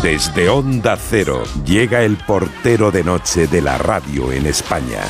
desde 0.02 0.50
Onda 0.50 0.98
Cero 0.98 1.42
llega 1.64 2.02
el 2.02 2.18
portero 2.18 2.90
de 2.90 3.02
noche 3.02 3.46
de 3.46 3.62
la 3.62 3.78
radio 3.78 4.30
en 4.30 4.44
España. 4.44 5.00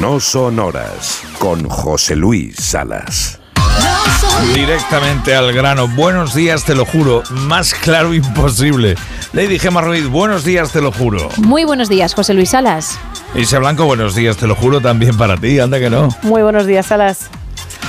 No 0.00 0.20
son 0.20 0.58
horas, 0.58 1.22
con 1.38 1.66
José 1.66 2.14
Luis 2.14 2.56
Salas. 2.56 3.41
Directamente 4.54 5.34
al 5.34 5.52
grano. 5.52 5.88
Buenos 5.88 6.34
días, 6.34 6.64
te 6.64 6.74
lo 6.74 6.84
juro. 6.84 7.22
Más 7.30 7.74
claro 7.74 8.12
imposible. 8.14 8.96
Lady 9.32 9.58
Gemma 9.58 9.80
Ruiz, 9.80 10.06
buenos 10.08 10.44
días, 10.44 10.72
te 10.72 10.80
lo 10.80 10.92
juro. 10.92 11.28
Muy 11.38 11.64
buenos 11.64 11.88
días, 11.88 12.14
José 12.14 12.34
Luis 12.34 12.50
Salas. 12.50 12.98
Ise 13.34 13.58
Blanco, 13.58 13.84
buenos 13.86 14.14
días, 14.14 14.36
te 14.36 14.46
lo 14.46 14.54
juro 14.54 14.80
también 14.80 15.16
para 15.16 15.36
ti, 15.38 15.58
anda 15.58 15.78
que 15.78 15.88
no. 15.88 16.08
Muy 16.22 16.42
buenos 16.42 16.66
días, 16.66 16.86
Salas. 16.86 17.30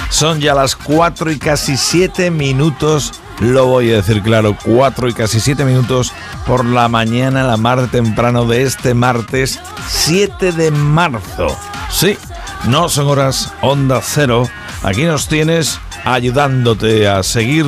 Son 0.09 0.39
ya 0.39 0.53
las 0.53 0.75
4 0.75 1.31
y 1.31 1.37
casi 1.37 1.75
7 1.75 2.31
minutos, 2.31 3.13
lo 3.39 3.65
voy 3.65 3.91
a 3.91 3.95
decir 3.95 4.21
claro, 4.21 4.55
4 4.63 5.09
y 5.09 5.13
casi 5.13 5.39
7 5.41 5.65
minutos 5.65 6.13
por 6.45 6.63
la 6.63 6.87
mañana, 6.87 7.43
la 7.43 7.57
mar 7.57 7.87
temprano 7.91 8.45
de 8.45 8.61
este 8.63 8.93
martes 8.93 9.59
7 9.89 10.51
de 10.53 10.71
marzo. 10.71 11.47
Sí, 11.89 12.17
no 12.65 12.87
son 12.89 13.07
horas 13.07 13.51
onda 13.61 13.99
cero, 14.01 14.47
aquí 14.83 15.03
nos 15.03 15.27
tienes 15.27 15.79
ayudándote 16.05 17.07
a 17.07 17.23
seguir 17.23 17.65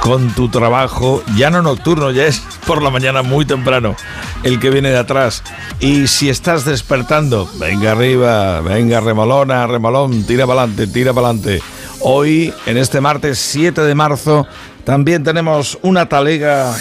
con 0.00 0.34
tu 0.34 0.48
trabajo, 0.48 1.22
ya 1.36 1.50
no 1.50 1.62
nocturno, 1.62 2.10
ya 2.10 2.26
es 2.26 2.42
por 2.66 2.82
la 2.82 2.90
mañana 2.90 3.22
muy 3.22 3.44
temprano, 3.44 3.96
el 4.42 4.58
que 4.58 4.70
viene 4.70 4.90
de 4.90 4.98
atrás. 4.98 5.42
Y 5.78 6.06
si 6.08 6.28
estás 6.28 6.64
despertando, 6.64 7.48
venga 7.58 7.92
arriba, 7.92 8.60
venga 8.60 9.00
remolona, 9.00 9.66
remolón, 9.66 10.24
tira 10.24 10.46
para 10.46 10.62
adelante, 10.62 10.86
tira 10.86 11.12
para 11.12 11.28
adelante. 11.28 11.62
Hoy, 12.00 12.52
en 12.66 12.78
este 12.78 13.00
martes 13.00 13.38
7 13.38 13.82
de 13.82 13.94
marzo, 13.94 14.46
también 14.84 15.22
tenemos 15.22 15.78
una 15.82 16.08
talega 16.08 16.74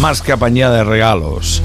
más 0.00 0.22
que 0.22 0.32
apañada 0.32 0.76
de 0.76 0.84
regalos. 0.84 1.62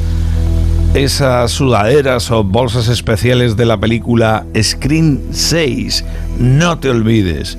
Esas 0.94 1.50
sudaderas 1.50 2.30
o 2.30 2.44
bolsas 2.44 2.88
especiales 2.88 3.58
de 3.58 3.66
la 3.66 3.80
película 3.80 4.46
Screen 4.62 5.24
6, 5.32 6.06
no 6.38 6.78
te 6.78 6.92
olvides, 6.92 7.58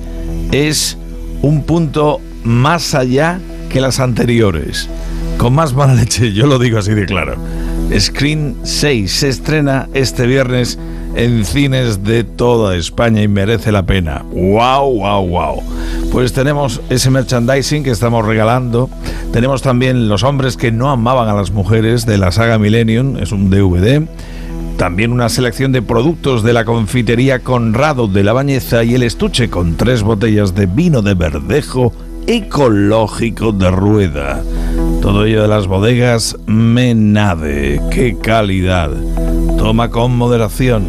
es 0.53 0.97
un 1.41 1.63
punto 1.63 2.21
más 2.45 2.95
allá 2.95 3.41
que 3.67 3.81
las 3.81 3.99
anteriores. 3.99 4.87
Con 5.37 5.53
más 5.53 5.73
mala 5.73 5.95
leche, 5.95 6.31
yo 6.31 6.47
lo 6.47 6.59
digo 6.59 6.77
así 6.77 6.93
de 6.93 7.05
claro. 7.05 7.35
Screen 7.99 8.55
6 8.63 9.11
se 9.11 9.27
estrena 9.27 9.89
este 9.93 10.27
viernes 10.27 10.79
en 11.15 11.45
cines 11.45 12.03
de 12.03 12.23
toda 12.23 12.75
España 12.75 13.21
y 13.21 13.27
merece 13.27 13.71
la 13.71 13.85
pena. 13.85 14.23
¡Wow, 14.31 14.99
wow, 14.99 15.27
wow! 15.27 15.63
Pues 16.11 16.33
tenemos 16.33 16.81
ese 16.89 17.09
merchandising 17.09 17.83
que 17.83 17.91
estamos 17.91 18.25
regalando. 18.25 18.89
Tenemos 19.31 19.61
también 19.61 20.07
Los 20.09 20.23
hombres 20.23 20.57
que 20.57 20.71
no 20.71 20.89
amaban 20.89 21.29
a 21.29 21.33
las 21.33 21.51
mujeres 21.51 22.05
de 22.05 22.17
la 22.17 22.31
saga 22.31 22.57
Millennium, 22.57 23.17
es 23.17 23.31
un 23.31 23.49
DVD. 23.49 24.07
También 24.77 25.13
una 25.13 25.29
selección 25.29 25.71
de 25.71 25.81
productos 25.81 26.43
de 26.43 26.51
la 26.51 26.65
confitería 26.65 27.39
Conrado 27.39 28.07
de 28.07 28.23
la 28.23 28.33
Bañeza 28.33 28.83
y 28.83 28.93
el 28.93 29.03
estuche 29.03 29.49
con 29.49 29.77
tres 29.77 30.03
botellas 30.03 30.53
de 30.53 30.65
vino 30.65 31.01
de 31.01 31.13
verdejo 31.13 31.93
ecológico 32.27 33.51
de 33.53 33.71
rueda. 33.71 34.43
Todo 35.01 35.25
ello 35.25 35.43
de 35.43 35.47
las 35.47 35.67
bodegas 35.67 36.35
Menade. 36.45 37.79
¡Qué 37.91 38.17
calidad! 38.21 38.91
Toma 39.65 39.89
con 39.89 40.15
moderación. 40.15 40.85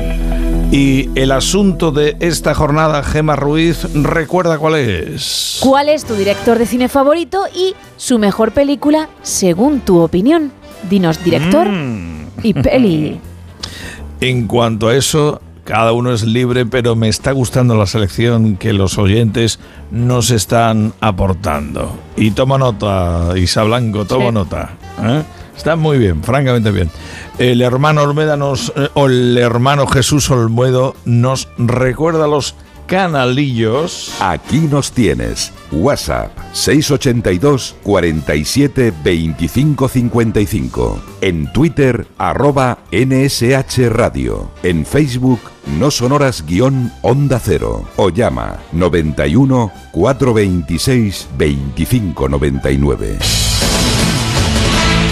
Y 0.70 1.08
el 1.18 1.32
asunto 1.32 1.92
de 1.92 2.14
esta 2.20 2.55
jornada, 2.55 3.02
Gema 3.02 3.34
Ruiz, 3.34 3.86
recuerda 3.94 4.58
cuál 4.58 4.74
es. 4.74 5.60
¿Cuál 5.62 5.88
es 5.88 6.05
tu 6.05 6.12
director 6.14 6.58
de 6.58 6.66
cine 6.66 6.90
favorito 6.90 7.44
y 7.55 7.74
su 7.96 8.18
mejor 8.18 8.52
película 8.52 9.08
según 9.22 9.80
tu 9.80 9.98
opinión? 10.00 10.52
Dinos 10.90 11.24
director 11.24 11.66
Mm. 11.66 12.26
y 12.42 12.52
peli. 12.52 13.18
En 14.20 14.46
cuanto 14.46 14.88
a 14.88 14.94
eso, 14.96 15.40
cada 15.64 15.92
uno 15.92 16.12
es 16.12 16.22
libre, 16.24 16.66
pero 16.66 16.94
me 16.96 17.08
está 17.08 17.32
gustando 17.32 17.76
la 17.76 17.86
selección 17.86 18.56
que 18.58 18.74
los 18.74 18.98
oyentes 18.98 19.58
nos 19.90 20.30
están 20.30 20.92
aportando. 21.00 21.98
Y 22.14 22.32
toma 22.32 22.58
nota, 22.58 23.30
Isa 23.36 23.62
Blanco, 23.62 24.05
toma 24.05 24.26
Sí. 24.26 24.32
nota. 24.32 24.70
¿eh? 25.02 25.22
Está 25.57 25.76
muy 25.76 25.99
bien, 25.99 26.23
francamente 26.23 26.70
bien. 26.70 26.91
El 27.39 27.62
hermano 27.62 28.02
Olmeda 28.02 28.36
nos, 28.36 28.73
eh, 28.76 28.89
o 28.94 29.07
el 29.07 29.36
hermano 29.39 29.86
Jesús 29.86 30.31
Olmuedo 30.31 30.94
nos 31.05 31.49
recuerda 31.59 32.26
los 32.26 32.55
canalillos. 32.86 34.15
Aquí 34.20 34.60
nos 34.60 34.93
tienes. 34.93 35.52
WhatsApp 35.73 36.31
682 36.52 37.76
47 37.83 38.93
25 39.05 39.89
55. 39.89 41.01
En 41.20 41.52
Twitter, 41.52 42.07
arroba 42.18 42.78
NSH 42.93 43.89
Radio. 43.89 44.51
En 44.62 44.86
Facebook, 44.86 45.41
no 45.78 45.91
sonoras 45.91 46.44
guion 46.47 46.93
Onda 47.02 47.41
Cero. 47.43 47.85
O 47.97 48.10
llama 48.10 48.60
91 48.73 49.73
426 49.93 51.28
25 51.36 52.28
99. 52.28 53.45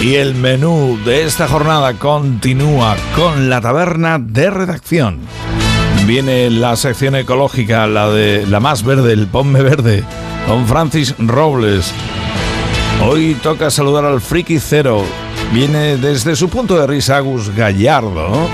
Y 0.04 0.16
el 0.16 0.34
menú 0.34 0.98
de 1.06 1.24
esta 1.24 1.48
jornada 1.48 1.94
continúa 1.94 2.94
con 3.16 3.48
la 3.48 3.62
taberna 3.62 4.18
de 4.18 4.50
redacción. 4.50 5.20
Viene 6.06 6.50
la 6.50 6.76
sección 6.76 7.16
ecológica, 7.16 7.86
la 7.86 8.10
de 8.10 8.46
la 8.46 8.60
más 8.60 8.82
verde, 8.84 9.14
el 9.14 9.26
Ponme 9.28 9.62
Verde, 9.62 10.04
con 10.46 10.66
Francis 10.66 11.14
Robles. 11.18 11.90
Hoy 13.02 13.34
toca 13.42 13.70
saludar 13.70 14.04
al 14.04 14.20
Friki 14.20 14.58
Cero. 14.58 15.02
Viene 15.54 15.96
desde 15.96 16.36
su 16.36 16.50
punto 16.50 16.78
de 16.78 16.86
risa 16.86 17.16
Agus 17.16 17.48
Gallardo. 17.56 18.46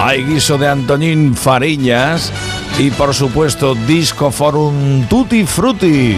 Hay 0.00 0.24
guiso 0.24 0.56
de 0.56 0.68
Antonín 0.68 1.34
Fariñas. 1.34 2.32
Y 2.78 2.88
por 2.92 3.12
supuesto, 3.12 3.74
Disco 3.74 4.30
Forum 4.30 5.06
Tutti 5.06 5.44
Frutti. 5.44 6.16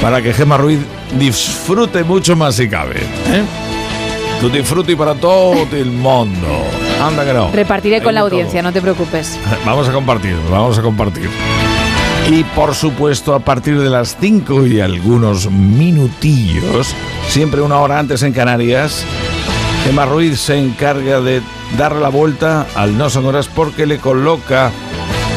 Para 0.00 0.22
que 0.22 0.32
Gema 0.32 0.56
Ruiz 0.56 0.80
disfrute 1.18 2.02
mucho 2.02 2.34
más 2.34 2.54
si 2.54 2.66
cabe. 2.66 2.96
¿eh? 2.96 3.65
Tutti 4.40 4.62
Frutti 4.62 4.94
para 4.94 5.14
todo 5.14 5.66
el 5.72 5.90
mundo. 5.90 6.46
Anda 7.02 7.24
que 7.24 7.32
no. 7.32 7.50
Repartiré 7.52 8.02
con 8.02 8.14
la 8.14 8.20
todo. 8.20 8.30
audiencia, 8.30 8.62
no 8.62 8.72
te 8.72 8.80
preocupes. 8.80 9.38
Vamos 9.66 9.88
a 9.88 9.92
compartir, 9.92 10.36
vamos 10.50 10.78
a 10.78 10.82
compartir. 10.82 11.30
Y 12.30 12.44
por 12.44 12.74
supuesto, 12.74 13.34
a 13.34 13.40
partir 13.40 13.78
de 13.80 13.88
las 13.88 14.16
5 14.20 14.66
y 14.66 14.80
algunos 14.80 15.50
minutillos, 15.50 16.94
siempre 17.28 17.60
una 17.62 17.78
hora 17.78 17.98
antes 17.98 18.22
en 18.22 18.32
Canarias, 18.32 19.04
Gemma 19.84 20.06
Ruiz 20.06 20.40
se 20.40 20.58
encarga 20.58 21.20
de 21.20 21.40
dar 21.78 21.94
la 21.94 22.08
vuelta 22.08 22.66
al 22.74 22.98
No 22.98 23.08
Son 23.10 23.26
Horas 23.26 23.48
porque 23.48 23.86
le 23.86 23.98
coloca 23.98 24.70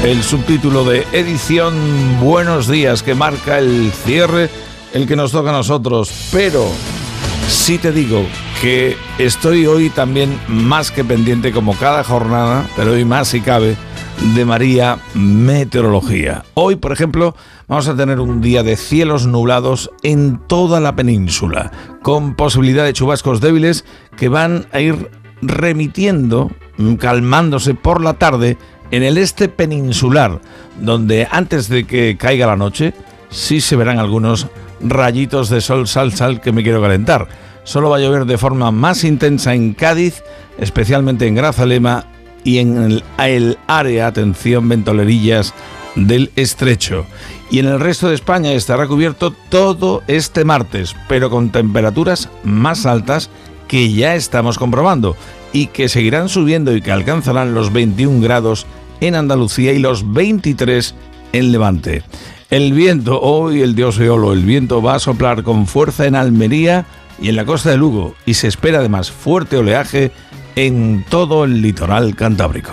el 0.03 0.23
subtítulo 0.23 0.83
de 0.83 1.05
edición 1.11 1.75
Buenos 2.19 2.67
días 2.67 3.03
que 3.03 3.13
marca 3.15 3.59
el 3.59 3.91
cierre, 4.05 4.49
el 4.93 5.07
que 5.07 5.15
nos 5.15 5.31
toca 5.31 5.49
a 5.49 5.53
nosotros. 5.53 6.29
Pero 6.31 6.65
sí 7.47 7.77
te 7.77 7.91
digo 7.91 8.25
que 8.61 8.97
estoy 9.19 9.65
hoy 9.67 9.89
también 9.89 10.37
más 10.47 10.91
que 10.91 11.05
pendiente 11.05 11.53
como 11.53 11.75
cada 11.77 12.03
jornada, 12.03 12.65
pero 12.75 12.91
hoy 12.91 13.05
más 13.05 13.29
si 13.29 13.39
cabe, 13.39 13.77
de 14.35 14.43
María 14.43 14.99
Meteorología. 15.13 16.43
Hoy, 16.55 16.75
por 16.75 16.91
ejemplo, 16.91 17.35
vamos 17.69 17.87
a 17.87 17.95
tener 17.95 18.19
un 18.19 18.41
día 18.41 18.61
de 18.63 18.75
cielos 18.75 19.27
nublados 19.27 19.91
en 20.03 20.39
toda 20.47 20.81
la 20.81 20.95
península, 20.95 21.71
con 22.01 22.35
posibilidad 22.35 22.83
de 22.83 22.91
chubascos 22.91 23.39
débiles 23.39 23.85
que 24.17 24.27
van 24.27 24.67
a 24.73 24.81
ir 24.81 25.09
remitiendo, 25.41 26.51
calmándose 26.99 27.75
por 27.75 28.03
la 28.03 28.15
tarde 28.15 28.57
en 28.91 29.03
el 29.03 29.17
este 29.17 29.47
peninsular, 29.47 30.41
donde 30.81 31.27
antes 31.31 31.69
de 31.69 31.85
que 31.85 32.17
caiga 32.17 32.47
la 32.47 32.57
noche, 32.57 32.93
sí 33.29 33.61
se 33.61 33.77
verán 33.77 33.99
algunos 33.99 34.47
rayitos 34.81 35.49
de 35.49 35.61
sol 35.61 35.87
sal 35.87 36.11
sal 36.11 36.41
que 36.41 36.51
me 36.51 36.63
quiero 36.63 36.81
calentar. 36.81 37.48
Solo 37.63 37.89
va 37.89 37.97
a 37.97 37.99
llover 37.99 38.25
de 38.25 38.37
forma 38.37 38.71
más 38.71 39.03
intensa 39.03 39.53
en 39.53 39.73
Cádiz, 39.73 40.23
especialmente 40.57 41.27
en 41.27 41.35
Grazalema 41.35 42.05
y 42.43 42.59
en 42.59 43.03
el, 43.17 43.57
área, 43.67 44.07
atención, 44.07 44.69
ventolerillas 44.69 45.53
del 45.95 46.31
estrecho. 46.35 47.05
Y 47.51 47.59
en 47.59 47.65
el 47.65 47.79
resto 47.79 48.09
de 48.09 48.15
España 48.15 48.53
estará 48.53 48.87
cubierto 48.87 49.33
todo 49.49 50.03
este 50.07 50.45
martes, 50.45 50.95
pero 51.07 51.29
con 51.29 51.49
temperaturas 51.49 52.29
más 52.43 52.85
altas 52.85 53.29
que 53.67 53.91
ya 53.91 54.15
estamos 54.15 54.57
comprobando 54.57 55.15
y 55.51 55.67
que 55.67 55.89
seguirán 55.89 56.29
subiendo 56.29 56.75
y 56.75 56.81
que 56.81 56.91
alcanzarán 56.91 57.53
los 57.53 57.73
21 57.73 58.21
grados 58.21 58.65
en 59.01 59.15
Andalucía 59.15 59.73
y 59.73 59.79
los 59.79 60.11
23 60.11 60.95
en 61.33 61.51
Levante. 61.51 62.03
El 62.49 62.73
viento, 62.73 63.21
hoy 63.21 63.61
el 63.61 63.75
dios 63.75 63.99
Eolo, 63.99 64.33
el 64.33 64.43
viento 64.43 64.81
va 64.81 64.95
a 64.95 64.99
soplar 64.99 65.43
con 65.43 65.67
fuerza 65.67 66.07
en 66.07 66.15
Almería 66.15 66.85
y 67.21 67.29
en 67.29 67.35
la 67.35 67.45
costa 67.45 67.69
de 67.69 67.77
Lugo 67.77 68.15
y 68.25 68.35
se 68.35 68.47
espera 68.47 68.79
además 68.79 69.11
fuerte 69.11 69.57
oleaje 69.57 70.11
en 70.55 71.05
todo 71.09 71.43
el 71.43 71.61
litoral 71.61 72.15
cantábrico. 72.15 72.71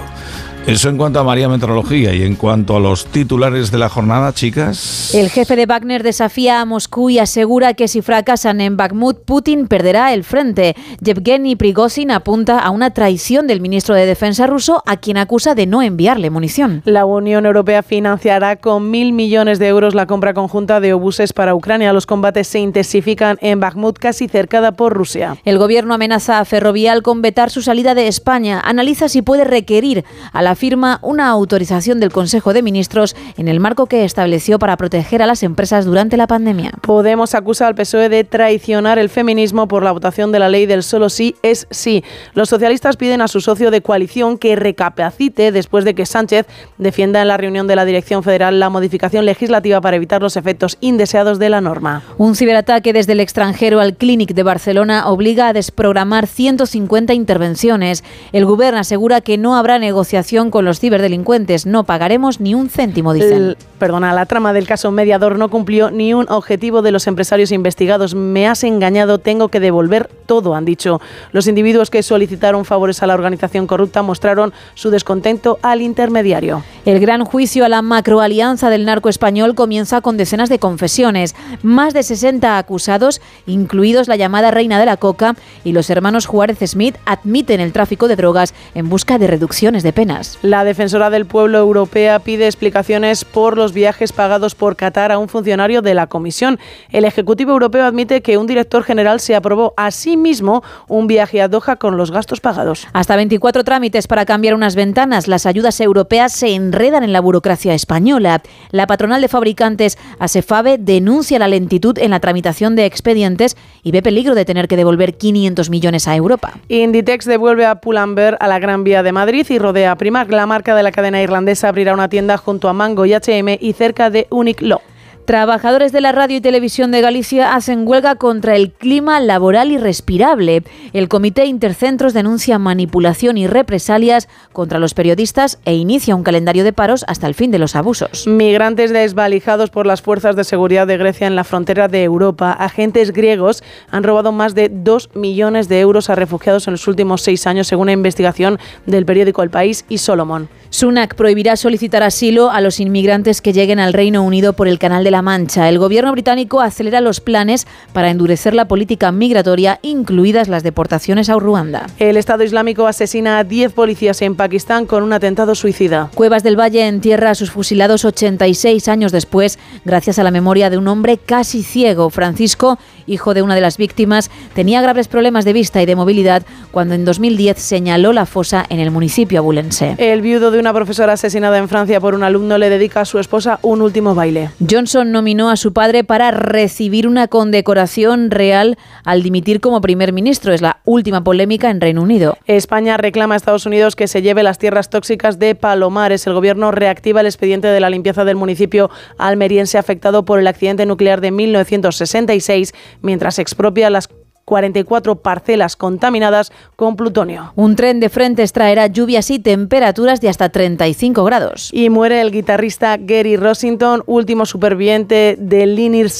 Eso 0.66 0.88
en 0.88 0.96
cuanto 0.96 1.20
a 1.20 1.22
María 1.22 1.48
Metrología 1.48 2.12
y 2.12 2.24
en 2.24 2.34
cuanto 2.34 2.76
a 2.76 2.80
los 2.80 3.06
titulares 3.06 3.70
de 3.70 3.78
la 3.78 3.88
jornada, 3.88 4.32
chicas. 4.32 5.14
El 5.14 5.30
jefe 5.30 5.54
de 5.54 5.64
Wagner 5.64 6.02
desafía 6.02 6.60
a 6.60 6.64
Moscú 6.64 7.08
y 7.08 7.20
asegura 7.20 7.74
que 7.74 7.86
si 7.86 8.02
fracasan 8.02 8.60
en 8.60 8.76
Bakhmut, 8.76 9.24
Putin 9.24 9.68
perderá 9.68 10.12
el 10.12 10.24
frente. 10.24 10.74
Yevgeny 11.00 11.54
Prigozhin 11.54 12.10
apunta 12.10 12.58
a 12.58 12.70
una 12.70 12.90
traición 12.90 13.46
del 13.46 13.60
ministro 13.60 13.94
de 13.94 14.06
Defensa 14.06 14.48
ruso, 14.48 14.82
a 14.86 14.96
quien 14.96 15.18
acusa 15.18 15.54
de 15.54 15.66
no 15.66 15.82
enviarle 15.82 16.30
munición. 16.30 16.82
La 16.84 17.04
Unión 17.04 17.46
Europea 17.46 17.84
financiará 17.84 18.56
con 18.56 18.90
mil 18.90 19.12
millones 19.12 19.60
de 19.60 19.68
euros 19.68 19.94
la 19.94 20.06
compra 20.06 20.34
conjunta 20.34 20.80
de 20.80 20.94
obuses 20.94 21.32
para 21.32 21.54
Ucrania. 21.54 21.92
Los 21.92 22.06
combates 22.06 22.48
se 22.48 22.58
intensifican 22.58 23.38
en 23.40 23.60
Bakhmut, 23.60 24.00
casi 24.00 24.26
cercada 24.26 24.72
por 24.72 24.94
Rusia. 24.94 25.36
El 25.44 25.58
gobierno 25.58 25.94
amenaza 25.94 26.40
a 26.40 26.44
Ferrovial 26.44 27.04
con 27.04 27.22
vetar 27.22 27.50
su 27.50 27.62
salida 27.62 27.94
de 27.94 28.08
España. 28.08 28.60
Analiza 28.64 29.08
si 29.08 29.22
puede 29.22 29.44
requerir 29.44 30.04
a 30.32 30.42
la 30.42 30.55
firma 30.56 30.98
una 31.02 31.28
autorización 31.28 32.00
del 32.00 32.10
Consejo 32.10 32.52
de 32.52 32.62
Ministros 32.62 33.14
en 33.36 33.48
el 33.48 33.60
marco 33.60 33.86
que 33.86 34.04
estableció 34.04 34.58
para 34.58 34.76
proteger 34.76 35.22
a 35.22 35.26
las 35.26 35.42
empresas 35.42 35.84
durante 35.84 36.16
la 36.16 36.26
pandemia. 36.26 36.72
Podemos 36.80 37.34
acusar 37.34 37.68
al 37.68 37.74
PSOE 37.74 38.08
de 38.08 38.24
traicionar 38.24 38.98
el 38.98 39.08
feminismo 39.08 39.68
por 39.68 39.82
la 39.82 39.92
votación 39.92 40.32
de 40.32 40.38
la 40.38 40.48
ley 40.48 40.66
del 40.66 40.82
solo 40.82 41.08
sí 41.08 41.36
es 41.42 41.66
sí. 41.70 42.02
Los 42.34 42.48
socialistas 42.48 42.96
piden 42.96 43.20
a 43.20 43.28
su 43.28 43.40
socio 43.40 43.70
de 43.70 43.82
coalición 43.82 44.38
que 44.38 44.56
recapacite 44.56 45.52
después 45.52 45.84
de 45.84 45.94
que 45.94 46.06
Sánchez 46.06 46.46
defienda 46.78 47.22
en 47.22 47.28
la 47.28 47.36
reunión 47.36 47.66
de 47.66 47.76
la 47.76 47.84
Dirección 47.84 48.22
Federal 48.22 48.58
la 48.58 48.70
modificación 48.70 49.24
legislativa 49.24 49.80
para 49.80 49.96
evitar 49.96 50.22
los 50.22 50.36
efectos 50.36 50.78
indeseados 50.80 51.38
de 51.38 51.50
la 51.50 51.60
norma. 51.60 52.02
Un 52.18 52.34
ciberataque 52.34 52.92
desde 52.92 53.12
el 53.12 53.20
extranjero 53.20 53.80
al 53.80 53.96
Clínic 53.96 54.34
de 54.34 54.42
Barcelona 54.42 55.08
obliga 55.08 55.48
a 55.48 55.52
desprogramar 55.52 56.26
150 56.26 57.14
intervenciones. 57.14 58.04
El 58.32 58.46
gobierno 58.46 58.80
asegura 58.80 59.20
que 59.20 59.38
no 59.38 59.56
habrá 59.56 59.78
negociación 59.78 60.45
con 60.50 60.64
los 60.64 60.80
ciberdelincuentes. 60.80 61.66
No 61.66 61.84
pagaremos 61.84 62.40
ni 62.40 62.54
un 62.54 62.68
céntimo, 62.68 63.12
dicen. 63.12 63.32
El- 63.32 63.56
perdona, 63.78 64.12
la 64.14 64.26
trama 64.26 64.52
del 64.52 64.66
caso 64.66 64.90
Mediador 64.90 65.38
no 65.38 65.48
cumplió 65.50 65.90
ni 65.90 66.14
un 66.14 66.26
objetivo 66.30 66.82
de 66.82 66.92
los 66.92 67.06
empresarios 67.06 67.52
investigados. 67.52 68.14
Me 68.14 68.48
has 68.48 68.64
engañado, 68.64 69.18
tengo 69.18 69.48
que 69.48 69.60
devolver 69.60 70.08
todo, 70.26 70.54
han 70.54 70.64
dicho. 70.64 71.00
Los 71.32 71.46
individuos 71.46 71.90
que 71.90 72.02
solicitaron 72.02 72.64
favores 72.64 73.02
a 73.02 73.06
la 73.06 73.14
organización 73.14 73.66
corrupta 73.66 74.02
mostraron 74.02 74.52
su 74.74 74.90
descontento 74.90 75.58
al 75.62 75.82
intermediario. 75.82 76.62
El 76.84 77.00
gran 77.00 77.24
juicio 77.24 77.64
a 77.64 77.68
la 77.68 77.82
macroalianza 77.82 78.70
del 78.70 78.84
narco 78.84 79.08
español 79.08 79.54
comienza 79.54 80.00
con 80.00 80.16
decenas 80.16 80.48
de 80.48 80.58
confesiones. 80.58 81.34
Más 81.62 81.92
de 81.94 82.02
60 82.02 82.58
acusados, 82.58 83.20
incluidos 83.46 84.08
la 84.08 84.16
llamada 84.16 84.50
reina 84.50 84.78
de 84.80 84.86
la 84.86 84.96
coca, 84.96 85.36
y 85.64 85.72
los 85.72 85.90
hermanos 85.90 86.26
Juárez 86.26 86.58
Smith 86.66 86.96
admiten 87.04 87.60
el 87.60 87.72
tráfico 87.72 88.08
de 88.08 88.16
drogas 88.16 88.54
en 88.74 88.88
busca 88.88 89.18
de 89.18 89.26
reducciones 89.26 89.82
de 89.82 89.92
penas. 89.92 90.35
La 90.42 90.64
defensora 90.64 91.08
del 91.08 91.24
pueblo 91.24 91.58
europea 91.58 92.18
pide 92.18 92.44
explicaciones 92.44 93.24
por 93.24 93.56
los 93.56 93.72
viajes 93.72 94.12
pagados 94.12 94.54
por 94.54 94.76
Qatar 94.76 95.10
a 95.10 95.18
un 95.18 95.28
funcionario 95.28 95.80
de 95.80 95.94
la 95.94 96.08
Comisión. 96.08 96.58
El 96.90 97.06
Ejecutivo 97.06 97.52
Europeo 97.52 97.84
admite 97.84 98.20
que 98.20 98.36
un 98.36 98.46
director 98.46 98.82
general 98.82 99.20
se 99.20 99.34
aprobó 99.34 99.72
a 99.78 99.90
sí 99.90 100.18
mismo 100.18 100.62
un 100.88 101.06
viaje 101.06 101.40
a 101.40 101.48
Doha 101.48 101.76
con 101.76 101.96
los 101.96 102.10
gastos 102.10 102.40
pagados. 102.40 102.86
Hasta 102.92 103.16
24 103.16 103.64
trámites 103.64 104.06
para 104.06 104.26
cambiar 104.26 104.54
unas 104.54 104.76
ventanas. 104.76 105.26
Las 105.26 105.46
ayudas 105.46 105.80
europeas 105.80 106.32
se 106.32 106.54
enredan 106.54 107.02
en 107.02 107.14
la 107.14 107.20
burocracia 107.20 107.72
española. 107.72 108.42
La 108.70 108.86
patronal 108.86 109.22
de 109.22 109.28
fabricantes 109.28 109.96
Asefabe 110.18 110.76
denuncia 110.76 111.38
la 111.38 111.48
lentitud 111.48 111.98
en 111.98 112.10
la 112.10 112.20
tramitación 112.20 112.76
de 112.76 112.84
expedientes 112.84 113.56
y 113.82 113.90
ve 113.90 114.02
peligro 114.02 114.34
de 114.34 114.44
tener 114.44 114.68
que 114.68 114.76
devolver 114.76 115.16
500 115.16 115.70
millones 115.70 116.06
a 116.08 116.14
Europa. 116.14 116.52
Inditex 116.68 117.24
devuelve 117.24 117.64
a 117.64 117.76
Pull&Bear 117.80 118.36
a 118.38 118.48
la 118.48 118.58
Gran 118.58 118.84
Vía 118.84 119.02
de 119.02 119.12
Madrid 119.12 119.46
y 119.48 119.58
rodea 119.58 119.92
a 119.92 119.96
Primark. 119.96 120.25
La 120.28 120.46
marca 120.46 120.74
de 120.74 120.82
la 120.82 120.92
cadena 120.92 121.22
irlandesa 121.22 121.68
abrirá 121.68 121.94
una 121.94 122.08
tienda 122.08 122.36
junto 122.36 122.68
a 122.68 122.72
Mango 122.72 123.06
y 123.06 123.14
H&M 123.14 123.58
y 123.60 123.72
cerca 123.72 124.10
de 124.10 124.26
Uniqlo. 124.30 124.80
Trabajadores 125.26 125.90
de 125.90 126.00
la 126.00 126.12
radio 126.12 126.36
y 126.36 126.40
televisión 126.40 126.92
de 126.92 127.00
Galicia 127.00 127.56
hacen 127.56 127.82
huelga 127.84 128.14
contra 128.14 128.54
el 128.54 128.70
clima 128.70 129.18
laboral 129.18 129.72
irrespirable. 129.72 130.62
El 130.92 131.08
Comité 131.08 131.46
Intercentros 131.46 132.14
denuncia 132.14 132.60
manipulación 132.60 133.36
y 133.36 133.48
represalias 133.48 134.28
contra 134.52 134.78
los 134.78 134.94
periodistas 134.94 135.58
e 135.64 135.74
inicia 135.74 136.14
un 136.14 136.22
calendario 136.22 136.62
de 136.62 136.72
paros 136.72 137.04
hasta 137.08 137.26
el 137.26 137.34
fin 137.34 137.50
de 137.50 137.58
los 137.58 137.74
abusos. 137.74 138.28
Migrantes 138.28 138.92
desvalijados 138.92 139.70
por 139.70 139.84
las 139.84 140.00
fuerzas 140.00 140.36
de 140.36 140.44
seguridad 140.44 140.86
de 140.86 140.96
Grecia 140.96 141.26
en 141.26 141.34
la 141.34 141.42
frontera 141.42 141.88
de 141.88 142.04
Europa. 142.04 142.52
Agentes 142.52 143.12
griegos 143.12 143.64
han 143.90 144.04
robado 144.04 144.30
más 144.30 144.54
de 144.54 144.68
2 144.68 145.16
millones 145.16 145.68
de 145.68 145.80
euros 145.80 146.08
a 146.08 146.14
refugiados 146.14 146.68
en 146.68 146.74
los 146.74 146.86
últimos 146.86 147.22
seis 147.22 147.48
años, 147.48 147.66
según 147.66 147.86
una 147.86 147.92
investigación 147.92 148.60
del 148.86 149.04
periódico 149.04 149.42
El 149.42 149.50
País 149.50 149.84
y 149.88 149.98
Solomon. 149.98 150.48
Sunak 150.70 151.14
prohibirá 151.14 151.56
solicitar 151.56 152.02
asilo 152.02 152.50
a 152.50 152.60
los 152.60 152.80
inmigrantes 152.80 153.40
que 153.40 153.52
lleguen 153.52 153.80
al 153.80 153.92
Reino 153.92 154.22
Unido 154.22 154.52
por 154.52 154.68
el 154.68 154.78
Canal 154.78 155.02
de 155.02 155.10
la 155.10 155.15
Mancha. 155.22 155.68
El 155.68 155.78
gobierno 155.78 156.12
británico 156.12 156.60
acelera 156.60 157.00
los 157.00 157.20
planes 157.20 157.66
para 157.92 158.10
endurecer 158.10 158.54
la 158.54 158.68
política 158.68 159.12
migratoria, 159.12 159.78
incluidas 159.82 160.48
las 160.48 160.62
deportaciones 160.62 161.30
a 161.30 161.34
Ruanda. 161.34 161.86
El 161.98 162.16
Estado 162.16 162.44
Islámico 162.44 162.86
asesina 162.86 163.38
a 163.38 163.44
10 163.44 163.72
policías 163.72 164.22
en 164.22 164.34
Pakistán 164.34 164.86
con 164.86 165.02
un 165.02 165.12
atentado 165.12 165.54
suicida. 165.54 166.10
Cuevas 166.14 166.42
del 166.42 166.58
Valle 166.58 166.86
entierra 166.86 167.30
a 167.30 167.34
sus 167.34 167.50
fusilados 167.50 168.04
86 168.04 168.88
años 168.88 169.12
después, 169.12 169.58
gracias 169.84 170.18
a 170.18 170.24
la 170.24 170.30
memoria 170.30 170.70
de 170.70 170.78
un 170.78 170.88
hombre 170.88 171.18
casi 171.18 171.62
ciego. 171.62 172.10
Francisco, 172.10 172.78
hijo 173.06 173.34
de 173.34 173.42
una 173.42 173.54
de 173.54 173.60
las 173.60 173.76
víctimas, 173.76 174.30
tenía 174.54 174.82
graves 174.82 175.08
problemas 175.08 175.44
de 175.44 175.52
vista 175.52 175.82
y 175.82 175.86
de 175.86 175.96
movilidad 175.96 176.44
cuando 176.76 176.94
en 176.94 177.06
2010 177.06 177.56
señaló 177.56 178.12
la 178.12 178.26
fosa 178.26 178.66
en 178.68 178.80
el 178.80 178.90
municipio 178.90 179.38
abulense. 179.38 179.94
El 179.96 180.20
viudo 180.20 180.50
de 180.50 180.58
una 180.58 180.74
profesora 180.74 181.14
asesinada 181.14 181.56
en 181.56 181.70
Francia 181.70 182.02
por 182.02 182.14
un 182.14 182.22
alumno 182.22 182.58
le 182.58 182.68
dedica 182.68 183.00
a 183.00 183.04
su 183.06 183.18
esposa 183.18 183.58
un 183.62 183.80
último 183.80 184.14
baile. 184.14 184.50
Johnson 184.70 185.10
nominó 185.10 185.48
a 185.48 185.56
su 185.56 185.72
padre 185.72 186.04
para 186.04 186.32
recibir 186.32 187.08
una 187.08 187.28
condecoración 187.28 188.30
real 188.30 188.76
al 189.04 189.22
dimitir 189.22 189.62
como 189.62 189.80
primer 189.80 190.12
ministro. 190.12 190.52
Es 190.52 190.60
la 190.60 190.80
última 190.84 191.24
polémica 191.24 191.70
en 191.70 191.80
Reino 191.80 192.02
Unido. 192.02 192.36
España 192.44 192.98
reclama 192.98 193.36
a 193.36 193.38
Estados 193.38 193.64
Unidos 193.64 193.96
que 193.96 194.06
se 194.06 194.20
lleve 194.20 194.42
las 194.42 194.58
tierras 194.58 194.90
tóxicas 194.90 195.38
de 195.38 195.54
Palomares. 195.54 196.26
El 196.26 196.34
gobierno 196.34 196.72
reactiva 196.72 197.22
el 197.22 197.26
expediente 197.26 197.68
de 197.68 197.80
la 197.80 197.88
limpieza 197.88 198.26
del 198.26 198.36
municipio 198.36 198.90
almeriense 199.16 199.78
afectado 199.78 200.26
por 200.26 200.40
el 200.40 200.46
accidente 200.46 200.84
nuclear 200.84 201.22
de 201.22 201.30
1966, 201.30 202.74
mientras 203.00 203.38
expropia 203.38 203.88
las 203.88 204.10
44 204.46 205.16
parcelas 205.16 205.76
contaminadas 205.76 206.52
con 206.76 206.96
plutonio. 206.96 207.52
Un 207.56 207.76
tren 207.76 208.00
de 208.00 208.08
frentes 208.08 208.52
traerá 208.52 208.86
lluvias 208.86 209.30
y 209.30 209.38
temperaturas 209.38 210.22
de 210.22 210.30
hasta 210.30 210.48
35 210.48 211.22
grados. 211.24 211.68
Y 211.72 211.90
muere 211.90 212.22
el 212.22 212.30
guitarrista 212.30 212.96
Gary 212.96 213.36
Rossington, 213.36 214.02
último 214.06 214.46
superviviente 214.46 215.36
de 215.38 215.66
Lynyrd 215.66 216.10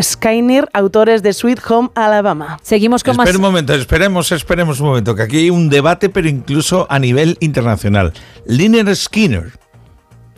Skyner, 0.00 0.68
autores 0.72 1.22
de 1.22 1.32
Sweet 1.32 1.60
Home 1.68 1.88
Alabama. 1.94 2.58
Seguimos 2.62 3.02
con 3.02 3.12
Espera 3.12 3.26
más. 3.26 3.36
un 3.36 3.42
momento, 3.42 3.74
esperemos, 3.74 4.30
esperemos 4.32 4.78
un 4.80 4.88
momento, 4.88 5.14
que 5.14 5.22
aquí 5.22 5.38
hay 5.38 5.50
un 5.50 5.68
debate, 5.68 6.08
pero 6.08 6.28
incluso 6.28 6.86
a 6.88 6.98
nivel 6.98 7.36
internacional. 7.40 8.12
Liner 8.46 8.94
Skinner 8.94 9.52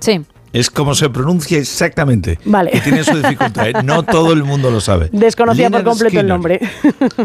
Sí. 0.00 0.20
Es 0.54 0.70
como 0.70 0.94
se 0.94 1.10
pronuncia 1.10 1.58
exactamente. 1.58 2.38
Vale. 2.46 2.70
Que 2.70 2.80
tiene 2.80 3.04
su 3.04 3.16
dificultad, 3.16 3.68
¿eh? 3.68 3.72
no 3.84 4.02
todo 4.04 4.32
el 4.32 4.42
mundo 4.44 4.70
lo 4.70 4.80
sabe. 4.80 5.10
Desconocía 5.12 5.68
por 5.68 5.84
completo 5.84 6.20
el 6.20 6.26
nombre. 6.28 6.60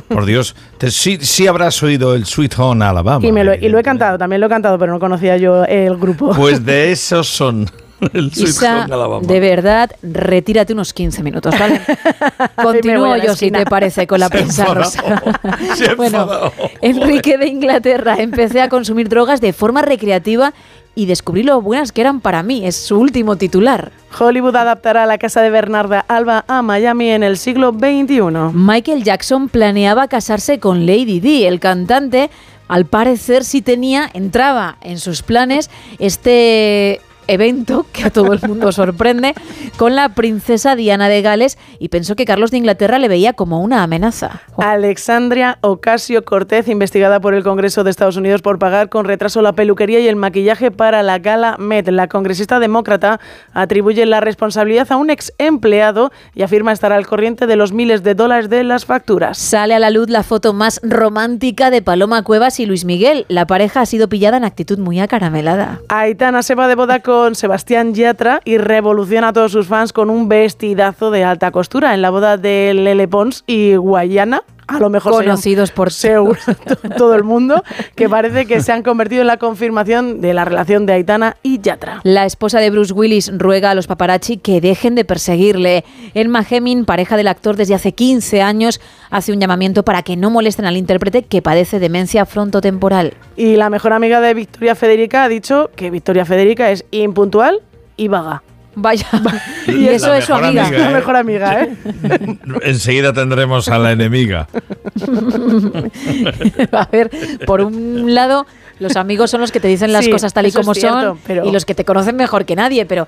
Por 0.09 0.25
Dios, 0.25 0.56
te- 0.77 0.91
sí, 0.91 1.17
sí 1.22 1.48
habrás 1.48 1.82
oído 1.82 2.16
el 2.16 2.25
Sweet 2.25 2.59
Home 2.59 2.83
Alabama. 2.83 3.25
Y, 3.25 3.32
me 3.32 3.43
lo, 3.45 3.53
y 3.56 3.69
lo 3.69 3.80
he 3.80 3.83
cantado, 3.83 4.17
también 4.17 4.41
lo 4.41 4.48
he 4.48 4.49
cantado, 4.49 4.77
pero 4.77 4.91
no 4.91 4.99
conocía 4.99 5.38
yo 5.38 5.64
el 5.64 5.95
grupo. 5.98 6.33
Pues 6.35 6.66
de 6.66 6.91
esos 6.91 7.27
son 7.27 7.69
el 8.14 8.32
Sweet 8.33 8.48
Isa, 8.49 8.83
Home 8.85 8.93
Alabama. 8.93 9.27
de 9.27 9.40
verdad, 9.41 9.91
retírate 10.01 10.74
unos 10.74 10.93
15 10.93 11.22
minutos, 11.22 11.53
¿vale? 11.59 11.82
Continúo 12.56 13.16
yo, 13.17 13.35
si 13.35 13.51
te 13.51 13.66
parece, 13.66 14.08
con 14.08 14.19
la 14.22 14.27
Se 14.30 14.33
ha 14.38 14.40
prensa 14.40 14.61
enfadado, 14.64 14.83
rosa. 14.85 15.75
se 15.75 15.90
ha 15.90 15.95
bueno, 15.95 16.22
enfadado. 16.22 16.53
Enrique 16.82 17.38
de 17.38 17.48
Inglaterra 17.48 18.16
empecé 18.19 18.61
a 18.61 18.69
consumir 18.69 19.09
drogas 19.09 19.41
de 19.41 19.51
forma 19.53 19.82
recreativa 19.82 20.53
y 20.95 21.06
descubrí 21.06 21.43
lo 21.43 21.61
buenas 21.61 21.92
que 21.92 22.01
eran 22.01 22.19
para 22.22 22.43
mí. 22.43 22.66
Es 22.66 22.76
su 22.76 22.98
último 23.00 23.35
titular. 23.38 23.92
Hollywood 24.18 24.56
adaptará 24.56 25.06
la 25.06 25.18
casa 25.18 25.42
de 25.42 25.50
Bernarda 25.50 26.03
Alba 26.08 26.45
a 26.48 26.61
Miami 26.61 27.09
en 27.09 27.24
el 27.24 27.38
siglo 27.38 27.72
XXI. 27.72 28.53
Michael 28.53 29.03
Jackson 29.03 29.50
planeaba 29.50 30.08
casarse 30.08 30.59
con 30.59 30.85
Lady 30.85 31.19
Di, 31.19 31.45
el 31.45 31.59
cantante. 31.59 32.30
Al 32.68 32.85
parecer 32.85 33.43
sí 33.43 33.61
tenía, 33.61 34.09
entraba 34.14 34.77
en 34.82 35.00
sus 35.00 35.24
planes 35.24 35.69
este 35.98 37.01
evento 37.30 37.85
que 37.93 38.03
a 38.03 38.09
todo 38.09 38.33
el 38.33 38.41
mundo 38.48 38.72
sorprende 38.72 39.33
con 39.77 39.95
la 39.95 40.09
princesa 40.09 40.75
Diana 40.75 41.09
de 41.09 41.22
Gales 41.22 41.58
y 41.80 41.90
pensó 41.90 42.16
que 42.16 42.25
Carlos 42.25 42.51
de 42.51 42.58
Inglaterra 42.58 42.99
le 42.99 43.08
veía 43.08 43.33
como 43.33 43.61
una 43.61 43.83
amenaza. 43.83 44.41
Alexandria 44.58 45.58
Ocasio 45.61 46.25
Cortez, 46.25 46.67
investigada 46.67 47.19
por 47.19 47.33
el 47.33 47.43
Congreso 47.43 47.83
de 47.83 47.91
Estados 47.91 48.17
Unidos 48.17 48.41
por 48.41 48.59
pagar 48.59 48.90
con 48.90 49.06
retraso 49.06 49.41
la 49.41 49.53
peluquería 49.53 49.99
y 49.99 50.08
el 50.08 50.16
maquillaje 50.16 50.72
para 50.72 51.03
la 51.03 51.19
gala 51.19 51.56
Met. 51.59 51.88
La 51.90 52.08
congresista 52.08 52.59
demócrata 52.59 53.19
atribuye 53.53 54.06
la 54.06 54.19
responsabilidad 54.19 54.91
a 54.91 54.98
un 54.98 55.09
ex 55.09 55.33
empleado 55.38 56.11
y 56.33 56.43
afirma 56.43 56.72
estar 56.72 56.91
al 56.91 57.06
corriente 57.06 57.48
de 57.48 57.56
los 57.56 57.72
miles 57.72 58.03
de 58.03 58.16
dólares 58.16 58.49
de 58.49 58.64
las 58.64 58.85
facturas. 58.85 59.38
Sale 59.38 59.75
a 59.75 59.80
la 59.80 59.90
luz 59.90 60.09
la 60.09 60.24
foto 60.24 60.53
más 60.53 60.80
romántica 60.83 61.69
de 61.69 61.82
Paloma 61.82 62.24
Cuevas 62.24 62.59
y 62.59 62.66
Luis 62.66 62.85
Miguel. 62.85 63.25
La 63.27 63.45
pareja 63.45 63.82
ha 63.82 63.85
sido 63.85 64.09
pillada 64.09 64.38
en 64.38 64.45
actitud 64.45 64.80
muy 64.80 64.99
acaramelada. 64.99 65.82
Aitana 65.90 66.43
se 66.43 66.56
va 66.56 66.67
de 66.67 66.75
boda 66.75 66.99
con 67.01 67.18
Sebastián 67.33 67.93
Yatra 67.93 68.41
y 68.45 68.57
revoluciona 68.57 69.30
a 69.30 69.33
todos 69.33 69.51
sus 69.51 69.67
fans 69.67 69.93
con 69.93 70.09
un 70.09 70.30
vestidazo 70.30 71.11
de 71.11 71.23
alta 71.23 71.51
costura 71.51 71.93
en 71.93 72.01
la 72.01 72.09
boda 72.09 72.38
de 72.38 72.73
Lele 72.73 73.07
Pons 73.07 73.43
y 73.45 73.75
Guayana. 73.75 74.43
A 74.67 74.80
lo 74.80 74.89
mejor 74.91 75.14
Conocidos 75.14 75.72
por 75.72 75.91
seguro 75.91 76.39
todo 76.98 77.15
el 77.15 77.23
mundo, 77.23 77.64
que 77.95 78.07
parece 78.07 78.45
que 78.45 78.61
se 78.61 78.72
han 78.72 78.83
convertido 78.83 79.22
en 79.22 79.27
la 79.27 79.38
confirmación 79.38 80.22
de 80.22 80.33
la 80.35 80.45
relación 80.45 80.85
de 80.85 80.93
Aitana 80.93 81.38
y 81.41 81.59
Yatra. 81.59 82.01
La 82.03 82.25
esposa 82.25 82.59
de 82.59 82.69
Bruce 82.69 82.93
Willis 82.93 83.31
ruega 83.35 83.72
a 83.72 83.75
los 83.75 83.88
paparazzi 83.88 84.38
que 84.38 84.61
dejen 84.61 84.93
de 84.93 85.06
perseguirle. 85.06 85.85
Elma 86.14 86.45
Heming, 86.48 86.85
pareja 86.85 87.17
del 87.17 87.30
actor 87.30 87.56
desde 87.56 87.73
hace 87.73 87.93
15 87.93 88.43
años, 88.43 88.80
hace 89.12 89.32
un 89.34 89.40
llamamiento 89.40 89.84
para 89.84 90.04
que 90.04 90.16
no 90.16 90.30
molesten 90.30 90.66
al 90.66 90.78
intérprete 90.78 91.24
que 91.24 91.42
padece 91.42 91.80
demencia 91.80 92.26
frontotemporal. 92.26 93.14
Y 93.36 93.56
la 93.56 93.70
mejor 93.70 93.94
amiga 93.94 94.22
de 94.22 94.34
Victoria 94.34 94.76
Federica 94.76 95.24
ha 95.24 95.30
dicho 95.30 95.72
que 95.76 95.90
Victoria 95.90 96.26
Federica 96.26 96.72
es 96.72 96.86
impuntual 96.92 97.62
y 97.98 98.08
vaga. 98.08 98.44
Vaya, 98.76 99.08
y 99.68 99.88
eso 99.88 100.14
es 100.14 100.26
su 100.26 100.34
amiga. 100.34 100.68
amiga, 100.68 100.80
La 100.86 100.92
¿eh? 100.92 100.94
mejor 100.94 101.16
amiga, 101.16 101.64
¿eh? 101.64 101.76
Enseguida 102.62 103.12
tendremos 103.14 103.68
a 103.68 103.78
la 103.80 103.92
enemiga. 103.92 104.48
a 106.72 106.86
ver, 106.92 107.10
por 107.46 107.62
un 107.62 108.14
lado, 108.14 108.46
los 108.80 108.96
amigos 108.96 109.32
son 109.32 109.42
los 109.42 109.52
que 109.52 109.60
te 109.60 109.68
dicen 109.68 109.92
las 109.92 110.06
Sí, 110.06 110.12
cosas 110.12 110.34
tal 110.34 110.46
y 110.46 110.52
como 110.52 110.74
cierto, 110.74 111.02
son 111.02 111.20
pero- 111.26 111.46
y 111.46 111.52
los 111.52 111.66
que 111.66 111.76
te 111.76 111.84
conocen 111.86 112.16
mejor 112.16 112.46
que 112.46 112.56
nadie, 112.56 112.86
pero 112.86 113.08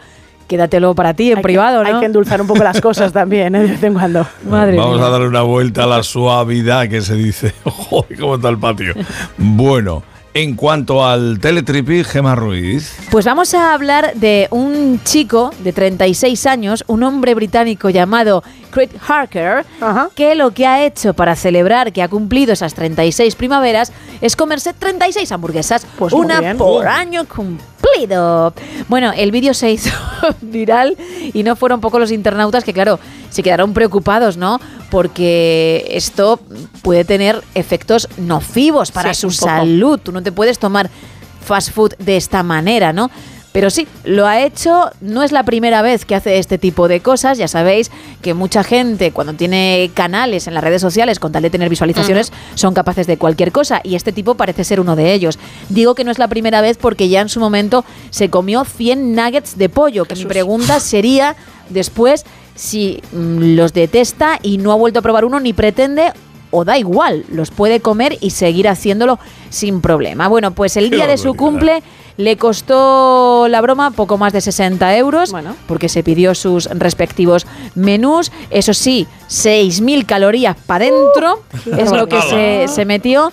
quédatelo 0.51 0.93
para 0.93 1.13
ti 1.13 1.31
en 1.31 1.37
Hay 1.37 1.41
que- 1.41 1.43
privado, 1.43 1.81
¿no? 1.83 1.89
Hay 1.93 1.99
que 1.99 2.05
endulzar 2.05 2.41
un 2.41 2.47
poco 2.47 2.63
las 2.63 2.81
cosas 2.81 3.13
también, 3.21 3.55
¿eh? 3.55 3.61
de 3.61 3.67
vez 3.71 3.83
en 3.83 3.93
cuando. 3.93 4.27
Madre 4.49 4.75
Vamos 4.77 4.97
mía. 4.97 5.07
a 5.07 5.09
darle 5.09 5.27
una 5.27 5.41
vuelta 5.43 5.85
a 5.85 5.87
la 5.87 6.03
suavidad 6.03 6.89
que 6.89 7.01
se 7.01 7.15
dice. 7.15 7.53
Joder, 7.63 8.19
cómo 8.19 8.35
está 8.35 8.49
el 8.49 8.57
patio. 8.59 8.93
Bueno, 9.37 10.03
en 10.33 10.55
cuanto 10.55 11.05
al 11.05 11.39
teletripi, 11.39 12.03
Gema 12.03 12.35
Ruiz. 12.35 12.95
Pues 13.09 13.25
vamos 13.25 13.53
a 13.53 13.73
hablar 13.73 14.13
de 14.15 14.47
un 14.51 15.01
chico 15.03 15.51
de 15.63 15.73
36 15.73 16.45
años, 16.45 16.83
un 16.87 17.03
hombre 17.03 17.33
británico 17.35 17.89
llamado 17.89 18.43
Craig 18.71 18.89
Harker, 19.07 19.65
que 20.15 20.35
lo 20.35 20.51
que 20.51 20.65
ha 20.67 20.85
hecho 20.85 21.13
para 21.13 21.35
celebrar 21.35 21.91
que 21.91 22.01
ha 22.01 22.07
cumplido 22.07 22.53
esas 22.53 22.73
36 22.73 23.35
primaveras 23.35 23.91
es 24.21 24.35
comerse 24.37 24.73
36 24.73 25.31
hamburguesas, 25.33 25.85
Pues 25.97 26.13
una 26.13 26.55
por 26.57 26.87
año 26.87 27.25
Bueno, 28.87 29.11
el 29.15 29.31
vídeo 29.31 29.53
se 29.53 29.71
hizo 29.71 29.91
viral 30.41 30.97
y 31.33 31.43
no 31.43 31.55
fueron 31.55 31.81
pocos 31.81 31.99
los 31.99 32.11
internautas 32.11 32.63
que, 32.63 32.73
claro, 32.73 32.99
se 33.29 33.43
quedaron 33.43 33.73
preocupados, 33.73 34.37
¿no? 34.37 34.59
Porque 34.89 35.85
esto 35.89 36.39
puede 36.81 37.05
tener 37.05 37.41
efectos 37.55 38.07
nocivos 38.17 38.91
para 38.91 39.13
Sí, 39.13 39.21
su 39.21 39.31
salud. 39.31 39.99
Tú 40.01 40.11
no 40.11 40.21
te 40.21 40.31
puedes 40.31 40.59
tomar 40.59 40.89
fast 41.43 41.71
food 41.71 41.93
de 41.97 42.17
esta 42.17 42.43
manera, 42.43 42.93
¿no? 42.93 43.09
Pero 43.51 43.69
sí, 43.69 43.87
lo 44.05 44.27
ha 44.27 44.41
hecho, 44.41 44.91
no 45.01 45.23
es 45.23 45.31
la 45.31 45.43
primera 45.43 45.81
vez 45.81 46.05
que 46.05 46.15
hace 46.15 46.37
este 46.37 46.57
tipo 46.57 46.87
de 46.87 47.01
cosas, 47.01 47.37
ya 47.37 47.49
sabéis 47.49 47.91
que 48.21 48.33
mucha 48.33 48.63
gente 48.63 49.11
cuando 49.11 49.33
tiene 49.33 49.91
canales 49.93 50.47
en 50.47 50.53
las 50.53 50.63
redes 50.63 50.81
sociales 50.81 51.19
con 51.19 51.33
tal 51.33 51.43
de 51.43 51.49
tener 51.49 51.69
visualizaciones 51.69 52.31
son 52.55 52.73
capaces 52.73 53.07
de 53.07 53.17
cualquier 53.17 53.51
cosa 53.51 53.81
y 53.83 53.95
este 53.95 54.13
tipo 54.13 54.35
parece 54.35 54.63
ser 54.63 54.79
uno 54.79 54.95
de 54.95 55.13
ellos. 55.13 55.37
Digo 55.69 55.95
que 55.95 56.05
no 56.05 56.11
es 56.11 56.19
la 56.19 56.29
primera 56.29 56.61
vez 56.61 56.77
porque 56.77 57.09
ya 57.09 57.19
en 57.19 57.29
su 57.29 57.39
momento 57.41 57.83
se 58.09 58.29
comió 58.29 58.63
100 58.63 59.15
nuggets 59.15 59.57
de 59.57 59.67
pollo, 59.67 60.05
que 60.05 60.15
mi 60.15 60.25
pregunta 60.25 60.79
sería 60.79 61.35
después 61.69 62.25
si 62.55 63.01
mm, 63.11 63.55
los 63.55 63.73
detesta 63.73 64.39
y 64.41 64.59
no 64.59 64.71
ha 64.71 64.75
vuelto 64.75 64.99
a 64.99 65.01
probar 65.01 65.25
uno 65.25 65.39
ni 65.39 65.51
pretende 65.51 66.13
o 66.51 66.65
da 66.65 66.77
igual, 66.77 67.25
los 67.31 67.49
puede 67.49 67.79
comer 67.79 68.17
y 68.21 68.31
seguir 68.31 68.67
haciéndolo 68.67 69.19
sin 69.49 69.81
problema. 69.81 70.27
Bueno, 70.27 70.51
pues 70.51 70.77
el 70.77 70.89
día 70.89 71.07
de 71.07 71.17
su 71.17 71.33
cumple 71.33 71.81
le 72.17 72.37
costó 72.37 73.47
la 73.47 73.61
broma 73.61 73.91
poco 73.91 74.17
más 74.17 74.33
de 74.33 74.41
60 74.41 74.97
euros 74.97 75.33
porque 75.67 75.89
se 75.89 76.03
pidió 76.03 76.35
sus 76.35 76.65
respectivos 76.65 77.47
menús. 77.75 78.31
Eso 78.49 78.73
sí, 78.73 79.07
6.000 79.29 80.05
calorías 80.05 80.55
para 80.65 80.85
adentro 80.85 81.41
es 81.77 81.91
lo 81.91 82.07
que 82.07 82.21
se, 82.21 82.67
se 82.67 82.85
metió. 82.85 83.31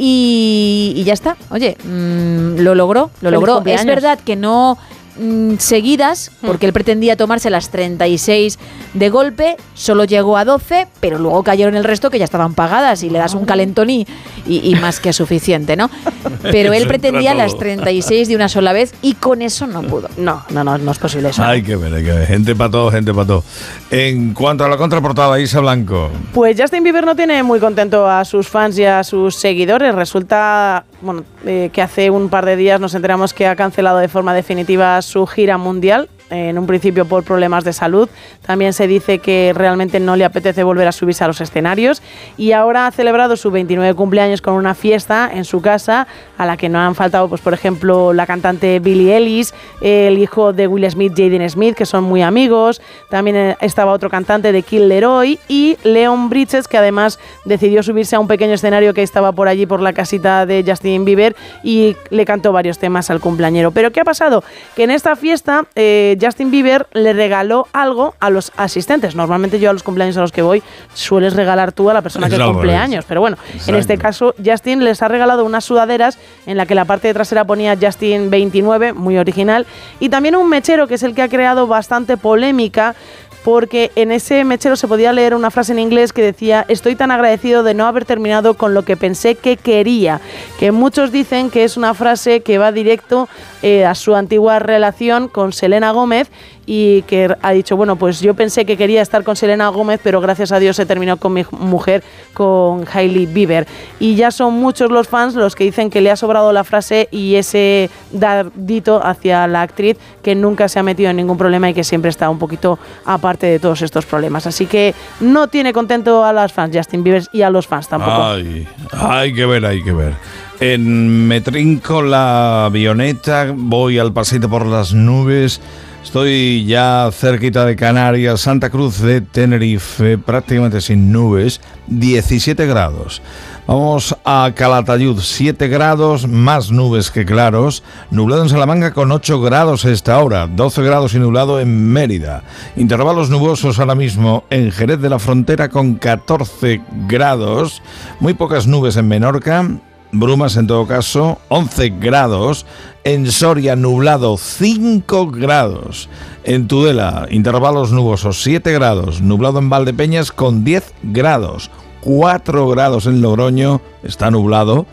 Y, 0.00 0.92
y 0.94 1.02
ya 1.02 1.12
está. 1.12 1.36
Oye, 1.50 1.76
mm, 1.82 2.60
lo 2.60 2.76
logró, 2.76 3.10
lo 3.20 3.30
Feliz 3.30 3.32
logró. 3.32 3.62
Es 3.66 3.84
verdad 3.84 4.20
que 4.24 4.36
no 4.36 4.78
mm, 5.18 5.54
seguidas, 5.58 6.30
porque 6.40 6.66
él 6.66 6.72
pretendía 6.72 7.16
tomarse 7.16 7.50
las 7.50 7.70
36 7.70 8.58
de 8.94 9.08
golpe, 9.10 9.56
solo 9.74 10.04
llegó 10.04 10.36
a 10.36 10.44
12, 10.44 10.86
pero 11.00 11.18
luego 11.18 11.42
cayeron 11.42 11.76
el 11.76 11.84
resto 11.84 12.10
que 12.10 12.18
ya 12.18 12.24
estaban 12.24 12.54
pagadas 12.54 13.02
y 13.02 13.10
le 13.10 13.18
das 13.18 13.34
un 13.34 13.44
calentón 13.44 13.90
y, 13.90 14.06
y- 14.46 14.74
más 14.76 15.00
que 15.00 15.12
suficiente, 15.12 15.76
¿no? 15.76 15.90
Pero 16.42 16.72
él 16.72 16.86
pretendía 16.86 17.34
las 17.34 17.50
todo. 17.52 17.60
36 17.60 18.28
de 18.28 18.36
una 18.36 18.48
sola 18.48 18.72
vez 18.72 18.94
y 19.02 19.14
con 19.14 19.42
eso 19.42 19.66
no 19.66 19.82
pudo. 19.82 20.08
No, 20.16 20.44
no, 20.50 20.62
no, 20.62 20.78
no 20.78 20.92
es 20.92 20.98
posible 20.98 21.30
eso. 21.30 21.42
Hay 21.42 21.62
que 21.62 21.74
ver, 21.74 21.92
hay 21.92 22.04
que 22.04 22.12
ver. 22.12 22.26
Gente 22.26 22.54
para 22.54 22.70
todo, 22.70 22.90
gente 22.92 23.12
para 23.12 23.26
todo. 23.26 23.44
En 23.90 24.34
cuanto 24.34 24.64
a 24.64 24.68
la 24.68 24.76
contraportada, 24.76 25.38
Isa 25.40 25.60
Blanco. 25.60 26.10
Pues 26.32 26.56
Justin 26.60 26.84
Bieber 26.84 27.04
no 27.04 27.16
tiene 27.16 27.42
muy 27.42 27.58
contento 27.58 28.08
a 28.08 28.24
sus 28.24 28.48
fans 28.48 28.78
y 28.78 28.84
a 28.84 29.02
sus 29.02 29.34
seguidores. 29.34 29.94
Resulta 29.94 30.84
bueno, 31.00 31.24
eh, 31.44 31.70
que 31.72 31.82
hace 31.82 32.10
un 32.10 32.28
par 32.28 32.44
de 32.44 32.56
días 32.56 32.80
nos 32.80 32.94
enteramos 32.94 33.34
que 33.34 33.46
ha 33.46 33.56
cancelado 33.56 33.98
de 33.98 34.08
forma 34.08 34.34
definitiva 34.34 35.00
su 35.02 35.26
gira 35.26 35.58
mundial. 35.58 36.08
En 36.30 36.58
un 36.58 36.66
principio 36.66 37.06
por 37.06 37.24
problemas 37.24 37.64
de 37.64 37.72
salud. 37.72 38.08
También 38.46 38.72
se 38.72 38.86
dice 38.86 39.18
que 39.18 39.52
realmente 39.54 40.00
no 40.00 40.16
le 40.16 40.24
apetece 40.24 40.62
volver 40.62 40.86
a 40.86 40.92
subirse 40.92 41.24
a 41.24 41.26
los 41.26 41.40
escenarios. 41.40 42.02
Y 42.36 42.52
ahora 42.52 42.86
ha 42.86 42.90
celebrado 42.90 43.36
su 43.36 43.50
29 43.50 43.94
cumpleaños 43.94 44.42
con 44.42 44.54
una 44.54 44.74
fiesta 44.74 45.30
en 45.32 45.44
su 45.44 45.60
casa 45.60 46.06
a 46.36 46.46
la 46.46 46.56
que 46.56 46.68
no 46.68 46.78
han 46.78 46.94
faltado, 46.94 47.28
pues 47.28 47.40
por 47.40 47.54
ejemplo, 47.54 48.12
la 48.12 48.26
cantante 48.26 48.78
Billie 48.78 49.16
Ellis, 49.16 49.54
el 49.80 50.18
hijo 50.18 50.52
de 50.52 50.66
Will 50.66 50.90
Smith, 50.90 51.12
Jaden 51.16 51.48
Smith, 51.48 51.74
que 51.74 51.86
son 51.86 52.04
muy 52.04 52.22
amigos. 52.22 52.80
También 53.08 53.36
eh, 53.36 53.56
estaba 53.60 53.92
otro 53.92 54.10
cantante 54.10 54.52
de 54.52 54.62
Kill 54.62 54.88
Leroy 54.88 55.38
y 55.48 55.76
Leon 55.82 56.28
Bridges, 56.28 56.68
que 56.68 56.76
además 56.76 57.18
decidió 57.44 57.82
subirse 57.82 58.16
a 58.16 58.20
un 58.20 58.28
pequeño 58.28 58.54
escenario 58.54 58.94
que 58.94 59.02
estaba 59.02 59.32
por 59.32 59.48
allí 59.48 59.66
por 59.66 59.80
la 59.80 59.92
casita 59.92 60.46
de 60.46 60.64
Justin 60.66 61.04
Bieber 61.04 61.34
y 61.62 61.96
le 62.10 62.24
cantó 62.24 62.52
varios 62.52 62.78
temas 62.78 63.10
al 63.10 63.20
cumpleañero. 63.20 63.70
Pero 63.70 63.92
¿qué 63.92 64.00
ha 64.00 64.04
pasado? 64.04 64.44
Que 64.76 64.84
en 64.84 64.90
esta 64.90 65.16
fiesta 65.16 65.66
eh, 65.74 66.16
Justin 66.20 66.50
Bieber 66.50 66.86
le 66.92 67.12
regaló 67.12 67.66
algo 67.72 68.14
a 68.20 68.30
los 68.30 68.52
asistentes. 68.56 69.14
Normalmente 69.14 69.58
yo 69.60 69.70
a 69.70 69.72
los 69.72 69.82
cumpleaños 69.82 70.16
a 70.16 70.20
los 70.20 70.32
que 70.32 70.42
voy 70.42 70.62
sueles 70.94 71.34
regalar 71.34 71.72
tú 71.72 71.90
a 71.90 71.94
la 71.94 72.02
persona 72.02 72.26
Es 72.26 72.34
que 72.34 72.42
al 72.42 72.48
cumple 72.52 72.72
revés. 72.72 72.84
años. 72.84 73.04
Pero 73.06 73.20
bueno, 73.20 73.36
en 73.50 73.56
Exacto. 73.56 73.78
este 73.78 73.98
caso 73.98 74.34
Justin 74.44 74.84
les 74.84 75.02
ha 75.02 75.08
regalado 75.08 75.44
unas 75.44 75.64
sudaderas 75.64 76.18
en 76.46 76.56
la 76.56 76.66
que 76.66 76.74
la 76.74 76.84
parte 76.84 77.08
de 77.08 77.14
trasera 77.14 77.44
ponía 77.44 77.76
Justin 77.80 78.30
29, 78.30 78.92
muy 78.92 79.18
original, 79.18 79.66
y 80.00 80.08
también 80.08 80.36
un 80.36 80.48
mechero 80.48 80.86
que 80.86 80.94
es 80.94 81.02
el 81.02 81.14
que 81.14 81.22
ha 81.22 81.28
creado 81.28 81.66
bastante 81.66 82.16
polémica 82.16 82.94
porque 83.44 83.90
en 83.94 84.12
ese 84.12 84.44
mechero 84.44 84.76
se 84.76 84.88
podía 84.88 85.12
leer 85.12 85.34
una 85.34 85.50
frase 85.50 85.72
en 85.72 85.78
inglés 85.78 86.12
que 86.12 86.22
decía 86.22 86.64
estoy 86.68 86.96
tan 86.96 87.10
agradecido 87.10 87.62
de 87.62 87.74
no 87.74 87.86
haber 87.86 88.04
terminado 88.04 88.54
con 88.54 88.74
lo 88.74 88.84
que 88.84 88.96
pensé 88.96 89.34
que 89.34 89.56
quería, 89.56 90.20
que 90.58 90.72
muchos 90.72 91.12
dicen 91.12 91.50
que 91.50 91.64
es 91.64 91.76
una 91.76 91.94
frase 91.94 92.40
que 92.40 92.58
va 92.58 92.72
directo 92.72 93.28
eh, 93.62 93.84
a 93.84 93.94
su 93.94 94.14
antigua 94.14 94.58
relación 94.58 95.28
con 95.28 95.52
Selena 95.52 95.92
Gómez 95.92 96.30
y 96.70 97.00
que 97.02 97.34
ha 97.40 97.52
dicho, 97.52 97.78
bueno, 97.78 97.96
pues 97.96 98.20
yo 98.20 98.34
pensé 98.34 98.66
que 98.66 98.76
quería 98.76 99.00
estar 99.00 99.24
con 99.24 99.36
Selena 99.36 99.68
Gómez, 99.68 100.00
pero 100.02 100.20
gracias 100.20 100.52
a 100.52 100.58
Dios 100.58 100.76
se 100.76 100.84
terminó 100.84 101.16
con 101.16 101.32
mi 101.32 101.42
mujer, 101.50 102.04
con 102.34 102.84
Hailey 102.92 103.24
Bieber. 103.24 103.66
Y 103.98 104.16
ya 104.16 104.30
son 104.30 104.52
muchos 104.52 104.90
los 104.90 105.08
fans 105.08 105.34
los 105.34 105.54
que 105.54 105.64
dicen 105.64 105.88
que 105.88 106.02
le 106.02 106.10
ha 106.10 106.16
sobrado 106.16 106.52
la 106.52 106.64
frase 106.64 107.08
y 107.10 107.36
ese 107.36 107.88
dardito 108.12 109.00
hacia 109.02 109.46
la 109.46 109.62
actriz 109.62 109.96
que 110.22 110.34
nunca 110.34 110.68
se 110.68 110.78
ha 110.78 110.82
metido 110.82 111.08
en 111.08 111.16
ningún 111.16 111.38
problema 111.38 111.70
y 111.70 111.74
que 111.74 111.84
siempre 111.84 112.10
está 112.10 112.28
un 112.28 112.38
poquito 112.38 112.78
aparte 113.06 113.46
de 113.46 113.58
todos 113.58 113.80
estos 113.80 114.04
problemas. 114.04 114.46
Así 114.46 114.66
que 114.66 114.94
no 115.20 115.48
tiene 115.48 115.72
contento 115.72 116.22
a 116.22 116.34
las 116.34 116.52
fans 116.52 116.76
Justin 116.76 117.02
Bieber 117.02 117.24
y 117.32 117.40
a 117.40 117.48
los 117.48 117.66
fans 117.66 117.88
tampoco. 117.88 118.22
Ay, 118.22 118.68
hay 118.92 119.32
que 119.32 119.46
ver, 119.46 119.64
hay 119.64 119.82
que 119.82 119.92
ver. 119.92 120.12
En, 120.60 121.26
me 121.26 121.40
trinco 121.40 122.02
la 122.02 122.66
avioneta, 122.66 123.54
voy 123.56 123.98
al 123.98 124.12
paseito 124.12 124.50
por 124.50 124.66
las 124.66 124.92
nubes. 124.92 125.62
Estoy 126.02 126.64
ya 126.64 127.10
cerquita 127.12 127.66
de 127.66 127.76
Canarias, 127.76 128.40
Santa 128.40 128.70
Cruz 128.70 129.00
de 129.00 129.20
Tenerife, 129.20 130.16
prácticamente 130.16 130.80
sin 130.80 131.12
nubes, 131.12 131.60
17 131.88 132.66
grados. 132.66 133.20
Vamos 133.66 134.16
a 134.24 134.50
Calatayud, 134.54 135.20
7 135.20 135.68
grados, 135.68 136.26
más 136.26 136.70
nubes 136.70 137.10
que 137.10 137.26
claros. 137.26 137.82
Nublado 138.10 138.42
en 138.42 138.48
Salamanca 138.48 138.94
con 138.94 139.12
8 139.12 139.42
grados 139.42 139.84
esta 139.84 140.18
hora, 140.20 140.46
12 140.46 140.82
grados 140.82 141.12
y 141.12 141.18
nublado 141.18 141.60
en 141.60 141.92
Mérida. 141.92 142.44
Intervalos 142.76 143.28
nubosos 143.28 143.78
ahora 143.78 143.94
mismo 143.94 144.44
en 144.48 144.72
Jerez 144.72 145.00
de 145.00 145.10
la 145.10 145.18
Frontera 145.18 145.68
con 145.68 145.96
14 145.96 146.80
grados. 147.06 147.82
Muy 148.20 148.32
pocas 148.32 148.66
nubes 148.66 148.96
en 148.96 149.08
Menorca. 149.08 149.68
Brumas 150.12 150.56
en 150.56 150.66
todo 150.66 150.86
caso, 150.86 151.38
11 151.48 151.90
grados. 152.00 152.64
En 153.04 153.30
Soria, 153.30 153.76
nublado, 153.76 154.36
5 154.36 155.30
grados. 155.30 156.08
En 156.44 156.66
Tudela, 156.66 157.26
intervalos 157.30 157.92
nubosos, 157.92 158.42
7 158.42 158.72
grados. 158.72 159.20
Nublado 159.20 159.58
en 159.58 159.70
Valdepeñas 159.70 160.32
con 160.32 160.64
10 160.64 160.94
grados. 161.02 161.70
4 162.00 162.68
grados 162.68 163.06
en 163.06 163.20
Logroño, 163.20 163.80
está 164.02 164.30
nublado. 164.30 164.86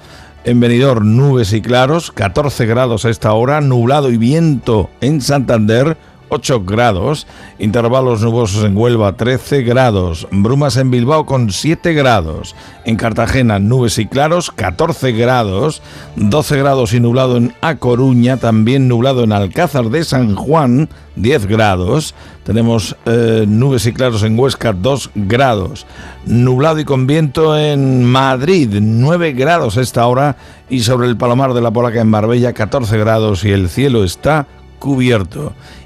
En 0.43 0.59
Benidorm, 0.59 1.15
nubes 1.15 1.53
y 1.53 1.61
claros, 1.61 2.11
14 2.11 2.65
grados 2.65 3.05
a 3.05 3.09
esta 3.09 3.33
hora. 3.33 3.61
Nublado 3.61 4.11
y 4.11 4.17
viento 4.17 4.89
en 5.01 5.21
Santander, 5.21 5.97
8 6.29 6.63
grados. 6.63 7.27
Intervalos 7.59 8.21
nubosos 8.21 8.63
en 8.63 8.77
Huelva, 8.77 9.13
13 9.13 9.63
grados. 9.63 10.27
Brumas 10.31 10.77
en 10.77 10.91
Bilbao 10.91 11.25
con 11.25 11.51
7 11.51 11.93
grados. 11.93 12.55
En 12.83 12.97
Cartagena, 12.97 13.59
nubes 13.59 13.97
y 13.97 14.05
claros, 14.05 14.51
14 14.51 15.11
grados. 15.13 15.81
12 16.15 16.57
grados 16.57 16.93
y 16.93 16.99
nublado 16.99 17.37
en 17.37 17.53
A 17.61 17.75
Coruña. 17.75 18.37
También 18.37 18.87
nublado 18.87 19.23
en 19.23 19.31
Alcázar 19.31 19.89
de 19.89 20.03
San 20.03 20.35
Juan, 20.35 20.89
10 21.15 21.47
grados. 21.47 22.13
Tenemos 22.43 22.95
eh, 23.05 23.45
nubes 23.47 23.85
y 23.87 23.93
claros 23.93 24.23
en 24.23 24.37
Huesca, 24.37 24.71
2 24.71 25.11
grados. 25.15 25.87
Nublado 26.25 26.79
y 26.79 26.85
con 26.85 27.07
viento 27.07 27.57
en 27.57 28.03
Madrid, 28.05 28.69
9 28.81 29.33
grados 29.33 29.77
esta 29.77 30.05
hora. 30.05 30.37
Y 30.69 30.81
sobre 30.81 31.07
el 31.07 31.17
Palomar 31.17 31.53
de 31.53 31.61
la 31.61 31.71
Polaca 31.71 32.01
en 32.01 32.07
Marbella, 32.07 32.53
14 32.53 32.97
grados. 32.97 33.43
Y 33.45 33.51
el 33.51 33.69
cielo 33.69 34.03
está 34.03 34.47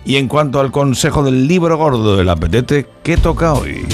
Y 0.05 0.15
en 0.17 0.27
cuanto 0.27 0.59
al 0.59 0.71
consejo 0.71 1.23
del 1.23 1.47
libro 1.47 1.77
gordo 1.77 2.17
del 2.17 2.29
apetete, 2.29 2.85
¿qué 3.03 3.17
toca 3.17 3.53
hoy? 3.53 3.85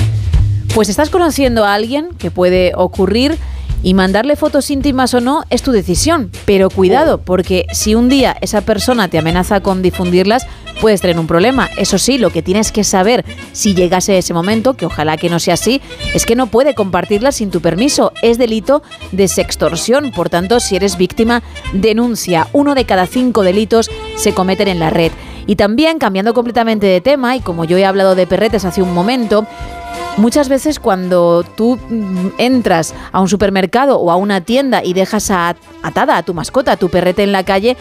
Pues 0.73 0.89
estás 0.89 1.09
conociendo 1.09 1.63
a 1.63 1.73
alguien 1.73 2.09
que 2.17 2.31
puede 2.31 2.73
ocurrir 2.75 3.37
y 3.83 3.93
mandarle 3.93 4.35
fotos 4.35 4.71
íntimas 4.71 5.13
o 5.13 5.21
no 5.21 5.43
es 5.51 5.61
tu 5.61 5.71
decisión. 5.71 6.31
Pero 6.45 6.69
cuidado, 6.69 7.19
porque 7.19 7.67
si 7.71 7.93
un 7.93 8.09
día 8.09 8.35
esa 8.41 8.61
persona 8.61 9.07
te 9.07 9.19
amenaza 9.19 9.61
con 9.61 9.81
difundirlas, 9.81 10.47
puedes 10.81 11.01
tener 11.01 11.19
un 11.19 11.27
problema. 11.27 11.69
Eso 11.77 11.97
sí, 11.97 12.17
lo 12.17 12.29
que 12.29 12.41
tienes 12.41 12.71
que 12.71 12.83
saber 12.83 13.25
si 13.51 13.73
llegase 13.73 14.17
ese 14.17 14.33
momento, 14.33 14.75
que 14.75 14.85
ojalá 14.85 15.17
que 15.17 15.29
no 15.29 15.39
sea 15.39 15.55
así, 15.55 15.81
es 16.13 16.25
que 16.25 16.35
no 16.35 16.47
puede 16.47 16.75
compartirlas 16.75 17.35
sin 17.35 17.51
tu 17.51 17.61
permiso. 17.61 18.11
Es 18.21 18.37
delito 18.37 18.83
de 19.11 19.27
sextorsión. 19.27 20.11
Por 20.11 20.29
tanto, 20.29 20.59
si 20.59 20.75
eres 20.75 20.97
víctima, 20.97 21.43
denuncia. 21.73 22.47
Uno 22.53 22.75
de 22.75 22.85
cada 22.85 23.07
cinco 23.07 23.43
delitos 23.43 23.89
se 24.17 24.33
cometen 24.33 24.67
en 24.67 24.79
la 24.79 24.89
red. 24.89 25.11
Y 25.47 25.57
también, 25.57 25.99
cambiando 25.99 26.33
completamente 26.33 26.87
de 26.87 27.01
tema, 27.01 27.35
y 27.35 27.39
como 27.39 27.65
yo 27.65 27.77
he 27.77 27.85
hablado 27.85 28.15
de 28.15 28.25
perretes 28.25 28.65
hace 28.65 28.81
un 28.81 28.93
momento, 28.93 29.45
Muchas 30.17 30.47
veces 30.47 30.79
cuando 30.79 31.43
tú 31.43 31.77
mm, 31.89 32.35
entras 32.37 32.93
a 33.11 33.19
un 33.19 33.27
supermercado 33.27 33.99
o 33.99 34.11
a 34.11 34.15
una 34.15 34.39
tienda 34.39 34.81
y 34.81 34.93
dejas 34.93 35.29
atada 35.29 36.15
a 36.15 36.23
tu 36.23 36.33
mascota, 36.33 36.73
a 36.73 36.77
tu 36.77 36.89
perrete 36.89 37.23
en 37.23 37.33
la 37.33 37.43
calle, 37.43 37.75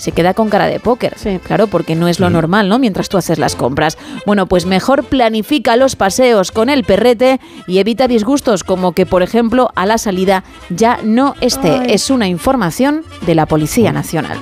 se 0.00 0.12
queda 0.12 0.32
con 0.32 0.48
cara 0.48 0.66
de 0.66 0.80
póker. 0.80 1.14
Claro, 1.44 1.66
porque 1.66 1.94
no 1.94 2.08
es 2.08 2.20
lo 2.20 2.30
normal, 2.30 2.70
¿no? 2.70 2.78
Mientras 2.78 3.10
tú 3.10 3.18
haces 3.18 3.38
las 3.38 3.54
compras. 3.54 3.98
Bueno, 4.24 4.46
pues 4.46 4.64
mejor 4.64 5.04
planifica 5.04 5.76
los 5.76 5.94
paseos 5.94 6.52
con 6.52 6.70
el 6.70 6.84
perrete 6.84 7.38
y 7.66 7.80
evita 7.80 8.08
disgustos 8.08 8.64
como 8.64 8.92
que, 8.92 9.04
por 9.04 9.22
ejemplo, 9.22 9.70
a 9.76 9.84
la 9.84 9.98
salida 9.98 10.42
ya 10.70 10.98
no 11.04 11.34
esté. 11.42 11.92
Es 11.92 12.08
una 12.08 12.28
información 12.28 13.02
de 13.26 13.34
la 13.34 13.44
Policía 13.44 13.92
Nacional. 13.92 14.38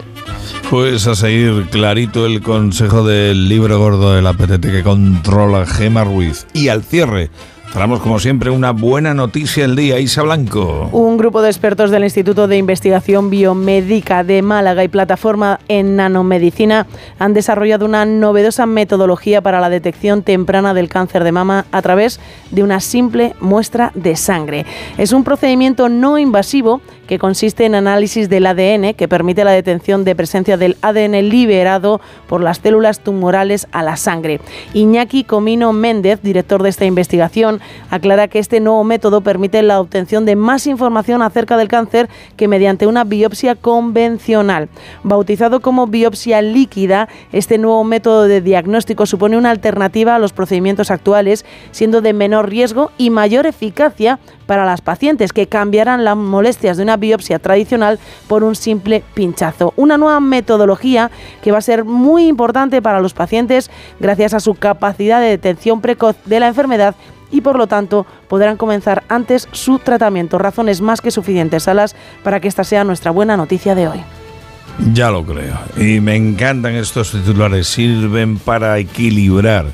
Pues 0.71 1.09
a 1.09 1.17
seguir 1.17 1.67
clarito 1.71 2.25
el 2.25 2.41
consejo 2.41 3.05
del 3.05 3.49
libro 3.49 3.81
gordo 3.81 4.13
del 4.13 4.29
apetete 4.29 4.71
que 4.71 4.85
controla 4.85 5.67
Gema 5.67 6.05
Ruiz. 6.05 6.47
Y 6.53 6.69
al 6.69 6.85
cierre, 6.85 7.31
traemos 7.73 8.01
como 8.01 8.19
siempre 8.19 8.51
una 8.51 8.73
buena 8.73 9.15
noticia 9.15 9.65
el 9.65 9.77
día, 9.77 9.99
Isa 9.99 10.23
Blanco. 10.23 10.89
Un 10.93 11.17
grupo 11.17 11.43
de 11.43 11.49
expertos 11.49 11.91
del 11.91 12.05
Instituto 12.05 12.49
de 12.49 12.57
Investigación 12.57 13.31
Biomédica 13.31 14.25
de 14.25 14.43
Málaga 14.43 14.85
y 14.85 14.89
Plataforma 14.89 15.61
en 15.69 15.97
Nanomedicina 15.97 16.87
han 17.19 17.35
desarrollado 17.35 17.85
una 17.85 18.05
novedosa 18.05 18.67
metodología 18.67 19.43
para 19.43 19.61
la 19.61 19.71
detección 19.71 20.23
temprana 20.23 20.75
del 20.75 20.89
cáncer 20.89 21.25
de 21.25 21.33
mama 21.33 21.67
a 21.71 21.83
través 21.83 22.21
de 22.51 22.63
una 22.63 22.81
simple 22.81 23.35
muestra 23.41 23.93
de 23.95 24.17
sangre. 24.17 24.65
Es 24.97 25.13
un 25.13 25.25
procedimiento 25.25 25.89
no 25.89 26.19
invasivo 26.19 26.81
que 27.09 27.19
consiste 27.19 27.65
en 27.65 27.75
análisis 27.75 28.29
del 28.29 28.47
ADN 28.47 28.95
que 28.95 29.09
permite 29.09 29.43
la 29.43 29.51
detención 29.51 30.05
de 30.05 30.15
presencia 30.15 30.57
del 30.57 30.77
ADN 30.83 31.29
liberado 31.29 32.01
por 32.29 32.43
las 32.43 32.59
células 32.59 33.01
tumorales 33.01 33.67
a 33.73 33.83
la 33.83 33.97
sangre. 33.97 34.41
Iñaki 34.75 35.25
Comino 35.25 35.73
Méndez, 35.73 36.21
director 36.23 36.63
de 36.63 36.69
esta 36.69 36.85
investigación, 36.85 37.61
aclara 37.91 38.29
que 38.29 38.39
este 38.39 38.61
nuevo 38.61 38.85
método 38.85 39.23
permite 39.23 39.63
la 39.63 39.81
obtención 39.81 40.27
de 40.27 40.37
más 40.37 40.67
información 40.67 41.23
acerca 41.23 41.57
del 41.57 41.69
cáncer 41.69 42.11
que 42.37 42.47
mediante 42.47 42.87
una 42.87 43.05
biopsia 43.05 43.55
convencional. 43.55 44.69
Bautizado 45.03 45.61
como 45.61 45.87
biopsia 45.87 46.43
líquida, 46.43 47.09
este 47.33 47.57
nuevo 47.57 47.83
método 47.85 48.25
de 48.25 48.43
diagnóstico 48.43 49.07
supone 49.07 49.39
una 49.39 49.51
alternativa 49.51 50.15
a 50.15 50.19
los 50.19 50.35
procedimientos 50.35 50.91
actuales, 50.91 51.47
siendo 51.71 52.03
de 52.03 52.13
menor 52.13 52.51
riesgo 52.51 52.93
y 52.99 53.09
mayor 53.09 53.47
eficacia 53.47 54.19
para 54.45 54.67
las 54.67 54.83
pacientes 54.83 55.33
que 55.33 55.47
cambiarán 55.47 56.05
las 56.05 56.17
molestias 56.17 56.77
de 56.77 56.83
una 56.83 56.98
biopsia 56.99 57.39
tradicional 57.39 57.99
por 58.27 58.45
un 58.45 58.55
simple 58.55 59.03
pinchazo. 59.15 59.73
Una 59.77 59.99
nueva 59.99 60.21
metodología 60.21 61.11
que 61.43 61.53
va 61.53 61.59
a 61.59 61.63
ser 61.63 61.85
muy 61.85 62.27
importante 62.27 62.83
para 62.83 63.01
los 63.01 63.15
pacientes 63.15 63.71
gracias 64.01 64.35
a 64.35 64.41
su 64.41 64.55
capacidad 64.55 65.21
de 65.21 65.29
detención 65.29 65.81
precoz 65.81 66.17
de 66.25 66.41
la 66.41 66.49
enfermedad 66.49 66.95
y 67.31 67.41
por 67.41 67.59
lo 67.59 67.67
tanto 67.67 68.07
podrán 68.29 68.57
comenzar 68.57 69.05
antes 69.09 69.49
su 69.53 69.79
tratamiento. 69.79 70.39
Razones 70.39 70.81
más 70.81 71.01
que 71.01 71.11
suficientes, 71.11 71.65
Salas, 71.65 71.95
para 72.23 72.41
que 72.41 72.49
esta 72.49 72.65
sea 72.65 72.85
nuestra 72.85 73.11
buena 73.11 73.37
noticia 73.37 73.75
de 73.75 73.89
hoy. 73.89 74.01
Ya 74.93 75.11
lo 75.11 75.25
creo. 75.25 75.59
Y 75.77 76.01
me 76.01 76.17
encantan 76.17 76.75
estos 76.75 77.11
titulares, 77.11 77.67
sirven 77.67 78.39
para 78.39 78.79
equilibrar. 78.79 79.67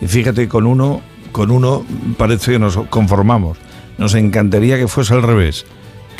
Y 0.00 0.06
fíjate, 0.06 0.48
con 0.48 0.66
uno, 0.66 1.00
con 1.32 1.50
uno 1.50 1.84
parece 2.16 2.52
que 2.52 2.58
nos 2.58 2.76
conformamos. 2.88 3.58
Nos 3.98 4.14
encantaría 4.14 4.78
que 4.78 4.88
fuese 4.88 5.14
al 5.14 5.22
revés, 5.22 5.66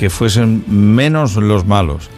que 0.02 0.10
fuesen 0.10 0.64
menos 0.66 1.36
los 1.36 1.64
malos. 1.64 2.10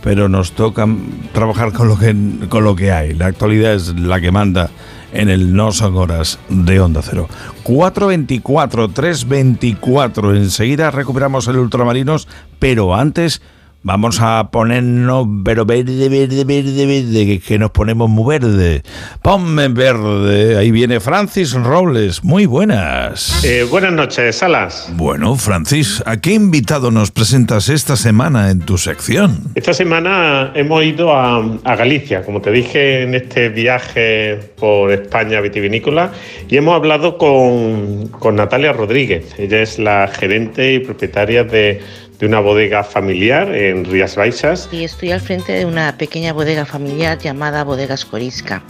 Pero 0.00 0.28
nos 0.28 0.52
toca 0.52 0.86
trabajar 1.32 1.72
con 1.72 1.88
lo 1.88 1.98
que, 1.98 2.14
con 2.48 2.62
lo 2.62 2.76
que 2.76 2.92
hay. 2.92 3.14
La 3.14 3.26
actualidad 3.26 3.74
es 3.74 3.98
la 3.98 4.20
que 4.20 4.30
manda 4.30 4.70
en 5.12 5.28
el 5.28 5.52
No 5.52 5.72
Son 5.72 5.96
Horas 5.96 6.38
de 6.48 6.78
Onda 6.78 7.00
Cero. 7.02 7.28
424, 7.64 8.90
324. 8.90 10.36
Enseguida 10.36 10.92
recuperamos 10.92 11.48
el 11.48 11.56
Ultramarinos, 11.56 12.28
pero 12.60 12.94
antes 12.94 13.42
vamos 13.82 14.20
a 14.20 14.50
ponernos, 14.50 15.26
pero 15.44 15.64
verde, 15.64 16.08
verde, 16.08 16.44
verde, 16.44 16.86
verde, 16.86 17.26
que, 17.26 17.40
que 17.40 17.58
nos 17.58 17.70
ponemos 17.70 18.08
muy 18.08 18.38
verde. 18.38 18.82
Ponme 19.22 19.68
verde. 19.68 20.56
Ahí 20.56 20.70
viene 20.70 21.00
Francis 21.00 21.52
Robles. 21.52 22.24
Muy 22.24 22.46
buenas. 22.46 23.44
Eh, 23.44 23.66
buenas 23.68 23.92
noches, 23.92 24.36
Salas. 24.36 24.90
Bueno, 24.94 25.36
Francis, 25.36 26.02
¿a 26.06 26.20
qué 26.20 26.32
invitado 26.32 26.90
nos 26.90 27.10
presentas 27.10 27.68
esta 27.68 27.96
semana 27.96 28.50
en 28.50 28.60
tu 28.60 28.78
sección? 28.78 29.38
Esta 29.54 29.74
semana 29.74 30.52
hemos 30.54 30.84
ido 30.84 31.12
a, 31.14 31.38
a 31.64 31.76
Galicia, 31.76 32.22
como 32.22 32.40
te 32.40 32.50
dije, 32.50 33.02
en 33.02 33.14
este 33.14 33.48
viaje 33.48 34.38
por 34.58 34.92
España 34.92 35.40
vitivinícola, 35.40 36.12
y 36.48 36.56
hemos 36.56 36.74
hablado 36.74 37.18
con, 37.18 38.08
con 38.08 38.36
Natalia 38.36 38.72
Rodríguez. 38.72 39.34
Ella 39.38 39.62
es 39.62 39.78
la 39.78 40.08
gerente 40.08 40.74
y 40.74 40.78
propietaria 40.78 41.44
de, 41.44 41.80
de 42.22 42.28
una 42.28 42.38
bodega 42.38 42.84
familiar 42.84 43.52
en 43.52 43.84
Rías 43.84 44.14
Baixas. 44.14 44.68
Y 44.70 44.84
estoy 44.84 45.10
al 45.10 45.20
frente 45.20 45.54
de 45.54 45.64
una 45.64 45.98
pequeña 45.98 46.32
bodega 46.32 46.64
familiar 46.64 47.18
llamada 47.18 47.64
Bodegas 47.64 48.04
Corisca, 48.04 48.62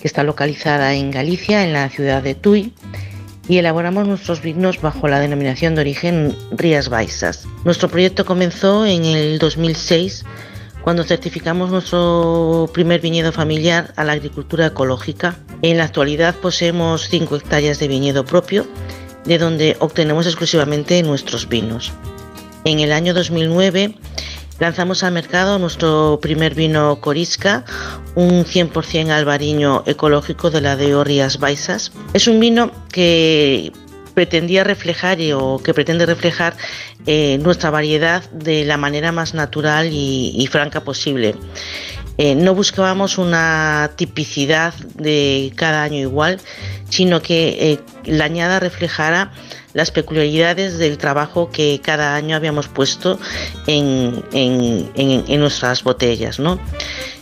que 0.00 0.06
está 0.06 0.22
localizada 0.22 0.94
en 0.94 1.10
Galicia, 1.10 1.64
en 1.64 1.72
la 1.72 1.88
ciudad 1.88 2.22
de 2.22 2.36
Tui, 2.36 2.72
y 3.48 3.58
elaboramos 3.58 4.06
nuestros 4.06 4.40
vinos 4.40 4.80
bajo 4.80 5.08
la 5.08 5.18
denominación 5.18 5.74
de 5.74 5.80
origen 5.80 6.36
Rías 6.52 6.88
Baixas. 6.88 7.48
Nuestro 7.64 7.88
proyecto 7.88 8.24
comenzó 8.24 8.86
en 8.86 9.04
el 9.04 9.40
2006 9.40 10.24
cuando 10.82 11.02
certificamos 11.02 11.70
nuestro 11.70 12.70
primer 12.72 13.00
viñedo 13.00 13.32
familiar 13.32 13.94
a 13.96 14.04
la 14.04 14.12
agricultura 14.12 14.66
ecológica. 14.66 15.38
En 15.62 15.78
la 15.78 15.84
actualidad 15.86 16.36
poseemos 16.36 17.08
5 17.08 17.34
hectáreas 17.34 17.80
de 17.80 17.88
viñedo 17.88 18.24
propio, 18.24 18.64
de 19.24 19.38
donde 19.38 19.76
obtenemos 19.80 20.24
exclusivamente 20.26 21.02
nuestros 21.02 21.48
vinos. 21.48 21.92
En 22.66 22.80
el 22.80 22.90
año 22.90 23.14
2009 23.14 23.94
lanzamos 24.58 25.04
al 25.04 25.12
mercado 25.12 25.60
nuestro 25.60 26.18
primer 26.20 26.56
vino 26.56 27.00
Corisca, 27.00 27.64
un 28.16 28.44
100% 28.44 29.10
albariño 29.10 29.84
ecológico 29.86 30.50
de 30.50 30.60
la 30.62 30.74
de 30.74 31.04
Rías 31.04 31.38
Baixas. 31.38 31.92
Es 32.12 32.26
un 32.26 32.40
vino 32.40 32.72
que 32.90 33.72
pretendía 34.14 34.64
reflejar 34.64 35.18
o 35.36 35.62
que 35.62 35.74
pretende 35.74 36.06
reflejar 36.06 36.56
eh, 37.06 37.38
nuestra 37.40 37.70
variedad 37.70 38.28
de 38.30 38.64
la 38.64 38.78
manera 38.78 39.12
más 39.12 39.32
natural 39.32 39.90
y, 39.92 40.48
franca 40.50 40.80
posible. 40.80 41.36
Eh, 42.18 42.34
no 42.34 42.54
buscábamos 42.54 43.18
una 43.18 43.90
tipicidad 43.96 44.74
de 44.94 45.52
cada 45.54 45.82
año 45.82 45.98
igual, 45.98 46.40
sino 46.88 47.20
que 47.20 47.80
la 48.04 48.24
añada 48.24 48.60
reflejara 48.60 49.32
las 49.74 49.90
peculiaridades 49.90 50.78
del 50.78 50.96
trabajo 50.96 51.50
que 51.50 51.80
cada 51.84 52.14
año 52.14 52.36
habíamos 52.36 52.68
puesto 52.68 53.18
en, 53.66 54.24
en 54.32 55.40
nuestras 55.40 55.82
botellas. 55.82 56.40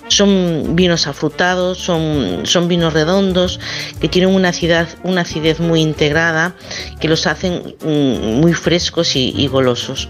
Son 0.08 0.76
vinos 0.76 1.06
afrutados, 1.06 1.78
son, 1.78 2.42
son 2.44 2.68
vinos 2.68 2.92
redondos 2.92 3.58
que 4.00 4.08
tienen 4.08 4.34
una 4.34 4.50
acidez, 4.50 4.98
una 5.02 5.22
acidez 5.22 5.60
muy 5.60 5.80
integrada 5.80 6.54
que 7.00 7.08
los 7.08 7.26
hacen 7.26 7.74
mm, 7.82 8.40
muy 8.40 8.52
frescos 8.52 9.16
y, 9.16 9.46
golosos. 9.48 10.08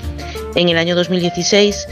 En 0.57 0.69
el 0.69 0.79
año 0.79 0.97
2016 0.97 1.87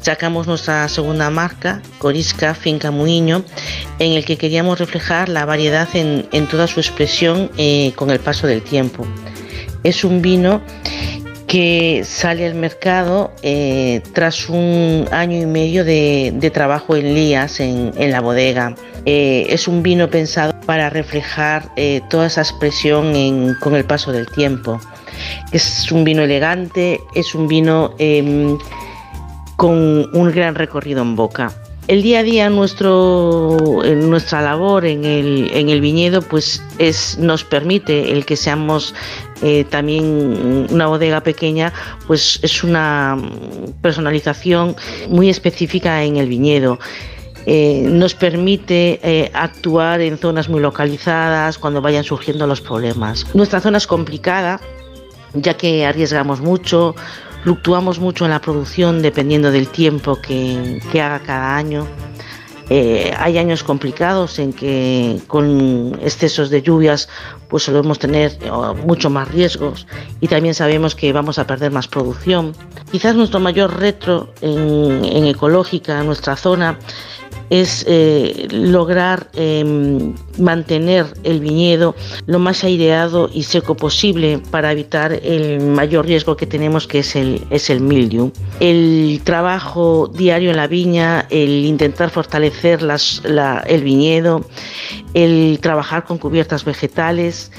sacamos 0.00 0.46
nuestra 0.46 0.88
segunda 0.88 1.30
marca, 1.30 1.82
Corisca 1.98 2.54
Finca 2.54 2.90
Muiño, 2.90 3.44
en 3.98 4.12
el 4.12 4.24
que 4.24 4.36
queríamos 4.36 4.78
reflejar 4.78 5.28
la 5.28 5.44
variedad 5.44 5.88
en, 5.94 6.46
toda 6.46 6.66
su 6.66 6.80
expresión 6.80 7.50
eh, 7.56 7.92
con 7.96 8.10
el 8.10 8.20
paso 8.20 8.46
del 8.46 8.62
tiempo. 8.62 9.06
Es 9.82 10.04
un 10.04 10.22
vino 10.22 10.60
que 11.46 12.02
sale 12.04 12.46
al 12.46 12.54
mercado 12.54 13.32
eh, 13.42 14.02
tras 14.12 14.48
un 14.48 15.06
año 15.10 15.40
y 15.40 15.46
medio 15.46 15.84
de, 15.84 16.50
trabajo 16.52 16.94
en 16.96 17.14
Lías, 17.14 17.60
en, 17.60 18.10
la 18.10 18.20
bodega. 18.20 18.74
Eh, 19.06 19.46
es 19.48 19.66
un 19.66 19.82
vino 19.82 20.10
pensado 20.10 20.52
para 20.66 20.90
reflejar 20.90 21.70
toda 22.10 22.26
esa 22.26 22.42
expresión 22.42 23.56
con 23.60 23.74
el 23.74 23.84
paso 23.84 24.12
del 24.12 24.26
tiempo. 24.26 24.78
Es 25.52 25.90
un 25.90 26.04
vino 26.04 26.22
elegante, 26.22 27.00
es 27.14 27.34
un 27.34 27.48
vino 27.48 27.94
em, 27.98 28.58
con 29.58 30.08
un 30.14 30.30
gran 30.32 30.54
recorrido 30.54 31.02
en 31.02 31.16
boca 31.16 31.52
el 31.88 32.02
día 32.02 32.18
a 32.18 32.22
día 32.22 32.50
nuestro, 32.50 33.56
nuestra 33.96 34.42
labor 34.42 34.84
en 34.84 35.06
el, 35.06 35.50
en 35.54 35.70
el 35.70 35.80
viñedo 35.80 36.20
pues 36.20 36.62
es, 36.78 37.16
nos 37.18 37.44
permite 37.44 38.12
el 38.12 38.26
que 38.26 38.36
seamos 38.36 38.94
eh, 39.40 39.64
también 39.64 40.66
una 40.70 40.86
bodega 40.86 41.22
pequeña 41.22 41.72
pues 42.06 42.40
es 42.42 42.62
una 42.62 43.16
personalización 43.80 44.76
muy 45.08 45.30
específica 45.30 46.04
en 46.04 46.18
el 46.18 46.28
viñedo. 46.28 46.78
Eh, 47.46 47.86
nos 47.88 48.14
permite 48.14 49.00
eh, 49.02 49.30
actuar 49.32 50.02
en 50.02 50.18
zonas 50.18 50.50
muy 50.50 50.60
localizadas 50.60 51.56
cuando 51.56 51.80
vayan 51.80 52.04
surgiendo 52.04 52.46
los 52.46 52.60
problemas. 52.60 53.24
Nuestra 53.34 53.60
zona 53.60 53.78
es 53.78 53.86
complicada 53.86 54.60
ya 55.32 55.54
que 55.54 55.86
arriesgamos 55.86 56.40
mucho, 56.40 56.94
Fluctuamos 57.42 57.98
mucho 57.98 58.24
en 58.24 58.30
la 58.30 58.40
producción 58.40 59.02
dependiendo 59.02 59.50
del 59.50 59.68
tiempo 59.68 60.20
que, 60.20 60.80
haga 60.94 61.20
cada 61.20 61.56
año. 61.56 61.86
Eh, 62.70 63.14
hay 63.16 63.38
años 63.38 63.62
complicados 63.62 64.38
en 64.38 64.52
que 64.52 65.18
con 65.26 65.98
excesos 66.02 66.50
de 66.50 66.60
lluvias 66.60 67.08
pues 67.48 67.62
solemos 67.62 67.98
tener 67.98 68.36
eh, 68.42 68.50
mucho 68.84 69.08
más 69.08 69.26
riesgos 69.28 69.86
y 70.20 70.28
también 70.28 70.52
sabemos 70.52 70.94
que 70.94 71.10
vamos 71.14 71.38
a 71.38 71.46
perder 71.46 71.72
más 71.72 71.88
producción. 71.88 72.52
Quizás 72.92 73.14
nuestro 73.14 73.40
mayor 73.40 73.78
reto 73.78 74.34
en, 74.42 75.02
en 75.02 75.24
ecológica, 75.24 76.00
en 76.00 76.06
nuestra 76.06 76.36
zona, 76.36 76.78
es 77.50 77.84
eh, 77.88 78.46
lograr 78.50 79.28
em, 79.34 80.14
mantener 80.38 81.06
el 81.24 81.40
viñedo 81.40 81.94
lo 82.26 82.38
más 82.38 82.62
aireado 82.64 83.30
y 83.32 83.42
seco 83.42 83.74
posible 83.74 84.40
para 84.50 84.72
evitar 84.72 85.12
el 85.12 85.60
mayor 85.60 86.06
riesgo 86.06 86.36
que 86.36 86.46
tenemos 86.46 86.86
que 86.86 87.00
es 87.00 87.16
el, 87.16 87.42
es 87.50 87.70
el. 87.70 87.78
El 88.60 89.20
trabajo 89.24 90.10
diario 90.12 90.50
en 90.50 90.56
la 90.56 90.66
viña, 90.66 91.26
el 91.30 91.64
intentar 91.64 92.10
fortalecer 92.10 92.80
el 92.82 93.82
viñedo, 93.82 94.44
el 95.14 95.58
trabajar 95.62 96.04
con 96.04 96.18
cubiertas 96.18 96.64
vegetales, 96.64 97.50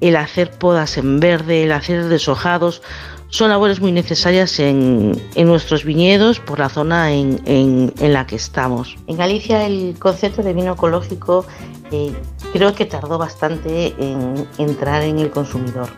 el 0.00 0.16
hacer 0.16 0.50
podas 0.50 0.98
en 0.98 1.20
verde, 1.20 1.64
el 1.64 1.72
hacer 1.72 2.04
deshojados, 2.08 2.82
son 3.28 3.50
labores 3.50 3.80
muy 3.80 3.92
necesarias 3.92 4.58
en, 4.60 5.20
nuestros 5.36 5.84
viñedos 5.84 6.40
por 6.40 6.58
la 6.58 6.68
zona 6.68 7.12
en, 7.12 7.92
la 8.00 8.26
que 8.26 8.36
estamos. 8.36 8.96
En 9.06 9.16
Galicia 9.16 9.66
el 9.66 9.96
concepto 9.98 10.42
de 10.42 10.52
vino 10.52 10.72
ecológico 10.72 11.44
eh, 11.90 12.12
creo 12.52 12.74
que 12.74 12.84
tardó 12.84 13.18
bastante 13.18 13.94
en 13.98 14.46
entrar 14.58 15.02
en 15.02 15.18
el 15.18 15.30
consumidor. 15.30 15.88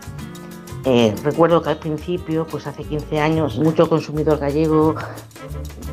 Eh, 0.85 1.13
recuerdo 1.23 1.61
que 1.61 1.69
al 1.69 1.77
principio, 1.77 2.47
pues 2.47 2.65
hace 2.65 2.83
15 2.83 3.19
años, 3.19 3.57
mucho 3.57 3.89
consumidor 3.89 4.39
gallego 4.39 4.95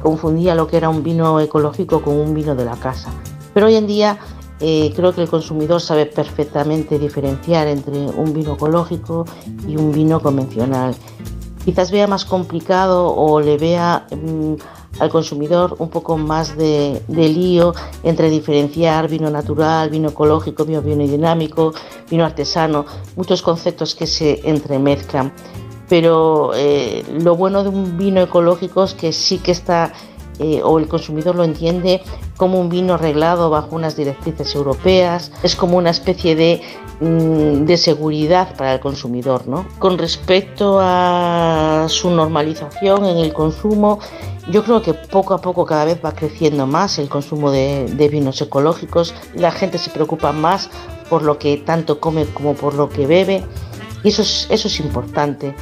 confundía 0.02 0.54
lo 0.54 0.68
que 0.68 0.76
era 0.76 0.88
un 0.88 1.02
vino 1.02 1.40
ecológico 1.40 2.02
con 2.02 2.14
un 2.14 2.34
vino 2.34 2.54
de 2.54 2.64
la 2.64 2.76
casa. 2.76 3.10
Pero 3.52 3.66
hoy 3.66 3.74
en 3.74 3.86
día 3.86 4.18
eh, 4.60 4.92
creo 4.96 5.14
que 5.14 5.22
el 5.22 5.28
consumidor 5.28 5.80
sabe 5.80 6.06
perfectamente 6.06 6.98
diferenciar 6.98 7.66
entre 7.68 7.98
un 7.98 8.32
vino 8.32 8.54
ecológico 8.54 9.24
y 9.66 9.76
un 9.76 9.92
vino 9.92 10.20
convencional 10.20 10.94
quizás 11.66 11.90
vea 11.90 12.06
más 12.06 12.24
complicado 12.24 13.12
o 13.12 13.40
le 13.40 13.58
vea 13.58 14.06
mm, 14.10 14.54
al 15.00 15.10
consumidor 15.10 15.74
un 15.80 15.90
poco 15.90 16.16
más 16.16 16.56
de, 16.56 17.02
lío 17.08 17.74
entre 18.04 18.30
diferenciar 18.30 19.08
vino 19.08 19.28
natural, 19.30 19.90
vino 19.90 20.10
ecológico, 20.10 20.64
vino 20.64 20.80
biodinámico, 20.80 21.74
vino 22.08 22.24
artesano, 22.24 22.86
muchos 23.16 23.42
conceptos 23.42 23.96
que 23.96 24.06
se 24.06 24.48
entremezclan. 24.48 25.32
Pero 25.88 26.52
eh, 26.54 27.04
lo 27.20 27.36
bueno 27.36 27.64
de 27.64 27.68
un 27.68 27.98
vino 27.98 28.20
ecológico 28.20 28.84
es 28.84 28.94
que 28.94 29.12
sí 29.12 29.38
que 29.38 29.50
está 29.50 29.92
eh, 30.38 30.60
o 30.62 30.78
el 30.78 30.88
consumidor 30.88 31.34
lo 31.34 31.44
entiende 31.44 32.02
como 32.36 32.60
un 32.60 32.68
vino 32.68 32.94
arreglado 32.94 33.50
bajo 33.50 33.74
unas 33.74 33.96
directrices 33.96 34.54
europeas, 34.54 35.32
es 35.42 35.56
como 35.56 35.78
una 35.78 35.90
especie 35.90 36.36
de, 36.36 36.60
mm, 37.00 37.64
de 37.64 37.76
seguridad 37.76 38.54
para 38.56 38.74
el 38.74 38.80
consumidor. 38.80 39.46
¿no? 39.46 39.66
Con 39.78 39.98
respecto 39.98 40.78
a 40.80 41.86
su 41.88 42.10
normalización 42.10 43.06
en 43.06 43.18
el 43.18 43.32
consumo, 43.32 43.98
yo 44.50 44.62
creo 44.62 44.82
que 44.82 44.94
poco 44.94 45.34
a 45.34 45.40
poco 45.40 45.64
cada 45.64 45.84
vez 45.84 45.98
va 46.04 46.12
creciendo 46.12 46.66
más 46.66 46.98
el 46.98 47.08
consumo 47.08 47.50
de, 47.50 47.86
de 47.86 48.08
vinos 48.08 48.40
ecológicos, 48.40 49.14
la 49.34 49.50
gente 49.50 49.78
se 49.78 49.90
preocupa 49.90 50.32
más 50.32 50.70
por 51.08 51.22
lo 51.22 51.38
que 51.38 51.56
tanto 51.58 52.00
come 52.00 52.26
como 52.26 52.54
por 52.54 52.74
lo 52.74 52.88
que 52.88 53.06
bebe 53.06 53.44
y 54.02 54.08
eso 54.08 54.22
es, 54.22 54.46
eso 54.50 54.68
es 54.68 54.78
importante 54.80 55.54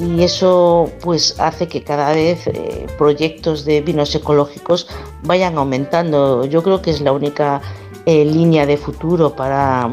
y 0.00 0.22
eso 0.22 0.90
pues 1.02 1.38
hace 1.38 1.68
que 1.68 1.84
cada 1.84 2.12
vez 2.12 2.46
eh, 2.46 2.86
proyectos 2.96 3.64
de 3.66 3.82
vinos 3.82 4.14
ecológicos 4.14 4.88
vayan 5.22 5.58
aumentando. 5.58 6.46
Yo 6.46 6.62
creo 6.62 6.80
que 6.80 6.90
es 6.90 7.02
la 7.02 7.12
única 7.12 7.60
eh, 8.06 8.24
línea 8.24 8.64
de 8.64 8.78
futuro 8.78 9.36
para, 9.36 9.92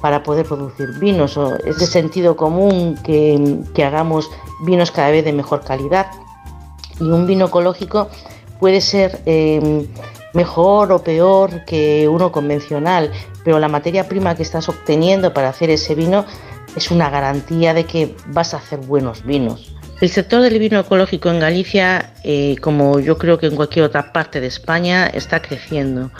para 0.00 0.22
poder 0.22 0.46
producir 0.46 0.88
vinos. 1.00 1.36
es 1.64 1.78
de 1.78 1.86
sentido 1.86 2.36
común 2.36 2.96
que, 3.02 3.58
que 3.74 3.84
hagamos 3.84 4.30
vinos 4.64 4.92
cada 4.92 5.10
vez 5.10 5.24
de 5.24 5.32
mejor 5.32 5.62
calidad 5.62 6.06
y 7.00 7.04
un 7.04 7.26
vino 7.26 7.46
ecológico 7.46 8.08
puede 8.60 8.80
ser 8.80 9.20
em, 9.24 9.86
mejor 10.34 10.92
o 10.92 11.02
peor 11.02 11.64
que 11.64 12.06
uno 12.06 12.30
convencional, 12.30 13.10
pero 13.42 13.58
la 13.58 13.68
materia 13.68 14.06
prima 14.06 14.36
que 14.36 14.42
estás 14.42 14.68
obteniendo 14.68 15.32
para 15.32 15.48
hacer 15.48 15.70
ese 15.70 15.94
vino 15.94 16.24
es 16.76 16.90
una 16.90 17.10
garantía 17.10 17.74
de 17.74 17.84
que 17.84 18.14
vas 18.26 18.54
a 18.54 18.58
hacer 18.58 18.78
buenos 18.80 19.24
vinos. 19.24 19.74
El 20.00 20.08
sector 20.08 20.40
del 20.40 20.58
vino 20.58 20.80
ecológico 20.80 21.28
en 21.30 21.40
Galicia, 21.40 22.14
eh, 22.24 22.56
como 22.62 23.00
yo 23.00 23.18
creo 23.18 23.38
que 23.38 23.46
en 23.46 23.56
cualquier 23.56 23.84
otra 23.84 24.12
parte 24.12 24.40
de 24.40 24.46
España, 24.46 25.06
está 25.06 25.42
creciendo. 25.42 26.10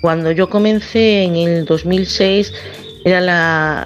Cuando 0.00 0.32
yo 0.32 0.48
comencé 0.48 1.24
en 1.24 1.36
el 1.36 1.66
2006, 1.66 2.52
era 3.04 3.20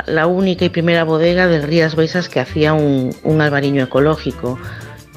la, 0.06 0.26
única 0.26 0.64
y 0.64 0.68
primera 0.68 1.02
bodega 1.02 1.48
del 1.48 1.64
Rías 1.64 1.96
Baixas 1.96 2.28
que 2.28 2.40
hacía 2.40 2.74
un, 2.74 3.40
albariño 3.40 3.84
ecológico. 3.84 4.58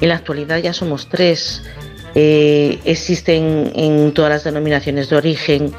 En 0.00 0.08
la 0.08 0.16
actualidad 0.16 0.58
ya 0.58 0.72
somos 0.72 1.08
tres. 1.08 1.62
Eh, 2.16 2.80
existen 2.84 3.70
en 3.74 4.12
todas 4.14 4.30
las 4.30 4.44
denominaciones 4.44 5.10
de 5.10 5.16
origen 5.16 5.72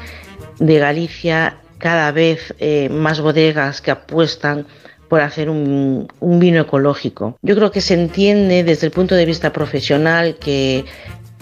de 0.58 0.78
Galicia 0.78 1.58
cada 1.76 2.12
vez 2.12 2.54
eh, 2.58 2.88
más 2.90 3.20
bodegas 3.20 3.80
que 3.80 3.90
apuestan 3.90 4.66
por 5.10 5.20
hacer 5.22 5.50
un, 5.50 6.06
vino 6.20 6.60
ecológico. 6.60 7.36
Yo 7.42 7.56
creo 7.56 7.72
que 7.72 7.80
se 7.80 7.94
entiende 7.94 8.62
desde 8.62 8.86
el 8.86 8.92
punto 8.92 9.16
de 9.16 9.26
vista 9.26 9.52
profesional 9.52 10.36
que 10.36 10.84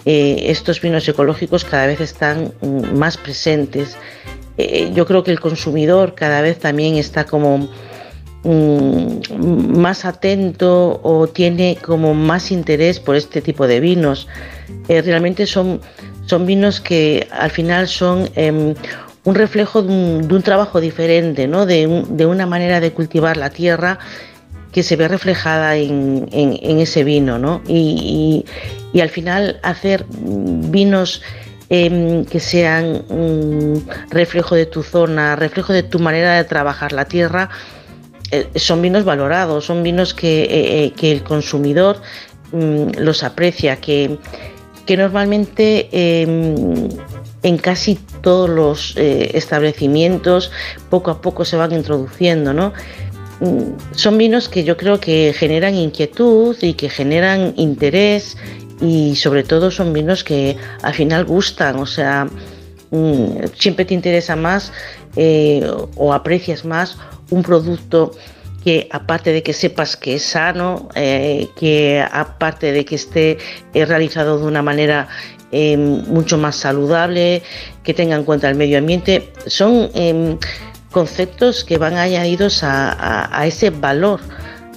eh, 0.05 0.45
estos 0.45 0.81
vinos 0.81 1.07
ecológicos 1.07 1.65
cada 1.65 1.85
vez 1.85 2.01
están 2.01 2.51
mm, 2.61 2.97
más 2.97 3.15
presentes. 3.17 3.95
Eh, 4.57 4.91
yo 4.95 5.05
creo 5.05 5.23
que 5.23 5.29
el 5.29 5.39
consumidor 5.39 6.15
cada 6.15 6.41
vez 6.41 6.57
también 6.57 6.95
está 6.95 7.25
como 7.25 7.69
mm, 8.43 9.77
más 9.77 10.03
atento 10.03 10.99
o 11.03 11.27
tiene 11.27 11.77
como 11.79 12.15
más 12.15 12.51
interés 12.51 12.99
por 12.99 13.15
este 13.15 13.39
tipo 13.39 13.67
de 13.67 13.79
vinos. 13.79 14.27
Eh, 14.87 15.03
realmente 15.03 15.45
son, 15.45 15.79
son 16.25 16.47
vinos 16.47 16.81
que 16.81 17.27
al 17.29 17.51
final 17.51 17.87
son 17.87 18.31
em, 18.35 18.73
un 19.23 19.35
reflejo 19.35 19.81
de 19.81 20.35
un, 20.35 20.41
trabajo 20.43 20.79
diferente, 20.79 21.47
¿no? 21.47 21.65
de, 21.65 21.87
una 22.25 22.45
manera 22.45 22.79
de 22.79 22.91
cultivar 22.91 23.37
la 23.37 23.49
tierra 23.49 23.99
que 24.71 24.83
se 24.83 24.95
ve 24.95 25.07
reflejada 25.07 25.75
en, 25.75 26.27
ese 26.31 27.03
vino, 27.03 27.39
¿no? 27.39 27.61
Y, 27.67 28.45
al 28.99 29.09
final 29.09 29.59
hacer 29.63 30.05
vinos 30.09 31.21
em, 31.69 32.25
que 32.25 32.39
sean 32.39 33.03
mm, 33.09 34.09
reflejo 34.09 34.55
de 34.55 34.65
tu 34.65 34.83
zona, 34.83 35.35
reflejo 35.35 35.73
de 35.73 35.83
tu 35.83 35.99
manera 35.99 36.35
de 36.35 36.43
trabajar 36.43 36.91
la 36.91 37.05
tierra, 37.05 37.49
eh, 38.31 38.47
son 38.55 38.81
vinos 38.81 39.05
valorados, 39.05 39.65
son 39.65 39.83
vinos 39.83 40.13
que, 40.13 40.43
eh, 40.43 40.93
eh, 41.01 41.11
el 41.11 41.23
consumidor 41.23 42.01
mm, 42.51 42.99
los 42.99 43.23
aprecia, 43.23 43.77
que, 43.77 44.17
que 44.85 44.97
normalmente 44.97 45.89
em, 45.91 46.89
en 47.43 47.57
casi 47.57 47.95
todos 48.21 48.49
los 48.49 48.93
eh, 48.97 49.31
establecimientos 49.33 50.51
poco 50.89 51.11
a 51.11 51.21
poco 51.21 51.45
se 51.45 51.57
van 51.57 51.71
introduciendo, 51.71 52.53
¿no? 52.53 52.73
Mm, 53.39 53.77
Son 53.95 54.17
vinos 54.17 54.49
que 54.49 54.63
yo 54.63 54.75
creo 54.75 54.99
que 54.99 55.33
generan 55.37 55.75
inquietud 55.75 56.57
y 56.61 56.73
que 56.73 56.89
generan 56.89 57.53
interés 57.55 58.37
y 58.81 59.15
sobre 59.15 59.43
todo 59.43 59.71
son 59.71 59.93
vinos 59.93 60.23
que 60.23 60.57
al 60.81 60.93
final 60.93 61.25
gustan, 61.25 61.77
o 61.77 61.85
sea, 61.85 62.27
mm, 62.91 63.45
siempre 63.57 63.85
te 63.85 63.93
interesa 63.93 64.35
más 64.35 64.73
eh, 65.15 65.65
o 65.95 66.13
aprecias 66.13 66.65
más 66.65 66.97
un 67.29 67.43
producto 67.43 68.11
que 68.63 68.89
aparte 68.91 69.31
de 69.31 69.41
que 69.41 69.53
sepas 69.53 69.95
que 69.95 70.15
es 70.15 70.23
sano, 70.23 70.89
eh, 70.95 71.47
que 71.57 72.05
aparte 72.11 72.73
de 72.73 72.83
que 72.83 72.95
esté 72.95 73.37
realizado 73.73 74.37
de 74.37 74.45
una 74.45 74.61
manera 74.61 75.07
eh, 75.51 75.77
mucho 75.77 76.37
más 76.37 76.55
saludable, 76.55 77.41
que 77.83 77.93
tenga 77.93 78.15
en 78.15 78.23
cuenta 78.23 78.49
el 78.49 78.55
medio 78.55 78.77
ambiente, 78.77 79.31
son 79.47 79.89
em, 79.93 80.37
conceptos 80.91 81.63
que 81.63 81.77
van 81.77 81.95
añadidos 81.95 82.63
a, 82.63 83.37
a- 83.39 83.45
ese 83.47 83.69
valor 83.69 84.19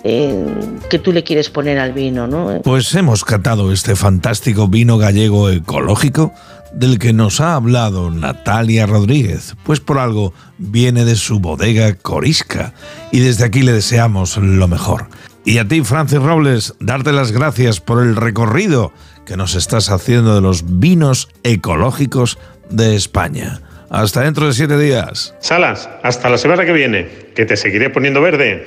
eh, 0.05 0.45
que 0.91 0.99
tú 0.99 1.13
le 1.13 1.23
quieres 1.25 1.49
poner 1.49 1.79
al 1.79 1.93
vino, 1.93 2.27
¿no? 2.27 2.61
Pues 2.65 2.95
hemos 2.95 3.25
catado 3.25 3.73
este 3.73 3.95
fantástico 3.97 4.67
vino 4.69 4.99
gallego 4.99 5.49
ecológico 5.51 6.33
del 6.73 6.99
que 6.99 7.13
nos 7.13 7.41
ha 7.41 7.55
hablado 7.55 8.11
Natalia 8.11 8.87
Rodríguez, 8.87 9.55
pues 9.63 9.79
por 9.81 9.99
algo 9.99 10.33
viene 10.59 11.05
de 11.05 11.17
su 11.17 11.39
bodega 11.39 11.95
Corisca 11.95 12.73
y 13.13 13.21
desde 13.21 13.45
aquí 13.45 13.63
le 13.63 13.73
deseamos 13.73 14.39
lo 14.39 14.67
mejor. 14.69 15.07
Y 15.45 15.59
a 15.59 15.67
ti, 15.69 15.83
Francis 15.83 16.21
Robles, 16.21 16.75
darte 16.81 17.13
las 17.13 17.31
gracias 17.33 17.81
por 17.81 18.03
el 18.03 18.17
recorrido 18.17 18.93
que 19.27 19.37
nos 19.37 19.55
estás 19.55 19.91
haciendo 19.91 20.35
de 20.35 20.41
los 20.41 20.79
vinos 20.79 21.29
ecológicos 21.43 22.39
de 22.71 22.95
España. 22.95 23.61
Hasta 23.91 24.23
dentro 24.23 24.47
de 24.47 24.55
siete 24.55 24.79
días. 24.79 25.35
Salas, 25.41 25.89
hasta 26.03 26.31
la 26.31 26.39
semana 26.39 26.65
que 26.65 26.73
viene, 26.73 27.09
que 27.35 27.45
te 27.45 27.57
seguiré 27.57 27.91
poniendo 27.91 28.23
verde. 28.23 28.65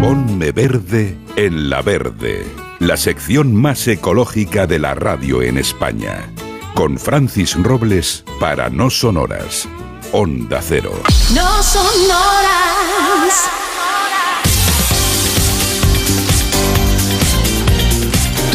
Ponme 0.00 0.52
verde 0.52 1.16
en 1.36 1.70
la 1.70 1.82
verde, 1.82 2.44
la 2.80 2.96
sección 2.96 3.54
más 3.54 3.86
ecológica 3.86 4.66
de 4.66 4.78
la 4.78 4.94
radio 4.94 5.42
en 5.42 5.58
España. 5.58 6.28
Con 6.74 6.98
Francis 6.98 7.54
Robles 7.62 8.24
para 8.40 8.68
No 8.68 8.90
Sonoras. 8.90 9.68
Onda 10.12 10.60
Cero. 10.62 10.92
No 11.34 11.62
son 11.62 11.86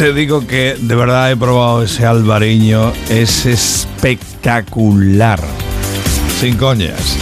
Te 0.02 0.12
digo 0.12 0.44
que 0.44 0.74
de 0.80 0.96
verdad 0.96 1.30
he 1.30 1.36
probado 1.36 1.84
ese 1.84 2.04
albariño, 2.04 2.92
es 3.08 3.46
espectacular. 3.46 5.38
Sin 6.40 6.56
coñas. 6.56 7.16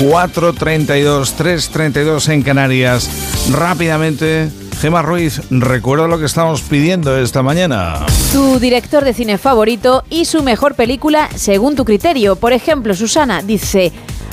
4.32, 0.00 1.34
3.32 1.36 2.28
en 2.28 2.42
Canarias. 2.42 3.10
Rápidamente, 3.50 4.52
Gema 4.80 5.02
Ruiz, 5.02 5.40
recuerda 5.50 6.06
lo 6.06 6.20
que 6.20 6.26
estamos 6.26 6.60
pidiendo 6.60 7.18
esta 7.18 7.42
mañana. 7.42 8.06
Tu 8.30 8.60
director 8.60 9.04
de 9.04 9.14
cine 9.14 9.36
favorito 9.36 10.04
y 10.08 10.26
su 10.26 10.44
mejor 10.44 10.76
película 10.76 11.28
según 11.34 11.74
tu 11.74 11.84
criterio. 11.84 12.36
Por 12.36 12.52
ejemplo, 12.52 12.94
Susana 12.94 13.42
dice... 13.42 13.90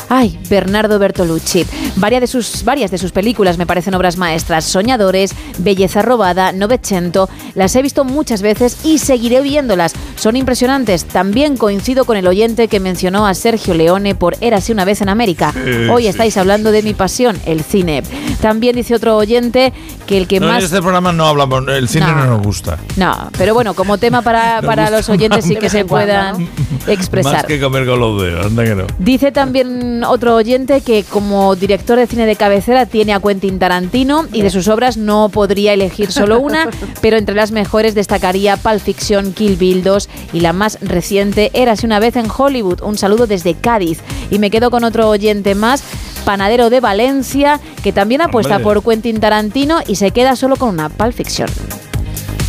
Ay, 0.09 0.39
Bernardo 0.49 0.97
Bertolucci. 0.97 1.65
Varias 1.95 2.21
de, 2.21 2.27
sus, 2.27 2.63
varias 2.63 2.89
de 2.89 2.97
sus 2.97 3.11
películas 3.11 3.57
me 3.59 3.67
parecen 3.67 3.93
obras 3.93 4.17
maestras. 4.17 4.65
Soñadores, 4.65 5.35
Belleza 5.59 6.01
robada, 6.01 6.51
Novecento. 6.51 7.29
Las 7.53 7.75
he 7.75 7.81
visto 7.83 8.03
muchas 8.05 8.41
veces 8.41 8.77
y 8.83 8.97
seguiré 8.97 9.41
viéndolas. 9.41 9.93
Son 10.15 10.35
impresionantes. 10.35 11.05
También 11.05 11.57
coincido 11.57 12.05
con 12.05 12.17
el 12.17 12.25
oyente 12.27 12.67
que 12.67 12.79
mencionó 12.79 13.27
a 13.27 13.33
Sergio 13.35 13.73
Leone 13.75 14.15
por 14.15 14.35
Érase 14.41 14.71
una 14.73 14.83
vez 14.83 15.01
en 15.01 15.09
América. 15.09 15.53
Hoy 15.91 16.03
sí, 16.03 16.07
estáis 16.09 16.37
hablando 16.37 16.71
de 16.71 16.81
mi 16.81 16.93
pasión, 16.95 17.37
el 17.45 17.61
cine. 17.63 18.01
También 18.41 18.75
dice 18.75 18.95
otro 18.95 19.15
oyente 19.15 19.73
que 20.07 20.17
el 20.17 20.27
que 20.27 20.39
No, 20.39 20.47
más... 20.47 20.59
En 20.59 20.65
este 20.65 20.81
programa 20.81 21.11
no 21.13 21.25
hablamos, 21.27 21.67
el 21.67 21.87
cine 21.87 22.07
no, 22.07 22.15
No. 22.15 22.25
nos 22.37 22.41
gusta. 22.45 22.79
No, 22.97 23.29
pero 23.37 23.53
bueno, 23.53 23.73
como 23.75 23.97
tema 23.99 24.21
para, 24.23 24.61
para 24.63 24.89
los 24.89 25.07
oyentes 25.09 25.45
sí 25.45 25.53
más. 25.53 25.61
que 25.61 25.69
se 25.69 25.85
puedan 25.85 26.41
Más 26.41 26.87
expresar. 26.87 27.45
que 27.45 27.59
comer 27.59 27.85
con 27.85 27.99
los 27.99 28.21
dedos, 28.21 28.45
anda 28.47 28.63
que 28.63 28.75
no. 28.75 28.83
Dice 28.97 29.31
también 29.31 29.98
otro 30.03 30.35
oyente 30.35 30.81
que 30.81 31.03
como 31.03 31.55
director 31.55 31.97
de 31.97 32.07
cine 32.07 32.25
de 32.25 32.35
cabecera 32.35 32.85
tiene 32.85 33.13
a 33.13 33.19
Quentin 33.19 33.59
Tarantino 33.59 34.25
y 34.31 34.41
de 34.41 34.49
sus 34.49 34.67
obras 34.67 34.97
no 34.97 35.29
podría 35.29 35.73
elegir 35.73 36.11
solo 36.11 36.39
una, 36.39 36.69
pero 37.01 37.17
entre 37.17 37.35
las 37.35 37.51
mejores 37.51 37.95
destacaría 37.95 38.57
Pulp 38.57 38.79
Fiction, 38.79 39.33
Kill 39.33 39.55
Bill 39.55 39.83
2 39.83 40.09
y 40.33 40.39
la 40.41 40.53
más 40.53 40.77
reciente 40.81 41.51
Érase 41.53 41.85
una 41.85 41.99
vez 41.99 42.15
en 42.15 42.27
Hollywood. 42.35 42.81
Un 42.81 42.97
saludo 42.97 43.27
desde 43.27 43.53
Cádiz. 43.53 43.99
Y 44.29 44.39
me 44.39 44.51
quedo 44.51 44.71
con 44.71 44.83
otro 44.83 45.09
oyente 45.09 45.55
más, 45.55 45.83
panadero 46.25 46.69
de 46.69 46.79
Valencia, 46.79 47.59
que 47.83 47.91
también 47.91 48.21
apuesta 48.21 48.57
Hombre. 48.57 48.81
por 48.81 48.83
Quentin 48.83 49.19
Tarantino 49.19 49.79
y 49.87 49.95
se 49.95 50.11
queda 50.11 50.35
solo 50.35 50.55
con 50.55 50.69
una 50.69 50.89
Pulp 50.89 51.13
Fiction. 51.13 51.49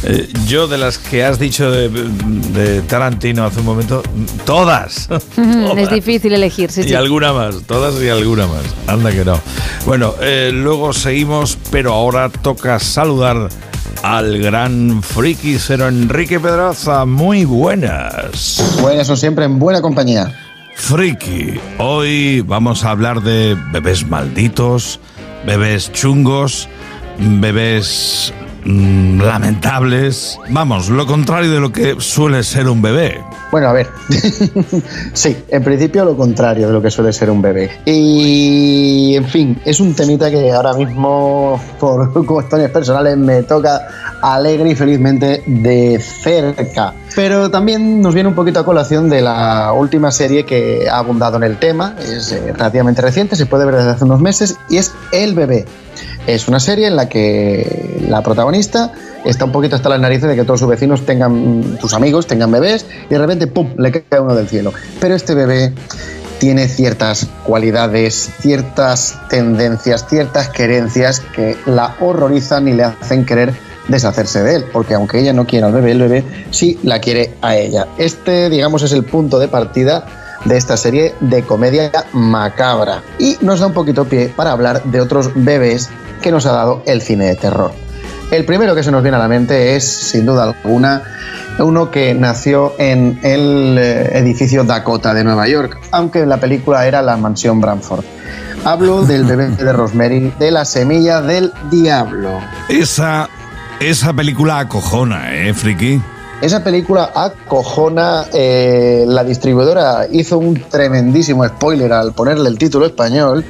Eh, 0.02 0.28
yo 0.46 0.66
de 0.66 0.78
las 0.78 0.96
que 0.96 1.24
has 1.24 1.38
dicho 1.38 1.70
de, 1.70 1.88
de 1.88 2.80
Tarantino 2.82 3.44
hace 3.44 3.60
un 3.60 3.66
momento, 3.66 4.02
todas. 4.46 5.08
es 5.76 5.90
difícil 5.90 6.32
elegir, 6.32 6.70
sí, 6.70 6.80
y 6.80 6.84
sí. 6.84 6.94
alguna 6.94 7.32
más, 7.32 7.62
todas 7.66 8.02
y 8.02 8.08
alguna 8.08 8.46
más. 8.46 8.62
Anda 8.86 9.12
que 9.12 9.24
no. 9.24 9.38
Bueno, 9.84 10.14
eh, 10.20 10.50
luego 10.54 10.92
seguimos, 10.92 11.58
pero 11.70 11.92
ahora 11.92 12.30
toca 12.30 12.78
saludar 12.78 13.48
al 14.02 14.38
gran 14.38 15.02
friki 15.02 15.58
cero 15.58 15.88
Enrique 15.88 16.40
Pedraza. 16.40 17.04
Muy 17.04 17.44
buenas. 17.44 18.78
Buenas 18.80 19.06
son 19.06 19.18
siempre 19.18 19.44
en 19.44 19.58
buena 19.58 19.82
compañía. 19.82 20.34
Friki, 20.76 21.60
hoy 21.76 22.40
vamos 22.40 22.84
a 22.84 22.90
hablar 22.90 23.22
de 23.22 23.54
bebés 23.70 24.06
malditos, 24.06 24.98
bebés 25.44 25.92
chungos, 25.92 26.68
bebés 27.18 28.32
mm, 28.64 29.20
lamentables. 29.20 30.38
Vamos, 30.50 30.88
lo 30.88 31.06
contrario 31.06 31.50
de 31.50 31.60
lo 31.60 31.72
que 31.72 31.96
suele 31.98 32.42
ser 32.42 32.68
un 32.68 32.82
bebé. 32.82 33.20
Bueno, 33.50 33.68
a 33.68 33.72
ver. 33.72 33.88
sí, 35.12 35.36
en 35.48 35.64
principio 35.64 36.04
lo 36.04 36.16
contrario 36.16 36.68
de 36.68 36.72
lo 36.72 36.80
que 36.80 36.90
suele 36.90 37.12
ser 37.12 37.30
un 37.30 37.42
bebé. 37.42 37.70
Y, 37.84 39.14
en 39.16 39.24
fin, 39.24 39.60
es 39.64 39.80
un 39.80 39.94
temita 39.94 40.30
que 40.30 40.52
ahora 40.52 40.74
mismo, 40.74 41.60
por 41.78 42.26
cuestiones 42.26 42.70
personales, 42.70 43.16
me 43.16 43.42
toca 43.42 43.80
alegre 44.22 44.70
y 44.70 44.74
felizmente 44.74 45.42
de 45.46 45.98
cerca. 46.00 46.94
Pero 47.14 47.50
también 47.50 48.00
nos 48.00 48.14
viene 48.14 48.28
un 48.28 48.34
poquito 48.34 48.60
a 48.60 48.64
colación 48.64 49.08
de 49.08 49.20
la 49.20 49.72
última 49.72 50.12
serie 50.12 50.44
que 50.44 50.88
ha 50.88 50.98
abundado 50.98 51.36
en 51.38 51.42
el 51.42 51.58
tema. 51.58 51.96
Es 52.00 52.30
eh, 52.32 52.52
relativamente 52.52 53.02
reciente, 53.02 53.36
se 53.36 53.46
puede 53.46 53.64
ver 53.64 53.76
desde 53.76 53.90
hace 53.90 54.04
unos 54.04 54.20
meses, 54.20 54.56
y 54.68 54.76
es 54.76 54.92
El 55.12 55.34
bebé. 55.34 55.66
Es 56.26 56.48
una 56.48 56.60
serie 56.60 56.86
en 56.86 56.96
la 56.96 57.08
que 57.08 57.98
la 58.08 58.22
protagonista 58.22 58.92
está 59.24 59.44
un 59.44 59.52
poquito 59.52 59.76
hasta 59.76 59.88
las 59.88 60.00
narices 60.00 60.28
de 60.28 60.36
que 60.36 60.44
todos 60.44 60.60
sus 60.60 60.68
vecinos 60.68 61.04
tengan, 61.04 61.78
sus 61.80 61.92
amigos 61.94 62.26
tengan 62.26 62.50
bebés 62.50 62.86
y 63.08 63.14
de 63.14 63.18
repente, 63.18 63.46
¡pum!, 63.46 63.70
le 63.76 63.90
cae 63.90 64.20
uno 64.20 64.34
del 64.34 64.48
cielo. 64.48 64.72
Pero 65.00 65.14
este 65.14 65.34
bebé 65.34 65.72
tiene 66.38 66.68
ciertas 66.68 67.26
cualidades, 67.44 68.30
ciertas 68.40 69.18
tendencias, 69.28 70.06
ciertas 70.08 70.48
querencias 70.48 71.20
que 71.20 71.56
la 71.66 71.96
horrorizan 72.00 72.66
y 72.68 72.72
le 72.72 72.84
hacen 72.84 73.26
querer 73.26 73.52
deshacerse 73.88 74.42
de 74.42 74.56
él, 74.56 74.64
porque 74.72 74.94
aunque 74.94 75.18
ella 75.18 75.32
no 75.32 75.46
quiera 75.46 75.66
al 75.66 75.72
bebé, 75.72 75.92
el 75.92 75.98
bebé 75.98 76.24
sí 76.50 76.78
la 76.82 77.00
quiere 77.00 77.34
a 77.42 77.56
ella. 77.56 77.86
Este, 77.98 78.48
digamos, 78.48 78.82
es 78.82 78.92
el 78.92 79.04
punto 79.04 79.38
de 79.38 79.48
partida 79.48 80.06
de 80.44 80.56
esta 80.56 80.76
serie 80.76 81.14
de 81.20 81.42
comedia 81.42 81.90
macabra 82.12 83.02
y 83.18 83.36
nos 83.40 83.60
da 83.60 83.66
un 83.66 83.74
poquito 83.74 84.04
pie 84.06 84.32
para 84.34 84.52
hablar 84.52 84.82
de 84.84 85.00
otros 85.00 85.30
bebés 85.34 85.90
que 86.22 86.30
nos 86.30 86.46
ha 86.46 86.52
dado 86.52 86.82
el 86.86 87.02
cine 87.02 87.26
de 87.26 87.36
terror. 87.36 87.72
El 88.30 88.44
primero 88.44 88.74
que 88.74 88.82
se 88.82 88.92
nos 88.92 89.02
viene 89.02 89.16
a 89.16 89.20
la 89.20 89.28
mente 89.28 89.74
es, 89.74 89.84
sin 89.84 90.24
duda 90.24 90.44
alguna, 90.44 91.02
uno 91.58 91.90
que 91.90 92.14
nació 92.14 92.74
en 92.78 93.18
el 93.22 93.76
eh, 93.76 94.18
edificio 94.18 94.62
Dakota 94.62 95.12
de 95.14 95.24
Nueva 95.24 95.48
York, 95.48 95.78
aunque 95.90 96.24
la 96.24 96.38
película 96.38 96.86
era 96.86 97.02
la 97.02 97.16
mansión 97.16 97.60
Bramford. 97.60 98.04
Hablo 98.64 99.04
del 99.04 99.24
bebé 99.24 99.48
de 99.58 99.72
Rosemary, 99.72 100.32
de 100.38 100.50
la 100.52 100.64
semilla 100.64 101.20
del 101.20 101.52
diablo. 101.70 102.40
Esa, 102.68 103.28
esa 103.80 104.12
película 104.12 104.60
acojona, 104.60 105.34
¿eh, 105.34 105.52
Friki? 105.52 106.00
Esa 106.40 106.64
película 106.64 107.10
acojona, 107.14 108.24
eh, 108.32 109.04
la 109.06 109.24
distribuidora 109.24 110.06
hizo 110.10 110.38
un 110.38 110.54
tremendísimo 110.70 111.46
spoiler 111.46 111.92
al 111.92 112.14
ponerle 112.14 112.48
el 112.48 112.56
título 112.56 112.86
español 112.86 113.44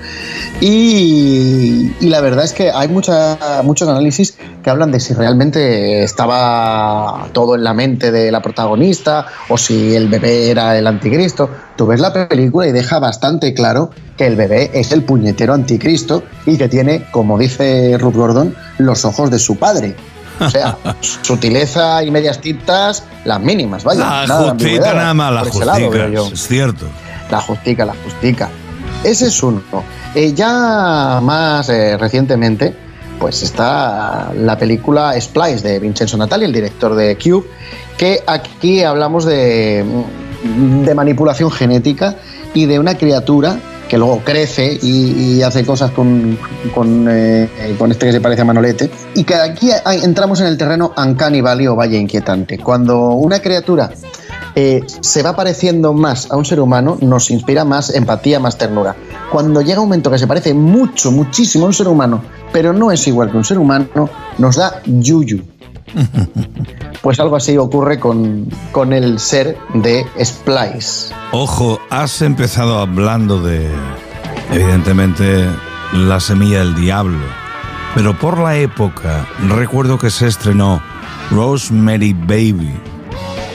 y, 0.60 1.92
la 2.00 2.20
verdad 2.20 2.44
es 2.44 2.52
que 2.52 2.72
hay 2.72 2.88
mucha, 2.88 3.62
muchos 3.62 3.88
análisis 3.88 4.36
que 4.64 4.70
hablan 4.70 4.90
de 4.90 4.98
si 4.98 5.14
realmente 5.14 6.02
estaba 6.02 7.28
todo 7.32 7.54
en 7.54 7.62
la 7.62 7.74
mente 7.74 8.10
de 8.10 8.32
la 8.32 8.42
protagonista 8.42 9.26
o 9.48 9.56
si 9.56 9.94
el 9.94 10.08
bebé 10.08 10.50
era 10.50 10.76
el 10.76 10.88
anticristo. 10.88 11.48
Tú 11.76 11.86
ves 11.86 12.00
la 12.00 12.12
película 12.12 12.66
y 12.66 12.72
deja 12.72 12.98
bastante 12.98 13.54
claro 13.54 13.90
que 14.16 14.26
el 14.26 14.34
bebé 14.34 14.68
es 14.74 14.90
el 14.90 15.04
puñetero 15.04 15.54
anticristo 15.54 16.24
y 16.44 16.58
que 16.58 16.68
tiene, 16.68 17.06
como 17.12 17.38
dice 17.38 17.96
Ruth 17.98 18.16
Gordon, 18.16 18.56
los 18.78 19.04
ojos 19.04 19.30
de 19.30 19.38
su 19.38 19.56
padre. 19.56 19.94
O 20.40 20.50
sea, 20.50 20.76
sutileza 21.00 22.02
y 22.02 22.10
medias 22.10 22.40
tintas, 22.40 23.04
las 23.24 23.40
mínimas, 23.40 23.84
vaya. 23.84 24.00
La 24.00 24.26
nada 24.26 24.50
ambigüedad, 24.50 24.94
nada 24.94 25.14
más, 25.14 25.32
la 25.32 25.64
lado, 25.64 25.86
justica, 25.90 26.06
es 26.32 26.48
cierto. 26.48 26.86
La 27.30 27.40
justica, 27.40 27.84
la 27.84 27.94
justica. 28.04 28.48
Ese 29.04 29.26
es 29.26 29.42
uno. 29.42 29.62
Eh, 30.14 30.32
ya 30.34 31.20
más 31.22 31.68
eh, 31.68 31.96
recientemente, 31.96 32.74
pues 33.18 33.42
está 33.42 34.32
la 34.34 34.58
película 34.58 35.18
Splice 35.20 35.68
de 35.68 35.78
Vincenzo 35.78 36.16
Natali, 36.16 36.46
el 36.46 36.52
director 36.52 36.94
de 36.94 37.16
Cube, 37.16 37.46
que 37.96 38.22
aquí 38.26 38.82
hablamos 38.82 39.24
de, 39.24 39.84
de 40.84 40.94
manipulación 40.94 41.50
genética 41.50 42.16
y 42.54 42.66
de 42.66 42.78
una 42.78 42.96
criatura 42.96 43.58
que 43.90 43.98
luego 43.98 44.20
crece 44.24 44.78
y, 44.80 45.42
hace 45.42 45.66
cosas 45.66 45.90
con, 45.90 46.38
con, 46.72 47.08
eh, 47.10 47.74
con 47.76 47.90
este 47.90 48.06
que 48.06 48.12
se 48.12 48.20
parece 48.20 48.42
a 48.42 48.44
Manolete. 48.44 48.88
Y 49.16 49.24
que 49.24 49.34
aquí 49.34 49.68
entramos 50.04 50.40
en 50.40 50.46
el 50.46 50.56
terreno 50.56 50.92
uncanny 50.96 51.40
valley 51.40 51.66
o 51.66 51.74
valle 51.74 51.98
inquietante. 51.98 52.58
Cuando 52.58 53.08
una 53.08 53.40
criatura 53.40 53.90
eh, 54.54 54.82
se 55.00 55.22
va 55.24 55.34
pareciendo 55.34 55.92
más 55.92 56.30
a 56.30 56.36
un 56.36 56.44
ser 56.44 56.60
humano, 56.60 56.98
nos 57.00 57.32
inspira 57.32 57.64
más 57.64 57.92
empatía, 57.92 58.38
más 58.38 58.56
ternura. 58.56 58.94
Cuando 59.32 59.60
llega 59.60 59.80
un 59.80 59.88
momento 59.88 60.08
que 60.08 60.18
se 60.18 60.28
parece 60.28 60.54
mucho, 60.54 61.10
muchísimo 61.10 61.64
a 61.64 61.68
un 61.68 61.74
ser 61.74 61.88
humano, 61.88 62.22
pero 62.52 62.72
no 62.72 62.92
es 62.92 63.04
igual 63.08 63.32
que 63.32 63.38
un 63.38 63.44
ser 63.44 63.58
humano, 63.58 64.08
nos 64.38 64.54
da 64.54 64.82
yuyu. 64.86 65.42
Pues 67.02 67.18
algo 67.18 67.36
así 67.36 67.56
ocurre 67.56 67.98
con, 67.98 68.46
con 68.72 68.92
el 68.92 69.18
ser 69.18 69.56
de 69.72 70.04
Splice. 70.22 71.14
Ojo, 71.32 71.80
has 71.88 72.20
empezado 72.20 72.78
hablando 72.78 73.40
de, 73.40 73.70
evidentemente, 74.52 75.46
la 75.94 76.20
semilla 76.20 76.58
del 76.58 76.74
diablo. 76.74 77.18
Pero 77.94 78.18
por 78.18 78.38
la 78.38 78.56
época, 78.56 79.26
recuerdo 79.48 79.98
que 79.98 80.10
se 80.10 80.26
estrenó 80.26 80.82
Rosemary 81.30 82.12
Baby, 82.12 82.70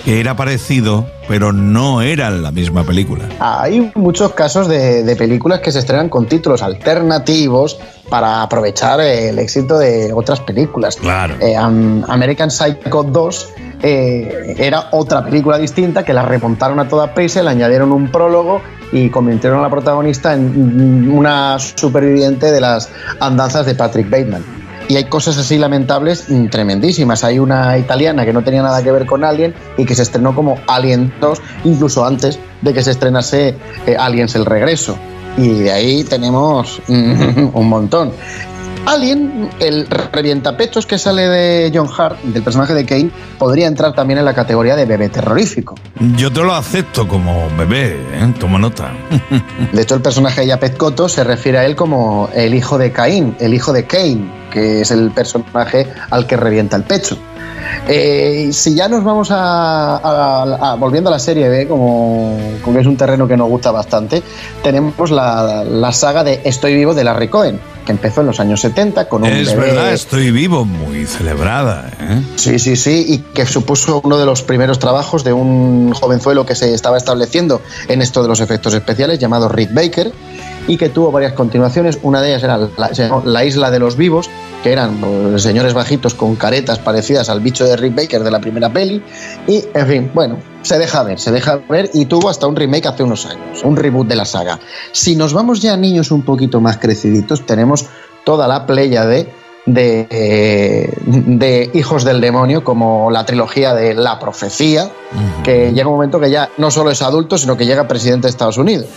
que 0.04 0.20
era 0.20 0.36
parecido, 0.36 1.06
pero 1.28 1.54
no 1.54 2.02
era 2.02 2.32
la 2.32 2.52
misma 2.52 2.84
película. 2.84 3.30
Hay 3.40 3.92
muchos 3.94 4.34
casos 4.34 4.68
de, 4.68 5.04
de 5.04 5.16
películas 5.16 5.60
que 5.60 5.72
se 5.72 5.80
estrenan 5.80 6.10
con 6.10 6.26
títulos 6.26 6.64
alternativos 6.64 7.80
para 8.10 8.42
aprovechar 8.42 9.00
el 9.00 9.40
éxito 9.40 9.78
de 9.78 10.14
otras 10.14 10.40
películas. 10.40 10.96
Claro. 10.98 11.36
Eh, 11.40 11.56
Am- 11.56 12.04
American 12.08 12.52
Psycho 12.52 13.04
2 13.04 13.50
eh, 13.84 14.56
era 14.58 14.88
otra 14.92 15.24
película 15.26 15.58
distinta 15.58 16.04
que 16.04 16.14
la 16.14 16.24
remontaron 16.24 16.80
a 16.80 16.88
toda 16.88 17.14
prisa, 17.14 17.44
le 17.44 17.50
añadieron 17.50 17.92
un 17.92 18.12
prólogo 18.12 18.62
y 18.92 19.10
convirtieron 19.10 19.60
a 19.60 19.64
la 19.64 19.70
protagonista 19.70 20.34
en 20.34 21.12
una 21.12 21.58
superviviente 21.60 22.52
de 22.52 22.62
las 22.62 22.90
andanzas 23.20 23.66
de 23.66 23.76
Patrick 23.76 24.10
Bateman. 24.10 24.44
Y 24.88 24.98
hay 24.98 25.06
cosas 25.06 25.36
así 25.40 25.58
lamentables 25.58 26.30
mm, 26.30 26.46
tremendísimas. 26.50 27.24
Hay 27.24 27.40
una 27.40 27.76
italiana 27.80 28.24
que 28.24 28.32
no 28.32 28.44
tenía 28.44 28.62
nada 28.62 28.84
que 28.84 28.92
ver 28.92 29.08
con 29.08 29.24
Alien 29.24 29.56
y 29.78 29.86
que 29.86 29.96
se 29.96 30.04
estrenó 30.04 30.36
como 30.36 30.60
Alien 30.68 31.12
2, 31.20 31.42
incluso 31.64 32.06
antes 32.06 32.38
de 32.62 32.72
que 32.74 32.84
se 32.84 32.92
estrenase 32.92 33.56
eh, 33.88 33.96
Aliens 33.98 34.36
el 34.36 34.46
regreso. 34.46 34.96
Y 35.38 35.50
de 35.50 35.72
ahí 35.72 36.04
tenemos 36.04 36.82
un 36.88 37.70
montón. 37.70 38.12
Alien, 38.86 39.50
el 39.60 39.88
revientapechos 39.88 40.86
que 40.86 41.00
sale 41.00 41.28
de 41.28 41.72
John 41.74 41.90
Hart, 41.98 42.22
del 42.22 42.44
personaje 42.44 42.76
de 42.76 42.86
Kane, 42.86 43.10
podría 43.40 43.66
entrar 43.66 43.96
también 43.96 44.20
en 44.20 44.26
la 44.26 44.36
categoría 44.36 44.76
de 44.76 44.86
bebé 44.86 45.10
terrorífico. 45.10 45.76
Yo 46.16 46.32
te 46.32 46.42
lo 46.42 46.54
acepto 46.54 47.08
como 47.08 47.48
bebé, 47.58 47.94
¿eh? 48.14 48.34
toma 48.40 48.60
nota. 48.60 48.92
De 49.74 49.82
hecho, 49.82 49.96
el 49.96 50.02
personaje 50.02 50.42
de 50.42 50.48
Yapet 50.48 50.78
Kotto 50.78 51.10
se 51.10 51.24
refiere 51.24 51.58
a 51.58 51.66
él 51.66 51.76
como 51.76 52.30
el 52.36 52.54
hijo 52.54 52.78
de 52.78 52.92
Caín, 52.92 53.36
el 53.40 53.56
hijo 53.56 53.74
de 53.74 53.86
Kane, 53.86 54.30
que 54.52 54.82
es 54.82 54.92
el 54.92 55.10
personaje 55.10 55.88
al 56.12 56.28
que 56.28 56.38
revienta 56.38 56.78
el 56.78 56.84
pecho. 56.84 57.18
Eh, 57.88 58.50
si 58.52 58.74
ya 58.74 58.88
nos 58.88 59.04
vamos 59.04 59.30
a, 59.32 59.98
a- 59.98 60.72
a- 60.72 60.76
volviendo 60.76 61.10
a 61.10 61.14
la 61.14 61.20
serie 61.20 61.48
B, 61.50 61.68
como, 61.68 62.36
es 62.80 62.88
un 62.88 62.98
terreno 62.98 63.28
que 63.28 63.38
nos 63.38 63.48
gusta 63.50 63.72
bastante, 63.72 64.24
tenemos 64.64 65.12
la, 65.12 65.64
la 65.64 65.92
saga 65.92 66.24
de 66.24 66.42
Estoy 66.46 66.74
vivo 66.76 66.94
de 66.94 67.04
Larry 67.04 67.28
Cohen, 67.28 67.60
que 67.86 67.92
empezó 67.92 68.22
en 68.22 68.28
los 68.28 68.40
años 68.40 68.62
70 68.62 69.08
con 69.08 69.24
un 69.24 69.30
Es 69.30 69.54
bebé- 69.56 69.60
verdad, 69.60 69.94
estoy 69.94 70.32
vivo, 70.32 70.66
muy 70.66 71.06
celebrada. 71.06 71.92
¿eh? 72.00 72.22
Sí, 72.38 72.58
sí, 72.58 72.76
sí, 72.76 73.06
y 73.08 73.18
que 73.20 73.46
supuso 73.46 74.02
uno 74.04 74.18
de 74.18 74.26
los 74.26 74.42
primeros 74.42 74.80
trabajos 74.80 75.24
de 75.24 75.34
un 75.34 75.94
jovenzuelo 75.94 76.46
que 76.46 76.56
se 76.56 76.74
estaba 76.74 76.98
estableciendo 76.98 77.62
en 77.88 78.02
esto 78.02 78.24
de 78.24 78.30
los 78.30 78.40
efectos 78.40 78.74
especiales, 78.74 79.20
llamado 79.20 79.48
Rick 79.48 79.74
Baker, 79.74 80.12
y 80.68 80.78
que 80.78 80.90
tuvo 80.90 81.12
varias 81.12 81.34
continuaciones. 81.34 82.00
Una 82.02 82.22
de 82.22 82.30
ellas 82.30 82.44
era 82.44 82.60
la, 83.24 83.46
Isla 83.46 83.72
de 83.72 83.80
los 83.80 83.96
Vivos, 83.96 84.30
que 84.64 84.72
eran 84.72 84.96
pues, 84.98 85.44
señores 85.44 85.74
bajitos 85.74 86.14
con 86.14 86.36
caretas 86.36 86.80
parecidas 86.80 87.30
al 87.30 87.40
bicho 87.40 87.66
de 87.66 87.76
Rick 87.76 87.96
Baker 87.96 88.24
de 88.24 88.32
la 88.32 88.40
primera 88.40 88.72
peli, 88.72 89.02
y, 89.48 89.64
en 89.74 89.88
fin, 89.88 90.12
bueno, 90.14 90.38
se 90.62 90.78
deja 90.80 91.04
ver, 91.04 91.20
se 91.20 91.32
deja 91.32 91.60
ver, 91.70 91.90
y 91.94 92.06
tuvo 92.06 92.30
hasta 92.30 92.48
un 92.48 92.56
remake 92.56 92.88
hace 92.88 93.04
unos 93.04 93.26
años, 93.26 93.64
un 93.64 93.76
reboot 93.76 94.08
de 94.08 94.16
la 94.16 94.26
saga. 94.26 94.60
Si 94.92 95.16
nos 95.16 95.34
vamos 95.34 95.62
ya 95.62 95.74
a 95.74 95.78
niños 95.78 96.12
un 96.12 96.24
poquito 96.24 96.62
más 96.62 96.78
creciditos, 96.78 97.46
tenemos 97.46 97.86
toda 98.24 98.48
la 98.48 98.66
playa 98.66 99.06
de 99.06 99.32
de, 99.66 100.94
de 101.06 101.72
Hijos 101.74 102.04
del 102.04 102.22
Demonio, 102.22 102.64
como 102.64 103.10
la 103.10 103.26
trilogía 103.26 103.74
de 103.74 103.94
La 103.96 104.20
Profecía, 104.20 104.90
que 105.44 105.72
llega 105.74 105.88
un 105.88 105.96
momento 105.96 106.20
que 106.20 106.30
ya 106.30 106.50
no 106.58 106.70
solo 106.72 106.92
es 106.92 107.02
adulto, 107.02 107.38
sino 107.38 107.58
que 107.58 107.66
llega 107.66 107.88
presidente 107.88 108.28
de 108.28 108.32
Estados 108.32 108.58
Unidos. 108.58 108.88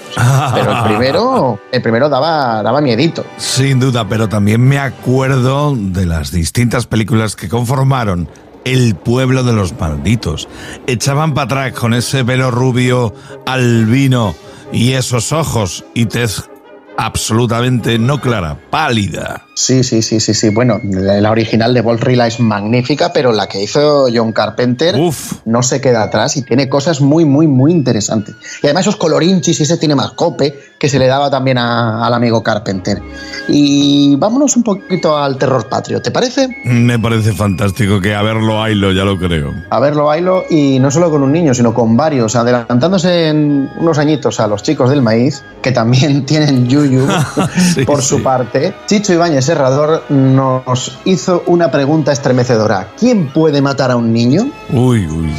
Pero 0.55 0.73
el 0.73 0.85
primero, 0.85 1.59
el 1.73 1.83
primero 1.83 2.09
daba, 2.09 2.63
daba 2.63 2.81
miedito. 2.81 3.25
Sin 3.37 3.81
duda, 3.81 4.07
pero 4.09 4.29
también 4.29 4.61
me 4.61 4.79
acuerdo 4.79 5.75
de 5.77 6.07
las 6.07 6.33
distintas 6.33 6.87
películas 6.87 7.37
que 7.37 7.49
conformaron 7.49 8.29
El 8.65 8.95
pueblo 8.95 9.45
de 9.45 9.53
los 9.53 9.79
malditos. 9.79 10.49
Echaban 10.87 11.33
para 11.33 11.45
atrás 11.45 11.81
con 11.81 11.95
ese 11.95 12.25
pelo 12.25 12.51
rubio 12.51 13.15
albino 13.47 14.35
y 14.73 14.93
esos 14.93 15.33
ojos 15.33 15.85
y 15.95 16.07
tez 16.07 16.51
absolutamente 16.99 17.97
no 17.97 18.21
clara, 18.21 18.59
pálida. 18.71 19.47
Sí, 19.55 19.85
sí, 19.85 20.03
sí, 20.03 20.19
sí, 20.19 20.35
sí. 20.35 20.49
Bueno, 20.51 20.81
la, 20.83 21.31
original 21.31 21.73
de 21.73 21.81
Bolt 21.81 22.03
Rila 22.03 22.27
es 22.27 22.41
magnífica, 22.41 23.13
pero 23.13 23.33
la 23.33 23.47
que 23.47 23.63
hizo 23.63 24.07
John 24.13 24.33
Carpenter 24.33 24.97
no 25.45 25.63
se 25.63 25.81
queda 25.81 26.03
atrás 26.03 26.37
y 26.37 26.43
tiene 26.43 26.69
cosas 26.69 27.01
muy, 27.01 27.25
muy, 27.25 27.47
muy 27.47 27.71
interesantes. 27.71 28.35
Y 28.63 28.67
además 28.67 28.83
esos 28.83 28.97
colorinchis 28.97 29.61
y 29.61 29.63
ese 29.63 29.77
cinemascope 29.77 30.59
que 30.79 30.89
se 30.89 30.99
le 30.99 31.07
daba 31.07 31.31
también 31.31 31.59
a- 31.59 32.07
al 32.07 32.15
amigo 32.15 32.43
Carpenter. 32.43 33.03
Y 33.49 34.15
vámonos 34.17 34.57
un 34.57 34.63
poquito 34.63 35.17
al 35.19 35.37
terror 35.39 35.69
patrio, 35.69 36.01
¿te 36.03 36.11
parece? 36.11 36.49
Me 36.65 36.99
parece 36.99 37.33
fantástico 37.33 38.01
que 38.01 38.15
a 38.15 38.23
verlo, 38.23 38.63
Ailo, 38.63 38.93
ya 38.93 39.05
lo 39.05 39.19
creo. 39.19 39.53
A 39.71 39.81
verlo, 39.81 40.05
bailo, 40.07 40.45
y 40.51 40.79
no 40.79 40.91
solo 40.91 41.11
con 41.11 41.23
un 41.23 41.33
niño, 41.33 41.55
sino 41.55 41.73
con 41.75 41.97
varios, 41.97 42.37
adelantándose 42.37 43.29
en 43.29 43.71
unos 43.79 43.99
añitos 43.99 44.39
a 44.41 44.47
los 44.47 44.63
chicos 44.63 44.91
del 44.91 45.03
maíz, 45.03 45.43
que 45.63 45.73
también 45.73 46.25
tienen 46.27 46.69
yuyu 46.69 47.07
por 47.87 48.03
su 48.03 48.23
parte. 48.23 48.75
Chicho 48.87 49.13
Ibáñez 49.15 49.45
Serrador 49.47 50.05
nos 50.11 50.99
hizo 51.05 51.43
una 51.47 51.71
pregunta 51.71 52.13
estremecedora. 52.13 52.89
¿Quién 52.99 53.29
puede 53.33 53.63
matar 53.63 53.91
a 53.91 53.97
un 53.97 54.13
niño? 54.13 54.51
Uy, 54.71 55.07
uy. 55.07 55.33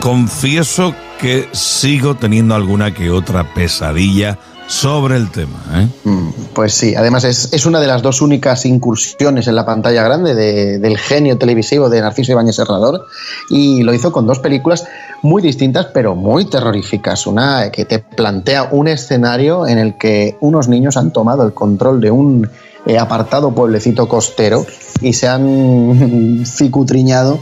Confieso 0.00 0.94
que 1.20 1.48
sigo 1.52 2.14
teniendo 2.14 2.54
alguna 2.54 2.94
que 2.94 3.10
otra 3.10 3.54
pesadilla 3.54 4.38
sobre 4.66 5.16
el 5.16 5.30
tema. 5.30 5.58
¿eh? 5.74 5.88
Mm, 6.04 6.28
Pues 6.54 6.74
sí, 6.74 6.94
además 6.94 7.24
es, 7.24 7.52
es 7.52 7.66
una 7.66 7.80
de 7.80 7.86
las 7.86 8.00
dos 8.02 8.22
únicas 8.22 8.64
incursiones 8.66 9.46
en 9.48 9.56
la 9.56 9.66
pantalla 9.66 10.02
grande 10.04 10.34
de- 10.34 10.78
del 10.78 10.96
genio 10.96 11.36
televisivo 11.38 11.90
de 11.90 12.00
Narciso 12.00 12.32
Ibáñez 12.32 12.56
Serrador 12.56 13.06
y 13.50 13.82
lo 13.82 13.92
hizo 13.92 14.12
con 14.12 14.26
dos 14.26 14.38
películas 14.38 14.86
muy 15.22 15.42
distintas 15.42 15.86
pero 15.92 16.14
muy 16.14 16.44
terroríficas. 16.48 17.26
Una 17.26 17.70
que 17.70 17.84
te 17.84 17.98
plantea 17.98 18.68
un 18.70 18.88
escenario 18.88 19.66
en 19.66 19.78
el 19.78 19.98
que 19.98 20.36
unos 20.40 20.68
niños 20.68 20.96
han 20.96 21.12
tomado 21.12 21.44
el 21.44 21.52
control 21.52 22.00
de 22.00 22.10
un 22.10 22.48
eh, 22.86 22.98
apartado 22.98 23.52
pueblecito 23.54 24.06
costero 24.08 24.64
y 25.00 25.12
se 25.14 25.28
han 25.28 26.42
cicutriñado 26.46 27.40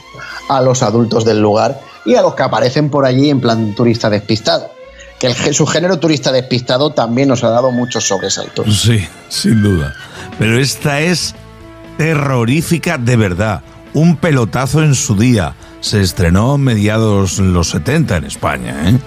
a 0.48 0.60
los 0.62 0.82
adultos 0.82 1.24
del 1.24 1.40
lugar 1.40 1.80
y 2.05 2.14
a 2.14 2.22
los 2.22 2.34
que 2.34 2.42
aparecen 2.42 2.90
por 2.90 3.05
allí 3.05 3.31
en 3.31 3.40
plan 3.40 3.74
turista 3.74 4.10
despistado. 4.10 4.70
Que 5.18 5.28
el, 5.28 5.55
su 5.55 5.66
género 5.66 5.98
turista 5.98 6.32
despistado 6.32 6.90
también 6.90 7.28
nos 7.28 7.44
ha 7.44 7.50
dado 7.50 7.70
muchos 7.70 8.06
sobresaltos. 8.06 8.81
Sí, 8.81 9.06
sin 9.28 9.62
duda. 9.62 9.94
Pero 10.39 10.58
esta 10.58 11.00
es 11.00 11.34
terrorífica 11.97 12.98
de 12.98 13.16
verdad. 13.16 13.62
Un 13.94 14.16
pelotazo 14.16 14.82
en 14.82 14.94
su 14.94 15.16
día. 15.16 15.55
se 15.81 16.00
estrenó 16.00 16.58
mediados 16.58 17.39
los 17.39 17.70
70 17.70 18.16
en 18.16 18.24
España, 18.24 18.89
¿eh? 18.89 18.98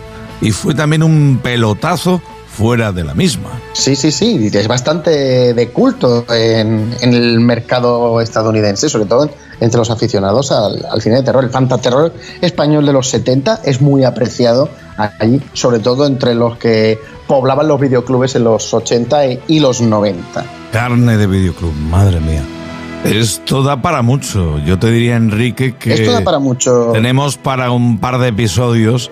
Y 0.41 0.51
fue 0.51 0.75
también 0.75 1.01
un 1.03 1.39
pelotazo 1.41 2.21
fuera 2.55 2.91
de 2.91 3.03
la 3.03 3.13
misma. 3.13 3.49
Sí, 3.73 3.95
sí, 3.95 4.11
sí, 4.11 4.49
es 4.53 4.67
bastante 4.67 5.53
de 5.53 5.69
culto 5.69 6.25
en, 6.33 6.93
en 7.01 7.13
el 7.13 7.39
mercado 7.39 8.21
estadounidense, 8.21 8.89
sobre 8.89 9.05
todo 9.05 9.29
entre 9.59 9.77
los 9.77 9.89
aficionados 9.89 10.51
al, 10.51 10.85
al 10.89 11.01
cine 11.01 11.15
de 11.17 11.23
terror. 11.23 11.43
El 11.43 11.49
fantaterror 11.49 12.13
español 12.41 12.85
de 12.85 12.93
los 12.93 13.09
70 13.09 13.61
es 13.65 13.81
muy 13.81 14.03
apreciado 14.03 14.69
allí, 14.97 15.41
sobre 15.53 15.79
todo 15.79 16.05
entre 16.07 16.35
los 16.35 16.57
que 16.57 16.99
poblaban 17.27 17.67
los 17.67 17.79
videoclubes 17.79 18.35
en 18.35 18.43
los 18.45 18.73
80 18.73 19.27
y- 19.27 19.39
y 19.47 19.59
los 19.59 19.81
90. 19.81 20.45
Carne 20.71 21.17
de 21.17 21.27
videoclub, 21.27 21.73
madre 21.73 22.19
mía. 22.19 22.43
Esto 23.03 23.61
da 23.63 23.81
para 23.81 24.01
mucho. 24.01 24.57
Yo 24.65 24.79
te 24.79 24.89
diría, 24.89 25.15
Enrique, 25.15 25.75
que 25.75 25.93
Esto 25.93 26.11
da 26.11 26.21
para 26.23 26.39
mucho. 26.39 26.89
tenemos 26.93 27.37
para 27.37 27.71
un 27.71 27.99
par 27.99 28.17
de 28.19 28.29
episodios 28.29 29.11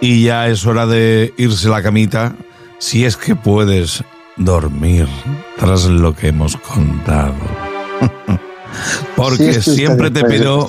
y 0.00 0.24
ya 0.24 0.48
es 0.48 0.64
hora 0.66 0.86
de 0.86 1.32
irse 1.36 1.68
a 1.68 1.72
la 1.72 1.82
camita, 1.82 2.34
si 2.78 3.04
es 3.04 3.16
que 3.16 3.36
puedes 3.36 4.02
dormir 4.36 5.08
tras 5.58 5.86
lo 5.86 6.14
que 6.14 6.28
hemos 6.28 6.56
contado. 6.56 7.34
Porque 9.16 9.36
Sí, 9.36 9.44
es 9.44 9.52
que 9.52 9.58
ustedes 9.60 9.76
siempre 9.76 10.10
te 10.10 10.24
pido, 10.24 10.68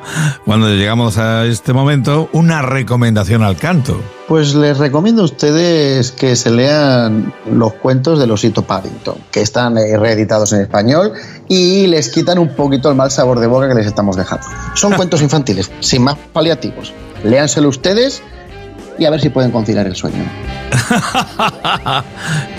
cuando 0.44 0.68
llegamos 0.68 1.18
a 1.18 1.44
este 1.46 1.72
momento, 1.72 2.28
una 2.32 2.62
recomendación 2.62 3.42
al 3.42 3.56
canto. 3.56 4.00
Pues 4.28 4.54
les 4.54 4.78
recomiendo 4.78 5.22
a 5.22 5.24
ustedes 5.24 6.12
que 6.12 6.36
se 6.36 6.50
lean 6.50 7.34
los 7.50 7.72
cuentos 7.74 8.20
de 8.20 8.30
Osito 8.30 8.62
Paddington, 8.62 9.16
que 9.32 9.42
están 9.42 9.76
eh, 9.76 9.96
reeditados 9.96 10.52
en 10.52 10.60
español 10.60 11.12
y 11.48 11.88
les 11.88 12.08
quitan 12.10 12.38
un 12.38 12.54
poquito 12.54 12.88
el 12.88 12.94
mal 12.94 13.10
sabor 13.10 13.40
de 13.40 13.48
boca 13.48 13.68
que 13.68 13.74
les 13.74 13.86
estamos 13.86 14.16
dejando. 14.16 14.46
Son 14.74 14.92
cuentos 14.96 15.20
infantiles, 15.20 15.70
sin 15.80 16.04
más 16.04 16.16
paliativos. 16.32 16.94
Léanselo 17.24 17.68
ustedes 17.68 18.22
y 19.00 19.06
a 19.06 19.10
ver 19.10 19.20
si 19.20 19.30
pueden 19.30 19.50
conciliar 19.50 19.86
el 19.86 19.96
sueño. 19.96 20.22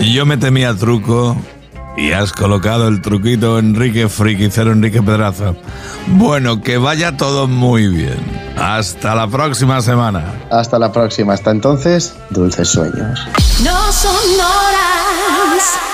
Yo 0.00 0.26
me 0.26 0.36
temía 0.36 0.74
truco 0.74 1.36
y 1.96 2.10
has 2.12 2.32
colocado 2.32 2.88
el 2.88 3.00
truquito 3.00 3.58
Enrique 3.58 4.08
Friquicero 4.08 4.72
Enrique 4.72 5.00
Pedraza. 5.02 5.54
Bueno, 6.08 6.60
que 6.60 6.78
vaya 6.78 7.16
todo 7.16 7.46
muy 7.46 7.86
bien. 7.86 8.18
Hasta 8.56 9.14
la 9.14 9.28
próxima 9.28 9.80
semana. 9.80 10.24
Hasta 10.50 10.78
la 10.78 10.90
próxima. 10.90 11.32
Hasta 11.32 11.52
entonces, 11.52 12.14
dulces 12.30 12.68
sueños. 12.68 13.20
No 13.62 13.92
son 13.92 14.14
horas. 14.40 15.91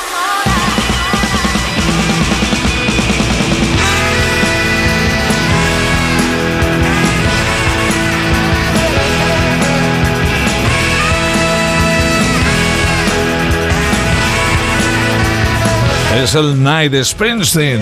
Es 16.17 16.35
el 16.35 16.63
Night 16.63 16.95
Springsteen. 17.05 17.81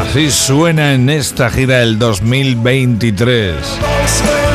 Así 0.00 0.30
suena 0.30 0.94
en 0.94 1.10
esta 1.10 1.50
gira 1.50 1.78
del 1.78 1.98
2023. 1.98 3.54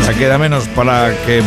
Ya 0.05 0.13
queda 0.13 0.37
menos 0.37 0.67
para 0.69 1.13
que 1.25 1.41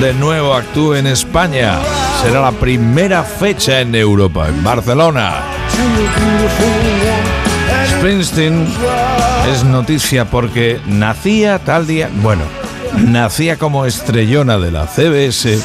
de 0.00 0.14
nuevo 0.14 0.54
actúe 0.54 0.94
en 0.94 1.06
España. 1.06 1.78
Será 2.22 2.42
la 2.42 2.52
primera 2.52 3.22
fecha 3.22 3.80
en 3.80 3.94
Europa, 3.94 4.48
en 4.48 4.62
Barcelona. 4.62 5.42
Springsteen 7.88 8.66
es 9.52 9.64
noticia 9.64 10.24
porque 10.26 10.80
nacía 10.86 11.58
tal 11.58 11.86
día, 11.86 12.10
bueno, 12.22 12.42
nacía 13.06 13.56
como 13.56 13.86
estrellona 13.86 14.58
de 14.58 14.70
la 14.70 14.86
CBS, 14.86 15.58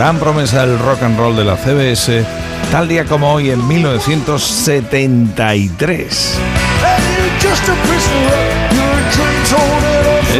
gran 0.00 0.18
promesa 0.18 0.66
del 0.66 0.78
rock 0.78 1.02
and 1.02 1.18
roll 1.18 1.36
de 1.36 1.44
la 1.44 1.56
CBS, 1.56 2.24
tal 2.72 2.88
día 2.88 3.04
como 3.04 3.34
hoy 3.34 3.50
en 3.50 3.68
1973. 3.68 6.38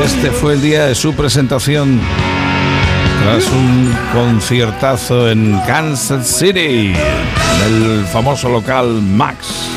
Este 0.03 0.31
fue 0.31 0.55
el 0.55 0.63
día 0.63 0.87
de 0.87 0.95
su 0.95 1.13
presentación 1.13 2.01
tras 3.23 3.47
un 3.49 3.95
conciertazo 4.15 5.31
en 5.31 5.61
Kansas 5.67 6.27
City, 6.27 6.95
en 6.95 7.85
el 7.85 8.07
famoso 8.07 8.49
local 8.49 9.03
Max. 9.03 9.69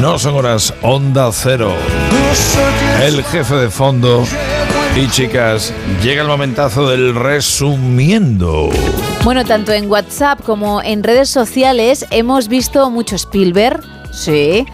No 0.00 0.16
son 0.16 0.36
horas 0.36 0.72
Onda 0.82 1.30
Cero. 1.32 1.72
El 3.02 3.24
jefe 3.24 3.54
de 3.56 3.68
fondo. 3.68 4.24
Y 4.96 5.08
chicas, 5.08 5.72
llega 6.02 6.22
el 6.22 6.28
momentazo 6.28 6.88
del 6.88 7.16
resumiendo. 7.16 8.68
Bueno, 9.24 9.44
tanto 9.44 9.72
en 9.72 9.90
WhatsApp 9.90 10.40
como 10.42 10.80
en 10.82 11.02
redes 11.02 11.28
sociales 11.28 12.06
hemos 12.10 12.46
visto 12.46 12.90
mucho 12.90 13.16
Spielberg. 13.16 13.97
Sí. 14.10 14.64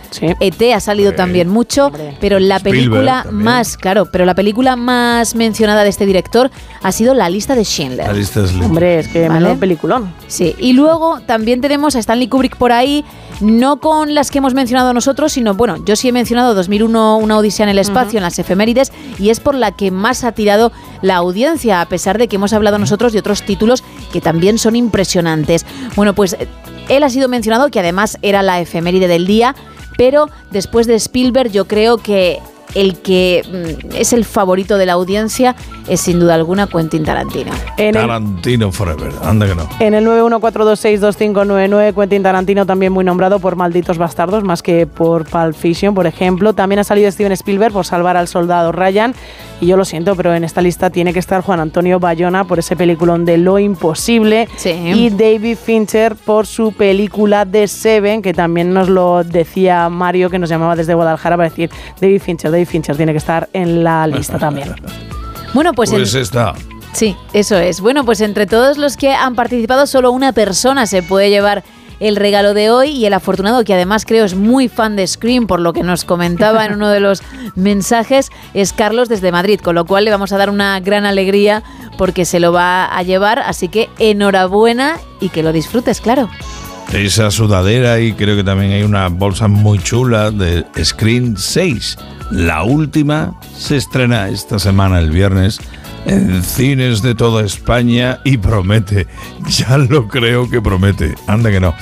ET 0.41 0.73
ha 0.75 0.81
salido 0.81 1.11
Sí. 1.11 1.17
también 1.17 1.49
mucho, 1.49 1.91
pero 2.21 2.39
la 2.39 2.57
Spielberg 2.57 2.63
película 2.91 3.23
también. 3.25 3.45
más, 3.45 3.77
claro, 3.77 4.07
pero 4.07 4.25
la 4.25 4.35
película 4.35 4.77
más 4.77 5.35
mencionada 5.35 5.83
de 5.83 5.91
este 5.91 6.07
director 6.07 6.51
ha 6.83 6.93
sido 6.93 7.15
La 7.15 7.29
lista 7.29 7.55
de 7.55 7.65
Schindler. 7.65 8.07
La 8.07 8.13
lista 8.13 8.41
es 8.45 8.53
linda. 8.53 8.67
Hombre, 8.67 8.99
es 9.01 9.09
que 9.09 9.29
¿Vale? 9.29 9.41
menudo 9.41 9.61
peliculón. 9.61 10.13
Sí, 10.29 10.55
y 10.59 10.73
luego 10.73 11.21
también 11.21 11.61
tenemos 11.61 11.95
a 11.97 11.99
Stanley 11.99 12.29
Kubrick 12.29 12.57
por 12.57 12.73
ahí, 12.73 13.05
no 13.41 13.81
con 13.81 14.15
las 14.15 14.31
que 14.31 14.39
hemos 14.39 14.55
mencionado 14.55 14.93
nosotros, 14.95 15.33
sino, 15.33 15.55
bueno, 15.55 15.77
yo 15.85 15.97
sí 15.97 16.09
he 16.09 16.13
mencionado 16.13 16.55
2001, 16.55 17.17
Una 17.19 17.37
Odisea 17.39 17.65
en 17.65 17.71
el 17.71 17.79
Espacio, 17.79 18.19
en 18.19 18.23
las 18.23 18.39
efemérides, 18.39 18.93
y 19.19 19.31
es 19.31 19.41
por 19.41 19.55
la 19.55 19.73
que 19.73 19.91
más 19.91 20.25
ha 20.25 20.33
tirado 20.33 20.73
la 21.03 21.17
audiencia, 21.17 21.81
a 21.81 21.87
pesar 21.87 22.17
de 22.19 22.29
que 22.29 22.37
hemos 22.37 22.53
hablado 22.53 22.79
nosotros 22.79 23.13
de 23.13 23.19
otros 23.19 23.43
títulos 23.43 23.83
que 24.13 24.21
también 24.21 24.59
son 24.59 24.77
impresionantes. 24.77 25.67
Bueno, 25.97 26.15
pues 26.15 26.35
eh, 26.35 26.47
él 26.89 27.03
ha 27.03 27.11
sido 27.11 27.29
mencionado, 27.29 27.71
que 27.71 27.81
además 27.81 28.19
era 28.23 28.43
la 28.43 28.61
efeméride 28.61 29.09
del 29.09 29.24
día, 29.27 29.55
pero 29.97 30.28
después 30.51 30.86
de 30.86 30.94
Spielberg 30.94 31.51
yo 31.51 31.67
creo 31.67 31.99
que 31.99 32.41
el 32.75 32.99
que 32.99 33.43
mm, 33.47 33.97
es 33.97 34.12
el 34.12 34.25
favorito 34.25 34.78
de 34.78 34.86
la 34.86 34.94
audiencia 34.94 35.55
es 35.89 36.01
sin 36.01 36.21
duda 36.21 36.35
alguna 36.35 36.67
Quentin 36.67 37.05
Tarantino. 37.05 37.53
En 37.77 37.95
Tarantino 37.95 38.73
Forever. 38.73 39.13
Anda 39.23 39.47
que 39.47 39.55
no. 39.55 39.69
en 39.81 39.95
el 39.95 40.07
914262599, 40.07 41.95
Quentin 41.95 42.23
Tarantino 42.23 42.67
también 42.67 42.93
muy 42.93 43.05
nombrado 43.05 43.39
por 43.39 43.57
Malditos 43.57 43.99
Bastardos, 43.99 44.45
más 44.45 44.63
que 44.63 44.87
por 44.87 45.25
Pulp 45.25 45.55
Fiction, 45.55 45.95
por 45.95 46.07
ejemplo. 46.07 46.53
También 46.53 46.79
ha 46.79 46.85
salido 46.85 47.11
Steven 47.11 47.33
Spielberg 47.33 47.73
por 47.73 47.87
Salvar 47.87 48.17
al 48.17 48.29
Soldado 48.29 48.73
Ryan. 48.73 49.15
Y 49.61 49.67
yo 49.67 49.77
lo 49.77 49.85
siento, 49.85 50.17
pero 50.17 50.35
en 50.35 50.45
esta 50.45 50.61
lista 50.61 50.91
tiene 50.91 51.13
que 51.13 51.19
estar 51.19 51.43
Juan 51.43 51.61
Antonio 51.61 52.01
Bayona 52.01 52.45
por 52.45 52.59
ese 52.59 52.77
peliculón 52.77 53.25
de 53.25 53.39
Lo 53.39 53.59
Imposible. 53.59 54.49
Y 54.65 55.11
David 55.11 55.57
Fincher 55.57 56.17
por 56.17 56.47
su 56.47 56.73
película 56.73 57.47
The 57.47 57.69
Seven, 57.69 58.23
que 58.23 58.35
también 58.35 58.73
nos 58.73 58.89
lo 58.89 59.25
decía 59.25 59.89
Mario, 59.89 60.29
que 60.31 60.39
nos 60.39 60.49
llamaba 60.51 60.77
desde 60.77 60.95
Guadalajara 60.95 61.37
para 61.37 61.49
decir 61.49 61.71
David 62.01 62.21
Fincher, 62.21 62.51
David 62.51 62.67
Fincher 62.67 62.97
tiene 62.97 63.13
que 63.13 63.19
estar 63.19 63.49
en 63.53 63.85
la 63.85 64.07
lista 64.07 64.39
también. 64.39 64.75
Bueno, 65.55 65.73
pues, 65.73 65.91
en- 65.91 65.97
Pues 65.99 66.15
está. 66.15 66.52
Sí, 66.92 67.16
eso 67.33 67.57
es. 67.57 67.81
Bueno, 67.81 68.05
pues 68.05 68.20
entre 68.20 68.47
todos 68.47 68.76
los 68.78 68.97
que 68.97 69.12
han 69.15 69.34
participado, 69.34 69.86
solo 69.86 70.12
una 70.12 70.33
persona 70.33 70.86
se 70.86 71.02
puede 71.02 71.31
llevar 71.31 71.65
el 72.00 72.16
regalo 72.16 72.55
de 72.55 72.70
hoy 72.70 72.91
y 72.91 73.07
el 73.07 73.15
afortunado, 73.15 73.65
que 73.65 73.73
además 73.74 74.05
creo 74.05 74.24
es 74.24 74.34
muy 74.34 74.68
fan 74.68 74.94
de 74.97 75.07
Scream, 75.07 75.47
por 75.47 75.60
lo 75.60 75.73
que 75.73 75.83
nos 75.83 76.05
comentaba 76.05 76.66
en 76.66 76.74
uno 76.74 76.89
de 76.91 77.00
los 77.00 77.23
mensajes, 77.57 78.31
es 78.52 78.73
Carlos 78.73 79.08
desde 79.08 79.33
Madrid, 79.33 79.60
con 79.60 79.74
lo 79.76 79.84
cual 79.86 80.05
le 80.05 80.10
vamos 80.10 80.33
a 80.33 80.36
dar 80.39 80.50
una 80.50 80.78
gran 80.81 81.05
alegría 81.07 81.62
porque 81.97 82.24
se 82.24 82.41
lo 82.41 82.52
va 82.52 82.84
a 82.86 83.02
llevar, 83.02 83.39
así 83.39 83.68
que 83.68 83.89
enhorabuena 83.99 84.99
y 85.20 85.28
que 85.31 85.42
lo 85.42 85.52
disfrutes, 85.52 86.00
claro. 86.00 86.28
Esa 86.92 87.31
sudadera 87.31 87.99
y 88.00 88.12
creo 88.12 88.36
que 88.36 88.44
también 88.44 88.73
hay 88.73 88.83
una 88.83 89.08
bolsa 89.08 89.49
muy 89.49 89.78
chula 89.78 90.31
de 90.31 90.65
Screen 90.84 91.36
6. 91.36 91.97
La 92.31 92.62
última 92.62 93.39
se 93.57 93.77
estrena 93.77 94.28
esta 94.28 94.59
semana, 94.59 94.99
el 94.99 95.11
viernes, 95.11 95.61
en 96.07 96.43
cines 96.43 97.03
de 97.03 97.15
toda 97.15 97.44
España 97.44 98.20
y 98.25 98.36
promete, 98.36 99.07
ya 99.49 99.78
lo 99.78 100.09
creo 100.09 100.49
que 100.49 100.61
promete, 100.61 101.15
anda 101.27 101.51
que 101.51 101.61
no. 101.61 101.75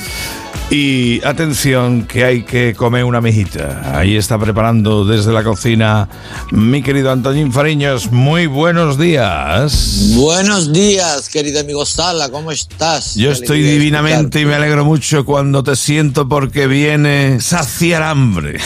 Y 0.75 1.23
atención 1.23 2.07
que 2.07 2.25
hay 2.25 2.45
que 2.45 2.75
comer 2.75 3.05
una 3.05 3.21
mejita. 3.21 3.99
Ahí 3.99 4.17
está 4.17 4.39
preparando 4.39 5.05
desde 5.05 5.31
la 5.31 5.45
cocina 5.45 6.09
mi 6.51 6.83
querido 6.83 7.13
Antoñín 7.13 7.53
Fariños. 7.53 8.11
Muy 8.11 8.47
buenos 8.47 8.99
días. 8.99 10.15
Buenos 10.15 10.73
días, 10.73 11.29
querido 11.29 11.61
amigo 11.61 11.85
Sala, 11.85 12.31
¿cómo 12.31 12.51
estás? 12.53 13.17
Yo 13.17 13.33
estoy 13.33 13.61
divinamente 13.61 14.41
y 14.41 14.47
me 14.47 14.55
alegro 14.55 14.87
mucho 14.87 15.27
cuando 15.27 15.63
te 15.63 15.77
siento 15.77 16.27
porque 16.27 16.67
viene 16.67 17.43
saciar 17.43 18.03
hambre 18.03 18.59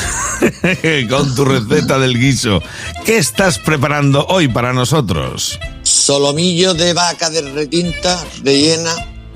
con 1.10 1.34
tu 1.34 1.44
receta 1.44 1.98
del 1.98 2.16
guiso. 2.16 2.62
¿Qué 3.04 3.18
estás 3.18 3.58
preparando 3.58 4.24
hoy 4.28 4.46
para 4.46 4.72
nosotros? 4.72 5.58
solomillo 5.82 6.74
de 6.74 6.92
vaca 6.92 7.30
de 7.30 7.42
retinta 7.42 8.24
rellena 8.42 8.92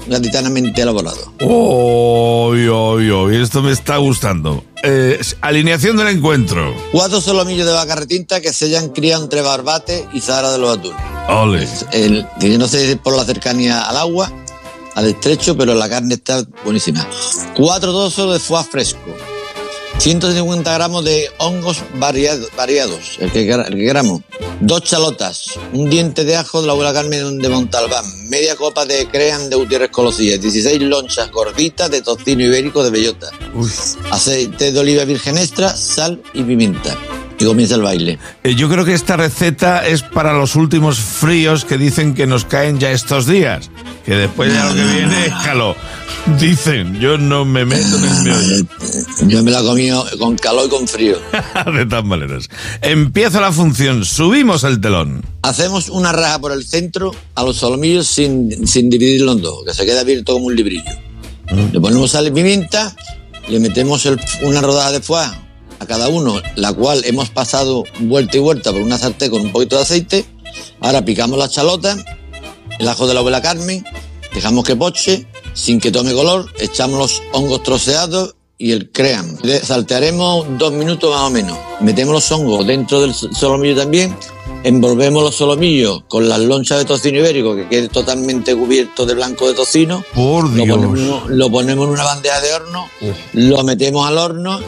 gatitanamente 0.06 0.82
elaborado. 0.82 1.32
Uy, 1.40 2.68
uy, 2.68 3.10
uy, 3.10 3.36
esto 3.36 3.62
me 3.62 3.72
está 3.72 3.96
gustando. 3.98 4.64
Eh, 4.82 5.20
alineación 5.40 5.96
del 5.96 6.08
encuentro. 6.08 6.74
Cuatro 6.92 7.20
solomillos 7.20 7.66
de 7.66 7.72
vaca 7.72 7.96
retinta 7.96 8.40
que 8.40 8.52
se 8.52 8.66
hayan 8.66 8.88
criado 8.90 9.22
entre 9.22 9.42
Barbate 9.42 10.08
y 10.12 10.20
Zahara 10.20 10.52
de 10.52 10.58
los 10.58 10.78
Atunes. 10.78 11.00
Ole. 11.28 11.68
El, 11.92 12.26
que 12.38 12.50
yo 12.50 12.58
no 12.58 12.66
sé 12.66 12.96
por 12.96 13.16
la 13.16 13.24
cercanía 13.24 13.82
al 13.82 13.96
agua, 13.96 14.32
al 14.94 15.06
estrecho, 15.06 15.56
pero 15.56 15.74
la 15.74 15.88
carne 15.88 16.14
está 16.14 16.44
buenísima. 16.64 17.06
Cuatro 17.54 17.92
dosos 17.92 18.32
de 18.32 18.40
foie 18.40 18.64
fresco. 18.64 19.00
150 20.00 20.72
gramos 20.72 21.04
de 21.04 21.28
hongos 21.36 21.82
variado- 21.96 22.48
variados, 22.56 23.18
el 23.20 23.30
que, 23.30 23.46
quer- 23.46 23.66
el 23.66 23.74
que 23.74 23.84
queramos. 23.84 24.22
Dos 24.60 24.82
chalotas, 24.82 25.58
un 25.74 25.90
diente 25.90 26.24
de 26.24 26.36
ajo 26.36 26.62
de 26.62 26.66
la 26.66 26.72
abuela 26.72 26.94
Carmen 26.94 27.36
de 27.38 27.48
Montalbán, 27.50 28.04
media 28.30 28.56
copa 28.56 28.86
de 28.86 29.06
crean 29.08 29.50
de 29.50 29.56
Gutiérrez 29.56 29.90
Colosilla, 29.90 30.38
16 30.38 30.80
lonchas 30.82 31.30
gorditas 31.30 31.90
de 31.90 32.00
tocino 32.00 32.42
ibérico 32.42 32.82
de 32.82 32.88
bellota, 32.90 33.30
aceite 34.10 34.72
de 34.72 34.78
oliva 34.80 35.04
virgen 35.04 35.36
extra, 35.36 35.76
sal 35.76 36.22
y 36.32 36.42
pimienta. 36.44 36.96
Y 37.40 37.44
comienza 37.46 37.74
el 37.76 37.82
baile. 37.82 38.18
Eh, 38.44 38.54
yo 38.54 38.68
creo 38.68 38.84
que 38.84 38.92
esta 38.92 39.16
receta 39.16 39.86
es 39.86 40.02
para 40.02 40.34
los 40.34 40.56
últimos 40.56 40.98
fríos 40.98 41.64
que 41.64 41.78
dicen 41.78 42.14
que 42.14 42.26
nos 42.26 42.44
caen 42.44 42.78
ya 42.78 42.90
estos 42.92 43.26
días. 43.26 43.70
Que 44.04 44.14
después 44.14 44.52
ya 44.52 44.66
lo 44.66 44.74
que 44.74 44.84
viene 44.84 45.26
es 45.26 45.32
calor. 45.42 45.74
Dicen, 46.38 47.00
yo 47.00 47.16
no 47.16 47.46
me 47.46 47.64
meto 47.64 47.96
en 47.96 48.04
el 48.04 48.22
meollo. 48.22 48.66
Yo 49.26 49.42
me 49.42 49.50
la 49.50 49.62
comido 49.62 50.04
con 50.18 50.36
calor 50.36 50.66
y 50.66 50.68
con 50.68 50.86
frío. 50.86 51.16
De 51.74 51.86
todas 51.86 52.04
maneras. 52.04 52.48
Empieza 52.82 53.40
la 53.40 53.52
función, 53.52 54.04
subimos 54.04 54.62
el 54.64 54.78
telón. 54.80 55.22
Hacemos 55.42 55.88
una 55.88 56.12
raja 56.12 56.38
por 56.38 56.52
el 56.52 56.66
centro 56.66 57.14
a 57.34 57.42
los 57.42 57.56
solomillos 57.56 58.06
sin, 58.06 58.66
sin 58.66 58.90
dividirlo 58.90 59.32
en 59.32 59.40
dos, 59.40 59.64
que 59.66 59.72
se 59.72 59.86
queda 59.86 60.02
abierto 60.02 60.34
como 60.34 60.46
un 60.46 60.56
librillo. 60.56 60.90
Le 61.72 61.80
ponemos 61.80 62.10
sal 62.10 62.26
y 62.26 62.30
pimienta, 62.30 62.94
le 63.48 63.58
metemos 63.60 64.04
el- 64.04 64.20
una 64.42 64.60
rodaja 64.60 64.92
de 64.92 65.00
foie 65.00 65.24
a 65.80 65.86
cada 65.86 66.08
uno, 66.08 66.40
la 66.54 66.72
cual 66.72 67.02
hemos 67.04 67.30
pasado 67.30 67.84
vuelta 68.00 68.36
y 68.36 68.40
vuelta 68.40 68.70
por 68.70 68.82
una 68.82 68.98
sartén 68.98 69.30
con 69.30 69.40
un 69.40 69.50
poquito 69.50 69.76
de 69.76 69.82
aceite. 69.82 70.24
Ahora 70.80 71.04
picamos 71.04 71.38
la 71.38 71.48
chalota, 71.48 71.96
el 72.78 72.88
ajo 72.88 73.06
de 73.06 73.14
la 73.14 73.20
abuela 73.20 73.42
Carmen, 73.42 73.84
dejamos 74.32 74.64
que 74.64 74.76
poche, 74.76 75.26
sin 75.54 75.80
que 75.80 75.90
tome 75.90 76.12
color, 76.12 76.46
echamos 76.58 76.98
los 76.98 77.22
hongos 77.32 77.62
troceados 77.62 78.36
y 78.58 78.72
el 78.72 78.90
cream. 78.90 79.38
Saltearemos 79.62 80.46
dos 80.58 80.72
minutos 80.72 81.10
más 81.10 81.22
o 81.22 81.30
menos. 81.30 81.58
Metemos 81.80 82.14
los 82.14 82.30
hongos 82.30 82.66
dentro 82.66 83.00
del 83.00 83.14
solomillo 83.14 83.76
también, 83.76 84.14
envolvemos 84.64 85.22
los 85.22 85.34
solomillos 85.34 86.02
con 86.08 86.28
las 86.28 86.40
lonchas 86.40 86.78
de 86.78 86.84
tocino 86.84 87.18
ibérico 87.18 87.56
que 87.56 87.68
quede 87.68 87.88
totalmente 87.88 88.54
cubierto 88.54 89.06
de 89.06 89.14
blanco 89.14 89.48
de 89.48 89.54
tocino. 89.54 90.04
Por 90.14 90.48
Lo 90.50 90.64
Dios. 90.64 90.76
ponemos, 90.78 91.30
lo 91.30 91.50
ponemos 91.50 91.86
en 91.86 91.92
una 91.92 92.04
bandeja 92.04 92.40
de 92.40 92.52
horno, 92.52 92.86
lo 93.32 93.64
metemos 93.64 94.06
al 94.06 94.18
horno. 94.18 94.60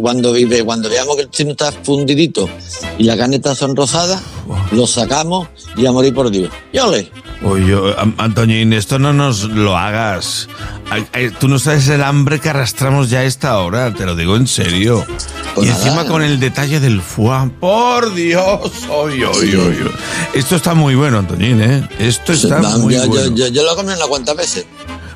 Cuando, 0.00 0.32
cuando 0.64 0.88
veamos 0.88 1.16
que 1.16 1.22
el 1.22 1.28
tocino 1.28 1.50
está 1.52 1.72
fundidito 1.72 2.48
y 2.98 3.04
la 3.04 3.16
carne 3.16 3.36
está 3.36 3.54
sonrosada, 3.54 4.20
lo 4.72 4.86
sacamos 4.86 5.48
y 5.76 5.86
a 5.86 5.92
morir 5.92 6.14
por 6.14 6.30
Dios. 6.30 6.50
Y 6.72 6.78
ole. 6.78 7.10
Oye, 7.42 7.76
Antoñín, 8.16 8.72
esto 8.72 8.98
no 8.98 9.12
nos 9.12 9.44
lo 9.44 9.76
hagas. 9.76 10.48
Tú 11.38 11.46
no 11.48 11.58
sabes 11.60 11.88
el 11.88 12.02
hambre 12.02 12.40
que 12.40 12.48
arrastramos 12.50 13.10
ya 13.10 13.20
a 13.20 13.24
esta 13.24 13.58
hora, 13.58 13.94
te 13.94 14.04
lo 14.06 14.16
digo 14.16 14.34
en 14.36 14.46
serio. 14.48 15.04
Pues 15.54 15.66
y 15.68 15.70
nada. 15.70 15.84
encima 15.84 16.04
con 16.06 16.22
el 16.22 16.40
detalle 16.40 16.80
del 16.80 17.00
foie. 17.00 17.50
Por 17.60 18.12
Dios, 18.14 18.72
oy, 18.90 19.22
oy, 19.22 19.54
oy. 19.54 19.76
Esto 20.34 20.56
está 20.56 20.74
muy 20.74 20.96
bueno, 20.96 21.18
Antoñín, 21.18 21.60
¿eh? 21.62 21.88
Esto 22.00 22.32
está 22.32 22.58
muy 22.60 22.94
yo, 22.94 23.04
yo- 23.04 23.08
bueno. 23.08 23.36
yo- 23.36 23.48
yo 23.48 23.62
lo 23.62 23.72
he 23.72 23.76
comido 23.76 23.94
unas 23.94 24.08
cuantas 24.08 24.36
veces. 24.36 24.66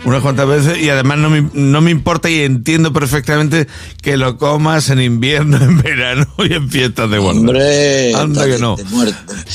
Unas 0.05 0.21
cuantas 0.21 0.49
veces 0.49 0.79
y 0.79 0.89
además 0.89 1.19
no 1.19 1.31
me, 1.31 1.49
no 1.53 1.81
me 1.81 1.93
importa 1.93 2.29
y 2.29 2.41
entiendo 2.41 2.93
perfectamente 2.93 3.69
que 4.01 4.17
lo 4.17 4.37
comas 4.37 4.91
en 4.91 5.01
invierno, 5.01 5.57
en 5.63 5.81
verano 5.81 6.27
y 6.39 6.55
en 6.55 6.69
fiestas 6.69 7.09
de 7.09 7.19
guarda. 7.19 7.41
Hombre, 7.41 8.15
Anda 8.15 8.47
que 8.47 8.59
no. 8.59 8.77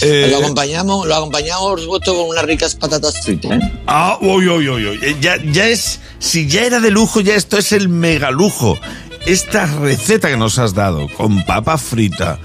Eh, 0.02 0.28
Lo 0.32 0.38
acompañamos, 0.38 1.06
lo 1.06 1.16
acompañamos 1.16 1.64
por 1.70 1.82
supuesto 1.82 2.16
con 2.16 2.30
unas 2.30 2.46
ricas 2.46 2.76
patatas 2.76 3.22
fritas. 3.24 3.52
¿eh? 3.60 3.74
Ah, 3.88 4.18
uy, 4.22 4.48
uy, 4.48 4.70
uy, 4.70 4.88
uy. 4.88 5.18
Ya, 5.20 5.36
ya 5.52 5.68
es, 5.68 6.00
si 6.20 6.48
ya 6.48 6.64
era 6.64 6.80
de 6.80 6.92
lujo, 6.92 7.20
ya 7.20 7.36
esto 7.36 7.58
es 7.58 7.74
el 7.74 7.90
mega 7.90 8.32
lujo. 8.32 8.80
Esta 9.26 9.66
receta 9.66 10.30
que 10.30 10.38
nos 10.38 10.58
has 10.60 10.74
dado 10.74 11.10
con 11.10 11.44
papa 11.46 11.78
frita. 11.78 12.40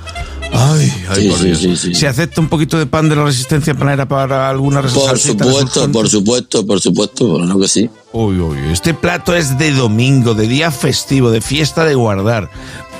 Ay, 0.54 0.92
ay, 1.08 1.22
Sí, 1.22 1.28
por 1.28 1.38
sí, 1.38 1.44
Dios. 1.46 1.58
sí, 1.60 1.76
sí. 1.76 1.94
¿Se 1.94 2.06
acepta 2.06 2.40
un 2.40 2.48
poquito 2.48 2.78
de 2.78 2.84
pan 2.86 3.08
de 3.08 3.16
la 3.16 3.24
resistencia 3.24 3.74
panera 3.74 4.06
para 4.06 4.50
alguna 4.50 4.82
Por 4.82 4.90
supuesto, 4.90 5.32
resurgente? 5.44 5.88
por 5.92 6.08
supuesto, 6.10 6.66
por 6.66 6.80
supuesto, 6.80 7.26
por 7.28 7.40
lo 7.46 7.58
que 7.58 7.68
sí. 7.68 7.88
Uy, 8.12 8.38
uy. 8.38 8.58
Este 8.70 8.92
plato 8.92 9.34
es 9.34 9.56
de 9.56 9.72
domingo, 9.72 10.34
de 10.34 10.46
día 10.46 10.70
festivo, 10.70 11.30
de 11.30 11.40
fiesta 11.40 11.84
de 11.86 11.94
guardar. 11.94 12.50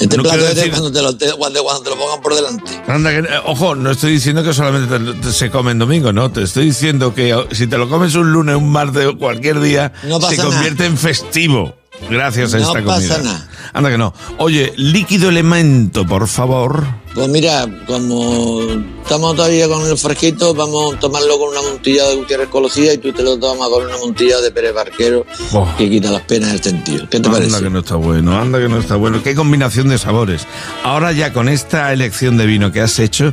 Este 0.01 0.17
No 0.17 0.23
plato 0.23 0.39
es 0.39 0.49
de 0.49 0.55
decir- 0.55 0.71
cuando 0.71 0.91
te, 0.91 1.03
lo, 1.03 1.15
te- 1.17 1.33
cuando, 1.35 1.63
cuando 1.63 1.83
te 1.83 1.91
lo 1.91 1.97
pongan 1.97 2.23
por 2.23 2.35
delante. 2.35 2.83
Anda, 2.89 3.11
que- 3.11 3.19
eh, 3.19 3.39
ojo, 3.45 3.75
no 3.75 3.91
estoy 3.91 4.13
diciendo 4.13 4.43
que 4.43 4.55
solamente 4.55 4.99
te- 4.99 5.13
te- 5.21 5.33
se 5.33 5.51
come 5.51 5.73
en 5.73 5.79
domingo, 5.79 6.13
no. 6.13 6.31
Te 6.33 6.43
estoy 6.43 6.65
diciendo 6.65 7.15
que 7.15 7.35
o- 7.35 7.47
si 7.53 7.67
te 7.67 7.77
lo 7.77 7.89
comes 7.91 8.15
un 8.15 8.33
lunes, 8.33 8.57
un 8.57 8.71
martes 8.71 9.07
o 9.07 9.19
cualquier 9.19 9.61
día, 9.61 9.93
No 10.09 10.19
se 10.23 10.37
convierte 10.39 10.87
en 10.87 10.97
festivo. 10.97 11.75
Gracias 12.11 12.53
a 12.55 12.59
No 12.59 12.63
esta 12.67 12.83
comida. 12.83 13.09
pasa 13.09 13.23
nada. 13.23 13.49
Anda 13.73 13.91
que 13.91 13.99
no. 13.99 14.13
Oye, 14.39 14.73
líquido 14.77 15.29
elemento, 15.31 16.07
por 16.07 16.29
favor. 16.29 16.85
Pues 17.15 17.29
mira, 17.29 17.67
como 17.87 18.63
estamos 19.03 19.37
todavía 19.37 19.69
con 19.69 19.87
el 19.87 19.97
fresquito, 19.99 20.55
vamos 20.55 20.95
a 20.95 20.99
tomarlo 20.99 21.39
con 21.39 21.51
una 21.51 21.61
montilla 21.63 22.07
de 22.09 22.17
Gutiérrez 22.17 22.49
Colosía 22.49 22.95
y 22.95 22.99
tú 22.99 23.13
te 23.13 23.23
lo 23.23 23.39
tomas 23.39 23.69
con 23.69 23.85
una 23.85 23.97
montilla 23.99 24.41
de 24.41 24.51
Pérez 24.51 24.75
Barquero 24.75 25.27
Oh. 25.53 25.69
que 25.77 25.91
quita 25.91 26.11
las 26.11 26.23
penas 26.23 26.53
del 26.53 26.63
sentido. 26.63 27.01
¿Qué 27.11 27.19
te 27.21 27.29
anda 27.29 27.33
parece? 27.33 27.63
que 27.63 27.71
no 27.71 27.79
está 27.81 27.97
bueno, 27.97 28.39
anda 28.39 28.59
que 28.59 28.69
no 28.69 28.79
está 28.79 28.97
bueno. 28.97 29.23
Qué 29.23 29.35
combinación 29.35 29.89
de 29.89 29.99
sabores. 29.99 30.47
Ahora 30.85 31.13
ya 31.13 31.33
con 31.35 31.49
esta 31.51 31.93
elección 31.93 32.37
de 32.39 32.47
vino 32.47 32.73
que 32.73 32.81
has 32.81 32.99
hecho, 32.99 33.33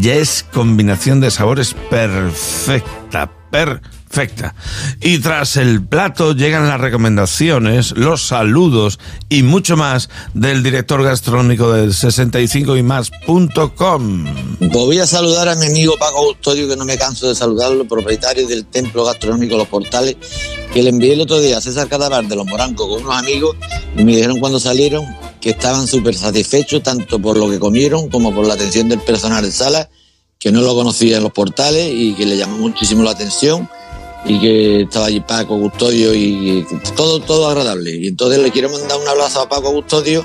ya 0.00 0.14
es 0.14 0.44
combinación 0.52 1.20
de 1.20 1.30
sabores 1.30 1.74
perfecta, 1.88 3.30
perfecta. 3.50 3.90
Y 5.00 5.18
tras 5.18 5.56
el 5.56 5.84
plato 5.84 6.34
llegan 6.34 6.66
las 6.66 6.80
recomendaciones, 6.80 7.92
los 7.92 8.26
saludos 8.26 8.98
y 9.28 9.44
mucho 9.44 9.76
más 9.76 10.10
del 10.34 10.64
director 10.64 11.02
gastronómico 11.04 11.72
del 11.72 11.94
65 11.94 12.76
y 12.76 12.82
voy 14.60 14.98
a 14.98 15.06
saludar 15.06 15.48
a 15.48 15.54
mi 15.54 15.66
amigo 15.66 15.94
Paco 15.96 16.26
Custodio, 16.26 16.68
que 16.68 16.76
no 16.76 16.84
me 16.84 16.98
canso 16.98 17.28
de 17.28 17.36
saludarlo, 17.36 17.86
propietario 17.86 18.48
del 18.48 18.66
Templo 18.66 19.04
Gastronómico 19.04 19.56
Los 19.56 19.68
Portales, 19.68 20.16
que 20.72 20.82
le 20.82 20.90
envié 20.90 21.12
el 21.12 21.20
otro 21.20 21.38
día 21.38 21.58
a 21.58 21.60
César 21.60 21.88
Catabar 21.88 22.26
de 22.26 22.34
Los 22.34 22.46
Morancos 22.46 22.88
con 22.88 23.02
unos 23.02 23.16
amigos 23.16 23.56
y 23.96 24.04
me 24.04 24.16
dijeron 24.16 24.40
cuando 24.40 24.58
salieron 24.58 25.04
que 25.40 25.50
estaban 25.50 25.86
súper 25.86 26.16
satisfechos 26.16 26.82
tanto 26.82 27.20
por 27.20 27.38
lo 27.38 27.48
que 27.48 27.60
comieron 27.60 28.08
como 28.08 28.34
por 28.34 28.44
la 28.44 28.54
atención 28.54 28.88
del 28.88 29.00
personal 29.00 29.44
de 29.44 29.52
sala, 29.52 29.88
que 30.40 30.50
no 30.50 30.62
lo 30.62 30.74
conocía 30.74 31.18
en 31.18 31.22
los 31.22 31.32
portales 31.32 31.92
y 31.94 32.14
que 32.14 32.26
le 32.26 32.36
llamó 32.36 32.58
muchísimo 32.58 33.04
la 33.04 33.12
atención 33.12 33.68
y 34.24 34.38
que 34.40 34.82
estaba 34.82 35.06
allí 35.06 35.20
Paco 35.20 35.58
Custodio 35.58 36.14
y 36.14 36.66
todo, 36.96 37.20
todo 37.20 37.48
agradable. 37.48 37.96
Y 37.96 38.08
entonces 38.08 38.40
le 38.40 38.50
quiero 38.50 38.70
mandar 38.70 38.98
un 38.98 39.08
abrazo 39.08 39.42
a 39.42 39.48
Paco 39.48 39.72
Custodio 39.72 40.24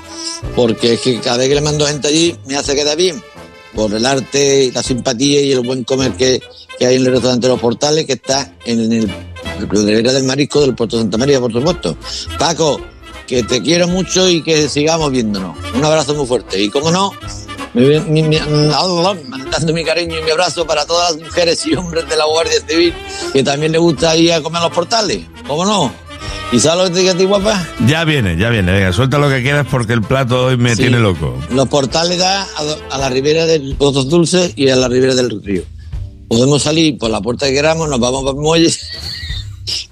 porque 0.54 0.94
es 0.94 1.00
que 1.00 1.20
cada 1.20 1.38
vez 1.38 1.48
que 1.48 1.54
le 1.54 1.60
mando 1.60 1.86
gente 1.86 2.08
allí 2.08 2.36
me 2.46 2.56
hace 2.56 2.74
quedar 2.74 2.96
bien 2.96 3.22
por 3.74 3.92
el 3.92 4.06
arte 4.06 4.70
la 4.74 4.82
simpatía 4.82 5.40
y 5.42 5.52
el 5.52 5.60
buen 5.60 5.84
comer 5.84 6.12
que, 6.12 6.40
que 6.78 6.86
hay 6.86 6.96
en 6.96 7.06
el 7.06 7.12
restaurante 7.12 7.46
de 7.46 7.52
los 7.52 7.60
portales 7.60 8.06
que 8.06 8.14
está 8.14 8.54
en 8.64 8.92
el 8.92 9.10
Pradera 9.68 10.12
del 10.12 10.24
Marisco 10.24 10.60
del 10.60 10.74
Puerto 10.74 10.98
Santa 10.98 11.16
María, 11.16 11.40
por 11.40 11.52
supuesto. 11.52 11.96
Paco, 12.38 12.80
que 13.26 13.42
te 13.42 13.62
quiero 13.62 13.88
mucho 13.88 14.28
y 14.28 14.42
que 14.42 14.68
sigamos 14.68 15.10
viéndonos. 15.10 15.56
Un 15.74 15.84
abrazo 15.84 16.14
muy 16.14 16.26
fuerte. 16.26 16.62
Y 16.62 16.68
como 16.68 16.90
no, 16.90 17.12
me- 17.80 18.00
me- 18.00 18.22
me- 18.28 18.40
mandando 19.28 19.72
mi 19.72 19.84
cariño 19.84 20.18
y 20.18 20.22
mi 20.22 20.30
abrazo 20.30 20.66
para 20.66 20.86
todas 20.86 21.12
las 21.14 21.22
mujeres 21.22 21.64
y 21.66 21.74
hombres 21.74 22.08
de 22.08 22.16
la 22.16 22.24
Guardia 22.24 22.54
Civil 22.66 22.94
que 23.32 23.42
también 23.42 23.72
les 23.72 23.80
gusta 23.80 24.16
ir 24.16 24.32
a 24.32 24.40
comer 24.40 24.60
a 24.62 24.64
los 24.66 24.72
portales. 24.74 25.20
¿Cómo 25.46 25.64
no? 25.64 25.92
¿Y 26.52 26.60
sabes 26.60 26.84
lo 26.84 26.88
que 26.88 26.94
te 26.94 27.00
digo 27.00 27.12
a 27.12 27.16
ti, 27.18 27.24
guapa? 27.24 27.68
Ya 27.86 28.04
viene, 28.04 28.36
ya 28.38 28.50
viene. 28.50 28.72
Venga, 28.72 28.92
suelta 28.92 29.18
lo 29.18 29.28
que 29.28 29.42
quieras 29.42 29.66
porque 29.70 29.92
el 29.92 30.02
plato 30.02 30.46
hoy 30.46 30.56
me 30.56 30.70
Sí. 30.76 30.82
tiene 30.82 30.98
loco. 31.00 31.34
Los 31.50 31.68
portales 31.68 32.18
da 32.18 32.42
a, 32.42 32.94
a 32.94 32.98
la 32.98 33.08
ribera 33.08 33.46
del 33.46 33.74
Pozos 33.76 34.08
Dulces 34.08 34.52
y 34.56 34.68
a 34.68 34.76
la 34.76 34.86
ribera 34.88 35.14
del 35.14 35.42
río. 35.42 35.62
Podemos 36.28 36.62
salir 36.62 36.98
por 36.98 37.10
la 37.10 37.20
puerta 37.20 37.46
que 37.46 37.52
queramos, 37.54 37.88
nos 37.88 37.98
vamos 38.00 38.22
para 38.24 38.34
el 38.36 38.40
muelle, 38.42 38.72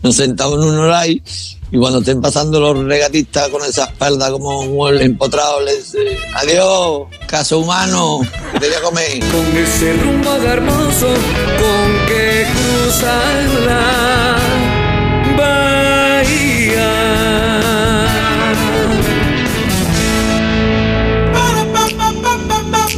nos 0.03 0.17
sentamos 0.17 0.63
en 0.63 0.69
un 0.69 0.79
horay 0.79 1.23
y 1.75 1.79
cuando 1.79 1.99
estén 1.99 2.21
pasando 2.21 2.61
los 2.61 2.85
regatistas 2.85 3.49
con 3.49 3.65
esa 3.65 3.87
espalda 3.87 4.31
como 4.31 4.61
un 4.61 5.01
empotrado, 5.01 5.61
les 5.63 5.93
dice, 5.93 6.17
adiós, 6.35 7.09
caso 7.27 7.59
humano, 7.59 8.21
que 8.53 8.61
te 8.61 8.69
voy 8.69 8.77
a 8.77 8.81
comer. 8.83 9.19
Con 9.33 9.57
ese 9.57 9.93
rumbo 9.95 10.35
hermoso 10.37 11.09
con 11.09 12.07
que 12.07 12.47
cruzan 12.53 13.67
la 13.67 14.37
bahía. 15.37 16.95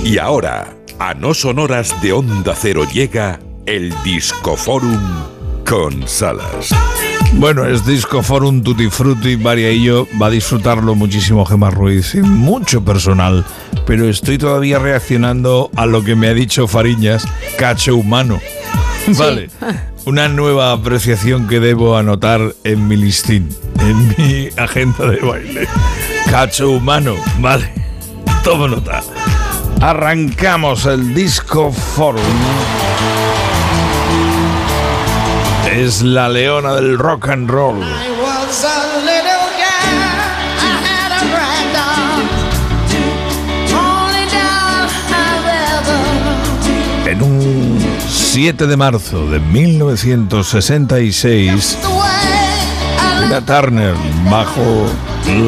Y 0.05 0.18
ahora, 0.18 0.76
a 0.98 1.14
no 1.14 1.32
sonoras 1.32 1.94
de 2.02 2.12
Onda 2.12 2.55
Cero 2.55 2.86
llega 2.92 3.40
el 3.64 3.94
Discoforum 4.05 5.35
con 5.69 6.07
Salas. 6.07 6.70
Bueno, 7.35 7.67
es 7.67 7.85
Disco 7.85 8.23
Forum 8.23 8.62
Tutti 8.62 8.89
Frutti, 8.89 9.36
María 9.36 9.70
y 9.73 9.85
yo 9.85 10.07
va 10.20 10.28
a 10.28 10.31
disfrutarlo 10.31 10.95
muchísimo 10.95 11.45
Gemma 11.45 11.70
Ruiz 11.70 12.15
y 12.15 12.23
mucho 12.23 12.85
personal, 12.85 13.45
pero 13.85 14.09
estoy 14.09 14.39
todavía 14.39 14.78
reaccionando 14.78 15.70
a 15.77 15.86
lo 15.86 16.03
que 16.03 16.15
me 16.15 16.28
ha 16.28 16.35
dicho 16.35 16.67
Fariñas, 16.69 17.27
cacho 17.59 17.97
humano. 17.97 18.41
Vale, 19.19 19.51
una 20.05 20.28
nueva 20.28 20.73
apreciación 20.73 21.49
que 21.49 21.61
debo 21.61 21.97
anotar 21.97 22.55
en 22.65 22.89
mi 22.89 22.97
listín, 22.97 23.49
en 23.81 24.09
mi 24.17 24.49
agenda 24.57 25.07
de 25.07 25.20
baile. 25.20 25.69
Cacho 26.31 26.70
humano, 26.70 27.15
vale, 27.41 27.73
todo 28.43 28.69
nota. 28.69 29.03
Arrancamos 29.81 30.86
el 30.86 31.15
Disco 31.15 31.73
Forum. 31.73 32.23
Es 35.76 36.02
la 36.02 36.28
leona 36.30 36.74
del 36.76 36.96
rock 36.98 37.28
and 37.28 37.50
roll. 37.50 37.82
En 47.05 47.22
un 47.22 47.78
7 48.08 48.66
de 48.66 48.76
marzo 48.78 49.30
de 49.30 49.38
1966, 49.38 51.78
Tina 53.20 53.44
Turner, 53.44 53.92
bajo 54.30 54.86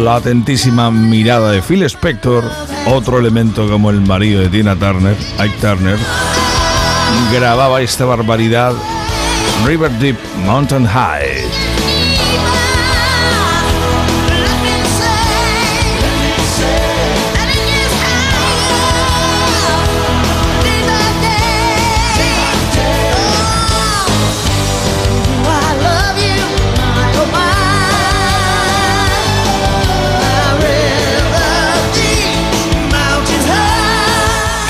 la 0.04 0.16
atentísima 0.16 0.90
mirada 0.90 1.52
de 1.52 1.62
Phil 1.62 1.84
Spector, 1.84 2.44
otro 2.84 3.18
elemento 3.18 3.66
como 3.66 3.88
el 3.88 4.02
marido 4.02 4.42
de 4.42 4.50
Tina 4.50 4.76
Turner, 4.76 5.16
Ike 5.38 5.56
Turner, 5.58 5.96
grababa 7.32 7.80
esta 7.80 8.04
barbaridad 8.04 8.74
River 9.64 9.90
Deep 9.98 10.16
Mountain 10.44 10.86
High. 10.86 11.44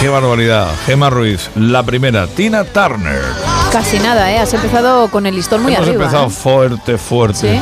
¡Qué 0.00 0.08
barbaridad! 0.08 0.68
Gemma 0.86 1.10
Ruiz, 1.10 1.50
la 1.57 1.83
primera, 1.83 2.28
Tina 2.28 2.62
Turner. 2.62 3.57
Casi 3.72 3.98
nada, 3.98 4.30
¿eh? 4.32 4.38
Has 4.38 4.55
empezado 4.55 5.08
con 5.08 5.26
el 5.26 5.34
listón 5.34 5.62
muy 5.62 5.74
Hemos 5.74 5.88
arriba. 5.88 6.05
empezado 6.05 6.26
¿eh? 6.28 6.30
fuerte, 6.30 6.97
fuerte. 6.98 7.55
Sí. 7.55 7.60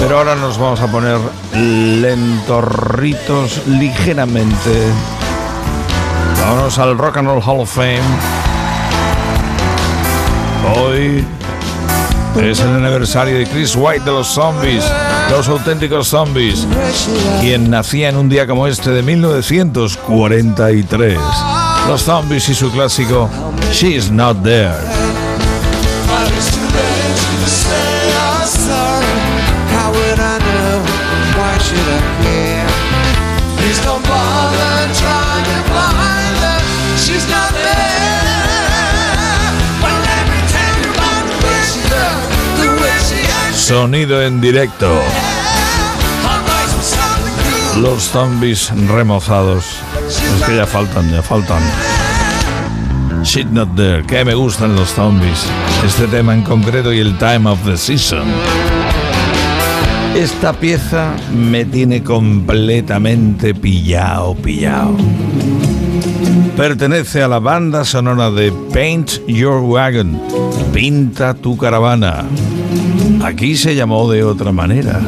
Pero 0.00 0.18
ahora 0.18 0.34
nos 0.34 0.58
vamos 0.58 0.80
a 0.80 0.86
poner 0.88 1.18
lentorritos 1.54 3.62
ligeramente. 3.66 4.88
Vámonos 6.40 6.78
al 6.78 6.98
Rock 6.98 7.18
and 7.18 7.28
Roll 7.28 7.42
Hall 7.42 7.60
of 7.60 7.70
Fame. 7.72 8.00
Hoy 10.74 11.24
es 12.42 12.60
el 12.60 12.68
aniversario 12.68 13.38
de 13.38 13.46
Chris 13.46 13.74
White 13.76 14.04
de 14.04 14.10
los 14.10 14.26
Zombies, 14.26 14.84
los 15.30 15.48
auténticos 15.48 16.08
Zombies, 16.08 16.66
quien 17.40 17.70
nacía 17.70 18.08
en 18.10 18.16
un 18.16 18.28
día 18.28 18.46
como 18.46 18.66
este 18.66 18.90
de 18.90 19.02
1943. 19.02 21.18
Los 21.88 22.02
Zombies 22.02 22.48
y 22.48 22.54
su 22.54 22.70
clásico 22.72 23.30
She's 23.72 24.10
Not 24.10 24.42
There. 24.42 24.74
Sonido 43.66 44.22
en 44.22 44.40
directo. 44.40 44.88
Los 47.80 48.04
zombies 48.04 48.70
remozados. 48.86 49.64
Es 50.08 50.44
que 50.44 50.56
ya 50.56 50.66
faltan, 50.66 51.10
ya 51.10 51.20
faltan. 51.20 51.62
Shit 53.24 53.48
Not 53.48 53.74
There, 53.74 54.04
que 54.06 54.24
me 54.24 54.34
gustan 54.34 54.76
los 54.76 54.90
zombies. 54.90 55.46
Este 55.86 56.08
tema 56.08 56.34
en 56.34 56.42
concreto 56.42 56.92
y 56.92 56.98
el 56.98 57.16
Time 57.16 57.48
of 57.48 57.64
the 57.64 57.76
Season. 57.76 58.26
Esta 60.16 60.52
pieza 60.52 61.14
me 61.32 61.64
tiene 61.64 62.02
completamente 62.02 63.54
pillado, 63.54 64.34
pillado. 64.34 64.96
Pertenece 66.56 67.22
a 67.22 67.28
la 67.28 67.38
banda 67.38 67.84
sonora 67.84 68.32
de 68.32 68.52
Paint 68.74 69.26
Your 69.28 69.62
Wagon, 69.62 70.20
Pinta 70.72 71.34
tu 71.34 71.56
caravana. 71.56 72.24
Aquí 73.24 73.56
se 73.56 73.76
llamó 73.76 74.10
de 74.10 74.24
otra 74.24 74.50
manera. 74.50 75.00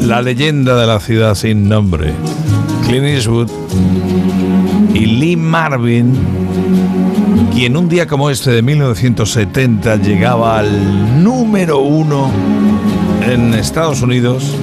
La 0.00 0.20
leyenda 0.20 0.74
de 0.74 0.86
la 0.86 0.98
ciudad 0.98 1.36
sin 1.36 1.68
nombre, 1.68 2.12
Clint 2.86 3.06
Eastwood 3.06 3.50
y 4.94 5.06
Lee 5.06 5.36
Marvin, 5.36 6.12
quien 7.54 7.76
un 7.76 7.88
día 7.88 8.06
como 8.06 8.30
este 8.30 8.50
de 8.50 8.62
1970 8.62 9.96
llegaba 9.96 10.58
al 10.58 11.22
número 11.22 11.80
uno 11.80 12.30
en 13.26 13.52
Estados 13.54 14.00
Unidos 14.00 14.56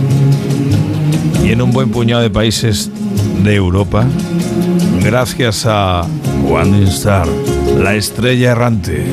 y 1.43 1.51
en 1.51 1.61
un 1.61 1.71
buen 1.71 1.91
puñado 1.91 2.21
de 2.21 2.29
países 2.29 2.91
de 3.43 3.55
Europa, 3.55 4.05
gracias 5.03 5.65
a 5.67 6.05
One 6.49 6.83
Star, 6.83 7.27
la 7.77 7.95
estrella 7.95 8.51
errante. 8.51 9.05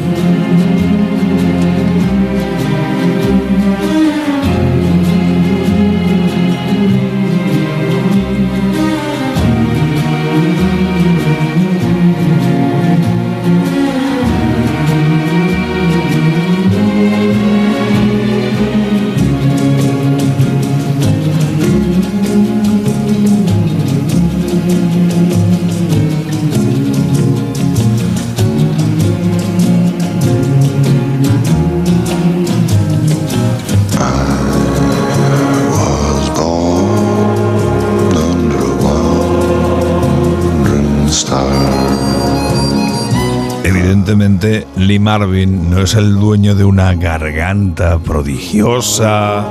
Marvin 45.06 45.70
no 45.70 45.82
es 45.82 45.94
el 45.94 46.16
dueño 46.16 46.56
de 46.56 46.64
una 46.64 46.92
garganta 46.96 48.00
prodigiosa. 48.00 49.46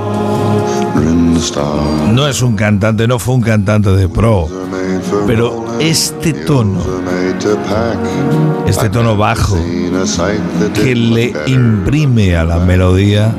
No 2.12 2.28
es 2.28 2.42
un 2.42 2.56
cantante, 2.56 3.08
no 3.08 3.18
fue 3.18 3.36
un 3.36 3.40
cantante 3.40 3.88
de 3.88 4.06
pro. 4.06 4.48
Pero 5.26 5.78
este 5.80 6.34
tono, 6.34 6.82
este 8.66 8.90
tono 8.90 9.16
bajo, 9.16 9.56
que 10.74 10.94
le 10.94 11.32
imprime 11.46 12.36
a 12.36 12.44
la 12.44 12.58
melodía 12.58 13.34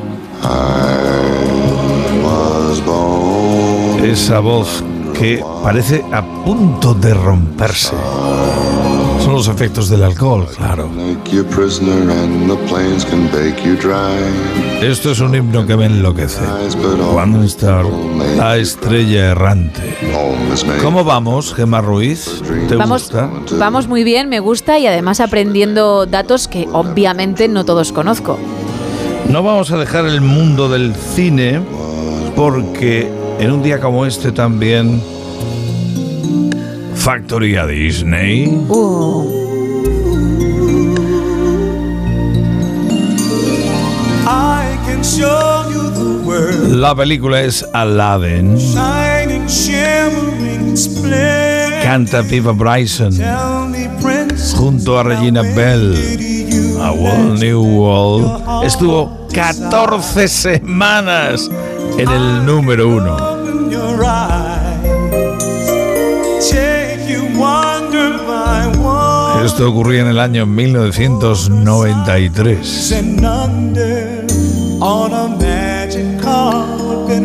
esa 4.03 4.39
voz 4.39 4.83
que 5.13 5.43
parece 5.61 6.03
a 6.11 6.23
punto 6.43 6.95
de 6.95 7.13
romperse. 7.13 7.93
Los 9.38 9.49
efectos 9.49 9.88
del 9.88 10.01
alcohol, 10.01 10.48
claro. 10.57 10.90
Esto 14.82 15.11
es 15.11 15.19
un 15.19 15.35
himno 15.35 15.67
que 15.67 15.77
me 15.77 15.85
enloquece. 15.85 16.41
One 17.16 17.45
Star, 17.45 17.85
la 18.35 18.57
estrella 18.57 19.25
errante. 19.33 19.95
¿Cómo 20.82 21.03
vamos, 21.03 21.53
Gemma 21.53 21.82
Ruiz? 21.82 22.41
¿Te 22.67 22.75
Vamos, 22.77 23.03
gusta? 23.03 23.30
vamos 23.59 23.88
muy 23.88 24.03
bien, 24.03 24.27
me 24.27 24.40
gusta 24.40 24.80
y 24.80 24.88
además 24.88 25.19
aprendiendo 25.19 26.07
datos 26.07 26.48
que 26.48 26.67
obviamente 26.74 27.48
no 27.48 27.64
todos 27.64 27.91
conozco. 27.91 28.40
No 29.30 29.43
vamos 29.43 29.69
a 29.69 29.77
dejar 29.77 30.07
el 30.07 30.22
mundo 30.22 30.67
del 30.67 30.95
cine 30.95 31.61
porque 32.35 33.07
en 33.38 33.51
un 33.51 33.61
día 33.61 33.80
como 33.80 34.07
este 34.07 34.32
también 34.32 34.99
Factory 37.07 37.55
a 37.55 37.65
Disney. 37.65 38.47
La 46.67 46.93
película 46.93 47.43
es 47.43 47.65
Aladdin. 47.71 48.57
Canta 51.81 52.21
Viva 52.23 52.51
Bryson 52.51 53.13
junto 54.57 54.99
a 54.99 55.03
Regina 55.03 55.43
Bell. 55.43 55.95
A 56.81 56.91
World 56.91 57.39
New 57.39 57.63
World 57.63 58.65
estuvo 58.65 59.29
14 59.33 60.27
semanas 60.27 61.49
en 61.97 62.09
el 62.09 62.45
número 62.45 62.89
uno. 62.89 63.36
Esto 69.57 69.71
ocurría 69.71 70.01
en 70.01 70.07
el 70.09 70.19
año 70.19 70.45
1993. 70.45 72.91
And 72.91 73.25
under 73.25 74.27
on 74.79 75.11
a 75.11 75.27
magic 75.29 76.21
carpet 76.21 77.23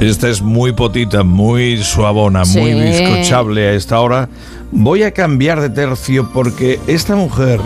Esta 0.00 0.30
es 0.30 0.40
muy 0.40 0.72
potita, 0.72 1.22
muy 1.24 1.76
suavona, 1.76 2.44
muy 2.44 2.72
bizcochable 2.72 3.68
a 3.68 3.72
esta 3.74 4.00
hora. 4.00 4.30
Voy 4.72 5.02
a 5.02 5.12
cambiar 5.12 5.60
de 5.60 5.68
tercio 5.68 6.30
porque 6.32 6.80
esta 6.86 7.16
mujer 7.16 7.60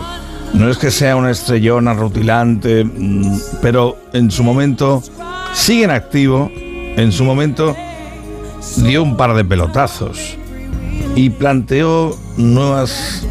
no 0.53 0.69
es 0.69 0.77
que 0.77 0.91
sea 0.91 1.15
una 1.15 1.31
estrellona 1.31 1.95
rutilante, 1.95 2.85
mm, 2.85 3.39
pero 3.63 3.97
en 4.13 4.33
su 4.33 4.43
momento 4.43 5.01
sigue 5.53 5.85
en 5.85 5.93
activo. 5.93 6.51
En 6.97 7.13
su 7.13 7.23
momento 7.23 7.77
dio 8.79 9.05
un 9.05 9.17
par 9.17 9.35
de 9.35 9.45
pelotazos 9.45 10.37
y 11.15 11.31
planteó 11.31 12.17
nuevas 12.37 13.25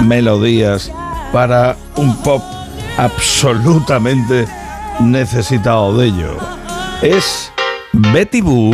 melodías 0.00 0.90
para 1.32 1.76
un 1.94 2.16
pop 2.22 2.42
absolutamente 2.98 4.44
necesitado 4.98 5.96
de 5.96 6.08
ello. 6.08 6.36
Es 7.00 7.51
Betty 7.92 8.40
Boo 8.40 8.72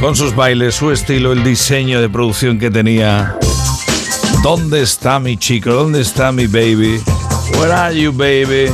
con 0.00 0.14
sus 0.14 0.34
bailes, 0.34 0.74
su 0.74 0.90
estilo, 0.90 1.32
el 1.32 1.44
diseño 1.44 2.00
de 2.00 2.08
producción 2.08 2.58
que 2.58 2.70
tenía. 2.70 3.36
¿Dónde 4.42 4.82
está 4.82 5.20
mi 5.20 5.36
chico? 5.36 5.70
¿Dónde 5.70 6.00
está 6.00 6.32
mi 6.32 6.46
baby? 6.46 7.00
Where 7.58 7.72
are 7.72 7.98
you, 7.98 8.12
baby? 8.12 8.70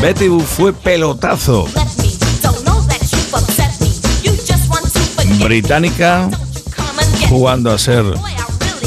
Betty 0.00 0.28
Boo 0.28 0.40
fue 0.40 0.72
pelotazo. 0.72 1.66
Británica, 5.42 6.30
jugando 7.28 7.70
a 7.72 7.78
ser 7.78 8.04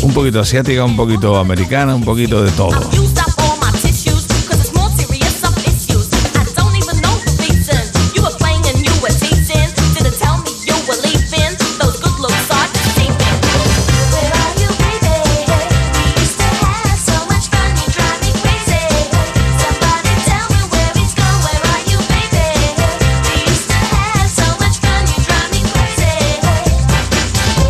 un 0.01 0.13
poquito 0.13 0.39
asiática, 0.39 0.83
un 0.85 0.95
poquito 0.95 1.37
americana, 1.37 1.93
un 1.93 2.03
poquito 2.03 2.41
de 2.41 2.51
todo. 2.51 2.79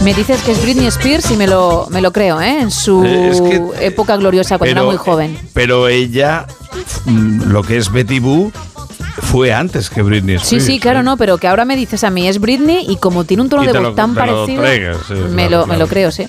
Me 0.08 0.14
dices 0.14 0.42
que 0.42 0.54
es 0.54 0.62
Britney 0.64 0.88
Spears 0.88 1.30
y 1.32 1.36
me 1.36 1.48
lo, 1.48 1.86
me 1.90 2.00
lo 2.00 2.14
creo, 2.14 2.40
¿eh? 2.40 2.62
En 2.62 2.72
su 2.72 3.04
Eh, 3.04 3.28
es 3.30 3.42
que- 3.42 3.86
época 3.88 4.16
gloriosa, 4.16 4.58
cuando 4.58 4.72
era 4.72 4.84
muy 4.84 4.96
joven. 4.96 5.38
Pero 5.52 5.90
ella, 5.90 6.48
mm, 7.04 7.52
lo 7.52 7.62
que 7.62 7.76
es 7.76 7.92
Betty 7.92 8.20
Boo, 8.20 8.50
fue 9.24 9.52
antes 9.54 9.90
que 9.90 10.02
Britney 10.04 10.38
Sí, 10.38 10.44
Spears. 10.56 10.66
sí, 10.66 10.80
claro, 10.80 11.04
no, 11.04 11.18
pero 11.18 11.38
que 11.40 11.50
ahora 11.50 11.66
me 11.66 11.76
dices 11.76 12.06
a 12.06 12.10
mí 12.10 12.26
es 12.26 12.40
Britney 12.40 12.86
y 12.90 12.96
como 12.96 13.26
tiene 13.26 13.44
un 13.44 13.50
tono 13.50 13.64
de 13.64 13.74
voz 13.74 13.82
lo- 13.82 13.94
tan 13.96 14.14
te 14.14 14.22
lo 14.22 14.26
parecido, 14.46 14.62
traigas, 14.64 14.98
sí, 15.10 15.14
me, 15.14 15.48
claro, 15.48 15.50
lo, 15.50 15.58
me 15.60 15.66
claro. 15.66 15.80
lo 15.82 15.88
creo, 15.90 16.12
sí. 16.12 16.24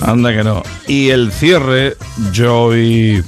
Anda 0.00 0.32
que 0.34 0.42
no. 0.42 0.62
Y 0.86 1.10
el 1.10 1.30
cierre, 1.30 1.98
hoy... 2.50 3.22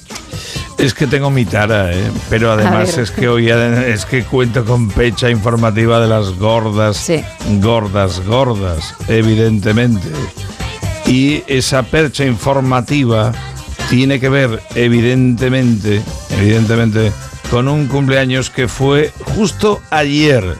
Es 0.78 0.92
que 0.92 1.06
tengo 1.06 1.30
mi 1.30 1.44
tara, 1.44 1.92
¿eh? 1.92 2.10
Pero 2.28 2.52
además 2.52 2.98
es 2.98 3.10
que 3.10 3.28
hoy 3.28 3.48
es 3.48 4.04
que 4.04 4.24
cuento 4.24 4.64
con 4.64 4.88
pecha 4.88 5.30
informativa 5.30 6.00
de 6.00 6.06
las 6.06 6.38
gordas, 6.38 7.10
gordas, 7.60 8.20
gordas, 8.26 8.94
evidentemente. 9.08 10.08
Y 11.06 11.42
esa 11.46 11.82
percha 11.82 12.24
informativa 12.26 13.32
tiene 13.88 14.20
que 14.20 14.28
ver, 14.28 14.62
evidentemente, 14.74 16.02
evidentemente, 16.30 17.12
con 17.50 17.68
un 17.68 17.86
cumpleaños 17.86 18.50
que 18.50 18.68
fue 18.68 19.12
justo 19.34 19.80
ayer. 19.90 20.58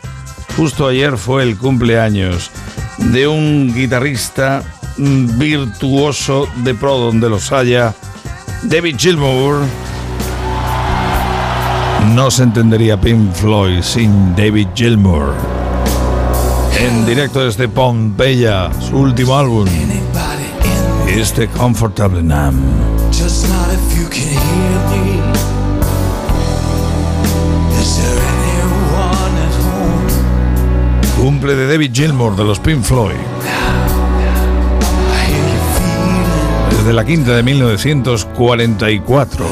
Justo 0.56 0.88
ayer 0.88 1.18
fue 1.18 1.42
el 1.42 1.58
cumpleaños 1.58 2.50
de 2.98 3.26
un 3.28 3.74
guitarrista 3.74 4.62
mm, 4.96 5.38
virtuoso 5.38 6.48
de 6.64 6.74
pro 6.74 6.96
donde 6.96 7.28
los 7.28 7.52
haya, 7.52 7.94
David 8.62 8.96
Gilmour. 8.98 9.64
No 12.14 12.30
se 12.30 12.44
entendería 12.44 13.00
Pink 13.00 13.32
Floyd 13.32 13.82
sin 13.82 14.36
David 14.36 14.68
Gilmour. 14.74 15.34
En 16.78 17.06
directo 17.06 17.44
desde 17.44 17.68
Pompeya, 17.68 18.70
su 18.80 18.98
último 18.98 19.36
álbum. 19.36 19.66
Este 21.08 21.48
Comfortable 21.48 22.22
Nam. 22.22 22.54
Cumple 31.18 31.54
de 31.54 31.66
David 31.66 31.90
Gilmour 31.92 32.36
de 32.36 32.44
los 32.44 32.60
Pink 32.60 32.82
Floyd. 32.82 33.16
Desde 36.70 36.92
la 36.92 37.04
quinta 37.04 37.32
de 37.32 37.42
1944. 37.42 39.46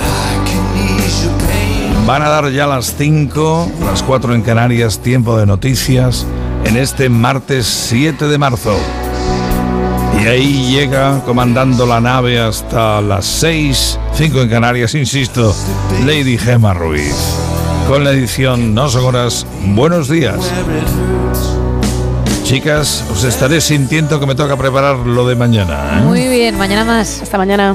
Van 2.06 2.20
a 2.20 2.28
dar 2.28 2.50
ya 2.50 2.66
las 2.66 2.96
5, 2.98 3.72
las 3.82 4.02
4 4.02 4.34
en 4.34 4.42
Canarias, 4.42 4.98
tiempo 4.98 5.38
de 5.38 5.46
noticias, 5.46 6.26
en 6.66 6.76
este 6.76 7.08
martes 7.08 7.66
7 7.66 8.28
de 8.28 8.36
marzo. 8.36 8.76
Y 10.22 10.26
ahí 10.26 10.70
llega 10.70 11.22
comandando 11.24 11.86
la 11.86 12.02
nave 12.02 12.38
hasta 12.38 13.00
las 13.00 13.24
6, 13.24 13.98
5 14.16 14.42
en 14.42 14.48
Canarias, 14.50 14.94
insisto, 14.94 15.56
Lady 16.04 16.36
Gemma 16.36 16.74
Ruiz. 16.74 17.14
Con 17.88 18.04
la 18.04 18.10
edición 18.10 18.74
No 18.74 18.90
Son 18.90 19.06
Horas, 19.06 19.46
buenos 19.64 20.10
días. 20.10 20.36
Chicas, 22.44 23.02
os 23.10 23.24
estaré 23.24 23.62
sintiendo 23.62 24.20
que 24.20 24.26
me 24.26 24.34
toca 24.34 24.58
preparar 24.58 24.96
lo 24.98 25.26
de 25.26 25.36
mañana. 25.36 26.00
¿eh? 26.00 26.02
Muy 26.02 26.28
bien, 26.28 26.58
mañana 26.58 26.84
más. 26.84 27.22
Hasta 27.22 27.38
mañana. 27.38 27.74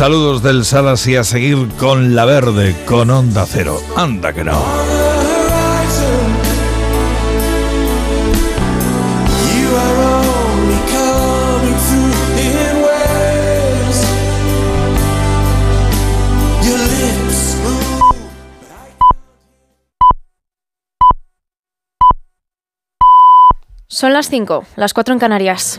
Saludos 0.00 0.42
del 0.42 0.64
Salas 0.64 1.06
y 1.08 1.16
a 1.16 1.24
seguir 1.24 1.68
con 1.78 2.14
La 2.14 2.24
Verde, 2.24 2.74
con 2.86 3.10
Onda 3.10 3.44
Cero. 3.46 3.78
Anda 3.94 4.32
que 4.32 4.42
no. 4.42 4.58
Son 23.86 24.14
las 24.14 24.30
5, 24.30 24.64
las 24.76 24.94
4 24.94 25.12
en 25.12 25.20
Canarias. 25.20 25.78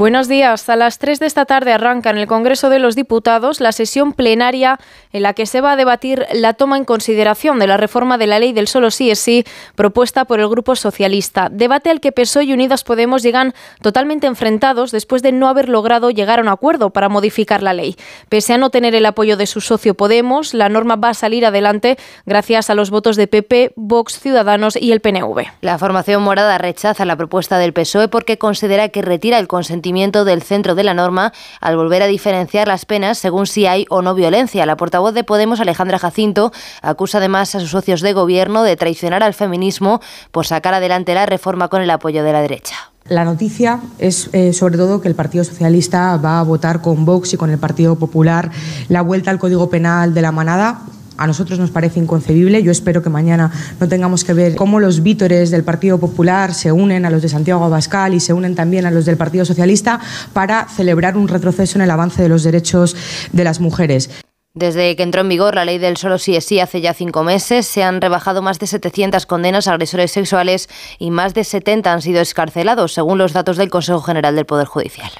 Buenos 0.00 0.28
días. 0.28 0.66
A 0.70 0.76
las 0.76 0.98
3 0.98 1.20
de 1.20 1.26
esta 1.26 1.44
tarde 1.44 1.74
arranca 1.74 2.08
en 2.08 2.16
el 2.16 2.26
Congreso 2.26 2.70
de 2.70 2.78
los 2.78 2.96
Diputados 2.96 3.60
la 3.60 3.70
sesión 3.70 4.14
plenaria 4.14 4.78
en 5.12 5.22
la 5.22 5.34
que 5.34 5.44
se 5.44 5.60
va 5.60 5.72
a 5.72 5.76
debatir 5.76 6.24
la 6.32 6.54
toma 6.54 6.78
en 6.78 6.86
consideración 6.86 7.58
de 7.58 7.66
la 7.66 7.76
reforma 7.76 8.16
de 8.16 8.26
la 8.26 8.38
ley 8.38 8.54
del 8.54 8.66
solo 8.66 8.90
sí 8.90 9.10
es 9.10 9.18
sí 9.18 9.44
propuesta 9.74 10.24
por 10.24 10.40
el 10.40 10.48
Grupo 10.48 10.74
Socialista. 10.74 11.50
Debate 11.50 11.90
al 11.90 12.00
que 12.00 12.12
PSOE 12.12 12.44
y 12.44 12.54
Unidas 12.54 12.82
Podemos 12.82 13.22
llegan 13.22 13.52
totalmente 13.82 14.26
enfrentados 14.26 14.90
después 14.90 15.20
de 15.20 15.32
no 15.32 15.48
haber 15.48 15.68
logrado 15.68 16.10
llegar 16.10 16.38
a 16.38 16.42
un 16.44 16.48
acuerdo 16.48 16.88
para 16.88 17.10
modificar 17.10 17.62
la 17.62 17.74
ley. 17.74 17.94
Pese 18.30 18.54
a 18.54 18.56
no 18.56 18.70
tener 18.70 18.94
el 18.94 19.04
apoyo 19.04 19.36
de 19.36 19.46
su 19.46 19.60
socio 19.60 19.92
Podemos, 19.92 20.54
la 20.54 20.70
norma 20.70 20.96
va 20.96 21.10
a 21.10 21.14
salir 21.14 21.44
adelante 21.44 21.98
gracias 22.24 22.70
a 22.70 22.74
los 22.74 22.88
votos 22.88 23.16
de 23.16 23.26
PP, 23.26 23.74
Vox, 23.76 24.18
Ciudadanos 24.18 24.76
y 24.80 24.92
el 24.92 25.00
PNV. 25.00 25.42
La 25.60 25.76
formación 25.76 26.22
morada 26.22 26.56
rechaza 26.56 27.04
la 27.04 27.16
propuesta 27.16 27.58
del 27.58 27.74
PSOE 27.74 28.08
porque 28.08 28.38
considera 28.38 28.88
que 28.88 29.02
retira 29.02 29.38
el 29.38 29.46
consentimiento 29.46 29.89
del 29.90 30.42
centro 30.42 30.74
de 30.74 30.84
la 30.84 30.94
norma 30.94 31.32
al 31.60 31.76
volver 31.76 32.02
a 32.02 32.06
diferenciar 32.06 32.68
las 32.68 32.84
penas 32.84 33.18
según 33.18 33.46
si 33.46 33.66
hay 33.66 33.86
o 33.90 34.02
no 34.02 34.14
violencia. 34.14 34.64
La 34.66 34.76
portavoz 34.76 35.12
de 35.14 35.24
Podemos, 35.24 35.58
Alejandra 35.60 35.98
Jacinto, 35.98 36.52
acusa 36.80 37.18
además 37.18 37.54
a 37.54 37.60
sus 37.60 37.70
socios 37.70 38.00
de 38.00 38.12
gobierno 38.12 38.62
de 38.62 38.76
traicionar 38.76 39.24
al 39.24 39.34
feminismo 39.34 40.00
por 40.30 40.46
sacar 40.46 40.74
adelante 40.74 41.12
la 41.14 41.26
reforma 41.26 41.68
con 41.68 41.82
el 41.82 41.90
apoyo 41.90 42.22
de 42.22 42.32
la 42.32 42.40
derecha. 42.40 42.76
La 43.08 43.24
noticia 43.24 43.80
es 43.98 44.30
eh, 44.32 44.52
sobre 44.52 44.76
todo 44.76 45.00
que 45.00 45.08
el 45.08 45.16
Partido 45.16 45.42
Socialista 45.42 46.16
va 46.18 46.38
a 46.38 46.44
votar 46.44 46.80
con 46.80 47.04
Vox 47.04 47.34
y 47.34 47.36
con 47.36 47.50
el 47.50 47.58
Partido 47.58 47.96
Popular 47.96 48.52
la 48.88 49.02
vuelta 49.02 49.32
al 49.32 49.40
Código 49.40 49.68
Penal 49.68 50.14
de 50.14 50.22
la 50.22 50.30
manada 50.30 50.82
a 51.20 51.26
nosotros 51.26 51.58
nos 51.58 51.70
parece 51.70 52.00
inconcebible. 52.00 52.62
Yo 52.62 52.72
espero 52.72 53.02
que 53.02 53.10
mañana 53.10 53.52
no 53.78 53.86
tengamos 53.88 54.24
que 54.24 54.32
ver 54.32 54.56
cómo 54.56 54.80
los 54.80 55.02
vítores 55.02 55.50
del 55.50 55.64
Partido 55.64 55.98
Popular 55.98 56.54
se 56.54 56.72
unen 56.72 57.04
a 57.04 57.10
los 57.10 57.20
de 57.20 57.28
Santiago 57.28 57.62
Abascal 57.62 58.14
y 58.14 58.20
se 58.20 58.32
unen 58.32 58.54
también 58.54 58.86
a 58.86 58.90
los 58.90 59.04
del 59.04 59.18
Partido 59.18 59.44
Socialista 59.44 60.00
para 60.32 60.66
celebrar 60.66 61.18
un 61.18 61.28
retroceso 61.28 61.76
en 61.76 61.82
el 61.82 61.90
avance 61.90 62.22
de 62.22 62.30
los 62.30 62.42
derechos 62.42 62.96
de 63.32 63.44
las 63.44 63.60
mujeres. 63.60 64.08
Desde 64.54 64.96
que 64.96 65.02
entró 65.02 65.20
en 65.20 65.28
vigor 65.28 65.54
la 65.54 65.66
ley 65.66 65.76
del 65.76 65.98
solo 65.98 66.18
sí 66.18 66.34
es 66.34 66.46
sí 66.46 66.58
hace 66.58 66.80
ya 66.80 66.94
cinco 66.94 67.22
meses, 67.22 67.66
se 67.66 67.82
han 67.82 68.00
rebajado 68.00 68.40
más 68.40 68.58
de 68.58 68.66
700 68.66 69.26
condenas 69.26 69.68
a 69.68 69.72
agresores 69.72 70.10
sexuales 70.10 70.70
y 70.98 71.10
más 71.10 71.34
de 71.34 71.44
70 71.44 71.92
han 71.92 72.00
sido 72.00 72.22
escarcelados, 72.22 72.94
según 72.94 73.18
los 73.18 73.34
datos 73.34 73.58
del 73.58 73.68
Consejo 73.68 74.00
General 74.00 74.34
del 74.34 74.46
Poder 74.46 74.66
Judicial. 74.66 75.10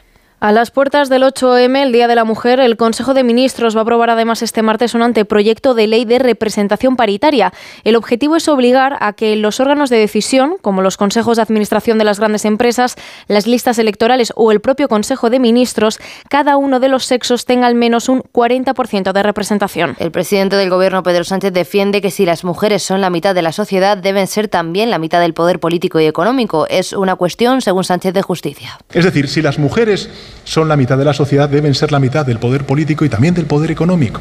A 0.43 0.53
las 0.53 0.71
puertas 0.71 1.11
del 1.11 1.23
8M, 1.23 1.83
el 1.83 1.93
Día 1.93 2.09
de 2.09 2.15
la 2.15 2.25
Mujer, 2.25 2.61
el 2.61 2.79
Consejo 2.79 3.13
de 3.13 3.25
Ministros 3.25 3.77
va 3.77 3.81
a 3.81 3.83
aprobar 3.83 4.09
además 4.09 4.41
este 4.41 4.63
martes 4.63 4.95
un 4.95 5.03
anteproyecto 5.03 5.75
de 5.75 5.87
ley 5.87 6.07
de 6.07 6.19
representación 6.19 6.97
paritaria. 6.97 7.53
El 7.85 7.95
objetivo 7.95 8.37
es 8.37 8.49
obligar 8.49 8.97
a 9.01 9.13
que 9.13 9.37
los 9.37 9.61
órganos 9.61 9.91
de 9.91 9.99
decisión, 9.99 10.57
como 10.63 10.81
los 10.81 10.97
consejos 10.97 11.37
de 11.37 11.43
administración 11.43 11.99
de 11.99 12.05
las 12.05 12.19
grandes 12.21 12.47
empresas, 12.47 12.97
las 13.29 13.47
listas 13.47 13.79
electorales 13.79 14.33
o 14.35 14.51
el 14.51 14.63
propio 14.63 14.89
Consejo 14.89 15.29
de 15.29 15.41
Ministros, 15.41 15.99
cada 16.31 16.57
uno 16.57 16.81
de 16.81 16.89
los 16.89 17.05
sexos 17.05 17.45
tenga 17.45 17.67
al 17.67 17.75
menos 17.75 18.09
un 18.09 18.23
40% 18.23 19.13
de 19.13 19.23
representación. 19.23 19.95
El 19.99 20.11
presidente 20.11 20.57
del 20.57 20.71
Gobierno, 20.71 21.03
Pedro 21.03 21.25
Sánchez, 21.25 21.53
defiende 21.53 22.01
que 22.01 22.11
si 22.11 22.25
las 22.25 22.45
mujeres 22.45 22.83
son 22.83 23.03
la 23.03 23.11
mitad 23.11 23.35
de 23.35 23.43
la 23.43 23.53
sociedad, 23.53 23.99
deben 23.99 24.27
ser 24.27 24.49
también 24.49 24.89
la 24.89 24.99
mitad 24.99 25.21
del 25.21 25.35
poder 25.35 25.61
político 25.61 26.01
y 26.01 26.07
económico. 26.07 26.67
Es 26.71 26.95
una 26.95 27.17
cuestión, 27.17 27.61
según 27.61 27.85
Sánchez, 27.85 28.15
de 28.15 28.23
justicia. 28.23 28.79
Es 28.95 29.05
decir, 29.05 29.29
si 29.29 29.43
las 29.43 29.59
mujeres 29.59 30.09
son 30.45 30.69
la 30.69 30.77
mitad 30.77 30.99
de 30.99 31.05
la 31.05 31.13
sociedad, 31.13 31.49
deben 31.49 31.75
ser 31.75 31.93
la 31.93 32.01
mitad 32.01 32.27
del 32.27 32.39
poder 32.39 32.65
político 32.65 33.05
y 33.05 33.09
también 33.09 33.35
del 33.35 33.47
poder 33.47 33.71
económico. 33.71 34.21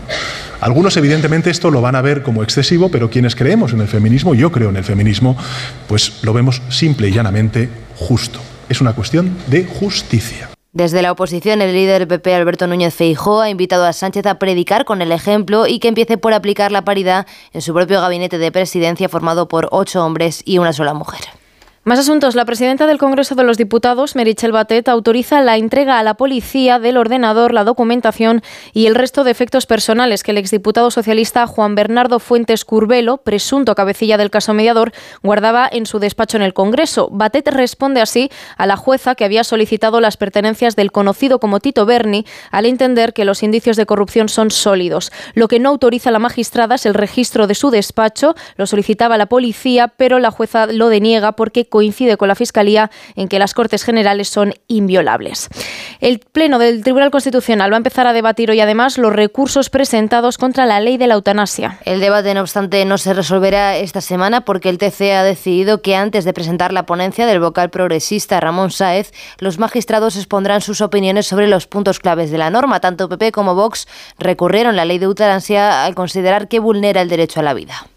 Algunos 0.62 0.98
evidentemente 0.98 1.50
esto 1.50 1.72
lo 1.72 1.82
van 1.82 1.96
a 1.96 2.02
ver 2.02 2.22
como 2.24 2.44
excesivo, 2.44 2.90
pero 2.90 3.10
quienes 3.10 3.36
creemos 3.36 3.74
en 3.74 3.82
el 3.82 3.88
feminismo, 3.88 4.34
yo 4.34 4.52
creo 4.52 4.70
en 4.70 4.78
el 4.78 4.84
feminismo, 4.84 5.38
pues 5.88 6.24
lo 6.24 6.34
vemos 6.34 6.62
simple 6.70 7.10
y 7.10 7.12
llanamente 7.12 7.70
justo. 7.96 8.40
Es 8.68 8.82
una 8.82 8.94
cuestión 8.94 9.36
de 9.48 9.66
justicia. 9.66 10.50
Desde 10.72 11.02
la 11.02 11.12
oposición, 11.12 11.64
el 11.64 11.74
líder 11.74 12.08
PP, 12.08 12.36
Alberto 12.36 12.68
Núñez 12.68 12.94
Feijóo, 12.94 13.42
ha 13.42 13.50
invitado 13.50 13.86
a 13.86 13.94
Sánchez 13.94 14.28
a 14.28 14.38
predicar 14.38 14.86
con 14.86 15.02
el 15.02 15.12
ejemplo 15.12 15.66
y 15.66 15.80
que 15.80 15.88
empiece 15.88 16.20
por 16.20 16.34
aplicar 16.34 16.72
la 16.72 16.86
paridad 16.86 17.26
en 17.54 17.64
su 17.64 17.74
propio 17.74 18.00
gabinete 18.02 18.38
de 18.38 18.52
presidencia 18.52 19.10
formado 19.10 19.48
por 19.48 19.68
ocho 19.72 20.06
hombres 20.06 20.44
y 20.46 20.60
una 20.60 20.72
sola 20.72 20.94
mujer. 20.94 21.39
Más 21.90 21.98
asuntos. 21.98 22.36
La 22.36 22.46
presidenta 22.46 22.86
del 22.86 23.00
Congreso 23.00 23.34
de 23.34 23.44
los 23.44 23.58
Diputados, 23.58 24.16
Merichel 24.16 24.52
Batet, 24.52 24.88
autoriza 24.88 25.42
la 25.42 25.58
entrega 25.58 25.98
a 25.98 26.04
la 26.04 26.14
policía 26.14 26.78
del 26.78 26.98
ordenador, 26.98 27.52
la 27.52 27.64
documentación 27.64 28.44
y 28.74 28.86
el 28.86 28.94
resto 28.94 29.24
de 29.24 29.32
efectos 29.32 29.66
personales 29.66 30.22
que 30.22 30.30
el 30.30 30.38
exdiputado 30.38 30.92
socialista 30.92 31.48
Juan 31.48 31.74
Bernardo 31.74 32.20
Fuentes 32.20 32.64
Curbelo, 32.64 33.18
presunto 33.18 33.74
cabecilla 33.74 34.18
del 34.18 34.30
caso 34.30 34.54
mediador, 34.54 34.92
guardaba 35.24 35.68
en 35.72 35.88
su 35.88 35.98
despacho 35.98 36.38
en 36.38 36.44
el 36.44 36.54
Congreso. 36.54 37.10
Batet 37.12 37.48
responde 37.48 38.02
así 38.02 38.30
a 38.56 38.68
la 38.68 38.78
jueza 38.78 39.16
que 39.16 39.26
había 39.26 39.44
solicitado 39.44 40.00
las 40.00 40.16
pertenencias 40.16 40.76
del 40.76 40.92
conocido 40.92 41.40
como 41.40 41.60
Tito 41.60 41.88
Berni 41.88 42.24
al 42.52 42.68
entender 42.68 43.14
que 43.14 43.26
los 43.26 43.42
indicios 43.42 43.78
de 43.78 43.88
corrupción 43.88 44.30
son 44.30 44.52
sólidos. 44.52 45.12
Lo 45.34 45.48
que 45.48 45.60
no 45.60 45.70
autoriza 45.70 46.12
la 46.12 46.20
magistrada 46.20 46.76
es 46.76 46.86
el 46.86 46.94
registro 46.94 47.48
de 47.48 47.56
su 47.56 47.72
despacho, 47.72 48.36
lo 48.58 48.68
solicitaba 48.68 49.18
la 49.18 49.26
policía, 49.26 49.88
pero 49.88 50.20
la 50.20 50.30
jueza 50.30 50.68
lo 50.68 50.90
deniega 50.90 51.32
porque 51.32 51.68
coincide 51.80 52.18
con 52.18 52.28
la 52.28 52.36
Fiscalía 52.36 52.92
en 53.16 53.30
que 53.30 53.40
las 53.40 53.54
Cortes 53.54 53.86
Generales 53.86 54.28
son 54.28 54.54
inviolables. 54.68 55.48
El 56.02 56.20
Pleno 56.20 56.60
del 56.60 56.84
Tribunal 56.84 57.10
Constitucional 57.10 57.72
va 57.72 57.78
a 57.78 57.78
empezar 57.78 58.06
a 58.06 58.12
debatir 58.12 58.52
hoy 58.52 58.60
además 58.60 58.98
los 58.98 59.14
recursos 59.14 59.70
presentados 59.70 60.38
contra 60.38 60.66
la 60.66 60.82
ley 60.82 60.98
de 60.98 61.08
la 61.08 61.14
eutanasia. 61.14 61.80
El 61.86 62.02
debate, 62.02 62.34
no 62.34 62.42
obstante, 62.42 62.84
no 62.84 62.98
se 62.98 63.14
resolverá 63.14 63.78
esta 63.78 64.02
semana 64.02 64.42
porque 64.42 64.68
el 64.68 64.78
TC 64.78 65.14
ha 65.14 65.24
decidido 65.24 65.82
que 65.82 65.96
antes 65.96 66.26
de 66.26 66.34
presentar 66.34 66.74
la 66.74 66.86
ponencia 66.86 67.26
del 67.26 67.40
vocal 67.40 67.70
progresista 67.70 68.42
Ramón 68.42 68.72
Sáez, 68.72 69.14
los 69.38 69.58
magistrados 69.58 70.18
expondrán 70.18 70.60
sus 70.60 70.82
opiniones 70.82 71.28
sobre 71.28 71.48
los 71.48 71.66
puntos 71.66 72.00
claves 72.00 72.30
de 72.30 72.40
la 72.40 72.50
norma. 72.50 72.82
Tanto 72.82 73.08
PP 73.08 73.32
como 73.32 73.56
Vox 73.56 73.88
recurrieron 74.18 74.76
la 74.76 74.84
ley 74.84 75.00
de 75.00 75.06
eutanasia 75.06 75.86
al 75.86 75.96
considerar 75.96 76.50
que 76.50 76.60
vulnera 76.60 77.02
el 77.02 77.08
derecho 77.08 77.40
a 77.40 77.44
la 77.44 77.54
vida. 77.54 77.88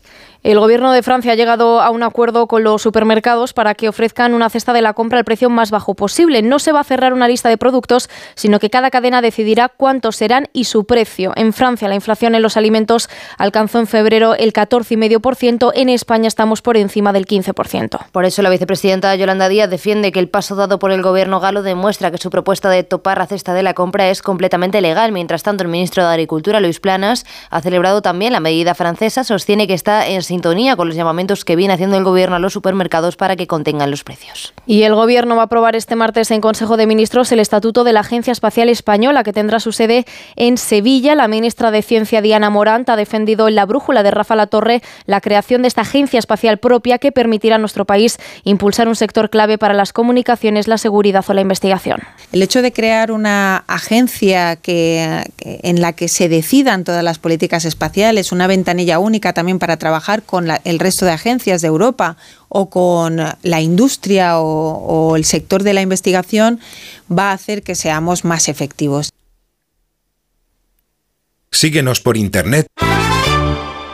El 0.43 0.59
Gobierno 0.59 0.91
de 0.91 1.05
Francia 1.05 1.33
ha 1.33 1.35
llegado 1.37 1.81
a 1.81 1.91
un 1.91 2.03
acuerdo 2.03 2.49
con 2.49 2.65
los 2.65 2.83
supermercados 2.83 3.53
para 3.53 3.77
que 3.77 3.89
ofrezcan 3.89 4.35
una 4.35 4.51
cesta 4.51 4.73
de 4.73 4.83
la 4.83 4.93
compra 4.93 5.19
al 5.21 5.25
precio 5.25 5.49
más 5.49 5.71
bajo 5.71 5.95
posible. 5.95 6.43
No 6.43 6.59
se 6.59 6.73
va 6.73 6.81
a 6.81 6.85
cerrar 6.85 7.13
una 7.13 7.29
lista 7.29 7.49
de 7.49 7.57
productos, 7.57 8.11
sino 8.35 8.59
que 8.59 8.69
cada 8.69 8.91
cadena 8.91 9.23
decidirá 9.23 9.69
cuántos 9.69 10.17
serán 10.17 10.49
y 10.53 10.65
su 10.65 10.85
precio. 10.85 11.31
En 11.37 11.53
Francia, 11.53 11.87
la 11.87 11.95
inflación 11.95 12.35
en 12.35 12.43
los 12.43 12.57
alimentos 12.57 13.09
alcanzó 13.39 13.79
en 13.79 13.87
febrero 13.87 14.35
el 14.35 14.53
14,5%. 14.53 15.71
En 15.77 15.89
España 15.89 16.27
estamos 16.27 16.61
por 16.61 16.77
encima 16.77 17.13
del 17.13 17.27
15%. 17.27 18.07
Por 18.11 18.25
eso 18.25 18.43
la 18.43 18.51
vicepresidenta 18.51 19.15
Yolanda 19.15 19.49
Díaz 19.49 19.71
defiende 19.71 20.11
que 20.11 20.19
el 20.19 20.29
paso 20.29 20.57
dado 20.57 20.81
por 20.81 20.91
el 20.91 21.03
Gobierno 21.03 21.39
galo 21.39 21.63
demuestra 21.63 22.11
que 22.11 22.19
su 22.19 22.31
propuesta 22.31 22.69
de 22.69 22.83
topar 22.83 23.19
la 23.19 23.29
cesta 23.29 23.55
de 23.55 23.63
la 23.63 23.75
compra 23.75 24.11
es 24.11 24.23
completamente 24.23 24.81
legal. 24.81 25.13
Mientras 25.13 25.45
tanto, 25.45 25.63
el 25.63 25.69
ministro 25.69 26.03
de 26.03 26.11
Agricultura, 26.11 26.59
Luis 26.59 26.81
Planas, 26.81 27.27
ha 27.49 27.61
celebrado 27.61 28.03
también 28.03 28.33
la 28.33 28.41
medida 28.41 28.75
francesa. 28.75 29.23
Sostiene 29.23 29.69
que 29.69 29.75
está 29.75 30.09
en 30.09 30.32
sintonía 30.33 30.77
con 30.77 30.89
los 30.89 30.97
llamamientos 30.97 31.45
que 31.45 31.57
viene 31.57 31.75
haciendo 31.75 31.99
el 31.99 32.05
Gobierno 32.05 32.37
a 32.37 32.39
los 32.39 32.55
supermercados 32.55 33.17
para 33.17 33.37
que 33.37 33.47
contengan 33.47 33.91
los 33.91 34.03
precios. 34.03 34.55
Y 34.67 34.83
el 34.83 34.95
Gobierno 34.95 35.37
va 35.37 35.43
a 35.43 35.45
aprobar 35.45 35.77
este 35.77 35.95
martes 35.95 36.31
en 36.31 36.41
Consejo 36.41 36.79
de 36.79 36.87
Ministros 36.87 37.31
el 37.33 37.41
Estatuto 37.41 37.85
de 37.85 37.93
la 37.93 38.01
Agencia 38.01 38.33
Espacial 38.33 38.71
Española, 38.71 39.25
que 39.25 39.35
tendrá 39.35 39.61
su 39.61 39.73
sede 39.73 40.07
en 40.37 40.57
Sevilla. 40.57 41.15
La 41.15 41.29
ministra 41.29 41.71
de 41.71 41.83
Ciencia, 41.83 42.23
Diana 42.23 42.49
Morant, 42.49 42.89
ha 42.89 42.97
defendido 42.97 43.47
en 43.47 43.57
la 43.57 43.67
brújula 43.67 44.03
de 44.03 44.11
Rafa 44.11 44.35
La 44.35 44.47
Torre 44.47 44.83
la 45.05 45.21
creación 45.21 45.63
de 45.63 45.69
esta 45.69 45.83
agencia 45.83 46.19
espacial 46.19 46.59
propia 46.59 46.99
que 46.99 47.13
permitirá 47.13 47.57
a 47.57 47.59
nuestro 47.59 47.85
país 47.85 48.19
impulsar 48.45 48.89
un 48.89 48.97
sector 48.97 49.29
clave 49.29 49.59
para 49.59 49.75
las 49.75 49.93
comunicaciones, 49.93 50.67
la 50.67 50.79
seguridad 50.79 51.25
o 51.29 51.35
la 51.35 51.43
investigación. 51.43 52.01
El 52.33 52.43
hecho 52.43 52.63
de 52.63 52.73
crear 52.73 53.13
una 53.13 53.65
agencia 53.67 54.57
que, 54.57 55.25
en 55.39 55.81
la 55.83 55.93
que 55.93 56.09
se 56.09 56.31
decidan 56.31 56.85
todas 56.85 57.05
las 57.05 57.19
políticas 57.19 57.67
espaciales, 57.67 58.33
una 58.33 58.47
ventanilla 58.47 58.99
única 58.99 59.35
también 59.35 59.59
para 59.59 59.77
trabajar 59.77 60.22
con 60.23 60.49
el 60.65 60.79
resto 60.79 61.05
de 61.05 61.13
agencias 61.13 61.63
de 61.63 61.69
Europa 61.69 62.17
o 62.49 62.71
con 62.71 63.21
la 63.43 63.61
industria 63.61 64.39
o 64.39 65.17
el 65.17 65.25
sector 65.25 65.63
de 65.63 65.75
la 65.75 65.83
investigación, 65.83 66.61
va 67.11 67.31
a 67.31 67.35
hacer 67.35 67.63
que 67.63 67.75
seamos 67.75 68.25
más 68.25 68.49
efectivos. 68.49 69.11
Síguenos 71.51 72.01
por 72.01 72.17
internet 72.17 72.67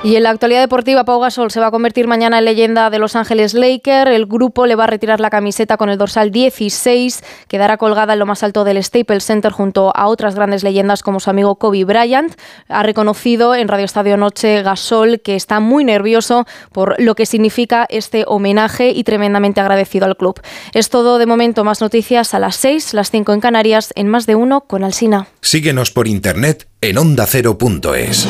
Y 0.04 0.14
en 0.14 0.22
la 0.22 0.30
actualidad 0.30 0.60
deportiva, 0.60 1.04
Pau 1.04 1.20
Gasol 1.20 1.50
se 1.50 1.58
va 1.58 1.66
a 1.66 1.70
convertir 1.72 2.06
mañana 2.06 2.38
en 2.38 2.44
leyenda 2.44 2.88
de 2.88 3.00
Los 3.00 3.16
Ángeles 3.16 3.52
Lakers. 3.52 4.12
El 4.12 4.26
grupo 4.26 4.64
le 4.64 4.76
va 4.76 4.84
a 4.84 4.86
retirar 4.86 5.18
la 5.18 5.28
camiseta 5.28 5.76
con 5.76 5.90
el 5.90 5.98
dorsal 5.98 6.30
16. 6.30 7.24
Quedará 7.48 7.78
colgada 7.78 8.12
en 8.12 8.20
lo 8.20 8.26
más 8.26 8.44
alto 8.44 8.62
del 8.62 8.82
Staples 8.82 9.24
Center 9.24 9.50
junto 9.50 9.90
a 9.96 10.06
otras 10.06 10.36
grandes 10.36 10.62
leyendas 10.62 11.02
como 11.02 11.18
su 11.18 11.30
amigo 11.30 11.56
Kobe 11.56 11.84
Bryant. 11.84 12.32
Ha 12.68 12.84
reconocido 12.84 13.56
en 13.56 13.66
Radio 13.66 13.86
Estadio 13.86 14.16
Noche 14.16 14.62
Gasol 14.62 15.20
que 15.20 15.34
está 15.34 15.58
muy 15.58 15.82
nervioso 15.82 16.46
por 16.70 16.94
lo 17.02 17.16
que 17.16 17.26
significa 17.26 17.84
este 17.88 18.22
homenaje 18.28 18.90
y 18.90 19.02
tremendamente 19.02 19.60
agradecido 19.60 20.06
al 20.06 20.16
club. 20.16 20.40
Es 20.74 20.90
todo 20.90 21.18
de 21.18 21.26
momento. 21.26 21.64
Más 21.64 21.80
noticias 21.80 22.34
a 22.34 22.38
las 22.38 22.54
6, 22.54 22.94
las 22.94 23.10
5 23.10 23.32
en 23.32 23.40
Canarias, 23.40 23.92
en 23.96 24.06
más 24.06 24.26
de 24.26 24.36
uno 24.36 24.60
con 24.60 24.84
Alsina. 24.84 25.26
Síguenos 25.40 25.90
por 25.90 26.06
internet 26.06 26.68
en 26.80 26.98
ondacero.es. 26.98 28.28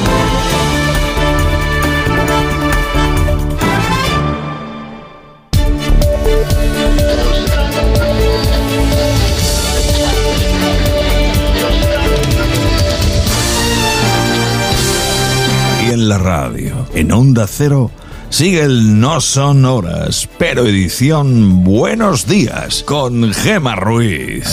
la 16.09 16.19
radio. 16.19 16.87
En 16.95 17.13
Onda 17.13 17.47
Cero 17.47 17.91
sigue 18.31 18.63
el 18.63 18.99
No 18.99 19.21
Son 19.21 19.65
Horas, 19.67 20.27
pero 20.39 20.65
edición 20.65 21.65
Buenos 21.65 22.27
Días 22.27 22.83
con 22.83 23.31
Gema 23.35 23.77
Ruiz. 23.77 24.45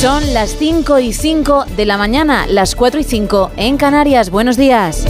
Son 0.00 0.34
las 0.34 0.56
5 0.58 0.98
y 0.98 1.12
5 1.12 1.66
de 1.76 1.86
la 1.86 1.96
mañana, 1.96 2.46
las 2.48 2.74
4 2.74 2.98
y 2.98 3.04
5 3.04 3.52
en 3.56 3.76
Canarias. 3.76 4.30
Buenos 4.30 4.56
días. 4.56 5.06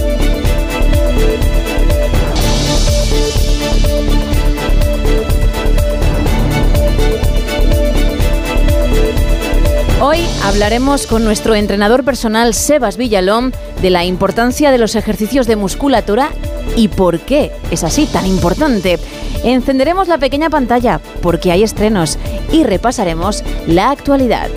Hoy 10.04 10.18
hablaremos 10.42 11.06
con 11.06 11.22
nuestro 11.22 11.54
entrenador 11.54 12.04
personal 12.04 12.54
Sebas 12.54 12.96
Villalón 12.96 13.52
de 13.80 13.90
la 13.90 14.04
importancia 14.04 14.72
de 14.72 14.78
los 14.78 14.96
ejercicios 14.96 15.46
de 15.46 15.54
musculatura 15.54 16.30
y 16.74 16.88
por 16.88 17.20
qué 17.20 17.52
es 17.70 17.84
así 17.84 18.06
tan 18.06 18.26
importante. 18.26 18.98
Encenderemos 19.44 20.08
la 20.08 20.18
pequeña 20.18 20.50
pantalla 20.50 21.00
porque 21.22 21.52
hay 21.52 21.62
estrenos 21.62 22.18
y 22.50 22.64
repasaremos 22.64 23.44
la 23.68 23.92
actualidad. 23.92 24.50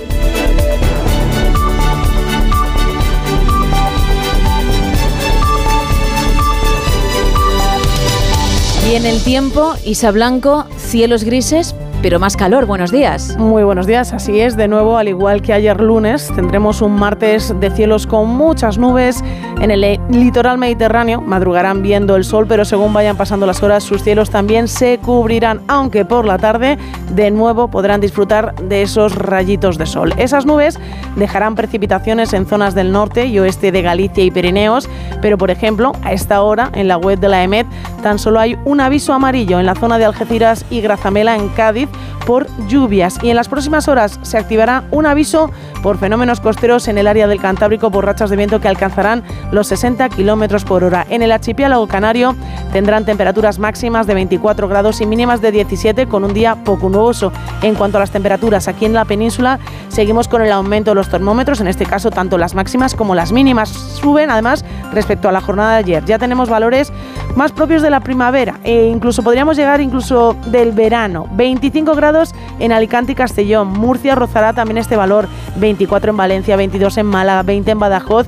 Y 8.89 8.95
en 8.95 9.05
el 9.05 9.23
tiempo, 9.23 9.75
Isa 9.85 10.09
Blanco, 10.09 10.65
cielos 10.77 11.23
grises, 11.23 11.75
pero 12.05 12.19
más 12.19 12.37
calor. 12.37 12.67
Buenos 12.67 12.91
días. 12.91 13.35
Muy 13.35 13.63
buenos 13.63 13.87
días, 13.87 14.13
así 14.13 14.39
es. 14.39 14.55
De 14.55 14.67
nuevo, 14.67 14.95
al 14.95 15.07
igual 15.07 15.41
que 15.41 15.53
ayer 15.53 15.81
lunes, 15.81 16.31
tendremos 16.35 16.83
un 16.83 16.91
martes 16.91 17.51
de 17.59 17.71
cielos 17.71 18.05
con 18.05 18.29
muchas 18.29 18.77
nubes 18.77 19.23
en 19.59 19.71
el 19.71 19.99
litoral 20.11 20.59
mediterráneo. 20.59 21.19
Madrugarán 21.19 21.81
viendo 21.81 22.15
el 22.15 22.23
sol, 22.23 22.45
pero 22.47 22.63
según 22.63 22.93
vayan 22.93 23.17
pasando 23.17 23.47
las 23.47 23.63
horas, 23.63 23.83
sus 23.83 24.03
cielos 24.03 24.29
también 24.29 24.67
se 24.67 24.99
cubrirán, 24.99 25.61
aunque 25.67 26.05
por 26.05 26.25
la 26.25 26.37
tarde 26.37 26.77
de 27.09 27.31
nuevo 27.31 27.69
podrán 27.69 28.01
disfrutar 28.01 28.53
de 28.53 28.83
esos 28.83 29.15
rayitos 29.15 29.79
de 29.79 29.87
sol. 29.87 30.13
Esas 30.17 30.45
nubes 30.45 30.79
dejarán 31.15 31.55
precipitaciones 31.55 32.33
en 32.33 32.45
zonas 32.45 32.75
del 32.75 32.91
norte 32.91 33.25
y 33.25 33.39
oeste 33.39 33.71
de 33.71 33.81
Galicia 33.81 34.23
y 34.23 34.29
Pirineos, 34.29 34.87
pero 35.23 35.39
por 35.39 35.49
ejemplo, 35.49 35.93
a 36.03 36.13
esta 36.13 36.43
hora 36.43 36.69
en 36.75 36.87
la 36.87 36.97
web 36.97 37.17
de 37.17 37.29
la 37.29 37.41
EMET 37.41 37.65
tan 38.03 38.19
solo 38.19 38.39
hay 38.39 38.59
un 38.63 38.79
aviso 38.79 39.11
amarillo 39.11 39.59
en 39.59 39.65
la 39.65 39.73
zona 39.73 39.97
de 39.97 40.05
Algeciras 40.05 40.65
y 40.69 40.81
Grazamela 40.81 41.35
en 41.35 41.49
Cádiz 41.49 41.89
por 42.25 42.47
lluvias 42.67 43.17
y 43.21 43.29
en 43.29 43.35
las 43.35 43.47
próximas 43.47 43.87
horas 43.87 44.19
se 44.23 44.37
activará 44.37 44.83
un 44.91 45.05
aviso 45.05 45.51
por 45.83 45.97
fenómenos 45.97 46.39
costeros 46.39 46.87
en 46.87 46.97
el 46.97 47.07
área 47.07 47.27
del 47.27 47.39
Cantábrico 47.39 47.91
por 47.91 48.05
rachas 48.05 48.29
de 48.29 48.35
viento 48.35 48.59
que 48.59 48.67
alcanzarán 48.67 49.23
los 49.51 49.67
60 49.67 50.09
kilómetros 50.09 50.65
por 50.65 50.83
hora. 50.83 51.05
En 51.09 51.21
el 51.21 51.31
archipiélago 51.31 51.87
canario 51.87 52.35
tendrán 52.73 53.05
temperaturas 53.05 53.59
máximas 53.59 54.07
de 54.07 54.15
24 54.15 54.67
grados 54.67 55.01
y 55.01 55.05
mínimas 55.05 55.41
de 55.41 55.51
17 55.51 56.07
con 56.07 56.23
un 56.23 56.33
día 56.33 56.55
poco 56.63 56.89
nuboso. 56.89 57.31
En 57.61 57.75
cuanto 57.75 57.97
a 57.97 57.99
las 57.99 58.11
temperaturas 58.11 58.67
aquí 58.67 58.85
en 58.85 58.93
la 58.93 59.05
península, 59.05 59.59
seguimos 59.89 60.27
con 60.27 60.41
el 60.41 60.51
aumento 60.51 60.91
de 60.91 60.95
los 60.95 61.09
termómetros, 61.09 61.61
en 61.61 61.67
este 61.67 61.85
caso 61.85 62.09
tanto 62.09 62.37
las 62.37 62.55
máximas 62.55 62.95
como 62.95 63.13
las 63.13 63.31
mínimas 63.31 63.69
suben 63.69 64.31
además 64.31 64.65
respecto 64.91 65.29
a 65.29 65.31
la 65.31 65.41
jornada 65.41 65.73
de 65.73 65.77
ayer. 65.77 66.05
Ya 66.05 66.17
tenemos 66.17 66.49
valores 66.49 66.91
más 67.35 67.51
propios 67.51 67.81
de 67.81 67.89
la 67.89 67.99
primavera 67.99 68.59
e 68.63 68.85
incluso 68.85 69.21
podríamos 69.21 69.57
llegar 69.57 69.81
incluso 69.81 70.35
del 70.47 70.71
verano. 70.71 71.27
25 71.31 71.84
grados 71.93 72.33
en 72.59 72.71
Alicante 72.71 73.11
y 73.11 73.15
Castellón. 73.15 73.67
Murcia 73.67 74.15
rozará 74.15 74.53
también 74.53 74.77
este 74.77 74.95
valor. 74.95 75.27
24 75.57 76.11
en 76.11 76.17
Valencia, 76.17 76.55
22 76.55 76.97
en 76.97 77.05
Málaga, 77.05 77.43
20 77.43 77.71
en 77.71 77.79
Badajoz. 77.79 78.27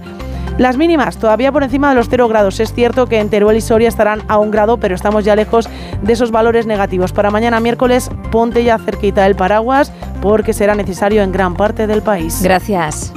Las 0.58 0.76
mínimas 0.76 1.18
todavía 1.18 1.52
por 1.52 1.64
encima 1.64 1.90
de 1.90 1.95
los 1.95 2.10
0 2.10 2.27
grados. 2.27 2.60
Es 2.60 2.74
cierto 2.74 3.06
que 3.06 3.19
en 3.19 3.30
Teruel 3.30 3.58
y 3.58 3.61
Soria 3.61 3.88
estarán 3.88 4.24
a 4.27 4.40
un 4.40 4.50
grado, 4.50 4.77
pero 4.77 4.95
estamos 4.95 5.24
ya 5.24 5.36
lejos 5.36 5.69
de 6.02 6.14
esos 6.14 6.32
valores 6.32 6.66
negativos. 6.66 7.14
Para 7.14 7.30
mañana 7.30 7.60
miércoles, 7.60 8.10
ponte 8.32 8.64
ya 8.64 8.80
cerquita 8.80 9.26
el 9.27 9.36
paraguas 9.36 9.92
porque 10.22 10.53
será 10.53 10.74
necesario 10.74 11.22
en 11.22 11.32
gran 11.32 11.56
parte 11.56 11.86
del 11.86 12.02
país. 12.02 12.42
Gracias. 12.42 13.14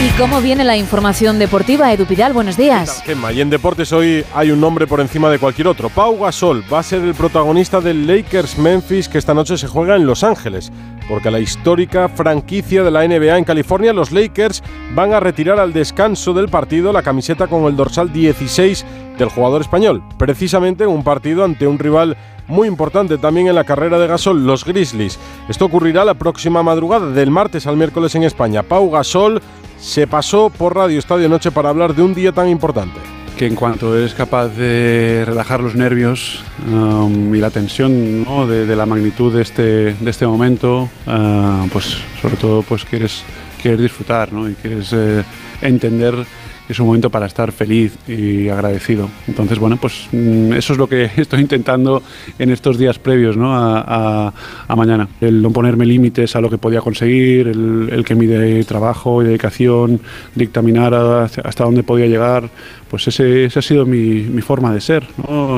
¿Y 0.00 0.10
cómo 0.10 0.40
viene 0.40 0.62
la 0.62 0.76
información 0.76 1.40
deportiva? 1.40 1.92
Edu 1.92 2.06
Pidal, 2.06 2.32
buenos 2.32 2.56
días. 2.56 3.02
Gemma, 3.02 3.32
y 3.32 3.40
en 3.40 3.50
deportes 3.50 3.92
hoy 3.92 4.24
hay 4.32 4.52
un 4.52 4.60
nombre 4.60 4.86
por 4.86 5.00
encima 5.00 5.28
de 5.28 5.40
cualquier 5.40 5.66
otro. 5.66 5.88
Pau 5.88 6.16
Gasol 6.20 6.62
va 6.72 6.78
a 6.78 6.84
ser 6.84 7.02
el 7.02 7.14
protagonista 7.14 7.80
del 7.80 8.06
Lakers 8.06 8.58
Memphis 8.58 9.08
que 9.08 9.18
esta 9.18 9.34
noche 9.34 9.58
se 9.58 9.66
juega 9.66 9.96
en 9.96 10.06
Los 10.06 10.22
Ángeles, 10.22 10.70
porque 11.08 11.32
la 11.32 11.40
histórica 11.40 12.08
franquicia 12.08 12.84
de 12.84 12.92
la 12.92 13.08
NBA 13.08 13.38
en 13.38 13.44
California, 13.44 13.92
los 13.92 14.12
Lakers, 14.12 14.62
van 14.94 15.14
a 15.14 15.18
retirar 15.18 15.58
al 15.58 15.72
descanso 15.72 16.32
del 16.32 16.48
partido 16.48 16.92
la 16.92 17.02
camiseta 17.02 17.48
con 17.48 17.64
el 17.64 17.74
dorsal 17.74 18.12
16 18.12 18.86
del 19.18 19.30
jugador 19.30 19.62
español, 19.62 20.04
precisamente 20.16 20.84
en 20.84 20.90
un 20.90 21.02
partido 21.02 21.42
ante 21.42 21.66
un 21.66 21.80
rival 21.80 22.16
muy 22.46 22.68
importante 22.68 23.18
también 23.18 23.48
en 23.48 23.56
la 23.56 23.64
carrera 23.64 23.98
de 23.98 24.06
Gasol, 24.06 24.46
los 24.46 24.64
Grizzlies. 24.64 25.18
Esto 25.48 25.64
ocurrirá 25.64 26.04
la 26.04 26.14
próxima 26.14 26.62
madrugada, 26.62 27.10
del 27.10 27.32
martes 27.32 27.66
al 27.66 27.76
miércoles 27.76 28.14
en 28.14 28.22
España. 28.22 28.62
Pau 28.62 28.90
Gasol 28.90 29.42
se 29.80 30.06
pasó 30.06 30.50
por 30.50 30.74
Radio 30.74 30.98
Estadio 30.98 31.28
Noche 31.28 31.50
para 31.50 31.68
hablar 31.68 31.94
de 31.94 32.02
un 32.02 32.14
día 32.14 32.32
tan 32.32 32.48
importante. 32.48 32.98
que 33.36 33.46
en 33.46 33.54
cuanto 33.54 33.96
eres 33.96 34.14
capaz 34.14 34.48
de 34.48 35.22
relajar 35.24 35.60
los 35.60 35.76
nervios 35.76 36.42
um, 36.66 37.32
y 37.32 37.38
la 37.38 37.50
tensión 37.50 38.24
¿no? 38.24 38.48
de, 38.48 38.74
la 38.74 38.84
magnitud 38.84 39.32
de 39.32 39.42
este, 39.42 39.94
de 39.94 40.10
este 40.10 40.26
momento, 40.26 40.88
ah, 41.06 41.64
pues 41.72 41.98
sobre 42.20 42.36
todo 42.36 42.62
pues 42.62 42.84
quieres, 42.84 43.22
quieres 43.62 43.80
disfrutar 43.80 44.32
¿no? 44.32 44.48
y 44.48 44.54
quieres 44.54 44.92
eh, 44.92 45.22
entender 45.62 46.26
es 46.68 46.78
un 46.80 46.86
momento 46.86 47.10
para 47.10 47.26
estar 47.26 47.52
feliz 47.52 47.96
y 48.06 48.48
agradecido. 48.48 49.08
Entonces, 49.26 49.58
bueno, 49.58 49.78
pues 49.80 50.08
mm, 50.12 50.52
eso 50.52 50.72
es 50.74 50.78
lo 50.78 50.86
que 50.86 51.10
estoy 51.16 51.40
intentando 51.40 52.02
en 52.38 52.50
estos 52.50 52.78
días 52.78 52.98
previos 52.98 53.36
¿no? 53.36 53.54
a, 53.56 54.32
mañana. 54.76 55.08
El 55.20 55.42
no 55.42 55.50
ponerme 55.50 55.86
límites 55.86 56.36
a 56.36 56.40
lo 56.40 56.50
que 56.50 56.58
podía 56.58 56.80
conseguir, 56.80 57.48
el, 57.48 58.04
que 58.04 58.14
mi 58.14 58.62
trabajo 58.64 59.22
y 59.22 59.26
dedicación 59.26 60.00
dictaminara 60.34 61.24
hacia- 61.24 61.42
hasta 61.44 61.64
dónde 61.64 61.82
podía 61.82 62.06
llegar, 62.06 62.48
pues 62.90 63.08
ese, 63.08 63.44
esa 63.46 63.58
ha 63.60 63.62
sido 63.62 63.86
mi, 63.86 64.22
mi 64.22 64.42
forma 64.42 64.72
de 64.72 64.80
ser. 64.80 65.04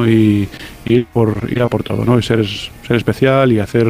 Y, 0.06 0.48
ir, 0.86 1.06
a 1.62 1.68
por 1.68 1.82
todo, 1.82 2.05
¿no? 2.05 2.18
Y 2.18 2.22
ser 2.22 2.44
especial 2.89 3.52
y 3.52 3.58
hacer 3.60 3.86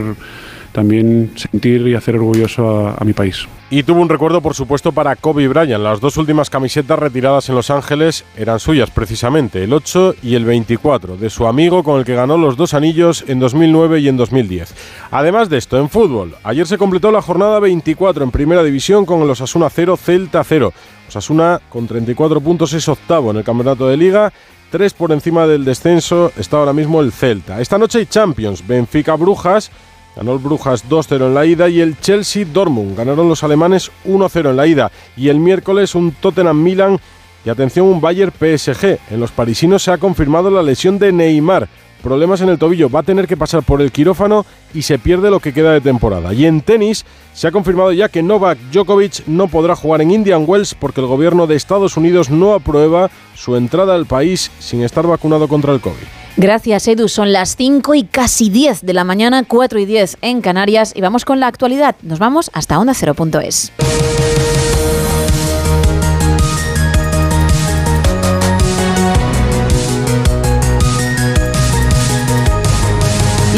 también 0.72 1.32
sentir 1.36 1.86
y 1.88 1.94
hacer 1.94 2.14
orgulloso 2.16 2.88
a- 2.88 3.04
mi 3.04 3.12
país. 3.12 3.46
Y 3.70 3.82
tuvo 3.84 4.00
un 4.00 4.08
recuerdo, 4.08 4.40
por 4.40 4.54
supuesto, 4.54 4.90
para 4.92 5.14
Kobe 5.16 5.46
Bryant. 5.46 5.82
Las 5.82 6.00
dos 6.00 6.16
últimas 6.16 6.50
camisetas 6.50 6.98
retiradas 6.98 7.48
en 7.48 7.54
Los 7.54 7.70
Ángeles 7.70 8.24
eran 8.36 8.58
suyas, 8.58 8.90
precisamente, 8.90 9.62
el 9.62 9.72
8 9.72 10.14
y 10.22 10.34
el 10.34 10.44
24, 10.44 11.16
de 11.16 11.30
su 11.30 11.46
amigo 11.46 11.84
con 11.84 11.98
el 11.98 12.04
que 12.04 12.14
ganó 12.16 12.36
los 12.36 12.56
dos 12.56 12.74
anillos 12.74 13.24
en 13.28 13.38
2009 13.38 14.00
y 14.00 14.08
en 14.08 14.16
2010. 14.16 14.74
Además 15.12 15.48
de 15.48 15.58
esto, 15.58 15.78
en 15.78 15.88
fútbol, 15.88 16.34
ayer 16.42 16.66
se 16.66 16.78
completó 16.78 17.12
la 17.12 17.22
jornada 17.22 17.60
24 17.60 18.24
en 18.24 18.30
Primera 18.32 18.62
División 18.64 19.06
con 19.06 19.22
el 19.22 19.30
Osasuna 19.30 19.70
0, 19.70 19.96
Celta 19.96 20.42
0. 20.42 20.72
Osasuna, 21.08 21.60
con 21.68 21.86
34 21.86 22.40
puntos, 22.40 22.72
es 22.72 22.88
octavo 22.88 23.30
en 23.30 23.38
el 23.38 23.44
campeonato 23.44 23.86
de 23.88 23.96
Liga. 23.96 24.32
Tres 24.70 24.94
por 24.94 25.10
encima 25.10 25.46
del 25.48 25.64
descenso 25.64 26.30
está 26.36 26.56
ahora 26.58 26.72
mismo 26.72 27.00
el 27.00 27.10
Celta. 27.10 27.60
Esta 27.60 27.76
noche 27.78 27.98
hay 27.98 28.06
Champions, 28.06 28.64
Benfica 28.66 29.16
Brujas, 29.16 29.70
Ganó 30.16 30.32
el 30.32 30.38
Brujas 30.38 30.88
2-0 30.88 31.26
en 31.26 31.34
la 31.34 31.46
ida 31.46 31.68
y 31.68 31.80
el 31.80 31.98
Chelsea 32.00 32.44
Dortmund. 32.44 32.96
Ganaron 32.96 33.28
los 33.28 33.44
alemanes 33.44 33.90
1-0 34.06 34.50
en 34.50 34.56
la 34.56 34.66
ida. 34.66 34.90
Y 35.16 35.28
el 35.28 35.38
miércoles 35.38 35.94
un 35.94 36.12
Tottenham 36.12 36.62
Milan 36.62 36.98
y 37.44 37.48
atención 37.48 37.86
un 37.86 38.00
Bayern 38.00 38.32
PSG. 38.32 38.98
En 39.10 39.20
los 39.20 39.30
parisinos 39.30 39.82
se 39.82 39.92
ha 39.92 39.98
confirmado 39.98 40.50
la 40.50 40.62
lesión 40.62 40.98
de 40.98 41.12
Neymar. 41.12 41.68
Problemas 42.02 42.40
en 42.40 42.48
el 42.48 42.58
tobillo. 42.58 42.88
Va 42.90 43.00
a 43.00 43.04
tener 43.04 43.26
que 43.26 43.36
pasar 43.36 43.62
por 43.62 43.82
el 43.82 43.92
quirófano 43.92 44.46
y 44.72 44.82
se 44.82 44.98
pierde 44.98 45.30
lo 45.30 45.38
que 45.38 45.52
queda 45.52 45.72
de 45.72 45.80
temporada. 45.80 46.32
Y 46.32 46.46
en 46.46 46.62
tenis 46.62 47.04
se 47.34 47.46
ha 47.46 47.52
confirmado 47.52 47.92
ya 47.92 48.08
que 48.08 48.22
Novak 48.22 48.58
Djokovic 48.72 49.26
no 49.26 49.48
podrá 49.48 49.76
jugar 49.76 50.00
en 50.00 50.10
Indian 50.10 50.44
Wells 50.46 50.74
porque 50.74 51.00
el 51.00 51.06
gobierno 51.06 51.46
de 51.46 51.56
Estados 51.56 51.96
Unidos 51.96 52.30
no 52.30 52.54
aprueba 52.54 53.10
su 53.34 53.54
entrada 53.56 53.94
al 53.94 54.06
país 54.06 54.50
sin 54.58 54.82
estar 54.82 55.06
vacunado 55.06 55.46
contra 55.46 55.72
el 55.74 55.80
COVID. 55.80 56.19
Gracias, 56.40 56.88
Edu. 56.88 57.08
Son 57.08 57.34
las 57.34 57.54
5 57.56 57.94
y 57.94 58.04
casi 58.04 58.48
10 58.48 58.86
de 58.86 58.94
la 58.94 59.04
mañana, 59.04 59.44
4 59.46 59.78
y 59.78 59.84
10 59.84 60.16
en 60.22 60.40
Canarias, 60.40 60.94
y 60.96 61.02
vamos 61.02 61.26
con 61.26 61.38
la 61.38 61.46
actualidad. 61.46 61.96
Nos 62.00 62.18
vamos 62.18 62.50
hasta 62.54 62.78
onda0.es. 62.78 63.70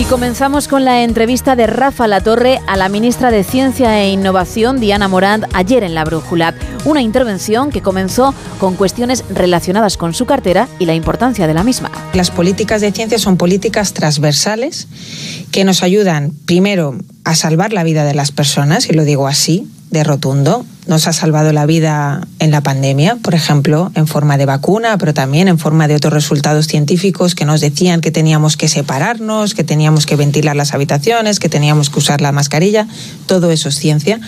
Y 0.03 0.05
comenzamos 0.07 0.67
con 0.67 0.85
la 0.85 1.05
entrevista 1.05 1.55
de 1.55 1.69
Rafa 1.69 2.09
Latorre 2.09 2.61
a 2.67 2.77
la 2.77 2.89
ministra 2.89 3.31
de 3.31 3.45
Ciencia 3.45 4.03
e 4.03 4.11
Innovación, 4.11 4.81
Diana 4.81 5.07
Morant, 5.07 5.45
ayer 5.53 5.85
en 5.85 5.95
La 5.95 6.05
Brújula. 6.05 6.57
Una 6.85 7.01
intervención 7.01 7.71
que 7.71 7.83
comenzó 7.83 8.35
con 8.59 8.75
cuestiones 8.75 9.23
relacionadas 9.31 9.97
con 9.97 10.13
su 10.13 10.27
cartera 10.27 10.67
y 10.81 10.87
la 10.87 10.97
importancia 10.97 11.47
de 11.47 11.55
la 11.55 11.63
misma. 11.63 11.93
Las 12.15 12.33
políticas 12.33 12.81
de 12.81 12.91
ciencia 12.91 13.17
son 13.21 13.37
políticas 13.37 13.93
transversales 13.93 14.89
que 15.53 15.63
nos 15.63 15.85
ayudan, 15.85 16.33
primero, 16.47 16.99
a 17.23 17.37
salvar 17.37 17.73
la 17.73 17.85
vida 17.85 18.03
de 18.03 18.15
las 18.15 18.33
personas, 18.33 18.89
y 18.91 18.95
lo 18.95 19.05
digo 19.05 19.29
así, 19.29 19.69
de 19.93 20.03
rotundo. 20.03 20.65
Nos 20.87 21.07
ha 21.07 21.13
salvado 21.13 21.53
la 21.53 21.65
vida 21.65 22.27
en 22.41 22.51
la 22.51 22.61
pandemia, 22.61 23.17
por 23.23 23.35
ejemplo, 23.35 23.93
en 23.95 24.09
forma 24.09 24.37
de 24.37 24.47
vacuna, 24.47 24.99
pero 24.99 25.15
también 25.15 25.47
en 25.47 25.59
forma 25.59 25.87
de 25.87 25.95
otros 25.95 26.13
resultados 26.13 26.67
científicos 26.67 27.37
que 27.37 27.45
nos 27.45 27.61
decían 27.61 28.01
que 28.01 28.11
teníamos 28.11 28.57
que 28.57 28.67
separarnos, 28.67 29.55
que 29.55 29.63
teníamos 29.63 30.07
que 30.07 30.17
ventilar 30.17 30.57
las 30.57 30.75
habitaciones, 30.75 31.39
que 31.39 31.49
teníamos 31.49 31.89
que 31.89 32.01
usar 32.01 32.21
la 32.21 32.33
mascarilla. 32.33 32.89
Todo 33.27 33.53
eso 33.53 33.69
es 33.69 33.77
ciencia. 33.77 34.19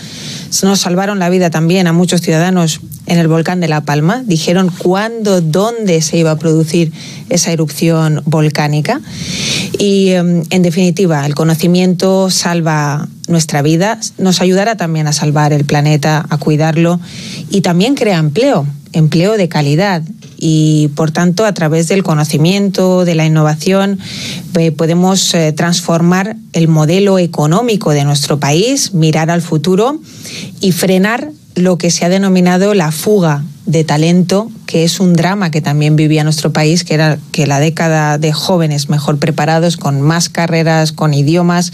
Nos 0.63 0.79
salvaron 0.79 1.19
la 1.19 1.29
vida 1.29 1.49
también 1.49 1.87
a 1.87 1.93
muchos 1.93 2.21
ciudadanos 2.21 2.79
en 3.07 3.19
el 3.19 3.27
volcán 3.27 3.59
de 3.59 3.67
La 3.67 3.81
Palma. 3.81 4.23
Dijeron 4.25 4.71
cuándo, 4.77 5.41
dónde 5.41 6.01
se 6.01 6.17
iba 6.17 6.31
a 6.31 6.37
producir 6.37 6.93
esa 7.29 7.51
erupción 7.51 8.21
volcánica. 8.25 9.01
Y 9.77 10.11
em, 10.11 10.43
en 10.51 10.61
definitiva, 10.61 11.25
el 11.25 11.35
conocimiento 11.35 12.29
salva 12.29 13.09
nuestra 13.27 13.61
vida, 13.61 13.99
nos 14.17 14.41
ayudará 14.41 14.77
también 14.77 15.07
a 15.07 15.13
salvar 15.13 15.53
el 15.53 15.65
planeta, 15.65 16.25
a 16.29 16.37
cuidarlo 16.37 16.99
y 17.49 17.61
también 17.61 17.95
crea 17.95 18.17
empleo, 18.17 18.67
empleo 18.93 19.37
de 19.37 19.49
calidad. 19.49 20.03
Y 20.37 20.89
por 20.95 21.11
tanto, 21.11 21.45
a 21.45 21.53
través 21.53 21.87
del 21.87 22.03
conocimiento, 22.03 23.05
de 23.05 23.15
la 23.15 23.25
innovación, 23.25 23.99
eh, 24.57 24.71
podemos 24.71 25.33
eh, 25.33 25.53
transformar 25.53 26.35
el 26.53 26.67
modelo 26.67 27.17
económico 27.19 27.91
de 27.91 28.03
nuestro 28.03 28.39
país, 28.39 28.93
mirar 28.93 29.31
al 29.31 29.41
futuro 29.41 29.99
y 30.59 30.71
frenar 30.71 31.31
lo 31.55 31.77
que 31.77 31.89
se 31.89 32.05
ha 32.05 32.09
denominado 32.09 32.73
la 32.73 32.91
fuga 32.91 33.43
de 33.65 33.83
talento, 33.83 34.51
que 34.67 34.83
es 34.83 34.99
un 34.99 35.13
drama 35.13 35.49
que 35.49 35.59
también 35.59 35.95
vivía 35.95 36.23
nuestro 36.23 36.53
país, 36.53 36.83
que 36.83 36.93
era 36.93 37.17
que 37.31 37.47
la 37.47 37.59
década 37.59 38.17
de 38.19 38.31
jóvenes 38.31 38.89
mejor 38.89 39.17
preparados, 39.17 39.75
con 39.77 40.01
más 40.01 40.29
carreras, 40.29 40.91
con 40.91 41.13
idiomas, 41.15 41.71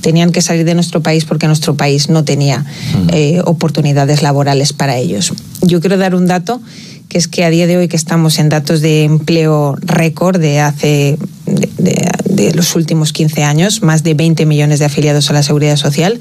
tenían 0.00 0.32
que 0.32 0.40
salir 0.40 0.64
de 0.64 0.74
nuestro 0.74 1.02
país 1.02 1.24
porque 1.26 1.46
nuestro 1.46 1.74
país 1.74 2.08
no 2.08 2.24
tenía 2.24 2.64
eh, 3.12 3.42
oportunidades 3.44 4.22
laborales 4.22 4.72
para 4.72 4.96
ellos. 4.96 5.32
Yo 5.60 5.80
quiero 5.80 5.98
dar 5.98 6.14
un 6.14 6.26
dato 6.26 6.62
que 7.10 7.18
es 7.18 7.28
que 7.28 7.44
a 7.44 7.50
día 7.50 7.66
de 7.66 7.76
hoy 7.76 7.88
que 7.88 7.96
estamos 7.96 8.38
en 8.38 8.48
datos 8.48 8.80
de 8.80 9.04
empleo 9.04 9.76
récord 9.82 10.40
de 10.40 10.60
hace 10.60 11.18
de, 11.46 11.68
de- 11.78 12.08
de 12.34 12.52
los 12.54 12.74
últimos 12.74 13.12
15 13.12 13.44
años, 13.44 13.82
más 13.82 14.02
de 14.02 14.14
20 14.14 14.44
millones 14.44 14.80
de 14.80 14.86
afiliados 14.86 15.30
a 15.30 15.34
la 15.34 15.44
seguridad 15.44 15.76
social, 15.76 16.18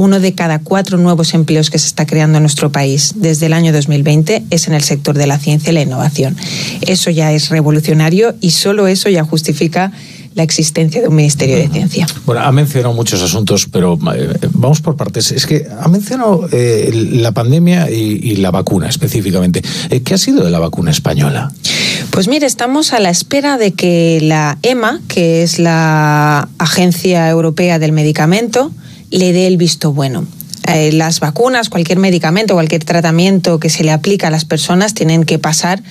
uno 0.00 0.18
de 0.18 0.34
cada 0.34 0.60
cuatro 0.60 0.96
nuevos 0.96 1.34
empleos 1.34 1.68
que 1.68 1.78
se 1.78 1.86
está 1.86 2.06
creando 2.06 2.38
en 2.38 2.42
nuestro 2.42 2.72
país 2.72 3.12
desde 3.16 3.46
el 3.46 3.52
año 3.52 3.70
2020 3.70 4.44
es 4.48 4.66
en 4.66 4.72
el 4.72 4.82
sector 4.82 5.14
de 5.14 5.26
la 5.26 5.38
ciencia 5.38 5.72
y 5.72 5.74
la 5.74 5.82
innovación. 5.82 6.38
Eso 6.80 7.10
ya 7.10 7.32
es 7.32 7.50
revolucionario 7.50 8.34
y 8.40 8.52
solo 8.52 8.86
eso 8.86 9.10
ya 9.10 9.24
justifica 9.24 9.92
la 10.34 10.42
existencia 10.42 11.02
de 11.02 11.08
un 11.08 11.16
Ministerio 11.16 11.56
de 11.56 11.68
Ciencia. 11.68 12.06
Bueno, 12.24 12.40
ha 12.40 12.50
mencionado 12.50 12.94
muchos 12.94 13.20
asuntos, 13.20 13.66
pero 13.70 13.98
eh, 14.14 14.38
vamos 14.54 14.80
por 14.80 14.96
partes. 14.96 15.32
Es 15.32 15.44
que 15.44 15.66
ha 15.78 15.88
mencionado 15.88 16.48
eh, 16.50 16.90
la 17.12 17.32
pandemia 17.32 17.90
y, 17.90 18.20
y 18.22 18.36
la 18.36 18.50
vacuna 18.50 18.88
específicamente. 18.88 19.60
Eh, 19.90 20.00
¿Qué 20.00 20.14
ha 20.14 20.18
sido 20.18 20.42
de 20.42 20.50
la 20.50 20.60
vacuna 20.60 20.92
española? 20.92 21.52
Pues 22.10 22.26
mire, 22.26 22.46
estamos 22.46 22.94
a 22.94 23.00
la 23.00 23.10
espera 23.10 23.58
de 23.58 23.72
que 23.72 24.20
la 24.22 24.56
EMA, 24.62 25.02
que 25.08 25.42
es 25.42 25.58
la 25.58 26.48
Agencia 26.56 27.28
Europea 27.28 27.78
del 27.78 27.92
Medicamento, 27.92 28.72
le 29.10 29.32
dé 29.32 29.46
el 29.46 29.56
visto 29.56 29.92
bueno. 29.92 30.26
Eh, 30.68 30.92
las 30.92 31.20
vacunas, 31.20 31.68
cualquier 31.68 31.98
medicamento, 31.98 32.54
cualquier 32.54 32.84
tratamiento 32.84 33.58
que 33.58 33.70
se 33.70 33.82
le 33.82 33.90
aplica 33.90 34.28
a 34.28 34.30
las 34.30 34.44
personas 34.44 34.94
tienen 34.94 35.24
que 35.24 35.38
pasar 35.38 35.82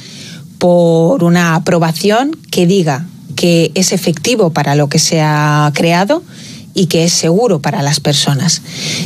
por 0.58 1.24
una 1.24 1.56
aprobación 1.56 2.38
que 2.52 2.68
diga 2.68 3.06
que 3.36 3.72
es 3.76 3.94
efectivo 3.94 4.52
para 4.52 4.76
lo 4.76 4.90
que 4.90 5.00
se 5.00 5.22
ha 5.22 5.72
creado 5.74 6.24
y 6.74 6.86
que 6.88 7.04
es 7.04 7.14
seguro 7.14 7.60
para 7.60 7.82
las 7.82 8.00
personas. 8.00 8.62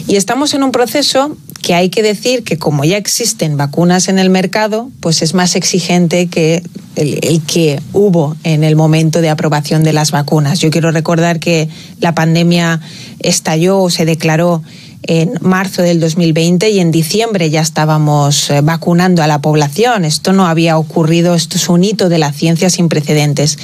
Y 0.07 0.15
estamos 0.15 0.53
en 0.53 0.63
un 0.63 0.71
proceso 0.71 1.35
que 1.63 1.73
hay 1.73 1.89
que 1.89 2.03
decir 2.03 2.43
que 2.43 2.57
como 2.57 2.83
ya 2.83 2.97
existen 2.97 3.55
vacunas 3.55 4.09
en 4.09 4.19
el 4.19 4.29
mercado, 4.29 4.91
pues 4.99 5.21
es 5.21 5.33
más 5.33 5.55
exigente 5.55 6.27
que 6.27 6.61
el, 6.97 7.19
el 7.23 7.41
que 7.41 7.79
hubo 7.93 8.35
en 8.43 8.65
el 8.65 8.75
momento 8.75 9.21
de 9.21 9.29
aprobación 9.29 9.81
de 9.83 9.93
las 9.93 10.11
vacunas. 10.11 10.59
Yo 10.59 10.69
quiero 10.69 10.91
recordar 10.91 11.39
que 11.39 11.69
la 12.01 12.13
pandemia 12.13 12.81
estalló 13.19 13.79
o 13.79 13.89
se 13.89 14.03
declaró 14.03 14.61
en 15.03 15.33
marzo 15.41 15.81
del 15.81 15.99
2020 15.99 16.69
y 16.69 16.79
en 16.79 16.91
diciembre 16.91 17.49
ya 17.49 17.61
estábamos 17.61 18.49
eh, 18.49 18.61
vacunando 18.61 19.21
a 19.21 19.27
la 19.27 19.39
población. 19.39 20.05
Esto 20.05 20.33
no 20.33 20.47
había 20.47 20.77
ocurrido, 20.77 21.35
esto 21.35 21.57
es 21.57 21.69
un 21.69 21.83
hito 21.83 22.09
de 22.09 22.17
la 22.17 22.31
ciencia 22.31 22.69
sin 22.69 22.89
precedentes. 22.89 23.57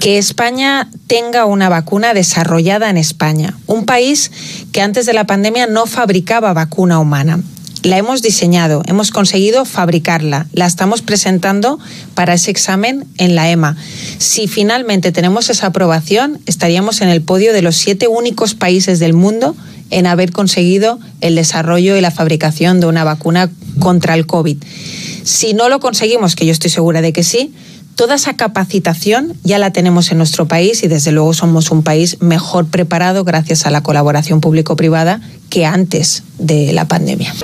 Que 0.00 0.18
España 0.18 0.88
tenga 1.06 1.44
una 1.44 1.68
vacuna 1.68 2.14
desarrollada 2.14 2.88
en 2.90 2.96
España, 2.96 3.58
un 3.66 3.84
país 3.84 4.30
que 4.72 4.80
antes 4.80 5.06
de 5.06 5.12
la 5.12 5.26
pandemia 5.26 5.66
no 5.66 5.86
fabricaba 5.86 6.52
vacuna 6.52 7.00
humana. 7.00 7.40
La 7.82 7.96
hemos 7.96 8.20
diseñado, 8.20 8.82
hemos 8.86 9.10
conseguido 9.10 9.64
fabricarla, 9.64 10.46
la 10.52 10.66
estamos 10.66 11.00
presentando 11.00 11.78
para 12.14 12.34
ese 12.34 12.50
examen 12.50 13.06
en 13.16 13.34
la 13.34 13.50
EMA. 13.50 13.74
Si 14.18 14.48
finalmente 14.48 15.12
tenemos 15.12 15.48
esa 15.48 15.68
aprobación, 15.68 16.40
estaríamos 16.44 17.00
en 17.00 17.08
el 17.08 17.22
podio 17.22 17.54
de 17.54 17.62
los 17.62 17.76
siete 17.76 18.06
únicos 18.06 18.54
países 18.54 18.98
del 18.98 19.14
mundo 19.14 19.56
en 19.90 20.06
haber 20.06 20.32
conseguido 20.32 20.98
el 21.20 21.34
desarrollo 21.34 21.96
y 21.96 22.00
la 22.00 22.10
fabricación 22.10 22.80
de 22.80 22.86
una 22.86 23.04
vacuna 23.04 23.50
contra 23.78 24.14
el 24.14 24.26
COVID. 24.26 24.56
Si 25.24 25.52
no 25.54 25.68
lo 25.68 25.80
conseguimos, 25.80 26.36
que 26.36 26.46
yo 26.46 26.52
estoy 26.52 26.70
segura 26.70 27.02
de 27.02 27.12
que 27.12 27.22
sí, 27.22 27.52
toda 27.96 28.14
esa 28.14 28.34
capacitación 28.34 29.34
ya 29.44 29.58
la 29.58 29.72
tenemos 29.72 30.10
en 30.10 30.18
nuestro 30.18 30.46
país 30.48 30.82
y 30.82 30.88
desde 30.88 31.12
luego 31.12 31.34
somos 31.34 31.70
un 31.70 31.82
país 31.82 32.16
mejor 32.20 32.66
preparado 32.66 33.24
gracias 33.24 33.66
a 33.66 33.70
la 33.70 33.82
colaboración 33.82 34.40
público-privada 34.40 35.20
que 35.50 35.66
antes 35.66 36.22
de 36.38 36.72
la 36.72 36.88
pandemia. 36.88 37.34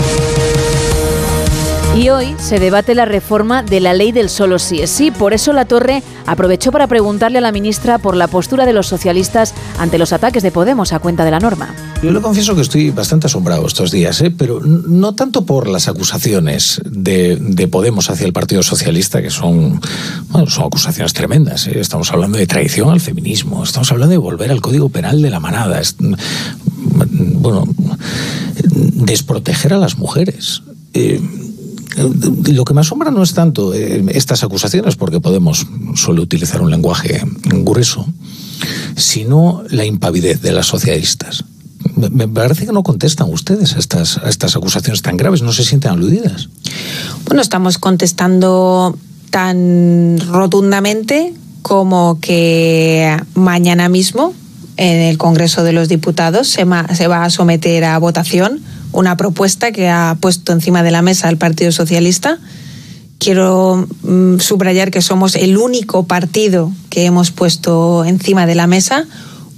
Y 1.96 2.10
hoy 2.10 2.34
se 2.38 2.58
debate 2.60 2.94
la 2.94 3.06
reforma 3.06 3.62
de 3.62 3.80
la 3.80 3.94
ley 3.94 4.12
del 4.12 4.28
solo 4.28 4.58
sí 4.58 4.82
es 4.82 4.90
sí. 4.90 5.10
Por 5.10 5.32
eso 5.32 5.54
la 5.54 5.64
Torre 5.64 6.02
aprovechó 6.26 6.70
para 6.70 6.86
preguntarle 6.88 7.38
a 7.38 7.40
la 7.40 7.52
ministra 7.52 7.96
por 7.96 8.14
la 8.16 8.28
postura 8.28 8.66
de 8.66 8.74
los 8.74 8.86
socialistas 8.86 9.54
ante 9.78 9.96
los 9.96 10.12
ataques 10.12 10.42
de 10.42 10.52
Podemos 10.52 10.92
a 10.92 10.98
cuenta 10.98 11.24
de 11.24 11.30
la 11.30 11.40
norma. 11.40 11.74
Yo 12.02 12.10
le 12.10 12.20
confieso 12.20 12.54
que 12.54 12.60
estoy 12.60 12.90
bastante 12.90 13.28
asombrado 13.28 13.66
estos 13.66 13.90
días, 13.90 14.20
¿eh? 14.20 14.30
pero 14.30 14.60
no 14.60 15.14
tanto 15.14 15.46
por 15.46 15.68
las 15.68 15.88
acusaciones 15.88 16.82
de, 16.84 17.36
de 17.36 17.66
Podemos 17.66 18.10
hacia 18.10 18.26
el 18.26 18.34
Partido 18.34 18.62
Socialista, 18.62 19.22
que 19.22 19.30
son, 19.30 19.80
bueno, 20.28 20.50
son 20.50 20.66
acusaciones 20.66 21.14
tremendas. 21.14 21.66
¿eh? 21.66 21.80
Estamos 21.80 22.12
hablando 22.12 22.36
de 22.36 22.46
traición 22.46 22.90
al 22.90 23.00
feminismo, 23.00 23.64
estamos 23.64 23.90
hablando 23.90 24.10
de 24.10 24.18
volver 24.18 24.50
al 24.50 24.60
Código 24.60 24.90
Penal 24.90 25.22
de 25.22 25.30
la 25.30 25.40
manada, 25.40 25.80
bueno, 27.08 27.64
desproteger 28.92 29.72
a 29.72 29.78
las 29.78 29.96
mujeres. 29.96 30.62
Eh, 30.92 31.20
lo 31.96 32.64
que 32.64 32.74
me 32.74 32.80
asombra 32.82 33.10
no 33.10 33.22
es 33.22 33.32
tanto 33.34 33.72
eh, 33.74 34.04
estas 34.10 34.42
acusaciones, 34.44 34.96
porque 34.96 35.20
Podemos 35.20 35.66
suele 35.94 36.20
utilizar 36.20 36.60
un 36.60 36.70
lenguaje 36.70 37.22
grueso, 37.44 38.06
sino 38.96 39.62
la 39.70 39.84
impavidez 39.84 40.40
de 40.42 40.52
las 40.52 40.66
socialistas. 40.66 41.44
Me- 41.96 42.28
parece 42.28 42.66
que 42.66 42.72
no 42.72 42.82
contestan 42.82 43.32
ustedes 43.32 43.74
a 43.74 43.78
estas, 43.78 44.18
a 44.18 44.28
estas 44.28 44.56
acusaciones 44.56 45.02
tan 45.02 45.16
graves, 45.16 45.42
no 45.42 45.52
se 45.52 45.64
sienten 45.64 45.92
aludidas. 45.92 46.48
Bueno, 47.26 47.40
estamos 47.42 47.78
contestando 47.78 48.96
tan 49.30 50.18
rotundamente 50.28 51.32
como 51.62 52.18
que 52.20 53.16
mañana 53.34 53.88
mismo 53.88 54.34
en 54.76 55.00
el 55.00 55.18
Congreso 55.18 55.64
de 55.64 55.72
los 55.72 55.88
Diputados 55.88 56.48
se, 56.48 56.64
se 56.94 57.06
va 57.08 57.24
a 57.24 57.30
someter 57.30 57.84
a 57.84 57.98
votación 57.98 58.60
una 58.92 59.16
propuesta 59.16 59.72
que 59.72 59.88
ha 59.88 60.16
puesto 60.20 60.52
encima 60.52 60.82
de 60.82 60.90
la 60.90 61.02
mesa 61.02 61.28
el 61.28 61.36
Partido 61.36 61.72
Socialista. 61.72 62.38
Quiero 63.18 63.86
mm, 64.02 64.38
subrayar 64.38 64.90
que 64.90 65.02
somos 65.02 65.34
el 65.34 65.56
único 65.56 66.06
partido 66.06 66.72
que 66.90 67.04
hemos 67.04 67.30
puesto 67.30 68.04
encima 68.04 68.46
de 68.46 68.54
la 68.54 68.66
mesa 68.66 69.06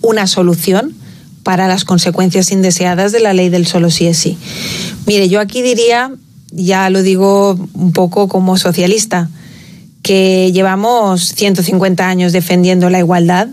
una 0.00 0.26
solución 0.26 0.94
para 1.42 1.66
las 1.66 1.84
consecuencias 1.84 2.52
indeseadas 2.52 3.12
de 3.12 3.20
la 3.20 3.32
ley 3.32 3.48
del 3.48 3.66
solo 3.66 3.90
sí 3.90 4.06
es 4.06 4.18
sí. 4.18 4.36
Mire, 5.06 5.28
yo 5.28 5.40
aquí 5.40 5.62
diría, 5.62 6.12
ya 6.50 6.90
lo 6.90 7.02
digo 7.02 7.58
un 7.72 7.92
poco 7.92 8.28
como 8.28 8.58
socialista, 8.58 9.30
que 10.02 10.52
llevamos 10.52 11.34
150 11.34 12.06
años 12.06 12.32
defendiendo 12.32 12.90
la 12.90 12.98
igualdad 12.98 13.48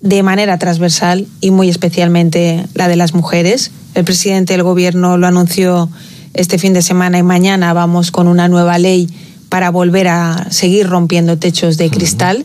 de 0.00 0.22
manera 0.22 0.58
transversal 0.58 1.26
y 1.40 1.50
muy 1.50 1.68
especialmente 1.68 2.66
la 2.74 2.88
de 2.88 2.96
las 2.96 3.14
mujeres. 3.14 3.70
El 3.94 4.04
presidente 4.04 4.54
del 4.54 4.62
gobierno 4.62 5.18
lo 5.18 5.26
anunció 5.26 5.90
este 6.32 6.58
fin 6.58 6.72
de 6.72 6.80
semana 6.80 7.18
y 7.18 7.22
mañana 7.22 7.72
vamos 7.74 8.10
con 8.10 8.26
una 8.26 8.48
nueva 8.48 8.78
ley 8.78 9.08
para 9.50 9.70
volver 9.70 10.08
a 10.08 10.46
seguir 10.50 10.88
rompiendo 10.88 11.36
techos 11.36 11.76
de 11.76 11.90
cristal. 11.90 12.42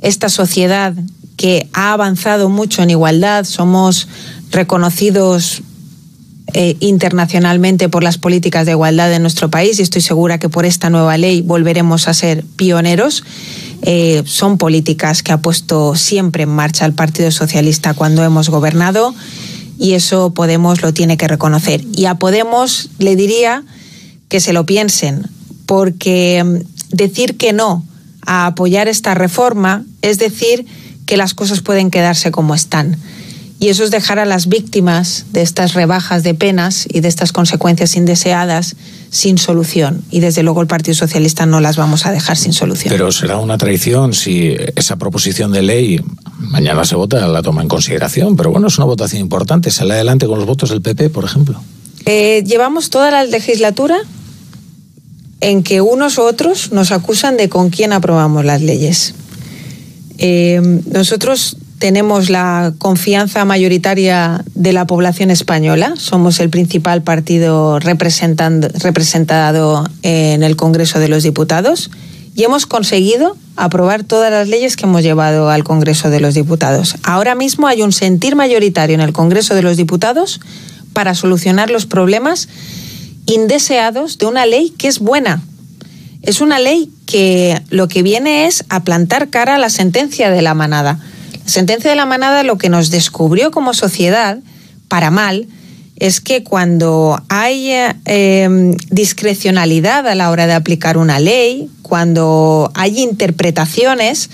Esta 0.00 0.28
sociedad 0.28 0.92
que 1.36 1.68
ha 1.72 1.92
avanzado 1.92 2.48
mucho 2.48 2.82
en 2.82 2.90
igualdad, 2.90 3.44
somos 3.44 4.08
reconocidos 4.50 5.62
eh, 6.52 6.76
internacionalmente 6.80 7.88
por 7.88 8.02
las 8.02 8.18
políticas 8.18 8.66
de 8.66 8.72
igualdad 8.72 9.08
de 9.08 9.20
nuestro 9.20 9.50
país 9.50 9.78
y 9.78 9.82
estoy 9.82 10.02
segura 10.02 10.38
que 10.38 10.48
por 10.48 10.66
esta 10.66 10.90
nueva 10.90 11.16
ley 11.16 11.42
volveremos 11.42 12.08
a 12.08 12.14
ser 12.14 12.44
pioneros. 12.56 13.22
Eh, 13.82 14.22
son 14.26 14.58
políticas 14.58 15.22
que 15.22 15.30
ha 15.30 15.38
puesto 15.38 15.94
siempre 15.94 16.42
en 16.42 16.48
marcha 16.48 16.86
el 16.86 16.92
Partido 16.92 17.30
Socialista 17.30 17.94
cuando 17.94 18.24
hemos 18.24 18.48
gobernado 18.48 19.14
y 19.78 19.92
eso 19.92 20.32
Podemos 20.34 20.82
lo 20.82 20.92
tiene 20.92 21.16
que 21.16 21.28
reconocer. 21.28 21.84
Y 21.94 22.06
a 22.06 22.16
Podemos 22.16 22.90
le 22.98 23.16
diría 23.16 23.64
que 24.28 24.40
se 24.40 24.52
lo 24.52 24.64
piensen, 24.66 25.26
porque 25.66 26.42
mm, 26.44 26.96
decir 26.96 27.36
que 27.36 27.52
no 27.52 27.84
a 28.24 28.46
apoyar 28.46 28.88
esta 28.88 29.14
reforma 29.14 29.84
es 30.00 30.18
decir 30.18 30.66
que 31.06 31.16
las 31.16 31.34
cosas 31.34 31.60
pueden 31.60 31.90
quedarse 31.90 32.30
como 32.30 32.54
están. 32.54 32.96
Y 33.62 33.68
eso 33.68 33.84
es 33.84 33.92
dejar 33.92 34.18
a 34.18 34.24
las 34.24 34.48
víctimas 34.48 35.26
de 35.30 35.40
estas 35.40 35.74
rebajas 35.74 36.24
de 36.24 36.34
penas 36.34 36.84
y 36.92 36.98
de 36.98 37.06
estas 37.06 37.30
consecuencias 37.30 37.94
indeseadas 37.94 38.74
sin 39.08 39.38
solución. 39.38 40.02
Y 40.10 40.18
desde 40.18 40.42
luego 40.42 40.60
el 40.62 40.66
Partido 40.66 40.96
Socialista 40.96 41.46
no 41.46 41.60
las 41.60 41.76
vamos 41.76 42.04
a 42.04 42.10
dejar 42.10 42.36
sin 42.36 42.52
solución. 42.52 42.92
Pero 42.92 43.12
será 43.12 43.38
una 43.38 43.58
traición 43.58 44.14
si 44.14 44.56
esa 44.74 44.96
proposición 44.96 45.52
de 45.52 45.62
ley 45.62 46.00
mañana 46.38 46.84
se 46.84 46.96
vota, 46.96 47.24
la 47.28 47.40
toma 47.40 47.62
en 47.62 47.68
consideración. 47.68 48.34
Pero 48.36 48.50
bueno, 48.50 48.66
es 48.66 48.78
una 48.78 48.86
votación 48.86 49.22
importante. 49.22 49.70
Sale 49.70 49.94
adelante 49.94 50.26
con 50.26 50.40
los 50.40 50.46
votos 50.48 50.70
del 50.70 50.82
PP, 50.82 51.10
por 51.10 51.24
ejemplo. 51.24 51.62
Eh, 52.04 52.42
llevamos 52.44 52.90
toda 52.90 53.12
la 53.12 53.22
legislatura 53.22 53.96
en 55.40 55.62
que 55.62 55.80
unos 55.80 56.18
u 56.18 56.22
otros 56.22 56.72
nos 56.72 56.90
acusan 56.90 57.36
de 57.36 57.48
con 57.48 57.70
quién 57.70 57.92
aprobamos 57.92 58.44
las 58.44 58.60
leyes. 58.60 59.14
Eh, 60.18 60.60
nosotros 60.86 61.58
tenemos 61.82 62.30
la 62.30 62.72
confianza 62.78 63.44
mayoritaria 63.44 64.44
de 64.54 64.72
la 64.72 64.86
población 64.86 65.32
española. 65.32 65.94
Somos 65.96 66.38
el 66.38 66.48
principal 66.48 67.02
partido 67.02 67.80
representado 67.80 69.88
en 70.04 70.44
el 70.44 70.54
Congreso 70.54 71.00
de 71.00 71.08
los 71.08 71.24
Diputados 71.24 71.90
y 72.36 72.44
hemos 72.44 72.66
conseguido 72.66 73.36
aprobar 73.56 74.04
todas 74.04 74.30
las 74.30 74.46
leyes 74.46 74.76
que 74.76 74.84
hemos 74.84 75.02
llevado 75.02 75.50
al 75.50 75.64
Congreso 75.64 76.08
de 76.08 76.20
los 76.20 76.34
Diputados. 76.34 76.94
Ahora 77.02 77.34
mismo 77.34 77.66
hay 77.66 77.82
un 77.82 77.90
sentir 77.90 78.36
mayoritario 78.36 78.94
en 78.94 79.00
el 79.00 79.12
Congreso 79.12 79.56
de 79.56 79.62
los 79.62 79.76
Diputados 79.76 80.38
para 80.92 81.16
solucionar 81.16 81.68
los 81.68 81.86
problemas 81.86 82.48
indeseados 83.26 84.18
de 84.18 84.26
una 84.26 84.46
ley 84.46 84.72
que 84.78 84.86
es 84.86 85.00
buena. 85.00 85.42
Es 86.22 86.40
una 86.40 86.60
ley 86.60 86.92
que 87.06 87.60
lo 87.70 87.88
que 87.88 88.04
viene 88.04 88.46
es 88.46 88.64
a 88.68 88.84
plantar 88.84 89.30
cara 89.30 89.56
a 89.56 89.58
la 89.58 89.68
sentencia 89.68 90.30
de 90.30 90.42
la 90.42 90.54
manada 90.54 91.00
sentencia 91.44 91.90
de 91.90 91.96
la 91.96 92.06
manada 92.06 92.42
lo 92.42 92.58
que 92.58 92.68
nos 92.68 92.90
descubrió 92.90 93.50
como 93.50 93.74
sociedad, 93.74 94.38
para 94.88 95.10
mal, 95.10 95.46
es 95.96 96.20
que 96.20 96.42
cuando 96.42 97.22
hay 97.28 97.70
eh, 98.04 98.76
discrecionalidad 98.90 100.06
a 100.08 100.14
la 100.14 100.30
hora 100.30 100.46
de 100.46 100.54
aplicar 100.54 100.98
una 100.98 101.20
ley, 101.20 101.70
cuando 101.82 102.70
hay 102.74 103.00
interpretaciones, 103.00 104.30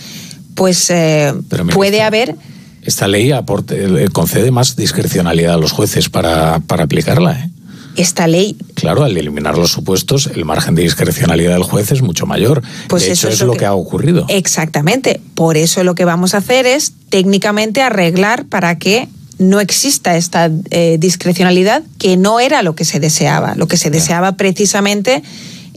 pues 0.54 0.90
eh, 0.90 1.34
puede 1.72 2.02
haber... 2.02 2.36
Esta 2.82 3.06
ley 3.06 3.32
aporte, 3.32 4.04
eh, 4.04 4.08
concede 4.08 4.50
más 4.50 4.76
discrecionalidad 4.76 5.54
a 5.54 5.56
los 5.58 5.72
jueces 5.72 6.08
para, 6.08 6.60
para 6.60 6.84
aplicarla. 6.84 7.32
¿eh? 7.32 7.50
Esta 7.98 8.26
ley. 8.26 8.56
Claro, 8.74 9.04
al 9.04 9.16
eliminar 9.16 9.58
los 9.58 9.72
supuestos, 9.72 10.30
el 10.34 10.44
margen 10.44 10.74
de 10.74 10.82
discrecionalidad 10.82 11.52
del 11.52 11.64
juez 11.64 11.90
es 11.92 12.00
mucho 12.00 12.26
mayor. 12.26 12.62
Pues 12.88 13.04
de 13.04 13.12
eso 13.12 13.28
hecho, 13.28 13.34
es, 13.34 13.46
lo 13.46 13.54
que... 13.54 13.66
ha 13.66 13.74
ocurrido. 13.74 14.24
Exactamente. 14.28 15.20
Por 15.34 15.56
eso 15.56 15.84
lo 15.84 15.94
que 15.94 16.04
vamos 16.04 16.34
a 16.34 16.38
hacer 16.38 16.64
es 16.64 16.92
técnicamente 17.10 17.82
arreglar 17.82 18.46
para 18.46 18.78
que 18.78 19.08
no 19.38 19.60
exista 19.60 20.16
esta 20.16 20.50
eh, 20.70 20.96
discrecionalidad, 20.98 21.82
que 21.98 22.16
no 22.16 22.40
era 22.40 22.62
lo 22.62 22.74
que 22.74 22.84
se 22.84 23.00
deseaba. 23.00 23.54
Lo 23.56 23.68
que 23.68 23.76
se 23.76 23.90
deseaba 23.90 24.32
precisamente 24.32 25.22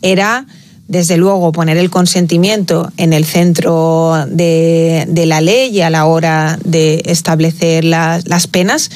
era 0.01 0.45
desde 0.91 1.16
luego, 1.16 1.53
poner 1.53 1.77
el 1.77 1.90
consentimiento 1.90 2.91
en 2.98 3.14
el 3.14 3.24
centro 3.24 4.25
de, 4.27 5.06
de, 5.08 5.25
la 5.25 5.40
ley 5.40 5.69
y 5.69 5.80
a 5.80 5.90
la 5.90 6.03
hora 6.03 6.59
de 6.66 7.01
establecer 7.06 7.85
las 7.85 8.48
penas 8.48 8.91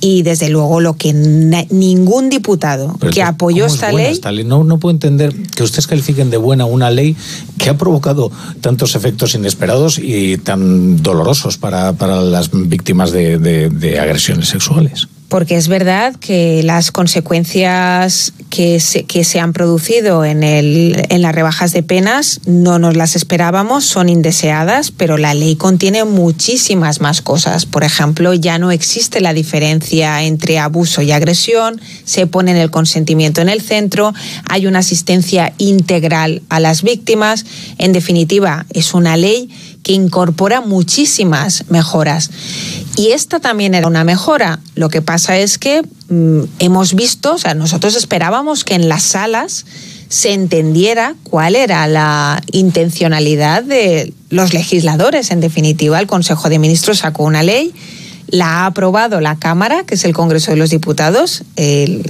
y 0.00 0.22
desde 0.22 0.48
luego 0.48 0.80
lo 0.80 0.94
que 0.94 1.12
ningún 1.12 2.30
diputado 2.30 2.96
Pero 2.98 3.12
que 3.12 3.22
apoyó 3.22 3.64
¿cómo 3.64 3.66
es 3.66 3.74
esta 3.74 3.90
buena 3.90 4.08
ley 4.08 4.12
esta 4.14 4.32
ley? 4.32 4.44
No, 4.44 4.64
no 4.64 4.78
puedo 4.78 4.92
entender 4.92 5.34
que 5.34 5.62
ustedes 5.62 5.86
califiquen 5.86 6.30
de 6.30 6.36
buena 6.36 6.64
una 6.64 6.90
ley 6.90 7.16
que 7.58 7.70
ha 7.70 7.76
provocado 7.76 8.32
tantos 8.60 8.94
efectos 8.94 9.34
inesperados 9.34 9.98
y 9.98 10.38
tan 10.38 11.02
dolorosos 11.02 11.58
para, 11.58 11.92
para 11.92 12.20
las 12.22 12.50
víctimas 12.52 13.12
de, 13.12 13.38
de, 13.38 13.68
de 13.70 14.00
agresiones 14.00 14.48
sexuales. 14.48 15.08
Porque 15.30 15.56
es 15.56 15.68
verdad 15.68 16.16
que 16.16 16.62
las 16.64 16.90
consecuencias 16.90 18.32
que 18.50 18.80
se, 18.80 19.04
que 19.04 19.22
se 19.22 19.38
han 19.38 19.52
producido 19.52 20.24
en, 20.24 20.42
el, 20.42 21.06
en 21.08 21.22
las 21.22 21.32
rebajas 21.32 21.72
de 21.72 21.84
penas 21.84 22.40
no 22.46 22.80
nos 22.80 22.96
las 22.96 23.14
esperábamos, 23.14 23.84
son 23.84 24.08
indeseadas, 24.08 24.90
pero 24.90 25.18
la 25.18 25.32
ley 25.34 25.54
contiene 25.54 26.04
muchísimas 26.04 27.00
más 27.00 27.22
cosas. 27.22 27.64
Por 27.64 27.84
ejemplo, 27.84 28.34
ya 28.34 28.58
no 28.58 28.72
existe 28.72 29.20
la 29.20 29.32
diferencia 29.32 30.20
entre 30.24 30.58
abuso 30.58 31.00
y 31.00 31.12
agresión, 31.12 31.80
se 32.04 32.26
pone 32.26 32.60
el 32.60 32.72
consentimiento 32.72 33.40
en 33.40 33.50
el 33.50 33.60
centro, 33.60 34.12
hay 34.46 34.66
una 34.66 34.80
asistencia 34.80 35.52
integral 35.58 36.42
a 36.48 36.58
las 36.58 36.82
víctimas. 36.82 37.46
En 37.78 37.92
definitiva, 37.92 38.66
es 38.70 38.94
una 38.94 39.16
ley 39.16 39.48
que 39.82 39.92
incorpora 39.92 40.60
muchísimas 40.60 41.64
mejoras. 41.68 42.30
Y 42.96 43.12
esta 43.12 43.40
también 43.40 43.74
era 43.74 43.86
una 43.86 44.04
mejora. 44.04 44.60
Lo 44.74 44.88
que 44.88 45.02
pasa 45.02 45.38
es 45.38 45.58
que 45.58 45.82
mmm, 46.08 46.42
hemos 46.58 46.94
visto, 46.94 47.34
o 47.34 47.38
sea, 47.38 47.54
nosotros 47.54 47.96
esperábamos 47.96 48.64
que 48.64 48.74
en 48.74 48.88
las 48.88 49.02
salas 49.02 49.64
se 50.08 50.32
entendiera 50.32 51.14
cuál 51.22 51.54
era 51.56 51.86
la 51.86 52.42
intencionalidad 52.52 53.62
de 53.62 54.12
los 54.28 54.52
legisladores. 54.52 55.30
En 55.30 55.40
definitiva, 55.40 56.00
el 56.00 56.06
Consejo 56.06 56.48
de 56.48 56.58
Ministros 56.58 56.98
sacó 56.98 57.24
una 57.24 57.42
ley, 57.42 57.72
la 58.26 58.46
ha 58.46 58.66
aprobado 58.66 59.20
la 59.20 59.36
Cámara, 59.36 59.84
que 59.84 59.94
es 59.94 60.04
el 60.04 60.12
Congreso 60.12 60.50
de 60.50 60.56
los 60.56 60.70
Diputados, 60.70 61.44
el 61.56 62.02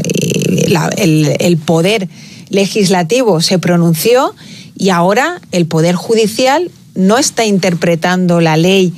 Poder 1.64 2.08
Legislativo 2.50 3.40
se 3.40 3.58
pronunció 3.58 4.34
y 4.76 4.90
ahora 4.90 5.40
el 5.52 5.66
Poder 5.66 5.94
Judicial 5.94 6.70
no 6.94 7.18
está 7.18 7.44
interpretando 7.44 8.40
la 8.40 8.56
ley 8.56 8.94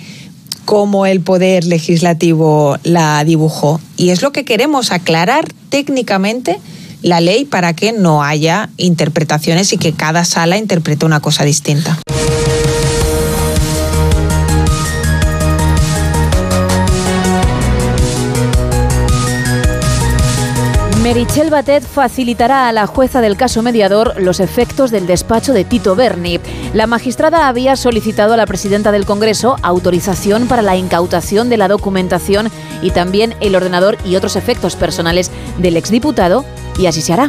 como 0.65 1.07
el 1.07 1.21
poder 1.21 1.65
legislativo 1.65 2.79
la 2.85 3.25
dibujó. 3.25 3.81
Y 3.97 4.11
es 4.11 4.23
lo 4.23 4.33
que 4.33 4.45
queremos 4.45 4.93
aclarar 4.93 5.49
técnicamente 5.69 6.59
la 7.03 7.21
ley 7.21 7.45
para 7.45 7.75
que 7.75 7.93
no 7.93 8.23
haya 8.23 8.71
interpretaciones 8.77 9.73
y 9.73 9.79
que 9.79 9.93
cada 9.93 10.25
sala 10.25 10.57
interprete 10.57 11.05
una 11.05 11.21
cosa 11.21 11.45
distinta. 11.45 11.99
Merichel 21.12 21.50
Batet 21.50 21.84
facilitará 21.84 22.68
a 22.68 22.73
la 22.73 22.86
jueza 22.86 23.20
del 23.20 23.36
caso 23.36 23.62
mediador 23.62 24.15
los 24.18 24.41
efectos 24.41 24.91
del 24.91 25.07
despacho 25.07 25.52
de 25.52 25.62
Tito 25.62 25.94
Berni. 25.94 26.41
La 26.73 26.86
magistrada 26.86 27.49
había 27.49 27.76
solicitado 27.76 28.32
a 28.32 28.39
la 28.39 28.47
presidenta 28.47 28.92
del 28.92 29.05
Congreso 29.05 29.57
autorización 29.60 30.49
para 30.49 30.62
la 30.62 30.74
incautación 30.74 31.50
de 31.50 31.58
la 31.58 31.68
documentación 31.68 32.50
y 32.81 32.92
también 32.92 33.34
el 33.41 33.55
ordenador 33.55 33.99
y 34.07 34.16
otros 34.16 34.36
efectos 34.36 34.74
personales 34.74 35.31
del 35.58 35.76
exdiputado, 35.76 36.47
y 36.78 36.86
así 36.86 37.02
se 37.02 37.12
hará. 37.12 37.28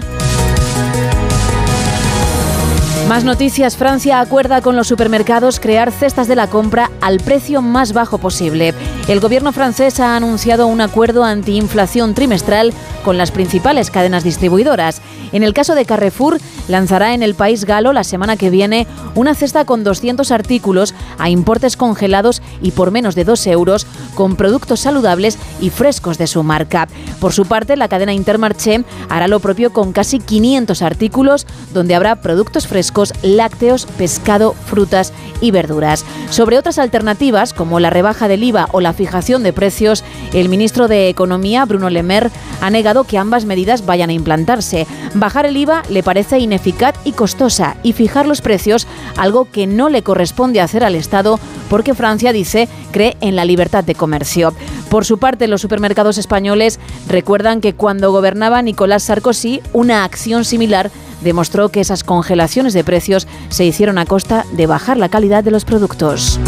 Más 3.08 3.26
noticias. 3.26 3.76
Francia 3.76 4.22
acuerda 4.22 4.62
con 4.62 4.78
los 4.78 4.88
supermercados 4.88 5.60
crear 5.60 5.92
cestas 5.92 6.30
de 6.30 6.38
la 6.38 6.48
compra 6.48 6.90
al 7.02 7.20
precio 7.20 7.62
más 7.62 7.92
bajo 7.92 8.18
posible. 8.18 8.74
El 9.10 9.20
gobierno 9.20 9.52
francés 9.52 10.00
ha 10.00 10.16
anunciado 10.16 10.68
un 10.68 10.80
acuerdo 10.80 11.26
antiinflación 11.26 12.14
trimestral 12.14 12.74
con 13.04 13.18
las 13.18 13.32
principales 13.32 13.92
cadenas 13.92 14.24
distribuidoras. 14.24 15.02
En 15.34 15.44
el 15.44 15.54
caso 15.54 15.76
de 15.76 15.84
Carrefour, 15.84 16.40
lanzará 16.70 17.14
en 17.14 17.24
el 17.24 17.36
país 17.36 17.66
galo 17.66 17.92
la 17.92 18.06
semana 18.06 18.38
que 18.38 18.50
viene 18.50 18.88
una 19.16 19.36
cesta 19.36 19.66
con 19.66 19.84
200 19.84 20.32
artículos 20.32 20.96
a 21.18 21.30
importes 21.30 21.76
congelados 21.76 22.42
y 22.62 22.72
por 22.72 22.92
menos 22.92 23.16
de 23.16 23.26
2 23.26 23.48
euros 23.48 23.86
con 24.16 24.38
productos 24.38 24.80
saludables 24.80 25.38
y 25.60 25.72
frescos 25.72 26.18
de 26.18 26.28
su 26.28 26.42
marca. 26.44 26.88
Por 27.20 27.34
su 27.34 27.46
parte, 27.46 27.76
la 27.76 27.90
cadena 27.90 28.14
Intermarché 28.14 28.86
hará 29.10 29.28
lo 29.28 29.42
propio 29.42 29.74
con 29.74 29.92
casi 29.92 30.20
500 30.20 30.82
artículos 30.82 31.46
donde 31.74 31.96
habrá 31.96 32.16
productos 32.22 32.66
frescos 32.68 32.93
lácteos, 33.22 33.86
pescado, 33.86 34.54
frutas 34.54 35.14
y 35.42 35.52
verduras. 35.52 36.06
Sobre 36.30 36.58
otras 36.58 36.80
alternativas, 36.80 37.54
como 37.54 37.80
la 37.80 37.90
rebaja 37.90 38.28
del 38.28 38.44
IVA 38.44 38.70
o 38.72 38.82
la 38.82 38.94
fijación 38.94 39.44
de 39.44 39.54
precios, 39.54 40.04
el 40.34 40.50
ministro 40.50 40.88
de 40.88 41.10
Economía, 41.10 41.66
Bruno 41.66 41.90
Le 41.90 42.04
Maire, 42.04 42.30
ha 42.62 42.70
negado 42.70 43.04
que 43.04 43.18
ambas 43.18 43.46
medidas 43.46 43.86
vayan 43.86 44.10
a 44.10 44.14
implantarse. 44.14 44.88
Bajar 45.14 45.46
el 45.46 45.58
IVA 45.58 45.84
le 45.90 46.04
parece 46.04 46.40
ineficaz 46.40 46.96
y 47.04 47.12
costosa 47.12 47.76
y 47.84 47.94
fijar 47.94 48.26
los 48.26 48.42
precios, 48.42 48.88
algo 49.18 49.46
que 49.52 49.68
no 49.68 49.90
le 49.90 50.04
corresponde 50.04 50.62
hacer 50.62 50.84
al 50.84 50.96
Estado 50.96 51.40
porque 51.70 51.94
Francia, 51.94 52.34
dice, 52.34 52.70
cree 52.92 53.18
en 53.20 53.36
la 53.36 53.46
libertad 53.46 53.84
de 53.84 53.96
comercio. 53.96 54.54
Por 54.90 55.06
su 55.06 55.18
parte, 55.18 55.48
los 55.48 55.62
supermercados 55.62 56.18
españoles 56.18 56.80
recuerdan 57.08 57.62
que 57.62 57.74
cuando 57.74 58.12
gobernaba 58.12 58.62
Nicolás 58.62 59.04
Sarkozy, 59.04 59.62
una 59.74 60.04
acción 60.04 60.46
similar 60.46 60.92
demostró 61.24 61.70
que 61.70 61.82
esas 61.82 62.04
congelaciones 62.04 62.74
de 62.74 62.84
precios 62.84 63.28
se 63.50 63.66
hicieron 63.66 63.98
a 63.98 64.06
costa 64.06 64.46
de 64.52 64.68
bajar 64.68 64.98
la 64.98 65.10
calidad 65.10 65.44
de 65.44 65.52
los 65.52 65.66
productos. 65.66 66.40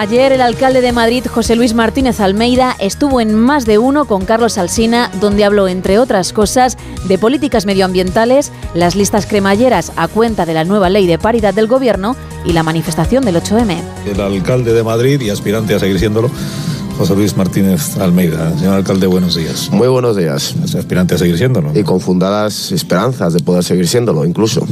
Ayer 0.00 0.32
el 0.32 0.40
alcalde 0.40 0.80
de 0.80 0.92
Madrid, 0.92 1.26
José 1.26 1.56
Luis 1.56 1.74
Martínez 1.74 2.20
Almeida, 2.20 2.74
estuvo 2.78 3.20
en 3.20 3.34
más 3.34 3.66
de 3.66 3.76
uno 3.76 4.06
con 4.06 4.24
Carlos 4.24 4.56
Alsina, 4.56 5.10
donde 5.20 5.44
habló, 5.44 5.68
entre 5.68 5.98
otras 5.98 6.32
cosas, 6.32 6.78
de 7.06 7.18
políticas 7.18 7.66
medioambientales, 7.66 8.50
las 8.72 8.96
listas 8.96 9.26
cremalleras 9.26 9.92
a 9.96 10.08
cuenta 10.08 10.46
de 10.46 10.54
la 10.54 10.64
nueva 10.64 10.88
ley 10.88 11.06
de 11.06 11.18
paridad 11.18 11.52
del 11.52 11.66
gobierno 11.66 12.16
y 12.46 12.54
la 12.54 12.62
manifestación 12.62 13.26
del 13.26 13.36
8M. 13.36 13.76
El 14.06 14.20
alcalde 14.22 14.72
de 14.72 14.82
Madrid 14.82 15.20
y 15.20 15.28
aspirante 15.28 15.74
a 15.74 15.78
seguir 15.78 15.98
siéndolo, 15.98 16.30
José 16.96 17.14
Luis 17.14 17.36
Martínez 17.36 17.98
Almeida. 17.98 18.56
Señor 18.56 18.76
alcalde, 18.76 19.06
buenos 19.06 19.34
días. 19.34 19.68
Muy 19.70 19.88
buenos 19.88 20.16
días. 20.16 20.56
Es 20.64 20.76
aspirante 20.76 21.16
a 21.16 21.18
seguir 21.18 21.36
siéndolo. 21.36 21.78
Y 21.78 21.82
con 21.82 22.00
fundadas 22.00 22.72
esperanzas 22.72 23.34
de 23.34 23.40
poder 23.40 23.64
seguir 23.64 23.86
siéndolo, 23.86 24.24
incluso. 24.24 24.66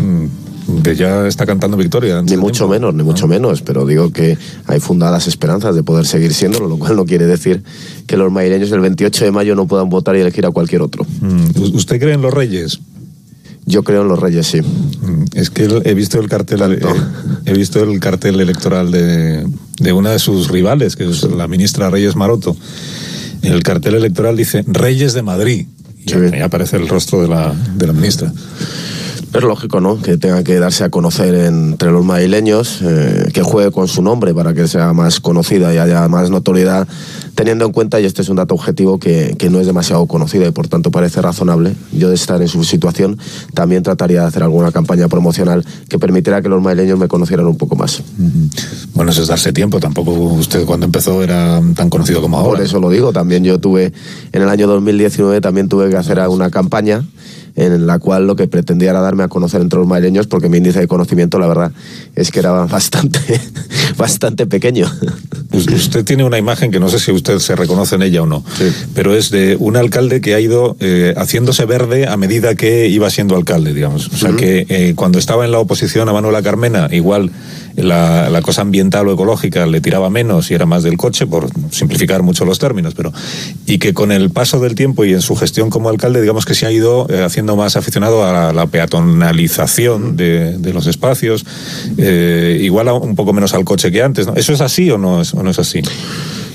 Que 0.84 0.94
ya 0.96 1.26
está 1.26 1.46
cantando 1.46 1.76
victoria. 1.76 2.20
Ni 2.22 2.36
mucho 2.36 2.68
menos, 2.68 2.94
ni 2.94 3.02
mucho 3.02 3.26
menos, 3.26 3.62
pero 3.62 3.86
digo 3.86 4.10
que 4.12 4.36
hay 4.66 4.80
fundadas 4.80 5.26
esperanzas 5.26 5.74
de 5.74 5.82
poder 5.82 6.04
seguir 6.06 6.34
siéndolo, 6.34 6.68
lo 6.68 6.78
cual 6.78 6.94
no 6.96 7.04
quiere 7.06 7.26
decir 7.26 7.62
que 8.06 8.16
los 8.16 8.30
madrileños 8.30 8.70
el 8.72 8.80
28 8.80 9.24
de 9.24 9.30
mayo 9.32 9.54
no 9.54 9.66
puedan 9.66 9.88
votar 9.88 10.16
y 10.16 10.20
elegir 10.20 10.44
a 10.46 10.50
cualquier 10.50 10.82
otro. 10.82 11.06
Mm, 11.20 11.58
¿U- 11.58 11.76
¿Usted 11.76 11.98
cree 11.98 12.14
en 12.14 12.22
los 12.22 12.34
reyes? 12.34 12.80
Yo 13.64 13.82
creo 13.82 14.02
en 14.02 14.08
los 14.08 14.18
reyes, 14.18 14.46
sí. 14.46 14.60
Mm, 14.62 15.24
Es 15.34 15.50
que 15.50 15.68
he 15.84 15.94
visto 15.94 16.18
el 16.20 16.28
cartel, 16.28 16.60
eh, 16.72 16.78
he 17.46 17.52
visto 17.52 17.82
el 17.82 17.98
cartel 18.00 18.40
electoral 18.40 18.90
de, 18.90 19.46
de 19.80 19.92
una 19.92 20.10
de 20.10 20.18
sus 20.18 20.48
rivales, 20.48 20.96
que 20.96 21.08
es 21.08 21.22
la 21.24 21.48
ministra 21.48 21.90
Reyes 21.90 22.16
Maroto. 22.16 22.56
En 23.42 23.52
el 23.52 23.62
cartel 23.62 23.94
electoral 23.94 24.36
dice 24.36 24.64
Reyes 24.66 25.12
de 25.14 25.22
Madrid. 25.22 25.66
Y 26.06 26.12
ahí 26.34 26.40
aparece 26.40 26.76
el 26.76 26.88
rostro 26.88 27.20
de 27.20 27.28
la, 27.28 27.54
de 27.76 27.86
la 27.86 27.92
ministra. 27.92 28.32
Es 29.34 29.42
lógico, 29.42 29.80
¿no? 29.80 30.00
Que 30.00 30.16
tenga 30.16 30.42
que 30.42 30.58
darse 30.58 30.84
a 30.84 30.88
conocer 30.88 31.34
entre 31.34 31.90
los 31.90 32.02
madrileños, 32.02 32.80
eh, 32.82 33.28
que 33.34 33.42
juegue 33.42 33.70
con 33.70 33.86
su 33.86 34.00
nombre 34.00 34.32
para 34.32 34.54
que 34.54 34.66
sea 34.66 34.94
más 34.94 35.20
conocida 35.20 35.72
y 35.74 35.76
haya 35.76 36.08
más 36.08 36.30
notoriedad, 36.30 36.88
teniendo 37.34 37.66
en 37.66 37.72
cuenta, 37.72 38.00
y 38.00 38.06
este 38.06 38.22
es 38.22 38.30
un 38.30 38.36
dato 38.36 38.54
objetivo, 38.54 38.98
que, 38.98 39.36
que 39.38 39.50
no 39.50 39.60
es 39.60 39.66
demasiado 39.66 40.06
conocida 40.06 40.46
y 40.46 40.50
por 40.50 40.68
tanto 40.68 40.90
parece 40.90 41.20
razonable. 41.20 41.74
Yo 41.92 42.08
de 42.08 42.14
estar 42.14 42.40
en 42.40 42.48
su 42.48 42.64
situación 42.64 43.18
también 43.52 43.82
trataría 43.82 44.22
de 44.22 44.28
hacer 44.28 44.42
alguna 44.42 44.72
campaña 44.72 45.08
promocional 45.08 45.62
que 45.90 45.98
permitiera 45.98 46.40
que 46.40 46.48
los 46.48 46.62
madrileños 46.62 46.98
me 46.98 47.06
conocieran 47.06 47.46
un 47.46 47.58
poco 47.58 47.76
más. 47.76 48.02
Bueno, 48.94 49.10
eso 49.10 49.20
es 49.20 49.28
darse 49.28 49.52
tiempo. 49.52 49.78
Tampoco 49.78 50.10
usted 50.12 50.64
cuando 50.64 50.86
empezó 50.86 51.22
era 51.22 51.60
tan 51.74 51.90
conocido 51.90 52.22
como 52.22 52.38
ahora. 52.38 52.58
Por 52.58 52.60
eso 52.62 52.80
lo 52.80 52.88
digo, 52.88 53.12
también 53.12 53.44
yo 53.44 53.58
tuve, 53.58 53.92
en 54.32 54.42
el 54.42 54.48
año 54.48 54.66
2019 54.68 55.42
también 55.42 55.68
tuve 55.68 55.90
que 55.90 55.96
hacer 55.96 56.18
una 56.28 56.50
campaña 56.50 57.04
en 57.58 57.86
la 57.86 57.98
cual 57.98 58.26
lo 58.26 58.36
que 58.36 58.46
pretendía 58.48 58.90
era 58.90 59.00
darme 59.00 59.24
a 59.24 59.28
conocer 59.28 59.60
entre 59.60 59.78
los 59.78 59.86
madrileños 59.88 60.26
porque 60.26 60.48
mi 60.48 60.58
índice 60.58 60.78
de 60.80 60.86
conocimiento, 60.88 61.38
la 61.38 61.46
verdad, 61.48 61.72
es 62.14 62.30
que 62.30 62.38
era 62.38 62.52
bastante, 62.66 63.18
bastante 63.96 64.46
pequeño. 64.46 64.86
Us- 65.52 65.66
Usted 65.68 66.04
tiene 66.04 66.24
una 66.24 66.38
imagen 66.38 66.70
que 66.70 66.78
no 66.80 66.88
sé 66.88 66.98
si 66.98 67.10
usted 67.12 67.38
se 67.38 67.56
reconoce 67.56 67.96
en 67.96 68.02
ella 68.02 68.22
o 68.22 68.26
no, 68.26 68.44
pero 68.94 69.14
es 69.14 69.30
de 69.30 69.56
un 69.58 69.76
alcalde 69.76 70.20
que 70.20 70.34
ha 70.34 70.40
ido 70.40 70.76
eh, 70.80 71.14
haciéndose 71.16 71.64
verde 71.66 72.06
a 72.06 72.16
medida 72.16 72.54
que 72.54 72.88
iba 72.88 73.10
siendo 73.10 73.36
alcalde, 73.36 73.74
digamos. 73.74 74.08
O 74.08 74.16
sea 74.16 74.32
que 74.32 74.66
eh, 74.68 74.92
cuando 74.94 75.18
estaba 75.18 75.44
en 75.44 75.52
la 75.52 75.58
oposición 75.58 76.08
a 76.08 76.12
Manuela 76.12 76.42
Carmena, 76.42 76.88
igual 76.92 77.30
la, 77.82 78.40
cosa 78.42 78.62
ambiental 78.62 79.08
o 79.08 79.12
ecológica 79.12 79.66
le 79.66 79.80
tiraba 79.80 80.10
menos 80.10 80.50
y 80.50 80.54
era 80.54 80.66
más 80.66 80.82
del 80.82 80.96
coche, 80.96 81.26
por 81.26 81.48
simplificar 81.70 82.22
mucho 82.22 82.44
los 82.44 82.58
términos, 82.58 82.94
pero 82.94 83.12
y 83.66 83.78
que 83.78 83.94
con 83.94 84.12
el 84.12 84.30
paso 84.30 84.60
del 84.60 84.74
tiempo 84.74 85.04
y 85.04 85.12
en 85.12 85.20
su 85.20 85.36
gestión 85.36 85.70
como 85.70 85.88
alcalde, 85.88 86.20
digamos 86.20 86.44
que 86.44 86.54
se 86.54 86.66
ha 86.66 86.72
ido 86.72 87.06
eh, 87.10 87.22
haciendo 87.22 87.56
más 87.56 87.76
aficionado 87.76 88.24
a 88.24 88.52
la, 88.52 88.66
peatonalización 88.66 90.16
de, 90.16 90.58
de 90.58 90.72
los 90.74 90.86
espacios, 90.86 91.46
eh, 91.96 92.58
igual 92.62 92.88
a 92.88 92.92
un 92.92 93.14
poco 93.14 93.32
menos 93.32 93.54
al 93.54 93.64
coche 93.64 93.90
que 93.90 94.02
antes. 94.02 94.26
¿no? 94.26 94.34
¿Eso 94.34 94.52
es 94.52 94.60
así 94.60 94.90
o 94.90 94.98
no 94.98 95.22
es, 95.22 95.32
o 95.32 95.42
no 95.42 95.50
es 95.50 95.58
así? 95.58 95.80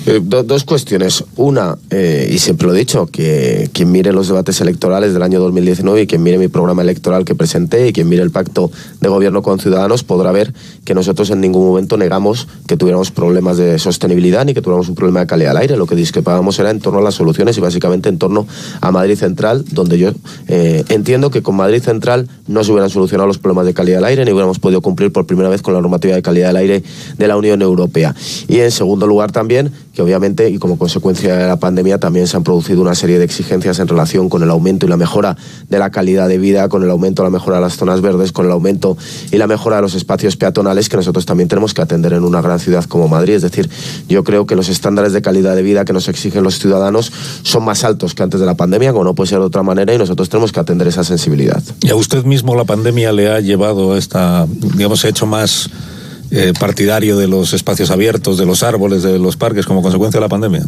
Eh, 0.05 0.19
do- 0.21 0.43
dos 0.43 0.65
cuestiones. 0.65 1.23
Una, 1.37 1.77
eh, 1.89 2.29
y 2.29 2.37
siempre 2.39 2.67
lo 2.67 2.75
he 2.75 2.77
dicho, 2.77 3.05
que 3.05 3.69
quien 3.71 3.89
mire 3.91 4.11
los 4.11 4.27
debates 4.27 4.59
electorales 4.59 5.13
del 5.13 5.23
año 5.23 5.39
2019 5.39 6.01
y 6.01 6.07
quien 6.07 6.21
mire 6.23 6.37
mi 6.37 6.49
programa 6.49 6.81
electoral 6.81 7.23
que 7.23 7.35
presenté 7.35 7.87
y 7.87 7.93
quien 7.93 8.09
mire 8.09 8.21
el 8.21 8.29
pacto 8.31 8.69
de 8.99 9.07
gobierno 9.07 9.41
con 9.41 9.59
Ciudadanos 9.59 10.03
podrá 10.03 10.33
ver 10.33 10.53
que 10.83 10.93
nosotros 10.93 11.29
en 11.29 11.39
ningún 11.39 11.65
momento 11.65 11.95
negamos 11.95 12.49
que 12.67 12.75
tuviéramos 12.75 13.11
problemas 13.11 13.55
de 13.55 13.79
sostenibilidad 13.79 14.43
ni 14.45 14.53
que 14.53 14.61
tuviéramos 14.61 14.89
un 14.89 14.95
problema 14.95 15.21
de 15.21 15.27
calidad 15.27 15.51
del 15.51 15.57
aire. 15.57 15.77
Lo 15.77 15.85
que 15.87 15.95
discrepábamos 15.95 16.59
era 16.59 16.69
en 16.69 16.79
torno 16.81 16.99
a 16.99 17.01
las 17.01 17.15
soluciones 17.15 17.57
y 17.57 17.61
básicamente 17.61 18.09
en 18.09 18.17
torno 18.17 18.45
a 18.81 18.91
Madrid 18.91 19.15
Central, 19.17 19.63
donde 19.71 19.97
yo 19.97 20.09
eh, 20.49 20.83
entiendo 20.89 21.31
que 21.31 21.41
con 21.41 21.55
Madrid 21.55 21.81
Central 21.81 22.27
no 22.47 22.63
se 22.65 22.71
hubieran 22.71 22.89
solucionado 22.89 23.27
los 23.27 23.37
problemas 23.37 23.65
de 23.67 23.73
calidad 23.73 23.97
del 23.99 24.05
aire 24.05 24.25
ni 24.25 24.31
hubiéramos 24.31 24.59
podido 24.59 24.81
cumplir 24.81 25.13
por 25.13 25.25
primera 25.25 25.47
vez 25.47 25.61
con 25.61 25.73
la 25.73 25.79
normativa 25.79 26.13
de 26.15 26.21
calidad 26.21 26.47
del 26.47 26.57
aire 26.57 26.83
de 27.17 27.27
la 27.27 27.37
Unión 27.37 27.61
Europea. 27.61 28.13
Y 28.49 28.59
en 28.59 28.71
segundo 28.71 29.07
lugar 29.07 29.31
también 29.31 29.71
que 29.93 30.01
obviamente 30.01 30.49
y 30.49 30.57
como 30.57 30.77
consecuencia 30.77 31.37
de 31.37 31.47
la 31.47 31.57
pandemia 31.57 31.99
también 31.99 32.27
se 32.27 32.35
han 32.35 32.43
producido 32.43 32.81
una 32.81 32.95
serie 32.95 33.19
de 33.19 33.25
exigencias 33.25 33.79
en 33.79 33.87
relación 33.87 34.27
con 34.27 34.41
el 34.41 34.49
aumento 34.49 34.85
y 34.85 34.89
la 34.89 34.97
mejora 34.97 35.37
de 35.69 35.79
la 35.79 35.91
calidad 35.91 36.27
de 36.27 36.39
vida, 36.39 36.67
con 36.67 36.83
el 36.83 36.89
aumento 36.89 37.21
y 37.21 37.25
la 37.25 37.29
mejora 37.29 37.57
de 37.57 37.61
las 37.61 37.77
zonas 37.77 38.01
verdes, 38.01 38.31
con 38.31 38.45
el 38.45 38.51
aumento 38.51 38.97
y 39.31 39.37
la 39.37 39.45
mejora 39.45 39.77
de 39.77 39.83
los 39.83 39.93
espacios 39.93 40.35
peatonales 40.35 40.89
que 40.89 40.97
nosotros 40.97 41.25
también 41.25 41.47
tenemos 41.47 41.73
que 41.73 41.81
atender 41.81 42.13
en 42.13 42.23
una 42.23 42.41
gran 42.41 42.59
ciudad 42.59 42.83
como 42.85 43.07
Madrid. 43.07 43.35
Es 43.35 43.43
decir, 43.43 43.69
yo 44.09 44.23
creo 44.23 44.47
que 44.47 44.55
los 44.55 44.67
estándares 44.69 45.13
de 45.13 45.21
calidad 45.21 45.55
de 45.55 45.61
vida 45.61 45.85
que 45.85 45.93
nos 45.93 46.07
exigen 46.07 46.43
los 46.43 46.57
ciudadanos 46.57 47.11
son 47.43 47.63
más 47.63 47.83
altos 47.83 48.15
que 48.15 48.23
antes 48.23 48.39
de 48.39 48.45
la 48.47 48.55
pandemia, 48.55 48.91
como 48.93 49.03
no 49.03 49.13
puede 49.13 49.29
ser 49.29 49.39
de 49.39 49.45
otra 49.45 49.61
manera, 49.61 49.93
y 49.93 49.97
nosotros 49.97 50.27
tenemos 50.29 50.51
que 50.51 50.59
atender 50.59 50.87
esa 50.87 51.03
sensibilidad. 51.03 51.61
¿Y 51.81 51.89
a 51.89 51.95
usted 51.95 52.23
mismo 52.25 52.55
la 52.55 52.65
pandemia 52.65 53.11
le 53.11 53.29
ha 53.29 53.39
llevado 53.39 53.93
a 53.93 53.97
esta, 53.99 54.47
digamos, 54.75 55.05
ha 55.05 55.09
hecho 55.09 55.27
más 55.27 55.69
eh, 56.35 56.51
partidario 56.59 57.15
de 57.15 57.27
los 57.27 57.53
espacios 57.53 57.91
abiertos, 57.91 58.39
de 58.39 58.47
los 58.47 58.63
árboles, 58.63 59.03
de 59.03 59.19
los 59.19 59.37
parques, 59.37 59.67
como 59.67 59.83
consecuencia 59.83 60.19
de 60.19 60.25
la 60.25 60.29
pandemia? 60.29 60.65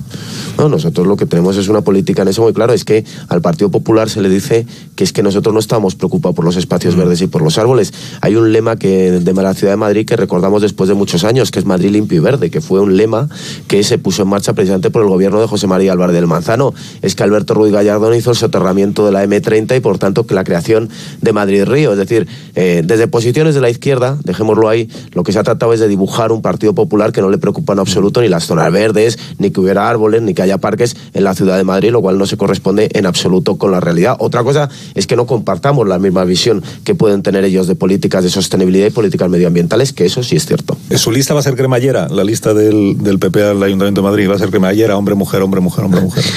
No, 0.59 0.69
nosotros 0.69 1.07
lo 1.07 1.17
que 1.17 1.25
tenemos 1.25 1.57
es 1.57 1.69
una 1.69 1.81
política 1.81 2.21
en 2.21 2.27
eso 2.27 2.43
muy 2.43 2.53
claro, 2.53 2.71
es 2.71 2.85
que 2.85 3.03
al 3.29 3.41
Partido 3.41 3.71
Popular 3.71 4.07
se 4.07 4.21
le 4.21 4.29
dice 4.29 4.67
que 4.95 5.03
es 5.03 5.11
que 5.11 5.23
nosotros 5.23 5.55
no 5.55 5.59
estamos 5.59 5.95
preocupados 5.95 6.35
por 6.35 6.45
los 6.45 6.55
espacios 6.55 6.95
verdes 6.95 7.19
y 7.21 7.27
por 7.27 7.41
los 7.41 7.57
árboles. 7.57 7.95
Hay 8.21 8.35
un 8.35 8.53
lema 8.53 8.75
que 8.75 9.11
de 9.11 9.33
la 9.33 9.55
ciudad 9.55 9.73
de 9.73 9.77
Madrid 9.77 10.05
que 10.05 10.15
recordamos 10.15 10.61
después 10.61 10.87
de 10.87 10.93
muchos 10.93 11.23
años, 11.23 11.49
que 11.49 11.57
es 11.57 11.65
Madrid 11.65 11.89
limpio 11.89 12.19
y 12.19 12.21
verde, 12.21 12.51
que 12.51 12.61
fue 12.61 12.79
un 12.79 12.95
lema 12.95 13.27
que 13.67 13.83
se 13.83 13.97
puso 13.97 14.21
en 14.21 14.27
marcha 14.27 14.53
precisamente 14.53 14.91
por 14.91 15.01
el 15.01 15.09
gobierno 15.09 15.41
de 15.41 15.47
José 15.47 15.65
María 15.65 15.93
Álvarez 15.93 16.13
del 16.13 16.27
Manzano. 16.27 16.75
Es 17.01 17.15
que 17.15 17.23
Alberto 17.23 17.55
Ruiz 17.55 17.73
Gallardón 17.73 18.13
hizo 18.13 18.29
el 18.29 18.37
soterramiento 18.37 19.03
de 19.03 19.13
la 19.13 19.25
M30 19.25 19.77
y 19.77 19.79
por 19.79 19.97
tanto 19.97 20.27
que 20.27 20.35
la 20.35 20.43
creación 20.43 20.89
de 21.23 21.33
Madrid 21.33 21.65
Río. 21.65 21.93
Es 21.93 21.97
decir, 21.97 22.27
eh, 22.53 22.83
desde 22.85 23.07
posiciones 23.07 23.55
de 23.55 23.61
la 23.61 23.71
izquierda, 23.71 24.19
dejémoslo 24.23 24.69
ahí, 24.69 24.89
lo 25.13 25.23
que 25.23 25.31
se 25.31 25.39
ha 25.39 25.43
tratado 25.43 25.54
es 25.73 25.79
de 25.79 25.87
dibujar 25.87 26.31
un 26.31 26.41
Partido 26.41 26.73
Popular 26.73 27.11
que 27.11 27.21
no 27.21 27.29
le 27.29 27.37
preocupa 27.37 27.73
en 27.73 27.79
absoluto 27.79 28.21
ni 28.21 28.27
las 28.27 28.45
zonas 28.45 28.71
verdes, 28.71 29.17
ni 29.39 29.51
que 29.51 29.59
hubiera 29.59 29.89
árboles, 29.89 30.21
ni 30.21 30.33
que 30.33 30.41
haya 30.41 30.57
parques 30.57 30.95
en 31.13 31.23
la 31.23 31.33
ciudad 31.33 31.57
de 31.57 31.63
Madrid, 31.63 31.91
lo 31.91 32.01
cual 32.01 32.17
no 32.17 32.25
se 32.25 32.37
corresponde 32.37 32.89
en 32.93 33.05
absoluto 33.05 33.57
con 33.57 33.71
la 33.71 33.79
realidad. 33.79 34.15
Otra 34.19 34.43
cosa 34.43 34.69
es 34.93 35.07
que 35.07 35.15
no 35.15 35.25
compartamos 35.25 35.87
la 35.87 35.99
misma 35.99 36.23
visión 36.23 36.63
que 36.83 36.95
pueden 36.95 37.23
tener 37.23 37.43
ellos 37.43 37.67
de 37.67 37.75
políticas 37.75 38.23
de 38.23 38.29
sostenibilidad 38.29 38.87
y 38.87 38.91
políticas 38.91 39.29
medioambientales, 39.29 39.93
que 39.93 40.05
eso 40.05 40.23
sí 40.23 40.35
es 40.35 40.45
cierto. 40.45 40.77
¿Su 40.95 41.11
lista 41.11 41.33
va 41.33 41.39
a 41.39 41.43
ser 41.43 41.55
cremallera? 41.55 42.07
La 42.09 42.23
lista 42.23 42.53
del, 42.53 42.97
del 42.99 43.19
PP 43.19 43.43
al 43.43 43.63
Ayuntamiento 43.63 44.01
de 44.01 44.07
Madrid 44.07 44.29
va 44.29 44.35
a 44.35 44.39
ser 44.39 44.49
cremallera, 44.49 44.97
hombre, 44.97 45.15
mujer, 45.15 45.41
hombre, 45.41 45.61
mujer, 45.61 45.85
hombre, 45.85 46.01
mujer. 46.01 46.23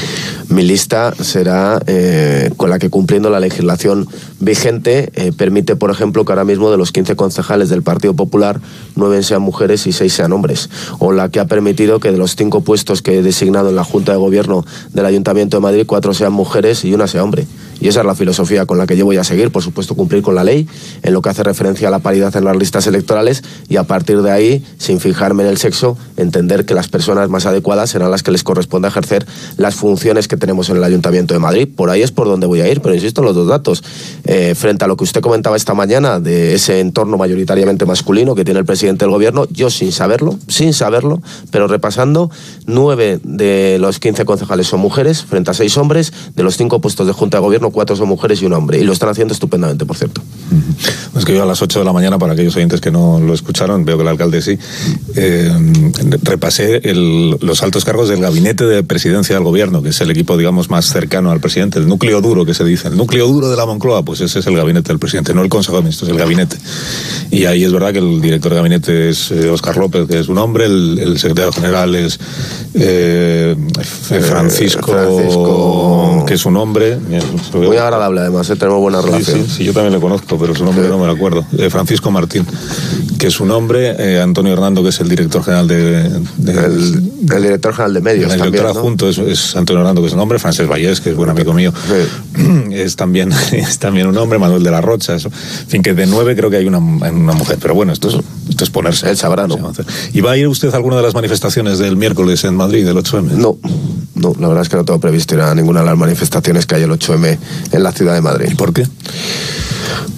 Mi 0.49 0.63
lista 0.63 1.15
será 1.21 1.81
eh, 1.87 2.51
con 2.57 2.71
la 2.71 2.79
que 2.79 2.89
cumpliendo 2.89 3.29
la 3.29 3.39
legislación 3.39 4.09
vigente 4.41 5.11
eh, 5.15 5.31
permite, 5.37 5.77
por 5.77 5.91
ejemplo, 5.91 6.25
que 6.25 6.33
ahora 6.33 6.45
mismo 6.45 6.71
de 6.71 6.79
los 6.79 6.91
15 6.91 7.17
concejales 7.17 7.69
del 7.69 7.83
Partido 7.83 8.15
Popular, 8.15 8.59
9 8.99 9.23
sean 9.23 9.43
mujeres 9.43 9.87
y 9.87 9.93
6 9.93 10.13
sean 10.13 10.33
hombres. 10.33 10.69
O 10.99 11.13
la 11.13 11.31
que 11.31 11.41
ha 11.41 11.47
permitido 11.47 12.01
que 12.01 12.13
de 12.13 12.19
los 12.19 12.37
5 12.37 12.61
puestos 12.61 13.01
que 13.01 13.19
he 13.19 13.23
designado 13.23 13.71
en 13.71 13.77
la 13.77 13.85
Junta 13.85 14.13
de 14.13 14.19
Gobierno 14.19 14.65
del 14.93 15.07
Ayuntamiento 15.07 15.57
de 15.57 15.63
Madrid, 15.63 15.85
4 15.87 16.13
sean 16.15 16.33
mujeres 16.33 16.85
y 16.85 16.93
una 16.93 17.07
sea 17.07 17.25
hombre. 17.25 17.47
Y 17.81 17.89
esa 17.89 18.01
es 18.01 18.07
la 18.07 18.15
filosofía 18.15 18.67
con 18.67 18.79
la 18.79 18.87
que 18.87 18.97
yo 18.97 19.05
voy 19.05 19.17
a 19.17 19.25
seguir, 19.25 19.51
por 19.51 19.63
supuesto 19.63 19.95
cumplir 19.95 20.23
con 20.23 20.35
la 20.35 20.45
ley 20.45 20.67
en 21.03 21.13
lo 21.13 21.23
que 21.23 21.29
hace 21.29 21.43
referencia 21.43 21.89
a 21.89 21.91
la 21.91 22.01
paridad 22.01 22.35
en 22.37 22.45
las 22.45 22.57
listas 22.57 22.87
electorales 22.87 23.43
y 23.69 23.77
a 23.77 23.85
partir 23.85 24.23
de 24.23 24.31
ahí, 24.31 24.65
sin 24.79 25.01
fijarme 25.01 25.43
en 25.45 25.51
el 25.51 25.59
sexo, 25.59 25.97
entender 26.17 26.65
que 26.65 26.75
las 26.75 26.89
personas 26.89 27.29
más 27.29 27.47
adecuadas 27.47 27.91
serán 27.91 28.11
las 28.11 28.23
que 28.23 28.31
les 28.31 28.43
corresponde 28.43 28.89
ejercer 28.89 29.27
las 29.57 29.75
funciones 29.75 30.29
que 30.29 30.37
tenemos 30.37 30.69
en 30.71 30.77
el 30.77 30.85
Ayuntamiento 30.85 31.35
de 31.35 31.41
Madrid. 31.41 31.69
Por 31.75 31.91
ahí 31.91 32.03
es 32.03 32.13
por 32.13 32.27
donde 32.27 32.47
voy 32.47 32.61
a 32.61 32.69
ir, 32.69 32.81
pero 32.81 32.95
insisto 32.95 33.21
en 33.21 33.27
los 33.27 33.35
dos 33.35 33.49
datos. 33.49 33.83
Eh, 34.25 34.55
frente 34.55 34.85
a 34.85 34.89
lo 34.89 34.97
que 34.97 35.05
usted 35.05 35.21
comentaba 35.21 35.57
esta 35.57 35.75
mañana 35.75 36.21
de 36.21 36.55
ese 36.55 36.81
entorno 36.81 37.17
mayoritariamente 37.17 37.87
masculino 37.87 38.35
que 38.35 38.45
tiene 38.45 38.61
el 38.61 38.67
presidente 38.67 39.05
del 39.05 39.13
gobierno, 39.13 39.47
yo 39.51 39.71
sin 39.71 39.93
saberlo, 39.93 40.39
sin 40.49 40.73
saberlo, 40.73 41.21
pero 41.51 41.69
repasando, 41.69 42.31
nueve 42.67 43.21
de 43.23 43.79
los 43.81 43.99
15 43.99 44.25
concejales 44.25 44.67
son 44.67 44.81
mujeres 44.81 45.23
frente 45.25 45.51
a 45.51 45.55
seis 45.55 45.77
hombres, 45.77 46.13
de 46.35 46.43
los 46.43 46.57
cinco 46.57 46.81
puestos 46.81 47.07
de 47.07 47.13
Junta 47.13 47.39
de 47.39 47.43
Gobierno, 47.43 47.68
cuatro 47.71 47.97
son 47.97 48.09
mujeres 48.09 48.41
y 48.43 48.47
un 48.47 48.53
hombre. 48.53 48.79
Y 48.81 48.85
lo 48.85 48.93
están 48.93 49.09
haciendo 49.09 49.33
estupendamente, 49.35 49.85
por 49.87 49.97
cierto. 49.97 50.21
Es 51.17 51.25
que 51.25 51.35
yo 51.35 51.43
a 51.43 51.47
las 51.47 51.61
8 51.63 51.79
de 51.81 51.85
la 51.85 51.93
mañana, 51.93 52.19
para 52.19 52.33
aquellos 52.33 52.55
oyentes 52.57 52.81
que 52.81 52.91
no 52.91 53.19
lo 53.21 53.35
escucharon, 53.35 53.85
veo 53.85 53.97
que 53.97 54.03
el 54.03 54.09
alcalde 54.09 54.41
sí, 54.43 54.59
eh, 55.17 55.51
repasé 56.23 56.81
el- 56.89 57.37
los 57.41 57.63
altos 57.63 57.85
cargos 57.85 58.09
del 58.09 58.21
gabinete 58.21 58.65
de 58.65 58.83
presidencia 58.83 59.35
del 59.35 59.45
gobierno, 59.45 59.83
que 59.83 59.91
es 59.91 60.01
el 60.01 60.11
equipo, 60.11 60.37
digamos, 60.37 60.71
más 60.71 60.87
cercano 60.87 61.31
al 61.31 61.41
presidente, 61.41 61.79
el 61.79 61.87
núcleo 61.89 62.21
duro 62.21 62.45
que 62.45 62.55
se 62.55 62.65
dice, 62.65 62.89
el 62.89 62.97
núcleo 62.97 63.27
duro 63.27 63.49
de 63.51 63.57
la 63.57 63.67
Moncloa, 63.67 64.05
pues 64.05 64.21
ese 64.21 64.39
es 64.39 64.47
el 64.47 64.57
gabinete 64.57 64.89
del 64.89 64.99
presidente, 64.99 65.35
no 65.35 65.43
el 65.43 65.49
Consejo 65.49 65.77
de 65.77 65.83
Ministros, 65.83 66.11
el 66.11 66.17
gabinete. 66.19 66.57
Y 67.31 67.45
ahí 67.47 67.65
es 67.65 67.73
verdad 67.73 67.93
que 67.93 67.99
el 67.99 68.21
director 68.21 68.51
de 68.53 68.57
gabinete 68.57 69.09
es 69.11 69.31
eh, 69.31 69.49
Óscar 69.51 69.77
López, 69.77 70.07
que 70.09 70.19
es 70.21 70.29
un 70.29 70.39
hombre, 70.39 70.67
el, 70.67 70.99
el 70.99 71.19
secretario 71.19 71.53
general 71.53 71.95
es 71.95 72.19
eh, 72.75 73.57
Francisco, 74.29 76.25
que 76.27 76.35
es 76.35 76.47
un 76.47 76.57
hombre. 76.57 76.99
Muy 77.67 77.77
agradable 77.77 78.21
además, 78.21 78.49
¿eh? 78.51 78.57
tenemos 78.57 78.81
buena 78.81 79.01
Sí, 79.01 79.07
relación. 79.07 79.45
Sí, 79.45 79.55
sí, 79.57 79.65
yo 79.65 79.73
también 79.73 79.93
le 79.93 80.01
conozco, 80.01 80.39
pero 80.39 80.55
su 80.55 80.65
nombre 80.65 80.89
no 80.89 80.99
me 80.99 81.07
lo 81.07 81.13
acuerdo. 81.13 81.45
Eh, 81.57 81.71
Francisco 81.71 82.11
Martín, 82.11 82.47
que 83.19 83.27
es 83.27 83.41
un 83.41 83.51
hombre, 83.51 83.95
eh, 83.99 84.21
Antonio 84.21 84.53
Hernando, 84.53 84.83
que 84.83 84.91
es 84.91 85.01
el 85.01 85.09
director 85.09 85.43
general 85.43 85.69
de... 85.69 86.07
el, 86.07 87.43
director 87.43 87.73
general 87.73 87.95
de 87.95 88.01
medios 88.01 88.33
El 88.33 88.41
director 88.41 88.65
¿no? 88.65 88.79
adjunto 88.79 89.09
es, 89.09 89.19
es 89.19 89.57
Antonio 89.57 89.81
Hernando, 89.81 90.01
que 90.01 90.09
es 90.09 90.15
un 90.15 90.21
hombre, 90.21 90.39
Francés 90.39 90.69
Vallés, 90.69 91.01
que 91.01 91.11
es 91.11 91.17
buen 91.17 91.31
amigo 91.31 91.53
mío, 91.53 91.73
es, 92.71 92.97
también, 92.97 93.33
es 93.53 93.79
también 93.79 94.07
un 94.07 94.17
hombre, 94.19 94.39
Manuel 94.39 94.63
de 94.63 94.71
la 94.71 94.81
Rocha, 94.81 95.15
eso. 95.15 95.29
en 95.29 95.69
fin, 95.69 95.83
que 95.83 95.95
de 95.95 96.07
nueve 96.07 96.37
creo 96.37 96.51
que 96.51 96.57
hay 96.57 96.67
una, 96.67 96.79
una 96.79 97.33
mujer, 97.33 97.59
pero 97.61 97.75
bueno, 97.75 97.93
esto 97.93 98.09
es, 98.09 98.17
esto 98.49 98.65
es 98.65 98.71
ponerse. 98.71 99.09
Él 99.09 99.17
sabrá, 99.17 99.47
¿no? 99.47 99.57
¿Y 100.13 100.21
va 100.21 100.33
a 100.33 100.37
ir 100.37 100.49
usted 100.49 100.73
a 100.73 100.77
alguna 100.77 100.97
de 100.97 101.03
las 101.03 101.15
manifestaciones 101.15 101.79
del 101.79 101.97
miércoles 101.97 102.45
en 102.45 102.55
Madrid, 102.55 102.85
del 102.85 102.97
8M? 102.97 103.23
No, 103.33 103.59
no, 104.15 104.35
la 104.39 104.49
verdad 104.49 104.63
es 104.63 104.69
que 104.69 104.77
no 104.77 104.85
tengo 104.85 105.01
previsto 105.01 105.35
ir 105.35 105.41
a 105.41 105.55
ninguna 105.55 105.81
de 105.81 105.87
las 105.87 105.97
manifestaciones 105.97 106.67
que 106.67 106.75
hay 106.77 106.83
el 106.83 106.91
8M 106.91 107.39
en 107.73 107.83
la 107.83 107.93
ciudad 107.93 108.15
de 108.15 108.21
Madrid. 108.21 108.49
¿Y 108.53 108.55
por 108.55 108.73
qué? 108.73 108.85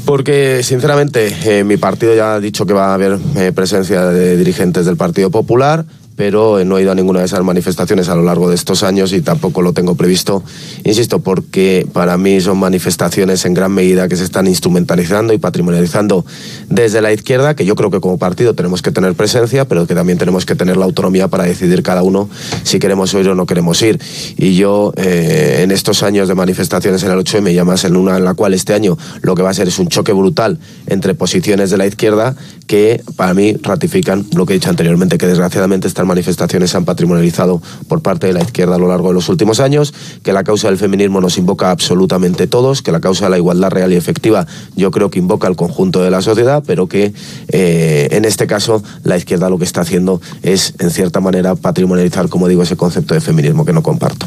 Porque, 0.05 0.62
sinceramente, 0.65 1.36
eh, 1.44 1.65
mi 1.65 1.76
partido 1.76 2.15
ya 2.15 2.34
ha 2.34 2.41
dicho 2.41 2.67
que 2.67 2.73
va 2.73 2.91
a 2.91 2.94
haber 2.94 3.18
eh, 3.36 3.52
presencia 3.52 4.07
de 4.07 4.36
dirigentes 4.36 4.86
del 4.86 4.97
Partido 4.97 5.31
Popular, 5.31 5.84
pero 6.20 6.58
eh, 6.58 6.66
no 6.66 6.76
he 6.76 6.82
ido 6.82 6.92
a 6.92 6.94
ninguna 6.94 7.20
de 7.20 7.24
esas 7.24 7.42
manifestaciones 7.42 8.10
a 8.10 8.15
lo 8.15 8.20
largo 8.20 8.50
de 8.50 8.55
estos 8.55 8.82
años 8.82 9.15
y 9.15 9.23
tampoco 9.23 9.62
lo 9.62 9.73
tengo 9.73 9.94
previsto, 9.94 10.44
insisto, 10.84 11.20
porque 11.20 11.89
para 11.94 12.18
mí 12.18 12.42
son 12.42 12.58
manifestaciones 12.58 13.47
en 13.47 13.55
gran 13.55 13.73
medida 13.73 14.07
que 14.07 14.16
se 14.16 14.24
están 14.24 14.47
instrumentalizando 14.47 15.32
y 15.32 15.39
patrimonializando 15.39 16.26
desde 16.68 17.00
la 17.00 17.10
izquierda, 17.10 17.57
que 17.57 17.65
yo 17.65 17.74
creo 17.74 17.90
que 17.90 18.00
como 18.00 18.18
partido 18.18 18.52
tenemos 18.52 18.82
que 18.82 18.90
tener 18.90 19.15
presencia, 19.15 19.66
pero 19.66 19.86
que 19.86 19.94
también 19.94 20.18
tenemos 20.18 20.44
que 20.44 20.55
tener 20.55 20.76
la 20.76 20.84
autonomía 20.84 21.28
para 21.28 21.44
decidir 21.44 21.82
cada 21.82 22.02
uno 22.02 22.28
si 22.65 22.78
queremos 22.78 23.15
ir 23.15 23.26
o 23.26 23.34
no 23.34 23.47
queremos 23.47 23.81
ir. 23.81 23.99
Y 24.36 24.57
yo, 24.57 24.92
eh, 24.97 25.60
en 25.62 25.70
estos 25.70 26.02
años 26.02 26.28
de 26.28 26.34
manifestaciones 26.34 27.02
en 27.02 27.12
el 27.12 27.18
8M, 27.18 27.50
y 27.50 27.57
además 27.57 27.84
en 27.84 27.97
una 27.97 28.18
en 28.18 28.24
la 28.24 28.34
cual 28.34 28.52
este 28.52 28.74
año 28.74 28.99
lo 29.23 29.34
que 29.34 29.40
va 29.40 29.49
a 29.49 29.55
ser 29.55 29.68
es 29.68 29.78
un 29.78 29.89
choque 29.89 30.12
brutal 30.12 30.58
entre 30.86 31.15
posiciones 31.15 31.70
de 31.70 31.78
la 31.78 31.86
izquierda 31.86 32.36
que 32.66 33.02
para 33.16 33.32
mí 33.32 33.57
ratifican 33.62 34.26
lo 34.34 34.44
que 34.44 34.52
he 34.52 34.57
dicho 34.58 34.68
anteriormente, 34.68 35.16
que 35.16 35.26
desgraciadamente 35.26 35.89
estas 35.89 36.10
manifestaciones 36.11 36.71
se 36.71 36.77
han 36.77 36.85
patrimonializado 36.85 37.63
por 37.89 38.03
parte 38.03 38.27
de 38.27 38.33
la 38.35 38.43
izquierda 38.43 38.75
a 38.75 38.79
lo 38.79 38.89
largo 38.89 39.09
de 39.09 39.15
los 39.15 39.29
últimos 39.29 39.61
años, 39.61 39.95
que 40.23 40.33
la 40.33 40.45
causa 40.45 40.69
del 40.69 40.77
feminismo 40.77 41.21
nos 41.21 41.39
invoca 41.39 41.71
absolutamente 41.71 42.47
todos, 42.47 42.83
que 42.83 42.93
la 42.93 43.01
causa 43.01 43.25
de 43.27 43.31
la 43.31 43.39
igualdad 43.39 43.71
real 43.71 43.93
y 43.93 43.97
efectiva 43.97 44.47
yo 44.77 44.91
creo 44.91 45.11
que 45.11 45.19
invoca 45.19 45.47
al 45.47 45.57
conjunto 45.57 46.03
de 46.03 46.11
la 46.11 46.21
sociedad, 46.23 46.63
pero 46.67 46.89
que 46.89 47.13
eh, 47.49 48.09
en 48.11 48.25
este 48.25 48.47
caso 48.47 48.83
la 49.05 49.17
izquierda 49.17 49.49
lo 49.49 49.59
que 49.59 49.65
está 49.65 49.83
haciendo 49.83 50.21
es 50.43 50.75
en 50.79 50.91
cierta 50.91 51.21
manera 51.21 51.55
patrimonializar, 51.55 52.29
como 52.29 52.49
digo, 52.49 52.63
ese 52.63 52.77
concepto 52.77 53.15
de 53.15 53.21
feminismo 53.21 53.65
que 53.65 53.73
no 53.73 53.83
comparto. 53.83 54.27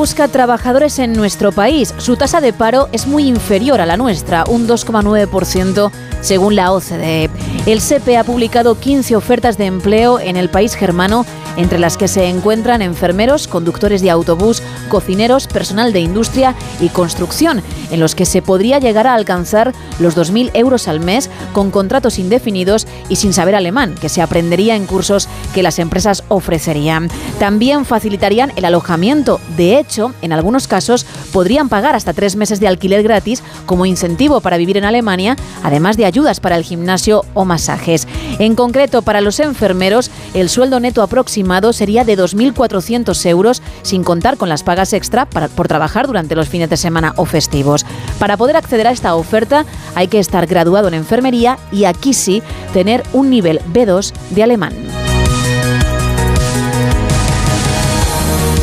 Busca 0.00 0.28
trabajadores 0.28 0.98
en 0.98 1.14
nuestro 1.14 1.52
país. 1.52 1.94
Su 1.98 2.16
tasa 2.16 2.40
de 2.40 2.52
paro 2.52 2.88
es 2.92 3.06
muy 3.06 3.26
inferior 3.26 3.80
a 3.80 3.86
la 3.86 3.96
nuestra, 3.96 4.44
un 4.48 4.68
2,9% 4.68 5.90
según 6.20 6.56
la 6.56 6.72
OCDE. 6.72 7.30
El 7.66 7.80
SEPE 7.80 8.16
ha 8.16 8.24
publicado 8.24 8.78
15 8.78 9.16
ofertas 9.16 9.58
de 9.58 9.66
empleo 9.66 10.18
en 10.18 10.36
el 10.36 10.48
país 10.48 10.74
germano, 10.74 11.26
entre 11.56 11.78
las 11.78 11.96
que 11.96 12.08
se 12.08 12.26
encuentran 12.28 12.80
enfermeros, 12.80 13.46
conductores 13.46 14.00
de 14.00 14.10
autobús, 14.10 14.62
cocineros, 14.88 15.46
personal 15.46 15.92
de 15.92 16.00
industria 16.00 16.54
y 16.80 16.88
construcción, 16.88 17.62
en 17.90 18.00
los 18.00 18.14
que 18.14 18.24
se 18.24 18.40
podría 18.40 18.78
llegar 18.78 19.06
a 19.06 19.14
alcanzar 19.14 19.74
los 19.98 20.16
2.000 20.16 20.50
euros 20.54 20.88
al 20.88 21.00
mes 21.00 21.28
con 21.52 21.70
contratos 21.70 22.18
indefinidos 22.18 22.86
y 23.08 23.16
sin 23.16 23.32
saber 23.32 23.54
alemán, 23.54 23.94
que 24.00 24.08
se 24.08 24.22
aprendería 24.22 24.76
en 24.76 24.86
cursos 24.86 25.28
que 25.54 25.62
las 25.62 25.78
empresas 25.78 26.24
ofrecerían. 26.28 27.08
También 27.38 27.84
facilitarían 27.84 28.52
el 28.56 28.64
alojamiento. 28.64 29.40
De 29.56 29.78
hecho, 29.78 30.14
en 30.22 30.32
algunos 30.32 30.66
casos 30.66 31.04
podrían 31.32 31.68
pagar 31.68 31.94
hasta 31.94 32.12
tres 32.12 32.36
meses 32.36 32.60
de 32.60 32.68
alquiler 32.68 33.02
gratis 33.02 33.42
como 33.66 33.86
incentivo 33.86 34.40
para 34.40 34.56
vivir 34.56 34.76
en 34.76 34.84
Alemania, 34.84 35.36
además 35.62 35.96
de 35.96 36.06
ayudas 36.10 36.40
para 36.40 36.56
el 36.56 36.64
gimnasio 36.64 37.24
o 37.34 37.44
masajes. 37.44 38.06
En 38.38 38.56
concreto, 38.56 39.02
para 39.02 39.20
los 39.20 39.38
enfermeros, 39.38 40.10
el 40.34 40.48
sueldo 40.48 40.80
neto 40.80 41.02
aproximado 41.02 41.72
sería 41.72 42.04
de 42.04 42.18
2.400 42.18 43.26
euros, 43.26 43.62
sin 43.82 44.02
contar 44.02 44.36
con 44.36 44.48
las 44.48 44.64
pagas 44.64 44.92
extra 44.92 45.26
por 45.26 45.68
trabajar 45.68 46.06
durante 46.06 46.34
los 46.34 46.48
fines 46.48 46.68
de 46.68 46.76
semana 46.76 47.14
o 47.16 47.24
festivos. 47.24 47.86
Para 48.18 48.36
poder 48.36 48.56
acceder 48.56 48.88
a 48.88 48.92
esta 48.92 49.14
oferta 49.14 49.64
hay 49.94 50.08
que 50.08 50.18
estar 50.18 50.46
graduado 50.46 50.88
en 50.88 50.94
enfermería 50.94 51.58
y 51.70 51.84
aquí 51.84 52.12
sí 52.12 52.42
tener 52.72 53.04
un 53.12 53.30
nivel 53.30 53.60
B2 53.72 54.12
de 54.30 54.42
alemán. 54.42 55.09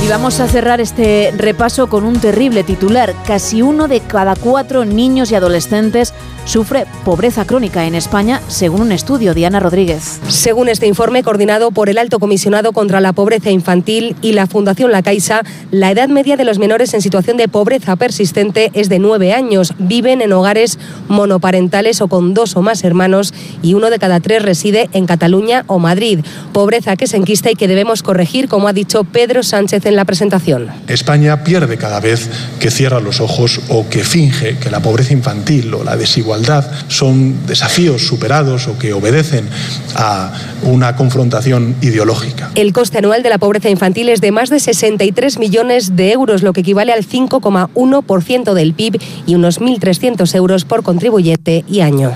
Y 0.03 0.09
vamos 0.09 0.39
a 0.39 0.47
cerrar 0.47 0.79
este 0.79 1.33
repaso 1.35 1.87
con 1.87 2.03
un 2.03 2.19
terrible 2.19 2.63
titular. 2.63 3.13
Casi 3.25 3.61
uno 3.61 3.87
de 3.87 3.99
cada 3.99 4.35
cuatro 4.35 4.85
niños 4.85 5.31
y 5.31 5.35
adolescentes 5.35 6.13
sufre 6.45 6.85
pobreza 7.03 7.43
crónica 7.43 7.85
en 7.85 7.93
España, 7.93 8.41
según 8.47 8.81
un 8.81 8.91
estudio. 8.93 9.33
Diana 9.33 9.59
Rodríguez. 9.59 10.21
Según 10.29 10.69
este 10.69 10.87
informe 10.87 11.23
coordinado 11.23 11.71
por 11.71 11.89
el 11.89 11.97
Alto 11.97 12.19
Comisionado 12.19 12.71
contra 12.71 13.01
la 13.01 13.11
Pobreza 13.11 13.49
Infantil 13.51 14.15
y 14.21 14.31
la 14.31 14.47
Fundación 14.47 14.91
La 14.91 15.03
Caixa, 15.03 15.41
la 15.71 15.91
edad 15.91 16.07
media 16.07 16.37
de 16.37 16.45
los 16.45 16.57
menores 16.57 16.93
en 16.93 17.01
situación 17.01 17.35
de 17.35 17.49
pobreza 17.49 17.97
persistente 17.97 18.71
es 18.73 18.87
de 18.87 18.99
nueve 18.99 19.33
años. 19.33 19.73
Viven 19.77 20.21
en 20.21 20.31
hogares 20.31 20.79
monoparentales 21.09 21.99
o 21.99 22.07
con 22.07 22.33
dos 22.33 22.55
o 22.55 22.61
más 22.61 22.83
hermanos 22.85 23.33
y 23.61 23.73
uno 23.73 23.89
de 23.89 23.99
cada 23.99 24.21
tres 24.21 24.41
reside 24.41 24.89
en 24.93 25.05
Cataluña 25.05 25.65
o 25.67 25.79
Madrid. 25.79 26.19
Pobreza 26.53 26.95
que 26.95 27.07
se 27.07 27.17
enquista 27.17 27.51
y 27.51 27.55
que 27.55 27.67
debemos 27.67 28.03
corregir, 28.03 28.47
como 28.47 28.69
ha 28.69 28.73
dicho 28.73 29.03
Pedro 29.03 29.43
Sánchez 29.43 29.85
en 29.87 29.95
la 29.95 30.05
presentación. 30.05 30.67
España 30.87 31.43
pierde 31.43 31.77
cada 31.77 31.99
vez 31.99 32.29
que 32.59 32.71
cierra 32.71 32.99
los 32.99 33.19
ojos 33.19 33.59
o 33.69 33.89
que 33.89 34.03
finge 34.03 34.57
que 34.57 34.69
la 34.69 34.81
pobreza 34.81 35.13
infantil 35.13 35.73
o 35.73 35.83
la 35.83 35.97
desigualdad 35.97 36.69
son 36.87 37.45
desafíos 37.47 38.05
superados 38.05 38.67
o 38.67 38.77
que 38.77 38.93
obedecen 38.93 39.47
a 39.95 40.33
una 40.63 40.95
confrontación 40.95 41.75
ideológica. 41.81 42.51
El 42.55 42.73
coste 42.73 42.99
anual 42.99 43.23
de 43.23 43.29
la 43.29 43.37
pobreza 43.37 43.69
infantil 43.69 44.09
es 44.09 44.21
de 44.21 44.31
más 44.31 44.49
de 44.49 44.59
63 44.59 45.39
millones 45.39 45.95
de 45.95 46.11
euros, 46.11 46.43
lo 46.43 46.53
que 46.53 46.61
equivale 46.61 46.93
al 46.93 47.05
5,1% 47.05 48.53
del 48.53 48.73
PIB 48.73 49.01
y 49.25 49.35
unos 49.35 49.61
1.300 49.61 50.35
euros 50.35 50.65
por 50.65 50.83
contribuyente 50.83 51.63
y 51.67 51.81
año. 51.81 52.13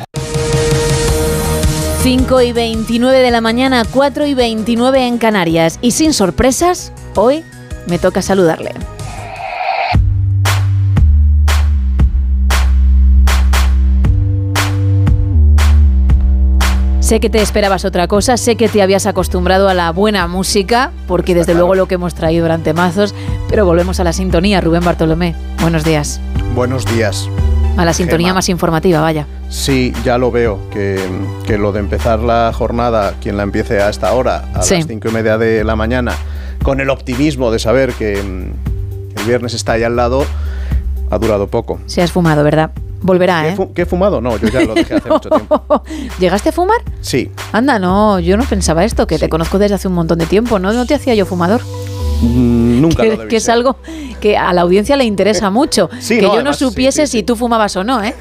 5 2.04 2.42
y 2.42 2.52
29 2.52 3.20
de 3.20 3.30
la 3.30 3.42
mañana, 3.42 3.86
4 3.86 4.26
y 4.26 4.34
29 4.34 5.06
en 5.06 5.20
Canarias. 5.20 5.78
Y 5.84 5.92
sin 5.92 6.14
sorpresas, 6.14 6.92
hoy 7.16 7.44
me 7.88 8.00
toca 8.00 8.22
saludarle. 8.22 8.72
Sé 17.00 17.20
que 17.20 17.30
te 17.30 17.42
esperabas 17.42 17.84
otra 17.84 18.08
cosa, 18.08 18.38
sé 18.38 18.56
que 18.56 18.70
te 18.70 18.82
habías 18.82 19.06
acostumbrado 19.06 19.68
a 19.68 19.74
la 19.74 19.92
buena 19.92 20.28
música, 20.28 20.92
porque 21.08 21.34
desde 21.36 21.56
luego 21.56 21.76
lo 21.76 21.88
que 21.88 21.96
hemos 21.96 22.14
traído 22.16 22.44
durante 22.44 22.74
mazos, 22.74 23.14
pero 23.50 23.66
volvemos 23.66 24.00
a 24.00 24.04
la 24.06 24.14
sintonía. 24.14 24.62
Rubén 24.62 24.86
Bartolomé, 24.86 25.36
buenos 25.62 25.84
días. 25.84 26.22
Buenos 26.56 26.86
días. 26.86 27.28
A 27.76 27.84
la 27.86 27.94
sintonía 27.94 28.34
más 28.34 28.48
informativa, 28.50 29.02
vaya. 29.02 29.26
Sí, 29.50 29.94
ya 30.06 30.18
lo 30.18 30.32
veo, 30.32 30.60
que, 30.72 31.00
que 31.46 31.58
lo 31.58 31.72
de 31.74 31.80
empezar 31.80 32.20
la 32.20 32.52
jornada, 32.54 33.16
quien 33.22 33.36
la 33.36 33.44
empiece 33.44 33.82
a 33.82 33.90
esta 33.90 34.14
hora, 34.14 34.46
a 34.54 34.62
Sí. 34.62 34.76
las 34.76 34.88
cinco 34.88 35.10
y 35.10 35.12
media 35.12 35.38
de 35.38 35.64
la 35.66 35.76
mañana, 35.76 36.14
con 36.64 36.80
el 36.80 36.90
optimismo 36.90 37.52
de 37.52 37.60
saber 37.60 37.94
que 37.94 38.22
mm, 38.22 39.18
el 39.20 39.26
viernes 39.26 39.54
está 39.54 39.74
ahí 39.74 39.84
al 39.84 39.96
lado, 39.96 40.26
ha 41.10 41.18
durado 41.18 41.48
poco. 41.48 41.80
Se 41.86 42.02
has 42.02 42.12
fumado, 42.12 42.44
¿verdad? 42.44 42.72
Volverá, 43.04 43.42
¿Qué, 43.44 43.50
¿eh? 43.50 43.56
fu- 43.56 43.74
qué 43.74 43.82
he 43.82 43.86
fumado? 43.86 44.22
No, 44.22 44.38
yo 44.38 44.48
ya 44.48 44.62
lo 44.62 44.76
dejé 44.76 44.96
hace 44.96 45.10
mucho 45.10 45.30
tiempo. 45.30 45.84
¿Llegaste 46.20 46.50
a 46.50 46.52
fumar? 46.52 46.78
Sí, 47.02 47.32
Anda, 47.52 47.80
no, 47.80 48.20
yo 48.20 48.38
no 48.38 48.44
pensaba 48.44 48.86
esto, 48.86 49.08
que 49.08 49.18
te 49.18 49.28
conozco 49.28 49.58
desde 49.58 49.76
hace 49.76 49.88
un 49.88 49.96
montón 49.96 50.20
de 50.20 50.28
tiempo, 50.28 50.60
¿no? 50.60 50.72
No 50.72 50.86
te 50.86 50.94
hacía 50.94 51.16
yo 51.16 51.26
fumador. 51.26 51.62
mm, 52.22 52.80
nunca 52.82 53.02
que, 53.04 53.10
lo 53.10 53.18
debí 53.18 53.30
que 53.30 53.38
es 53.38 53.44
ser. 53.44 53.54
algo 53.54 53.78
que 54.20 54.38
a 54.38 54.54
la 54.54 54.62
audiencia 54.62 54.96
le 54.98 55.04
interesa 55.06 55.50
mucho. 55.50 55.90
Sí, 56.00 56.18
que 56.18 56.22
no, 56.22 56.28
yo 56.28 56.34
además, 56.36 56.62
no 56.62 56.68
sí, 56.68 56.72
supiese 56.72 57.08
si 57.08 57.24
tú 57.24 57.36
fumabas 57.36 57.76
o 57.76 57.84
no, 57.84 58.04
¿eh? 58.04 58.14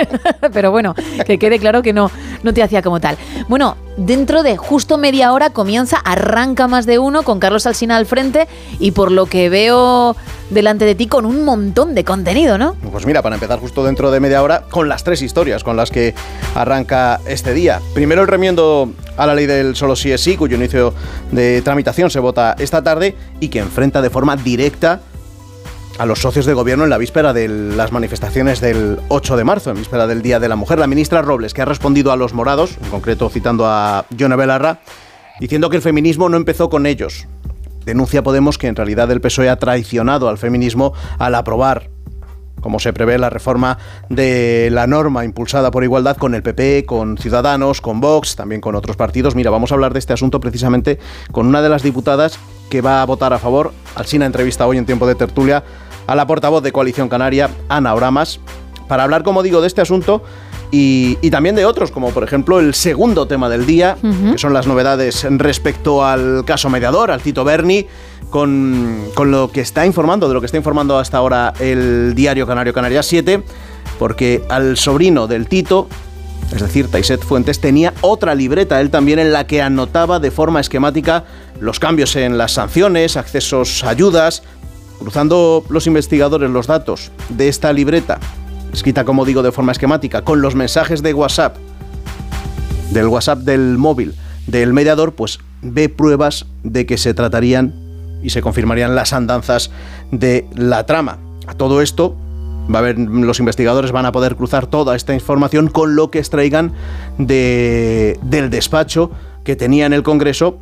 Pero 0.52 0.70
bueno, 0.70 0.94
que 1.26 1.38
quede 1.38 1.58
claro 1.58 1.80
que 1.82 1.94
no, 1.94 2.10
no 2.42 2.52
te 2.52 2.62
hacía 2.62 2.82
como 2.82 3.00
tal. 3.00 3.16
Bueno, 3.48 3.74
dentro 3.96 4.42
de 4.42 4.56
justo 4.56 4.98
media 4.98 5.32
hora 5.32 5.50
comienza, 5.50 5.96
arranca 5.98 6.68
más 6.68 6.86
de 6.86 6.98
uno 6.98 7.22
con 7.22 7.40
Carlos 7.40 7.66
Alsina 7.66 7.96
al 7.96 8.06
frente 8.06 8.48
y 8.78 8.92
por 8.92 9.10
lo 9.10 9.26
que 9.26 9.48
veo 9.48 10.16
delante 10.50 10.84
de 10.84 10.94
ti 10.94 11.06
con 11.06 11.26
un 11.26 11.44
montón 11.44 11.94
de 11.94 12.04
contenido, 12.04 12.56
¿no? 12.58 12.76
Pues 12.92 13.06
mira, 13.06 13.22
para 13.22 13.34
empezar 13.34 13.58
justo 13.58 13.84
dentro 13.84 14.10
de 14.10 14.20
media 14.20 14.42
hora 14.42 14.62
con 14.70 14.88
las 14.88 15.02
tres 15.02 15.22
historias 15.22 15.64
con 15.64 15.76
las 15.76 15.90
que 15.90 16.14
arranca 16.54 17.20
este 17.26 17.52
día. 17.52 17.80
Primero 17.94 18.22
el 18.22 18.28
remiendo 18.28 18.90
a 19.16 19.26
la 19.26 19.34
ley 19.34 19.46
del 19.46 19.74
solo 19.74 19.96
sí 19.96 20.12
es 20.12 20.20
sí, 20.20 20.36
cuyo 20.36 20.56
inicio 20.56 20.94
de 21.32 21.62
tramitación 21.62 22.10
se 22.10 22.20
vota 22.20 22.54
esta 22.58 22.82
tarde 22.82 23.16
y 23.40 23.48
que 23.48 23.58
enfrenta 23.58 24.02
de 24.02 24.10
forma 24.10 24.36
directa 24.36 25.00
a 25.98 26.06
los 26.06 26.20
socios 26.20 26.46
de 26.46 26.54
gobierno 26.54 26.84
en 26.84 26.90
la 26.90 26.98
víspera 26.98 27.32
de 27.32 27.48
las 27.48 27.92
manifestaciones 27.92 28.60
del 28.60 28.98
8 29.08 29.36
de 29.36 29.44
marzo, 29.44 29.70
en 29.70 29.76
víspera 29.76 30.06
del 30.06 30.22
Día 30.22 30.40
de 30.40 30.48
la 30.48 30.56
Mujer. 30.56 30.78
La 30.78 30.86
ministra 30.86 31.22
Robles, 31.22 31.54
que 31.54 31.62
ha 31.62 31.64
respondido 31.64 32.12
a 32.12 32.16
los 32.16 32.34
morados, 32.34 32.76
en 32.82 32.90
concreto 32.90 33.28
citando 33.30 33.66
a 33.66 34.04
Yone 34.10 34.36
Belarra, 34.36 34.80
diciendo 35.40 35.70
que 35.70 35.76
el 35.76 35.82
feminismo 35.82 36.28
no 36.28 36.36
empezó 36.36 36.68
con 36.68 36.86
ellos. 36.86 37.26
Denuncia 37.84 38.22
Podemos 38.22 38.58
que 38.58 38.66
en 38.66 38.76
realidad 38.76 39.10
el 39.10 39.20
PSOE 39.20 39.48
ha 39.48 39.56
traicionado 39.56 40.28
al 40.28 40.38
feminismo 40.38 40.92
al 41.18 41.34
aprobar 41.34 41.90
como 42.60 42.80
se 42.80 42.92
prevé 42.92 43.16
la 43.16 43.30
reforma 43.30 43.78
de 44.08 44.70
la 44.72 44.88
norma 44.88 45.24
impulsada 45.24 45.70
por 45.70 45.84
Igualdad 45.84 46.16
con 46.16 46.34
el 46.34 46.42
PP, 46.42 46.84
con 46.84 47.16
Ciudadanos, 47.16 47.80
con 47.80 48.00
Vox, 48.00 48.34
también 48.34 48.60
con 48.60 48.74
otros 48.74 48.96
partidos. 48.96 49.36
Mira, 49.36 49.50
vamos 49.50 49.70
a 49.70 49.74
hablar 49.76 49.92
de 49.92 50.00
este 50.00 50.14
asunto 50.14 50.40
precisamente 50.40 50.98
con 51.30 51.46
una 51.46 51.62
de 51.62 51.68
las 51.68 51.84
diputadas 51.84 52.40
que 52.68 52.80
va 52.80 53.02
a 53.02 53.04
votar 53.04 53.32
a 53.32 53.38
favor. 53.38 53.72
Alsina 53.94 54.26
entrevista 54.26 54.66
hoy 54.66 54.78
en 54.78 54.86
tiempo 54.86 55.06
de 55.06 55.14
tertulia 55.14 55.62
a 56.06 56.14
la 56.14 56.26
portavoz 56.26 56.62
de 56.62 56.72
Coalición 56.72 57.08
Canaria, 57.08 57.50
Ana 57.68 57.94
Oramas, 57.94 58.40
para 58.88 59.02
hablar, 59.04 59.22
como 59.22 59.42
digo, 59.42 59.60
de 59.60 59.66
este 59.66 59.80
asunto 59.80 60.22
y, 60.70 61.18
y 61.22 61.30
también 61.30 61.54
de 61.54 61.64
otros, 61.64 61.90
como 61.90 62.10
por 62.10 62.24
ejemplo 62.24 62.60
el 62.60 62.74
segundo 62.74 63.26
tema 63.26 63.48
del 63.48 63.66
día, 63.66 63.96
que 64.32 64.38
son 64.38 64.52
las 64.52 64.66
novedades 64.66 65.26
respecto 65.30 66.04
al 66.04 66.44
caso 66.44 66.68
mediador, 66.70 67.10
al 67.10 67.20
Tito 67.20 67.44
Berni, 67.44 67.86
con, 68.30 69.04
con 69.14 69.30
lo 69.30 69.50
que 69.50 69.60
está 69.60 69.86
informando, 69.86 70.28
de 70.28 70.34
lo 70.34 70.40
que 70.40 70.46
está 70.46 70.56
informando 70.58 70.98
hasta 70.98 71.18
ahora 71.18 71.52
el 71.60 72.14
diario 72.14 72.46
Canario 72.46 72.72
Canarias 72.72 73.06
7, 73.06 73.42
porque 73.98 74.42
al 74.48 74.76
sobrino 74.76 75.26
del 75.26 75.46
Tito, 75.46 75.88
es 76.52 76.60
decir, 76.60 76.88
Taiset 76.88 77.22
Fuentes, 77.22 77.60
tenía 77.60 77.94
otra 78.00 78.34
libreta, 78.34 78.80
él 78.80 78.90
también, 78.90 79.18
en 79.18 79.32
la 79.32 79.46
que 79.46 79.62
anotaba 79.62 80.18
de 80.18 80.30
forma 80.30 80.60
esquemática 80.60 81.24
los 81.60 81.78
cambios 81.78 82.16
en 82.16 82.38
las 82.38 82.52
sanciones, 82.52 83.16
accesos 83.16 83.84
a 83.84 83.90
ayudas, 83.90 84.42
cruzando 84.98 85.64
los 85.68 85.86
investigadores 85.86 86.50
los 86.50 86.66
datos 86.66 87.10
de 87.28 87.48
esta 87.48 87.72
libreta, 87.72 88.18
escrita 88.72 89.04
como 89.04 89.24
digo 89.24 89.42
de 89.42 89.52
forma 89.52 89.72
esquemática, 89.72 90.22
con 90.22 90.40
los 90.40 90.54
mensajes 90.54 91.02
de 91.02 91.14
WhatsApp, 91.14 91.56
del 92.90 93.08
WhatsApp 93.08 93.40
del 93.40 93.78
móvil 93.78 94.14
del 94.46 94.72
mediador, 94.72 95.14
pues 95.14 95.40
ve 95.62 95.88
pruebas 95.88 96.46
de 96.62 96.86
que 96.86 96.98
se 96.98 97.14
tratarían 97.14 97.74
y 98.22 98.30
se 98.30 98.42
confirmarían 98.42 98.94
las 98.94 99.12
andanzas 99.12 99.70
de 100.10 100.46
la 100.54 100.86
trama. 100.86 101.18
A 101.46 101.54
todo 101.54 101.82
esto, 101.82 102.16
va 102.72 102.78
a 102.78 102.82
haber, 102.82 102.98
los 102.98 103.38
investigadores 103.38 103.92
van 103.92 104.06
a 104.06 104.12
poder 104.12 104.36
cruzar 104.36 104.66
toda 104.66 104.96
esta 104.96 105.14
información 105.14 105.68
con 105.68 105.96
lo 105.96 106.10
que 106.10 106.18
extraigan 106.18 106.72
de, 107.18 108.18
del 108.22 108.50
despacho 108.50 109.10
que 109.44 109.56
tenía 109.56 109.86
en 109.86 109.92
el 109.92 110.02
Congreso 110.02 110.58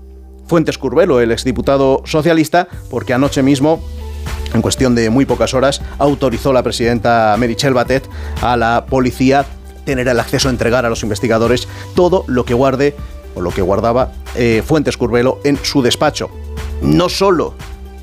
Fuentes 0.46 0.76
Curvelo, 0.76 1.20
el 1.20 1.32
exdiputado 1.32 2.02
socialista, 2.04 2.68
porque 2.90 3.14
anoche 3.14 3.42
mismo 3.42 3.82
en 4.54 4.62
cuestión 4.62 4.94
de 4.94 5.10
muy 5.10 5.26
pocas 5.26 5.52
horas, 5.52 5.82
autorizó 5.98 6.52
la 6.52 6.62
presidenta 6.62 7.36
Merichel 7.38 7.74
Batet 7.74 8.08
a 8.40 8.56
la 8.56 8.86
policía 8.88 9.44
tener 9.84 10.08
el 10.08 10.18
acceso 10.18 10.48
a 10.48 10.50
entregar 10.50 10.86
a 10.86 10.88
los 10.90 11.02
investigadores 11.02 11.68
todo 11.94 12.24
lo 12.26 12.44
que 12.44 12.54
guarde 12.54 12.96
o 13.34 13.40
lo 13.40 13.50
que 13.50 13.62
guardaba 13.62 14.12
eh, 14.34 14.62
Fuentes 14.64 14.96
Curvelo 14.96 15.40
en 15.44 15.58
su 15.62 15.82
despacho. 15.82 16.30
No 16.80 17.08
solo 17.08 17.54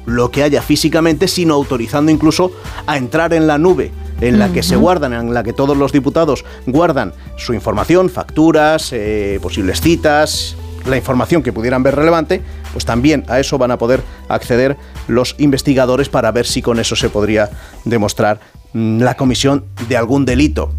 lo 0.05 0.31
que 0.31 0.43
haya 0.43 0.61
físicamente, 0.61 1.27
sino 1.27 1.53
autorizando 1.53 2.11
incluso 2.11 2.51
a 2.85 2.97
entrar 2.97 3.33
en 3.33 3.47
la 3.47 3.57
nube 3.57 3.91
en 4.19 4.37
la 4.37 4.53
que 4.53 4.61
se 4.61 4.75
guardan, 4.75 5.13
en 5.13 5.33
la 5.33 5.41
que 5.43 5.51
todos 5.51 5.75
los 5.75 5.91
diputados 5.91 6.45
guardan 6.67 7.13
su 7.37 7.53
información, 7.53 8.09
facturas, 8.09 8.91
eh, 8.93 9.39
posibles 9.41 9.81
citas, 9.81 10.55
la 10.85 10.97
información 10.97 11.43
que 11.43 11.53
pudieran 11.53 11.83
ver 11.83 11.95
relevante, 11.95 12.41
pues 12.73 12.85
también 12.85 13.23
a 13.27 13.39
eso 13.39 13.57
van 13.57 13.71
a 13.71 13.77
poder 13.77 14.01
acceder 14.27 14.77
los 15.07 15.35
investigadores 15.37 16.09
para 16.09 16.31
ver 16.31 16.45
si 16.45 16.61
con 16.61 16.79
eso 16.79 16.95
se 16.95 17.09
podría 17.09 17.49
demostrar 17.85 18.39
mm, 18.73 19.01
la 19.01 19.15
comisión 19.15 19.65
de 19.87 19.97
algún 19.97 20.25
delito. 20.25 20.73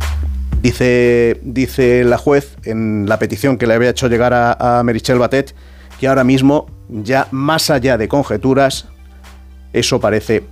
Dice, 0.60 1.40
dice 1.42 2.04
la 2.04 2.18
juez 2.18 2.56
en 2.64 3.06
la 3.08 3.18
petición 3.18 3.58
que 3.58 3.66
le 3.66 3.74
había 3.74 3.90
hecho 3.90 4.08
llegar 4.08 4.32
a, 4.32 4.78
a 4.78 4.82
Merichel 4.84 5.18
Batet 5.18 5.54
que 5.98 6.08
ahora 6.08 6.24
mismo, 6.24 6.66
ya 6.88 7.28
más 7.30 7.70
allá 7.70 7.96
de 7.96 8.08
conjeturas, 8.08 8.86
eso 9.72 10.00
parece 10.00 10.42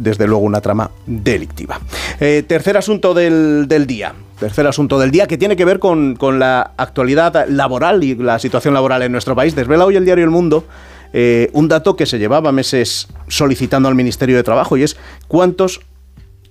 desde 0.00 0.26
luego 0.26 0.44
una 0.44 0.60
trama 0.60 0.90
delictiva. 1.06 1.80
Eh, 2.20 2.44
tercer 2.46 2.76
asunto 2.76 3.14
del, 3.14 3.66
del 3.68 3.86
día. 3.86 4.14
Tercer 4.40 4.66
asunto 4.66 4.98
del 4.98 5.10
día 5.10 5.26
que 5.26 5.38
tiene 5.38 5.54
que 5.54 5.64
ver 5.64 5.78
con, 5.78 6.16
con 6.16 6.38
la 6.38 6.72
actualidad 6.76 7.46
laboral 7.48 8.02
y 8.02 8.16
la 8.16 8.38
situación 8.38 8.74
laboral 8.74 9.02
en 9.02 9.12
nuestro 9.12 9.36
país. 9.36 9.54
Desvela 9.54 9.84
hoy 9.84 9.96
el 9.96 10.04
diario 10.04 10.24
El 10.24 10.30
Mundo 10.30 10.64
eh, 11.12 11.50
un 11.52 11.68
dato 11.68 11.96
que 11.96 12.06
se 12.06 12.18
llevaba 12.18 12.52
meses 12.52 13.08
solicitando 13.28 13.88
al 13.88 13.94
Ministerio 13.94 14.36
de 14.36 14.42
Trabajo 14.42 14.76
y 14.76 14.84
es 14.84 14.96
cuántos 15.26 15.80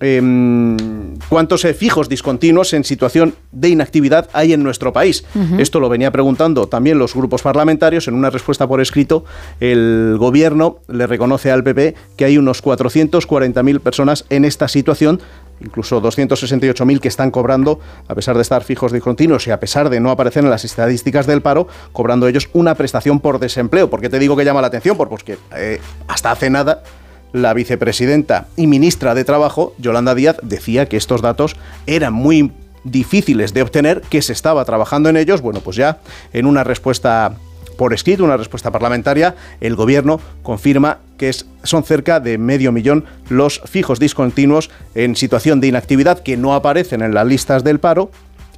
em, 0.00 0.76
cuántos 1.28 1.64
eh, 1.64 1.74
fijos 1.74 2.08
discontinuos 2.08 2.72
en 2.72 2.84
situación 2.84 3.34
de 3.52 3.70
inactividad 3.70 4.28
hay 4.32 4.52
en 4.52 4.62
nuestro 4.62 4.92
país. 4.92 5.24
Esto 5.58 5.80
lo 5.80 5.88
venía 5.88 6.10
preguntando 6.10 6.68
también 6.68 6.98
los 6.98 7.14
grupos 7.14 7.42
parlamentarios. 7.42 8.08
En 8.08 8.14
una 8.14 8.30
respuesta 8.30 8.66
por 8.66 8.80
escrito, 8.80 9.24
el 9.60 10.16
gobierno 10.18 10.78
le 10.88 11.06
reconoce 11.06 11.50
al 11.50 11.64
PP 11.64 11.94
que 12.16 12.24
hay 12.24 12.38
unos 12.38 12.62
440.000 12.62 13.80
personas 13.80 14.24
en 14.30 14.44
esta 14.44 14.68
situación 14.68 15.20
incluso 15.60 16.00
268.000 16.02 17.00
que 17.00 17.08
están 17.08 17.30
cobrando, 17.30 17.80
a 18.08 18.14
pesar 18.14 18.36
de 18.36 18.42
estar 18.42 18.64
fijos 18.64 18.92
discontinuos 18.92 19.46
y 19.46 19.50
a 19.50 19.60
pesar 19.60 19.90
de 19.90 20.00
no 20.00 20.10
aparecer 20.10 20.44
en 20.44 20.50
las 20.50 20.64
estadísticas 20.64 21.26
del 21.26 21.42
paro, 21.42 21.68
cobrando 21.92 22.28
ellos 22.28 22.48
una 22.52 22.74
prestación 22.74 23.20
por 23.20 23.38
desempleo. 23.38 23.90
¿Por 23.90 24.00
qué 24.00 24.08
te 24.08 24.18
digo 24.18 24.36
que 24.36 24.44
llama 24.44 24.60
la 24.60 24.68
atención? 24.68 24.96
Pues 24.96 25.08
porque 25.08 25.38
eh, 25.56 25.80
hasta 26.08 26.30
hace 26.30 26.50
nada 26.50 26.82
la 27.32 27.54
vicepresidenta 27.54 28.48
y 28.56 28.66
ministra 28.66 29.14
de 29.14 29.24
Trabajo, 29.24 29.74
Yolanda 29.78 30.14
Díaz, 30.14 30.36
decía 30.42 30.86
que 30.86 30.96
estos 30.96 31.22
datos 31.22 31.56
eran 31.86 32.12
muy 32.12 32.52
difíciles 32.82 33.52
de 33.54 33.62
obtener, 33.62 34.00
que 34.02 34.22
se 34.22 34.32
estaba 34.32 34.64
trabajando 34.64 35.08
en 35.08 35.16
ellos. 35.16 35.40
Bueno, 35.40 35.60
pues 35.60 35.76
ya 35.76 35.98
en 36.32 36.46
una 36.46 36.64
respuesta 36.64 37.34
por 37.80 37.94
escrito, 37.94 38.24
una 38.24 38.36
respuesta 38.36 38.70
parlamentaria, 38.70 39.36
el 39.62 39.74
gobierno 39.74 40.20
confirma 40.42 40.98
que 41.16 41.32
son 41.62 41.82
cerca 41.82 42.20
de 42.20 42.36
medio 42.36 42.72
millón 42.72 43.06
los 43.30 43.62
fijos 43.64 43.98
discontinuos 43.98 44.68
en 44.94 45.16
situación 45.16 45.62
de 45.62 45.68
inactividad 45.68 46.18
que 46.18 46.36
no 46.36 46.54
aparecen 46.54 47.00
en 47.00 47.14
las 47.14 47.26
listas 47.26 47.64
del 47.64 47.80
paro 47.80 48.10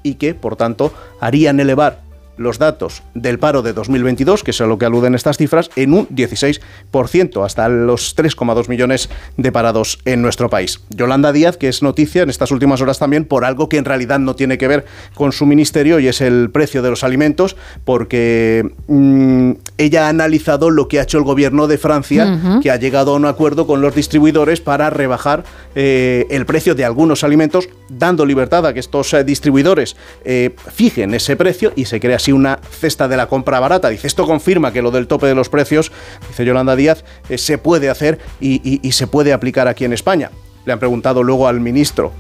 y 0.03 0.15
que, 0.15 0.35
por 0.35 0.57
tanto, 0.57 0.93
harían 1.21 1.61
elevar 1.61 2.01
los 2.37 2.59
datos 2.59 3.03
del 3.15 3.39
paro 3.39 3.63
de 3.63 3.73
2022, 3.73 4.43
que 4.43 4.53
es 4.53 4.61
a 4.61 4.67
lo 4.67 4.79
que 4.79 4.87
aluden 4.87 5.15
estas 5.15 5.37
cifras, 5.37 5.71
en 5.77 5.93
un 5.93 6.09
16%, 6.09 7.45
hasta 7.45 7.69
los 7.69 8.17
3,2 8.17 8.69
millones 8.69 9.09
de 9.37 9.53
parados 9.53 9.99
en 10.05 10.23
nuestro 10.23 10.51
país. 10.51 10.81
Yolanda 10.91 11.33
Díaz, 11.33 11.57
que 11.57 11.69
es 11.69 11.83
noticia 11.83 12.23
en 12.23 12.31
estas 12.31 12.51
últimas 12.51 12.81
horas 12.81 12.99
también 12.99 13.25
por 13.25 13.45
algo 13.45 13.69
que 13.69 13.77
en 13.77 13.85
realidad 13.85 14.19
no 14.19 14.35
tiene 14.35 14.59
que 14.59 14.69
ver 14.69 14.85
con 15.15 15.33
su 15.33 15.47
ministerio 15.47 15.99
y 15.99 16.09
es 16.09 16.21
el 16.21 16.51
precio 16.51 16.83
de 16.83 16.91
los 16.91 17.05
alimentos, 17.05 17.57
porque 17.85 18.71
mm, 18.87 19.53
ella 19.79 20.07
ha 20.07 20.09
analizado 20.09 20.71
lo 20.71 20.89
que 20.89 21.01
ha 21.01 21.03
hecho 21.03 21.19
el 21.19 21.25
gobierno 21.25 21.67
de 21.67 21.79
Francia, 21.79 22.61
que 22.63 22.71
ha 22.71 22.77
llegado 22.77 23.13
a 23.13 23.17
un 23.17 23.27
acuerdo 23.27 23.67
con 23.67 23.81
los 23.81 23.95
distribuidores 23.95 24.61
para 24.61 24.91
rebajar 24.91 25.45
eh, 25.75 26.27
el 26.31 26.47
precio 26.47 26.75
de 26.75 26.85
algunos 26.85 27.25
alimentos, 27.25 27.69
dando 27.89 28.25
libertad 28.25 28.67
a 28.67 28.73
que 28.73 28.81
estos 28.81 29.13
eh, 29.15 29.25
distribuidores 29.25 29.97
eh, 30.25 30.55
fijen 30.73 31.15
ese 31.15 31.37
precio 31.37 31.73
y 31.77 31.85
se 31.85 32.01
crea 32.01 32.19
así 32.23 32.31
una 32.31 32.61
cesta 32.71 33.09
de 33.09 33.17
la 33.17 33.27
compra 33.27 33.59
barata. 33.59 33.89
Dice, 33.89 34.07
esto 34.07 34.27
confirma 34.27 34.73
que 34.73 34.81
lo 34.81 34.93
del 34.93 35.09
tope 35.09 35.27
de 35.27 35.35
los 35.35 35.49
precios, 35.49 35.91
dice 36.29 36.45
Yolanda 36.45 36.77
Díaz, 36.77 37.05
eh, 37.29 37.37
se 37.37 37.59
puede 37.59 37.91
hacer 37.91 38.21
y 38.41 38.93
se 38.93 39.07
puede 39.09 39.33
aplicar 39.33 39.67
aquí 39.67 39.85
en 39.85 39.93
España. 39.93 40.31
Le 40.65 40.73
han 40.73 40.79
preguntado 40.79 41.25
luego 41.25 41.49
al 41.49 41.61
ministro 41.61 42.13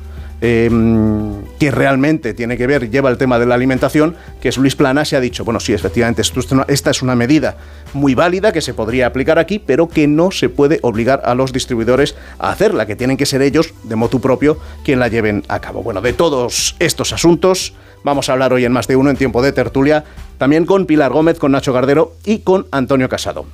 eh, 0.45 0.69
que 1.61 1.71
realmente 1.71 2.35
tiene 2.35 2.57
que 2.57 2.67
ver, 2.67 2.91
lleva 2.91 3.09
el 3.09 3.17
tema 3.17 3.39
de 3.39 3.47
la 3.47 3.55
alimentación, 3.55 4.17
que 4.41 4.49
es 4.49 4.59
Luis 4.59 4.75
Plana, 4.75 5.05
se 5.05 5.15
ha 5.15 5.21
dicho, 5.21 5.45
bueno, 5.45 5.61
sí, 5.61 5.73
efectivamente, 5.73 6.21
esta 6.67 6.91
es 6.91 7.01
una 7.01 7.15
medida 7.15 7.57
muy 7.95 8.17
válida 8.17 8.53
que 8.53 8.61
se 8.61 8.75
podría 8.75 9.07
aplicar 9.07 9.39
aquí, 9.39 9.61
pero 9.61 9.89
que 9.89 10.09
no 10.09 10.33
se 10.33 10.49
puede 10.49 10.81
obligar 10.83 11.23
a 11.25 11.37
los 11.37 11.53
distribuidores 11.53 12.17
a 12.41 12.51
hacerla, 12.51 12.87
que 12.87 12.97
tienen 12.97 13.17
que 13.17 13.25
ser 13.25 13.41
ellos, 13.41 13.73
de 13.85 13.95
motu 13.95 14.21
propio, 14.21 14.59
quien 14.85 14.99
la 14.99 15.07
lleven 15.07 15.45
a 15.47 15.61
cabo. 15.61 15.85
Bueno, 15.85 16.01
de 16.01 16.12
todos 16.12 16.75
estos 16.81 17.12
asuntos 17.12 17.75
vamos 18.03 18.29
a 18.29 18.33
hablar 18.33 18.53
hoy 18.53 18.65
en 18.65 18.73
más 18.73 18.89
de 18.89 18.97
uno 18.97 19.11
en 19.11 19.17
tiempo 19.17 19.43
de 19.43 19.53
tertulia, 19.53 20.05
también 20.39 20.67
con 20.67 20.87
Pilar 20.87 21.12
Gómez, 21.12 21.39
con 21.39 21.53
Nacho 21.53 21.73
Gardero 21.73 22.17
y 22.25 22.41
con 22.41 22.67
Antonio 22.73 23.09
Casado. 23.09 23.47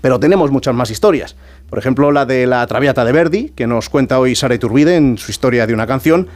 Pero 0.00 0.18
tenemos 0.18 0.50
muchas 0.50 0.74
más 0.74 0.90
historias. 0.90 1.36
Por 1.74 1.80
ejemplo, 1.80 2.12
la 2.12 2.24
de 2.24 2.46
la 2.46 2.64
Traviata 2.68 3.04
de 3.04 3.10
Verdi, 3.10 3.48
que 3.48 3.66
nos 3.66 3.88
cuenta 3.88 4.20
hoy 4.20 4.36
Sara 4.36 4.54
Iturbide 4.54 4.94
en 4.94 5.18
su 5.18 5.32
historia 5.32 5.66
de 5.66 5.74
una 5.74 5.88
canción. 5.88 6.28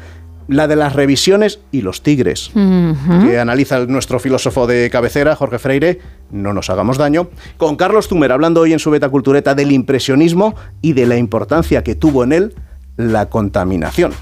La 0.48 0.66
de 0.66 0.74
las 0.74 0.94
revisiones 0.94 1.60
y 1.70 1.82
los 1.82 2.02
tigres, 2.02 2.50
que 2.52 3.38
analiza 3.38 3.86
nuestro 3.86 4.18
filósofo 4.18 4.66
de 4.66 4.90
cabecera, 4.90 5.36
Jorge 5.36 5.60
Freire, 5.60 6.00
no 6.32 6.52
nos 6.52 6.70
hagamos 6.70 6.98
daño, 6.98 7.30
con 7.56 7.76
Carlos 7.76 8.08
Tumer 8.08 8.32
hablando 8.32 8.62
hoy 8.62 8.72
en 8.72 8.80
su 8.80 8.90
beta 8.90 9.10
cultureta 9.10 9.54
del 9.54 9.70
impresionismo 9.70 10.56
y 10.82 10.94
de 10.94 11.06
la 11.06 11.16
importancia 11.16 11.84
que 11.84 11.94
tuvo 11.94 12.24
en 12.24 12.32
él 12.32 12.54
la 12.96 13.26
contaminación. 13.26 14.14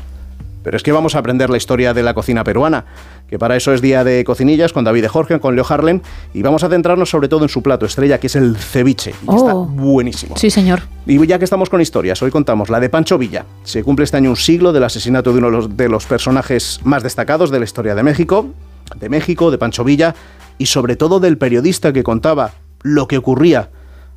Pero 0.63 0.77
es 0.77 0.83
que 0.83 0.93
vamos 0.93 1.15
a 1.15 1.21
aprender 1.21 1.49
la 1.49 1.57
historia 1.57 1.95
de 1.95 2.03
la 2.03 2.13
cocina 2.13 2.45
peruana, 2.45 2.85
que 3.29 3.39
para 3.39 3.57
eso 3.57 3.73
es 3.73 3.81
día 3.81 4.05
de 4.05 4.25
cocinillas 4.25 4.73
con 4.73 4.85
David 4.85 5.03
de 5.03 5.09
Jorge, 5.09 5.41
con 5.41 5.57
Leo 5.57 5.65
Harlem, 5.69 6.01
y 6.33 6.43
vamos 6.43 6.63
a 6.65 6.69
centrarnos 6.69 7.11
sobre 7.11 7.29
todo 7.29 7.43
en 7.43 7.49
su 7.49 7.63
plato 7.63 7.87
estrella, 7.87 8.19
que 8.21 8.29
es 8.29 8.37
el 8.37 8.57
ceviche, 8.57 9.11
y 9.23 9.35
está 9.35 9.55
Oh. 9.55 9.65
buenísimo. 9.67 10.37
Sí, 10.37 10.51
señor. 10.51 10.83
Y 11.07 11.25
ya 11.27 11.39
que 11.39 11.45
estamos 11.45 11.69
con 11.71 11.81
historias, 11.81 12.23
hoy 12.23 12.31
contamos 12.31 12.69
la 12.71 12.81
de 12.81 12.89
Pancho 12.89 13.19
Villa. 13.19 13.45
Se 13.65 13.83
cumple 13.83 14.05
este 14.05 14.17
año 14.17 14.31
un 14.31 14.37
siglo 14.37 14.73
del 14.73 14.85
asesinato 14.85 15.33
de 15.33 15.39
uno 15.39 15.47
de 15.49 15.53
los, 15.57 15.77
de 15.77 15.89
los 15.89 16.07
personajes 16.07 16.81
más 16.85 17.03
destacados 17.03 17.51
de 17.51 17.59
la 17.59 17.65
historia 17.65 17.95
de 17.95 18.03
México, 18.03 18.49
de 18.95 19.09
México, 19.09 19.51
de 19.51 19.59
Pancho 19.59 19.83
Villa, 19.85 20.15
y 20.59 20.67
sobre 20.67 20.97
todo 20.97 21.21
del 21.21 21.37
periodista 21.39 21.93
que 21.93 22.03
contaba 22.03 22.53
lo 22.83 23.09
que 23.09 23.19
ocurría 23.19 23.71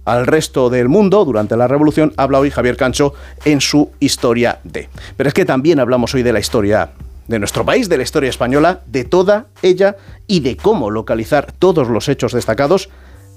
al 0.05 0.25
resto 0.25 0.69
del 0.69 0.87
mundo 0.89 1.25
durante 1.25 1.55
la 1.57 1.67
revolución, 1.67 2.13
habla 2.17 2.39
hoy 2.39 2.49
Javier 2.49 2.77
Cancho 2.77 3.13
en 3.45 3.61
su 3.61 3.91
historia 3.99 4.59
de. 4.63 4.89
Pero 5.17 5.27
es 5.27 5.33
que 5.33 5.45
también 5.45 5.79
hablamos 5.79 6.13
hoy 6.15 6.23
de 6.23 6.33
la 6.33 6.39
historia 6.39 6.91
de 7.29 7.39
nuestro 7.39 7.63
país, 7.63 7.87
de 7.87 7.97
la 7.97 8.03
historia 8.03 8.29
española, 8.29 8.81
de 8.87 9.05
toda 9.05 9.45
ella 9.61 9.95
y 10.27 10.39
de 10.39 10.57
cómo 10.57 10.89
localizar 10.89 11.51
todos 11.51 11.87
los 11.87 12.09
hechos 12.09 12.33
destacados 12.33 12.89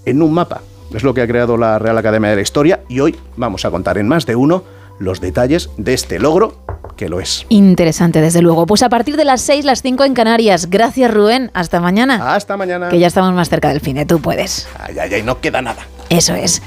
en 0.06 0.22
un 0.22 0.32
mapa. 0.32 0.62
Es 0.94 1.04
lo 1.04 1.12
que 1.14 1.20
ha 1.20 1.26
creado 1.26 1.58
la 1.58 1.78
Real 1.78 1.98
Academia 1.98 2.30
de 2.30 2.36
la 2.36 2.42
Historia 2.42 2.80
y 2.88 3.00
hoy 3.00 3.16
vamos 3.36 3.64
a 3.64 3.70
contar 3.70 3.98
en 3.98 4.08
más 4.08 4.24
de 4.24 4.34
uno 4.34 4.64
los 4.98 5.20
detalles 5.20 5.68
de 5.76 5.92
este 5.92 6.18
logro 6.18 6.64
que 6.96 7.10
lo 7.10 7.20
es. 7.20 7.44
Interesante, 7.50 8.20
desde 8.22 8.40
luego. 8.40 8.66
Pues 8.66 8.82
a 8.82 8.88
partir 8.88 9.16
de 9.16 9.24
las 9.24 9.42
6, 9.42 9.64
las 9.64 9.82
5 9.82 10.04
en 10.04 10.14
Canarias. 10.14 10.70
Gracias, 10.70 11.12
Rubén. 11.12 11.50
Hasta 11.52 11.80
mañana. 11.80 12.34
Hasta 12.34 12.56
mañana. 12.56 12.88
Que 12.88 12.98
ya 12.98 13.08
estamos 13.08 13.34
más 13.34 13.50
cerca 13.50 13.68
del 13.68 13.80
fin, 13.80 13.98
¿eh? 13.98 14.06
tú 14.06 14.20
puedes. 14.20 14.68
Ay, 14.78 14.98
ay, 14.98 15.14
ay, 15.14 15.22
no 15.22 15.40
queda 15.40 15.60
nada. 15.60 15.82
Eso 16.12 16.34
es. 16.34 16.60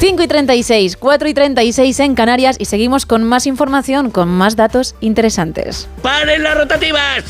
5 0.00 0.22
y 0.24 0.26
36, 0.26 0.96
4 0.96 1.28
y 1.28 1.34
36 1.34 2.00
en 2.00 2.14
Canarias 2.16 2.56
y 2.58 2.64
seguimos 2.64 3.06
con 3.06 3.22
más 3.22 3.46
información, 3.46 4.10
con 4.10 4.28
más 4.28 4.56
datos 4.56 4.96
interesantes. 5.00 5.88
¡Paren 6.02 6.42
las 6.42 6.56
rotativas! 6.56 7.24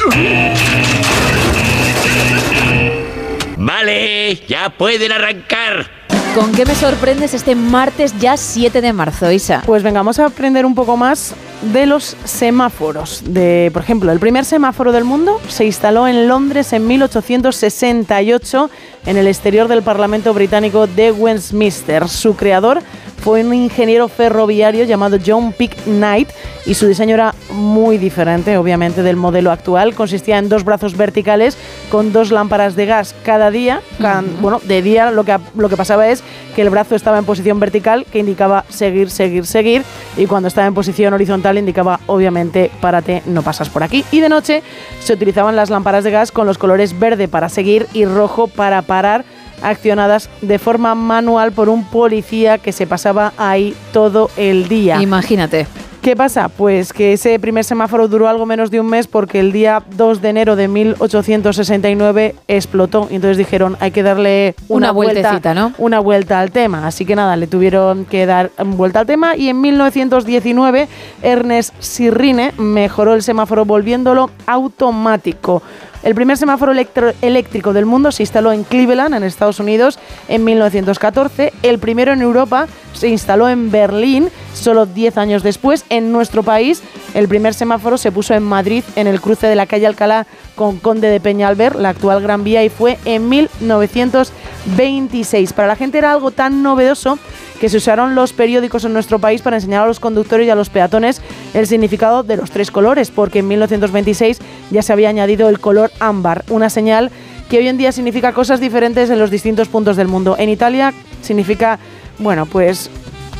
Vale, 3.59 4.41
ya 4.49 4.71
pueden 4.71 5.13
arrancar. 5.13 5.98
¿Con 6.39 6.53
qué 6.53 6.65
me 6.65 6.77
sorprendes 6.77 7.35
este 7.35 7.57
martes 7.57 8.17
ya 8.21 8.37
7 8.37 8.81
de 8.81 8.93
marzo, 8.93 9.29
Isa? 9.33 9.61
Pues 9.67 9.83
venga, 9.83 9.99
vamos 9.99 10.21
a 10.21 10.27
aprender 10.27 10.65
un 10.65 10.77
poco 10.77 10.97
más 10.97 11.35
de 11.73 11.85
los 11.85 12.17
semáforos. 12.23 13.23
De, 13.27 13.71
por 13.73 13.83
ejemplo, 13.83 14.13
el 14.13 14.21
primer 14.21 14.45
semáforo 14.45 14.93
del 14.93 15.03
mundo 15.03 15.41
se 15.49 15.65
instaló 15.65 16.07
en 16.07 16.29
Londres 16.29 16.73
en 16.73 16.87
1868 16.87 18.71
en 19.07 19.17
el 19.17 19.27
exterior 19.27 19.67
del 19.67 19.83
Parlamento 19.83 20.33
británico 20.33 20.87
de 20.87 21.11
Westminster. 21.11 22.09
Su 22.09 22.37
creador 22.37 22.83
fue 23.21 23.45
un 23.45 23.53
ingeniero 23.55 24.09
ferroviario 24.09 24.85
llamado 24.85 25.19
John 25.25 25.53
Pick 25.53 25.75
Knight 25.85 26.29
y 26.67 26.75
su 26.75 26.87
diseño 26.87 27.15
era 27.15 27.35
muy 27.51 27.99
diferente, 27.99 28.57
obviamente, 28.59 29.03
del 29.03 29.17
modelo 29.17 29.51
actual. 29.51 29.95
Consistía 29.95 30.39
en 30.39 30.49
dos 30.49 30.65
brazos 30.65 30.97
verticales 30.97 31.57
con 31.91 32.13
dos 32.13 32.31
lámparas 32.31 32.77
de 32.77 32.87
gas 32.87 33.15
cada 33.25 33.51
día. 33.51 33.81
Can- 34.01 34.37
Bueno, 34.41 34.61
de 34.65 34.83
día 34.83 35.11
lo 35.11 35.25
que, 35.25 35.37
lo 35.57 35.69
que 35.69 35.77
pasaba 35.77 36.09
es 36.09 36.23
que 36.55 36.63
el 36.63 36.71
brazo 36.71 36.95
estaba 36.95 37.19
en 37.19 37.25
posición 37.25 37.59
vertical, 37.61 38.05
que 38.11 38.19
indicaba 38.19 38.65
seguir, 38.69 39.11
seguir, 39.11 39.47
seguir, 39.47 39.83
y 40.17 40.27
cuando 40.27 40.49
estaba 40.49 40.67
en 40.67 40.75
posición 40.75 41.15
horizontal 41.15 41.57
indicaba, 41.59 42.01
obviamente, 42.07 42.71
párate, 42.81 43.23
no 43.27 43.43
pasas 43.43 43.69
por 43.69 43.83
aquí. 43.83 44.05
Y 44.13 44.21
de 44.21 44.29
noche 44.29 44.63
se 45.01 45.13
utilizaban 45.13 45.57
las 45.57 45.71
lámparas 45.71 46.05
de 46.05 46.11
gas 46.11 46.33
con 46.33 46.47
los 46.47 46.59
colores 46.59 46.99
verde 46.99 47.29
para 47.29 47.49
seguir 47.49 47.87
y 47.95 48.05
rojo 48.05 48.47
para 48.49 48.83
parar 48.83 49.25
accionadas 49.63 50.29
de 50.43 50.59
forma 50.59 50.95
manual 50.95 51.53
por 51.53 51.69
un 51.69 51.85
policía 51.85 52.59
que 52.59 52.73
se 52.73 52.87
pasaba 52.87 53.33
ahí 53.37 53.75
todo 53.93 54.31
el 54.37 54.69
día. 54.69 55.01
Imagínate. 55.03 55.67
¿Qué 56.03 56.15
pasa? 56.15 56.49
Pues 56.49 56.93
que 56.93 57.13
ese 57.13 57.39
primer 57.41 57.65
semáforo 57.65 58.07
duró 58.09 58.29
algo 58.29 58.47
menos 58.47 58.71
de 58.71 58.81
un 58.81 58.87
mes 58.87 59.07
porque 59.09 59.41
el 59.41 59.51
día 59.53 59.83
2 59.97 60.23
de 60.23 60.29
enero 60.29 60.55
de 60.55 60.69
1869 60.69 62.37
explotó 62.47 63.09
y 63.11 63.17
entonces 63.17 63.37
dijeron 63.37 63.77
hay 63.81 63.91
que 63.91 64.03
darle 64.03 64.55
Una 64.69 64.87
una, 64.87 64.91
vuelta, 64.93 65.21
vueltecita, 65.21 65.55
¿no? 65.55 65.73
una 65.77 65.99
vuelta 65.99 66.41
al 66.41 66.53
tema. 66.53 66.87
Así 66.87 67.05
que 67.05 67.17
nada, 67.17 67.37
le 67.37 67.47
tuvieron 67.47 68.05
que 68.05 68.27
dar 68.27 68.53
vuelta 68.65 69.01
al 69.01 69.07
tema 69.07 69.37
y 69.37 69.49
en 69.49 69.61
1919 69.61 70.89
Ernest 71.23 71.75
Sirrine 71.81 72.53
mejoró 72.57 73.15
el 73.15 73.23
semáforo 73.23 73.65
volviéndolo 73.65 74.31
automático. 74.47 75.63
El 76.09 76.15
primer 76.15 76.39
semáforo 76.39 76.73
eléctrico 77.21 77.75
del 77.75 77.85
mundo 77.85 78.11
se 78.13 78.23
instaló 78.23 78.51
en 78.51 78.65
Cleveland, 78.65 79.15
en 79.15 79.25
Estados 79.25 79.61
Unidos, 79.61 79.99
en 80.29 80.43
1914. 80.43 81.53
El 81.63 81.79
primero 81.79 82.15
en 82.15 82.23
Europa 82.23 82.67
se 82.95 83.09
instaló 83.09 83.47
en 83.47 83.71
Berlín, 83.71 84.31
solo 84.55 84.87
10 84.87 85.19
años 85.19 85.43
después. 85.43 85.85
En 85.91 86.11
nuestro 86.11 86.43
país, 86.43 86.83
el 87.13 87.29
primer 87.29 87.53
semáforo 87.53 87.99
se 87.99 88.11
puso 88.11 88.33
en 88.33 88.43
Madrid, 88.43 88.85
en 88.97 89.07
el 89.07 89.21
cruce 89.21 89.49
de 89.49 89.55
la 89.55 89.67
calle 89.67 89.87
Alcalá 89.87 90.27
con 90.57 90.79
Conde 90.79 91.11
de 91.11 91.21
Peñalver, 91.21 91.77
la 91.77 91.91
actual 91.91 92.23
Gran 92.23 92.43
Vía, 92.43 92.65
y 92.65 92.71
fue 92.71 92.97
en 93.05 93.29
1926. 93.29 95.53
Para 95.53 95.69
la 95.69 95.77
gente 95.77 95.99
era 95.99 96.13
algo 96.13 96.31
tan 96.31 96.63
novedoso 96.63 97.19
que 97.61 97.69
se 97.69 97.77
usaron 97.77 98.15
los 98.15 98.33
periódicos 98.33 98.85
en 98.85 98.93
nuestro 98.93 99.19
país 99.19 99.43
para 99.43 99.57
enseñar 99.57 99.83
a 99.83 99.87
los 99.87 100.01
conductores 100.01 100.47
y 100.47 100.51
a 100.51 100.55
los 100.55 100.71
peatones 100.71 101.21
el 101.55 101.67
significado 101.67 102.23
de 102.23 102.37
los 102.37 102.51
tres 102.51 102.71
colores, 102.71 103.11
porque 103.11 103.41
en 103.41 103.49
1926 103.49 104.39
ya 104.71 104.83
se 104.83 104.93
había 104.93 105.09
añadido 105.09 105.49
el 105.49 105.61
color 105.61 105.91
ámbar, 106.01 106.45
una 106.49 106.71
señal 106.71 107.11
que 107.49 107.59
hoy 107.59 107.69
en 107.69 107.79
día 107.79 107.93
significa 107.93 108.33
cosas 108.33 108.61
diferentes 108.61 109.11
en 109.11 109.19
los 109.19 109.31
distintos 109.31 109.69
puntos 109.69 109.97
del 109.97 110.07
mundo. 110.07 110.37
En 110.39 110.51
Italia 110.51 110.93
significa, 111.23 111.79
bueno, 112.19 112.47
pues 112.47 112.91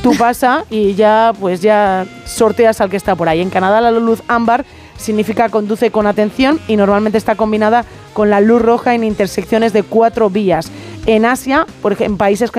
tú 0.03 0.15
pasa 0.17 0.65
y 0.71 0.95
ya 0.95 1.33
pues 1.39 1.61
ya 1.61 2.07
sorteas 2.25 2.81
al 2.81 2.91
que 2.91 2.97
está 2.97 3.15
por 3.17 3.29
ahí. 3.29 3.41
En 3.41 3.51
Canadá 3.51 3.81
la 3.81 3.91
luz 3.91 4.23
ámbar 4.29 4.65
significa 4.97 5.49
conduce 5.49 5.91
con 5.91 6.07
atención 6.07 6.59
y 6.69 6.77
normalmente 6.77 7.19
está 7.19 7.35
combinada 7.35 7.85
con 8.19 8.31
la 8.31 8.41
luz 8.41 8.61
roja 8.61 8.97
en 8.97 9.05
intersecciones 9.05 9.73
de 9.73 9.85
cuatro 9.85 10.29
vías. 10.29 10.73
En 11.07 11.25
Asia, 11.25 11.69
por 11.81 11.95
en 12.03 12.17
países 12.17 12.51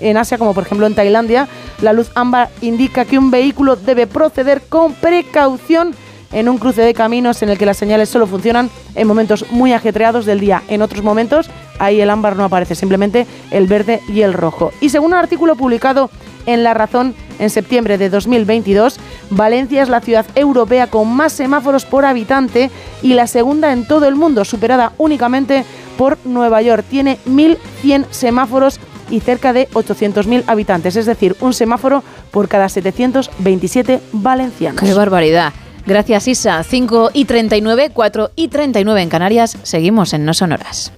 en 0.00 0.16
Asia 0.16 0.38
como 0.38 0.54
por 0.54 0.62
ejemplo 0.62 0.86
en 0.86 0.94
Tailandia, 0.94 1.48
la 1.82 1.92
luz 1.92 2.12
ámbar 2.14 2.50
indica 2.60 3.04
que 3.04 3.18
un 3.18 3.32
vehículo 3.32 3.74
debe 3.74 4.06
proceder 4.06 4.62
con 4.68 4.92
precaución 4.94 5.92
en 6.30 6.48
un 6.48 6.58
cruce 6.58 6.82
de 6.82 6.94
caminos 6.94 7.42
en 7.42 7.48
el 7.48 7.58
que 7.58 7.66
las 7.66 7.78
señales 7.78 8.08
solo 8.10 8.28
funcionan 8.28 8.70
en 8.94 9.08
momentos 9.08 9.46
muy 9.50 9.72
ajetreados 9.72 10.24
del 10.24 10.38
día. 10.38 10.62
En 10.68 10.82
otros 10.82 11.02
momentos, 11.02 11.50
ahí 11.80 12.00
el 12.00 12.10
ámbar 12.10 12.36
no 12.36 12.44
aparece, 12.44 12.76
simplemente 12.76 13.26
el 13.50 13.66
verde 13.66 14.00
y 14.08 14.20
el 14.20 14.34
rojo. 14.34 14.70
Y 14.80 14.90
según 14.90 15.14
un 15.14 15.18
artículo 15.18 15.56
publicado 15.56 16.10
en 16.48 16.64
La 16.64 16.74
Razón 16.74 17.14
en 17.38 17.50
septiembre 17.50 17.98
de 17.98 18.08
2022, 18.10 18.98
Valencia 19.30 19.82
es 19.82 19.88
la 19.88 20.00
ciudad 20.00 20.26
europea 20.34 20.88
con 20.88 21.14
más 21.14 21.32
semáforos 21.32 21.84
por 21.84 22.04
habitante 22.04 22.70
y 23.02 23.12
la 23.12 23.26
segunda 23.26 23.72
en 23.72 23.86
todo 23.86 24.08
el 24.08 24.16
mundo, 24.16 24.44
superada 24.44 24.92
únicamente 24.98 25.64
por 25.96 26.18
Nueva 26.24 26.62
York. 26.62 26.84
Tiene 26.88 27.18
1.100 27.26 28.06
semáforos 28.10 28.80
y 29.10 29.20
cerca 29.20 29.52
de 29.52 29.68
800.000 29.70 30.44
habitantes, 30.46 30.96
es 30.96 31.06
decir, 31.06 31.36
un 31.40 31.52
semáforo 31.52 32.02
por 32.30 32.48
cada 32.48 32.68
727 32.68 34.00
valencianos. 34.12 34.82
¡Qué 34.82 34.94
barbaridad! 34.94 35.52
Gracias, 35.86 36.28
Isa. 36.28 36.62
5 36.62 37.10
y 37.14 37.24
39, 37.26 37.90
4 37.92 38.30
y 38.36 38.48
39 38.48 39.02
en 39.02 39.08
Canarias. 39.08 39.56
Seguimos 39.62 40.12
en 40.12 40.24
No 40.24 40.34
Sonoras. 40.34 40.92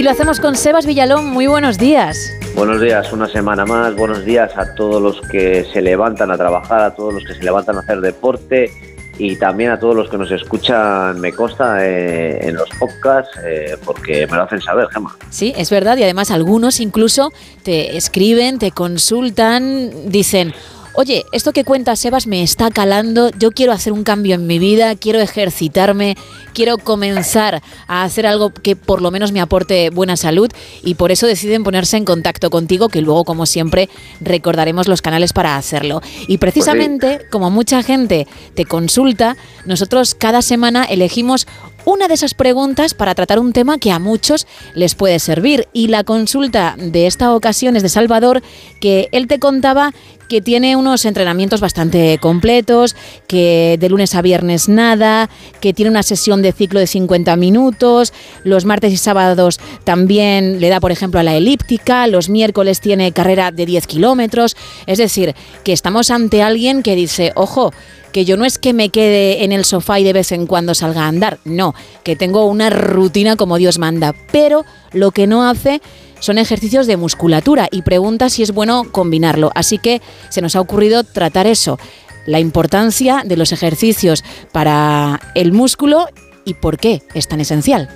Y 0.00 0.02
lo 0.02 0.10
hacemos 0.10 0.40
con 0.40 0.56
Sebas 0.56 0.86
Villalón. 0.86 1.26
Muy 1.26 1.46
buenos 1.46 1.76
días. 1.76 2.32
Buenos 2.54 2.80
días, 2.80 3.12
una 3.12 3.28
semana 3.28 3.66
más. 3.66 3.94
Buenos 3.94 4.24
días 4.24 4.50
a 4.56 4.74
todos 4.74 5.02
los 5.02 5.20
que 5.28 5.66
se 5.74 5.82
levantan 5.82 6.30
a 6.30 6.38
trabajar, 6.38 6.80
a 6.80 6.94
todos 6.94 7.12
los 7.12 7.22
que 7.22 7.34
se 7.34 7.42
levantan 7.42 7.76
a 7.76 7.80
hacer 7.80 8.00
deporte 8.00 8.70
y 9.18 9.36
también 9.36 9.72
a 9.72 9.78
todos 9.78 9.94
los 9.94 10.08
que 10.08 10.16
nos 10.16 10.30
escuchan, 10.30 11.20
me 11.20 11.34
consta, 11.34 11.86
eh, 11.86 12.48
en 12.48 12.54
los 12.54 12.70
podcasts, 12.78 13.30
eh, 13.44 13.76
porque 13.84 14.26
me 14.26 14.38
lo 14.38 14.44
hacen 14.44 14.62
saber, 14.62 14.88
Gemma. 14.88 15.14
Sí, 15.28 15.52
es 15.54 15.68
verdad. 15.68 15.98
Y 15.98 16.04
además 16.04 16.30
algunos 16.30 16.80
incluso 16.80 17.30
te 17.62 17.98
escriben, 17.98 18.58
te 18.58 18.70
consultan, 18.70 20.10
dicen, 20.10 20.54
oye, 20.94 21.24
esto 21.32 21.52
que 21.52 21.64
cuenta 21.64 21.96
Sebas 21.96 22.26
me 22.26 22.42
está 22.42 22.70
calando, 22.70 23.30
yo 23.38 23.52
quiero 23.52 23.72
hacer 23.72 23.92
un 23.92 24.04
cambio 24.04 24.34
en 24.34 24.46
mi 24.46 24.58
vida, 24.58 24.94
quiero 24.96 25.20
ejercitarme, 25.20 26.16
quiero 26.52 26.78
comenzar 26.78 27.62
a 27.86 28.02
hacer 28.02 28.26
algo 28.26 28.50
que 28.50 28.76
por 28.76 29.02
lo 29.02 29.10
menos 29.10 29.32
me 29.32 29.40
aporte 29.40 29.90
buena 29.90 30.16
salud 30.16 30.50
y 30.82 30.94
por 30.94 31.12
eso 31.12 31.26
deciden 31.26 31.64
ponerse 31.64 31.96
en 31.96 32.04
contacto 32.04 32.50
contigo, 32.50 32.88
que 32.88 33.02
luego, 33.02 33.24
como 33.24 33.46
siempre, 33.46 33.88
recordaremos 34.20 34.88
los 34.88 35.02
canales 35.02 35.32
para 35.32 35.56
hacerlo. 35.56 36.02
Y 36.26 36.38
precisamente, 36.38 37.26
como 37.30 37.50
mucha 37.50 37.82
gente 37.82 38.26
te 38.54 38.64
consulta, 38.64 39.36
nosotros 39.64 40.14
cada 40.14 40.42
semana 40.42 40.84
elegimos 40.84 41.46
una 41.90 42.08
de 42.08 42.14
esas 42.14 42.34
preguntas 42.34 42.94
para 42.94 43.14
tratar 43.14 43.38
un 43.38 43.52
tema 43.52 43.78
que 43.78 43.90
a 43.90 43.98
muchos 43.98 44.46
les 44.74 44.94
puede 44.94 45.18
servir. 45.18 45.68
Y 45.72 45.88
la 45.88 46.04
consulta 46.04 46.76
de 46.78 47.06
esta 47.06 47.34
ocasión 47.34 47.76
es 47.76 47.82
de 47.82 47.88
Salvador, 47.88 48.42
que 48.80 49.08
él 49.12 49.26
te 49.26 49.38
contaba 49.38 49.92
que 50.28 50.40
tiene 50.40 50.76
unos 50.76 51.04
entrenamientos 51.06 51.60
bastante 51.60 52.16
completos, 52.18 52.94
que 53.26 53.76
de 53.80 53.88
lunes 53.88 54.14
a 54.14 54.22
viernes 54.22 54.68
nada, 54.68 55.28
que 55.60 55.74
tiene 55.74 55.90
una 55.90 56.04
sesión 56.04 56.40
de 56.40 56.52
ciclo 56.52 56.78
de 56.78 56.86
50 56.86 57.34
minutos, 57.34 58.12
los 58.44 58.64
martes 58.64 58.92
y 58.92 58.96
sábados 58.96 59.58
también 59.82 60.60
le 60.60 60.68
da, 60.68 60.78
por 60.78 60.92
ejemplo, 60.92 61.18
a 61.18 61.24
la 61.24 61.34
elíptica, 61.34 62.06
los 62.06 62.28
miércoles 62.28 62.80
tiene 62.80 63.10
carrera 63.10 63.50
de 63.50 63.66
10 63.66 63.88
kilómetros, 63.88 64.56
es 64.86 64.98
decir, 64.98 65.34
que 65.64 65.72
estamos 65.72 66.12
ante 66.12 66.44
alguien 66.44 66.84
que 66.84 66.94
dice, 66.94 67.32
ojo, 67.34 67.72
que 68.10 68.24
yo 68.24 68.36
no 68.36 68.44
es 68.44 68.58
que 68.58 68.72
me 68.72 68.90
quede 68.90 69.44
en 69.44 69.52
el 69.52 69.64
sofá 69.64 69.98
y 70.00 70.04
de 70.04 70.12
vez 70.12 70.32
en 70.32 70.46
cuando 70.46 70.74
salga 70.74 71.02
a 71.04 71.08
andar, 71.08 71.38
no, 71.44 71.74
que 72.04 72.16
tengo 72.16 72.46
una 72.46 72.70
rutina 72.70 73.36
como 73.36 73.56
Dios 73.58 73.78
manda, 73.78 74.14
pero 74.32 74.64
lo 74.92 75.10
que 75.10 75.26
no 75.26 75.48
hace 75.48 75.80
son 76.18 76.36
ejercicios 76.38 76.86
de 76.86 76.96
musculatura 76.96 77.68
y 77.70 77.82
pregunta 77.82 78.28
si 78.28 78.42
es 78.42 78.52
bueno 78.52 78.84
combinarlo. 78.90 79.50
Así 79.54 79.78
que 79.78 80.02
se 80.28 80.42
nos 80.42 80.54
ha 80.56 80.60
ocurrido 80.60 81.02
tratar 81.04 81.46
eso, 81.46 81.78
la 82.26 82.40
importancia 82.40 83.22
de 83.24 83.36
los 83.36 83.52
ejercicios 83.52 84.22
para 84.52 85.18
el 85.34 85.52
músculo 85.52 86.06
y 86.44 86.54
por 86.54 86.76
qué 86.78 87.00
es 87.14 87.26
tan 87.28 87.40
esencial. 87.40 87.88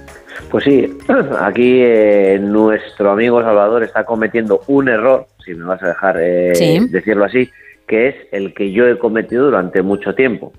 Pues 0.50 0.64
sí, 0.64 0.86
aquí 1.40 1.80
eh, 1.82 2.38
nuestro 2.40 3.10
amigo 3.12 3.42
Salvador 3.42 3.82
está 3.82 4.04
cometiendo 4.04 4.62
un 4.68 4.88
error, 4.88 5.26
si 5.44 5.52
me 5.54 5.64
vas 5.64 5.82
a 5.82 5.88
dejar 5.88 6.16
eh, 6.20 6.54
Sí. 6.54 6.78
decirlo 6.90 7.24
así, 7.24 7.50
que 7.86 8.08
es 8.08 8.14
el 8.32 8.54
que 8.54 8.72
yo 8.72 8.86
he 8.86 8.98
cometido 8.98 9.46
durante 9.46 9.82
mucho 9.82 10.14
tiempo. 10.14 10.52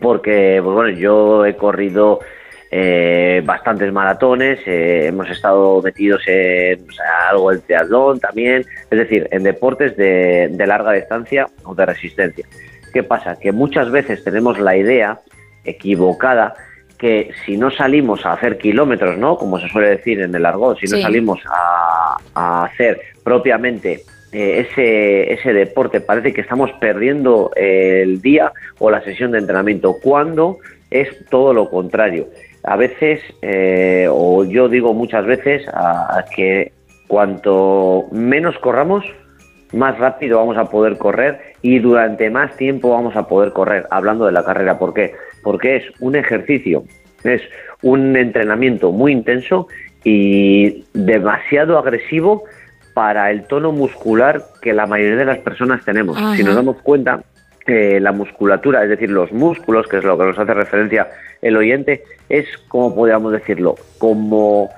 Porque, 0.00 0.60
pues 0.62 0.74
bueno, 0.74 0.96
yo 0.98 1.44
he 1.44 1.56
corrido 1.56 2.20
eh, 2.70 3.42
bastantes 3.44 3.92
maratones, 3.92 4.60
eh, 4.66 5.06
hemos 5.06 5.28
estado 5.30 5.80
metidos 5.82 6.22
en 6.26 6.88
o 6.88 6.92
sea, 6.92 7.30
algo 7.30 7.50
del 7.50 7.62
triatlón 7.62 8.20
también, 8.20 8.64
es 8.90 8.98
decir, 8.98 9.26
en 9.30 9.42
deportes 9.42 9.96
de, 9.96 10.48
de 10.52 10.66
larga 10.66 10.92
distancia 10.92 11.46
o 11.64 11.74
de 11.74 11.86
resistencia. 11.86 12.46
¿Qué 12.92 13.02
pasa? 13.02 13.38
Que 13.38 13.52
muchas 13.52 13.90
veces 13.90 14.22
tenemos 14.22 14.58
la 14.58 14.76
idea 14.76 15.18
equivocada 15.64 16.54
que 16.98 17.30
si 17.46 17.56
no 17.56 17.70
salimos 17.70 18.26
a 18.26 18.32
hacer 18.32 18.58
kilómetros, 18.58 19.16
¿no? 19.18 19.36
Como 19.36 19.58
se 19.60 19.68
suele 19.68 19.88
decir 19.90 20.20
en 20.20 20.34
el 20.34 20.44
argot, 20.44 20.78
si 20.78 20.86
no 20.86 20.96
Sí. 20.96 21.02
salimos 21.02 21.40
a, 21.48 22.16
a 22.34 22.64
hacer 22.64 23.00
propiamente 23.22 24.00
eh, 24.32 24.66
ese, 24.70 25.32
ese 25.32 25.52
deporte, 25.52 26.00
parece 26.00 26.32
que 26.32 26.40
estamos 26.40 26.70
perdiendo 26.80 27.50
eh, 27.56 28.00
el 28.02 28.20
día 28.20 28.52
o 28.78 28.90
la 28.90 29.02
sesión 29.02 29.32
de 29.32 29.38
entrenamiento, 29.38 29.96
cuando 30.02 30.58
es 30.90 31.08
todo 31.30 31.52
lo 31.52 31.70
contrario. 31.70 32.28
A 32.64 32.76
veces, 32.76 33.20
eh, 33.42 34.06
o 34.10 34.44
yo 34.44 34.68
digo 34.68 34.92
muchas 34.94 35.24
veces, 35.26 35.66
a- 35.72 36.24
que 36.34 36.72
cuanto 37.06 38.06
menos 38.12 38.58
corramos, 38.58 39.04
más 39.72 39.98
rápido 39.98 40.38
vamos 40.38 40.56
a 40.56 40.66
poder 40.66 40.96
correr 40.98 41.38
y 41.62 41.78
durante 41.78 42.30
más 42.30 42.56
tiempo 42.56 42.90
vamos 42.90 43.16
a 43.16 43.28
poder 43.28 43.52
correr. 43.52 43.86
Hablando 43.90 44.26
de 44.26 44.32
la 44.32 44.44
carrera, 44.44 44.78
¿por 44.78 44.94
qué? 44.94 45.12
Porque 45.42 45.76
es 45.76 45.84
un 46.00 46.16
ejercicio, 46.16 46.84
es 47.24 47.42
un 47.82 48.16
entrenamiento 48.16 48.92
muy 48.92 49.12
intenso 49.12 49.68
y 50.04 50.84
demasiado 50.94 51.78
agresivo 51.78 52.44
para 52.94 53.30
el 53.30 53.44
tono 53.44 53.72
muscular 53.72 54.42
que 54.62 54.72
la 54.72 54.86
mayoría 54.86 55.16
de 55.16 55.24
las 55.24 55.38
personas 55.38 55.84
tenemos. 55.84 56.16
Ajá. 56.16 56.34
Si 56.36 56.42
nos 56.44 56.54
damos 56.54 56.76
cuenta, 56.82 57.22
eh, 57.66 57.98
la 58.00 58.12
musculatura, 58.12 58.82
es 58.82 58.88
decir, 58.88 59.10
los 59.10 59.30
músculos, 59.32 59.86
que 59.88 59.98
es 59.98 60.04
lo 60.04 60.16
que 60.18 60.24
nos 60.24 60.38
hace 60.38 60.54
referencia 60.54 61.08
el 61.42 61.56
oyente, 61.56 62.02
es, 62.28 62.46
como 62.68 62.94
podríamos 62.94 63.32
decirlo, 63.32 63.76
como 63.98 64.70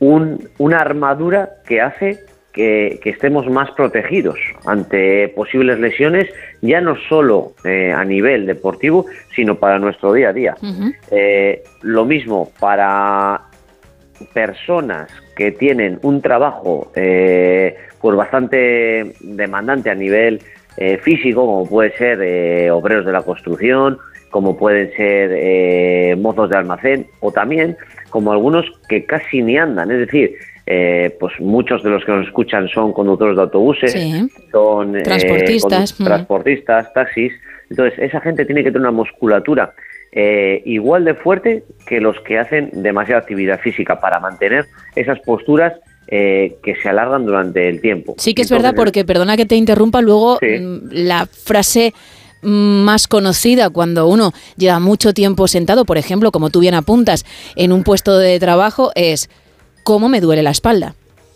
un- 0.00 0.48
una 0.58 0.78
armadura 0.78 1.50
que 1.66 1.80
hace 1.80 2.20
que, 2.52 3.00
que 3.02 3.10
estemos 3.10 3.48
más 3.50 3.70
protegidos 3.72 4.38
ante 4.64 5.26
posibles 5.34 5.80
lesiones, 5.80 6.28
ya 6.62 6.80
no 6.80 6.94
solo 7.08 7.54
eh, 7.64 7.92
a 7.92 8.04
nivel 8.04 8.46
deportivo, 8.46 9.06
sino 9.34 9.56
para 9.56 9.80
nuestro 9.80 10.12
día 10.12 10.28
a 10.28 10.32
día. 10.32 10.54
Eh, 11.10 11.64
lo 11.82 12.04
mismo 12.04 12.52
para 12.60 13.40
personas 14.32 15.08
que 15.36 15.52
tienen 15.52 15.98
un 16.02 16.20
trabajo 16.20 16.90
eh, 16.94 17.76
pues 18.00 18.16
bastante 18.16 19.14
demandante 19.20 19.90
a 19.90 19.94
nivel 19.94 20.40
eh, 20.76 20.98
físico, 20.98 21.46
como 21.46 21.68
puede 21.68 21.96
ser 21.96 22.20
eh, 22.22 22.70
obreros 22.70 23.06
de 23.06 23.12
la 23.12 23.22
construcción, 23.22 23.98
como 24.30 24.56
pueden 24.56 24.90
ser 24.96 25.30
eh, 25.32 26.16
mozos 26.18 26.50
de 26.50 26.56
almacén, 26.56 27.06
o 27.20 27.30
también 27.30 27.76
como 28.10 28.32
algunos 28.32 28.66
que 28.88 29.04
casi 29.04 29.42
ni 29.42 29.56
andan, 29.56 29.90
es 29.90 29.98
decir, 30.00 30.34
eh, 30.66 31.14
pues 31.20 31.38
muchos 31.40 31.82
de 31.82 31.90
los 31.90 32.04
que 32.04 32.12
nos 32.12 32.26
escuchan 32.26 32.68
son 32.68 32.92
conductores 32.92 33.36
de 33.36 33.42
autobuses, 33.42 33.92
Sí. 33.92 34.28
son 34.50 34.96
eh, 34.96 35.02
Transportistas, 35.02 36.00
mm. 36.00 36.04
transportistas, 36.04 36.92
taxis. 36.94 37.32
Entonces, 37.70 37.98
esa 37.98 38.20
gente 38.20 38.44
tiene 38.44 38.62
que 38.62 38.70
tener 38.70 38.80
una 38.80 38.90
musculatura 38.90 39.74
eh, 40.16 40.62
igual 40.64 41.04
de 41.04 41.14
fuerte 41.14 41.64
que 41.86 42.00
los 42.00 42.18
que 42.20 42.38
hacen 42.38 42.70
demasiada 42.72 43.20
actividad 43.20 43.58
física 43.60 43.98
para 43.98 44.20
mantener 44.20 44.66
esas 44.94 45.18
posturas 45.20 45.72
eh, 46.06 46.56
que 46.62 46.76
se 46.76 46.88
alargan 46.88 47.26
durante 47.26 47.68
el 47.68 47.80
tiempo. 47.80 48.14
Sí 48.18 48.32
que 48.32 48.42
es 48.42 48.50
Entonces, 48.50 48.62
verdad 48.62 48.76
porque, 48.76 49.04
perdona 49.04 49.36
que 49.36 49.44
te 49.44 49.56
interrumpa, 49.56 50.02
luego 50.02 50.38
mm, 50.40 50.88
la 50.92 51.26
frase 51.26 51.94
más 52.42 53.08
conocida 53.08 53.70
cuando 53.70 54.06
uno 54.06 54.32
lleva 54.56 54.78
mucho 54.78 55.14
tiempo 55.14 55.48
sentado, 55.48 55.84
por 55.84 55.98
ejemplo, 55.98 56.30
como 56.30 56.50
tú 56.50 56.60
bien 56.60 56.74
apuntas, 56.74 57.24
en 57.56 57.72
un 57.72 57.82
puesto 57.82 58.16
de 58.16 58.38
trabajo, 58.38 58.92
es 58.94 59.28
¿cómo 59.82 60.08
me 60.08 60.20
duele 60.20 60.42
la 60.42 60.50
espalda? 60.50 60.94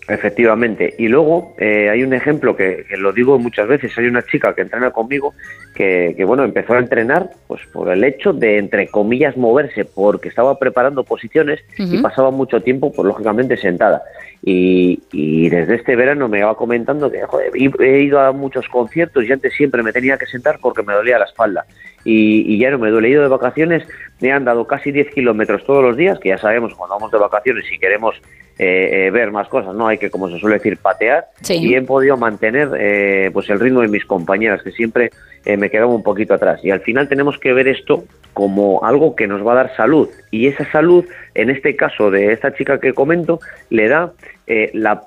Efectivamente. 0.09 0.95
Y 0.97 1.09
luego 1.09 1.55
eh, 1.59 1.91
hay 1.91 2.03
un 2.03 2.15
ejemplo 2.15 2.57
que, 2.57 2.87
que 2.89 2.97
lo 2.97 3.13
digo 3.13 3.39
muchas 3.39 3.69
veces. 3.69 3.97
Hay 3.99 4.07
una 4.07 4.23
chica 4.23 4.55
que 4.55 4.63
entrena 4.63 4.91
conmigo 4.91 5.35
que, 5.75 6.15
que, 6.17 6.25
bueno, 6.25 6.45
empezó 6.45 6.73
a 6.75 6.79
entrenar 6.79 7.29
pues 7.47 7.61
por 7.73 7.91
el 7.91 8.03
hecho 8.03 8.33
de, 8.33 8.57
entre 8.57 8.89
comillas, 8.89 9.37
moverse, 9.37 9.85
porque 9.85 10.31
estaba 10.31 10.59
preparando 10.59 11.05
posiciones 11.05 11.61
y 11.77 11.99
pasaba 11.99 12.31
mucho 12.31 12.63
tiempo, 12.63 12.91
pues 12.91 13.07
lógicamente, 13.07 13.59
sentada. 13.59 14.03
Y, 14.43 15.03
y 15.13 15.51
desde 15.51 15.75
este 15.75 15.95
verano 15.95 16.27
me 16.27 16.43
va 16.43 16.57
comentando 16.57 17.11
que 17.11 17.23
joder, 17.25 17.51
he 17.55 17.71
he 17.85 18.03
ido 18.03 18.19
a 18.21 18.33
muchos 18.33 18.67
conciertos 18.69 19.25
y 19.25 19.33
antes 19.33 19.53
siempre 19.55 19.83
me 19.83 19.93
tenía 19.93 20.17
que 20.17 20.27
sentar 20.27 20.59
porque 20.61 20.83
me 20.83 20.95
dolía 20.95 21.19
la 21.19 21.27
espalda. 21.27 21.67
Y, 22.05 22.55
y 22.55 22.59
ya 22.59 22.71
no 22.71 22.79
me 22.79 22.91
duele. 22.91 23.09
He 23.09 23.11
ido 23.11 23.23
de 23.23 23.29
vacaciones, 23.29 23.87
me 24.21 24.33
han 24.33 24.45
dado 24.45 24.67
casi 24.67 24.93
10 24.93 25.11
kilómetros 25.11 25.65
todos 25.65 25.83
los 25.83 25.97
días, 25.97 26.19
que 26.19 26.31
ya 26.31 26.39
sabemos 26.39 26.75
cuando 26.75 26.97
vamos 26.97 27.13
de 27.13 27.19
vacaciones 27.19 27.65
y 27.73 27.79
queremos 27.79 28.21
eh, 28.59 29.07
eh, 29.07 29.11
ver 29.11 29.31
más 29.31 29.49
cosas, 29.49 29.75
no 29.75 29.87
hay 29.87 29.99
que, 29.99 30.11
como 30.11 30.29
se 30.29 30.39
suele 30.39 30.57
decir, 30.57 30.79
patear. 30.79 31.27
Sí. 31.43 31.59
Y 31.59 31.75
he 31.75 31.83
podido 31.83 32.17
mantener 32.17 32.71
eh, 32.77 33.31
pues 33.33 33.49
el 33.51 33.61
ritmo 33.61 33.83
de 33.83 33.89
mis 33.89 34.05
compañeras, 34.05 34.63
que 34.63 34.73
siempre 34.73 35.11
eh, 35.45 35.57
me 35.57 35.71
quedaba 35.71 35.95
un 35.95 36.03
poquito 36.03 36.35
atrás. 36.35 36.61
Y 36.65 36.71
al 36.71 36.81
final 36.81 37.09
tenemos 37.09 37.39
que 37.39 37.53
ver 37.53 37.69
esto 37.69 38.05
como 38.35 38.85
algo 38.85 39.15
que 39.15 39.29
nos 39.29 39.47
va 39.47 39.53
a 39.53 39.57
dar 39.57 39.77
salud. 39.77 40.09
Y 40.33 40.49
esa 40.49 40.69
salud, 40.73 41.05
en 41.35 41.51
este 41.51 41.77
caso 41.77 42.11
de 42.11 42.33
esta 42.33 42.53
chica 42.53 42.81
que 42.81 42.95
comento, 42.95 43.39
le 43.71 43.89
da 43.89 44.13
eh, 44.49 44.71
la, 44.75 45.03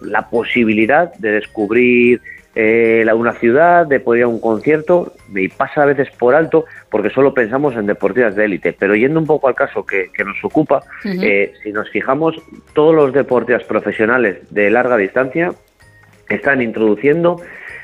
la 0.00 0.30
posibilidad 0.30 1.12
de 1.14 1.32
descubrir 1.32 2.20
eh, 2.54 3.02
la- 3.04 3.14
una 3.14 3.32
ciudad, 3.32 3.86
de 3.86 4.00
poder 4.00 4.20
ir 4.20 4.24
a 4.24 4.28
un 4.28 4.40
concierto, 4.40 5.12
y 5.34 5.48
pasa 5.48 5.82
a 5.82 5.86
veces 5.86 6.08
por 6.18 6.34
alto 6.34 6.64
porque 6.90 7.10
solo 7.10 7.32
pensamos 7.32 7.74
en 7.76 7.86
deportistas 7.86 8.36
de 8.36 8.44
élite. 8.44 8.74
Pero 8.78 8.94
yendo 8.94 9.18
un 9.20 9.26
poco 9.26 9.48
al 9.48 9.54
caso 9.54 9.84
que, 9.86 10.10
que 10.12 10.24
nos 10.24 10.36
ocupa, 10.44 10.82
eh, 11.22 11.52
si 11.62 11.72
nos 11.72 11.88
fijamos, 11.90 12.36
todos 12.74 12.94
los 12.94 13.12
deportistas 13.12 13.64
profesionales 13.64 14.38
de 14.50 14.70
larga 14.70 14.96
distancia 14.96 15.52
están 16.28 16.60
introduciendo 16.62 17.40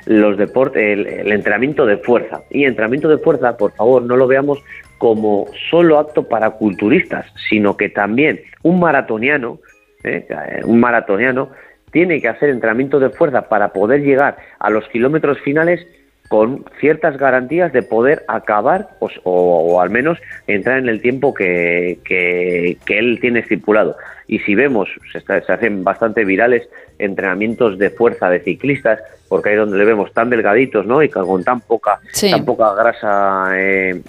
los 0.07 0.39
deportes, 0.39 0.83
el, 0.83 1.07
el 1.07 1.33
entrenamiento 1.33 1.85
de 1.85 1.99
fuerza. 1.99 2.41
Y 2.51 2.65
entrenamiento 2.65 3.09
de 3.09 3.19
fuerza, 3.19 3.57
por 3.57 3.73
favor, 3.73 4.03
no 4.03 4.17
lo 4.17 4.27
veamos 4.27 4.59
como 4.97 5.47
solo 5.71 5.99
apto 5.99 6.29
para 6.29 6.51
culturistas, 6.51 7.27
sino 7.49 7.77
que 7.77 7.89
también 7.89 8.41
un 8.63 8.81
maratoniano. 8.81 9.59
Eh, 10.05 10.27
un 10.65 10.79
maratoniano 10.81 11.51
tiene 11.91 12.21
que 12.21 12.29
hacer 12.29 12.51
entrenamiento 12.51 12.99
de 13.01 13.11
fuerza 13.11 13.49
para 13.49 13.69
poder 13.73 14.03
llegar 14.03 14.37
a 14.59 14.71
los 14.71 14.87
kilómetros 14.89 15.39
finales 15.41 15.87
con 16.29 16.65
ciertas 16.79 17.17
garantías 17.17 17.73
de 17.73 17.83
poder 17.83 18.23
acabar 18.29 18.89
o, 18.99 19.09
o- 19.25 19.75
o 19.75 19.81
al 19.81 19.89
menos 19.89 20.19
entrar 20.47 20.79
en 20.79 20.89
el 20.91 21.01
tiempo 21.01 21.33
que, 21.33 21.99
que- 22.05 22.77
que 22.85 22.99
él 22.99 23.19
tiene 23.21 23.41
estipulado. 23.41 23.97
Y 24.27 24.41
si 24.41 24.55
vemos, 24.55 24.91
se, 25.11 25.19
está- 25.19 25.41
se 25.41 25.51
hacen 25.53 25.85
bastante 25.85 26.27
virales 26.27 26.69
entrenamientos 26.99 27.79
de 27.79 27.89
fuerza 27.89 28.29
de 28.29 28.41
ciclistas, 28.41 29.01
porque 29.29 29.49
ahí 29.51 29.55
es 29.55 29.61
donde 29.61 29.79
le 29.79 29.85
vemos 29.87 30.13
tan 30.13 30.29
delgaditos, 30.29 30.85
¿no? 30.85 31.03
Y 31.03 31.09
con 31.09 31.43
tan 31.45 31.61
poca, 31.63 31.99
Sí. 32.13 32.31
tan 32.31 32.45
poca 32.45 32.75
grasa 32.75 33.51
eh, 33.55 34.01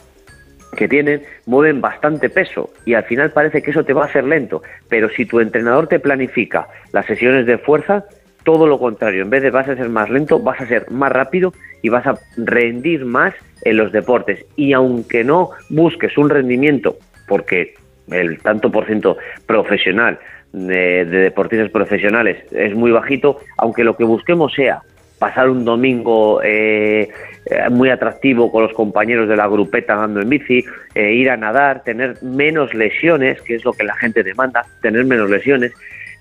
que 0.75 0.87
tienen, 0.87 1.23
mueven 1.45 1.81
bastante 1.81 2.29
peso 2.29 2.69
y 2.85 2.93
al 2.93 3.03
final 3.03 3.31
parece 3.31 3.61
que 3.61 3.71
eso 3.71 3.83
te 3.83 3.93
va 3.93 4.03
a 4.03 4.07
hacer 4.07 4.23
lento, 4.23 4.61
pero 4.87 5.09
si 5.09 5.25
tu 5.25 5.39
entrenador 5.39 5.87
te 5.87 5.99
planifica 5.99 6.67
las 6.91 7.05
sesiones 7.05 7.45
de 7.45 7.57
fuerza, 7.57 8.05
todo 8.43 8.67
lo 8.67 8.79
contrario, 8.79 9.23
en 9.23 9.29
vez 9.29 9.43
de 9.43 9.51
vas 9.51 9.67
a 9.67 9.75
ser 9.75 9.89
más 9.89 10.09
lento, 10.09 10.39
vas 10.39 10.61
a 10.61 10.67
ser 10.67 10.89
más 10.91 11.11
rápido 11.11 11.53
y 11.81 11.89
vas 11.89 12.05
a 12.07 12.17
rendir 12.37 13.05
más 13.05 13.33
en 13.63 13.77
los 13.77 13.91
deportes. 13.91 14.45
Y 14.55 14.73
aunque 14.73 15.23
no 15.23 15.51
busques 15.69 16.17
un 16.17 16.29
rendimiento, 16.29 16.97
porque 17.27 17.73
el 18.09 18.39
tanto 18.41 18.71
por 18.71 18.85
ciento 18.85 19.17
profesional 19.45 20.19
de, 20.51 21.05
de 21.05 21.17
deportistas 21.19 21.69
profesionales 21.69 22.43
es 22.51 22.73
muy 22.73 22.91
bajito, 22.91 23.39
aunque 23.57 23.83
lo 23.83 23.95
que 23.95 24.03
busquemos 24.03 24.53
sea 24.53 24.81
pasar 25.19 25.49
un 25.49 25.65
domingo 25.65 26.41
eh, 26.43 27.09
eh, 27.45 27.69
muy 27.69 27.89
atractivo 27.89 28.51
con 28.51 28.63
los 28.63 28.73
compañeros 28.73 29.27
de 29.29 29.35
la 29.35 29.47
grupeta 29.47 29.93
andando 29.93 30.21
en 30.21 30.29
bici, 30.29 30.63
eh, 30.95 31.13
ir 31.13 31.29
a 31.29 31.37
nadar, 31.37 31.83
tener 31.83 32.21
menos 32.21 32.73
lesiones, 32.73 33.41
que 33.41 33.55
es 33.55 33.65
lo 33.65 33.73
que 33.73 33.83
la 33.83 33.95
gente 33.95 34.23
demanda, 34.23 34.65
tener 34.81 35.05
menos 35.05 35.29
lesiones, 35.29 35.71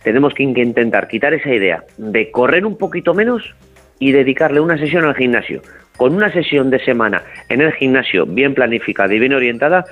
tenemos 0.02 0.32
que 0.34 0.42
in- 0.44 0.56
intentar 0.56 1.08
quitar 1.08 1.34
esa 1.34 1.52
idea 1.52 1.82
de 1.97 2.30
correr 2.30 2.64
un 2.64 2.78
poquito 2.78 3.14
menos 3.14 3.55
y 3.98 4.12
dedicarle 4.12 4.60
una 4.60 4.78
sesión 4.78 5.05
al 5.05 5.16
gimnasio. 5.16 5.60
Con 5.97 6.14
una 6.14 6.32
sesión 6.32 6.70
de 6.70 6.78
semana 6.84 7.24
en 7.48 7.60
el 7.60 7.72
gimnasio 7.72 8.24
bien 8.24 8.55
planificada 8.55 9.12
y 9.12 9.18
bien 9.18 9.32
orientada, 9.34 9.84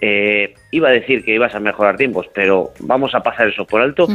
eh, 0.00 0.54
iba 0.70 0.88
a 0.88 0.92
decir 0.92 1.22
que 1.22 1.34
ibas 1.34 1.54
a 1.54 1.60
mejorar 1.60 1.98
tiempos, 1.98 2.26
pero 2.34 2.70
vamos 2.78 3.14
a 3.14 3.20
pasar 3.22 3.48
eso 3.48 3.66
por 3.66 3.82
alto. 3.82 4.08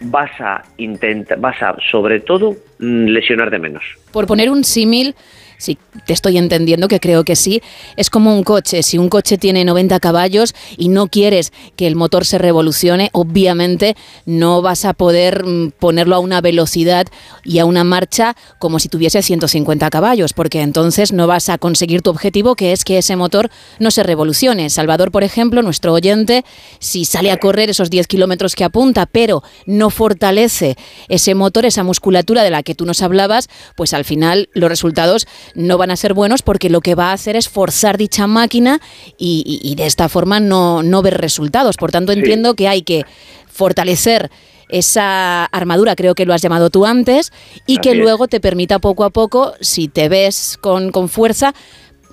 Vas 0.00 0.32
a 0.40 0.62
intentar, 0.78 1.38
vas 1.38 1.62
a 1.62 1.76
sobre 1.92 2.18
todo 2.18 2.56
mm, 2.80 3.04
lesionarte 3.06 3.60
menos. 3.60 3.84
Por 4.10 4.26
poner 4.26 4.50
un 4.50 4.64
símil, 4.64 5.14
si 5.58 5.76
te 6.06 6.12
estoy 6.12 6.38
entendiendo, 6.38 6.88
que 6.88 7.00
creo 7.00 7.24
que 7.24 7.36
sí, 7.36 7.60
es 7.96 8.10
como 8.10 8.34
un 8.34 8.44
coche. 8.44 8.82
Si 8.82 8.96
un 8.96 9.08
coche 9.08 9.38
tiene 9.38 9.64
90 9.64 9.98
caballos 10.00 10.54
y 10.76 10.88
no 10.88 11.08
quieres 11.08 11.52
que 11.76 11.86
el 11.86 11.96
motor 11.96 12.24
se 12.24 12.38
revolucione, 12.38 13.10
obviamente 13.12 13.96
no 14.24 14.62
vas 14.62 14.84
a 14.84 14.94
poder 14.94 15.44
mm, 15.44 15.72
ponerlo 15.78 16.16
a 16.16 16.20
una 16.20 16.40
velocidad 16.40 17.06
y 17.44 17.58
a 17.58 17.64
una 17.64 17.84
marcha 17.84 18.36
como 18.58 18.78
si 18.78 18.88
tuviese 18.88 19.20
150 19.20 19.90
caballos, 19.90 20.32
porque 20.32 20.62
entonces 20.62 21.12
no 21.12 21.26
vas 21.26 21.48
a 21.48 21.58
conseguir 21.58 22.02
tu 22.02 22.10
objetivo, 22.10 22.54
que 22.54 22.72
es 22.72 22.84
que 22.84 22.98
ese 22.98 23.16
motor 23.16 23.50
no 23.78 23.90
se 23.90 24.02
revolucione. 24.02 24.70
Salvador, 24.70 25.10
por 25.10 25.24
ejemplo, 25.24 25.62
nuestro 25.62 25.92
oyente, 25.92 26.44
si 26.78 27.04
sale 27.04 27.32
a 27.32 27.38
correr 27.38 27.70
esos 27.70 27.90
10 27.90 28.06
kilómetros 28.06 28.54
que 28.54 28.64
apunta, 28.64 29.06
pero 29.06 29.42
no 29.66 29.90
fortalece 29.90 30.76
ese 31.08 31.34
motor, 31.34 31.66
esa 31.66 31.82
musculatura 31.82 32.44
de 32.44 32.50
la 32.50 32.62
que 32.62 32.76
tú 32.76 32.86
nos 32.86 33.02
hablabas, 33.02 33.48
pues 33.76 33.92
al 33.92 34.04
final 34.04 34.48
los 34.54 34.68
resultados 34.68 35.26
no 35.54 35.78
van 35.78 35.90
a 35.90 35.96
ser 35.96 36.14
buenos 36.14 36.42
porque 36.42 36.70
lo 36.70 36.80
que 36.80 36.94
va 36.94 37.10
a 37.10 37.12
hacer 37.12 37.36
es 37.36 37.48
forzar 37.48 37.96
dicha 37.98 38.26
máquina 38.26 38.80
y, 39.16 39.42
y- 39.46 39.70
y 39.72 39.74
de 39.74 39.86
esta 39.86 40.08
forma 40.08 40.40
no, 40.40 40.82
no 40.82 41.02
ver 41.02 41.18
resultados. 41.18 41.76
Por 41.76 41.90
tanto, 41.90 42.12
entiendo 42.12 42.54
que 42.54 42.68
hay 42.68 42.82
que 42.82 43.02
fortalecer 43.46 44.30
esa 44.68 45.46
armadura, 45.46 45.96
creo 45.96 46.14
que 46.14 46.26
lo 46.26 46.34
has 46.34 46.42
llamado 46.42 46.68
tú 46.70 46.84
antes, 46.84 47.32
y 47.66 47.78
que 47.78 47.92
es. 47.92 47.96
luego 47.96 48.28
te 48.28 48.38
permita 48.40 48.78
poco 48.78 49.04
a 49.04 49.10
poco, 49.10 49.54
si 49.60 49.88
te 49.88 50.08
ves 50.10 50.58
con, 50.60 50.90
con 50.92 51.08
fuerza, 51.08 51.54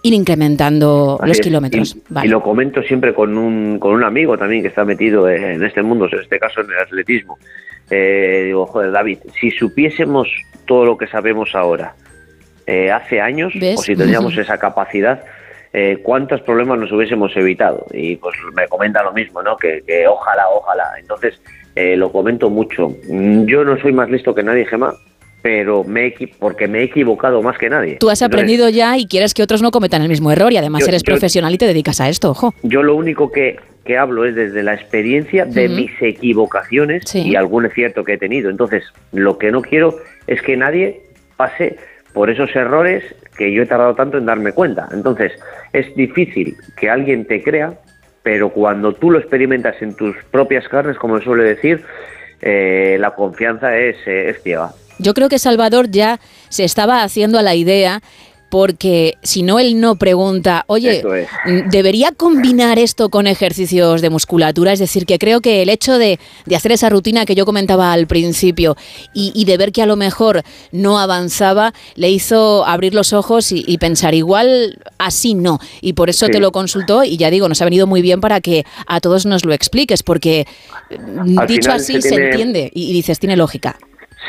ir 0.03 0.13
incrementando 0.13 1.17
Así 1.19 1.27
los 1.27 1.39
es. 1.39 1.43
kilómetros. 1.43 1.95
Y, 1.95 2.01
Vale. 2.09 2.27
y 2.27 2.29
lo 2.29 2.41
comento 2.41 2.81
siempre 2.83 3.13
con 3.13 3.37
un, 3.37 3.77
con 3.79 3.93
un 3.93 4.03
amigo 4.03 4.37
también 4.37 4.61
que 4.61 4.69
está 4.69 4.85
metido 4.85 5.27
en 5.29 5.63
este 5.63 5.81
mundo, 5.83 6.07
en 6.11 6.19
este 6.21 6.39
caso 6.39 6.61
en 6.61 6.67
el 6.67 6.77
atletismo. 6.79 7.37
Eh, 7.89 8.43
digo, 8.45 8.65
joder, 8.67 8.91
David, 8.91 9.19
si 9.39 9.51
supiésemos 9.51 10.27
todo 10.65 10.85
lo 10.85 10.97
que 10.97 11.07
sabemos 11.07 11.49
ahora, 11.55 11.93
eh, 12.67 12.91
hace 12.91 13.21
años, 13.21 13.53
¿Ves? 13.59 13.79
o 13.79 13.83
si 13.83 13.95
tendríamos 13.95 14.37
esa 14.37 14.57
capacidad, 14.57 15.23
eh, 15.73 15.99
¿cuántos 16.03 16.41
problemas 16.41 16.79
nos 16.79 16.91
hubiésemos 16.91 17.35
evitado? 17.35 17.85
Y 17.93 18.15
pues 18.15 18.35
me 18.55 18.67
comenta 18.67 19.03
lo 19.03 19.11
mismo, 19.13 19.43
¿no? 19.43 19.57
Que, 19.57 19.83
que 19.85 20.07
ojalá, 20.07 20.43
ojalá. 20.49 20.85
Entonces, 20.99 21.39
eh, 21.75 21.95
lo 21.97 22.11
comento 22.11 22.49
mucho. 22.49 22.95
Mm, 23.09 23.45
Yo 23.45 23.63
no 23.65 23.77
soy 23.81 23.91
más 23.91 24.09
listo 24.09 24.33
que 24.33 24.41
nadie, 24.43 24.65
Gemma, 24.65 24.93
pero 25.41 25.83
me 25.83 26.07
he 26.07 26.27
porque 26.39 26.67
me 26.67 26.79
he 26.79 26.83
equivocado 26.83 27.41
más 27.43 27.57
que 27.57 27.69
nadie. 27.69 27.97
Tú 27.99 28.09
has 28.09 28.21
Entonces, 28.21 28.23
aprendido 28.39 28.69
ya 28.69 28.97
y 28.97 29.05
quieres 29.05 29.33
que 29.33 29.43
otros 29.43 29.61
no 29.61 29.69
cometan 29.71 30.01
el 30.01 30.09
mismo 30.09 30.31
error 30.31 30.51
y 30.53 30.57
además 30.57 30.81
Yo- 30.81 30.87
eres 30.87 31.03
yo- 31.03 31.11
profesional 31.11 31.53
y 31.53 31.57
te 31.57 31.67
dedicas 31.67 31.99
a 32.01 32.09
esto, 32.09 32.31
ojo. 32.31 32.53
Yo 32.63 32.81
lo 32.81 32.95
único 32.95 33.29
que, 33.31 33.57
que 33.83 33.97
hablo 33.97 34.25
es 34.25 34.33
desde 34.33 34.63
la 34.63 34.73
experiencia 34.73 35.45
de 35.45 35.67
mis 35.69 35.91
equivocaciones 36.01 37.03
Sí. 37.05 37.19
y 37.27 37.35
algún 37.35 37.65
acierto 37.65 38.03
que 38.03 38.13
he 38.13 38.17
tenido. 38.17 38.49
Entonces, 38.49 38.83
lo 39.11 39.37
que 39.37 39.51
no 39.51 39.61
quiero 39.61 39.95
es 40.25 40.41
que 40.41 40.57
nadie 40.57 41.01
pase 41.37 41.77
por 42.15 42.29
esos 42.29 42.55
errores 42.55 43.03
que 43.37 43.51
yo 43.51 43.61
he 43.61 43.65
tardado 43.65 43.93
tanto 43.93 44.17
en 44.17 44.25
darme 44.25 44.53
cuenta. 44.53 44.87
Entonces, 44.93 45.33
es 45.73 45.93
difícil 45.95 46.55
que 46.77 46.89
alguien 46.89 47.25
te 47.25 47.43
crea, 47.43 47.73
pero 48.23 48.49
cuando 48.49 48.93
tú 48.93 49.11
lo 49.11 49.19
experimentas 49.19 49.75
en 49.81 49.95
tus 49.95 50.15
propias 50.31 50.65
carnes, 50.69 50.97
como 50.97 51.19
suele 51.19 51.43
decir, 51.43 51.83
eh, 52.41 52.95
la 53.01 53.13
confianza 53.13 53.77
es, 53.77 53.97
eh, 54.07 54.29
es 54.29 54.41
ciega. 54.41 54.71
Yo 54.97 55.13
creo 55.13 55.27
que 55.27 55.39
Salvador 55.39 55.91
ya 55.91 56.21
se 56.47 56.63
estaba 56.63 57.03
haciendo 57.03 57.37
a 57.37 57.43
la 57.43 57.53
idea 57.53 57.99
porque 58.49 59.17
si 59.23 59.43
no 59.43 59.59
él 59.59 59.79
no 59.79 59.95
pregunta, 59.95 60.63
oye, 60.67 60.99
es. 60.99 61.27
mm, 61.45 61.69
¿debería 61.69 62.11
combinar 62.11 62.79
esto 62.79 63.09
con 63.09 63.27
ejercicios 63.27 64.01
de 64.01 64.09
musculatura? 64.09 64.71
Es 64.73 64.79
decir, 64.79 65.05
que 65.05 65.17
creo 65.19 65.41
que 65.41 65.61
el 65.61 65.69
hecho 65.69 65.97
de, 65.97 66.19
de 66.45 66.55
hacer 66.55 66.71
esa 66.71 66.89
rutina 66.89 67.25
que 67.25 67.35
yo 67.35 67.45
comentaba 67.45 67.91
al 67.91 68.07
principio 68.07 68.77
y, 69.13 69.31
y 69.35 69.45
de 69.45 69.57
ver 69.57 69.71
que 69.71 69.81
a 69.81 69.85
lo 69.85 69.95
mejor 69.95 70.43
no 70.71 70.99
avanzaba, 70.99 71.73
le 71.95 72.09
hizo 72.11 72.65
abrir 72.65 72.93
los 72.93 73.13
ojos 73.13 73.51
y, 73.51 73.63
y 73.67 73.77
pensar, 73.77 74.13
igual 74.13 74.79
así 74.97 75.33
no. 75.33 75.59
Y 75.81 75.93
por 75.93 76.09
eso 76.09 76.25
Sí. 76.27 76.31
te 76.31 76.39
lo 76.39 76.51
consultó 76.51 77.03
y 77.03 77.17
ya 77.17 77.29
digo, 77.29 77.49
nos 77.49 77.61
ha 77.61 77.65
venido 77.65 77.87
muy 77.87 78.01
bien 78.01 78.21
para 78.21 78.41
que 78.41 78.65
a 78.87 78.99
todos 79.01 79.25
nos 79.25 79.43
lo 79.45 79.53
expliques, 79.53 80.01
porque 80.03 80.47
mm, 80.89 81.39
Al 81.39 81.47
dicho 81.47 81.71
así 81.71 82.01
se 82.01 82.15
entiende 82.15 82.71
y, 82.73 82.89
y 82.89 82.93
dices, 82.93 83.19
tiene 83.19 83.35
lógica. 83.35 83.77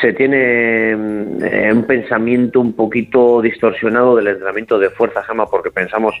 Se 0.01 0.13
tiene 0.13 0.95
mm, 0.95 1.43
eh, 1.43 1.73
un 1.73 1.83
pensamiento 1.85 2.59
un 2.59 2.73
poquito 2.73 3.41
distorsionado 3.41 4.15
del 4.15 4.27
entrenamiento 4.27 4.79
de 4.79 4.89
fuerza, 4.89 5.23
Gema, 5.23 5.45
porque 5.45 5.71
pensamos 5.71 6.15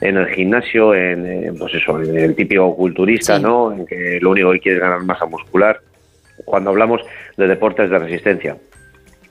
en 0.00 0.16
el 0.16 0.26
gimnasio, 0.28 0.94
en, 0.94 1.26
eh, 1.26 1.52
pues 1.58 1.74
eso, 1.74 2.00
en 2.00 2.16
el 2.16 2.34
típico 2.34 2.74
culturista, 2.76 3.38
¿no? 3.38 3.72
En 3.72 3.86
que 3.86 4.18
lo 4.20 4.30
único 4.30 4.52
que 4.52 4.60
quiere 4.60 4.76
es 4.76 4.82
ganar 4.82 5.02
masa 5.04 5.26
muscular, 5.26 5.80
cuando 6.44 6.70
hablamos 6.70 7.00
de 7.36 7.46
deportes 7.46 7.88
de 7.90 7.98
resistencia. 7.98 8.56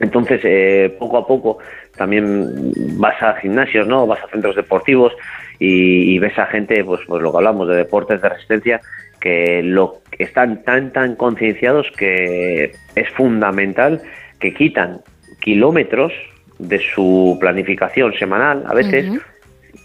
Entonces, 0.00 0.40
eh, 0.44 0.94
poco 0.98 1.18
a 1.18 1.26
poco 1.26 1.58
también 1.96 2.72
vas 2.98 3.20
a 3.22 3.34
gimnasios, 3.34 3.86
¿no? 3.86 4.06
Vas 4.06 4.22
a 4.22 4.28
centros 4.28 4.54
deportivos 4.56 5.12
y, 5.58 6.14
y 6.14 6.18
ves 6.18 6.38
a 6.38 6.46
gente, 6.46 6.84
pues, 6.84 7.00
pues 7.06 7.22
lo 7.22 7.32
que 7.32 7.38
hablamos 7.38 7.68
de 7.68 7.76
deportes 7.76 8.20
de 8.20 8.28
resistencia, 8.28 8.80
que 9.20 9.62
lo 9.62 10.02
están 10.18 10.62
tan 10.62 10.92
tan 10.92 11.16
concienciados 11.16 11.90
que 11.96 12.74
es 12.94 13.08
fundamental 13.10 14.02
que 14.38 14.52
quitan 14.54 15.00
kilómetros 15.40 16.12
de 16.58 16.78
su 16.78 17.36
planificación 17.40 18.14
semanal 18.18 18.64
a 18.66 18.74
veces 18.74 19.20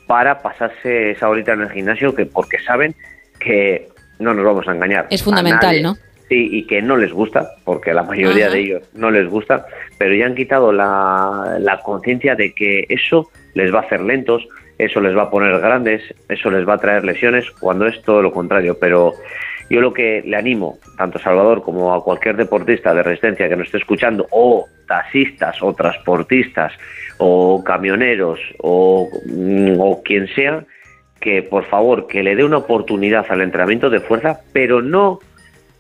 para 0.07 0.41
pasarse 0.41 1.11
esa 1.11 1.29
horita 1.29 1.53
en 1.53 1.61
el 1.61 1.71
gimnasio 1.71 2.13
que 2.13 2.25
porque 2.25 2.59
saben 2.59 2.95
que 3.39 3.89
no 4.19 4.33
nos 4.33 4.45
vamos 4.45 4.67
a 4.67 4.73
engañar 4.73 5.07
Es 5.09 5.23
fundamental. 5.23 5.81
¿no? 5.81 5.97
Sí, 6.31 6.47
y 6.49 6.63
que 6.63 6.81
no 6.81 6.95
les 6.95 7.11
gusta, 7.11 7.55
porque 7.65 7.93
la 7.93 8.03
mayoría 8.03 8.45
Ajá. 8.45 8.53
de 8.55 8.61
ellos 8.61 8.89
no 8.93 9.11
les 9.11 9.27
gusta, 9.27 9.65
pero 9.97 10.15
ya 10.15 10.27
han 10.27 10.33
quitado 10.33 10.71
la, 10.71 11.57
la 11.59 11.79
conciencia 11.79 12.35
de 12.35 12.53
que 12.53 12.85
eso 12.87 13.29
les 13.53 13.73
va 13.73 13.79
a 13.79 13.81
hacer 13.81 13.99
lentos, 13.99 14.47
eso 14.77 15.01
les 15.01 15.13
va 15.13 15.23
a 15.23 15.29
poner 15.29 15.59
grandes, 15.59 16.01
eso 16.29 16.49
les 16.49 16.65
va 16.65 16.75
a 16.75 16.77
traer 16.77 17.03
lesiones, 17.03 17.51
cuando 17.59 17.85
es 17.85 18.01
todo 18.03 18.21
lo 18.21 18.31
contrario. 18.31 18.77
Pero 18.79 19.11
yo 19.69 19.81
lo 19.81 19.91
que 19.91 20.23
le 20.25 20.37
animo, 20.37 20.77
tanto 20.97 21.17
a 21.17 21.21
Salvador 21.21 21.63
como 21.63 21.93
a 21.93 22.01
cualquier 22.01 22.37
deportista 22.37 22.93
de 22.93 23.03
resistencia 23.03 23.49
que 23.49 23.57
nos 23.57 23.65
esté 23.65 23.79
escuchando, 23.79 24.25
o 24.31 24.67
taxistas, 24.87 25.61
o 25.61 25.73
transportistas, 25.73 26.71
o 27.17 27.61
camioneros, 27.61 28.39
o, 28.59 29.09
mm, 29.25 29.81
o 29.81 30.01
quien 30.01 30.27
sea, 30.27 30.63
que 31.19 31.43
por 31.43 31.65
favor 31.65 32.07
que 32.07 32.23
le 32.23 32.37
dé 32.37 32.45
una 32.45 32.59
oportunidad 32.59 33.25
al 33.27 33.41
entrenamiento 33.41 33.89
de 33.89 33.99
fuerza, 33.99 34.39
pero 34.53 34.81
no 34.81 35.19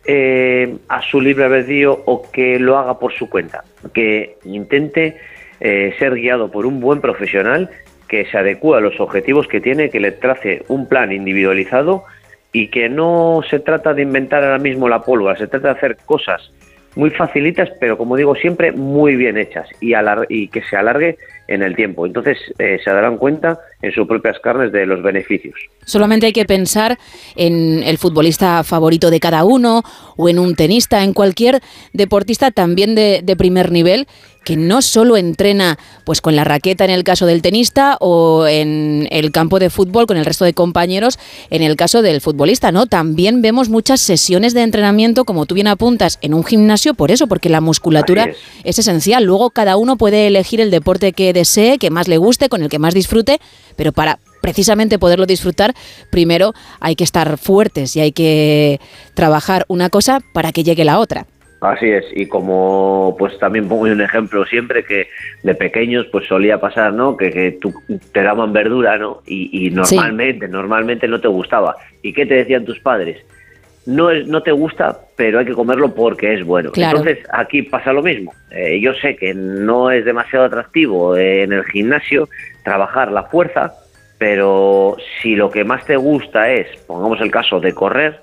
eh, 0.05 0.77
a 0.87 1.01
su 1.01 1.21
libre 1.21 1.45
albedrío 1.45 2.01
o 2.05 2.29
que 2.31 2.59
lo 2.59 2.77
haga 2.77 2.99
por 2.99 3.13
su 3.13 3.29
cuenta, 3.29 3.63
que 3.93 4.37
intente 4.45 5.17
eh, 5.59 5.93
ser 5.99 6.15
guiado 6.15 6.49
por 6.49 6.65
un 6.65 6.79
buen 6.79 7.01
profesional 7.01 7.69
que 8.07 8.25
se 8.25 8.37
adecue 8.37 8.77
a 8.77 8.81
los 8.81 8.99
objetivos 8.99 9.47
que 9.47 9.61
tiene, 9.61 9.89
que 9.89 9.99
le 9.99 10.11
trace 10.11 10.63
un 10.67 10.87
plan 10.87 11.11
individualizado 11.11 12.03
y 12.51 12.67
que 12.67 12.89
no 12.89 13.41
se 13.49 13.59
trata 13.59 13.93
de 13.93 14.01
inventar 14.01 14.43
ahora 14.43 14.57
mismo 14.57 14.89
la 14.89 15.03
pólvora, 15.03 15.37
se 15.37 15.47
trata 15.47 15.69
de 15.69 15.77
hacer 15.77 15.97
cosas 16.05 16.51
muy 16.95 17.09
facilitas, 17.11 17.69
pero 17.79 17.97
como 17.97 18.15
digo, 18.15 18.35
siempre 18.35 18.71
muy 18.71 19.15
bien 19.15 19.37
hechas 19.37 19.67
y, 19.79 19.93
y 20.29 20.47
que 20.49 20.61
se 20.63 20.75
alargue 20.75 21.17
en 21.47 21.63
el 21.63 21.75
tiempo. 21.75 22.05
Entonces 22.05 22.37
eh, 22.59 22.79
se 22.83 22.89
darán 22.91 23.17
cuenta 23.17 23.59
en 23.81 23.91
sus 23.91 24.07
propias 24.07 24.39
carnes 24.39 24.71
de 24.71 24.85
los 24.85 25.01
beneficios. 25.01 25.55
Solamente 25.85 26.25
hay 26.25 26.33
que 26.33 26.45
pensar 26.45 26.97
en 27.35 27.83
el 27.83 27.97
futbolista 27.97 28.63
favorito 28.63 29.09
de 29.09 29.19
cada 29.19 29.43
uno 29.43 29.83
o 30.17 30.29
en 30.29 30.39
un 30.39 30.55
tenista, 30.55 31.03
en 31.03 31.13
cualquier 31.13 31.59
deportista 31.93 32.51
también 32.51 32.95
de, 32.95 33.21
de 33.23 33.35
primer 33.35 33.71
nivel 33.71 34.07
que 34.43 34.57
no 34.57 34.81
solo 34.81 35.17
entrena 35.17 35.77
pues 36.03 36.21
con 36.21 36.35
la 36.35 36.43
raqueta 36.43 36.83
en 36.85 36.91
el 36.91 37.03
caso 37.03 37.25
del 37.25 37.41
tenista 37.41 37.97
o 37.99 38.47
en 38.47 39.07
el 39.11 39.31
campo 39.31 39.59
de 39.59 39.69
fútbol 39.69 40.07
con 40.07 40.17
el 40.17 40.25
resto 40.25 40.45
de 40.45 40.53
compañeros 40.53 41.19
en 41.49 41.61
el 41.61 41.75
caso 41.75 42.01
del 42.01 42.21
futbolista, 42.21 42.71
¿no? 42.71 42.87
También 42.87 43.41
vemos 43.41 43.69
muchas 43.69 44.01
sesiones 44.01 44.53
de 44.53 44.63
entrenamiento, 44.63 45.25
como 45.25 45.45
tú 45.45 45.55
bien 45.55 45.67
apuntas, 45.67 46.17
en 46.21 46.33
un 46.33 46.43
gimnasio, 46.43 46.93
por 46.93 47.11
eso, 47.11 47.27
porque 47.27 47.49
la 47.49 47.61
musculatura 47.61 48.23
Así 48.23 48.31
es 48.63 48.79
esencial. 48.79 49.23
Luego 49.23 49.49
cada 49.49 49.77
uno 49.77 49.97
puede 49.97 50.27
elegir 50.27 50.61
el 50.61 50.71
deporte 50.71 51.13
que 51.13 51.33
desee, 51.33 51.77
que 51.77 51.89
más 51.89 52.07
le 52.07 52.17
guste, 52.17 52.49
con 52.49 52.61
el 52.61 52.69
que 52.69 52.79
más 52.79 52.93
disfrute, 52.93 53.39
pero 53.75 53.91
para 53.91 54.19
precisamente 54.41 54.99
poderlo 54.99 55.25
disfrutar, 55.25 55.75
primero 56.09 56.53
hay 56.79 56.95
que 56.95 57.03
estar 57.03 57.37
fuertes 57.37 57.95
y 57.95 57.99
hay 57.99 58.11
que 58.11 58.79
trabajar 59.13 59.65
una 59.67 59.89
cosa 59.89 60.19
para 60.33 60.51
que 60.51 60.63
llegue 60.63 60.83
la 60.83 60.99
otra. 60.99 61.27
Así 61.61 61.91
es, 61.91 62.05
y 62.15 62.25
como 62.25 63.15
pues 63.19 63.37
también 63.37 63.67
pongo 63.67 63.83
un 63.83 64.01
ejemplo 64.01 64.43
siempre 64.45 64.83
que 64.83 65.07
de 65.43 65.53
pequeños 65.53 66.07
pues 66.11 66.27
solía 66.27 66.59
pasar, 66.59 66.91
¿no? 66.91 67.15
Que, 67.15 67.29
que 67.29 67.51
tú 67.51 67.71
te 68.11 68.23
daban 68.23 68.51
verdura, 68.51 68.97
¿no? 68.97 69.21
Y, 69.27 69.67
y 69.67 69.69
normalmente, 69.69 70.47
normalmente 70.47 71.07
no 71.07 71.21
te 71.21 71.27
gustaba. 71.27 71.75
¿Y 72.01 72.13
qué 72.13 72.25
te 72.25 72.33
decían 72.33 72.65
tus 72.65 72.79
padres? 72.79 73.23
No, 73.85 74.09
es, 74.09 74.27
no 74.27 74.41
te 74.41 74.51
gusta, 74.51 75.01
pero 75.15 75.37
hay 75.37 75.45
que 75.45 75.53
comerlo 75.53 75.93
porque 75.93 76.33
es 76.33 76.43
bueno. 76.43 76.71
Claro. 76.71 76.97
Entonces 76.97 77.23
aquí 77.31 77.61
pasa 77.61 77.93
lo 77.93 78.01
mismo. 78.01 78.33
Eh, 78.49 78.79
yo 78.81 78.95
sé 78.95 79.15
que 79.15 79.35
no 79.35 79.91
es 79.91 80.03
demasiado 80.03 80.45
atractivo 80.45 81.15
en 81.15 81.53
el 81.53 81.63
gimnasio 81.65 82.27
trabajar 82.63 83.11
la 83.11 83.25
fuerza, 83.25 83.71
pero 84.17 84.97
si 85.21 85.35
lo 85.35 85.51
que 85.51 85.63
más 85.63 85.85
te 85.85 85.95
gusta 85.95 86.51
es, 86.51 86.75
pongamos 86.87 87.21
el 87.21 87.29
caso 87.29 87.59
de 87.59 87.71
correr, 87.73 88.21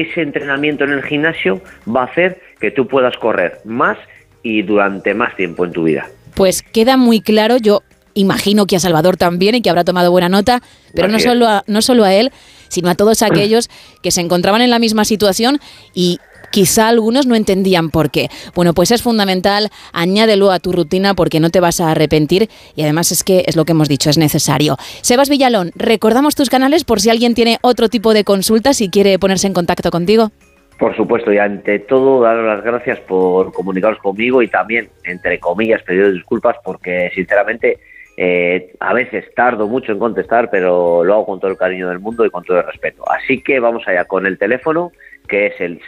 ese 0.00 0.22
entrenamiento 0.22 0.84
en 0.84 0.92
el 0.92 1.02
gimnasio 1.02 1.60
va 1.88 2.02
a 2.02 2.04
hacer 2.06 2.40
que 2.60 2.70
tú 2.70 2.86
puedas 2.86 3.16
correr 3.16 3.58
más 3.64 3.98
y 4.42 4.62
durante 4.62 5.14
más 5.14 5.34
tiempo 5.36 5.64
en 5.64 5.72
tu 5.72 5.84
vida. 5.84 6.06
Pues 6.34 6.62
queda 6.62 6.96
muy 6.96 7.20
claro, 7.20 7.56
yo 7.56 7.82
imagino 8.14 8.66
que 8.66 8.76
a 8.76 8.80
Salvador 8.80 9.16
también 9.16 9.54
y 9.54 9.62
que 9.62 9.70
habrá 9.70 9.84
tomado 9.84 10.10
buena 10.10 10.28
nota, 10.28 10.62
pero 10.94 11.08
no 11.08 11.18
solo, 11.18 11.46
a, 11.46 11.64
no 11.66 11.82
solo 11.82 12.04
a 12.04 12.14
él, 12.14 12.32
sino 12.68 12.88
a 12.88 12.94
todos 12.94 13.22
aquellos 13.22 13.70
que 14.02 14.10
se 14.10 14.20
encontraban 14.20 14.62
en 14.62 14.70
la 14.70 14.78
misma 14.78 15.04
situación 15.04 15.58
y 15.94 16.18
quizá 16.56 16.88
algunos 16.88 17.26
no 17.26 17.34
entendían 17.34 17.90
por 17.90 18.10
qué. 18.10 18.30
Bueno, 18.54 18.72
pues 18.72 18.90
es 18.90 19.02
fundamental, 19.02 19.68
añádelo 19.92 20.50
a 20.50 20.58
tu 20.58 20.72
rutina 20.72 21.12
porque 21.12 21.38
no 21.38 21.50
te 21.50 21.60
vas 21.60 21.82
a 21.82 21.90
arrepentir 21.90 22.48
y 22.74 22.80
además 22.80 23.12
es 23.12 23.24
que 23.24 23.44
es 23.46 23.56
lo 23.56 23.66
que 23.66 23.72
hemos 23.72 23.90
dicho, 23.90 24.08
es 24.08 24.16
necesario. 24.16 24.76
Sebas 25.02 25.28
Villalón, 25.28 25.72
recordamos 25.74 26.34
tus 26.34 26.48
canales 26.48 26.84
por 26.84 27.02
si 27.02 27.10
alguien 27.10 27.34
tiene 27.34 27.58
otro 27.60 27.90
tipo 27.90 28.14
de 28.14 28.24
consultas 28.24 28.80
y 28.80 28.88
quiere 28.88 29.18
ponerse 29.18 29.46
en 29.46 29.52
contacto 29.52 29.90
contigo. 29.90 30.30
Por 30.78 30.96
supuesto, 30.96 31.30
y 31.30 31.36
ante 31.36 31.78
todo, 31.80 32.22
daros 32.22 32.46
las 32.46 32.64
gracias 32.64 33.00
por 33.00 33.52
comunicaros 33.52 33.98
conmigo 33.98 34.40
y 34.40 34.48
también, 34.48 34.88
entre 35.04 35.38
comillas, 35.38 35.82
pediros 35.82 36.14
disculpas 36.14 36.56
porque, 36.64 37.10
sinceramente, 37.14 37.80
eh, 38.18 38.72
a 38.80 38.94
veces 38.94 39.26
tardo 39.34 39.68
mucho 39.68 39.92
en 39.92 39.98
contestar, 39.98 40.48
pero 40.50 41.04
lo 41.04 41.12
hago 41.12 41.26
con 41.26 41.40
todo 41.40 41.50
el 41.50 41.58
cariño 41.58 41.90
del 41.90 41.98
mundo 41.98 42.24
y 42.24 42.30
con 42.30 42.44
todo 42.44 42.58
el 42.58 42.66
respeto. 42.66 43.04
Así 43.10 43.42
que 43.42 43.60
vamos 43.60 43.86
allá 43.86 44.06
con 44.06 44.24
el 44.24 44.38
teléfono, 44.38 44.92
que 45.26 45.46
es 45.46 45.60
el 45.60 45.80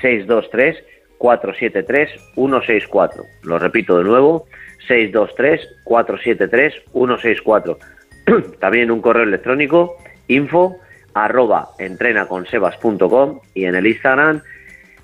623-473-164. 1.19 3.25
Lo 3.43 3.59
repito 3.59 3.99
de 3.99 4.05
nuevo, 4.05 4.47
623-473-164. 4.89 7.77
También 8.61 8.91
un 8.91 9.01
correo 9.01 9.23
electrónico, 9.25 9.97
info 10.29 10.79
arroba 11.15 11.71
entrenaconsebas.com 11.79 13.41
y 13.55 13.65
en 13.65 13.75
el 13.75 13.87
Instagram 13.87 14.43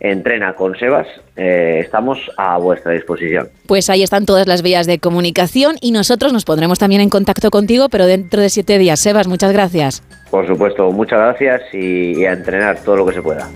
entrena 0.00 0.54
con 0.54 0.76
Sebas, 0.76 1.06
eh, 1.36 1.80
estamos 1.82 2.18
a 2.36 2.58
vuestra 2.58 2.92
disposición. 2.92 3.48
Pues 3.66 3.90
ahí 3.90 4.02
están 4.02 4.26
todas 4.26 4.46
las 4.46 4.62
vías 4.62 4.86
de 4.86 4.98
comunicación 4.98 5.76
y 5.80 5.92
nosotros 5.92 6.32
nos 6.32 6.44
pondremos 6.44 6.78
también 6.78 7.00
en 7.00 7.10
contacto 7.10 7.50
contigo, 7.50 7.88
pero 7.88 8.06
dentro 8.06 8.40
de 8.40 8.48
siete 8.50 8.78
días. 8.78 9.00
Sebas, 9.00 9.26
muchas 9.26 9.52
gracias. 9.52 10.02
Por 10.30 10.46
supuesto, 10.46 10.90
muchas 10.90 11.18
gracias 11.18 11.62
y, 11.72 12.20
y 12.20 12.26
a 12.26 12.32
entrenar 12.32 12.78
todo 12.80 12.96
lo 12.96 13.06
que 13.06 13.14
se 13.14 13.22
pueda. 13.22 13.48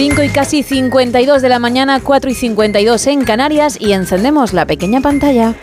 5 0.00 0.22
y 0.22 0.28
casi 0.30 0.62
52 0.62 1.42
de 1.42 1.48
la 1.50 1.58
mañana, 1.58 2.00
4 2.02 2.30
y 2.30 2.34
52 2.34 3.06
en 3.08 3.22
Canarias 3.22 3.78
y 3.78 3.92
encendemos 3.92 4.54
la 4.54 4.64
pequeña 4.64 5.02
pantalla. 5.02 5.54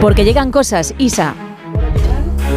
Porque 0.00 0.24
llegan 0.24 0.52
cosas, 0.52 0.94
Isa. 0.98 1.34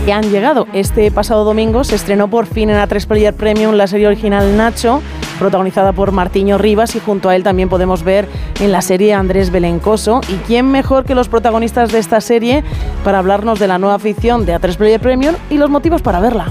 que 0.06 0.14
han 0.14 0.32
llegado. 0.32 0.68
Este 0.74 1.12
pasado 1.12 1.44
domingo 1.44 1.84
se 1.84 1.96
estrenó 1.96 2.28
por 2.28 2.46
fin 2.46 2.70
en 2.70 2.78
A3 2.78 3.06
Player 3.06 3.34
Premium 3.34 3.76
la 3.76 3.88
serie 3.88 4.08
original 4.08 4.58
Nacho, 4.58 5.02
protagonizada 5.38 5.92
por 5.94 6.12
Martiño 6.12 6.58
Rivas 6.58 6.96
y 6.96 7.00
junto 7.00 7.30
a 7.30 7.36
él 7.36 7.44
también 7.44 7.70
podemos 7.70 8.04
ver 8.04 8.28
en 8.60 8.72
la 8.72 8.82
serie 8.82 9.14
Andrés 9.14 9.52
Belencoso. 9.52 10.22
¿Y 10.30 10.36
quién 10.48 10.72
mejor 10.72 11.04
que 11.04 11.16
los 11.16 11.30
protagonistas 11.30 11.92
de 11.92 12.00
esta 12.00 12.22
serie 12.22 12.64
para 13.04 13.20
hablarnos 13.20 13.60
de 13.60 13.68
la 13.68 13.78
nueva 13.78 14.00
ficción 14.00 14.46
de 14.46 14.56
A3 14.56 14.76
Player 14.76 15.00
Premium 15.00 15.36
y 15.50 15.58
los 15.58 15.70
motivos 15.70 16.02
para 16.02 16.20
verla? 16.20 16.48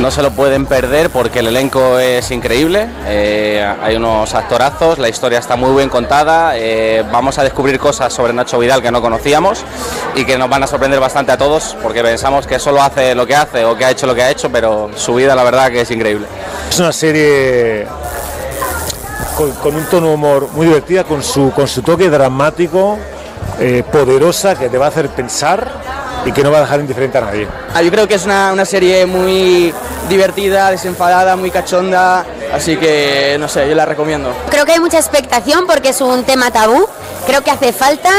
No 0.00 0.10
se 0.10 0.22
lo 0.22 0.32
pueden 0.32 0.66
perder 0.66 1.08
porque 1.08 1.38
el 1.38 1.46
elenco 1.46 1.98
es 2.00 2.30
increíble, 2.32 2.88
eh, 3.06 3.64
hay 3.80 3.94
unos 3.94 4.34
actorazos, 4.34 4.98
la 4.98 5.08
historia 5.08 5.38
está 5.38 5.54
muy 5.54 5.74
bien 5.76 5.88
contada, 5.88 6.58
eh, 6.58 7.04
vamos 7.12 7.38
a 7.38 7.44
descubrir 7.44 7.78
cosas 7.78 8.12
sobre 8.12 8.32
Nacho 8.32 8.58
Vidal 8.58 8.82
que 8.82 8.90
no 8.90 9.00
conocíamos 9.00 9.64
y 10.16 10.24
que 10.24 10.36
nos 10.36 10.50
van 10.50 10.64
a 10.64 10.66
sorprender 10.66 10.98
bastante 10.98 11.30
a 11.30 11.38
todos 11.38 11.76
porque 11.80 12.02
pensamos 12.02 12.46
que 12.46 12.58
solo 12.58 12.82
hace 12.82 13.14
lo 13.14 13.24
que 13.24 13.36
hace 13.36 13.64
o 13.64 13.76
que 13.76 13.84
ha 13.84 13.90
hecho 13.92 14.06
lo 14.06 14.16
que 14.16 14.22
ha 14.22 14.30
hecho, 14.30 14.50
pero 14.50 14.90
su 14.96 15.14
vida 15.14 15.34
la 15.36 15.44
verdad 15.44 15.70
que 15.70 15.82
es 15.82 15.90
increíble. 15.90 16.26
Es 16.68 16.78
una 16.80 16.92
serie 16.92 17.86
con, 19.36 19.76
un 19.76 19.84
tono 19.86 20.12
humor 20.12 20.48
muy 20.54 20.66
divertida, 20.66 21.04
con 21.04 21.22
su, 21.22 21.52
con 21.52 21.68
su 21.68 21.82
toque 21.82 22.10
dramático, 22.10 22.98
eh, 23.60 23.84
poderosa, 23.90 24.56
que 24.56 24.68
te 24.68 24.76
va 24.76 24.86
a 24.86 24.88
hacer 24.88 25.08
pensar 25.10 25.70
y 26.24 26.32
que 26.32 26.42
no 26.42 26.50
va 26.50 26.58
a 26.58 26.60
dejar 26.62 26.80
indiferente 26.80 27.18
a 27.18 27.22
nadie. 27.22 27.48
Ah, 27.74 27.82
Yo 27.82 27.90
creo 27.90 28.08
que 28.08 28.14
es 28.14 28.24
una, 28.24 28.52
una 28.52 28.64
serie 28.64 29.06
muy 29.06 29.72
divertida, 30.08 30.70
desenfadada, 30.70 31.36
muy 31.36 31.50
cachonda, 31.50 32.24
así 32.52 32.76
que 32.76 33.36
no 33.38 33.48
sé, 33.48 33.68
yo 33.68 33.74
la 33.74 33.84
recomiendo. 33.84 34.34
Creo 34.50 34.64
que 34.64 34.72
hay 34.72 34.80
mucha 34.80 34.98
expectación 34.98 35.66
porque 35.66 35.90
es 35.90 36.00
un 36.00 36.24
tema 36.24 36.50
tabú. 36.50 36.86
Creo 37.26 37.42
que 37.42 37.50
hace 37.50 37.72
falta, 37.72 38.10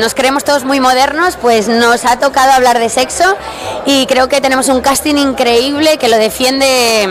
nos 0.00 0.14
creemos 0.14 0.42
todos 0.42 0.64
muy 0.64 0.80
modernos, 0.80 1.36
pues 1.36 1.68
nos 1.68 2.06
ha 2.06 2.18
tocado 2.18 2.52
hablar 2.52 2.78
de 2.78 2.88
sexo 2.88 3.36
y 3.84 4.06
creo 4.06 4.28
que 4.28 4.40
tenemos 4.40 4.68
un 4.70 4.80
casting 4.80 5.16
increíble 5.16 5.98
que 5.98 6.08
lo 6.08 6.16
defiende 6.16 7.06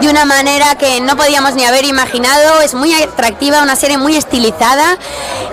de 0.00 0.08
una 0.08 0.24
manera 0.24 0.74
que 0.74 1.00
no 1.00 1.16
podíamos 1.16 1.54
ni 1.54 1.64
haber 1.64 1.84
imaginado. 1.84 2.60
Es 2.62 2.74
muy 2.74 2.92
atractiva, 2.94 3.62
una 3.62 3.76
serie 3.76 3.96
muy 3.96 4.16
estilizada 4.16 4.98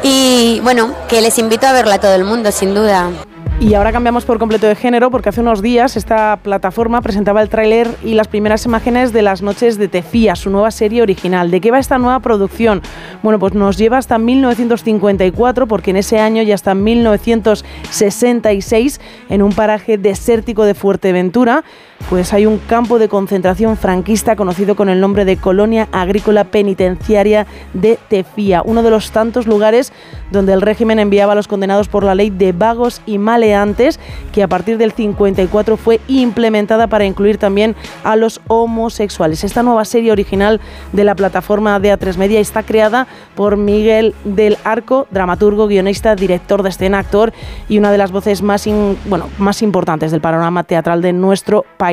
y 0.01 0.59
bueno, 0.63 0.95
que 1.07 1.21
les 1.21 1.37
invito 1.37 1.67
a 1.67 1.73
verla 1.73 1.95
a 1.95 1.99
todo 1.99 2.15
el 2.15 2.23
mundo, 2.23 2.51
sin 2.51 2.73
duda. 2.73 3.11
Y 3.57 3.73
ahora 3.73 3.93
cambiamos 3.93 4.25
por 4.25 4.37
completo 4.37 4.67
de 4.67 4.75
género 4.75 5.09
porque 5.09 5.29
hace 5.29 5.39
unos 5.39 5.61
días 5.61 5.95
esta 5.95 6.37
plataforma 6.43 7.01
presentaba 7.01 7.41
el 7.41 7.47
tráiler 7.47 7.87
y 8.03 8.13
las 8.13 8.27
primeras 8.27 8.65
imágenes 8.65 9.13
de 9.13 9.21
Las 9.21 9.41
noches 9.41 9.77
de 9.77 9.87
Tefía, 9.87 10.35
su 10.35 10.49
nueva 10.49 10.71
serie 10.71 11.01
original. 11.01 11.49
¿De 11.49 11.61
qué 11.61 11.71
va 11.71 11.79
esta 11.79 11.97
nueva 11.97 12.19
producción? 12.19 12.81
Bueno, 13.23 13.39
pues 13.39 13.53
nos 13.53 13.77
lleva 13.77 13.97
hasta 13.97 14.17
1954 14.17 15.67
porque 15.67 15.91
en 15.91 15.97
ese 15.97 16.19
año 16.19 16.41
y 16.43 16.51
hasta 16.51 16.75
1966 16.75 18.99
en 19.29 19.41
un 19.41 19.53
paraje 19.53 19.97
desértico 19.97 20.65
de 20.65 20.73
Fuerteventura 20.73 21.63
pues 22.09 22.33
hay 22.33 22.45
un 22.45 22.59
campo 22.59 22.99
de 22.99 23.09
concentración 23.09 23.77
franquista 23.77 24.35
conocido 24.35 24.75
con 24.75 24.89
el 24.89 25.01
nombre 25.01 25.25
de 25.25 25.37
Colonia 25.37 25.87
Agrícola 25.91 26.43
Penitenciaria 26.43 27.47
de 27.73 27.97
Tefía, 28.09 28.61
uno 28.63 28.83
de 28.83 28.91
los 28.91 29.11
tantos 29.11 29.47
lugares 29.47 29.91
donde 30.31 30.53
el 30.53 30.61
régimen 30.61 30.99
enviaba 30.99 31.33
a 31.33 31.35
los 31.35 31.47
condenados 31.47 31.87
por 31.87 32.03
la 32.03 32.13
ley 32.13 32.29
de 32.29 32.51
vagos 32.51 33.01
y 33.05 33.17
maleantes, 33.17 33.99
que 34.31 34.43
a 34.43 34.47
partir 34.47 34.77
del 34.77 34.91
54 34.91 35.77
fue 35.77 35.99
implementada 36.07 36.87
para 36.87 37.05
incluir 37.05 37.37
también 37.37 37.75
a 38.03 38.15
los 38.15 38.39
homosexuales. 38.47 39.43
Esta 39.43 39.63
nueva 39.63 39.85
serie 39.85 40.11
original 40.11 40.61
de 40.93 41.03
la 41.03 41.15
plataforma 41.15 41.79
de 41.79 41.93
A3 41.93 42.17
Media 42.17 42.39
está 42.39 42.63
creada 42.63 43.07
por 43.35 43.57
Miguel 43.57 44.13
del 44.23 44.57
Arco, 44.63 45.07
dramaturgo, 45.09 45.67
guionista, 45.67 46.15
director 46.15 46.61
de 46.61 46.69
escena, 46.69 46.99
actor 46.99 47.33
y 47.67 47.77
una 47.79 47.91
de 47.91 47.97
las 47.97 48.11
voces 48.11 48.41
más, 48.41 48.65
bueno, 49.05 49.29
más 49.37 49.61
importantes 49.61 50.11
del 50.11 50.21
panorama 50.21 50.63
teatral 50.63 51.01
de 51.01 51.13
nuestro 51.13 51.65
país. 51.77 51.84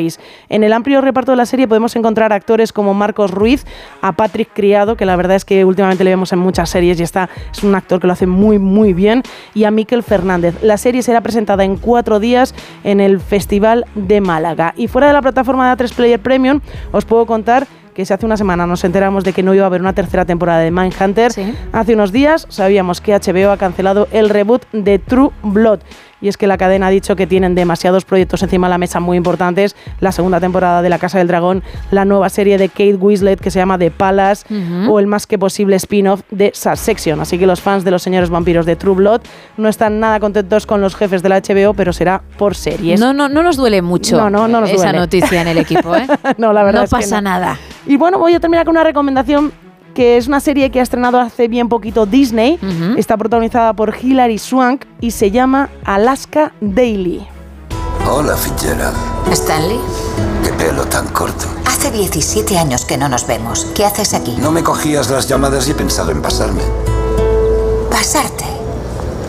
En 0.48 0.64
el 0.64 0.72
amplio 0.72 1.00
reparto 1.00 1.32
de 1.32 1.36
la 1.36 1.46
serie 1.46 1.68
podemos 1.68 1.94
encontrar 1.96 2.32
actores 2.32 2.72
como 2.72 2.94
Marcos 2.94 3.30
Ruiz, 3.30 3.66
a 4.00 4.12
Patrick 4.12 4.50
Criado, 4.52 4.96
que 4.96 5.04
la 5.04 5.16
verdad 5.16 5.36
es 5.36 5.44
que 5.44 5.64
últimamente 5.64 6.04
le 6.04 6.10
vemos 6.10 6.32
en 6.32 6.38
muchas 6.38 6.70
series 6.70 6.98
y 7.00 7.02
está, 7.02 7.28
es 7.52 7.62
un 7.62 7.74
actor 7.74 8.00
que 8.00 8.06
lo 8.06 8.12
hace 8.12 8.26
muy 8.26 8.58
muy 8.58 8.92
bien, 8.92 9.22
y 9.54 9.64
a 9.64 9.70
Miquel 9.70 10.02
Fernández. 10.02 10.62
La 10.62 10.76
serie 10.76 11.02
será 11.02 11.20
presentada 11.20 11.64
en 11.64 11.76
cuatro 11.76 12.20
días 12.20 12.54
en 12.84 13.00
el 13.00 13.20
Festival 13.20 13.84
de 13.94 14.20
Málaga. 14.20 14.74
Y 14.76 14.88
fuera 14.88 15.08
de 15.08 15.12
la 15.12 15.22
plataforma 15.22 15.74
de 15.74 15.84
A3 15.84 15.94
Player 15.94 16.20
Premium, 16.20 16.60
os 16.92 17.04
puedo 17.04 17.26
contar 17.26 17.66
que 17.94 18.04
si 18.06 18.12
hace 18.12 18.26
una 18.26 18.36
semana 18.36 18.66
nos 18.66 18.84
enteramos 18.84 19.24
de 19.24 19.32
que 19.32 19.42
no 19.42 19.54
iba 19.54 19.64
a 19.64 19.66
haber 19.66 19.80
una 19.80 19.92
tercera 19.92 20.24
temporada 20.24 20.60
de 20.60 20.70
Mindhunter, 20.70 21.32
hace 21.72 21.94
unos 21.94 22.12
días 22.12 22.46
sabíamos 22.48 23.00
que 23.00 23.12
HBO 23.12 23.50
ha 23.50 23.56
cancelado 23.56 24.08
el 24.12 24.28
reboot 24.28 24.64
de 24.72 24.98
True 24.98 25.30
Blood. 25.42 25.80
Y 26.22 26.28
es 26.28 26.36
que 26.38 26.46
la 26.46 26.56
cadena 26.56 26.86
ha 26.86 26.90
dicho 26.90 27.16
que 27.16 27.26
tienen 27.26 27.54
demasiados 27.54 28.04
proyectos 28.04 28.42
encima 28.42 28.68
de 28.68 28.70
la 28.70 28.78
mesa 28.78 29.00
muy 29.00 29.16
importantes. 29.18 29.76
La 30.00 30.12
segunda 30.12 30.40
temporada 30.40 30.80
de 30.80 30.88
La 30.88 30.98
Casa 30.98 31.18
del 31.18 31.26
Dragón, 31.28 31.62
la 31.90 32.04
nueva 32.04 32.30
serie 32.30 32.56
de 32.56 32.68
Kate 32.68 32.94
Winslet 32.94 33.40
que 33.40 33.50
se 33.50 33.58
llama 33.58 33.76
The 33.78 33.90
Palace 33.90 34.46
o 34.88 34.98
el 35.00 35.06
más 35.06 35.26
que 35.26 35.38
posible 35.38 35.76
spin-off 35.76 36.22
de 36.30 36.52
Succession. 36.54 37.20
Así 37.20 37.38
que 37.38 37.46
los 37.46 37.60
fans 37.60 37.84
de 37.84 37.90
los 37.90 38.02
señores 38.02 38.30
vampiros 38.30 38.64
de 38.64 38.76
True 38.76 38.94
Blood 38.94 39.20
no 39.56 39.68
están 39.68 40.00
nada 40.00 40.20
contentos 40.20 40.66
con 40.66 40.80
los 40.80 40.94
jefes 40.94 41.22
de 41.22 41.28
la 41.28 41.40
HBO, 41.40 41.74
pero 41.74 41.92
será 41.92 42.22
por 42.38 42.54
series. 42.54 43.00
No, 43.00 43.12
no, 43.12 43.28
no 43.28 43.42
nos 43.42 43.56
duele 43.56 43.82
mucho 43.82 44.16
No, 44.16 44.30
no, 44.30 44.46
no 44.48 44.60
nos 44.60 44.70
esa 44.70 44.84
duele. 44.84 44.98
noticia 45.00 45.42
en 45.42 45.48
el 45.48 45.58
equipo, 45.58 45.96
¿eh? 45.96 46.06
no, 46.38 46.52
la 46.52 46.62
verdad 46.62 46.80
no 46.80 46.84
es 46.84 46.90
pasa 46.90 47.20
nada. 47.20 47.58
Y 47.86 47.96
bueno, 47.96 48.18
voy 48.18 48.34
a 48.34 48.40
terminar 48.40 48.64
con 48.64 48.76
una 48.76 48.84
recomendación 48.84 49.52
que 49.94 50.16
es 50.16 50.26
una 50.28 50.40
serie 50.40 50.70
que 50.70 50.80
ha 50.80 50.82
estrenado 50.82 51.20
hace 51.20 51.48
bien 51.48 51.68
poquito 51.68 52.06
Disney. 52.06 52.58
Está 52.96 53.16
protagonizada 53.16 53.72
por 53.74 53.94
Hilary 54.00 54.38
Swank 54.38 54.84
y 55.00 55.10
se 55.10 55.30
llama 55.30 55.68
Alaska 55.84 56.52
Daily. 56.60 57.26
Hola, 58.10 58.36
Fitzgerald. 58.36 58.96
Stanley, 59.32 59.78
Qué 60.44 60.52
pelo 60.54 60.84
tan 60.86 61.06
corto. 61.08 61.46
hace 61.66 61.90
17 61.90 62.58
años 62.58 62.84
que 62.84 62.96
no 62.96 63.08
nos 63.08 63.26
vemos. 63.26 63.66
¿Qué 63.74 63.84
haces 63.84 64.12
aquí? 64.14 64.36
No 64.38 64.50
me 64.50 64.62
cogías 64.62 65.10
las 65.10 65.28
llamadas 65.28 65.68
y 65.68 65.70
he 65.70 65.74
pensado 65.74 66.10
en 66.10 66.20
pasarme. 66.20 66.62
Pasarte. 67.90 68.44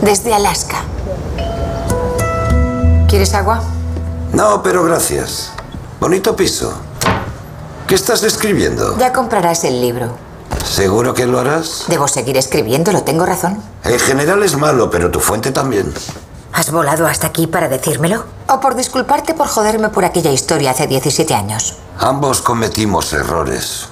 Desde 0.02 0.34
Alaska. 0.34 0.76
¿Quieres 3.08 3.34
agua? 3.34 3.62
No, 4.32 4.62
pero 4.62 4.82
gracias. 4.84 5.52
Bonito 6.00 6.34
piso. 6.34 6.74
¿Qué 7.86 7.94
estás 7.94 8.22
escribiendo? 8.24 8.98
Ya 8.98 9.12
comprarás 9.12 9.64
el 9.64 9.80
libro. 9.80 10.08
¿Seguro 10.64 11.14
que 11.14 11.26
lo 11.26 11.38
harás? 11.38 11.84
Debo 11.88 12.08
seguir 12.08 12.36
escribiéndolo, 12.36 13.02
tengo 13.02 13.26
razón. 13.26 13.62
En 13.84 13.98
general 13.98 14.42
es 14.42 14.56
malo, 14.56 14.90
pero 14.90 15.10
tu 15.10 15.20
fuente 15.20 15.52
también. 15.52 15.92
¿Has 16.52 16.70
volado 16.70 17.06
hasta 17.06 17.26
aquí 17.26 17.46
para 17.46 17.68
decírmelo? 17.68 18.24
¿O 18.48 18.60
por 18.60 18.74
disculparte 18.74 19.34
por 19.34 19.48
joderme 19.48 19.88
por 19.90 20.04
aquella 20.04 20.30
historia 20.30 20.70
hace 20.70 20.86
17 20.86 21.34
años? 21.34 21.76
Ambos 21.98 22.40
cometimos 22.40 23.12
errores. 23.12 23.88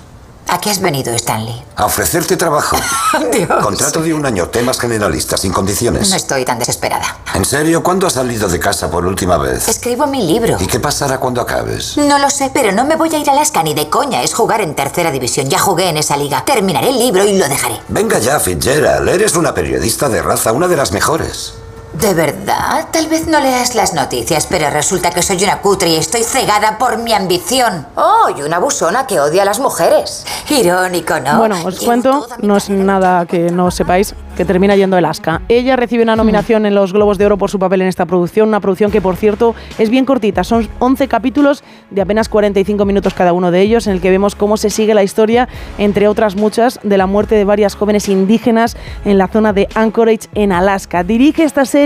¿A 0.49 0.61
qué 0.61 0.71
has 0.71 0.81
venido, 0.81 1.15
Stanley? 1.15 1.63
A 1.77 1.87
ofrecerte 1.87 2.37
trabajo. 2.37 2.77
Contrato 3.63 4.03
de 4.03 4.13
un 4.13 4.27
año, 4.27 4.49
temas 4.49 4.79
generalistas, 4.79 5.41
sin 5.41 5.53
condiciones. 5.53 6.11
No 6.11 6.17
estoy 6.17 6.45
tan 6.45 6.59
desesperada. 6.59 7.19
¿En 7.35 7.45
serio? 7.45 7.83
¿Cuándo 7.83 8.07
has 8.07 8.13
salido 8.15 8.49
de 8.49 8.61
casa 8.61 8.91
por 8.91 9.07
última 9.07 9.39
vez? 9.39 9.69
Escribo 9.69 10.07
mi 10.07 10.27
libro. 10.27 10.57
¿Y 10.61 10.67
qué 10.67 10.79
pasará 10.79 11.19
cuando 11.19 11.41
acabes? 11.41 11.97
No 11.97 12.19
lo 12.19 12.29
sé, 12.29 12.51
pero 12.53 12.73
no 12.73 12.85
me 12.85 12.97
voy 12.97 13.15
a 13.15 13.19
ir 13.19 13.29
a 13.31 13.33
Alaska 13.33 13.63
ni 13.63 13.73
de 13.75 13.89
coña. 13.89 14.23
Es 14.23 14.35
jugar 14.35 14.61
en 14.61 14.75
tercera 14.75 15.11
división. 15.11 15.49
Ya 15.49 15.59
jugué 15.59 15.89
en 15.89 15.97
esa 15.97 16.17
liga. 16.17 16.45
Terminaré 16.45 16.91
el 16.91 16.99
libro 16.99 17.25
y 17.25 17.39
lo 17.39 17.49
dejaré. 17.49 17.81
Venga 17.89 18.19
ya, 18.19 18.39
Fitzgerald. 18.39 19.09
Eres 19.09 19.35
una 19.37 19.55
periodista 19.55 20.09
de 20.09 20.21
raza, 20.23 20.53
una 20.53 20.69
de 20.69 20.77
las 20.77 20.93
mejores. 20.93 21.55
¿De 21.93 22.15
verdad? 22.15 22.89
Tal 22.91 23.07
vez 23.09 23.27
no 23.27 23.39
leas 23.39 23.75
las 23.75 23.93
noticias, 23.93 24.47
pero 24.49 24.71
resulta 24.71 25.11
que 25.11 25.21
soy 25.21 25.45
una 25.45 25.59
cutre 25.59 25.91
y 25.91 25.97
estoy 25.97 26.23
cegada 26.23 26.79
por 26.79 26.97
mi 26.97 27.13
ambición. 27.13 27.87
Oh, 27.97 28.31
y 28.35 28.41
una 28.41 28.59
busona 28.59 29.07
que 29.07 29.21
odia 29.21 29.43
a 29.43 29.45
las 29.45 29.61
mujeres. 29.61 30.25
Irónico, 30.49 31.21
¿no? 31.21 31.37
Bueno, 31.39 31.57
os 31.65 31.81
cuento, 31.81 32.27
no 32.41 32.57
es 32.57 32.71
nada 32.71 33.27
que 33.27 33.51
no 33.51 33.71
sepáis, 33.71 34.15
que 34.37 34.47
termina 34.47 34.75
yendo 34.75 34.97
a 34.97 35.01
Alaska. 35.01 35.43
Ella 35.49 35.77
recibe 35.77 36.03
una 36.03 36.17
nominación 36.17 36.65
en 36.65 36.75
los 36.75 36.95
Globos 36.95 37.19
de 37.19 37.27
Oro 37.27 37.37
por 37.37 37.51
su 37.51 37.59
papel 37.59 37.83
en 37.83 37.89
esta 37.89 38.07
producción, 38.07 38.49
una 38.49 38.61
producción 38.61 38.91
que, 38.91 39.03
por 39.03 39.17
cierto, 39.17 39.55
es 39.79 39.91
bien 39.91 40.07
cortita. 40.07 40.45
Son 40.45 40.69
11 40.79 41.09
capítulos 41.09 41.63
de 41.91 42.01
apenas 42.01 42.31
45 42.31 42.87
minutos 42.87 43.13
cada 43.13 43.35
uno 43.35 43.51
de 43.51 43.61
ellos, 43.61 43.87
en 43.87 43.93
el 43.93 44.01
que 44.01 44.11
vemos 44.11 44.35
cómo 44.35 44.57
se 44.57 44.71
sigue 44.71 44.95
la 44.95 45.03
historia, 45.03 45.47
entre 45.77 46.09
otras 46.09 46.37
muchas, 46.37 46.81
de 46.83 46.97
la 46.97 47.07
muerte 47.07 47.35
de 47.35 47.45
varias 47.45 47.75
jóvenes 47.75 48.09
indígenas 48.09 48.79
en 49.05 49.19
la 49.19 49.29
zona 49.29 49.53
de 49.53 49.69
Anchorage, 49.75 50.29
en 50.35 50.53
Alaska. 50.53 51.05
Dirige 51.05 51.45
esta 51.45 51.67
serie 51.67 51.82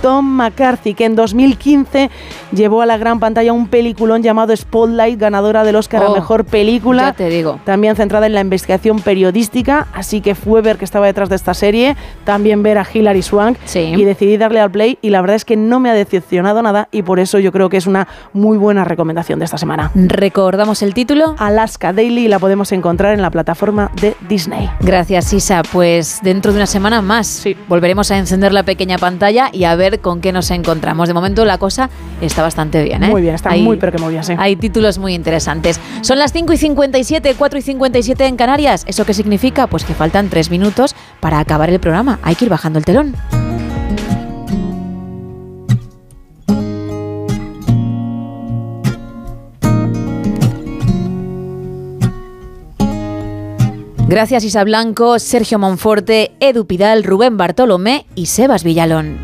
Tom 0.00 0.24
McCarthy, 0.26 0.94
que 0.94 1.04
en 1.04 1.14
2015 1.16 2.10
llevó 2.52 2.82
a 2.82 2.86
la 2.86 2.96
gran 2.96 3.20
pantalla 3.20 3.52
un 3.52 3.66
peliculón 3.68 4.22
llamado 4.22 4.56
Spotlight, 4.56 5.18
ganadora 5.18 5.64
del 5.64 5.76
Oscar 5.76 6.02
a 6.04 6.10
Oh, 6.10 6.14
Mejor 6.14 6.44
Película. 6.44 7.04
ya 7.04 7.12
te 7.12 7.28
digo. 7.28 7.60
También 7.64 7.96
centrada 7.96 8.26
en 8.26 8.34
la 8.34 8.40
investigación 8.40 9.00
periodística, 9.00 9.86
así 9.94 10.20
que 10.20 10.34
fue 10.34 10.60
ver 10.62 10.76
que 10.78 10.84
estaba 10.84 11.06
detrás 11.06 11.28
de 11.28 11.36
esta 11.36 11.54
serie, 11.54 11.96
también 12.24 12.62
ver 12.62 12.78
a 12.78 12.86
Hilary 12.92 13.22
Swank 13.22 13.56
y 13.74 14.04
decidí 14.04 14.36
darle 14.36 14.60
al 14.60 14.70
play 14.70 14.98
y 15.02 15.10
la 15.10 15.20
verdad 15.20 15.36
es 15.36 15.44
que 15.44 15.56
no 15.56 15.80
me 15.80 15.90
ha 15.90 15.94
decepcionado 15.94 16.60
nada 16.62 16.88
y 16.92 17.02
por 17.02 17.18
eso 17.20 17.38
yo 17.38 17.52
creo 17.52 17.68
que 17.68 17.76
es 17.76 17.86
una 17.86 18.06
muy 18.32 18.58
buena 18.58 18.84
recomendación 18.84 19.38
de 19.38 19.44
esta 19.46 19.58
semana. 19.58 19.90
Recordamos 19.94 20.82
el 20.82 20.94
título. 20.94 21.34
Alaska 21.38 21.92
Daily 21.92 22.26
y 22.26 22.28
la 22.28 22.38
podemos 22.38 22.70
encontrar 22.72 23.14
en 23.14 23.22
la 23.22 23.30
plataforma 23.30 23.90
de 24.00 24.14
Disney. 24.28 24.68
Gracias, 24.80 25.32
Isa. 25.32 25.62
Pues 25.72 26.18
dentro 26.22 26.52
de 26.52 26.58
una 26.58 26.66
semana 26.66 27.00
más 27.02 27.44
volveremos 27.68 28.10
a 28.10 28.18
encender 28.18 28.52
la 28.52 28.62
pequeña 28.62 28.98
pantalla 28.98 29.31
y 29.52 29.64
a 29.64 29.74
ver 29.74 30.00
con 30.00 30.20
qué 30.20 30.32
nos 30.32 30.50
encontramos. 30.50 31.08
De 31.08 31.14
momento 31.14 31.44
la 31.44 31.58
cosa 31.58 31.90
está 32.20 32.42
bastante 32.42 32.82
bien. 32.82 33.04
¿eh? 33.04 33.08
Muy 33.08 33.22
bien, 33.22 33.34
está 33.34 33.50
muy, 33.56 33.76
pero 33.76 33.92
que 33.92 33.98
muy 33.98 34.12
bien, 34.12 34.24
sí. 34.24 34.34
Hay 34.38 34.56
títulos 34.56 34.98
muy 34.98 35.14
interesantes. 35.14 35.80
Son 36.02 36.18
las 36.18 36.32
5 36.32 36.52
y 36.52 36.56
57, 36.56 37.34
4 37.36 37.58
y 37.58 37.62
57 37.62 38.26
en 38.26 38.36
Canarias. 38.36 38.84
¿Eso 38.86 39.04
qué 39.04 39.14
significa? 39.14 39.66
Pues 39.66 39.84
que 39.84 39.94
faltan 39.94 40.28
3 40.28 40.50
minutos 40.50 40.94
para 41.20 41.38
acabar 41.38 41.70
el 41.70 41.80
programa. 41.80 42.18
Hay 42.22 42.34
que 42.34 42.44
ir 42.44 42.50
bajando 42.50 42.78
el 42.78 42.84
telón. 42.84 43.16
Gracias 54.12 54.44
Isa 54.44 54.62
Blanco, 54.62 55.18
Sergio 55.18 55.58
Monforte, 55.58 56.32
Edu 56.38 56.66
Pidal, 56.66 57.02
Rubén 57.02 57.38
Bartolomé 57.38 58.04
y 58.14 58.26
Sebas 58.26 58.62
Villalón. 58.62 59.16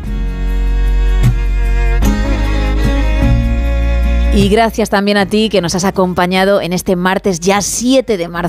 Y 4.33 4.49
gracias 4.49 4.89
también 4.89 5.17
a 5.17 5.27
ti 5.27 5.49
que 5.49 5.61
nos 5.61 5.75
has 5.75 5.85
acompañado 5.85 6.59
en 6.59 6.73
este 6.73 6.95
martes 6.95 7.39
ya 7.39 7.61
7 7.61 8.17
de 8.17 8.27
marzo. 8.29 8.47